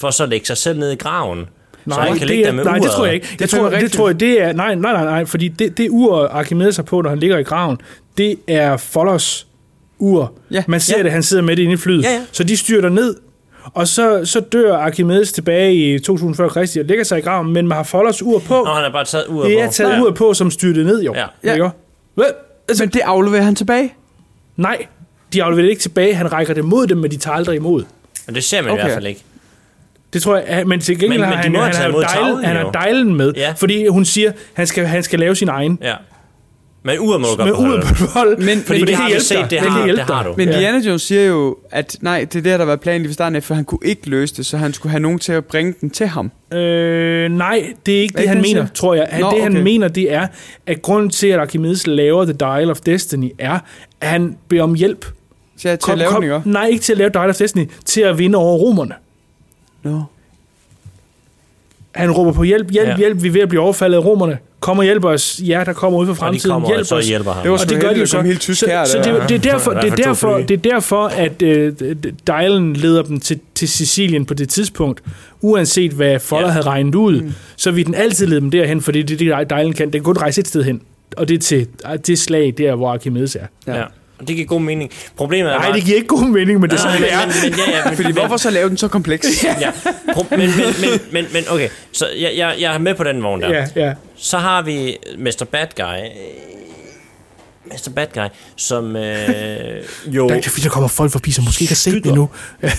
for 0.00 0.10
så 0.10 0.22
at 0.22 0.28
lægge 0.28 0.46
sig 0.46 0.56
selv 0.56 0.78
ned 0.78 0.90
i 0.90 0.94
graven. 0.96 1.46
så 1.88 1.94
han 1.94 2.08
kan 2.12 2.18
det, 2.20 2.26
ligge 2.28 2.42
er, 2.44 2.46
der 2.48 2.56
med 2.56 2.64
nej, 2.64 2.78
det 2.78 2.90
tror 2.90 3.04
jeg 3.04 3.14
ikke. 3.14 3.26
Det 3.32 3.40
Jeg 3.40 3.48
tror, 3.48 3.56
fandme 3.58 3.70
det 3.70 3.76
rigtigt. 3.76 3.92
tror 3.96 4.08
jeg, 4.08 4.20
det 4.20 4.42
er, 4.42 4.52
nej, 4.52 4.74
nej, 4.74 4.92
nej, 4.92 5.04
nej, 5.04 5.24
fordi 5.24 5.48
det, 5.48 5.78
det 5.78 5.88
ur, 5.90 6.26
Archimedes 6.28 6.76
har 6.76 6.82
på, 6.82 7.00
når 7.02 7.10
han 7.10 7.18
ligger 7.18 7.38
i 7.38 7.42
graven, 7.42 7.78
det 8.18 8.36
er 8.48 8.76
Follers 8.76 9.46
ur. 9.98 10.32
Ja. 10.50 10.64
Man 10.68 10.80
ser 10.80 10.96
Ja. 10.98 11.02
det, 11.02 11.12
han 11.12 11.22
sidder 11.22 11.42
med 11.42 11.56
det 11.56 11.62
inde 11.62 11.74
i 11.74 11.76
flyet. 11.76 12.02
Ja, 12.04 12.10
ja. 12.10 12.22
Så 12.32 12.44
de 12.44 12.56
styrter 12.56 12.88
ned, 12.88 13.16
og 13.74 13.88
så, 13.88 14.24
så 14.24 14.40
dør 14.40 14.76
Archimedes 14.76 15.32
tilbage 15.32 15.74
i 15.94 15.98
2000 15.98 16.34
før 16.34 16.48
Kristi 16.48 16.78
og 16.78 16.84
lægger 16.84 17.04
sig 17.04 17.18
i 17.18 17.20
graven, 17.22 17.52
men 17.52 17.68
man 17.68 17.76
har 17.76 17.82
Follers 17.82 18.22
ur 18.22 18.38
på. 18.38 18.54
Nå, 18.64 18.72
han 18.72 18.82
har 18.82 18.90
bare 18.92 19.04
taget 19.04 19.26
uret 19.28 19.48
det 19.50 19.58
på. 19.58 19.62
er 19.64 19.70
taget 19.70 20.00
uret 20.02 20.14
på, 20.14 20.34
som 20.34 20.50
styrtede 20.50 20.84
ned, 20.86 21.02
jo. 21.02 21.14
Ja. 21.44 21.52
Ikke? 21.52 21.70
Hvad? 22.14 22.26
Altså, 22.68 22.84
men 22.84 22.90
det 22.90 23.00
afleverer 23.04 23.42
han 23.42 23.54
tilbage. 23.54 23.94
Nej, 24.56 24.86
de 25.32 25.42
afleverer 25.42 25.64
det 25.64 25.70
ikke 25.70 25.82
tilbage. 25.82 26.14
Han 26.14 26.32
rækker 26.32 26.54
det 26.54 26.64
mod 26.64 26.86
dem, 26.86 26.98
men 26.98 27.10
de 27.10 27.16
tager 27.16 27.36
aldrig 27.36 27.56
imod. 27.56 27.84
Men 28.26 28.34
det 28.34 28.44
ser 28.44 28.62
man 28.62 28.70
Okay. 28.70 28.82
i 28.82 28.84
hvert 28.84 28.94
fald 28.94 29.06
ikke. 29.06 29.22
Det 30.12 30.22
tror 30.22 30.36
jeg, 30.36 30.66
men 30.66 30.80
til 30.80 30.98
gengæld 30.98 31.20
Men- 31.20 31.28
har 31.28 31.42
men 31.42 31.52
de 31.54 31.58
han, 31.58 31.64
han, 31.64 31.72
taget 31.72 31.82
har 31.82 31.88
imod 31.88 32.02
dejlen, 32.02 32.44
han 32.44 32.56
har 32.56 32.70
dejlen 32.70 33.14
med, 33.16 33.32
Ja. 33.36 33.54
fordi 33.56 33.86
hun 33.86 34.04
siger, 34.04 34.32
han 34.54 34.66
skal, 34.66 34.86
han 34.86 35.02
skal 35.02 35.18
lave 35.18 35.34
sin 35.36 35.48
egen. 35.48 35.78
Ja. 35.82 35.94
Men 36.86 36.98
uret 36.98 37.20
må 37.20 37.26
du 37.26 37.36
godt 37.36 37.48
beholde. 37.48 37.82
på 37.98 38.04
hold, 38.04 38.38
Men- 38.38 38.58
Fordi 38.58 38.78
men 38.80 38.86
det 38.88 38.96
kan 38.96 38.96
har 39.04 39.14
vi 39.14 39.20
set, 39.20 39.38
det 39.42 39.50
Det 39.50 39.60
har- 39.60 39.86
det 39.86 39.98
har 40.00 40.22
du. 40.22 40.34
Men 40.36 40.48
Ja. 40.48 40.58
Diana 40.58 40.78
Jones 40.86 41.02
siger 41.02 41.22
jo, 41.22 41.56
at 41.70 41.96
nej, 42.00 42.18
det 42.32 42.38
er 42.38 42.42
det, 42.42 42.58
der 42.58 42.64
var 42.64 42.76
planen 42.76 43.00
lige 43.02 43.10
fra 43.10 43.14
starten 43.14 43.36
af, 43.36 43.42
for 43.42 43.54
han 43.54 43.64
kunne 43.64 43.78
ikke 43.84 44.10
løse 44.10 44.34
det, 44.36 44.46
så 44.46 44.56
han 44.56 44.72
skulle 44.72 44.90
have 44.90 45.00
nogen 45.00 45.18
til 45.18 45.32
at 45.32 45.44
bringe 45.44 45.74
den 45.80 45.90
til 45.90 46.06
ham. 46.06 46.30
Øh, 46.52 47.30
nej, 47.30 47.72
det 47.86 47.96
er 47.96 48.00
ikke 48.02 48.12
det, 48.12 48.18
han 48.18 48.22
det, 48.22 48.28
han 48.28 48.36
mener, 48.54 48.66
siger? 48.66 48.74
tror 48.74 48.94
jeg. 48.94 49.08
Nå, 49.20 49.30
det, 49.30 49.42
han 49.42 49.52
okay. 49.52 49.62
mener, 49.62 49.88
det 49.88 50.12
er, 50.12 50.26
at 50.66 50.82
grunden 50.82 51.10
til, 51.10 51.26
at 51.26 51.40
Archimedes 51.40 51.86
laver 51.86 52.24
The 52.24 52.32
Dial 52.32 52.70
of 52.70 52.80
Destiny, 52.80 53.30
er, 53.38 53.58
at 54.00 54.08
han 54.08 54.36
beder 54.48 54.62
om 54.62 54.74
hjælp. 54.74 55.06
Så 55.58 55.68
jeg 55.68 55.80
til 55.80 55.92
at 55.92 55.98
lave 55.98 56.12
den, 56.14 56.22
ikke? 56.22 56.40
nej, 56.44 56.66
ikke 56.66 56.82
til 56.82 56.92
at 56.92 56.98
lave 56.98 57.10
Dial 57.10 57.28
of 57.28 57.36
Destiny, 57.36 57.70
til 57.84 58.00
at 58.00 58.18
vinde 58.18 58.38
over 58.38 58.56
romerne. 58.58 58.94
No. 59.82 60.00
Han 61.94 62.10
råber 62.10 62.32
på 62.32 62.42
hjælp, 62.42 62.70
hjælp, 62.70 62.88
ja. 62.88 62.96
hjælp, 62.96 63.22
vi 63.22 63.28
er 63.28 63.32
ved 63.32 63.40
at 63.40 63.48
blive 63.48 63.62
overfaldet 63.62 63.98
af 63.98 64.04
romerne. 64.04 64.38
Kom 64.66 64.78
og 64.78 64.84
hjælp 64.84 65.04
os. 65.04 65.40
Ja, 65.46 65.62
der 65.66 65.72
kommer 65.72 65.98
ud 65.98 66.06
fra 66.06 66.10
Og 66.12 66.16
de 66.16 66.18
fremtiden. 66.18 66.50
kommer, 66.50 66.68
hjælp 66.68 66.80
og 66.80 66.86
så 66.86 66.96
os. 66.96 67.08
hjælper 67.08 67.32
ham. 67.32 67.42
Det 67.42 67.50
var 67.50 67.58
Og 67.58 67.70
det 67.70 67.80
gør 67.80 67.92
de 67.92 68.00
jo 68.00 68.06
så. 68.06 68.22
helt 68.22 68.40
tysk 68.40 68.60
så, 68.60 68.66
her, 68.66 68.84
så 68.84 68.98
det, 68.98 69.04
det, 69.28 69.34
er 69.34 69.52
derfor, 69.52 69.70
det, 69.72 69.92
er 69.92 69.96
derfor, 69.96 70.36
det 70.38 70.50
er 70.50 70.70
derfor, 70.70 71.06
at 71.06 71.42
øh, 71.42 71.72
Dialen 72.26 72.72
leder 72.76 73.02
dem 73.02 73.20
til, 73.20 73.40
til 73.54 73.68
Sicilien 73.68 74.26
på 74.26 74.34
det 74.34 74.48
tidspunkt. 74.48 75.02
Uanset 75.40 75.90
hvad 75.92 76.20
Foller 76.20 76.42
Ja. 76.42 76.46
ja. 76.48 76.52
havde 76.52 76.66
regnet 76.66 76.94
ud, 76.94 77.20
mm. 77.22 77.32
så 77.56 77.70
vil 77.70 77.86
den 77.86 77.94
altid 77.94 78.26
lede 78.26 78.40
dem 78.40 78.50
derhen, 78.50 78.80
fordi 78.82 79.02
det 79.02 79.30
er 79.30 79.38
det, 79.38 79.50
Dialen 79.50 79.72
kan. 79.72 79.84
Den 79.86 79.92
kan 79.92 80.02
kun 80.02 80.16
rejse 80.16 80.40
et 80.40 80.48
sted 80.48 80.62
hen. 80.64 80.80
Og 81.16 81.28
det 81.28 81.34
er 81.34 81.38
til 81.38 81.66
det 82.06 82.18
slag 82.18 82.54
der, 82.58 82.74
hvor 82.74 82.92
Archimedes 82.92 83.36
er. 83.36 83.74
Ja. 83.74 83.84
Og 84.18 84.28
det 84.28 84.36
giver 84.36 84.46
god 84.48 84.60
mening. 84.60 84.90
Problemet 85.16 85.52
er 85.52 85.56
Nej, 85.58 85.66
bare... 85.66 85.76
det 85.76 85.84
giver 85.84 85.96
ikke 85.96 86.08
god 86.08 86.24
mening, 86.28 86.60
men 86.60 86.70
det 86.70 86.76
er 86.76 86.80
sådan, 86.80 87.02
det 87.02 87.12
er. 87.12 87.26
men, 87.26 87.34
men, 87.42 87.52
ja, 87.68 87.78
ja, 87.78 87.84
men, 87.84 87.96
Fordi 87.96 88.12
hvorfor 88.12 88.36
så 88.36 88.50
lave 88.50 88.68
den 88.68 88.76
så 88.76 88.88
kompleks? 88.88 89.44
Ja, 89.60 89.70
Pro- 90.12 90.26
men, 90.30 90.38
men, 90.38 90.50
men, 90.80 91.00
men, 91.12 91.24
men 91.32 91.44
okay, 91.50 91.68
så 91.92 92.06
jeg, 92.20 92.32
jeg, 92.36 92.54
jeg 92.60 92.74
er 92.74 92.78
med 92.78 92.94
på 92.94 93.04
den 93.04 93.22
vogn 93.22 93.42
der. 93.42 93.48
Ja, 93.48 93.66
ja. 93.76 93.92
Så 94.16 94.38
har 94.38 94.62
vi 94.62 94.96
Mr. 95.18 95.44
Bad 95.52 95.66
Guy. 95.76 96.06
Mr. 97.66 97.90
Bad 97.94 98.06
Guy, 98.14 98.22
som 98.56 98.96
øh, 98.96 99.06
jo... 100.06 100.28
Der, 100.28 100.34
er 100.34 100.42
fordi, 100.42 100.62
der 100.62 100.68
kommer 100.68 100.88
folk 100.88 101.12
forbi, 101.12 101.30
som 101.32 101.44
måske 101.44 101.62
ikke 101.62 101.70
har 101.70 101.76
set 101.76 101.94
det 101.94 102.06
endnu. 102.06 102.28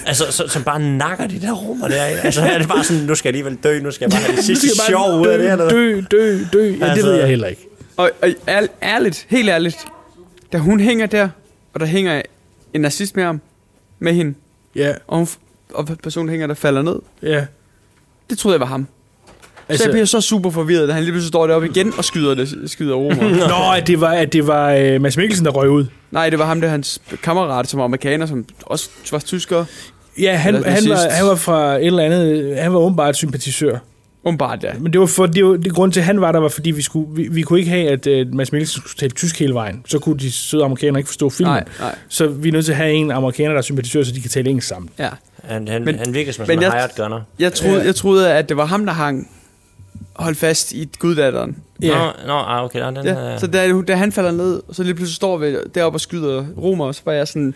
Altså, 0.06 0.32
så, 0.32 0.48
som 0.48 0.64
bare 0.64 0.80
nakker 0.80 1.28
de 1.28 1.42
der 1.42 1.52
rummer 1.52 1.88
der. 1.88 2.04
Altså, 2.04 2.42
er 2.42 2.58
det 2.58 2.68
bare 2.68 2.84
sådan, 2.84 3.04
nu 3.04 3.16
skal 3.16 3.30
jeg 3.30 3.40
alligevel 3.40 3.64
dø, 3.64 3.80
nu 3.80 3.92
skal 3.92 4.06
jeg 4.06 4.12
bare 4.12 4.22
have 4.22 4.36
det 4.38 4.46
sidste 4.46 4.68
sjov 4.90 5.20
ud 5.22 5.28
af 5.28 5.38
det 5.38 5.48
her. 5.48 5.54
eller? 5.54 5.70
Dø, 5.70 6.02
dø, 6.12 6.40
dø. 6.54 6.64
Ja, 6.70 6.86
det 6.86 6.92
Altså- 6.92 7.08
ved 7.08 7.16
jeg 7.20 7.28
heller 7.28 7.48
ikke. 7.48 7.62
Og, 7.98 8.12
og 8.22 8.30
ærl, 8.48 8.68
ærligt, 8.84 9.26
helt 9.30 9.50
ærligt, 9.50 9.78
da 10.54 10.58
hun 10.58 10.80
hænger 10.80 11.06
der, 11.06 11.30
og 11.74 11.80
der 11.80 11.86
hænger 11.86 12.22
en 12.74 12.82
nazist 12.82 13.16
med 13.16 13.24
ham, 13.24 13.42
med 14.00 14.14
hende, 14.14 14.34
Ja, 14.76 14.94
og, 15.08 15.18
hun, 15.18 15.28
og 15.74 15.88
personen 16.04 16.30
hænger, 16.30 16.48
der 16.48 16.54
falder 16.54 16.82
ned, 16.82 17.00
ja. 17.24 17.46
det 18.30 18.38
troede 18.38 18.54
jeg 18.56 18.60
var 18.60 18.66
ham. 18.66 18.88
Altså, 19.70 19.84
så 19.84 19.90
jeg 19.90 19.94
bliver 19.94 20.06
så 20.06 20.22
super 20.22 20.50
forvirret, 20.50 20.88
da 20.88 20.94
han 20.94 21.04
lige 21.04 21.12
pludselig 21.12 21.28
står 21.28 21.48
deroppe 21.48 21.68
igen 21.70 21.94
og 21.98 22.06
skyder, 22.06 22.34
det, 22.36 22.72
skyder 22.72 22.96
romer. 23.04 23.48
Nå, 23.48 23.74
at 23.78 23.88
det 23.88 24.02
var, 24.02 24.12
at 24.12 24.34
det 24.34 24.48
var 24.48 24.76
uh, 24.76 25.02
Mads 25.02 25.18
Mikkelsen, 25.18 25.46
der 25.46 25.52
røg 25.52 25.70
ud. 25.70 25.86
Nej, 26.12 26.30
det 26.30 26.40
var 26.40 26.46
ham 26.46 26.62
der, 26.62 26.68
hans 26.68 27.02
kammerat, 27.24 27.68
som 27.68 27.78
var 27.78 27.84
amerikaner, 27.86 28.26
som 28.26 28.46
også 28.66 28.90
var 29.12 29.20
tysker. 29.20 29.66
Ja, 30.20 30.36
han, 30.36 30.56
Eller 30.56 30.70
han, 30.70 30.84
var, 30.90 30.96
nazist. 30.96 31.12
han 31.18 31.28
var 31.28 31.36
fra 31.36 31.76
et 31.76 31.86
eller 31.86 32.04
andet... 32.04 32.58
Han 32.58 32.74
var 32.74 32.80
åbenbart 32.80 33.16
sympatisør. 33.16 33.78
Umiddelbart, 34.28 34.64
ja. 34.64 34.74
Men 34.80 34.94
det 34.94 35.00
var 35.02 35.08
for, 35.08 35.26
det 35.26 35.46
var, 35.46 35.56
det 35.56 35.74
grund 35.74 35.92
til, 35.92 36.00
at 36.00 36.06
han 36.06 36.22
var 36.22 36.32
der, 36.32 36.40
var 36.40 36.50
fordi 36.50 36.72
vi, 36.72 36.82
skulle, 36.82 37.08
vi, 37.16 37.28
vi 37.32 37.42
kunne 37.42 37.60
ikke 37.60 37.72
have, 37.72 37.90
at 37.90 38.28
uh, 38.28 38.36
Mads 38.36 38.52
Mikkelsen 38.52 38.82
skulle 38.82 38.96
tale 39.00 39.10
tysk 39.12 39.40
hele 39.40 39.54
vejen. 39.54 39.82
Så 39.88 40.00
kunne 40.00 40.20
de 40.20 40.32
søde 40.32 40.64
amerikanere 40.64 41.00
ikke 41.00 41.08
forstå 41.08 41.30
filmen. 41.30 41.54
Nej, 41.54 41.64
nej. 41.80 41.96
Så 42.10 42.28
vi 42.28 42.48
er 42.48 42.52
nødt 42.52 42.66
til 42.66 42.72
at 42.72 42.78
have 42.78 42.92
en 42.94 43.12
amerikaner, 43.12 43.50
der 43.52 43.58
er 43.58 43.62
sympatisør, 43.62 44.04
så 44.04 44.12
de 44.12 44.22
kan 44.22 44.30
tale 44.30 44.50
engelsk 44.50 44.68
sammen. 44.68 44.90
Ja. 45.00 45.10
Han, 45.44 45.68
han, 45.68 45.86
Men- 45.86 46.00
han 46.00 46.14
virker 46.14 46.32
som 46.32 46.46
men 46.48 46.58
en 46.58 46.64
jeg- 46.64 46.72
hired 46.72 46.90
gunner. 46.98 47.22
Jeg 47.40 47.54
troede, 47.54 47.86
jeg 47.86 47.96
troede, 47.96 48.34
at 48.34 48.50
det 48.50 48.58
var 48.58 48.66
ham, 48.66 48.86
der 48.86 48.94
hang 48.94 49.30
holdt 50.18 50.38
fast 50.38 50.72
i 50.72 50.90
guddatteren. 51.00 51.58
Nå, 51.80 51.88
nå, 52.28 52.34
ah, 52.34 52.64
okay, 52.64 52.80
nå, 52.80 52.86
den 52.92 53.06
Ja, 53.06 53.34
øh, 53.34 53.40
så 53.40 53.48
da, 53.48 53.82
da 53.82 53.96
han 53.96 54.12
falder 54.12 54.32
ned, 54.32 54.62
og 54.68 54.76
så 54.76 54.84
lige 54.84 54.94
pludselig 54.94 55.16
står 55.16 55.38
vi 55.38 55.56
deroppe 55.76 55.96
og 55.96 56.02
skyder 56.02 56.46
romer, 56.58 56.92
så 56.92 57.02
var 57.06 57.14
jeg 57.14 57.28
sådan, 57.28 57.54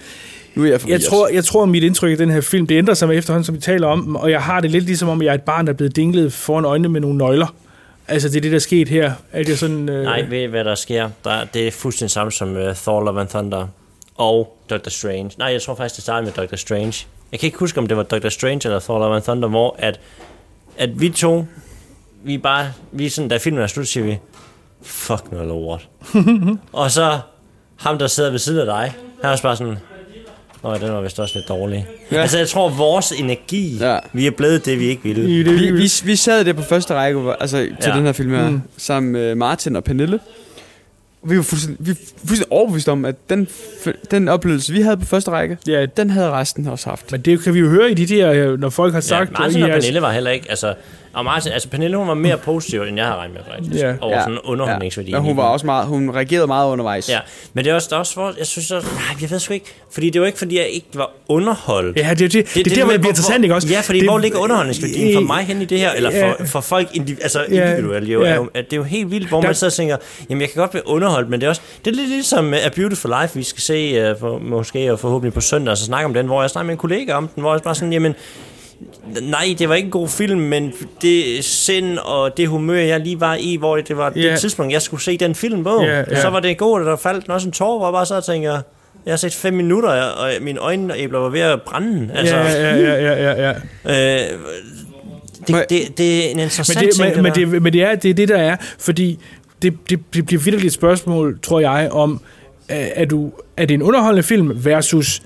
nu 0.55 0.63
er 0.63 0.67
jeg 0.67 0.81
forvirret. 0.81 1.01
Jeg 1.01 1.09
tror, 1.09 1.27
jeg 1.27 1.45
tror, 1.45 1.65
mit 1.65 1.83
indtryk 1.83 2.11
af 2.11 2.17
den 2.17 2.29
her 2.29 2.41
film, 2.41 2.67
det 2.67 2.77
ændrer 2.77 2.93
sig 2.93 3.07
med 3.07 3.17
efterhånden, 3.17 3.45
som 3.45 3.55
vi 3.55 3.59
taler 3.61 3.88
om 3.88 4.15
og 4.15 4.31
jeg 4.31 4.41
har 4.41 4.61
det 4.61 4.71
lidt 4.71 4.83
ligesom 4.83 5.09
om, 5.09 5.21
jeg 5.21 5.29
er 5.29 5.33
et 5.33 5.41
barn, 5.41 5.67
der 5.67 5.73
er 5.73 5.77
blevet 5.77 5.95
dinglet 5.95 6.33
foran 6.33 6.65
øjnene 6.65 6.89
med 6.89 7.01
nogle 7.01 7.17
nøgler. 7.17 7.55
Altså, 8.07 8.29
det 8.29 8.38
er 8.38 8.41
det, 8.41 8.51
der 8.51 8.55
er 8.55 8.59
sket 8.59 8.89
her. 8.89 9.13
At 9.31 9.49
jeg 9.49 9.57
sådan... 9.57 9.89
Øh, 9.89 10.03
Nej, 10.03 10.21
ved 10.29 10.47
hvad 10.47 10.63
der 10.63 10.75
sker? 10.75 11.09
Der, 11.23 11.43
det 11.53 11.67
er 11.67 11.71
fuldstændig 11.71 12.11
samme 12.11 12.31
som 12.31 12.55
uh, 12.55 12.75
Thor 12.75 13.03
Love 13.03 13.21
and 13.21 13.29
Thunder 13.29 13.67
og 14.17 14.57
Doctor 14.69 14.89
Strange. 14.89 15.31
Nej, 15.38 15.47
jeg 15.47 15.61
tror 15.61 15.75
faktisk, 15.75 15.95
det 15.95 16.03
startede 16.03 16.25
med 16.25 16.33
Doctor 16.33 16.57
Strange. 16.57 17.05
Jeg 17.31 17.39
kan 17.39 17.47
ikke 17.47 17.57
huske, 17.57 17.79
om 17.79 17.88
det 17.88 17.97
var 17.97 18.03
Doctor 18.03 18.29
Strange 18.29 18.61
eller 18.65 18.79
Thor 18.79 18.99
Love 18.99 19.15
and 19.15 19.23
Thunder, 19.23 19.47
hvor 19.47 19.75
at, 19.79 19.99
at 20.77 21.01
vi 21.01 21.09
to, 21.09 21.45
vi 22.23 22.34
er 22.34 22.39
bare, 22.39 22.65
vi 22.91 23.06
er 23.06 23.10
sådan, 23.10 23.30
da 23.30 23.38
filmen 23.38 23.61
er 23.64 23.68
slut, 23.68 23.88
siger 23.88 24.03
vi, 24.06 24.18
fuck 24.84 25.31
noget 25.31 25.48
lort. 25.48 25.88
og 26.73 26.91
så 26.91 27.19
ham, 27.76 27.98
der 27.98 28.07
sidder 28.07 28.31
ved 28.31 28.39
siden 28.39 28.60
af 28.60 28.65
dig, 28.65 28.93
han 29.22 29.27
er 29.27 29.30
også 29.30 29.43
bare 29.43 29.56
sådan, 29.57 29.77
Nå, 30.64 30.76
den 30.77 30.91
var 30.93 31.02
vist 31.02 31.19
også 31.19 31.38
lidt 31.38 31.49
dårlig. 31.49 31.88
Ja. 32.11 32.22
Altså, 32.22 32.38
jeg 32.38 32.48
tror, 32.48 32.69
vores 32.69 33.11
energi, 33.11 33.77
ja. 33.77 33.99
vi 34.14 34.27
er 34.27 34.31
blevet 34.31 34.65
det, 34.65 34.80
vi 34.80 34.85
ikke 34.85 35.03
ville. 35.03 35.26
Vi, 35.26 35.72
vi, 35.72 35.89
vi 36.03 36.15
sad 36.15 36.45
der 36.45 36.53
på 36.53 36.61
første 36.61 36.93
række, 36.93 37.34
altså 37.39 37.57
til 37.57 37.89
Ja. 37.89 37.95
den 37.98 38.06
her 38.06 38.11
film 38.11 38.30
her, 38.34 38.48
Mm. 38.49 38.53
mm. 38.53 38.61
sammen 38.77 39.11
med 39.11 39.35
Martin 39.35 39.76
og 39.76 39.84
Pernille. 39.84 40.19
Vi 41.23 41.38
var 41.38 41.43
fuldstændig, 41.43 41.85
vi 41.85 41.89
var 41.89 41.95
fuldstændig 42.27 42.52
overbevist 42.52 42.89
om, 42.89 43.06
at 43.06 43.15
den, 43.30 43.48
den 44.11 44.27
oplevelse, 44.27 44.73
vi 44.73 44.81
havde 44.81 44.98
på 44.98 45.06
første 45.06 45.31
række, 45.31 45.57
ja. 45.68 45.85
den 45.85 46.10
havde 46.10 46.31
resten 46.31 46.68
også 46.68 46.89
haft. 46.89 47.11
Men 47.11 47.22
det 47.22 47.43
kan 47.43 47.53
vi 47.53 47.60
jo 47.60 47.69
høre 47.69 47.91
i 47.91 47.93
de 47.93 48.06
der, 48.15 48.57
når 48.57 48.69
folk 48.69 48.93
har 48.93 49.02
sagt... 49.02 49.31
Ja, 49.31 49.39
Martin 49.39 49.64
og 49.64 49.69
Pernille 49.69 50.02
var 50.02 50.11
heller 50.11 50.31
ikke, 50.31 50.49
altså, 50.49 50.73
og 51.13 51.25
Martin, 51.25 51.51
altså 51.51 51.69
Pernille, 51.69 51.97
hun 51.97 52.07
var 52.07 52.13
mere 52.13 52.38
positiv, 52.38 52.81
end 52.81 52.97
jeg 52.97 53.05
havde 53.05 53.17
regnet 53.17 53.33
med, 53.35 53.41
faktisk, 53.53 53.83
Ja. 53.83 53.93
over 54.01 54.15
Ja. 54.17 54.21
sådan 54.23 54.38
underholdningsværdi. 54.43 55.11
Ja, 55.11 55.19
hun 55.19 55.38
var 55.38 55.43
også 55.43 55.65
meget, 55.65 55.88
hun 55.88 56.09
reagerede 56.15 56.47
meget 56.47 56.69
undervejs. 56.71 57.09
Ja, 57.09 57.19
men 57.53 57.65
det 57.65 57.71
er 57.71 57.75
også, 57.75 57.88
der 57.89 57.95
er 57.95 57.99
også 57.99 58.13
for, 58.13 58.33
jeg 58.38 58.47
synes 58.47 58.71
også, 58.71 58.88
nej, 58.93 59.21
jeg 59.21 59.31
ved 59.31 59.39
sgu 59.39 59.53
ikke, 59.53 59.65
fordi 59.93 60.09
det 60.09 60.21
var 60.21 60.27
ikke, 60.27 60.39
fordi 60.39 60.57
jeg 60.57 60.67
ikke 60.67 60.88
var 60.93 61.11
underholdt. 61.27 61.97
Ja, 61.97 62.09
det 62.09 62.21
er 62.21 62.29
det- 62.29 62.53
det 62.55 62.67
er 62.67 62.75
der, 62.75 62.75
hvor 62.75 62.85
med, 62.85 62.93
det 62.93 63.01
bliver 63.01 63.11
interessant, 63.11 63.43
ikke 63.43 63.55
også? 63.55 63.67
Ja, 63.67 63.79
fordi 63.81 63.99
Det- 63.99 64.09
hvor 64.09 64.17
ligger 64.19 64.39
underholdningsværdien 64.39 65.13
for 65.15 65.21
mig 65.21 65.43
hen 65.43 65.61
i 65.61 65.65
det 65.65 65.79
her, 65.79 65.91
eller 65.91 66.11
Ja. 66.11 66.31
for, 66.31 66.45
for 66.45 66.61
folk 66.61 66.88
indiv, 66.93 67.15
altså 67.21 67.45
Ja. 67.51 67.69
individuelt, 67.69 68.09
jo, 68.09 68.23
Ja. 68.23 68.29
er 68.35 68.39
det 68.53 68.73
er 68.73 68.77
jo 68.77 68.83
helt 68.83 69.11
vildt, 69.11 69.27
hvor 69.27 69.39
Der- 69.41 69.47
man 69.47 69.55
så 69.55 69.69
tænker, 69.69 69.97
jamen 70.29 70.41
jeg 70.41 70.49
kan 70.49 70.59
godt 70.59 70.71
blive 70.71 70.88
underholdt, 70.88 71.29
men 71.29 71.39
det 71.41 71.45
er 71.45 71.49
også, 71.49 71.61
det 71.85 71.91
er 71.91 71.95
lidt 71.95 72.09
ligesom 72.09 72.53
A 72.53 72.69
Beautiful 72.75 73.13
Life, 73.21 73.35
vi 73.35 73.43
skal 73.43 73.61
se, 73.61 74.11
uh, 74.11 74.19
for, 74.19 74.39
måske 74.39 74.91
og 74.91 74.99
forhåbentlig 74.99 75.33
på 75.33 75.41
søndag, 75.41 75.71
og 75.71 75.77
så 75.77 75.85
snakke 75.85 76.05
om 76.05 76.13
den, 76.13 76.25
hvor 76.25 76.41
jeg 76.41 76.49
snakker 76.49 76.65
med 76.65 76.73
en 76.73 76.77
kollega 76.77 77.13
om 77.13 77.27
den, 77.27 77.41
hvor 77.41 77.53
jeg 77.53 77.61
bare 77.61 77.75
sådan, 77.75 77.93
jamen, 77.93 78.15
Nej, 79.22 79.56
det 79.60 79.70
var 79.70 79.76
ikke 79.76 79.86
en 79.86 79.91
god 79.91 80.08
film, 80.08 80.40
men 80.40 80.74
det 81.02 81.45
sind 81.45 81.98
og 81.98 82.38
det 82.38 82.48
humør, 82.48 82.80
jeg 82.80 82.99
lige 82.99 83.20
var 83.20 83.36
i, 83.36 83.56
hvor 83.56 83.78
det 83.78 83.98
var 83.98 84.14
Ja. 84.16 84.22
det 84.32 84.40
tidspunkt, 84.40 84.74
jeg 84.74 84.82
skulle 84.82 85.03
se 85.03 85.18
den 85.18 85.36
film 85.36 85.64
på, 85.64 85.82
Ja, 85.84 85.98
ja. 85.98 86.22
så 86.22 86.30
var 86.30 86.40
det 86.40 86.58
godt, 86.58 86.84
og 86.84 86.90
der 86.90 86.95
faldt 86.98 87.30
også 87.30 87.48
en 87.48 87.52
tår, 87.52 87.78
hvor 87.78 87.88
jeg 87.88 87.94
bare 87.94 88.06
så 88.06 88.22
tænker, 88.22 88.52
jeg 89.06 89.12
har 89.12 89.18
set 89.18 89.34
fem 89.34 89.53
minutter, 89.53 89.90
og 89.90 90.30
mine 90.41 90.60
øjenæbler 90.60 91.20
var 91.20 91.30
ved 91.30 91.40
at 91.40 91.62
brænde. 91.62 92.10
Altså, 92.16 92.36
Ja, 92.36 92.76
ja, 92.76 92.95
ja, 92.95 93.32
ja, 93.32 93.53
ja. 93.86 94.24
Øh, 94.24 94.40
det, 95.48 95.66
det, 95.70 95.98
det 95.98 96.26
er 96.28 96.30
en 96.32 96.40
interessant 96.40 96.80
men 96.80 96.86
det, 96.88 96.95
ting, 96.95 97.16
men, 97.16 97.24
men, 97.24 97.26
der. 97.26 97.52
det, 97.52 97.62
men 97.62 97.74
det 97.74 97.84
er 97.84 97.95
det, 97.95 98.10
er 98.10 98.14
det 98.14 98.30
der 98.30 98.38
er, 98.38 98.56
fordi 98.80 99.20
det, 99.62 99.74
det, 99.90 99.99
det 100.14 100.26
bliver 100.26 100.41
virkelig 100.41 100.68
et 100.68 100.74
spørgsmål, 100.74 101.40
tror 101.44 101.60
jeg, 101.60 101.90
om, 101.91 102.22
er, 102.70 102.88
er, 102.95 103.06
du, 103.06 103.32
er 103.58 103.66
det 103.66 103.74
en 103.74 103.82
underholdende 103.82 104.24
film 104.24 104.52
versus, 104.66 105.22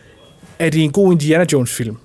er 0.60 0.70
det 0.70 0.84
en 0.84 0.92
god 0.92 1.12
Indiana 1.12 1.46
Jones 1.54 1.72
film? 1.74 1.98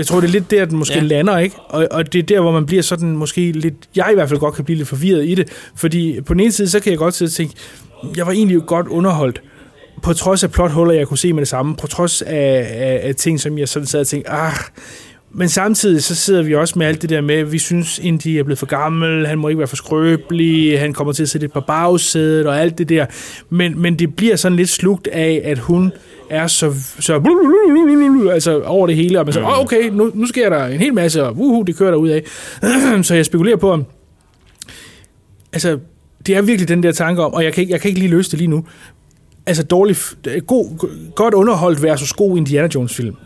Jeg 0.00 0.06
tror, 0.06 0.20
det 0.20 0.28
er 0.28 0.32
lidt 0.32 0.50
der, 0.50 0.64
den 0.64 0.78
måske 0.78 0.94
Ja. 0.94 1.00
lander, 1.00 1.38
ikke? 1.38 1.56
Og, 1.68 1.88
og 1.90 2.12
det 2.12 2.18
er 2.18 2.22
der, 2.22 2.40
hvor 2.40 2.52
man 2.52 2.66
bliver 2.66 2.82
sådan 2.82 3.16
måske 3.16 3.52
lidt... 3.52 3.74
Jeg 3.96 4.08
i 4.10 4.14
hvert 4.14 4.28
fald 4.28 4.40
godt 4.40 4.54
kan 4.54 4.64
blive 4.64 4.76
lidt 4.76 4.88
forvirret 4.88 5.28
i 5.28 5.34
det. 5.34 5.48
Fordi 5.76 6.20
på 6.20 6.34
den 6.34 6.40
ene 6.40 6.52
side, 6.52 6.68
så 6.68 6.80
kan 6.80 6.90
jeg 6.90 6.98
godt 6.98 7.14
sidde 7.14 7.28
og 7.28 7.32
tænke, 7.32 7.54
jeg 8.16 8.26
var 8.26 8.32
egentlig 8.32 8.62
godt 8.66 8.88
underholdt. 8.88 9.42
På 10.02 10.12
trods 10.12 10.44
af 10.44 10.50
plothuller, 10.50 10.94
jeg 10.94 11.06
kunne 11.08 11.18
se 11.18 11.32
med 11.32 11.40
det 11.40 11.48
samme. 11.48 11.76
På 11.76 11.86
trods 11.86 12.22
af, 12.22 12.66
af, 12.70 13.00
af 13.08 13.14
ting, 13.14 13.40
som 13.40 13.58
jeg 13.58 13.68
sådan 13.68 13.86
sad 13.86 14.00
og 14.00 14.06
tænkte, 14.06 14.30
ah... 14.30 14.52
Men 15.32 15.48
samtidig 15.48 16.02
så 16.02 16.14
sidder 16.14 16.42
vi 16.42 16.54
også 16.54 16.78
med 16.78 16.86
alt 16.86 17.02
det 17.02 17.10
der 17.10 17.20
med, 17.20 17.34
at 17.34 17.52
vi 17.52 17.58
synes, 17.58 17.98
Indy 17.98 18.26
er 18.26 18.42
blevet 18.42 18.58
for 18.58 18.66
gammel, 18.66 19.26
han 19.26 19.38
må 19.38 19.48
ikke 19.48 19.58
være 19.58 19.68
for 19.68 19.76
skrøbelig, 19.76 20.80
han 20.80 20.92
kommer 20.92 21.12
til 21.12 21.22
at 21.22 21.28
sidde 21.28 21.42
lidt 21.42 21.52
på 21.52 21.60
bagsædet 21.60 22.46
og 22.46 22.60
alt 22.60 22.78
det 22.78 22.88
der. 22.88 23.06
Men, 23.50 23.82
men 23.82 23.98
det 23.98 24.16
bliver 24.16 24.36
sådan 24.36 24.56
lidt 24.56 24.68
slugt 24.68 25.06
af, 25.06 25.40
at 25.44 25.58
hun 25.58 25.92
er 26.30 26.46
så, 26.46 26.74
så 27.00 27.14
altså 28.32 28.62
over 28.62 28.86
det 28.86 28.96
hele, 28.96 29.18
og 29.18 29.24
man 29.24 29.32
siger, 29.32 29.46
oh, 29.46 29.60
okay, 29.60 29.88
nu, 29.88 30.10
nu 30.14 30.26
sker 30.26 30.48
der 30.48 30.66
en 30.66 30.78
hel 30.78 30.94
masse, 30.94 31.24
og 31.24 31.34
uhu, 31.36 31.62
det 31.62 31.76
kører 31.76 31.90
der 31.90 31.98
ud 31.98 32.08
af. 32.08 32.22
så 33.04 33.14
jeg 33.14 33.26
spekulerer 33.26 33.56
på, 33.56 33.72
om 33.72 33.84
altså, 35.52 35.78
det 36.26 36.36
er 36.36 36.42
virkelig 36.42 36.68
den 36.68 36.82
der 36.82 36.92
tanke 36.92 37.22
om, 37.22 37.34
og 37.34 37.44
jeg 37.44 37.52
kan 37.52 37.60
ikke, 37.60 37.72
jeg 37.72 37.80
kan 37.80 37.88
ikke 37.88 38.00
lige 38.00 38.10
løse 38.10 38.30
det 38.30 38.38
lige 38.38 38.48
nu, 38.48 38.64
altså 39.46 39.62
dårlig, 39.62 39.96
god, 40.46 40.88
godt 41.14 41.34
underholdt 41.34 41.82
versus 41.82 42.12
god 42.12 42.36
Indiana 42.36 42.68
Jones 42.74 42.94
film. 42.94 43.16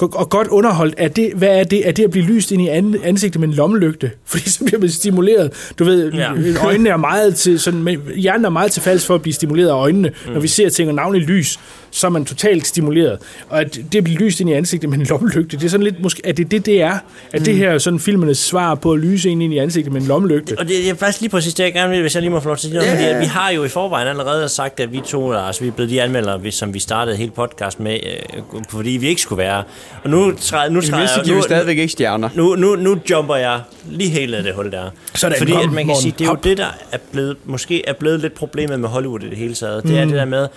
Og 0.00 0.30
godt 0.30 0.48
underholdt, 0.48 0.94
er 0.98 1.08
det, 1.08 1.32
hvad 1.34 1.48
er 1.48 1.64
det? 1.64 1.88
Er 1.88 1.92
det 1.92 2.04
at 2.04 2.10
blive 2.10 2.24
lyst 2.26 2.52
ind 2.52 2.62
i 2.62 2.68
an- 2.68 2.96
ansigtet 3.04 3.40
med 3.40 3.48
en 3.48 3.54
lommelygte? 3.54 4.10
Fordi 4.26 4.50
så 4.50 4.64
bliver 4.64 4.80
man 4.80 4.88
stimuleret. 4.90 5.72
Du 5.78 5.84
ved, 5.84 6.12
Ja. 6.12 6.32
ja. 6.34 6.64
øjnene 6.66 6.90
er 6.90 6.96
meget 6.96 7.34
til, 7.36 7.60
sådan, 7.60 7.98
hjernen 8.16 8.44
er 8.44 8.48
meget 8.50 8.72
til 8.72 8.82
falsk 8.82 9.06
for 9.06 9.14
at 9.14 9.22
blive 9.22 9.34
stimuleret 9.34 9.68
af 9.68 9.72
øjnene. 9.74 10.10
Mm. 10.26 10.32
Når 10.32 10.40
vi 10.40 10.48
ser 10.48 10.68
ting 10.68 10.88
og 10.88 10.94
navnlig 10.94 11.22
lys, 11.22 11.58
så 11.90 12.06
er 12.06 12.10
man 12.10 12.24
totalt 12.24 12.66
stimuleret. 12.66 13.18
Og 13.48 13.60
at 13.60 13.78
det 13.92 13.98
at 13.98 14.04
blive 14.04 14.18
lyst 14.18 14.40
ind 14.40 14.50
i 14.50 14.52
ansigtet 14.52 14.90
med 14.90 14.98
en 14.98 15.04
lommelygte, 15.06 15.56
det 15.56 15.64
er 15.64 15.68
sådan 15.68 15.84
lidt, 15.84 16.02
måske, 16.02 16.22
er 16.24 16.32
det 16.32 16.50
det, 16.50 16.66
det 16.66 16.82
er? 16.82 16.90
Er 17.32 17.38
mm. 17.38 17.44
det 17.44 17.54
her 17.56 17.78
sådan 17.78 18.00
filmernes 18.00 18.38
svar 18.38 18.74
på 18.74 18.92
at 18.92 18.98
lyse 18.98 19.30
ind 19.30 19.42
i 19.42 19.58
ansigtet 19.58 19.92
med 19.92 20.00
en 20.00 20.06
lommelygte? 20.06 20.56
Og 20.58 20.64
det, 20.68 20.74
det 20.76 20.90
er 20.90 20.94
faktisk 20.94 21.20
lige 21.20 21.30
præcis 21.30 21.54
det, 21.54 21.64
jeg 21.64 21.72
gerne 21.72 21.90
vil, 21.90 22.00
hvis 22.00 22.14
jeg 22.14 22.22
lige 22.22 22.30
må 22.30 22.40
få 22.40 22.48
lov 22.48 22.56
til 22.56 22.66
at 22.66 22.70
sige 22.70 22.74
noget, 22.74 22.90
fordi 22.90 23.04
at 23.04 23.20
vi 23.20 23.24
har 23.26 23.50
jo 23.50 23.64
i 23.64 23.68
forvejen 23.68 24.08
allerede 24.08 24.48
sagt, 24.48 24.80
at 24.80 24.92
vi 24.92 25.00
to, 25.06 25.32
altså 25.32 25.62
vi 25.62 25.68
er 25.68 25.72
blevet 25.72 25.90
de 25.90 26.02
anmeldere, 26.02 26.50
som 26.50 26.74
vi 26.74 26.78
startede 26.78 27.16
hele 27.16 27.30
podcast 27.30 27.80
med, 27.80 27.92
øh, 27.94 28.42
fordi 28.70 28.90
vi 28.90 29.08
ikke 29.08 29.20
skulle 29.20 29.38
være. 29.42 29.62
Og 30.04 30.10
nu 30.10 30.32
træder 30.40 30.70
nu 30.70 30.80
træder 30.80 30.96
mindste 30.98 31.20
giver 31.24 31.36
vi 31.36 31.42
stadigvæk 31.42 31.78
ikke 31.78 31.92
stjerner. 31.92 32.28
Nu, 32.34 32.54
nu, 32.56 32.76
nu 32.76 32.98
jumper 33.10 33.36
jeg 33.36 33.60
lige 33.90 34.10
helt 34.10 34.34
af 34.34 34.42
det 34.42 34.54
hul 34.54 34.70
der. 34.72 34.90
Sådan, 35.14 35.38
fordi 35.38 35.52
kom, 35.52 35.60
at 35.60 35.66
man 35.66 35.76
kan 35.76 35.86
Morten. 35.86 36.02
sige, 36.02 36.12
det 36.12 36.20
er 36.20 36.24
jo 36.24 36.30
Hop. 36.30 36.44
det, 36.44 36.58
der 36.58 36.66
er 36.92 36.98
blevet, 37.12 37.36
måske 37.44 37.88
er 37.88 37.92
blevet 37.92 38.20
lidt 38.20 38.34
problemet 38.34 38.80
med 38.80 38.88
Hollywood 38.88 39.20
i 39.22 39.28
det 39.28 39.36
hele 39.38 39.54
taget. 39.54 39.82
Det 39.82 39.98
er 39.98 40.04
Mm. 40.04 40.10
det 40.10 40.18
der 40.18 40.24
med, 40.24 40.48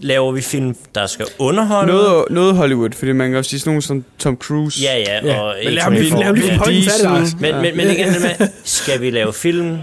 laver 0.00 0.32
vi 0.32 0.40
film, 0.40 0.76
der 0.94 1.06
skal 1.06 1.26
underholde? 1.38 1.92
Noget, 1.92 2.24
noget 2.30 2.54
Hollywood, 2.56 2.90
fordi 2.92 3.12
man 3.12 3.30
kan 3.30 3.38
også 3.38 3.50
sige 3.50 3.60
sådan 3.60 3.70
nogen 3.70 3.82
som 3.82 4.04
Tom 4.18 4.36
Cruise. 4.36 4.82
Ja, 4.82 4.98
ja, 4.98 5.40
og 5.40 5.54
Men 5.64 5.72
lad 5.72 5.82
ham 5.82 5.92
lige, 5.92 6.10
færdig, 6.10 6.84
Lars. 7.02 7.28
Men, 7.40 7.54
men, 7.54 7.76
men 7.76 7.86
igen, 7.90 8.06
med, 8.06 8.48
skal 8.64 9.00
vi 9.00 9.10
lave 9.10 9.32
film, 9.32 9.76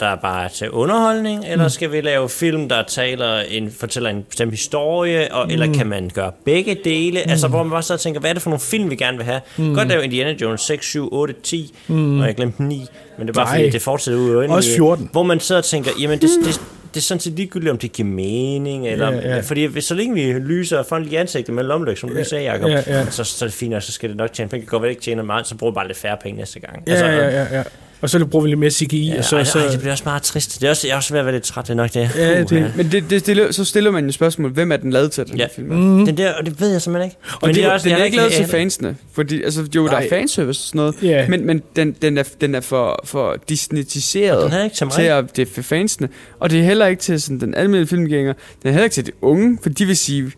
der 0.00 0.06
er 0.06 0.16
bare 0.16 0.48
til 0.48 0.70
underholdning, 0.70 1.44
eller 1.48 1.64
Mm. 1.64 1.68
skal 1.70 1.92
vi 1.92 2.00
lave 2.00 2.28
film, 2.28 2.68
der 2.68 2.82
taler 2.88 3.38
en, 3.40 3.72
fortæller 3.80 4.10
en 4.10 4.22
bestemt 4.28 4.50
historie, 4.50 5.34
og, 5.34 5.46
mm. 5.46 5.52
eller 5.52 5.72
kan 5.74 5.86
man 5.86 6.10
gøre 6.14 6.32
begge 6.44 6.76
dele? 6.84 7.20
Mm. 7.24 7.30
Altså, 7.30 7.48
hvor 7.48 7.62
man 7.62 7.70
bare 7.70 7.82
så 7.82 7.96
tænker, 7.96 8.20
hvad 8.20 8.30
er 8.30 8.34
det 8.34 8.42
for 8.42 8.50
nogle 8.50 8.60
film, 8.60 8.90
vi 8.90 8.96
gerne 8.96 9.16
vil 9.16 9.26
have? 9.26 9.40
Mm. 9.56 9.74
Godt 9.74 9.88
lave 9.88 10.04
Indiana 10.04 10.34
Jones 10.40 10.60
6, 10.60 10.86
7, 10.86 11.08
8, 11.12 11.34
10, 11.42 11.74
Mm. 11.88 11.94
mm. 11.96 12.20
og 12.20 12.26
jeg 12.26 12.34
glemte 12.34 12.62
9, 12.62 12.86
men 13.18 13.26
det 13.26 13.32
er 13.32 13.34
bare 13.34 13.44
Nej. 13.52 13.58
fordi, 13.58 13.70
det 13.70 13.82
fortsætter 13.82 14.20
ud 14.20 14.30
i 14.30 14.34
øjnene. 14.34 14.54
Også 14.56 14.70
14. 14.76 15.08
Hvor 15.12 15.22
man 15.22 15.40
så 15.40 15.60
tænker, 15.60 15.90
jamen 16.00 16.18
det, 16.20 16.30
det, 16.46 16.60
det 16.96 17.02
er 17.02 17.04
sådan 17.04 17.20
set 17.20 17.32
ligegyldigt, 17.32 17.70
om 17.70 17.78
det 17.78 17.92
giver 17.92 18.08
mening, 18.08 18.88
eller, 18.88 19.12
Ja, 19.12 19.34
ja. 19.34 19.40
fordi 19.40 19.64
hvis, 19.64 19.84
så 19.84 19.94
længe 19.94 20.14
vi 20.14 20.32
lyser 20.32 20.82
folk 20.82 21.12
i 21.12 21.14
ansigtet 21.14 21.54
med 21.54 21.64
lommeløg, 21.64 21.98
som 21.98 22.08
du 22.08 22.14
Ja, 22.14 22.18
lige 22.20 22.28
sagde, 22.28 22.44
Jacob, 22.44 22.68
ja, 22.68 22.82
ja. 22.86 23.10
Så, 23.10 23.24
så 23.24 23.44
er 23.44 23.48
det 23.48 23.54
fint, 23.54 23.74
og 23.74 23.82
så 23.82 23.92
skal 23.92 24.08
det 24.08 24.16
nok 24.16 24.32
tjene 24.32 24.48
penge. 24.50 24.60
Det 24.60 24.68
kan 24.68 24.70
godt 24.76 24.82
være, 24.82 24.88
det 24.88 24.92
ikke 24.92 25.02
tjener 25.02 25.22
meget, 25.22 25.46
så 25.46 25.54
bruger 25.56 25.70
vi 25.70 25.74
bare 25.74 25.86
lidt 25.86 25.98
færre 25.98 26.16
penge 26.22 26.38
næste 26.38 26.60
gang. 26.60 26.82
Ja, 26.86 27.06
ja, 27.06 27.28
ja, 27.28 27.56
ja. 27.56 27.62
Og 28.00 28.10
så 28.10 28.26
bruger 28.26 28.42
vi 28.42 28.48
lidt 28.48 28.60
mere 28.60 28.70
CGI, 28.70 29.06
Ja, 29.08 29.18
og 29.18 29.24
så... 29.24 29.36
ej, 29.36 29.44
så 29.44 29.58
ej, 29.58 29.66
det 29.70 29.78
bliver 29.78 29.92
også 29.92 30.02
meget 30.06 30.22
trist. 30.22 30.60
Det 30.60 30.66
er 30.66 30.70
også, 30.70 30.86
jeg 30.86 30.92
er 30.92 30.96
også 30.96 31.12
ved 31.14 31.20
at 31.20 31.26
være 31.26 31.34
lidt 31.34 31.44
træt, 31.44 31.64
det 31.64 31.70
er 31.70 31.74
nok 31.74 31.94
det. 31.94 32.10
Ja, 32.16 32.44
Puh, 32.48 32.58
det- 32.58 32.72
Men 32.76 32.92
det, 32.92 33.10
det 33.10 33.20
stiller, 33.20 33.52
så 33.52 33.64
stiller 33.64 33.90
man 33.90 34.06
jo 34.06 34.12
spørgsmål, 34.12 34.50
hvem 34.50 34.72
er 34.72 34.76
den 34.76 34.90
lavet 34.90 35.12
til, 35.12 35.26
den 35.26 35.36
Ja. 35.36 35.46
film? 35.56 35.68
Mm. 35.68 36.06
Den 36.06 36.16
der, 36.16 36.32
og 36.34 36.46
det 36.46 36.60
ved 36.60 36.72
jeg 36.72 36.82
simpelthen 36.82 37.06
ikke. 37.10 37.16
Og 37.42 37.54
det, 37.54 37.64
er 37.64 37.70
også, 37.70 37.84
den 37.84 37.92
jeg 37.92 38.00
er 38.00 38.04
ikke 38.04 38.16
lavet 38.16 38.32
til 38.32 38.44
fansene, 38.46 38.96
fordi 39.12 39.42
altså, 39.42 39.66
jo, 39.76 39.84
der 39.86 39.90
Nej. 39.92 40.04
er 40.04 40.08
fanservice 40.08 40.50
og 40.60 40.66
sådan 40.66 40.78
noget, 40.78 40.94
Ja. 41.02 41.28
men, 41.28 41.46
men 41.46 41.62
den, 41.76 41.96
den, 42.02 42.18
er, 42.18 42.22
den 42.40 42.54
er 42.54 42.60
for, 42.60 43.00
for 43.04 43.36
disnetiseret 43.48 44.52
er 44.54 44.64
ikke 44.64 44.76
til 44.76 44.88
til 44.90 45.02
at, 45.02 45.36
det 45.36 45.48
er 45.48 45.52
for 45.54 45.62
fansene, 45.62 46.08
og 46.40 46.50
det 46.50 46.58
er 46.60 46.64
heller 46.64 46.86
ikke 46.86 47.02
til 47.02 47.20
sådan, 47.22 47.40
den 47.40 47.54
almindelige 47.54 47.88
filmgænger, 47.88 48.32
den 48.32 48.68
er 48.68 48.70
heller 48.72 48.84
ikke 48.84 48.94
til 48.94 49.06
de 49.06 49.12
unge, 49.22 49.58
for 49.62 49.68
de 49.70 49.86
vil 49.86 49.96
sige, 49.96 50.32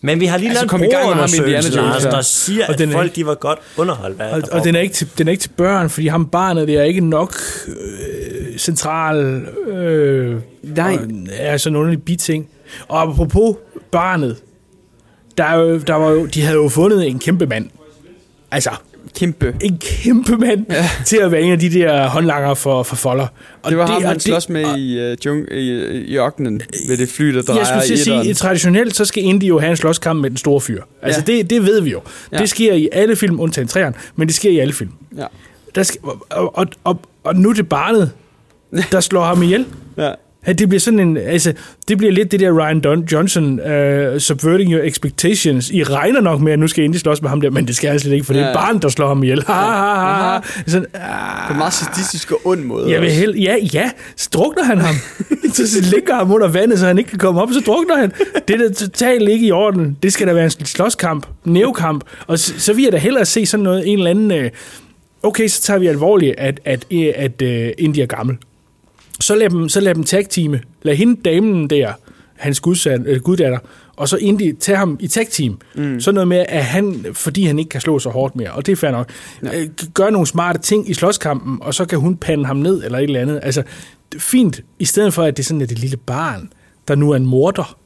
Men 0.00 0.20
vi 0.20 0.26
har 0.26 0.38
lige 0.38 0.48
Altså, 0.48 0.62
lavet 0.62 0.70
kom 0.70 0.82
i 0.82 0.84
en 0.84 0.90
gang 0.90 1.02
med 1.06 1.14
ham, 1.14 1.30
brugerundersøgelse, 1.30 1.70
Lars, 1.72 2.02
der 2.02 2.20
siger, 2.20 2.66
Og 2.66 2.72
at 2.72 2.78
den 2.78 2.92
folk 2.92 3.16
de 3.16 3.26
var 3.26 3.34
godt 3.34 3.58
underholdt. 3.76 4.20
Og, 4.20 4.42
der 4.42 4.58
og 4.58 4.64
den, 4.64 4.74
er 4.74 4.80
ikke 4.80 4.94
til, 4.94 5.08
den 5.18 5.28
er 5.28 5.30
ikke 5.32 5.40
til 5.40 5.48
børn, 5.56 5.90
fordi 5.90 6.06
ham 6.06 6.26
barnet 6.26 6.68
det 6.68 6.76
er 6.76 6.82
ikke 6.82 7.00
nok 7.00 7.34
øh, 7.68 8.58
central... 8.58 9.42
Øh, 9.66 10.40
Nej. 10.62 10.98
Og, 11.02 11.08
er 11.38 11.56
sådan 11.56 11.76
en 11.76 11.80
underlig 11.80 12.02
biting. 12.02 12.48
Og 12.88 13.02
apropos 13.02 13.56
barnet, 13.90 14.36
der, 15.38 15.44
er 15.44 15.56
jo, 15.58 15.78
der 15.78 15.94
var 15.94 16.10
jo, 16.10 16.26
de 16.26 16.42
havde 16.42 16.56
jo 16.56 16.68
fundet 16.68 17.06
en 17.08 17.18
kæmpe 17.18 17.46
mand. 17.46 17.70
Altså, 18.50 18.70
kæmpe. 19.14 19.54
En 19.62 19.78
kæmpe 19.78 20.36
mand 20.36 20.66
ja. 20.70 20.88
til 21.06 21.16
at 21.16 21.32
være 21.32 21.40
en 21.42 21.52
af 21.52 21.58
de 21.58 21.70
der 21.72 22.08
håndlanger 22.08 22.54
for, 22.54 22.82
for 22.82 22.96
folder. 22.96 23.26
Og 23.62 23.70
det 23.70 23.78
var 23.78 23.86
ham, 23.86 24.02
og 24.02 24.08
han 24.08 24.20
slås 24.20 24.48
med 24.48 24.76
i, 24.78 25.12
uh, 25.12 25.26
jung, 25.26 25.52
i, 25.52 25.70
i 26.04 26.16
ørkenen 26.18 26.62
ved 26.88 26.96
det 26.96 27.08
fly, 27.08 27.34
der 27.34 27.42
drejer 27.42 27.58
Jeg 27.58 27.66
skulle 27.66 27.98
sige, 27.98 28.16
etteren. 28.16 28.34
traditionelt 28.34 28.96
så 28.96 29.04
skal 29.04 29.22
Indy 29.24 29.44
jo 29.44 29.58
have 29.58 29.70
en 29.70 29.76
slåskamp 29.76 30.20
med 30.20 30.30
den 30.30 30.36
store 30.36 30.60
fyr. 30.60 30.82
Altså 31.02 31.22
Ja. 31.28 31.32
det, 31.32 31.50
det 31.50 31.66
ved 31.66 31.80
vi 31.80 31.90
jo. 31.90 32.00
Ja. 32.32 32.38
Det 32.38 32.48
sker 32.48 32.72
i 32.74 32.88
alle 32.92 33.16
film, 33.16 33.40
undtagen 33.40 33.68
træerne, 33.68 33.94
men 34.16 34.28
det 34.28 34.34
sker 34.36 34.50
i 34.50 34.58
alle 34.58 34.72
film. 34.74 34.90
Ja. 35.18 35.26
Der 35.74 35.82
skal, 35.82 36.00
og, 36.30 36.56
og, 36.58 36.66
og, 36.84 37.00
og 37.24 37.36
nu 37.36 37.50
er 37.50 37.54
det 37.54 37.68
barnet, 37.68 38.10
der 38.92 39.00
slår 39.00 39.24
ham 39.24 39.42
ihjel. 39.42 39.66
Ja. 39.98 40.10
Ja, 40.46 40.52
det 40.52 40.68
bliver 40.68 40.80
sådan 40.80 40.98
en, 41.00 41.16
altså, 41.16 41.52
det 41.88 41.98
bliver 41.98 42.12
lidt 42.12 42.32
det 42.32 42.40
der 42.40 42.50
Ryan 42.60 42.80
Don 42.80 43.04
Johnson, 43.12 43.60
uh, 43.60 44.18
subverting 44.18 44.72
your 44.72 44.82
expectations. 44.82 45.70
I 45.70 45.82
regner 45.82 46.20
nok 46.20 46.40
med, 46.40 46.52
at 46.52 46.58
nu 46.58 46.68
skal 46.68 46.84
Indy 46.84 46.96
slås 46.96 47.22
med 47.22 47.30
ham 47.30 47.40
der, 47.40 47.50
men 47.50 47.66
det 47.66 47.76
skal 47.76 47.88
jeg 47.90 48.00
slet 48.00 48.12
ikke, 48.12 48.24
for 48.26 48.32
det 48.32 48.40
er 48.42 48.44
Ja, 48.44 48.50
et 48.50 48.56
ja. 48.56 48.60
barn, 48.60 48.78
der 48.82 48.88
slår 48.88 49.08
ham 49.08 49.22
ihjel. 49.22 49.44
Ha, 49.46 49.52
ha. 49.52 50.38
Sådan, 50.66 50.86
På 51.46 51.52
en 51.52 51.58
meget 51.58 51.72
sadistisk 51.72 52.32
og 52.32 52.40
ond 52.44 52.60
måde. 52.64 52.90
jeg 52.90 53.00
vil 53.00 53.10
hel, 53.10 53.34
ja, 53.42 53.56
ja, 53.74 53.90
så 54.16 54.28
drukner 54.32 54.64
han 54.64 54.78
ham. 54.78 54.94
så 55.52 55.88
ligger 55.94 56.14
ham 56.14 56.32
under 56.32 56.48
vandet, 56.48 56.78
så 56.78 56.86
han 56.86 56.98
ikke 56.98 57.10
kan 57.10 57.18
komme 57.18 57.42
op, 57.42 57.48
så 57.52 57.60
drukner 57.66 57.96
han. 57.96 58.12
Det 58.48 58.54
er 58.60 58.68
da 58.68 58.74
totalt 58.74 59.28
ikke 59.28 59.46
i 59.46 59.50
orden. 59.50 59.96
Det 60.02 60.12
skal 60.12 60.26
da 60.26 60.32
være 60.32 60.44
en 60.44 60.50
slåskamp, 60.50 61.26
nævkamp. 61.44 62.04
Og 62.26 62.38
så, 62.38 62.52
så 62.58 62.72
vil 62.72 62.82
jeg 62.84 62.92
da 62.92 62.96
hellere 62.98 63.24
se 63.24 63.46
sådan 63.46 63.64
noget, 63.64 63.88
en 63.88 63.98
eller 63.98 64.10
anden... 64.10 64.30
Øh, 64.32 64.50
okay, 65.22 65.46
så 65.48 65.62
tager 65.62 65.78
vi 65.78 65.86
alvorligt, 65.86 66.34
at, 66.38 66.60
at, 66.64 66.84
at, 66.92 67.40
at 67.40 67.66
uh, 67.66 67.84
Indy 67.84 67.98
er 67.98 68.06
gammel. 68.06 68.36
Så 69.20 69.34
lad 69.34 69.50
dem, 69.50 69.68
så 69.68 69.80
lad 69.80 69.94
dem 69.94 70.04
tag-teame. 70.04 70.60
Lad 70.82 70.96
hende 70.96 71.20
damen 71.24 71.70
der, 71.70 71.92
hans 72.36 72.60
gudsand, 72.60 73.06
øh, 73.06 73.20
guddatter, 73.20 73.58
og 73.96 74.08
så 74.08 74.16
Indy 74.16 74.56
tage 74.60 74.78
ham 74.78 74.96
i 75.00 75.08
tag-team. 75.08 75.58
Mm. 75.74 76.00
Så 76.00 76.12
noget 76.12 76.28
med, 76.28 76.44
at 76.48 76.64
han, 76.64 77.06
fordi 77.12 77.44
han 77.44 77.58
ikke 77.58 77.68
kan 77.68 77.80
slå 77.80 77.98
så 77.98 78.10
hårdt 78.10 78.36
mere, 78.36 78.50
og 78.50 78.66
det 78.66 78.72
er 78.72 78.76
fair 78.76 78.90
nok, 78.90 79.10
ja. 79.42 79.48
gør 79.94 80.10
nogle 80.10 80.26
smarte 80.26 80.58
ting 80.58 80.90
i 80.90 80.94
slåskampen, 80.94 81.58
og 81.60 81.74
så 81.74 81.84
kan 81.84 81.98
hun 81.98 82.16
pande 82.16 82.46
ham 82.46 82.56
ned, 82.56 82.84
eller 82.84 82.98
et 82.98 83.04
eller 83.04 83.20
andet. 83.20 83.40
Altså, 83.42 83.62
fint, 84.18 84.60
i 84.78 84.84
stedet 84.84 85.14
for, 85.14 85.22
at 85.22 85.36
det 85.36 85.42
er 85.42 85.44
sådan, 85.44 85.62
at 85.62 85.68
det 85.68 85.78
lille 85.78 85.96
barn, 85.96 86.52
der 86.88 86.94
nu 86.94 87.10
er 87.10 87.16
en 87.16 87.26
morder, 87.26 87.78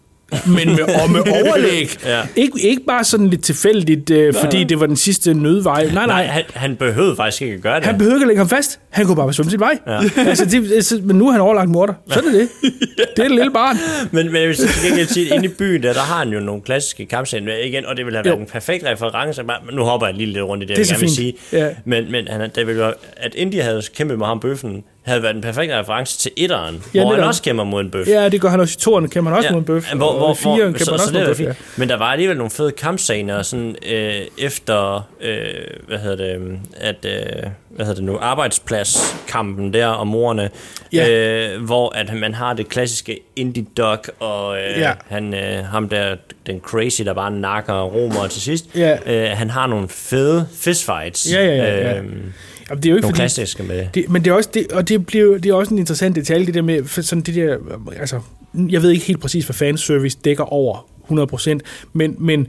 men 0.47 0.69
med, 0.77 0.83
og 1.03 1.11
med 1.11 1.21
overlæg. 1.43 1.91
Ja. 2.05 2.21
ikke, 2.37 2.61
ikke 2.61 2.83
bare 2.87 3.05
sådan 3.05 3.29
lidt 3.31 3.45
tilfældigt, 3.45 4.11
øh, 4.11 4.33
Nej. 4.35 4.43
fordi 4.45 4.65
det 4.65 4.81
var 4.81 4.87
den 4.87 4.97
sidste 4.97 5.35
nødvej. 5.35 5.85
Nej, 5.85 5.93
nej. 5.95 6.07
Nej, 6.07 6.25
han, 6.25 6.43
han 6.55 6.77
behøvede 6.77 7.17
faktisk 7.17 7.43
ikke 7.43 7.55
at 7.55 7.61
gøre 7.61 7.77
det. 7.77 7.85
Han 7.87 7.99
behøver 7.99 8.17
ikke 8.17 8.25
at 8.25 8.29
lægge 8.29 8.39
ham 8.41 8.49
fast. 8.49 8.81
Han 8.91 9.07
kunne 9.07 9.17
bare 9.17 9.33
svømme 9.33 9.51
sin 9.51 9.61
vej. 9.61 9.79
Ja. 9.87 10.01
altså, 10.31 10.45
det, 10.45 10.73
altså, 10.73 11.01
men 11.05 11.17
nu 11.17 11.29
er 11.29 11.33
han 11.33 11.41
overlagt 11.41 11.71
morder. 11.71 11.95
Så 12.11 12.19
er 12.19 12.23
det 12.23 12.33
det. 12.33 12.49
Det 13.17 13.23
er 13.23 13.25
et 13.25 13.31
lille 13.31 13.51
barn. 13.53 13.77
Men, 14.13 14.27
men 14.33 14.37
jeg 14.43 14.49
vil 14.49 14.57
til 14.57 14.69
gengæld 14.89 15.07
sige, 15.09 15.35
inde 15.35 15.45
i 15.45 15.49
byen, 15.49 15.83
der, 15.83 15.93
der 15.93 16.01
har 16.01 16.19
han 16.19 16.29
jo 16.29 16.41
nogle 16.41 16.63
klassiske 16.63 17.07
kampscener 17.07 17.57
igen, 17.65 17.87
og 17.87 17.97
det 17.97 18.07
vil 18.07 18.15
have 18.15 18.25
været 18.25 18.35
Jo. 18.37 18.41
en 18.41 18.47
perfekt 18.47 18.85
reference. 18.87 19.43
Men 19.43 19.55
Nu 19.73 19.83
hopper 19.83 20.07
jeg 20.07 20.17
lige 20.17 20.27
lidt 20.33 20.45
rundt 20.45 20.65
i 20.65 20.67
det, 20.67 20.77
Det 20.77 20.83
er 20.83 20.87
jeg 20.87 20.97
gerne 20.97 21.01
vil 21.01 21.11
sige. 21.17 21.35
Ja. 21.53 21.69
Men, 21.85 22.13
men 22.13 22.29
han, 22.29 22.51
det 22.55 22.67
ville 22.67 22.81
være, 22.81 22.93
at 23.17 23.35
Indy 23.35 23.63
havde 23.63 23.83
kæmpet 23.97 24.19
med 24.19 24.27
ham 24.27 24.41
bøffen, 24.41 24.85
havde 25.09 25.23
været 25.23 25.37
en 25.37 25.43
perfekt 25.43 25.73
reference 25.73 26.19
til 26.19 26.31
etteren, 26.37 26.83
Ja, 26.95 27.01
hvor 27.03 27.15
han 27.15 27.25
også 27.25 27.43
kæmper 27.43 27.65
mod 27.65 27.81
en 27.81 27.91
bøf. 27.91 28.09
Ja, 28.09 28.29
det 28.29 28.41
gør 28.41 28.49
han 28.49 28.61
også 28.61 28.77
i 28.79 28.81
toren, 28.81 29.11
kæmper 29.11 29.31
han 29.31 29.37
også 29.39 29.47
ja. 29.49 29.53
mod 29.53 29.61
en 29.61 29.65
bøf. 29.65 29.93
Hvor, 29.95 30.17
hvor, 30.17 30.27
og 30.27 30.33
i 30.33 30.43
firen 30.43 30.59
kæmper 30.59 30.79
så, 30.85 30.91
han 30.91 30.99
så 30.99 31.05
også 31.05 31.13
mod 31.15 31.21
en 31.21 31.27
bøf. 31.27 31.41
Ja. 31.41 31.53
Men 31.77 31.89
der 31.89 31.97
var 31.97 32.07
alligevel 32.13 32.37
nogle 32.37 32.51
fede 32.51 32.73
kampscener, 32.73 33.43
sådan 33.43 33.77
øh, 33.91 34.21
efter, 34.39 35.09
øh, 35.21 35.45
hvad 35.89 35.99
hedder 35.99 36.17
det, 36.17 36.59
at, 36.77 36.97
øh, 37.05 37.51
hvad 37.71 37.87
hedder 37.87 37.95
det 37.95 38.05
nu, 38.05 38.19
arbejdspladskampen 38.21 39.73
der 39.73 39.87
om 39.87 40.07
morerne, 40.07 40.51
Ja. 40.93 41.09
øh, 41.11 41.63
hvor 41.65 41.93
at 41.97 42.15
man 42.17 42.35
har 42.35 42.53
det 42.55 42.69
klassiske 42.69 43.21
indie 43.37 43.67
dog 43.77 43.99
og 44.21 44.57
øh, 44.57 44.79
Ja. 44.79 44.93
han, 45.09 45.35
øh, 45.35 45.65
ham 45.65 45.89
der, 45.89 46.17
den 46.47 46.61
crazy, 46.61 47.03
der 47.03 47.13
bare 47.15 47.31
nakker 47.31 47.83
romer 47.83 48.27
til 48.27 48.43
sidst, 48.43 48.67
Ja. 48.77 48.99
øh, 49.07 49.37
han 49.37 49.51
har 49.51 49.67
nogle 49.67 49.89
fede 49.89 50.49
fistfights. 50.55 51.33
Ja, 51.33 51.45
ja, 51.45 51.55
ja, 51.57 51.89
ja. 51.89 51.99
Øhm, 51.99 52.33
Jamen, 52.71 52.83
det 52.83 52.89
er 52.89 52.91
jo 52.91 52.97
ikke 52.97 53.03
nogle 53.03 53.13
fordi- 53.15 53.21
klassiske 53.23 53.63
med 53.63 53.87
det. 53.95 54.09
Men 54.11 54.25
det 54.25 54.31
er 54.31 54.35
også, 54.35 54.51
det, 54.55 54.73
og 54.73 54.89
det, 54.89 55.07
bliver, 55.07 55.39
det 55.39 55.51
er 55.51 55.55
også 55.55 55.75
en 55.75 55.79
interessant 55.79 56.17
detalje, 56.17 56.47
det 56.47 56.55
der 56.55 56.63
med, 56.63 56.85
sådan 57.03 57.23
det 57.23 57.35
der, 57.35 57.57
altså, 58.01 58.21
jeg 58.55 58.83
ved 58.83 58.91
ikke 58.91 59.05
helt 59.05 59.21
præcis, 59.21 59.45
hvad 59.45 59.55
fanservice 59.55 60.19
dækker 60.25 60.45
over 60.45 60.89
100%, 61.11 61.59
men, 61.93 62.17
men 62.19 62.47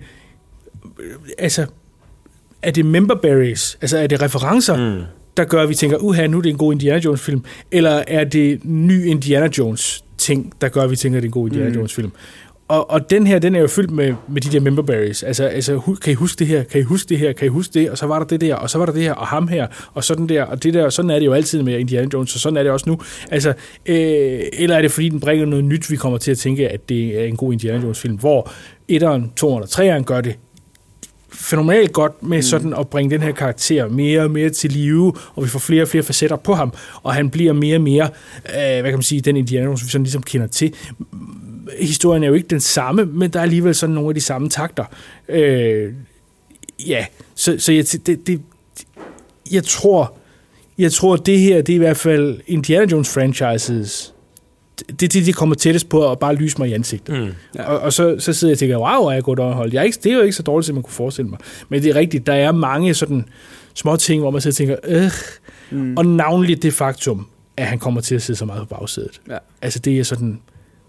øh, 1.00 1.06
altså, 1.38 1.66
er 2.62 2.72
det 2.72 2.86
member 2.86 3.16
berries, 3.16 3.78
altså 3.82 3.98
er 3.98 4.08
det 4.08 4.22
referencer, 4.22 4.96
mm. 4.96 5.02
der 5.38 5.44
gør, 5.44 5.64
at 5.64 5.70
vi 5.70 5.76
tænker, 5.76 5.98
uha, 5.98 6.28
nu 6.28 6.38
er 6.38 6.42
det 6.42 6.50
en 6.50 6.58
god 6.58 6.74
Indiana 6.74 7.00
Jones 7.00 7.22
film, 7.22 7.44
eller 7.72 8.04
er 8.08 8.24
det 8.24 8.60
ny 8.64 9.06
Indiana 9.06 9.50
Jones 9.58 10.04
ting, 10.18 10.54
der 10.62 10.70
gør, 10.70 10.82
at 10.82 10.92
vi 10.92 10.96
tænker, 10.96 11.18
at 11.18 11.22
det 11.24 11.28
er 11.28 11.30
en 11.30 11.34
god 11.34 11.48
Indiana 11.48 11.70
Mm. 11.70 11.76
Jones 11.76 11.94
film? 11.94 12.12
Og, 12.70 12.92
og 12.92 13.10
den 13.10 13.28
her, 13.28 13.40
den 13.40 13.56
er 13.56 13.60
jo 13.60 13.68
fyldt 13.68 13.92
med, 13.92 14.14
med 14.28 14.42
de 14.42 14.52
der 14.52 14.60
member 14.60 14.82
berries. 14.82 15.24
Altså, 15.24 15.44
altså, 15.44 15.98
kan 16.02 16.12
I 16.12 16.14
huske 16.14 16.40
det 16.40 16.48
her? 16.48 16.64
Kan 16.64 16.82
I 16.82 16.84
huske 16.84 17.10
det 17.10 17.20
her? 17.20 17.34
Kan 17.34 17.46
I 17.46 17.50
huske 17.50 17.80
det? 17.80 17.90
Og 17.90 17.98
så 17.98 18.06
var 18.06 18.20
der 18.20 18.26
det 18.26 18.42
der, 18.42 18.56
og 18.56 18.70
så 18.70 18.78
var 18.78 18.86
der 18.86 18.94
det 18.94 19.02
her, 19.02 19.14
og 19.14 19.28
ham 19.28 19.48
her, 19.48 19.68
og 19.94 20.04
sådan 20.04 20.30
der, 20.30 20.44
og 20.44 20.64
det 20.64 20.74
der. 20.74 20.90
Sådan 20.90 21.12
er 21.12 21.20
det 21.20 21.26
jo 21.26 21.34
altid 21.34 21.64
med 21.64 21.80
Indiana 21.80 22.08
Jones, 22.14 22.36
og 22.36 22.40
sådan 22.40 22.58
er 22.58 22.64
det 22.64 22.72
også 22.72 22.90
nu. 22.90 23.00
Altså, 23.32 23.54
øh, 23.86 24.42
eller 24.54 24.76
er 24.76 24.82
det 24.82 24.92
fordi, 24.92 25.10
den 25.10 25.20
bringer 25.20 25.46
noget 25.46 25.66
nyt, 25.66 25.92
vi 25.92 25.96
kommer 25.96 26.18
til 26.18 26.32
at 26.32 26.38
tænke, 26.38 26.70
at 26.70 26.90
det 26.90 27.22
er 27.22 27.26
en 27.26 27.36
god 27.36 27.54
Indiana 27.54 27.84
Jones 27.84 28.00
film, 28.00 28.16
hvor 28.16 28.52
etteren, 28.88 29.32
toeren 29.36 29.64
og 29.64 29.70
treeren 29.70 30.04
gør 30.04 30.22
det 30.22 30.36
fænomenalt 31.32 31.94
godt 31.94 32.24
med 32.24 32.38
mm. 32.38 32.42
sådan 32.42 32.74
at 32.74 32.88
bringe 32.88 33.12
den 33.16 33.22
her 33.22 33.32
karakter 33.32 33.88
mere 33.88 34.22
og 34.22 34.32
mere 34.32 34.50
til 34.50 34.72
live, 34.72 35.14
og 35.36 35.44
vi 35.44 35.50
får 35.50 35.60
flere 35.60 35.82
og 35.82 35.88
flere 35.88 36.04
facetter 36.04 36.38
på 36.38 36.54
ham, 36.54 36.74
og 37.04 37.14
han 37.14 37.30
bliver 37.30 37.54
mere 37.54 37.78
og 37.78 37.82
mere, 37.82 38.10
øh, 38.46 38.52
hvad 38.54 38.84
kan 38.84 38.94
man 38.94 39.02
sige, 39.02 39.22
den 39.22 39.36
Indiana 39.38 39.66
Jones, 39.66 39.86
vi 39.86 39.90
sådan 39.90 40.04
ligesom 40.04 40.24
kender 40.24 40.48
til. 40.48 40.74
Historien 41.80 42.24
er 42.24 42.28
jo 42.28 42.34
ikke 42.34 42.48
den 42.48 42.60
samme, 42.60 43.06
men 43.06 43.34
der 43.34 43.40
er 43.40 43.44
alligevel 43.44 43.76
sådan 43.76 43.96
nogle 43.96 44.10
af 44.10 44.16
de 44.16 44.22
samme 44.22 44.50
takter. 44.50 44.86
Øh, 45.30 45.94
ja, 46.88 47.06
så, 47.36 47.56
så 47.60 47.72
jeg, 47.72 47.86
det, 48.06 48.28
det, 48.28 48.42
jeg 49.52 49.64
tror, 49.64 50.18
jeg 50.78 50.92
tror, 50.92 51.16
det 51.16 51.40
her, 51.40 51.62
det 51.62 51.74
er 51.74 51.76
i 51.76 51.80
hvert 51.80 51.98
fald 51.98 52.40
Indiana 52.48 52.92
Jones 52.92 53.14
franchises 53.14 54.14
det 54.88 55.04
er 55.04 55.08
det, 55.08 55.26
de 55.26 55.34
kommer 55.34 55.56
tættest 55.56 55.90
på 55.90 56.12
at 56.12 56.20
bare 56.20 56.36
lyse 56.36 56.58
mig 56.60 56.70
i 56.70 56.74
ansigtet. 56.74 57.20
Mm. 57.20 57.32
Ja. 57.56 57.64
Og, 57.64 57.80
og 57.80 57.94
så, 57.94 58.16
så 58.20 58.34
sidder 58.34 58.52
jeg 58.52 58.56
og 58.56 58.60
tænker, 58.60 58.78
wow, 58.78 59.08
er 59.08 59.12
jeg 59.12 59.24
godt 59.24 59.40
underholdt. 59.40 59.74
Jeg 59.74 59.80
er 59.80 59.84
ikke, 59.84 60.00
det 60.04 60.12
er 60.12 60.16
jo 60.16 60.22
ikke 60.22 60.36
så 60.36 60.44
dårligt, 60.44 60.66
som 60.66 60.76
man 60.76 60.84
kunne 60.84 60.94
forestille 60.94 61.30
mig. 61.30 61.40
Men 61.70 61.84
det 61.84 61.90
er 61.90 61.96
rigtigt, 61.96 62.28
der 62.28 62.34
er 62.34 62.52
mange 62.52 62.94
sådan 62.94 63.26
små 63.74 63.96
ting, 63.96 64.22
hvor 64.22 64.32
man 64.32 64.42
sidder 64.42 64.76
og 64.76 64.82
tænker, 64.84 65.04
øh, 65.04 65.12
mm. 65.80 65.98
og 65.98 66.06
navnligt 66.06 66.64
det 66.64 66.74
faktum, 66.74 67.28
at 67.58 67.66
han 67.66 67.80
kommer 67.80 68.02
til 68.02 68.16
at 68.16 68.22
sidde 68.22 68.38
så 68.40 68.46
meget 68.46 68.68
på 68.68 68.76
bagsædet. 68.76 69.22
Ja. 69.30 69.38
Altså 69.62 69.80
det 69.80 70.00
er 70.00 70.04
sådan, 70.04 70.42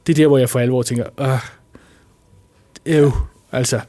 det 0.06 0.12
er 0.12 0.16
der, 0.16 0.26
hvor 0.26 0.38
jeg 0.38 0.48
for 0.48 0.58
alvor 0.58 0.82
tænker, 0.82 1.04
øh, 2.86 3.04
øh, 3.04 3.12
altså. 3.52 3.80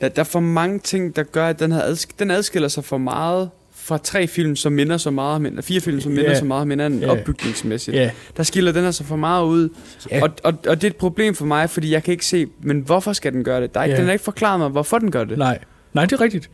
Der, 0.00 0.08
der 0.08 0.20
er 0.20 0.24
for 0.24 0.40
mange 0.40 0.78
ting, 0.78 1.16
der 1.16 1.22
gør, 1.22 1.48
at 1.48 1.58
den, 1.58 1.72
her 1.72 1.82
adsk- 1.82 2.14
den 2.18 2.30
adskiller 2.30 2.68
sig 2.68 2.84
for 2.84 2.98
meget 2.98 3.50
fra 3.86 3.98
tre 3.98 4.26
film, 4.26 4.56
som 4.56 4.72
minder 4.72 4.96
så 4.96 5.10
meget 5.10 5.34
om 5.36 5.44
hinanden, 5.44 5.62
fire 5.62 5.80
film, 5.80 6.00
som 6.00 6.12
minder 6.12 6.30
Ja. 6.30 6.38
så 6.38 6.44
meget 6.44 6.62
om 6.62 6.70
hinanden 6.70 7.00
Ja. 7.00 7.10
opbygningsmæssigt. 7.10 7.96
Ja. 7.96 8.10
Der 8.36 8.42
skiller 8.42 8.72
den 8.72 8.84
her 8.84 8.90
så 8.90 9.04
for 9.04 9.16
meget 9.16 9.44
ud. 9.46 9.68
Ja. 10.10 10.22
Og, 10.22 10.30
og, 10.44 10.54
og 10.68 10.76
det 10.76 10.84
er 10.84 10.90
et 10.90 10.96
problem 10.96 11.34
for 11.34 11.46
mig, 11.46 11.70
fordi 11.70 11.90
jeg 11.92 12.02
kan 12.02 12.12
ikke 12.12 12.26
se, 12.26 12.46
men 12.62 12.80
hvorfor 12.80 13.12
skal 13.12 13.32
den 13.32 13.44
gøre 13.44 13.60
det? 13.60 13.74
Der 13.74 13.80
er, 13.80 13.84
ikke 13.84 13.92
Ja. 13.94 13.98
Den 14.00 14.06
har 14.06 14.12
ikke 14.12 14.24
forklaret 14.24 14.60
mig, 14.60 14.68
hvorfor 14.68 14.98
den 14.98 15.10
gør 15.10 15.24
det. 15.24 15.38
Nej, 15.38 15.58
nej, 15.92 16.04
det 16.04 16.12
er 16.12 16.20
rigtigt. 16.20 16.50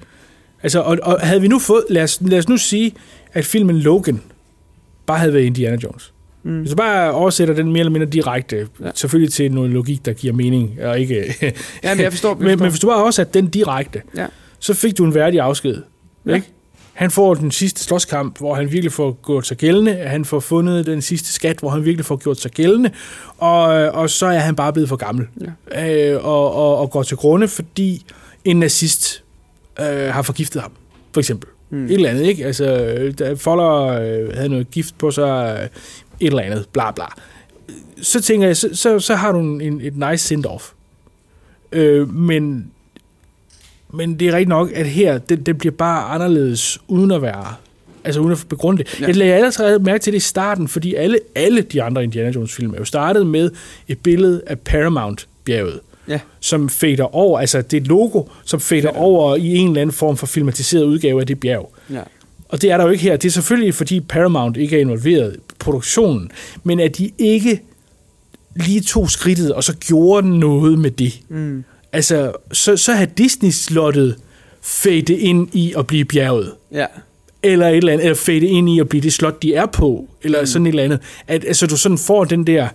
Altså, 0.62 0.80
og, 0.80 0.98
og 1.02 1.20
havde 1.20 1.40
vi 1.40 1.48
nu 1.48 1.58
fået, 1.58 1.84
lad 1.90 2.02
os, 2.02 2.18
lad 2.20 2.38
os 2.38 2.48
nu 2.48 2.56
sige, 2.56 2.94
at 3.32 3.44
filmen 3.44 3.78
Logan 3.78 4.20
bare 5.06 5.18
havde 5.18 5.32
været 5.34 5.44
Indiana 5.44 5.76
Jones. 5.84 6.12
Mm. 6.42 6.58
Hvis 6.58 6.70
du 6.70 6.76
bare 6.76 7.12
oversætter 7.12 7.54
den 7.54 7.66
mere 7.72 7.80
eller 7.80 7.90
mindre 7.90 8.06
direkte, 8.06 8.68
ja. 8.80 8.90
selvfølgelig 8.94 9.32
til 9.32 9.52
noget 9.52 9.70
logik, 9.70 10.04
der 10.04 10.12
giver 10.12 10.32
mening, 10.34 10.78
og 10.84 11.00
ikke... 11.00 11.34
Ja, 11.82 11.94
men 11.94 12.02
jeg 12.02 12.12
forstår- 12.12 12.28
jeg 12.28 12.36
men, 12.38 12.48
forstår. 12.48 12.64
men 12.64 12.70
hvis 12.70 12.80
du 12.80 12.86
bare 12.86 13.02
oversatte 13.02 13.32
den 13.40 13.46
direkte, 13.50 14.02
Ja. 14.16 14.26
så 14.58 14.74
fik 14.74 14.98
du 14.98 15.04
en 15.04 15.14
værdig 15.14 15.40
afsked. 15.40 15.76
Ja. 16.26 16.34
Ikke? 16.34 16.46
Han 16.92 17.10
får 17.10 17.34
den 17.34 17.50
sidste 17.50 17.80
slåskamp, 17.80 18.38
hvor 18.38 18.54
han 18.54 18.72
virkelig 18.72 18.92
får 18.92 19.18
gjort 19.26 19.46
sig 19.46 19.56
gældende. 19.56 19.94
Han 19.94 20.24
får 20.24 20.40
fundet 20.40 20.86
den 20.86 21.02
sidste 21.02 21.32
skat, 21.32 21.58
hvor 21.58 21.70
han 21.70 21.84
virkelig 21.84 22.04
får 22.04 22.16
gjort 22.16 22.40
sig 22.40 22.50
gældende. 22.50 22.90
Og, 23.38 23.64
og 23.90 24.10
så 24.10 24.26
er 24.26 24.38
han 24.38 24.56
bare 24.56 24.72
blevet 24.72 24.88
for 24.88 24.96
gammel. 24.96 25.26
Ja. 25.70 26.12
Øh, 26.12 26.24
og, 26.24 26.54
og, 26.54 26.78
og 26.78 26.90
går 26.90 27.02
til 27.02 27.16
grunde, 27.16 27.48
fordi 27.48 28.04
en 28.44 28.58
nazist 28.58 29.24
øh, 29.80 29.86
har 29.86 30.22
forgiftet 30.22 30.62
ham, 30.62 30.72
for 31.12 31.20
eksempel. 31.20 31.48
Mm. 31.70 31.84
Et 31.84 31.92
eller 31.92 32.10
andet, 32.10 32.24
ikke? 32.24 32.46
Altså, 32.46 32.64
øh, 32.64 33.14
da 33.18 33.32
Foller 33.32 33.86
øh, 33.86 34.34
havde 34.34 34.48
noget 34.48 34.70
gift 34.70 34.98
på 34.98 35.10
sig, 35.10 35.58
øh, 35.60 35.68
et 36.20 36.26
eller 36.26 36.42
andet, 36.42 36.66
bla 36.72 36.90
bla. 36.90 37.04
Så 38.02 38.22
tænker 38.22 38.46
jeg, 38.46 38.56
så, 38.56 38.68
så, 38.72 38.98
så 38.98 39.14
har 39.14 39.32
du 39.32 39.38
en, 39.38 39.60
en, 39.60 39.80
et 39.80 39.96
nice 39.96 40.34
send-off. 40.34 40.72
Øh, 41.72 42.14
men, 42.14 42.70
men 43.92 44.14
det 44.20 44.28
er 44.28 44.32
rigtigt 44.32 44.48
nok, 44.48 44.70
at 44.74 44.86
her, 44.86 45.18
det, 45.18 45.46
det 45.46 45.58
bliver 45.58 45.72
bare 45.72 46.14
anderledes, 46.14 46.78
uden 46.88 47.10
at 47.10 47.22
være 47.22 47.54
Altså 48.04 48.20
uden 48.20 48.32
at 48.32 48.44
begrunde 48.48 48.82
det. 48.84 49.00
Ja. 49.00 49.06
Jeg 49.06 49.16
lagde 49.16 49.34
allerede 49.34 49.78
mærke 49.82 50.02
til 50.02 50.12
det 50.12 50.16
i 50.16 50.20
starten, 50.20 50.68
fordi 50.68 50.94
alle, 50.94 51.18
alle 51.34 51.62
de 51.62 51.82
andre 51.82 52.04
Indiana 52.04 52.30
Jones-film 52.30 52.74
er 52.74 52.78
jo 52.78 52.84
startet 52.84 53.26
med 53.26 53.50
et 53.88 53.98
billede 53.98 54.42
af 54.46 54.58
Paramount-bjerget, 54.58 55.80
Ja. 56.08 56.20
som 56.40 56.68
fader 56.68 57.14
over, 57.14 57.40
altså 57.40 57.62
det 57.62 57.76
et 57.76 57.86
logo, 57.86 58.22
som 58.44 58.60
fader 58.60 58.90
ja. 58.94 59.00
over 59.00 59.36
i 59.36 59.56
en 59.56 59.68
eller 59.68 59.80
anden 59.80 59.94
form 59.94 60.16
for 60.16 60.26
filmatiseret 60.26 60.84
udgave 60.84 61.20
af 61.20 61.26
det 61.26 61.40
bjerg. 61.40 61.72
Ja. 61.90 62.00
Og 62.48 62.62
det 62.62 62.70
er 62.70 62.76
der 62.76 62.84
jo 62.84 62.90
ikke 62.90 63.02
her. 63.04 63.16
Det 63.16 63.28
er 63.28 63.32
selvfølgelig, 63.32 63.74
fordi 63.74 64.00
Paramount 64.00 64.56
ikke 64.56 64.76
er 64.76 64.80
involveret 64.80 65.36
i 65.36 65.38
produktionen, 65.58 66.30
men 66.64 66.80
at 66.80 66.98
de 66.98 67.10
ikke 67.18 67.60
lige 68.56 68.80
tog 68.80 69.10
skridtet, 69.10 69.52
og 69.52 69.64
så 69.64 69.76
gjorde 69.76 70.38
noget 70.38 70.78
med 70.78 70.90
det. 70.90 71.20
Mm. 71.28 71.64
Altså, 71.92 72.32
så, 72.52 72.76
så 72.76 72.92
havde 72.92 73.10
Disney 73.18 73.50
slottet 73.50 74.16
fade 74.62 75.18
ind 75.18 75.48
i 75.52 75.74
at 75.78 75.86
blive 75.86 76.04
bjerget. 76.04 76.52
Ja. 76.72 76.86
Eller 77.42 77.68
et 77.68 77.76
eller 77.76 77.92
andet, 77.92 78.04
eller 78.04 78.16
fade 78.16 78.46
ind 78.46 78.70
i 78.70 78.80
at 78.80 78.88
blive 78.88 79.02
det 79.02 79.12
slot, 79.12 79.42
de 79.42 79.54
er 79.54 79.66
på, 79.66 80.08
eller 80.22 80.40
mm. 80.40 80.46
sådan 80.46 80.66
et 80.66 80.70
eller 80.70 80.82
andet. 80.82 81.00
At, 81.26 81.44
altså, 81.44 81.66
du 81.66 81.76
sådan 81.76 81.98
får 81.98 82.24
den 82.24 82.46
der, 82.46 82.68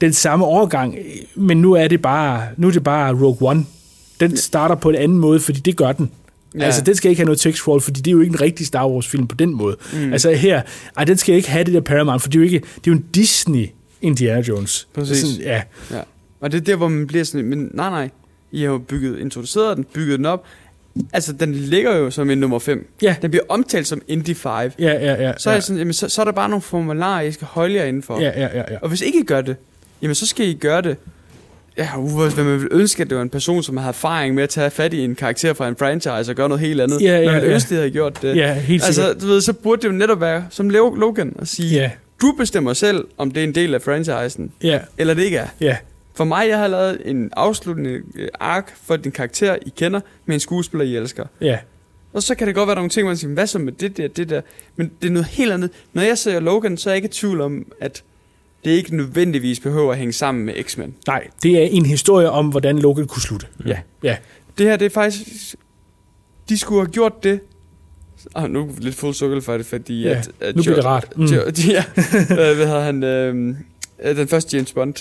den 0.00 0.12
samme 0.12 0.44
overgang, 0.44 0.98
men 1.34 1.62
nu 1.62 1.72
er 1.72 1.88
det 1.88 2.02
bare, 2.02 2.42
nu 2.56 2.66
er 2.66 2.72
det 2.72 2.84
bare 2.84 3.14
Rogue 3.14 3.50
One. 3.50 3.66
Den 4.20 4.36
starter 4.36 4.74
på 4.74 4.90
en 4.90 4.96
anden 4.96 5.18
måde, 5.18 5.40
fordi 5.40 5.60
det 5.60 5.76
gør 5.76 5.92
den. 5.92 6.10
Ja. 6.54 6.64
Altså, 6.64 6.80
den 6.80 6.94
skal 6.94 7.08
ikke 7.08 7.20
have 7.20 7.24
noget 7.24 7.40
text 7.40 7.58
scroll, 7.58 7.80
fordi 7.80 8.00
det 8.00 8.10
er 8.10 8.12
jo 8.12 8.20
ikke 8.20 8.32
en 8.32 8.40
rigtig 8.40 8.66
Star 8.66 8.88
Wars 8.88 9.06
film 9.06 9.26
på 9.26 9.36
den 9.36 9.54
måde. 9.54 9.76
Mm. 9.92 9.98
Mm. 9.98 10.12
Altså 10.12 10.32
her, 10.32 10.62
ej, 10.96 11.04
den 11.04 11.16
skal 11.16 11.34
ikke 11.34 11.50
have 11.50 11.64
det 11.64 11.74
der 11.74 11.80
Paramount, 11.80 12.22
for 12.22 12.28
det 12.28 12.36
er 12.36 12.40
jo 12.40 12.44
ikke, 12.44 12.58
det 12.58 12.76
er 12.76 12.80
jo 12.86 12.92
en 12.92 13.04
Disney 13.14 13.68
Indiana 14.02 14.40
Jones. 14.40 14.88
Præcis. 14.94 15.18
Sådan, 15.18 15.36
ja. 15.40 15.62
ja. 15.90 16.00
Og 16.40 16.52
det 16.52 16.60
er 16.60 16.64
der, 16.64 16.76
hvor 16.76 16.88
man 16.88 17.06
bliver 17.06 17.24
sådan, 17.24 17.46
men 17.46 17.70
nej, 17.74 17.90
nej, 17.90 18.10
I 18.54 18.60
har 18.62 18.66
jo 18.72 18.78
bygget, 18.78 19.18
introduceret 19.18 19.76
den, 19.76 19.84
bygget 19.84 20.18
den 20.18 20.26
op. 20.26 20.44
Altså, 21.12 21.32
den 21.32 21.54
ligger 21.54 21.96
jo 21.96 22.10
som 22.10 22.30
en 22.30 22.38
nummer 22.38 22.58
5. 22.58 22.86
Ja. 23.02 23.16
Den 23.22 23.30
bliver 23.30 23.44
omtalt 23.48 23.86
som 23.86 24.02
Indie 24.08 24.34
5. 24.34 24.50
Ja, 24.52 24.70
ja, 24.78 25.22
ja. 25.22 25.32
Så 25.38 25.50
er, 25.50 25.54
ja. 25.54 25.60
sådan, 25.60 25.78
jamen, 25.78 25.92
så, 25.92 26.08
så 26.08 26.20
er 26.20 26.24
der 26.24 26.32
bare 26.32 26.48
nogle 26.48 26.62
formularer, 26.62 27.20
I 27.22 27.32
skal 27.32 27.46
holde 27.50 27.74
jer 27.74 27.84
indenfor. 27.84 28.20
Ja, 28.20 28.40
ja, 28.40 28.48
ja, 28.58 28.62
ja. 28.70 28.78
Og 28.82 28.88
hvis 28.88 29.00
ikke 29.00 29.20
I 29.20 29.24
gør 29.24 29.40
det, 29.40 29.56
jamen 30.02 30.14
så 30.14 30.26
skal 30.26 30.46
I 30.48 30.52
gøre 30.54 30.82
det. 30.82 30.96
Ja, 31.78 31.88
hvad 31.96 32.44
man 32.44 32.60
vil 32.60 32.68
ønske, 32.70 33.02
at 33.02 33.10
det 33.10 33.16
var 33.16 33.22
en 33.22 33.28
person, 33.30 33.62
som 33.62 33.76
har 33.76 33.88
erfaring 33.88 34.34
med 34.34 34.42
at 34.42 34.48
tage 34.48 34.70
fat 34.70 34.94
i 34.94 35.00
en 35.04 35.14
karakter 35.14 35.54
fra 35.54 35.68
en 35.68 35.76
franchise 35.76 36.32
og 36.32 36.36
gøre 36.36 36.48
noget 36.48 36.60
helt 36.60 36.80
andet. 36.80 37.02
Ja, 37.02 37.18
ja, 37.18 37.32
man 37.32 37.40
vil 37.42 37.48
ja. 37.48 37.54
ønske, 37.54 37.70
de 37.70 37.74
havde 37.74 37.90
gjort 37.90 38.22
det. 38.22 38.36
Ja, 38.36 38.54
helt 38.54 38.84
altså, 38.84 39.02
sikkert. 39.02 39.22
du 39.22 39.26
ved, 39.26 39.40
så 39.40 39.52
burde 39.52 39.82
det 39.82 39.88
jo 39.88 39.92
netop 39.92 40.20
være 40.20 40.44
som 40.50 40.70
Logan 40.70 41.36
at 41.38 41.48
sige, 41.48 41.74
Ja. 41.74 41.90
du 42.22 42.34
bestemmer 42.38 42.72
selv, 42.72 43.04
om 43.18 43.30
det 43.30 43.40
er 43.40 43.44
en 43.44 43.54
del 43.54 43.74
af 43.74 43.82
franchisen, 43.82 44.52
Ja. 44.62 44.78
eller 44.98 45.14
det 45.14 45.22
ikke 45.22 45.36
er. 45.36 45.46
Ja. 45.60 45.76
For 46.14 46.24
mig, 46.24 46.48
jeg 46.48 46.58
har 46.58 46.68
lavet 46.68 47.00
en 47.04 47.30
afsluttende 47.36 48.02
øh, 48.14 48.28
ark 48.40 48.76
for 48.82 48.96
din 48.96 49.12
karakter, 49.12 49.56
I 49.66 49.72
kender, 49.76 50.00
med 50.26 50.34
en 50.34 50.40
skuespiller, 50.40 50.84
I 50.84 50.96
elsker. 50.96 51.26
Ja. 51.40 51.58
Og 52.12 52.22
så 52.22 52.34
kan 52.34 52.46
det 52.46 52.54
godt 52.54 52.66
være 52.66 52.76
nogle 52.76 52.90
ting, 52.90 53.06
man 53.06 53.16
siger, 53.16 53.32
hvad 53.32 53.46
så 53.46 53.58
med 53.58 53.72
det 53.72 53.96
der, 53.96 54.08
det 54.08 54.28
der. 54.28 54.40
Men 54.76 54.90
det 55.02 55.08
er 55.08 55.12
noget 55.12 55.26
helt 55.26 55.52
andet. 55.52 55.70
Når 55.92 56.02
jeg 56.02 56.18
ser 56.18 56.40
Logan, 56.40 56.76
så 56.76 56.90
er 56.90 56.92
jeg 56.92 56.96
ikke 56.96 57.06
i 57.06 57.12
tvivl 57.12 57.40
om, 57.40 57.72
at 57.80 58.04
det 58.64 58.70
ikke 58.70 58.96
nødvendigvis 58.96 59.60
behøver 59.60 59.92
at 59.92 59.98
hænge 59.98 60.12
sammen 60.12 60.44
med 60.44 60.54
X-Men. 60.62 60.94
Nej, 61.06 61.26
det 61.42 61.62
er 61.62 61.66
en 61.66 61.86
historie 61.86 62.30
om, 62.30 62.48
hvordan 62.48 62.78
Logan 62.78 63.06
kunne 63.06 63.22
slutte. 63.22 63.46
Ja. 63.66 63.78
Ja. 64.02 64.16
Det 64.58 64.66
her, 64.66 64.76
det 64.76 64.86
er 64.86 64.90
faktisk... 64.90 65.54
De 66.48 66.58
skulle 66.58 66.80
have 66.80 66.92
gjort 66.92 67.24
det... 67.24 67.40
Ah, 68.34 68.50
nu 68.50 68.60
er 68.60 68.68
lidt 68.78 68.94
fuld 68.94 69.14
sukker 69.14 69.40
for 69.40 69.56
det, 69.56 69.66
fordi... 69.66 70.02
Ja, 70.02 70.10
at, 70.10 70.30
at 70.40 70.56
nu 70.56 70.62
bliver 70.62 70.74
det 70.74 70.84
rart. 70.84 71.16
Mm. 71.16 71.22
Mm. 71.22 71.28
ja, 71.68 71.84
hvad 72.28 72.66
hedder 72.66 72.80
han? 72.80 73.02
Øh, 73.02 73.56
øh, 74.02 74.16
den 74.16 74.28
første 74.28 74.56
James 74.56 74.72
Bond. 74.72 74.94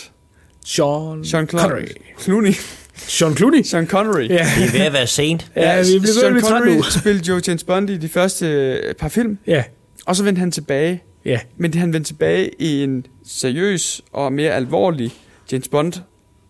Sean, 0.65 1.25
Sean 1.25 1.43
Cl- 1.43 1.59
Connery. 1.59 1.85
Clooney. 2.19 2.53
Sean 2.95 3.35
Clooney? 3.35 3.63
Sean 3.63 3.87
Connery. 3.87 4.29
Ja. 4.29 4.47
Det 4.59 4.67
er 4.67 4.71
ved 4.71 4.79
at 4.79 4.93
være 4.93 5.07
sent. 5.07 5.51
Ja, 5.55 5.81
vi 5.81 5.99
bliver 5.99 6.13
Sean 6.13 6.41
Connery 6.41 6.81
spillede 6.99 7.27
jo 7.27 7.41
James 7.47 7.63
Bond 7.63 7.89
i 7.89 7.97
de 7.97 8.09
første 8.09 8.45
øh, 8.47 8.95
par 8.95 9.09
film. 9.09 9.37
Ja. 9.47 9.63
Og 10.05 10.15
så 10.15 10.23
vendte 10.23 10.39
han 10.39 10.51
tilbage. 10.51 11.03
Ja. 11.25 11.39
Men 11.57 11.73
han 11.73 11.93
vendte 11.93 12.09
tilbage 12.09 12.49
i 12.59 12.83
en 12.83 13.05
seriøs 13.27 14.01
og 14.13 14.33
mere 14.33 14.51
alvorlig 14.51 15.11
James 15.51 15.67
Bond. 15.67 15.93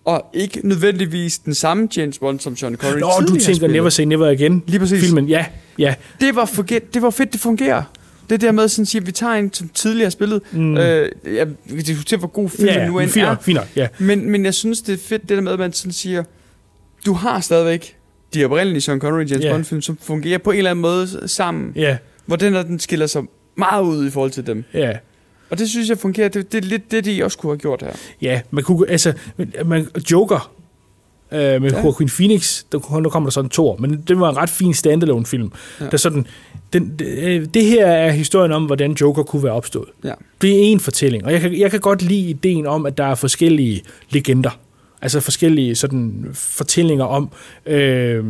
Og 0.06 0.26
ikke 0.34 0.60
nødvendigvis 0.68 1.40
den 1.40 1.54
samme 1.54 1.88
James 1.98 2.20
Bond, 2.20 2.40
som 2.40 2.58
Sean 2.58 2.76
Connery 2.76 3.00
Nå, 3.00 3.08
du 3.20 3.26
tidligere 3.28 3.46
tænker. 3.54 3.68
Never 3.68 3.90
Say 3.90 4.04
Never 4.04 4.28
Again. 4.30 4.64
Lige 4.68 4.80
præcis. 4.80 5.04
Filmen, 5.04 5.28
ja. 5.28 5.46
ja. 5.80 5.96
Det 6.22 6.36
var, 6.36 6.46
forge- 6.46 6.82
det 6.94 7.02
var 7.02 7.10
fedt, 7.10 7.34
det 7.34 7.42
fungerer. 7.42 7.84
Det 8.30 8.42
der 8.42 8.52
med, 8.52 8.68
sådan 8.68 8.82
at 8.84 8.88
sige, 8.88 9.02
at 9.02 9.08
vi 9.08 9.12
tager 9.12 9.34
en, 9.34 9.54
som 9.54 9.70
tidligere 9.74 10.06
har 10.06 10.10
spillet. 10.12 10.42
Mm. 10.52 10.78
Øh, 10.78 11.10
jeg, 11.26 11.48
vi 11.66 11.76
kan 11.76 11.84
diskutere, 11.84 12.20
hvor 12.20 12.28
god 12.28 12.50
filmen 12.50 12.74
Ja, 12.76 12.88
nu 12.88 13.00
end 13.00 13.10
fint 13.10 13.26
er. 13.26 13.54
nok, 13.54 13.68
ja. 13.76 13.88
Men, 14.00 14.30
men 14.30 14.46
jeg 14.46 14.54
synes, 14.54 14.82
det 14.82 14.94
er 14.94 14.98
fedt, 14.98 15.22
det 15.22 15.30
der 15.30 15.42
med, 15.42 15.52
at 15.52 15.60
man 15.60 15.74
sådan 15.74 15.92
siger, 15.92 16.24
du 17.06 17.14
har 17.14 17.40
stadigvæk 17.40 17.96
de 18.34 18.46
oprindelige 18.46 18.82
Sean 18.82 19.00
Connery 19.00 19.26
James 19.30 19.44
Ja. 19.46 19.52
Bond 19.52 19.64
film, 19.66 19.82
som 19.82 19.98
fungerer 20.02 20.38
på 20.38 20.52
en 20.52 20.58
eller 20.58 20.72
anden 20.72 20.82
måde 20.82 21.08
sammen. 21.28 21.72
Ja. 21.76 21.98
Hvor 22.26 22.36
den 22.36 22.54
her, 22.54 22.64
den 22.64 22.80
skiller 22.80 23.08
sig 23.08 23.24
meget 23.58 23.84
ud 23.84 24.08
i 24.08 24.10
forhold 24.10 24.32
til 24.32 24.48
dem. 24.48 24.64
Ja. 24.74 24.92
Og 25.50 25.60
det 25.60 25.70
synes 25.70 25.90
jeg 25.90 25.98
fungerer. 25.98 26.28
Det, 26.30 26.52
det 26.52 26.58
er 26.58 26.68
lidt 26.68 26.92
det, 26.92 27.06
de 27.06 27.24
også 27.24 27.38
kunne 27.38 27.52
have 27.52 27.58
gjort 27.60 27.82
her. 27.82 27.92
Ja, 28.22 28.42
man 28.52 28.64
kunne, 28.64 28.90
altså, 28.90 29.14
man, 29.66 29.88
Joker 30.12 30.53
øh, 31.34 31.62
med 31.62 31.72
Ja. 31.72 31.82
Joaquin 31.82 32.10
Phoenix, 32.10 32.64
der, 32.72 33.00
nu 33.00 33.10
kommer 33.10 33.30
der 33.30 33.32
sådan 33.32 33.50
to, 33.50 33.76
men 33.80 34.04
det 34.08 34.20
var 34.20 34.30
en 34.30 34.38
ret 34.38 34.50
fin 34.50 34.74
standalone 34.74 35.26
film. 35.26 35.52
Ja. 35.80 35.86
Ja. 35.86 35.90
Der 35.92 35.98
sådan, 35.98 36.28
den, 36.74 36.96
det, 37.00 37.08
øh, 37.08 37.46
det 37.54 37.66
her 37.66 37.86
er 37.88 38.12
historien 38.12 38.52
om, 38.52 38.66
hvordan 38.66 38.92
Joker 38.92 39.24
kunne 39.24 39.44
være 39.44 39.54
opstået. 39.54 39.90
Ja. 40.04 40.14
Det 40.42 40.50
er 40.50 40.60
en 40.60 40.80
fortælling, 40.80 41.26
og 41.26 41.32
jeg 41.32 41.42
kan, 41.42 41.60
jeg 41.60 41.72
kan 41.72 41.80
godt 41.80 42.02
lide 42.02 42.30
ideen 42.30 42.68
om, 42.68 42.86
at 42.86 42.98
der 42.98 43.04
er 43.06 43.16
forskellige 43.16 43.82
legender. 44.10 44.60
Altså 45.02 45.20
forskellige 45.20 45.76
sådan, 45.76 46.30
fortællinger 46.34 47.06
om, 47.06 47.30
øh, 47.66 48.26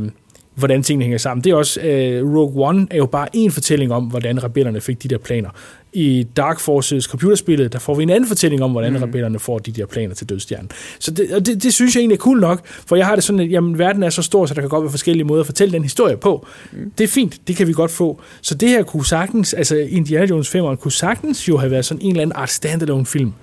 hvordan 0.56 0.84
tingene 0.84 1.04
hænger 1.04 1.18
sammen. 1.18 1.44
Det 1.44 1.52
er 1.52 1.56
også, 1.56 1.82
øh, 1.82 2.36
Rogue 2.36 2.68
One 2.68 2.88
er 2.92 2.98
jo 2.98 3.06
bare 3.06 3.28
en 3.34 3.52
fortælling 3.52 3.94
om, 3.94 4.04
hvordan 4.04 4.44
rebellerne 4.44 4.82
fik 4.82 5.04
de 5.04 5.08
der 5.08 5.18
planer. 5.18 5.50
I 5.94 6.24
Dark 6.38 6.60
Forces 6.60 7.04
computerspillet, 7.06 7.74
der 7.74 7.80
får 7.80 7.96
vi 7.96 8.04
en 8.04 8.10
anden 8.10 8.28
fortælling 8.28 8.64
om, 8.64 8.72
hvordan 8.72 8.94
Mm. 8.94 9.00
rebellerne 9.04 9.40
får 9.40 9.60
de 9.60 9.72
der 9.72 9.86
planer 9.86 10.16
til 10.16 10.30
dødstjernen. 10.30 10.72
Så 11.00 11.12
det, 11.12 11.34
og 11.36 11.46
det, 11.46 11.64
det 11.64 11.74
synes 11.74 11.96
jeg 11.96 12.02
egentlig 12.02 12.16
er 12.16 12.20
cool 12.20 12.40
nok, 12.40 12.68
for 12.68 12.96
jeg 12.96 13.06
har 13.06 13.16
det 13.16 13.24
sådan, 13.24 13.40
at 13.40 13.52
jamen, 13.52 13.80
verden 13.80 14.04
er 14.04 14.10
så 14.10 14.22
stor, 14.22 14.46
så 14.46 14.54
der 14.54 14.62
kan 14.62 14.70
godt 14.70 14.84
være 14.84 14.92
forskellige 14.92 15.24
måder 15.26 15.40
at 15.42 15.46
fortælle 15.46 15.72
den 15.72 15.84
historie 15.84 16.18
på. 16.18 16.48
Mm. 16.72 16.92
Det 16.98 17.04
er 17.04 17.08
fint, 17.08 17.42
det 17.48 17.56
kan 17.56 17.68
vi 17.68 17.74
godt 17.74 17.92
få. 17.92 18.22
Så 18.42 18.56
det 18.56 18.70
her 18.70 18.84
kunne 18.84 19.06
sagtens, 19.06 19.54
altså 19.54 19.76
Indiana 19.76 20.26
Jones 20.26 20.56
5'eren 20.56 20.76
kunne 20.76 20.92
sagtens 20.92 21.48
jo 21.48 21.58
have 21.58 21.72
været 21.72 21.86
sådan 21.86 22.02
en 22.02 22.10
eller 22.10 22.22
anden 22.22 22.36
art 22.36 22.50
standalone 22.50 23.06
film 23.06 23.34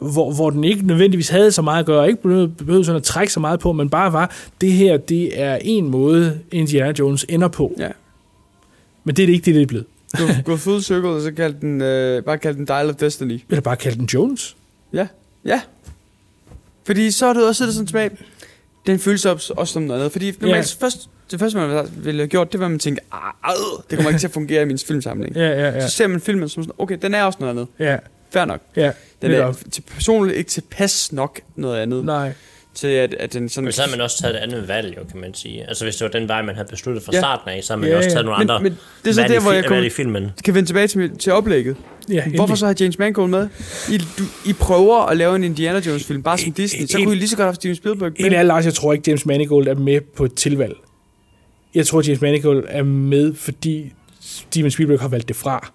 hvor, 0.00 0.32
hvor 0.32 0.50
den 0.50 0.64
ikke 0.64 0.86
nødvendigvis 0.86 1.28
havde 1.28 1.52
så 1.52 1.62
meget 1.62 1.80
at 1.80 1.86
gøre, 1.86 2.08
ikke 2.08 2.22
behøvede, 2.22 2.48
behøvede 2.48 2.84
sådan 2.84 2.96
at 2.96 3.02
trække 3.02 3.32
så 3.32 3.40
meget 3.40 3.60
på, 3.60 3.72
men 3.72 3.90
bare 3.90 4.12
var, 4.12 4.34
det 4.60 4.72
her, 4.72 4.96
det 4.96 5.40
er 5.42 5.58
en 5.62 5.90
måde, 5.90 6.38
Indiana 6.52 6.92
Jones 6.98 7.26
ender 7.28 7.48
på. 7.48 7.74
Ja. 7.78 7.88
Men 9.04 9.16
det 9.16 9.22
er 9.22 9.26
det 9.26 9.32
ikke 9.32 9.44
det, 9.44 9.54
det 9.54 9.62
er 9.62 9.66
blevet. 9.66 9.86
Gå, 10.18 10.24
gå 10.44 10.56
full 10.56 10.82
circle, 10.82 11.08
og 11.08 11.20
så 11.22 11.32
kald 11.32 11.54
den, 11.54 11.80
øh, 11.82 12.22
bare 12.24 12.38
kald 12.38 12.54
den 12.56 12.64
Dial 12.64 12.90
of 12.90 12.94
Destiny. 12.96 13.40
Eller 13.50 13.60
bare 13.60 13.76
kalde 13.76 13.98
den 13.98 14.06
Jones. 14.06 14.56
Ja. 14.92 15.06
Ja. 15.44 15.60
Fordi 16.86 17.10
så 17.10 17.26
er 17.26 17.32
det 17.32 17.46
også 17.48 17.72
sådan 17.72 17.88
smag. 17.88 18.10
Den 18.86 18.98
føles 18.98 19.24
også, 19.24 19.54
også 19.56 19.72
som 19.72 19.82
noget 19.82 20.00
andet. 20.00 20.12
Fordi 20.12 20.32
normalt 20.40 20.76
Ja. 20.80 20.84
først, 20.86 21.08
det 21.30 21.38
første, 21.40 21.58
man 21.58 21.88
ville 21.96 22.20
have 22.20 22.28
gjort, 22.28 22.52
det 22.52 22.60
var, 22.60 22.66
at 22.66 22.70
man 22.70 22.78
tænkte, 22.80 23.02
ah, 23.12 23.32
ad, 23.50 23.82
det 23.90 23.98
kommer 23.98 24.10
ikke 24.10 24.20
til 24.20 24.26
at 24.26 24.32
fungere 24.32 24.62
i 24.62 24.64
min 24.64 24.78
filmsamling. 24.78 25.36
Ja, 25.36 25.48
ja, 25.48 25.68
ja. 25.70 25.88
Så 25.88 25.96
ser 25.96 26.06
man 26.06 26.20
filmen 26.20 26.48
som 26.48 26.62
sådan, 26.62 26.74
okay, 26.78 26.98
den 27.02 27.14
er 27.14 27.22
også 27.24 27.36
noget 27.40 27.50
andet. 27.50 27.66
Ja. 27.78 27.96
Fair 28.30 28.44
nok. 28.44 28.60
Ja, 28.76 28.92
Den 29.22 29.30
det 29.30 29.38
er 29.38 29.46
er 29.46 29.52
til 29.70 29.80
personligt 29.80 30.38
ikke 30.38 30.50
tilpas 30.50 31.12
nok 31.12 31.40
noget 31.56 31.78
andet. 31.78 32.04
Nej. 32.04 32.32
Til 32.74 32.86
at, 32.88 33.14
at 33.14 33.32
den 33.32 33.48
sådan... 33.48 33.64
Men 33.64 33.72
så 33.72 33.82
havde 33.82 33.90
man 33.96 34.00
også 34.00 34.18
taget 34.22 34.34
et 34.34 34.38
andet 34.38 34.68
valg, 34.68 34.96
jo, 34.98 35.04
kan 35.10 35.20
man 35.20 35.34
sige. 35.34 35.68
Altså 35.68 35.84
hvis 35.84 35.96
det 35.96 36.04
var 36.12 36.18
den 36.20 36.28
vej, 36.28 36.42
man 36.42 36.54
havde 36.54 36.68
besluttet 36.68 37.02
fra 37.04 37.12
Ja. 37.14 37.20
starten 37.20 37.50
af, 37.50 37.64
så 37.64 37.72
havde 37.72 37.80
man 37.80 37.90
Ja, 37.90 37.96
også 37.96 38.10
taget 38.10 38.24
nogle 38.24 38.38
Men- 38.38 38.50
andre 38.50 38.62
men 38.62 38.72
det 39.04 39.10
er 39.10 39.14
så 39.14 39.20
valg, 39.20 39.32
der, 39.32 39.40
i 39.40 39.42
hvor 39.42 39.52
jeg 39.52 39.64
kommer- 39.64 39.76
valg 39.76 39.86
i 39.86 39.90
filmen. 39.90 40.30
kan 40.44 40.54
vende 40.54 40.68
tilbage 40.68 40.86
til, 40.86 41.18
til 41.18 41.32
oplægget. 41.32 41.76
Ja, 42.12 42.22
Hvorfor 42.36 42.54
så 42.54 42.66
har 42.66 42.74
James 42.80 42.98
Mangold 42.98 43.30
med? 43.30 43.48
I, 43.90 43.98
du, 43.98 44.22
I 44.46 44.52
prøver 44.52 45.06
at 45.06 45.16
lave 45.16 45.36
en 45.36 45.44
Indiana 45.44 45.80
Jones 45.86 46.04
film, 46.04 46.22
bare 46.22 46.38
som 46.38 46.52
Disney. 46.52 46.86
Så 46.86 46.98
en- 46.98 47.04
kunne 47.04 47.14
I 47.16 47.18
lige 47.18 47.28
så 47.28 47.36
godt 47.36 47.46
have 47.46 47.54
Steven 47.54 47.76
Spielberg 47.76 48.12
med. 48.18 48.26
En 48.26 48.32
af 48.32 48.46
Lars, 48.46 48.64
jeg 48.64 48.74
tror 48.74 48.92
ikke, 48.92 49.04
James 49.10 49.26
Manigold 49.26 49.68
er 49.68 49.74
med 49.74 50.00
på 50.16 50.24
et 50.24 50.34
tilvalg. 50.34 50.74
Jeg 51.74 51.86
tror, 51.86 52.02
James 52.06 52.20
Manigold 52.20 52.64
er 52.68 52.82
med, 52.82 53.34
fordi 53.34 53.92
Steven 54.20 54.70
Spielberg 54.70 55.00
har 55.00 55.08
valgt 55.08 55.28
det 55.28 55.36
fra. 55.36 55.72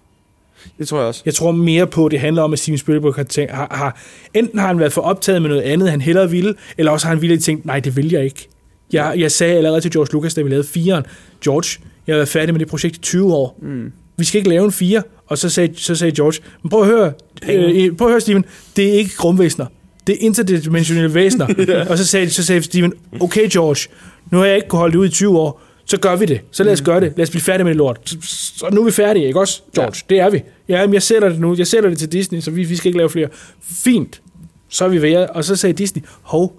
Det 0.78 0.88
tror 0.88 0.98
jeg 0.98 1.06
også. 1.06 1.22
Jeg 1.24 1.34
tror 1.34 1.52
mere 1.52 1.86
på, 1.86 2.06
at 2.06 2.12
det 2.12 2.20
handler 2.20 2.42
om, 2.42 2.52
at 2.52 2.58
Steven 2.58 2.78
Spielberg 2.78 3.14
har, 3.14 3.22
tænkt, 3.22 3.52
har, 3.52 3.68
har 3.70 4.00
enten 4.34 4.58
har 4.58 4.66
han 4.66 4.78
været 4.78 4.92
for 4.92 5.00
optaget 5.02 5.42
med 5.42 5.48
noget 5.50 5.62
andet, 5.62 5.90
han 5.90 6.00
hellere 6.00 6.30
ville, 6.30 6.54
eller 6.78 6.92
også 6.92 7.06
har 7.06 7.14
han 7.14 7.22
vildt 7.22 7.44
tænkt, 7.44 7.66
nej, 7.66 7.80
det 7.80 7.96
vil 7.96 8.10
jeg 8.10 8.24
ikke. 8.24 8.48
Jeg, 8.92 9.14
jeg 9.18 9.30
sagde 9.30 9.56
allerede 9.56 9.80
til 9.80 9.90
George 9.90 10.12
Lucas, 10.12 10.34
da 10.34 10.42
vi 10.42 10.50
lavede 10.50 10.66
4'eren, 10.66 11.02
George, 11.44 11.80
jeg 12.06 12.14
har 12.14 12.18
været 12.18 12.28
færdig 12.28 12.54
med 12.54 12.60
det 12.60 12.68
projekt 12.68 12.96
i 12.96 13.00
20 13.00 13.34
år. 13.34 13.58
Mm. 13.62 13.92
Vi 14.16 14.24
skal 14.24 14.38
ikke 14.38 14.50
lave 14.50 14.64
en 14.64 14.72
4. 14.72 15.02
Og 15.26 15.38
så 15.38 15.48
sagde, 15.48 15.76
så 15.76 15.94
sagde 15.94 16.12
George, 16.16 16.42
men 16.62 16.70
prøv 16.70 16.80
at 16.80 16.86
høre, 16.86 17.12
øh, 17.50 17.96
prøv 17.96 18.08
at 18.08 18.12
høre, 18.12 18.20
Steven, 18.20 18.44
det 18.76 18.88
er 18.88 18.92
ikke 18.92 19.10
rumvæsener. 19.24 19.66
Det 20.06 20.12
er 20.12 20.16
interdimensionelle 20.20 21.14
væsener. 21.14 21.46
Ja. 21.68 21.90
Og 21.90 21.98
så 21.98 22.06
sagde, 22.06 22.30
så 22.30 22.44
sagde 22.44 22.62
Steven, 22.62 22.92
okay 23.20 23.48
George, 23.52 23.88
nu 24.30 24.38
har 24.38 24.44
jeg 24.44 24.56
ikke 24.56 24.68
kunnet 24.68 24.80
holde 24.80 24.92
det 24.92 24.98
ud 24.98 25.06
i 25.06 25.10
20 25.10 25.38
år, 25.38 25.62
så 25.90 25.96
gør 25.96 26.16
vi 26.16 26.24
det. 26.24 26.40
Så 26.50 26.64
lad 26.64 26.72
os 26.72 26.80
gøre 26.82 27.00
det. 27.00 27.12
Lad 27.16 27.22
os 27.22 27.30
blive 27.30 27.42
færdige 27.42 27.64
med 27.64 27.70
det 27.70 27.76
lort. 27.76 27.98
Så, 28.04 28.16
så 28.58 28.68
nu 28.72 28.80
er 28.80 28.84
vi 28.84 28.90
færdige, 28.90 29.26
ikke 29.26 29.40
også, 29.40 29.62
George? 29.74 29.92
Ja. 30.10 30.14
Det 30.14 30.20
er 30.20 30.30
vi. 30.30 30.42
Ja, 30.68 30.86
men 30.86 30.94
jeg 30.94 31.02
sælger 31.02 31.28
det 31.28 31.40
nu. 31.40 31.54
Jeg 31.58 31.66
sælger 31.66 31.88
det 31.88 31.98
til 31.98 32.12
Disney, 32.12 32.40
så 32.40 32.50
vi, 32.50 32.64
vi 32.64 32.76
skal 32.76 32.88
ikke 32.88 32.98
lave 32.98 33.10
flere. 33.10 33.28
Fint. 33.62 34.20
Så 34.68 34.84
er 34.84 34.88
vi 34.88 35.02
ved. 35.02 35.16
Og 35.16 35.44
så 35.44 35.56
sagde 35.56 35.72
Disney, 35.72 36.02
hov, 36.22 36.56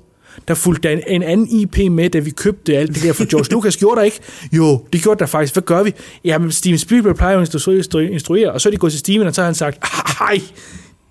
der 0.48 0.54
fulgte 0.54 0.92
en, 0.94 1.02
en 1.08 1.24
anden 1.24 1.48
IP 1.60 1.92
med, 1.92 2.10
da 2.10 2.20
vi 2.20 2.30
købte 2.30 2.78
alt 2.78 2.96
det 2.96 3.04
der 3.04 3.14
for 3.14 3.30
George 3.30 3.52
Lucas. 3.52 3.78
Gjorde 3.78 3.96
der 4.00 4.04
ikke? 4.06 4.20
Jo, 4.52 4.86
det 4.94 5.02
gjorde 5.04 5.20
der 5.20 5.26
faktisk. 5.26 5.54
Hvad 5.56 5.64
gør 5.64 5.84
vi? 5.84 5.94
Jamen, 6.24 6.52
Steven 6.52 6.78
Spielberg 6.80 7.16
plejer 7.16 7.36
jo 7.36 7.42
at 7.42 7.56
instru- 7.56 7.72
instru- 7.82 7.98
instruere, 8.14 8.52
og 8.52 8.62
så 8.62 8.70
er 8.70 8.72
de 8.72 8.78
gået 8.78 8.94
til 8.94 9.00
Steven, 9.00 9.28
og 9.28 9.36
så 9.36 9.42
har 9.42 9.46
han 9.46 9.56
sagt, 9.56 9.78
hej, 10.20 10.42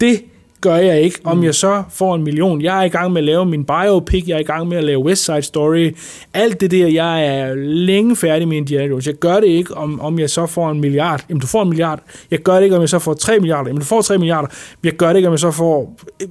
det 0.00 0.24
gør 0.60 0.76
jeg 0.76 1.00
ikke, 1.02 1.20
om 1.24 1.44
jeg 1.44 1.54
så 1.54 1.82
får 1.90 2.14
en 2.14 2.24
million. 2.24 2.62
Jeg 2.62 2.78
er 2.78 2.82
i 2.82 2.88
gang 2.88 3.12
med 3.12 3.20
at 3.20 3.24
lave 3.24 3.46
min 3.46 3.64
biopic, 3.64 4.28
jeg 4.28 4.34
er 4.34 4.38
i 4.38 4.42
gang 4.42 4.68
med 4.68 4.76
at 4.76 4.84
lave 4.84 5.04
West 5.04 5.24
Side 5.24 5.42
Story. 5.42 5.96
Alt 6.34 6.60
det 6.60 6.70
der, 6.70 6.86
jeg 6.86 7.26
er 7.26 7.54
længe 7.54 8.16
færdig 8.16 8.48
med 8.48 8.56
Indiana 8.56 8.86
Jones. 8.86 9.06
Jeg 9.06 9.14
gør 9.14 9.40
det 9.40 9.46
ikke, 9.46 9.74
om, 9.74 10.00
om 10.00 10.18
jeg 10.18 10.30
så 10.30 10.46
får 10.46 10.70
en 10.70 10.80
milliard. 10.80 11.24
Jamen, 11.28 11.40
du 11.40 11.46
får 11.46 11.62
en 11.62 11.68
milliard. 11.68 12.02
Jeg 12.30 12.38
gør 12.38 12.54
det 12.54 12.62
ikke, 12.62 12.76
om 12.76 12.82
jeg 12.82 12.88
så 12.88 12.98
får 12.98 13.14
3 13.14 13.38
milliarder. 13.38 13.68
Jamen, 13.68 13.80
du 13.80 13.86
får 13.86 14.02
3 14.02 14.18
milliarder. 14.18 14.48
Jeg 14.84 14.92
gør 14.92 15.08
det 15.08 15.16
ikke, 15.16 15.28
om 15.28 15.32
jeg 15.32 15.38
så 15.40 15.50
får 15.50 15.96
øh, 16.22 16.28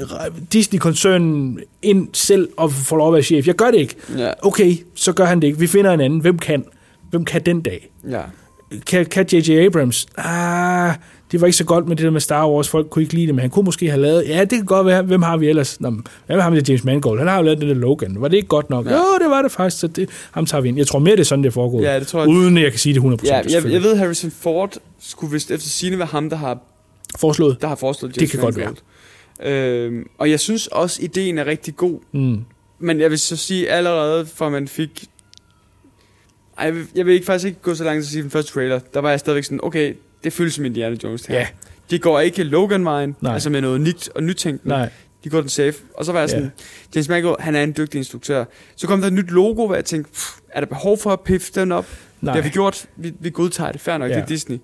øh, 0.00 0.42
Disney-koncernen 0.52 1.58
ind 1.82 2.08
selv 2.12 2.48
og 2.56 2.72
får 2.72 2.96
lov 2.96 3.08
at 3.08 3.12
være 3.12 3.22
chef. 3.22 3.46
Jeg 3.46 3.54
gør 3.54 3.70
det 3.70 3.78
ikke. 3.78 3.94
Ja. 4.18 4.30
Okay, 4.42 4.76
så 4.94 5.12
gør 5.12 5.24
han 5.24 5.40
det 5.40 5.46
ikke. 5.46 5.58
Vi 5.58 5.66
finder 5.66 5.90
en 5.92 6.00
anden. 6.00 6.20
Hvem 6.20 6.38
kan? 6.38 6.64
hvem 7.10 7.24
kan 7.24 7.42
den 7.46 7.60
dag? 7.60 7.90
Ja. 8.10 8.22
Kan, 8.86 9.06
kan 9.06 9.26
J.J. 9.32 9.66
Abrams? 9.66 10.06
Ah, 10.16 10.94
det 11.32 11.40
var 11.40 11.46
ikke 11.46 11.56
så 11.56 11.64
godt 11.64 11.88
med 11.88 11.96
det 11.96 12.04
der 12.04 12.10
med 12.10 12.20
Star 12.20 12.48
Wars. 12.48 12.68
Folk 12.68 12.90
kunne 12.90 13.02
ikke 13.02 13.14
lide 13.14 13.26
det, 13.26 13.34
men 13.34 13.40
han 13.40 13.50
kunne 13.50 13.64
måske 13.64 13.90
have 13.90 14.02
lavet... 14.02 14.28
Ja, 14.28 14.40
det 14.40 14.50
kan 14.50 14.64
godt 14.64 14.86
være. 14.86 15.02
Hvem 15.02 15.22
har 15.22 15.36
vi 15.36 15.48
ellers? 15.48 15.80
Nå, 15.80 15.90
hvad 15.90 16.36
med 16.36 16.42
ham 16.42 16.54
der 16.54 16.62
James 16.68 16.84
Mangold? 16.84 17.18
Han 17.18 17.28
har 17.28 17.36
jo 17.36 17.42
lavet 17.42 17.60
det 17.60 17.68
der 17.68 17.74
Logan. 17.74 18.20
Var 18.20 18.28
det 18.28 18.36
ikke 18.36 18.48
godt 18.48 18.70
nok? 18.70 18.86
Ja. 18.86 18.92
Jo, 18.92 19.04
det 19.20 19.30
var 19.30 19.42
det 19.42 19.52
faktisk. 19.52 19.80
Så 19.80 19.86
det, 19.86 20.08
ham 20.30 20.46
tager 20.46 20.62
vi 20.62 20.68
ind. 20.68 20.76
Jeg 20.76 20.86
tror 20.86 20.98
mere, 20.98 21.16
det 21.16 21.20
er 21.20 21.24
sådan, 21.24 21.44
det 21.44 21.52
foregår. 21.52 21.82
Ja, 21.82 21.98
det 21.98 22.06
tror 22.06 22.20
jeg. 22.20 22.28
Uden 22.28 22.56
at 22.56 22.62
jeg 22.62 22.72
kan 22.72 22.78
sige 22.78 22.94
det 22.94 23.00
100%. 23.00 23.26
Ja, 23.26 23.36
jeg, 23.36 23.72
jeg 23.72 23.82
ved, 23.82 23.96
Harrison 23.96 24.30
Ford 24.30 24.76
skulle 25.00 25.32
vist 25.32 25.50
efter 25.50 25.68
sine 25.68 25.98
være 25.98 26.06
ham, 26.06 26.30
der 26.30 26.36
har 26.36 26.58
foreslået. 27.18 27.56
Der 27.60 27.68
har 27.68 27.76
foreslået 27.76 28.20
Det 28.20 28.30
kan 28.30 28.40
godt 28.40 28.56
Mangold. 28.56 28.76
Øhm, 29.42 30.06
og 30.18 30.30
jeg 30.30 30.40
synes 30.40 30.66
også, 30.66 31.02
ideen 31.02 31.38
er 31.38 31.46
rigtig 31.46 31.76
god. 31.76 32.00
Mm. 32.12 32.40
Men 32.78 33.00
jeg 33.00 33.10
vil 33.10 33.18
så 33.18 33.36
sige 33.36 33.70
allerede, 33.70 34.26
fra 34.26 34.48
man 34.48 34.68
fik... 34.68 35.04
Ej, 36.58 36.64
jeg 36.64 36.74
vil, 36.74 36.86
jeg 36.94 37.06
vil 37.06 37.14
ikke 37.14 37.26
faktisk 37.26 37.46
ikke 37.46 37.60
gå 37.62 37.74
så 37.74 37.84
langt 37.84 38.04
til 38.04 38.08
at 38.08 38.12
sige 38.12 38.22
den 38.22 38.30
første 38.30 38.52
trailer. 38.52 38.78
Der 38.94 39.00
var 39.00 39.10
jeg 39.10 39.20
stadigvæk 39.20 39.44
sådan, 39.44 39.60
okay, 39.62 39.94
det 40.24 40.32
føles 40.32 40.54
som 40.54 40.64
Indiana 40.64 40.96
Jones. 41.04 41.28
Ja. 41.28 41.46
De 41.90 41.98
går 41.98 42.20
ikke 42.20 42.42
Logan-vejen, 42.44 43.16
altså 43.26 43.50
med 43.50 43.60
noget 43.60 43.80
nyt 43.80 44.08
og 44.14 44.22
nytænkende. 44.22 44.74
Nej. 44.74 44.88
De 45.24 45.28
går 45.30 45.40
den 45.40 45.48
safe. 45.48 45.74
Og 45.94 46.04
så 46.04 46.12
var 46.12 46.20
jeg 46.20 46.30
sådan, 46.30 46.44
Ja. 46.44 46.50
James 46.94 47.08
Mangold, 47.08 47.40
han 47.40 47.54
er 47.56 47.62
en 47.62 47.74
dygtig 47.76 47.98
instruktør. 47.98 48.44
Så 48.76 48.86
kom 48.86 49.00
der 49.00 49.06
et 49.06 49.12
nyt 49.12 49.30
logo, 49.30 49.66
hvor 49.66 49.74
jeg 49.74 49.84
tænkte, 49.84 50.12
pff, 50.12 50.30
er 50.48 50.60
der 50.60 50.66
behov 50.66 50.98
for 50.98 51.10
at 51.10 51.20
piffe 51.20 51.52
den 51.54 51.72
op? 51.72 51.86
Nej. 52.20 52.34
Det 52.34 52.42
har 52.42 52.48
vi 52.50 52.52
gjort. 52.52 52.86
Vi, 52.96 53.12
vi 53.20 53.30
godtager 53.30 53.72
det. 53.72 53.80
Fair 53.80 53.98
nok, 53.98 54.10
Ja. 54.10 54.14
det 54.16 54.22
er 54.22 54.26
Disney. 54.26 54.58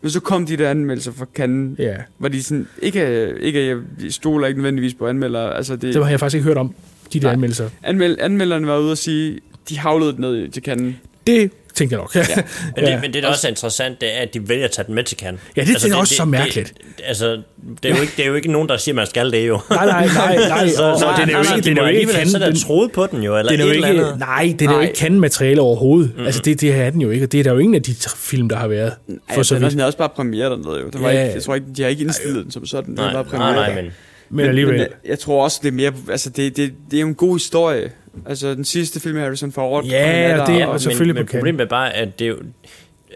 Men 0.00 0.10
så 0.10 0.20
kom 0.20 0.46
de 0.46 0.56
der 0.56 0.70
anmeldelser 0.70 1.12
fra 1.12 1.26
Cannes, 1.34 1.78
Ja. 1.78 1.96
hvor 2.18 2.28
de 2.28 2.42
sådan, 2.42 2.68
ikke, 2.82 3.32
ikke 3.40 3.66
jeg 3.68 3.76
stoler 4.10 4.46
ikke 4.46 4.58
nødvendigvis 4.58 4.94
på 4.94 5.06
anmeldere. 5.08 5.56
Altså 5.56 5.76
det, 5.76 5.94
Det 5.94 6.02
har 6.04 6.10
jeg 6.10 6.20
faktisk 6.20 6.34
ikke 6.36 6.46
hørt 6.46 6.56
om, 6.56 6.74
de 7.12 7.18
der 7.20 7.24
Nej. 7.26 7.32
anmeldelser. 7.32 7.70
Anmeld, 7.82 8.16
anmelderne 8.20 8.66
var 8.66 8.78
ude 8.78 8.90
og 8.92 8.98
sige, 8.98 9.40
de 9.68 9.78
havlede 9.78 10.20
ned 10.20 10.48
til 10.48 10.62
Cannes. 10.62 10.94
Det 11.26 11.50
tænker 11.74 11.96
jeg 11.96 12.00
nok. 12.02 12.14
Ja. 12.16 12.42
Men 12.76 12.84
det, 12.92 13.00
men 13.02 13.12
det, 13.14 13.22
der 13.22 13.28
også 13.28 13.46
er 13.46 13.50
interessant, 13.50 14.00
det 14.00 14.16
er, 14.16 14.20
at 14.22 14.34
de 14.34 14.48
vælger 14.48 14.64
at 14.64 14.70
tage 14.70 14.86
den 14.86 14.94
med 14.94 15.04
til 15.04 15.18
Cannes. 15.18 15.40
Ja, 15.56 15.64
det 15.64 15.84
er 15.92 15.96
også 15.96 16.14
så 16.14 16.24
mærkeligt. 16.24 16.72
Det, 16.96 17.04
altså, 17.04 17.42
det 17.82 17.90
er, 17.90 17.94
jo 17.96 18.00
ikke, 18.00 18.12
det 18.16 18.22
er 18.22 18.28
jo 18.28 18.34
ikke 18.34 18.52
nogen, 18.52 18.68
der 18.68 18.76
siger, 18.76 18.92
at 18.92 18.96
man 18.96 19.06
skal 19.06 19.32
det 19.32 19.48
jo. 19.48 19.60
Nej, 19.70 19.86
nej, 19.86 20.06
nej, 20.06 20.48
nej. 20.48 20.68
så, 20.76 20.82
og- 20.82 20.98
så, 20.98 21.06
og 21.06 21.14
den 21.20 21.30
er 21.30 21.32
jo 21.32 21.38
ikke- 21.38 21.56
de 21.56 21.62
den 21.62 21.78
er 21.78 21.82
jo 21.82 21.88
ikke 21.88 21.98
alligevel 21.98 22.14
Cannes, 22.14 22.32
så 22.32 22.38
er 22.38 22.46
den- 22.46 22.56
troet 22.56 22.92
på 22.92 23.06
den 23.06 23.22
jo, 23.22 23.38
eller 23.38 23.52
den 23.52 23.60
er 23.60 23.64
jo 23.64 23.70
et 23.70 23.74
ikke, 23.76 23.88
eller 23.88 24.04
andet. 24.06 24.18
nej, 24.18 24.54
det 24.58 24.68
er 24.68 24.72
jo 24.74 24.80
ikke 24.80 24.94
kendt 24.94 25.18
materiale 25.20 25.60
overhovedet. 25.60 26.12
Mm. 26.16 26.24
Altså, 26.26 26.42
det, 26.44 26.60
det 26.60 26.74
er 26.74 26.90
den 26.90 27.00
jo 27.00 27.10
ikke, 27.10 27.24
og 27.26 27.32
det 27.32 27.40
er 27.40 27.44
der 27.44 27.52
jo 27.52 27.58
ingen 27.58 27.74
af 27.74 27.82
de 27.82 27.94
film, 28.16 28.48
der 28.48 28.56
har 28.56 28.68
været. 28.68 28.92
For 29.28 29.34
For 29.34 29.42
så 29.42 29.54
den, 29.54 29.62
vidt. 29.62 29.72
den 29.72 29.80
er 29.80 29.84
også 29.84 29.98
bare 29.98 30.08
premiere 30.08 30.50
dernede 30.50 30.80
jo. 30.80 30.88
Det 30.90 31.02
var 31.02 31.10
Ja. 31.10 31.22
ikke, 31.22 31.34
jeg 31.34 31.42
tror 31.42 31.54
ikke, 31.54 31.66
de 31.76 31.82
har 31.82 31.88
ikke 31.88 32.02
indstillet 32.02 32.44
den 32.44 32.52
som 32.52 32.66
sådan. 32.66 32.90
Det 32.90 32.96
Nej, 32.96 33.12
var 33.12 33.22
bare 33.22 33.38
nej, 33.38 33.52
premiere. 33.52 33.74
nej, 33.74 33.82
men- 33.82 33.92
Men 34.32 34.46
alligevel. 34.46 34.76
jeg, 34.76 34.88
jeg 35.04 35.18
tror 35.18 35.44
også, 35.44 35.60
det 35.62 35.68
er 35.68 35.72
mere... 35.72 35.92
Altså, 36.10 36.30
det, 36.30 36.56
det, 36.56 36.74
det 36.90 36.96
er 36.96 37.00
jo 37.00 37.08
en 37.08 37.14
god 37.14 37.34
historie. 37.34 37.92
Altså, 38.26 38.54
den 38.54 38.64
sidste 38.64 39.00
film 39.00 39.14
med 39.14 39.22
Harrison 39.22 39.52
Ford. 39.52 39.84
Ja, 39.84 40.10
er 40.10 40.32
og 40.32 40.38
der, 40.38 40.46
det 40.46 40.54
er 40.54 40.66
men, 40.66 40.68
også 40.68 40.84
selvfølgelig 40.84 41.14
men 41.14 41.26
på 41.26 41.30
Cannes. 41.30 41.40
problemet 41.40 41.60
er 41.60 41.68
bare, 41.68 41.92
at 41.92 42.18
det 42.18 42.24
er 42.24 42.28
jo, 42.28 42.38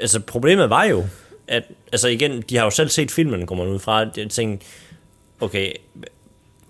altså 0.00 0.20
problemet 0.20 0.70
var 0.70 0.84
jo, 0.84 1.04
at, 1.48 1.62
altså 1.92 2.08
igen, 2.08 2.42
de 2.50 2.56
har 2.56 2.64
jo 2.64 2.70
selv 2.70 2.88
set 2.88 3.10
filmen, 3.10 3.46
kommer 3.46 3.64
man 3.64 3.74
ud 3.74 3.78
fra, 3.78 4.06
jeg 4.16 4.30
tænkte, 4.30 4.66
okay, 5.40 5.72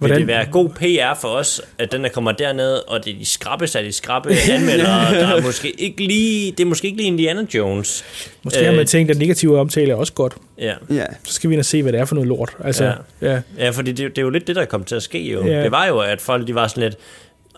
vil 0.00 0.06
Hvordan- 0.06 0.18
det 0.18 0.26
være 0.26 0.46
god 0.50 0.68
PR 0.68 1.20
for 1.20 1.28
os, 1.28 1.60
at 1.78 1.92
den 1.92 2.02
der 2.02 2.08
kommer 2.08 2.32
derned, 2.32 2.72
og 2.88 3.04
det 3.04 3.14
er 3.14 3.18
de 3.18 3.24
skrappeste 3.24 3.78
af 3.78 3.84
de 3.84 3.92
skrappe 3.92 4.30
anmeldere, 4.54 5.14
der 5.14 5.26
er 5.26 5.42
måske 5.42 5.70
ikke 5.80 6.06
lige, 6.06 6.50
det 6.52 6.60
er 6.60 6.64
måske 6.66 6.86
ikke 6.86 6.96
lige 6.96 7.06
Indiana 7.06 7.46
Jones. 7.54 8.04
Måske 8.42 8.64
har 8.64 8.72
man 8.72 8.86
tænkt, 8.86 9.10
at 9.10 9.18
negative 9.18 9.58
omtale 9.60 9.92
er 9.92 9.96
også 9.96 10.12
godt. 10.12 10.34
Ja. 10.58 10.74
ja. 10.90 11.04
Så 11.24 11.32
skal 11.32 11.50
vi 11.50 11.54
ind 11.54 11.60
og 11.60 11.64
se, 11.64 11.82
hvad 11.82 11.92
det 11.92 12.00
er 12.00 12.04
for 12.04 12.14
noget 12.14 12.28
lort. 12.28 12.56
Altså, 12.64 12.84
ja. 12.84 12.92
ja. 13.32 13.40
ja, 13.58 13.70
fordi 13.70 13.92
det, 13.92 14.10
det 14.10 14.18
er 14.18 14.22
jo 14.22 14.30
lidt 14.30 14.46
det, 14.46 14.56
der 14.56 14.64
kom 14.64 14.84
til 14.84 14.94
at 14.94 15.02
ske 15.02 15.22
jo. 15.32 15.46
Ja. 15.46 15.62
Det 15.62 15.70
var 15.70 15.86
jo, 15.86 15.98
at 15.98 16.20
folk 16.20 16.46
de 16.46 16.54
var 16.54 16.66
sådan 16.68 16.82
lidt, 16.82 16.94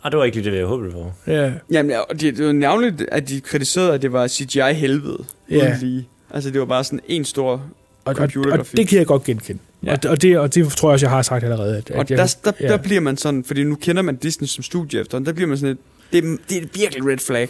ah, 0.05 0.11
det 0.11 0.19
var 0.19 0.25
ikke 0.25 0.37
lige 0.37 0.45
det, 0.45 0.53
vi 0.53 0.57
havde 0.57 0.69
håbet 0.69 0.93
på. 0.93 1.13
Ja. 1.27 1.53
Jamen, 1.71 1.91
ja, 1.91 1.99
og 1.99 2.21
det, 2.21 2.37
det 2.37 2.47
var 2.47 2.53
navnligt, 2.53 3.03
at 3.13 3.29
de 3.29 3.41
kritiserede, 3.41 3.95
at 3.95 4.03
det 4.03 4.13
var 4.13 4.29
CGI-helvede. 4.29 5.25
Ja. 5.51 5.77
Lige. 5.81 6.07
Altså, 6.35 6.51
det 6.51 6.61
var 6.61 6.67
bare 6.67 6.85
sådan 6.85 7.01
en 7.09 7.25
stor 7.25 7.51
Og, 7.51 7.61
og, 7.61 7.61
og 8.05 8.15
computergrafik. 8.15 8.77
det 8.77 8.89
kan 8.89 8.99
jeg 8.99 9.07
godt 9.07 9.25
genkende. 9.25 9.61
Ja. 9.87 9.93
Og, 9.93 9.99
og, 10.11 10.23
det, 10.23 10.39
og 10.39 10.55
det 10.55 10.69
tror 10.73 10.89
jeg 10.89 10.93
også, 10.93 11.07
jeg 11.07 11.11
har 11.11 11.23
sagt 11.23 11.45
allerede. 11.45 11.77
At, 11.77 11.91
Og 11.91 12.01
at 12.01 12.11
jeg, 12.11 12.19
der, 12.19 12.37
der, 12.45 12.53
ja. 12.61 12.69
der 12.69 12.77
bliver 12.77 13.01
man 13.01 13.17
sådan, 13.17 13.45
fordi 13.45 13.65
nu 13.65 13.75
kender 13.75 14.03
man 14.03 14.17
Disney 14.17 14.49
som 14.49 14.63
studie 14.65 15.01
efter, 15.01 15.19
der 15.19 15.33
bliver 15.33 15.49
man 15.49 15.59
sådan 15.59 15.73
et, 15.73 15.79
det, 16.13 16.39
det 16.49 16.57
er 16.57 16.67
virkelig 16.75 17.07
red 17.13 17.19
flag. 17.19 17.49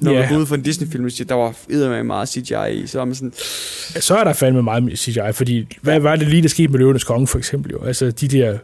Når 0.00 0.12
Ja. 0.12 0.20
man 0.20 0.28
går 0.28 0.36
ud 0.36 0.46
for 0.46 0.54
en 0.54 0.62
Disney-film, 0.62 1.10
siger, 1.10 1.26
der 1.28 1.34
var 1.34 1.54
eddermame 1.70 2.04
meget 2.04 2.28
CGI 2.28 2.72
i, 2.82 2.86
så 2.86 3.00
er 3.00 3.04
man 3.04 3.14
sådan, 3.14 3.32
så 4.02 4.16
er 4.16 4.24
der 4.24 4.32
fandme 4.32 4.62
meget 4.62 4.98
CGI, 4.98 5.32
fordi 5.32 5.66
hvad 5.82 6.00
var 6.00 6.16
det 6.16 6.28
lige, 6.28 6.42
der 6.42 6.48
skete 6.48 6.68
med 6.68 6.78
Løvenes 6.78 7.04
Konge 7.04 7.26
for 7.26 7.38
eksempel 7.38 7.72
jo? 7.72 7.84
Altså 7.84 8.10
de 8.10 8.28
der 8.28 8.58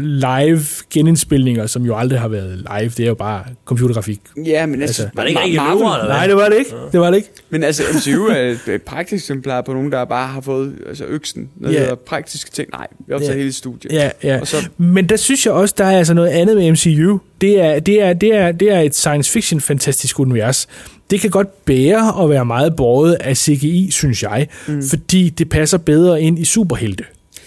live 0.00 0.60
genindspilninger, 0.92 1.66
som 1.66 1.82
jo 1.84 1.96
aldrig 1.96 2.20
har 2.20 2.28
været 2.28 2.56
live, 2.58 2.88
det 2.88 3.00
er 3.00 3.06
jo 3.06 3.14
bare 3.14 3.44
computergrafik. 3.64 4.20
ja, 4.46 4.66
men 4.66 4.82
altså, 4.82 5.08
Var 5.14 5.22
det 5.22 5.28
ikke 5.28 5.40
rigtig 5.42 5.60
Marvel- 5.60 5.70
eller 5.72 6.04
hvad? 6.04 6.14
Nej, 6.14 6.26
det 6.26 6.36
var 6.36 6.48
det 6.48 6.58
ikke. 6.58 6.70
Det 6.92 7.00
var 7.00 7.10
det 7.10 7.16
ikke. 7.16 7.28
Men 7.50 7.62
altså, 7.64 7.82
MCU 7.94 8.24
er 8.26 8.54
et, 8.74 8.82
praktisk 8.82 9.22
eksemplar 9.24 9.60
på 9.62 9.72
nogen, 9.72 9.92
der 9.92 10.04
bare 10.04 10.28
har 10.28 10.40
fået 10.40 10.74
altså, 10.88 11.04
øksen. 11.04 11.48
Når 11.56 11.70
Ja. 11.70 11.90
det 11.90 11.98
praktiske 11.98 12.50
ting. 12.50 12.68
Nej, 12.72 12.86
vi 13.06 13.12
optager 13.14 13.32
Ja. 13.32 13.38
hele 13.38 13.52
studiet. 13.52 13.92
Ja, 13.92 14.10
ja. 14.22 14.40
Og 14.40 14.46
så, 14.46 14.56
Men 14.78 15.08
der 15.08 15.16
synes 15.16 15.46
jeg 15.46 15.54
også, 15.54 15.74
der 15.78 15.84
er 15.84 15.98
altså 15.98 16.14
noget 16.14 16.28
andet 16.28 16.56
med 16.56 16.72
MCU. 16.72 17.18
Det 17.40 17.60
er, 17.60 17.78
det 17.80 18.02
er, 18.02 18.12
det 18.12 18.34
er, 18.34 18.52
det 18.52 18.72
er 18.72 18.80
et 18.80 18.94
science 18.94 19.32
fiction 19.32 19.60
fantastisk 19.60 20.20
univers. 20.20 20.66
Det 21.10 21.20
kan 21.20 21.30
godt 21.30 21.64
bære 21.64 22.22
at 22.24 22.30
være 22.30 22.44
meget 22.44 22.76
båret 22.76 23.14
af 23.20 23.36
CGI, 23.36 23.88
synes 23.90 24.22
jeg, 24.22 24.46
mm. 24.68 24.82
fordi 24.82 25.28
det 25.28 25.48
passer 25.48 25.78
bedre 25.78 26.22
ind 26.22 26.38
i 26.38 26.44
superhelte. 26.44 27.04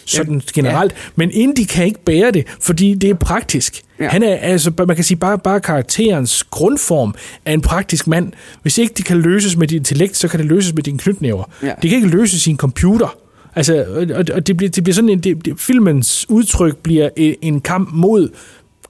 Sådan 0.07 0.25
Jamen, 0.27 0.41
generelt. 0.53 0.91
Ja. 0.91 0.97
Men 1.15 1.31
Indy 1.31 1.65
kan 1.69 1.85
ikke 1.85 2.03
bære 2.03 2.31
det, 2.31 2.47
fordi 2.61 2.93
det 2.93 3.09
er 3.09 3.13
praktisk. 3.13 3.81
Ja. 3.99 4.03
Ja. 4.03 4.09
Han 4.09 4.23
er, 4.23 4.35
altså, 4.35 4.71
man 4.87 4.95
kan 4.95 5.05
sige, 5.05 5.17
bare, 5.17 5.39
bare 5.39 5.59
karakterens 5.59 6.43
grundform 6.43 7.15
er 7.45 7.53
en 7.53 7.61
praktisk 7.61 8.07
mand. 8.07 8.33
Hvis 8.61 8.77
ikke 8.77 8.93
det 8.97 9.05
kan 9.05 9.17
løses 9.17 9.57
med 9.57 9.67
dit 9.67 9.77
intellekt, 9.77 10.17
så 10.17 10.27
kan 10.27 10.39
det 10.39 10.47
løses 10.47 10.73
med 10.73 10.83
dine 10.83 10.97
knytnæver. 10.97 11.43
Ja. 11.63 11.73
Det 11.81 11.89
kan 11.89 11.95
ikke 11.95 12.07
løses 12.07 12.47
i 12.47 12.49
en 12.49 12.57
computer. 12.57 13.17
Altså, 13.55 13.85
og, 14.15 14.25
og 14.35 14.47
det, 14.47 14.57
bliver, 14.57 14.69
det 14.69 14.83
bliver 14.83 14.93
sådan 14.93 15.09
en, 15.09 15.19
det, 15.19 15.45
det, 15.45 15.53
filmens 15.59 16.25
udtryk 16.29 16.77
bliver 16.77 17.09
en, 17.15 17.35
en 17.41 17.61
kamp 17.61 17.89
mod 17.91 18.29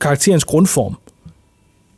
karakterens 0.02 0.46
grundform. 0.46 0.96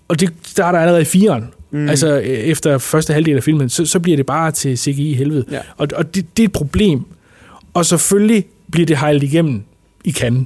Og 0.07 0.19
det 0.19 0.33
starter 0.43 0.79
allerede 0.79 1.01
i 1.01 1.05
firen. 1.05 1.49
Mm. 1.71 1.89
Altså 1.89 2.19
øh, 2.19 2.25
efter 2.25 2.77
første 2.77 3.13
halvdel 3.13 3.37
af 3.37 3.43
filmen, 3.43 3.69
så, 3.69 3.85
så 3.85 3.99
bliver 3.99 4.17
det 4.17 4.25
bare 4.25 4.51
til 4.51 4.77
CGI 4.77 5.09
i 5.09 5.13
helvede. 5.13 5.45
Ja. 5.51 5.59
Og, 5.77 5.87
og 5.95 6.15
det, 6.15 6.37
det 6.37 6.43
er 6.43 6.47
et 6.47 6.51
problem. 6.51 7.05
Og 7.73 7.85
selvfølgelig 7.85 8.45
bliver 8.71 8.85
det 8.85 8.97
hejlet 8.97 9.23
igennem 9.23 9.63
i 10.03 10.11
Cannes. 10.11 10.45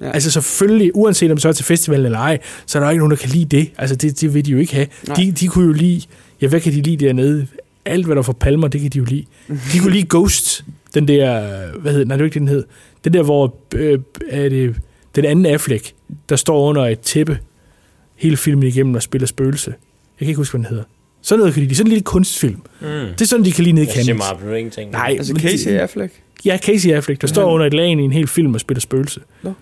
Ja. 0.00 0.10
Altså 0.10 0.30
selvfølgelig, 0.30 0.90
uanset 0.94 1.30
om 1.30 1.36
det 1.36 1.42
så 1.42 1.48
er 1.48 1.52
til 1.52 1.64
festivalen 1.64 2.06
eller 2.06 2.18
ej, 2.18 2.38
så 2.66 2.78
er 2.78 2.82
der 2.82 2.90
ikke 2.90 2.98
nogen, 2.98 3.10
der 3.10 3.16
kan 3.16 3.30
lide 3.30 3.56
det. 3.56 3.70
Altså 3.78 3.96
det, 3.96 4.20
det 4.20 4.34
vil 4.34 4.46
de 4.46 4.50
jo 4.50 4.58
ikke 4.58 4.74
have. 4.74 4.86
Nej. 5.06 5.16
De, 5.16 5.32
de 5.32 5.48
kunne 5.48 5.66
jo 5.66 5.72
lide, 5.72 6.02
ja 6.40 6.48
hvad 6.48 6.60
kan 6.60 6.72
de 6.72 6.80
lide 6.82 7.04
dernede? 7.06 7.46
Alt 7.84 8.06
hvad 8.06 8.16
der 8.16 8.22
får 8.22 8.32
palmer, 8.32 8.68
det 8.68 8.80
kan 8.80 8.90
de 8.90 8.98
jo 8.98 9.04
lide. 9.04 9.24
De 9.72 9.78
kunne 9.80 9.92
lide 9.92 10.06
Ghost, 10.10 10.64
den 10.94 11.08
der, 11.08 11.40
hvad 11.80 11.92
hedder 11.92 12.06
nej 12.06 12.16
det 12.16 12.20
er 12.20 12.24
jo 12.24 12.24
ikke 12.24 12.34
det, 12.34 12.40
den 12.40 12.48
hed. 12.48 12.64
Den 13.04 13.12
der, 13.14 13.22
hvor 13.22 13.56
øh, 13.74 13.98
er 14.28 14.48
det, 14.48 14.76
den 15.16 15.24
anden 15.24 15.46
Affleck, 15.46 15.92
der 16.28 16.36
står 16.36 16.68
under 16.68 16.86
et 16.86 17.00
tæppe 17.00 17.38
hele 18.16 18.36
filmen 18.36 18.68
igennem 18.68 18.94
og 18.94 19.02
spiller 19.02 19.26
spøgelse. 19.26 19.70
Jeg 19.70 20.26
kan 20.26 20.28
ikke 20.28 20.36
huske, 20.38 20.52
hvad 20.52 20.58
den 20.58 20.68
hedder. 20.70 20.84
Sådan 21.22 21.38
noget 21.38 21.54
kan 21.54 21.60
de 21.62 21.66
lide. 21.66 21.76
Sådan 21.76 21.86
en 21.86 21.90
lille 21.90 22.02
kunstfilm. 22.04 22.60
Mm. 22.80 22.86
Det 22.88 23.20
er 23.20 23.24
sådan, 23.24 23.44
de 23.44 23.52
kan 23.52 23.64
lide 23.64 23.74
ned 23.74 23.82
i 23.82 23.86
Jeg 23.86 24.04
siger 24.04 24.18
Cannes. 24.18 24.58
ingenting. 24.58 24.90
Nej, 24.90 25.14
altså 25.18 25.34
Casey 25.38 25.70
det- 25.72 25.78
Affleck. 25.78 26.12
Ja, 26.44 26.58
Casey 26.58 26.90
Affleck, 26.90 27.20
der 27.20 27.26
står 27.26 27.44
under 27.52 27.66
et 27.66 27.74
lag 27.74 27.86
i 27.88 27.90
en 27.90 28.12
hel 28.12 28.26
film 28.28 28.54
og 28.54 28.60
spiller 28.60 28.80
spøgelse. 28.80 29.20
Nå. 29.42 29.52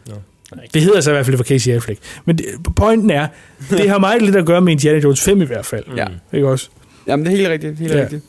Det 0.75 0.83
hedder 0.83 1.01
så 1.01 1.11
i 1.11 1.15
hvert 1.15 1.27
fald 1.27 1.37
for 1.37 1.45
Casey 1.45 1.71
Affleck. 1.71 2.01
Men 2.25 2.39
det, 2.39 2.47
pointen 2.77 3.11
er, 3.11 3.27
det 3.71 3.91
har 3.91 3.99
meget 3.99 4.23
lidt 4.23 4.37
at 4.37 4.47
gøre 4.47 4.61
med 4.61 4.73
Indiana 4.73 4.99
Jones 4.99 5.21
5 5.25 5.43
i 5.43 5.45
hvert 5.45 5.67
fald. 5.67 5.85
Ja. 5.97 6.07
Ikke 6.33 6.49
også? 6.49 6.69
Jamen, 7.07 7.27
det 7.27 7.33
er 7.33 7.37
helt 7.37 7.49
rigtigt. 7.49 7.79
Helt 7.79 7.95
Ja. 7.95 8.01
rigtigt. 8.01 8.23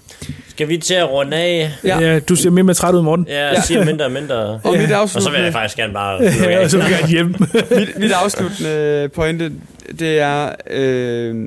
Skal 0.47 0.69
vi 0.69 0.77
til 0.77 0.93
at 0.93 1.09
runde 1.09 1.37
af? 1.37 1.71
Ja. 1.83 1.99
Ja. 1.99 2.19
du 2.19 2.35
ser 2.35 2.49
mere 2.49 2.63
med 2.63 2.73
træt 2.73 2.95
ud, 2.95 3.01
Morten. 3.01 3.25
Ja, 3.29 3.47
jeg 3.47 3.63
siger 3.63 3.85
mindre 3.85 4.05
og 4.05 4.11
mindre. 4.11 4.35
Og 4.35 4.59
mit 4.63 4.65
Og 4.65 4.73
så 4.73 4.79
vil 4.81 4.89
jeg 4.89 4.99
afsluttende, 4.99 5.51
faktisk 5.51 5.77
gerne 5.77 5.93
bare... 5.93 6.23
Ja, 6.51 6.63
og 6.63 6.69
så 6.69 6.77
vil 6.77 6.85
jeg 6.89 6.99
gerne 6.99 7.11
hjem. 7.11 7.27
mit, 7.79 7.99
mit 7.99 8.11
afsluttende 8.11 9.09
pointe, 9.15 9.51
det 9.99 10.19
er, 10.19 10.49
øh, 10.69 11.45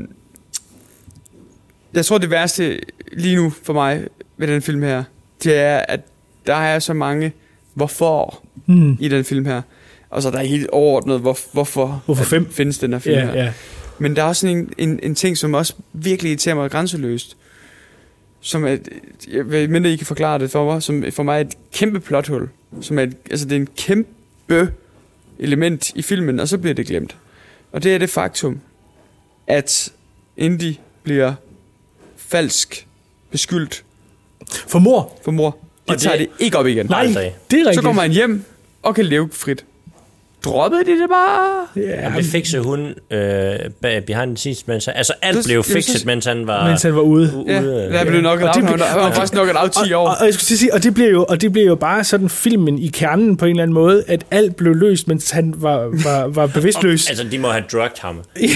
jeg 1.94 2.04
tror 2.04 2.18
det 2.18 2.30
værste 2.30 2.78
lige 3.12 3.36
nu 3.36 3.52
for 3.64 3.72
mig 3.72 4.02
ved 4.38 4.48
den 4.48 4.62
film 4.62 4.82
her, 4.82 5.04
det 5.44 5.56
er, 5.58 5.76
at 5.88 6.00
der 6.46 6.54
er 6.54 6.78
så 6.78 6.92
mange 6.94 7.32
hvorfor 7.74 8.42
Mm. 8.68 8.96
i 9.00 9.08
den 9.08 9.24
film 9.24 9.46
her. 9.46 9.62
Og 10.10 10.22
så 10.22 10.28
er 10.28 10.32
der 10.32 10.42
helt 10.42 10.70
overordnet, 10.70 11.20
hvor, 11.20 11.38
hvorfor, 11.52 12.02
Hvorfor 12.06 12.24
fem? 12.24 12.50
findes 12.50 12.78
den 12.78 12.92
her 12.92 12.98
film 12.98 13.16
Ja, 13.16 13.26
her. 13.26 13.34
ja. 13.44 13.52
Men 13.98 14.16
der 14.16 14.22
er 14.22 14.26
også 14.26 14.40
sådan 14.40 14.56
en, 14.56 14.72
en, 14.90 15.00
en 15.02 15.14
ting, 15.14 15.38
som 15.38 15.54
også 15.54 15.74
virkelig 15.92 16.30
irriterer 16.30 16.54
mig 16.54 16.70
grænseløst. 16.70 17.36
Som 18.40 18.64
er, 18.66 18.76
jeg 19.32 19.50
ved 19.50 19.68
mindre, 19.68 19.90
I 19.90 19.96
kan 19.96 20.06
forklare 20.06 20.38
det 20.38 20.50
for 20.50 20.64
mig, 20.72 20.82
som 20.82 21.04
for 21.10 21.22
mig 21.22 21.36
er 21.36 21.40
et 21.40 21.54
kæmpe 21.72 22.00
plothul. 22.00 22.48
Som 22.80 22.98
er 22.98 23.02
et, 23.02 23.16
altså 23.30 23.46
det 23.46 23.52
er 23.52 23.60
en 23.60 23.68
kæmpe 23.76 24.72
element 25.38 25.90
i 25.94 26.02
filmen, 26.02 26.40
og 26.40 26.48
så 26.48 26.58
bliver 26.58 26.74
det 26.74 26.86
glemt. 26.86 27.16
Og 27.72 27.82
det 27.82 27.94
er 27.94 27.98
det 27.98 28.10
faktum, 28.10 28.60
at 29.46 29.92
Indy 30.36 30.74
bliver 31.02 31.34
falsk 32.16 32.86
beskyldt 33.30 33.84
For 34.68 34.78
mor. 34.78 35.16
for 35.24 35.30
mor. 35.30 35.58
Og 35.88 35.94
Det 35.94 36.02
tager 36.02 36.16
det- 36.16 36.28
det 36.38 36.44
ikke 36.44 36.58
op 36.58 36.66
igen. 36.66 36.86
Nej, 36.86 37.00
Aldrig. 37.00 37.34
det 37.50 37.56
er 37.56 37.60
rigtigt. 37.60 37.74
Så 37.76 37.82
kommer 37.82 38.02
han 38.02 38.10
hjem 38.10 38.44
og 38.82 38.94
kan 38.94 39.04
leve 39.04 39.28
frit. 39.32 39.64
droppede 40.44 40.84
de 40.84 40.90
det 40.90 41.08
bare? 41.10 41.66
Ja, 41.76 42.02
Jamen, 42.02 42.18
det 42.18 42.24
fikset 42.26 42.60
hun 42.60 42.80
øh, 43.10 43.54
bag- 43.82 44.04
behind 44.06 44.30
the 44.30 44.36
scenes, 44.36 44.66
mens 44.66 44.84
han, 44.84 44.94
altså 44.96 45.12
alt 45.22 45.36
Det- 45.36 45.44
blev 45.46 45.62
fikset, 45.64 46.04
mens 46.06 46.24
han 46.24 46.46
var, 46.46 46.68
Mens 46.68 46.82
han 46.82 46.94
var 46.94 47.00
ude. 47.00 47.28
u- 47.28 47.50
Ja, 47.52 47.60
ude 47.62 47.70
der 47.92 48.04
blev 48.04 48.20
nok 48.20 48.40
Og 48.42 48.54
det 48.54 48.64
Han 48.64 48.78
var 48.78 49.12
faktisk 49.12 49.34
nok 49.34 49.48
out 49.56 49.70
10 49.86 49.92
år. 49.92 50.08
Og, 50.08 50.14
og, 50.20 50.24
jeg 50.26 50.34
skulle 50.34 50.44
til 50.46 50.54
at 50.54 50.58
sige, 50.58 50.74
og 50.74 50.82
det 50.82 50.94
bliver 50.94 51.10
jo, 51.10 51.24
og 51.28 51.40
det 51.40 51.52
bliver 51.52 51.66
jo 51.66 51.74
bare 51.74 52.04
sådan 52.04 52.28
filmen 52.28 52.78
i 52.78 52.86
kernen 52.88 53.36
på 53.36 53.44
en 53.44 53.50
eller 53.50 53.62
anden 53.62 53.74
måde, 53.74 54.04
at 54.08 54.24
alt 54.30 54.56
blev 54.56 54.74
løst, 54.74 55.08
mens 55.08 55.30
han 55.30 55.54
var, 55.56 55.78
var, 56.04 56.26
var 56.26 56.46
bevidstløs. 56.46 57.08
Altså, 57.08 57.24
de 57.24 57.38
må 57.38 57.48
have 57.48 57.64
drugged 57.72 57.98
ham. 58.00 58.20
Ja. 58.40 58.46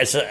Altså, 0.00 0.18
øh, 0.18 0.24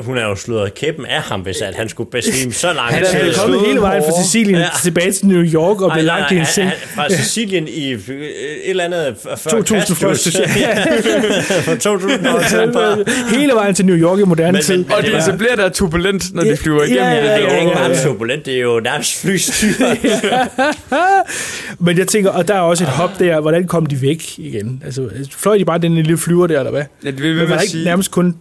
hun 0.00 0.18
er 0.18 0.22
jo 0.22 0.34
slået 0.34 0.74
kæppen 0.74 1.06
af 1.06 1.22
ham, 1.22 1.40
hvis 1.40 1.60
at 1.60 1.74
han 1.74 1.88
skulle 1.88 2.10
besvime 2.10 2.52
så 2.52 2.72
langt. 2.72 2.92
Han 2.94 3.02
er, 3.04 3.08
han 3.24 3.32
kommet 3.40 3.60
hele 3.66 3.80
vejen 3.80 4.02
fra 4.02 4.22
Sicilien 4.22 4.58
ja. 4.58 4.68
tilbage 4.82 5.12
til 5.12 5.26
New 5.26 5.42
York 5.44 5.80
og 5.80 5.92
blev 5.92 6.04
lagt 6.04 6.32
i 6.32 6.36
en 6.36 6.46
seng. 6.46 6.70
Fra 6.94 7.08
Sicilien 7.10 7.68
i 7.68 7.90
øh, 7.90 7.98
et 8.08 8.70
eller 8.70 8.84
andet 8.84 9.14
f- 9.24 9.34
før 9.36 9.50
2000 9.50 9.96
før 9.96 10.08
Kristus. 10.08 10.34
Fra 10.36 11.74
2000 11.76 12.28
år 12.28 12.42
til 12.48 12.58
han 12.58 12.72
bare... 12.72 13.04
Hele 13.30 13.52
vejen 13.52 13.74
til 13.74 13.86
New 13.86 13.96
York 13.96 14.18
i 14.18 14.22
moderne 14.22 14.52
Men- 14.52 14.62
tid. 14.62 14.76
men- 14.76 14.92
Og 14.92 15.02
det, 15.02 15.22
så 15.22 15.32
bliver 15.36 15.56
der 15.56 15.68
turbulent, 15.68 16.34
når 16.34 16.42
de 16.44 16.56
flyver 16.56 16.82
igennem. 16.82 17.02
Ja, 17.04 17.10
ja, 17.14 17.20
Det 17.22 17.30
er 17.30 17.36
ja, 17.52 17.56
ikke 17.58 17.70
ja, 17.70 17.76
bare 17.78 17.90
ja. 17.90 18.02
turbulent, 18.04 18.46
det 18.46 18.54
er 18.56 18.60
jo 18.60 18.80
nærmest 18.80 19.20
flystyret. 19.20 19.98
Men 21.78 21.98
jeg 21.98 22.08
tænker, 22.08 22.30
og 22.30 22.48
der 22.48 22.54
er 22.54 22.60
også 22.60 22.84
et 22.84 22.90
hop 22.90 23.10
der, 23.18 23.40
hvordan 23.40 23.66
kom 23.66 23.86
de 23.86 24.02
væk 24.02 24.22
igen? 24.38 24.82
Altså, 24.84 25.08
fløj 25.36 25.58
de 25.58 25.64
bare 25.64 25.78
den 25.78 25.94
lille 25.94 26.18
flyver 26.18 26.46
der, 26.46 26.58
eller 26.58 26.70
hvad? 26.70 26.82
Ja, 27.04 27.10
det 27.10 27.22
vil 27.22 27.34
Men 27.36 27.50
var 27.50 27.58
ikke 27.60 27.70
sige. 27.72 27.84
nærmest 27.84 28.10
kun 28.10 28.36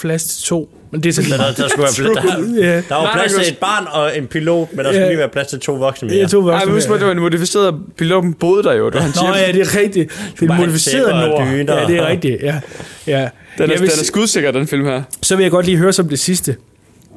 plads 0.00 0.24
til 0.24 0.44
to? 0.44 0.76
Men 0.90 1.02
det 1.02 1.08
er 1.08 1.12
så 1.12 1.22
lige 1.22 1.34
Der, 1.34 1.52
der, 1.52 1.68
skulle 1.68 1.82
være 1.82 2.12
plads, 2.12 2.26
der, 2.56 2.66
Ja. 2.66 2.76
der 2.76 2.94
var 2.94 3.10
plads 3.14 3.32
til 3.32 3.52
et 3.52 3.58
barn 3.58 3.86
og 3.92 4.18
en 4.18 4.26
pilot, 4.26 4.68
men 4.72 4.78
der 4.78 4.84
skulle 4.84 5.00
Ja. 5.02 5.08
lige 5.08 5.18
være 5.18 5.28
plads 5.28 5.48
til 5.48 5.60
to 5.60 5.72
voksne 5.74 6.08
mere. 6.08 6.18
Ja, 6.18 6.26
to 6.26 6.38
voksne 6.38 6.58
Ej, 6.58 6.64
men 6.64 6.74
husk 6.74 6.88
på, 6.88 6.94
det 6.96 7.06
var 7.06 7.12
en 7.12 7.18
modificeret 7.20 7.80
piloten 7.96 8.34
boede 8.34 8.62
der 8.62 8.72
jo. 8.72 8.86
Det 8.90 8.94
var 8.94 9.22
Nå 9.30 9.36
ja, 9.36 9.52
det 9.52 9.60
er 9.60 9.76
rigtigt. 9.80 10.12
Det 10.40 10.48
er 10.48 10.52
en 10.52 10.56
modificeret 10.60 11.28
nord. 11.28 11.46
Ja, 11.48 11.86
det 11.86 11.96
er 11.96 12.06
rigtigt. 12.08 12.42
Ja. 12.42 12.60
Ja. 13.06 13.28
Den 13.58 13.70
er, 13.70 13.76
den 13.76 13.86
er 13.86 14.04
skudsikker, 14.04 14.50
den 14.50 14.66
film 14.66 14.84
her. 14.84 15.02
Så 15.22 15.36
vil 15.36 15.42
jeg 15.42 15.50
godt 15.50 15.66
lige 15.66 15.78
høre 15.78 15.92
som 15.92 16.08
det 16.08 16.18
sidste. 16.18 16.56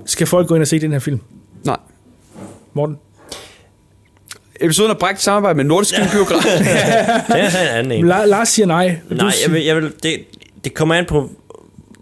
Skal 0.06 0.28
folk 0.28 0.48
gå 0.48 0.56
ind 0.56 0.62
og 0.62 0.68
se 0.68 0.80
den 0.80 0.92
her 0.92 1.00
film? 1.00 1.20
Nej. 1.66 1.78
Morten? 2.74 2.98
Episoden 4.62 4.90
har 4.90 4.98
bragt 5.00 5.22
samarbejde 5.22 5.58
med 5.58 5.64
Nordisk 5.64 5.96
Filmbiograf. 5.98 6.42
Det 6.58 6.68
er 7.40 7.48
en 7.62 7.68
anden 7.78 7.92
en. 7.92 8.12
La- 8.12 8.26
Lars 8.26 8.50
siger 8.50 8.66
nej. 8.66 8.96
Nej, 9.10 9.32
jeg 9.46 9.54
vil, 9.54 9.64
jeg 9.64 9.76
vil, 9.76 9.92
det, 10.04 10.16
det 10.64 10.74
kommer 10.74 10.96
an 10.96 11.06
på, 11.06 11.30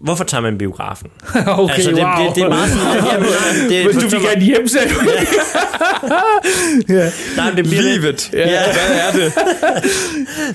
hvorfor 0.02 0.24
tager 0.24 0.40
man 0.40 0.58
biografen? 0.58 1.10
Okay, 1.46 1.74
altså, 1.74 1.90
det, 1.90 1.98
wow. 1.98 2.26
det, 2.26 2.34
det 2.34 2.42
er 2.42 2.48
meget 2.48 2.70
sådan, 2.70 3.04
jamen, 3.12 3.28
det, 3.70 3.86
Men 3.86 3.94
du 3.94 4.10
fik 4.10 4.20
gerne 4.20 4.40
hjem, 4.42 4.68
sagde 4.68 4.88
du. 4.88 4.94
ja. 6.88 7.10
Nej, 7.36 7.50
det 7.50 7.64
bliver 7.64 7.82
Livet. 7.82 8.30
Ja. 8.32 8.62
Hvad 8.72 8.96
er 8.96 9.12
det? 9.12 9.32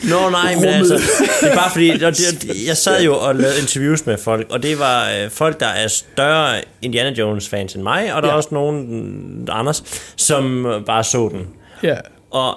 Nå 0.04 0.30
nej, 0.30 0.56
men 0.56 0.66
altså, 0.66 0.94
det 1.42 1.52
er 1.52 1.56
bare 1.56 1.72
fordi, 1.72 1.90
og 1.90 2.18
det, 2.18 2.68
jeg 2.68 2.78
sad 2.78 3.04
jo 3.04 3.18
og 3.18 3.36
lavede 3.36 3.60
interviews 3.62 4.06
med 4.06 4.18
folk, 4.18 4.48
og 4.50 4.64
det 4.64 4.80
var 4.80 5.10
øh, 5.10 5.30
folk, 5.32 5.60
der 5.60 5.68
er 5.68 5.88
større 5.88 6.62
Indiana 6.82 7.10
Jones 7.18 7.50
fans 7.50 7.74
end 7.74 7.84
mig, 7.84 8.14
og 8.14 8.22
der 8.22 8.28
ja. 8.28 8.34
er 8.34 8.38
også 8.38 8.50
nogen 8.52 9.50
Anders, 9.52 9.84
som 10.16 10.66
øh, 10.66 10.86
bare 10.86 11.04
så 11.04 11.30
den. 11.34 11.48
Ja. 11.84 11.96
Og 12.32 12.56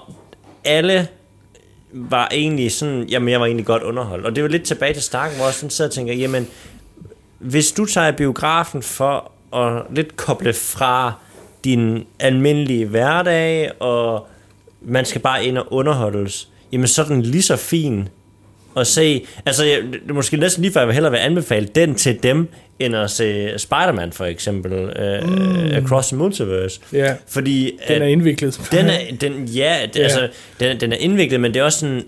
alle 0.65 1.09
var 1.93 2.29
egentlig 2.33 2.73
sådan, 2.73 3.05
jamen 3.09 3.29
jeg 3.29 3.41
var 3.41 3.47
egentlig 3.47 3.67
godt 3.67 3.83
underholdt. 3.83 4.27
Og 4.27 4.37
det 4.37 4.43
var 4.43 4.49
lidt 4.49 4.63
tilbage 4.63 4.95
til 4.95 5.03
starten, 5.03 5.37
hvor 5.37 5.47
jeg 5.47 5.55
sådan 5.55 5.71
sad 5.71 5.87
og 5.87 5.93
tænker, 5.93 6.15
jamen, 6.15 6.49
hvis 7.41 7.73
du 7.73 7.85
tager 7.85 8.13
biografen 8.13 8.83
for 8.83 9.33
at 9.57 9.83
lidt 9.95 10.17
koble 10.17 10.53
fra 10.53 11.13
din 11.65 12.05
almindelige 12.19 12.87
hverdag, 12.87 13.71
og 13.81 14.27
man 14.83 15.05
skal 15.05 15.21
bare 15.21 15.45
ind 15.45 15.59
og 15.59 15.73
underholdes, 15.73 16.49
jamen 16.73 16.87
så 16.87 17.03
er 17.03 17.07
den 17.07 17.23
lige 17.23 17.43
så 17.43 17.57
fin 17.57 18.09
at 18.77 18.87
se. 18.87 19.27
Altså, 19.47 19.65
jeg, 19.65 19.79
det 20.07 20.15
måske 20.15 20.37
næsten 20.37 20.63
lige 20.63 20.73
før, 20.73 20.81
jeg 20.81 20.89
vil 20.89 20.95
hellere 20.95 21.13
vil 21.13 21.19
anbefale 21.19 21.67
den 21.75 21.95
til 21.95 22.23
dem, 22.23 22.49
end 22.79 22.97
at 22.97 23.11
se 23.11 23.59
Spider-Man 23.59 24.13
for 24.13 24.25
eksempel, 24.25 24.73
uh, 24.73 25.31
Mm. 25.31 25.85
Across 25.85 26.09
the 26.09 26.17
Multiverse. 26.17 26.81
Ja. 26.93 27.15
Fordi 27.29 27.79
Den 27.89 28.03
er 28.03 28.07
indviklet. 28.07 28.61
Den 28.73 28.87
er, 28.87 28.99
den, 29.21 29.45
ja, 29.45 29.77
det, 29.87 29.97
ja. 29.99 30.03
Altså, 30.03 30.29
den, 30.61 30.81
den 30.81 30.93
er 30.93 30.97
indviklet, 30.97 31.41
men 31.41 31.55
det 31.55 31.61
er 31.61 31.65
også 31.65 31.79
sådan, 31.79 32.03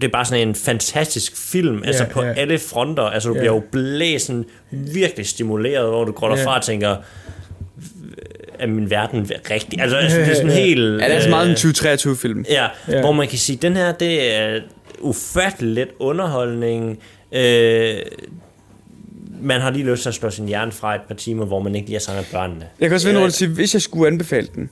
det 0.00 0.04
er 0.04 0.12
bare 0.12 0.24
sådan 0.24 0.48
en 0.48 0.54
fantastisk 0.54 1.36
film, 1.36 1.82
altså 1.84 2.04
på 2.10 2.22
ja. 2.22 2.32
alle 2.36 2.58
fronter. 2.58 3.02
Altså, 3.02 3.28
du 3.28 3.34
Ja. 3.34 3.40
bliver 3.40 3.54
jo 3.54 3.62
blæst 3.72 4.26
sådan 4.26 4.44
virkelig 4.70 5.26
stimuleret, 5.26 5.88
hvor 5.88 6.04
du 6.04 6.12
går 6.12 6.28
derfra 6.28 6.56
og 6.56 6.64
tænker, 6.64 6.96
er 8.58 8.66
min 8.66 8.90
verden 8.90 9.30
rigtig? 9.50 9.80
Altså, 9.80 9.96
altså 9.96 10.18
det 10.18 10.28
er 10.28 10.34
sådan 10.34 10.50
helt... 10.50 10.80
Ja, 11.02 11.08
det 11.08 11.16
er 11.16 11.20
så 11.20 11.30
meget 11.30 11.46
en 11.46 11.50
øh, 11.50 12.12
2023-film. 12.12 12.44
Ja, 12.48 12.66
Ja. 12.88 12.94
ja, 12.96 13.00
hvor 13.00 13.12
man 13.12 13.28
kan 13.28 13.38
sige, 13.38 13.56
den 13.62 13.76
her, 13.76 13.92
det 13.92 14.36
er 14.36 14.60
ufattelig 15.00 15.74
let 15.74 15.88
underholdning. 15.98 16.98
Øh, 17.32 17.94
man 19.40 19.60
har 19.60 19.70
lige 19.70 19.84
lyst 19.90 20.02
til 20.02 20.08
at 20.08 20.14
slå 20.14 20.30
sin 20.30 20.48
hjerne 20.48 20.72
fra 20.72 20.94
et 20.94 21.00
par 21.08 21.14
timer, 21.14 21.44
hvor 21.44 21.60
man 21.60 21.74
ikke 21.74 21.86
lige 21.88 21.96
er 21.96 22.00
sammen 22.00 22.24
med 22.32 22.40
børnene. 22.40 22.66
Jeg 22.80 22.88
kan 22.88 22.94
også 22.94 23.08
vende 23.08 23.20
ordet 23.20 23.34
sige, 23.34 23.48
hvis 23.48 23.74
jeg 23.74 23.82
skulle 23.82 24.06
anbefale 24.06 24.48
den, 24.54 24.70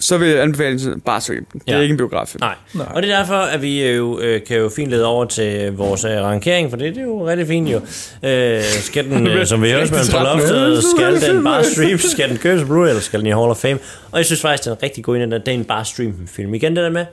så 0.00 0.18
vil 0.18 0.28
jeg 0.28 0.42
anbefale 0.42 0.78
bare 1.04 1.20
hjem 1.32 1.44
den. 1.52 1.60
Det 1.66 1.72
er 1.72 1.76
Ja. 1.76 1.82
ikke 1.82 1.92
en 1.92 1.96
biograffilm. 1.96 2.40
Nej. 2.40 2.54
Nej. 2.74 2.86
Og 2.94 3.02
det 3.02 3.12
er 3.12 3.18
derfor, 3.18 3.34
at 3.34 3.62
vi 3.62 3.86
jo, 3.88 4.20
øh, 4.20 4.40
kan 4.46 4.56
jo 4.56 4.70
fint 4.76 4.90
lede 4.90 5.06
over 5.06 5.24
til 5.24 5.72
vores 5.72 6.04
øh, 6.04 6.10
rankering, 6.10 6.70
for 6.70 6.76
det, 6.76 6.94
det 6.94 7.00
er 7.00 7.04
jo 7.06 7.28
rigtig 7.28 7.46
fint 7.46 7.68
jo. 7.68 7.80
Øh, 8.28 8.62
skal 8.62 9.04
den, 9.04 9.26
øh, 9.28 9.46
som 9.46 9.62
vi 9.62 9.70
hører, 9.70 9.86
på 9.86 10.18
loftet, 10.22 10.84
skal 10.96 11.34
den 11.34 11.44
bare 11.44 11.64
stream, 11.64 11.98
skal 11.98 12.28
den 12.28 12.36
købes 12.38 12.64
på 12.68 12.84
eller 12.86 13.00
skal 13.00 13.18
den 13.20 13.26
i 13.26 13.30
Hall 13.30 13.50
of 13.50 13.56
Fame? 13.56 13.78
Og 14.10 14.18
jeg 14.18 14.26
synes 14.26 14.40
faktisk, 14.40 14.64
det 14.64 14.70
er 14.70 14.74
en 14.76 14.82
rigtig 14.82 15.04
god 15.04 15.16
en, 15.16 15.32
at 15.32 15.46
det 15.46 15.54
er 15.54 15.58
en 15.58 15.64
bare 15.64 15.84
stream 15.84 16.14
film. 16.26 16.54
Igen 16.54 16.76
det 16.76 16.84
der 16.84 16.90
med? 16.90 17.04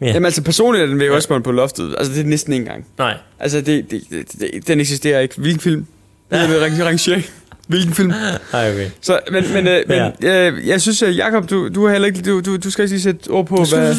Ja. 0.00 0.06
Jamen 0.06 0.24
altså 0.24 0.42
personligt 0.42 0.82
er 0.82 0.86
den 0.86 0.98
ved 1.00 1.06
ja. 1.30 1.38
på 1.38 1.52
loftet. 1.52 1.94
Altså 1.98 2.12
det 2.12 2.20
er 2.20 2.24
næsten 2.24 2.52
ikke 2.52 2.62
engang. 2.62 2.86
Nej. 2.98 3.14
Altså 3.40 3.60
det, 3.60 3.90
det, 3.90 4.02
det, 4.10 4.26
det, 4.40 4.68
den 4.68 4.80
eksisterer 4.80 5.20
ikke. 5.20 5.34
Hvilken 5.40 5.60
film? 5.60 5.86
Ja. 6.32 6.36
Jeg 6.38 6.48
vil 6.48 6.58
range- 6.58 6.84
rangere. 6.84 7.22
Hvilken 7.70 7.94
film? 7.94 8.08
Nej, 8.52 8.70
okay. 8.72 8.90
Så, 9.00 9.20
men, 9.32 9.44
men, 9.52 9.66
øh, 9.66 9.82
men 9.88 10.12
øh, 10.22 10.68
jeg 10.68 10.80
synes, 10.80 11.02
at 11.02 11.16
Jacob, 11.16 11.50
du, 11.50 11.68
du 11.68 11.84
har 11.84 11.92
heller 11.92 12.08
ikke, 12.08 12.22
du, 12.22 12.40
du, 12.40 12.56
du 12.56 12.70
skal 12.70 12.88
lige 12.88 13.00
sætte 13.00 13.28
ord 13.28 13.46
på, 13.46 13.56
hvad... 13.56 13.94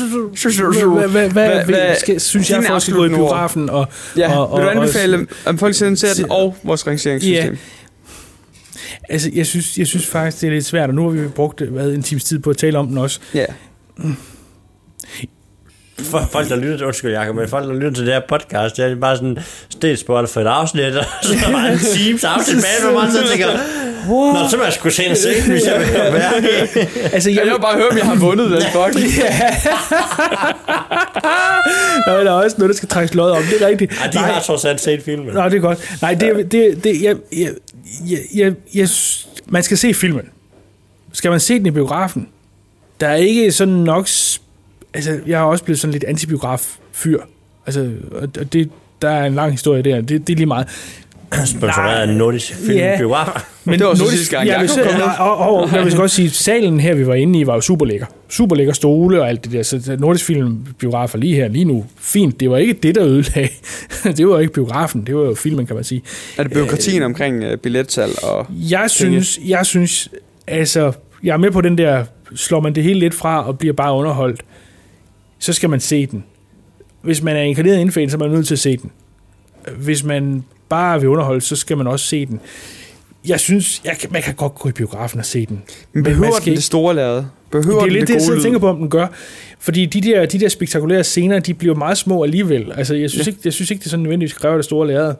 Hvad, 1.07 1.29
hvad, 1.29 1.65
hvad, 1.65 1.95
skal, 1.99 2.21
synes 2.21 2.49
jeg, 2.49 2.63
folk 2.67 2.81
skal 2.81 2.93
gå 2.93 3.05
i 3.05 3.09
biografen? 3.09 3.69
Og, 3.69 3.87
Ja, 4.17 4.37
og, 4.39 4.57
vil 4.57 4.65
du 4.65 4.69
og, 4.69 4.75
anbefale, 4.75 5.27
om 5.45 5.57
folk 5.57 5.75
ser 5.75 6.13
den, 6.17 6.31
og 6.31 6.57
vores 6.63 6.87
rangeringssystem? 6.87 7.57
Altså, 9.09 9.29
jeg 9.33 9.45
synes, 9.45 9.77
jeg 9.77 9.87
synes 9.87 10.07
faktisk, 10.07 10.41
det 10.41 10.47
er 10.47 10.51
lidt 10.51 10.65
svært, 10.65 10.89
og 10.89 10.95
nu 10.95 11.03
har 11.03 11.09
vi 11.09 11.27
brugt 11.27 11.61
hvad, 11.61 11.91
en 11.91 12.03
times 12.03 12.23
tid 12.23 12.39
på 12.39 12.49
at 12.49 12.57
tale 12.57 12.79
om 12.79 12.87
den 12.87 12.97
også. 12.97 13.19
Ja. 13.33 13.45
For 16.03 16.29
folk, 16.31 16.49
der 16.49 16.55
lytter 16.55 16.77
til, 16.77 16.85
undskyld 16.85 17.11
Jacob, 17.11 17.35
men 17.35 17.47
folk, 17.49 17.67
der 17.67 17.73
lytter 17.73 17.91
til 17.91 18.05
det 18.05 18.13
her 18.13 18.21
podcast, 18.29 18.77
det 18.77 18.85
er 18.85 18.95
bare 18.95 19.15
sådan 19.15 19.37
stilspurgt 19.69 20.29
for 20.29 20.41
et 20.41 20.47
afsnit, 20.47 20.83
og 20.97 21.05
så 21.21 21.33
er 21.47 21.51
bare 21.51 21.73
en 21.73 21.79
times 21.97 22.23
afsnit 22.23 22.55
bag, 22.55 22.91
hvor 22.91 23.01
man 23.01 23.11
så 23.11 23.27
tænker, 23.29 23.47
Nå, 24.07 24.49
så 24.49 24.57
må 24.57 24.63
jeg 24.63 24.73
skulle 24.73 24.93
se 24.93 25.05
en 25.05 25.15
scene, 25.15 25.53
hvis 25.53 25.65
jeg 25.65 25.79
vil 25.79 25.93
være 25.93 26.33
Altså, 27.13 27.29
jeg, 27.29 27.37
jeg 27.37 27.53
vil 27.53 27.61
bare 27.61 27.75
høre, 27.75 27.89
om 27.89 27.97
jeg 27.97 28.05
har 28.05 28.15
vundet 28.15 28.51
den 28.51 28.61
fuck. 28.75 28.95
Nå, 32.07 32.13
der 32.13 32.31
er 32.31 32.43
også 32.43 32.55
noget, 32.57 32.69
der 32.69 32.77
skal 32.77 32.89
trækkes 32.89 33.15
lod 33.15 33.31
om, 33.31 33.43
det 33.43 33.61
er 33.61 33.67
rigtigt. 33.67 33.93
Ej, 34.01 34.07
de 34.07 34.17
har 34.17 34.41
trods 34.41 34.65
alt 34.65 34.81
set 34.81 35.03
filmen. 35.03 35.33
Nå, 35.33 35.43
det 35.49 35.53
er 35.53 35.59
godt. 35.59 36.01
Nej, 36.01 36.13
det, 36.13 36.51
det, 36.51 36.83
det 36.83 37.01
jeg, 37.01 37.15
jeg, 37.31 37.49
jeg, 38.09 38.19
jeg, 38.35 38.53
jeg, 38.75 38.89
man 39.47 39.63
skal 39.63 39.77
se 39.77 39.93
filmen. 39.93 40.25
Skal 41.13 41.31
man 41.31 41.39
se 41.39 41.59
den 41.59 41.65
i 41.65 41.71
biografen? 41.71 42.27
Der 43.01 43.07
er 43.07 43.15
ikke 43.15 43.51
sådan 43.51 43.73
nok... 43.73 44.07
Altså, 44.93 45.19
jeg 45.27 45.39
har 45.39 45.45
også 45.45 45.63
blevet 45.63 45.79
sådan 45.79 45.91
lidt 45.91 46.03
antibiograf-fyr. 46.03 47.19
Altså, 47.65 47.91
og 48.11 48.53
det, 48.53 48.69
der 49.01 49.09
er 49.09 49.25
en 49.25 49.33
lang 49.35 49.51
historie 49.51 49.81
der. 49.81 50.01
Det, 50.01 50.27
det 50.27 50.33
er 50.33 50.37
lige 50.37 50.45
meget. 50.45 50.67
Sponsoreret 51.45 52.09
af 52.09 52.15
Nordisk 52.15 52.53
Film 52.53 52.77
Ja. 52.77 52.99
Men 53.65 53.79
Det 53.79 53.87
var 53.87 53.93
så 53.95 54.03
nordisk- 54.03 54.17
sidste 54.17 54.35
gang, 54.35 54.47
ja, 54.47 54.59
hvis, 54.59 54.71
kom 54.71 54.93
med. 54.93 55.01
og, 55.19 55.37
og, 55.37 55.55
og, 55.63 55.69
jeg 55.73 55.85
vil 55.85 55.95
godt 55.95 56.11
sige, 56.11 56.29
salen 56.29 56.79
her, 56.79 56.93
vi 56.95 57.07
var 57.07 57.13
inde 57.13 57.39
i, 57.39 57.47
var 57.47 57.53
jo 57.55 57.61
super 57.61 57.85
lækker. 57.85 58.05
Super 58.29 58.55
lækker 58.55 58.73
stole 58.73 59.21
og 59.21 59.29
alt 59.29 59.43
det 59.43 59.51
der. 59.51 59.63
Så 59.63 59.95
nordisk 59.99 60.25
film 60.25 60.65
biografer 60.79 61.17
lige 61.17 61.35
her, 61.35 61.47
lige 61.47 61.65
nu, 61.65 61.85
fint. 61.99 62.39
Det 62.39 62.49
var 62.49 62.57
ikke 62.57 62.73
det, 62.73 62.95
der 62.95 63.03
ødelagde. 63.05 63.49
det 64.17 64.27
var 64.27 64.39
ikke 64.39 64.53
biografen, 64.53 65.03
det 65.07 65.15
var 65.15 65.21
jo 65.23 65.35
filmen, 65.35 65.65
kan 65.65 65.75
man 65.75 65.83
sige. 65.83 66.01
Er 66.37 66.43
det 66.43 66.51
byråkratien 66.51 67.03
omkring 67.03 67.45
uh, 67.51 67.57
billetsalg 67.57 68.23
og... 68.23 68.47
Jeg 68.49 68.89
synes, 68.89 69.39
jeg 69.45 69.65
synes, 69.65 70.09
altså, 70.47 70.91
jeg 71.23 71.33
er 71.33 71.37
med 71.37 71.51
på 71.51 71.61
den 71.61 71.77
der, 71.77 72.03
slår 72.35 72.59
man 72.59 72.75
det 72.75 72.83
hele 72.83 72.99
lidt 72.99 73.13
fra 73.13 73.47
og 73.47 73.59
bliver 73.59 73.73
bare 73.73 73.93
underholdt, 73.93 74.41
så 75.41 75.53
skal 75.53 75.69
man 75.69 75.79
se 75.79 76.05
den. 76.05 76.23
Hvis 77.01 77.21
man 77.23 77.35
er 77.35 77.41
inkarneret 77.41 77.79
indfan, 77.79 78.09
så 78.09 78.17
er 78.17 78.19
man 78.19 78.29
nødt 78.29 78.47
til 78.47 78.55
at 78.55 78.59
se 78.59 78.77
den. 78.77 78.91
Hvis 79.77 80.03
man 80.03 80.43
bare 80.69 80.99
vil 80.99 81.09
underholde, 81.09 81.41
så 81.41 81.55
skal 81.55 81.77
man 81.77 81.87
også 81.87 82.05
se 82.05 82.25
den. 82.25 82.39
Jeg 83.27 83.39
synes, 83.39 83.81
jeg, 83.85 83.95
man 84.09 84.21
kan 84.21 84.35
godt 84.35 84.55
gå 84.55 84.69
i 84.69 84.71
biografen 84.71 85.19
og 85.19 85.25
se 85.25 85.45
den. 85.45 85.61
Men 85.93 86.03
man 86.03 86.11
behøver 86.11 86.31
skal 86.31 86.45
den 86.45 86.55
det 86.55 86.63
store 86.63 86.95
lade? 86.95 87.27
Behøver 87.51 87.79
det 87.79 87.87
er 87.87 87.91
lidt 87.91 88.01
det 88.01 88.07
det, 88.07 88.13
jeg 88.13 88.29
gode 88.29 88.37
og 88.37 88.43
tænker 88.43 88.59
på, 88.59 88.67
om 88.67 88.77
den 88.77 88.89
gør. 88.89 89.07
Fordi 89.59 89.85
de 89.85 90.01
der, 90.01 90.25
de 90.25 90.39
der 90.39 90.49
spektakulære 90.49 91.03
scener, 91.03 91.39
de 91.39 91.53
bliver 91.53 91.75
meget 91.75 91.97
små 91.97 92.23
alligevel. 92.23 92.71
Altså, 92.75 92.95
jeg 92.95 93.09
synes, 93.09 93.27
ikke, 93.27 93.39
jeg 93.45 93.53
synes 93.53 93.71
ikke, 93.71 93.79
det 93.79 93.85
er 93.85 93.89
sådan 93.89 94.03
nødvendigvis 94.03 94.33
kræver 94.33 94.55
det 94.55 94.65
store 94.65 94.87
lærred. 94.87 95.13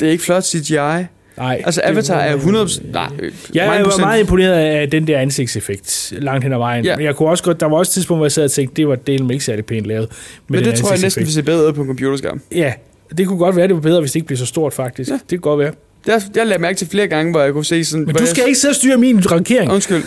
Det 0.00 0.08
er 0.08 0.10
ikke 0.10 0.24
flot 0.24 0.44
CGI. 0.44 1.06
Nej. 1.38 1.62
Altså, 1.64 1.80
Avatar 1.84 2.20
er 2.20 2.36
100%... 2.36 2.92
Nej, 2.92 3.08
øh, 3.18 3.32
Jeg 3.54 3.66
mange 3.68 3.84
var 3.84 3.98
meget 3.98 4.20
imponeret 4.20 4.52
af 4.52 4.90
den 4.90 5.06
der 5.06 5.18
ansigtseffekt 5.18 6.12
langt 6.18 6.44
hen 6.44 6.52
ad 6.52 6.58
vejen. 6.58 6.84
Ja. 6.84 6.90
Ja. 6.90 6.96
Men 6.96 7.06
jeg 7.06 7.14
kunne 7.16 7.28
også 7.28 7.44
godt, 7.44 7.60
der 7.60 7.66
var 7.66 7.76
også 7.76 7.90
et 7.90 7.92
tidspunkt, 7.92 8.18
hvor 8.18 8.24
jeg 8.26 8.32
sad 8.32 8.44
og 8.44 8.50
tænkte, 8.50 8.76
det 8.76 8.88
var 8.88 8.94
delen 8.96 9.30
ikke 9.30 9.44
særlig 9.44 9.64
pænt 9.66 9.86
lavet. 9.86 10.08
Men 10.48 10.64
det 10.64 10.74
tror 10.74 10.90
jeg 10.92 11.00
næsten 11.00 11.24
vil 11.24 11.32
se 11.32 11.42
bedre 11.42 11.72
på 11.72 11.80
en 11.80 11.86
computerskærm. 11.86 12.40
Ja, 12.54 12.72
det 13.18 13.26
kunne 13.26 13.38
godt 13.38 13.56
være, 13.56 13.66
det 13.68 13.74
var 13.74 13.80
bedre, 13.80 14.00
hvis 14.00 14.10
det 14.12 14.16
ikke 14.16 14.26
blev 14.26 14.36
så 14.38 14.46
stort 14.46 14.72
faktisk. 14.74 15.10
Ja. 15.10 15.14
Det 15.30 15.40
kunne 15.42 15.50
godt 15.50 15.58
være. 15.64 15.72
Jeg, 16.06 16.20
jeg 16.36 16.46
lagde 16.46 16.62
mærke 16.62 16.76
til 16.78 16.86
flere 16.88 17.06
gange, 17.06 17.30
hvor 17.32 17.40
jeg 17.40 17.52
kunne 17.52 17.64
se 17.64 17.84
sådan... 17.84 18.06
Men 18.06 18.14
du 18.14 18.20
jeg- 18.22 18.28
skal 18.28 18.44
ikke 18.46 18.58
selv 18.58 18.74
styre 18.74 18.96
min 18.96 19.30
rankering. 19.32 19.72
Undskyld. 19.72 20.02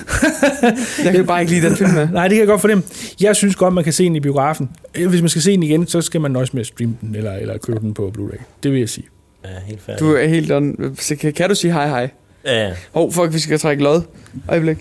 jeg 1.05 1.13
kan 1.13 1.25
bare 1.25 1.41
ikke 1.41 1.53
lide 1.53 1.65
den 1.67 1.75
film 1.75 1.89
her. 1.89 2.07
Nej, 2.11 2.23
det 2.27 2.35
kan 2.35 2.39
jeg 2.39 2.47
godt 2.47 2.61
fornemme. 2.61 2.83
Jeg 3.21 3.35
synes 3.35 3.55
godt, 3.55 3.73
man 3.73 3.83
kan 3.83 3.93
se 3.93 4.03
den 4.05 4.15
i 4.15 4.19
biografen. 4.19 4.69
Hvis 5.09 5.21
man 5.21 5.29
skal 5.29 5.41
se 5.41 5.51
den 5.51 5.63
igen, 5.63 5.87
så 5.87 6.01
skal 6.01 6.21
man 6.21 6.31
nøjes 6.31 6.53
med 6.53 6.61
at 6.61 6.67
streame 6.67 6.93
den, 7.01 7.15
eller, 7.15 7.33
eller 7.33 7.57
købe 7.57 7.79
den 7.79 7.93
på 7.93 8.13
Blu-ray. 8.17 8.41
Det 8.63 8.71
vil 8.71 8.79
jeg 8.79 8.89
sige. 8.89 9.05
Ja, 9.45 9.49
helt 9.67 9.81
færdig. 9.81 9.99
Du 9.99 10.15
er 10.15 10.27
helt 10.27 10.51
on. 10.51 10.95
Så 10.99 11.15
kan, 11.15 11.33
kan 11.33 11.49
du 11.49 11.55
sige 11.55 11.73
hej 11.73 11.87
hej? 11.87 12.09
Ja, 12.45 12.67
ja. 12.67 12.73
Hov, 12.91 13.13
fuck, 13.13 13.33
vi 13.33 13.39
skal 13.39 13.59
trække 13.59 13.83
lod. 13.83 14.01
Øjeblik. 14.49 14.77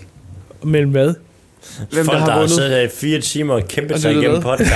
Mellem 0.63 0.91
hvad? 0.91 1.13
Hvem 1.91 2.05
Folk, 2.05 2.07
der 2.07 2.17
har 2.17 2.25
der 2.25 2.31
har 2.31 2.39
vundet? 2.39 2.51
siddet 2.55 2.71
her 2.71 2.79
i 2.81 2.87
fire 2.87 3.21
timer 3.21 3.53
og 3.53 3.67
kæmpet 3.67 3.91
Og 3.93 3.99
sig 3.99 4.11
igennem 4.11 4.41
podcast. 4.41 4.71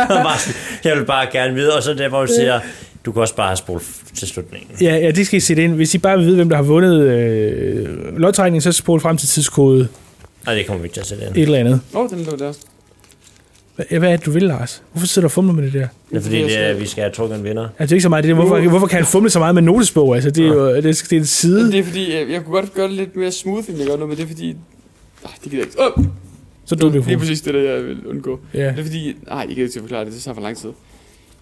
Jeg 0.84 0.96
vil 0.96 1.04
bare 1.04 1.26
gerne 1.32 1.54
vide. 1.54 1.76
Og 1.76 1.82
så 1.82 1.94
der, 1.94 2.08
hvor 2.08 2.20
du 2.26 2.32
siger, 2.32 2.60
du 3.04 3.12
kan 3.12 3.22
også 3.22 3.34
bare 3.36 3.56
spole 3.56 3.80
til 4.14 4.28
slutningen. 4.28 4.70
Ja, 4.80 4.96
ja, 4.96 5.10
det 5.10 5.26
skal 5.26 5.36
I 5.36 5.40
sætte 5.40 5.64
ind. 5.64 5.74
Hvis 5.74 5.94
I 5.94 5.98
bare 5.98 6.16
vil 6.18 6.26
vide, 6.26 6.36
hvem 6.36 6.48
der 6.48 6.56
har 6.56 6.62
vundet 6.62 7.00
øh, 7.00 8.16
lodtrækningen, 8.18 8.60
så 8.60 8.72
spol 8.72 9.00
frem 9.00 9.16
til 9.16 9.28
tidskode 9.28 9.88
Nej, 10.46 10.54
det 10.54 10.66
kommer 10.66 10.82
vi 10.82 10.86
ikke 10.86 10.94
til 10.94 11.00
at 11.00 11.06
sætte 11.06 11.24
ind. 11.24 11.36
et 11.36 11.42
eller 11.42 11.58
andet. 11.58 11.80
Åh, 11.94 12.00
oh, 12.00 12.10
den 12.10 12.24
lå 12.24 12.36
der. 12.36 12.52
Hvad, 13.76 13.98
hvad 13.98 14.12
er 14.12 14.16
det, 14.16 14.26
du 14.26 14.30
vil, 14.30 14.42
Lars? 14.42 14.82
Hvorfor 14.92 15.06
sidder 15.06 15.24
du 15.24 15.26
og 15.26 15.32
fumler 15.32 15.52
med 15.52 15.62
det 15.62 15.72
der? 15.72 15.88
Det 16.10 16.16
er 16.16 16.20
fordi, 16.20 16.42
det 16.42 16.58
er, 16.58 16.74
vi 16.74 16.86
skal 16.86 17.02
have 17.02 17.12
trukket 17.12 17.38
en 17.38 17.44
vinder. 17.44 17.62
Altså, 17.62 17.74
det 17.78 17.90
er 17.90 17.94
ikke 17.94 18.02
så 18.02 18.08
meget 18.08 18.24
det 18.24 18.28
der. 18.28 18.34
Hvorfor, 18.34 18.68
hvorfor 18.68 18.86
kan 18.86 18.96
han 18.96 19.06
fumle 19.06 19.30
så 19.30 19.38
meget 19.38 19.54
med 19.54 19.62
notesbog? 19.62 20.14
Altså, 20.14 20.30
det 20.30 20.44
er 20.44 20.48
jo 20.48 20.68
det 20.68 20.76
er, 20.76 20.80
det 20.82 21.12
er 21.12 21.16
en 21.16 21.26
side. 21.26 21.72
Det 21.72 21.78
er 21.78 21.84
fordi, 21.84 22.14
jeg, 22.14 22.30
jeg 22.30 22.44
kunne 22.44 22.60
godt 22.60 22.74
gøre 22.74 22.88
det 22.88 22.94
lidt 22.94 23.16
mere 23.16 23.32
smooth, 23.32 23.70
end 23.70 23.78
jeg 23.78 23.86
gør 23.86 23.96
nu, 23.96 24.06
men 24.06 24.16
det 24.16 24.22
er 24.22 24.26
fordi... 24.26 24.46
Nej, 24.46 25.32
det 25.44 25.50
gider 25.50 25.56
jeg 25.56 25.66
ikke. 25.66 25.80
Oh! 25.98 26.04
Så 26.64 26.74
dum 26.74 26.92
det 26.92 27.06
Lige 27.06 27.18
præcis 27.18 27.40
det, 27.40 27.54
der 27.54 27.60
jeg 27.60 27.84
vil 27.84 28.06
undgå. 28.06 28.40
Ja. 28.54 28.68
Det 28.68 28.78
er 28.78 28.82
fordi... 28.82 29.16
Nej, 29.26 29.38
jeg 29.38 29.48
gider 29.48 29.62
ikke 29.62 29.72
til 29.72 29.78
at 29.78 29.82
forklare 29.82 30.04
det, 30.04 30.12
det 30.12 30.22
tager 30.22 30.34
for 30.34 30.42
lang 30.42 30.56
tid. 30.56 30.70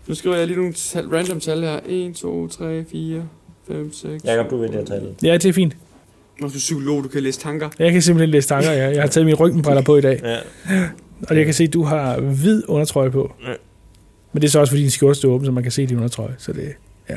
Nu 0.07 0.15
skriver 0.15 0.37
jeg 0.37 0.47
lige 0.47 0.57
nogle 0.57 0.73
tal, 0.73 1.09
random 1.09 1.41
tal 1.41 1.61
her. 1.63 1.81
1, 1.87 2.15
2, 2.15 2.49
3, 2.49 2.85
4, 2.93 3.23
5, 3.69 3.93
6... 3.93 4.25
Jakob, 4.25 4.51
du 4.51 4.57
ved 4.57 4.69
det 4.69 4.75
her 4.75 4.85
tallet. 4.85 5.15
Ja, 5.23 5.33
det 5.33 5.45
er 5.45 5.53
fint. 5.53 5.77
Når 6.41 6.49
du 6.49 6.55
er 6.55 6.59
psykolog, 6.59 7.05
du 7.05 7.09
kan 7.09 7.23
læse 7.23 7.41
tanker. 7.41 7.69
Jeg 7.79 7.93
kan 7.93 8.03
simpelthen 8.03 8.31
læse 8.31 8.49
tanker. 8.49 8.71
Jeg, 8.71 8.95
jeg 8.95 9.03
har 9.03 9.09
taget 9.09 9.27
mine 9.27 9.37
ryggenbriller 9.37 9.83
på 9.83 9.97
i 9.97 10.01
dag. 10.01 10.21
Ja. 10.25 10.37
Og 11.29 11.37
jeg 11.37 11.45
kan 11.45 11.55
se, 11.55 11.65
at 11.65 11.73
du 11.73 11.83
har 11.83 12.21
hvid 12.21 12.63
undertrøje 12.69 13.11
på. 13.11 13.33
Ja. 13.47 13.53
Men 14.33 14.43
det 14.43 14.49
er 14.49 14.51
så 14.51 14.61
også, 14.61 14.71
fordi 14.71 14.83
din 14.83 14.91
skjorte 14.91 15.15
står 15.15 15.29
åben, 15.29 15.47
så 15.47 15.53
man 15.53 15.63
kan 15.63 15.73
se 15.73 15.87
din 15.87 15.97
undertrøje. 15.97 16.35
Så 16.39 16.53
det, 16.53 16.69
ja. 17.11 17.17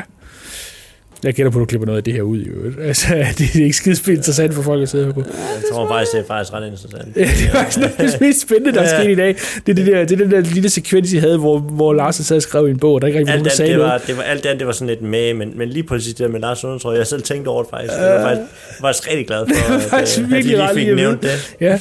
Jeg 1.24 1.34
gætter 1.34 1.52
på, 1.52 1.58
at 1.60 1.62
du 1.62 1.66
klipper 1.66 1.86
noget 1.86 1.98
af 1.98 2.04
det 2.04 2.14
her 2.14 2.22
ud 2.22 2.42
i 2.42 2.44
øvrigt. 2.46 2.80
Altså, 2.82 3.08
det 3.38 3.56
er 3.56 3.64
ikke 3.64 3.74
skidespil 3.78 4.14
interessant 4.14 4.54
for 4.54 4.62
folk 4.62 4.82
at 4.82 4.90
sidde 4.90 5.06
her 5.06 5.14
på. 5.14 5.20
Jeg 5.28 5.64
tror 5.74 5.88
faktisk, 5.88 6.12
det 6.12 6.20
er 6.20 6.26
faktisk 6.28 6.54
ret 6.54 6.68
interessant. 6.68 7.16
Ja, 7.18 7.22
det 7.22 7.50
var 7.54 7.70
sådan 7.70 7.90
noget 7.98 8.12
af 8.14 8.20
det 8.20 8.22
mest 8.28 8.42
spændende, 8.42 8.72
der 8.74 8.82
er 8.82 8.96
Ja. 8.96 9.02
sket 9.04 9.12
i 9.12 9.16
dag. 9.16 9.36
Det 9.66 9.72
er, 9.72 9.74
det 9.76 9.88
der, 9.88 10.06
det 10.06 10.12
er 10.12 10.18
den 10.18 10.32
der 10.32 10.40
lille 10.40 10.70
sekvens, 10.70 11.14
I 11.14 11.18
havde, 11.18 11.38
hvor, 11.38 11.60
hvor 11.60 11.94
Lars 11.94 12.16
sad 12.16 12.36
og 12.36 12.42
skrev 12.42 12.68
i 12.68 12.72
en 12.72 12.80
bog, 12.80 12.94
og 12.94 13.02
der 13.02 13.08
ikke 13.08 13.20
rigtig 13.20 13.36
nogen, 13.36 13.46
Alt 13.46 13.46
der 13.46 13.52
andet, 13.52 13.58
sagde 13.58 13.72
det 13.72 13.78
noget. 13.80 13.92
var, 13.92 13.98
det 14.08 14.18
var, 14.18 14.24
alt 14.24 14.46
andet, 14.46 14.60
det 14.60 14.68
var 14.68 14.74
sådan 14.74 14.88
lidt 14.88 15.02
med, 15.02 15.34
men, 15.34 15.58
men 15.58 15.70
lige 15.70 15.84
præcis 15.84 16.14
det 16.14 16.20
der 16.26 16.28
med 16.32 16.40
Lars 16.40 16.58
Sundstrøm, 16.60 16.96
jeg 16.96 17.08
selv 17.08 17.22
tænkt 17.22 17.48
over 17.48 17.64
det 17.64 17.70
faktisk. 17.70 17.94
Jeg 17.94 18.14
var 18.16 18.22
faktisk, 18.22 18.40
jeg 18.42 18.78
var 18.82 18.88
faktisk 18.88 19.10
rigtig 19.12 19.28
glad 19.28 19.46
for, 19.48 19.74
Det 19.74 19.76
at, 19.76 19.82
faktisk 19.82 20.20
øh, 20.20 20.26
at 20.26 20.30
I 20.32 20.34
virkelig 20.34 20.58
lige 20.58 20.68
fik 20.70 20.78
lige 20.78 20.90
at 20.90 20.96
nævnt 20.96 21.22
det. 21.22 21.56
Ja. 21.62 21.80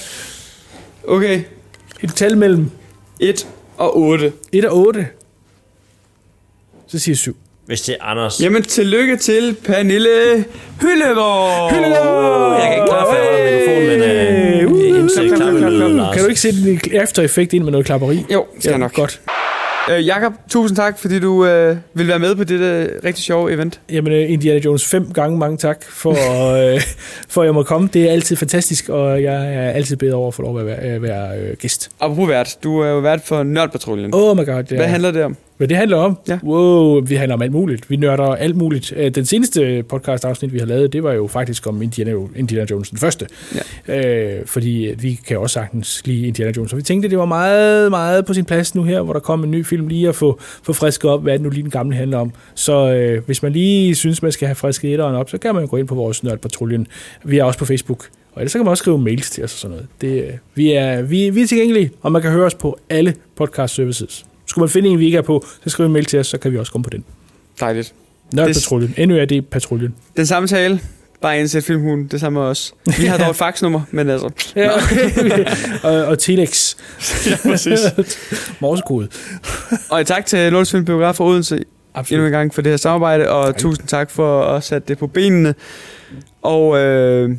Okay. 1.08 1.40
Et 2.02 2.14
tal 2.14 2.36
mellem 2.38 2.70
1 3.20 3.46
og 3.76 3.98
8. 3.98 4.32
1 4.52 4.64
og 4.64 4.76
8. 4.78 5.06
Så 6.86 6.98
siger 6.98 7.12
jeg 7.12 7.18
7. 7.18 7.36
Hvis 7.66 7.80
det 7.80 7.96
er 8.00 8.04
Anders. 8.04 8.40
Jamen, 8.40 8.62
tillykke 8.62 9.16
til 9.16 9.56
Pernille 9.64 10.44
Hyllegaard! 10.80 11.72
Jeg 11.72 12.62
kan 12.62 12.72
ikke 12.72 12.86
klare 12.86 13.06
for, 13.06 13.16
mikrofonen, 13.44 13.88
men 13.88 14.02
øh, 14.02 14.36
Uh, 14.66 15.08
klap, 15.08 15.26
klap, 15.26 15.38
klap, 15.38 15.72
klap, 15.72 15.90
klap. 15.90 16.14
Kan 16.14 16.22
du 16.22 16.28
ikke 16.28 16.40
sætte 16.40 16.58
en 16.70 16.80
After 17.00 17.22
Effect 17.22 17.52
ind 17.52 17.64
med 17.64 17.70
noget 17.72 17.86
klapperi? 17.86 18.24
Jo, 18.32 18.46
skal 18.58 18.70
jeg 18.70 18.78
nok. 18.78 18.92
Godt. 18.92 19.20
Øh, 19.90 20.06
Jakob, 20.06 20.32
tusind 20.50 20.76
tak, 20.76 20.98
fordi 20.98 21.18
du 21.20 21.46
øh, 21.46 21.76
vil 21.94 22.08
være 22.08 22.18
med 22.18 22.34
på 22.36 22.44
dette 22.44 22.90
rigtig 23.04 23.24
sjove 23.24 23.52
event. 23.52 23.80
Jamen, 23.92 24.12
øh, 24.12 24.30
Indiana 24.30 24.60
Jones, 24.64 24.86
fem 24.86 25.12
gange 25.12 25.38
mange 25.38 25.56
tak 25.56 25.84
for, 25.84 26.10
øh, 26.10 26.80
for 27.28 27.42
at 27.42 27.46
jeg 27.46 27.54
må 27.54 27.62
komme. 27.62 27.88
Det 27.92 28.08
er 28.08 28.12
altid 28.12 28.36
fantastisk, 28.36 28.88
og 28.88 29.22
jeg 29.22 29.54
er 29.54 29.70
altid 29.70 29.96
bedre 29.96 30.14
over 30.14 30.28
at 30.28 30.34
få 30.34 30.42
lov 30.42 30.58
at 30.60 30.66
være, 30.66 30.76
at 30.76 31.02
være 31.02 31.38
øh, 31.38 31.56
gæst. 31.56 31.90
Apropos 32.00 32.28
vært, 32.28 32.56
du 32.64 32.78
er 32.80 32.88
jo 32.88 32.98
vært 32.98 33.20
for 33.24 33.42
Nørdpatruljen. 33.42 34.14
Oh 34.14 34.36
my 34.36 34.46
god. 34.46 34.64
Ja. 34.70 34.76
Hvad 34.76 34.86
handler 34.86 35.10
det 35.10 35.24
om? 35.24 35.36
Hvad 35.56 35.68
det 35.68 35.76
handler 35.76 35.96
om? 35.96 36.18
Ja. 36.28 36.38
Wow, 36.44 37.00
vi 37.00 37.14
handler 37.14 37.34
om 37.34 37.42
alt 37.42 37.52
muligt. 37.52 37.90
Vi 37.90 37.96
nørder 37.96 38.24
alt 38.24 38.56
muligt. 38.56 38.92
Øh, 38.96 39.10
Den 39.14 39.26
seneste 39.26 39.82
podcast-afsnit, 39.82 40.52
vi 40.52 40.58
har 40.58 40.66
lavet, 40.66 40.92
det 40.92 41.02
var 41.02 41.12
jo 41.12 41.26
faktisk 41.26 41.66
om 41.66 41.82
Indiana, 41.82 42.12
Indiana 42.36 42.66
Jones 42.70 42.90
den 42.90 42.98
første. 42.98 43.26
Ja. 43.88 44.36
Øh, 44.38 44.46
fordi 44.46 44.94
vi 44.98 45.20
kan 45.26 45.38
også 45.38 45.54
sagtens 45.54 46.02
lide 46.04 46.26
Indiana 46.26 46.52
Jones. 46.56 46.72
Og 46.72 46.76
vi 46.76 46.82
tænkte, 46.82 47.10
det 47.10 47.18
var 47.18 47.24
meget, 47.24 47.90
meget 47.90 48.26
på 48.26 48.34
sin 48.34 48.44
plads 48.44 48.74
nu 48.74 48.82
her, 48.82 49.00
hvor 49.00 49.12
der 49.12 49.20
kom 49.20 49.44
en 49.44 49.50
ny 49.50 49.64
film 49.64 49.88
lige 49.88 50.08
at 50.08 50.14
få, 50.14 50.38
få 50.62 50.72
frisket 50.72 51.10
op, 51.10 51.22
hvad 51.22 51.32
det 51.32 51.40
nu 51.42 51.48
lige 51.48 51.62
den 51.62 51.70
gamle 51.70 51.96
handler 51.96 52.18
om. 52.18 52.32
Så 52.54 52.92
øh, 52.92 53.22
hvis 53.26 53.42
man 53.42 53.52
lige 53.52 53.94
synes, 53.94 54.22
man 54.22 54.32
skal 54.32 54.48
have 54.48 54.54
frisket 54.54 54.92
etteren 54.92 55.14
op, 55.14 55.30
så 55.30 55.38
kan 55.38 55.54
man 55.54 55.66
gå 55.66 55.76
ind 55.76 55.88
på 55.88 55.94
vores 55.94 56.22
Nørdpatruljen. 56.22 56.86
Vi 57.24 57.38
er 57.38 57.44
også 57.44 57.58
på 57.58 57.64
Facebook. 57.64 58.08
Og 58.32 58.42
ellers 58.42 58.52
så 58.52 58.58
kan 58.58 58.64
man 58.64 58.70
også 58.70 58.82
skrive 58.82 58.98
mails 58.98 59.30
til 59.30 59.44
os 59.44 59.52
og 59.52 59.58
sådan 59.58 59.70
noget. 59.76 59.86
Det, 60.00 60.24
øh, 60.24 60.32
vi, 60.54 60.72
er, 60.72 61.02
vi, 61.02 61.30
vi 61.30 61.42
er 61.42 61.46
tilgængelige, 61.46 61.90
og 62.02 62.12
man 62.12 62.22
kan 62.22 62.30
høre 62.30 62.46
os 62.46 62.54
på 62.54 62.78
alle 62.90 63.14
podcast 63.36 63.74
services. 63.74 64.26
Skulle 64.46 64.62
man 64.62 64.68
finde 64.68 64.88
en, 64.88 64.98
vi 64.98 65.04
ikke 65.06 65.18
er 65.18 65.22
på, 65.22 65.44
så 65.64 65.70
skriv 65.70 65.86
en 65.86 65.92
mail 65.92 66.04
til 66.04 66.18
os, 66.18 66.26
så 66.26 66.38
kan 66.38 66.52
vi 66.52 66.58
også 66.58 66.72
komme 66.72 66.84
på 66.84 66.90
den. 66.90 67.04
Dejligt. 67.60 67.94
Nørdpatruljen. 68.32 68.94
NØRD-patruljen. 68.98 69.94
Den 70.16 70.26
samme 70.26 70.48
tale, 70.48 70.80
bare 71.20 71.40
indsæt 71.40 71.64
filmhunden, 71.64 72.06
det 72.06 72.20
samme 72.20 72.40
os. 72.40 72.74
Vi 72.98 73.06
har 73.06 73.18
dog 73.24 73.30
et 73.30 73.36
faxnummer, 73.36 73.80
men 73.90 74.10
altså... 74.10 74.30
Ja, 74.56 74.70
og, 75.88 76.04
og 76.04 76.18
Telex. 76.18 76.76
Ja, 77.26 77.36
præcis. 77.42 77.78
Morsekode. 78.60 79.08
Og 79.90 80.06
tak 80.06 80.26
til 80.26 80.52
Lortes 80.52 80.70
Film 80.70 80.84
Biograf 80.84 81.14
for 81.14 81.24
Odense 81.24 81.64
Absolut. 81.94 82.18
endnu 82.18 82.26
en 82.26 82.32
gang 82.32 82.54
for 82.54 82.62
det 82.62 82.72
her 82.72 82.76
samarbejde, 82.76 83.30
og 83.30 83.46
tak. 83.46 83.56
tusind 83.56 83.88
tak 83.88 84.10
for 84.10 84.42
at 84.42 84.64
sætte 84.64 84.88
det 84.88 84.98
på 84.98 85.06
benene. 85.06 85.54
Og 86.42 86.78
øh, 86.78 87.30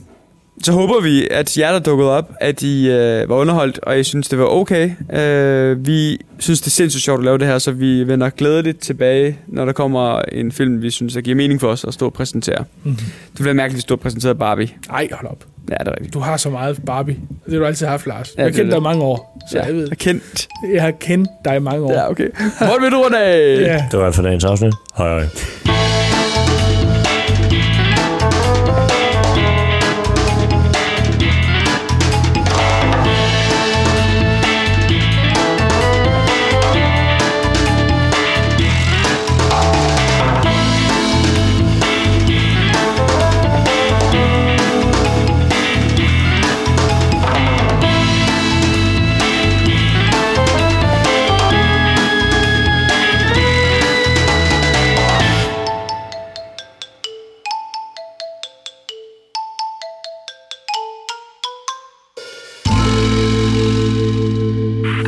så 0.64 0.72
håber 0.72 1.02
vi, 1.02 1.28
at 1.32 1.58
jer, 1.58 1.72
der 1.72 1.80
dukkede 1.80 2.12
op, 2.12 2.32
at 2.42 2.62
I 2.62 2.90
øh, 2.90 3.30
var 3.30 3.36
underholdt, 3.36 3.80
og 3.84 4.00
I 4.00 4.04
synes, 4.04 4.28
det 4.30 4.40
var 4.40 4.46
okay. 4.46 4.92
Øh, 5.14 5.88
vi 5.88 6.20
synes, 6.40 6.62
det 6.62 6.68
er 6.68 6.72
sindssygt 6.72 7.04
sjovt 7.04 7.20
at 7.20 7.26
lave 7.26 7.38
det 7.38 7.48
her, 7.48 7.58
så 7.58 7.72
vi 7.72 8.08
vender 8.08 8.30
glædeligt 8.30 8.80
tilbage, 8.80 9.38
når 9.48 9.66
der 9.66 9.72
kommer 9.74 10.22
en 10.32 10.52
film, 10.52 10.82
vi 10.82 10.90
synes, 10.90 11.14
der 11.14 11.22
giver 11.22 11.36
mening 11.36 11.60
for 11.62 11.68
os 11.68 11.86
at 11.86 11.94
stå 11.94 12.06
og 12.06 12.14
præsentere. 12.14 12.64
Mhm. 12.84 12.96
Det 12.96 13.40
bliver 13.42 13.54
mærkeligt, 13.54 13.76
hvis 13.76 13.84
du 13.86 13.94
har 13.94 13.98
præsenteret 13.98 14.38
Barbie. 14.40 14.70
Ej, 14.90 15.08
hold 15.12 15.32
op. 15.32 15.44
Ja, 15.70 15.76
det 15.80 15.88
er 15.88 15.92
rigtigt. 15.92 16.14
Du 16.14 16.20
har 16.20 16.38
så 16.38 16.50
meget 16.50 16.80
Barbie. 16.86 17.16
Det 17.46 17.54
har 17.54 17.60
du 17.60 17.66
altid 17.66 17.88
haft, 17.88 18.08
Lars. 18.08 18.30
Ja, 18.38 18.42
jeg 18.42 18.46
har 18.46 18.50
det 18.52 18.60
er 18.60 18.64
kendt 18.64 18.74
dig 18.74 18.82
mange 18.84 19.04
år. 19.04 19.40
Så 19.52 19.58
Ja, 19.58 19.64
jeg 19.66 19.74
ved. 19.74 19.82
jeg 19.82 19.90
har 19.90 19.96
kendt. 19.96 20.48
Jeg 20.74 20.82
har 20.82 20.92
kendt 20.92 21.30
dig 21.46 21.56
i 21.56 21.60
mange 21.60 21.86
år. 21.86 21.92
Ja, 21.94 22.10
okay. 22.10 22.28
Hvor 22.58 22.82
vil 22.82 22.92
du 22.92 23.04
af? 23.16 23.58
Ja. 23.62 23.86
Det 23.92 24.00
var 24.00 24.06
alt 24.06 24.16
for 24.16 24.24
dagens 24.24 24.44
afsnit. 24.44 24.74
Hej 24.98 25.20
hej. 25.20 25.77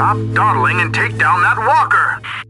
Stop 0.10 0.34
dawdling 0.34 0.81
and 0.81 0.91
take 0.91 1.19
down 1.19 1.40
that 1.44 1.60
walker! 1.60 2.49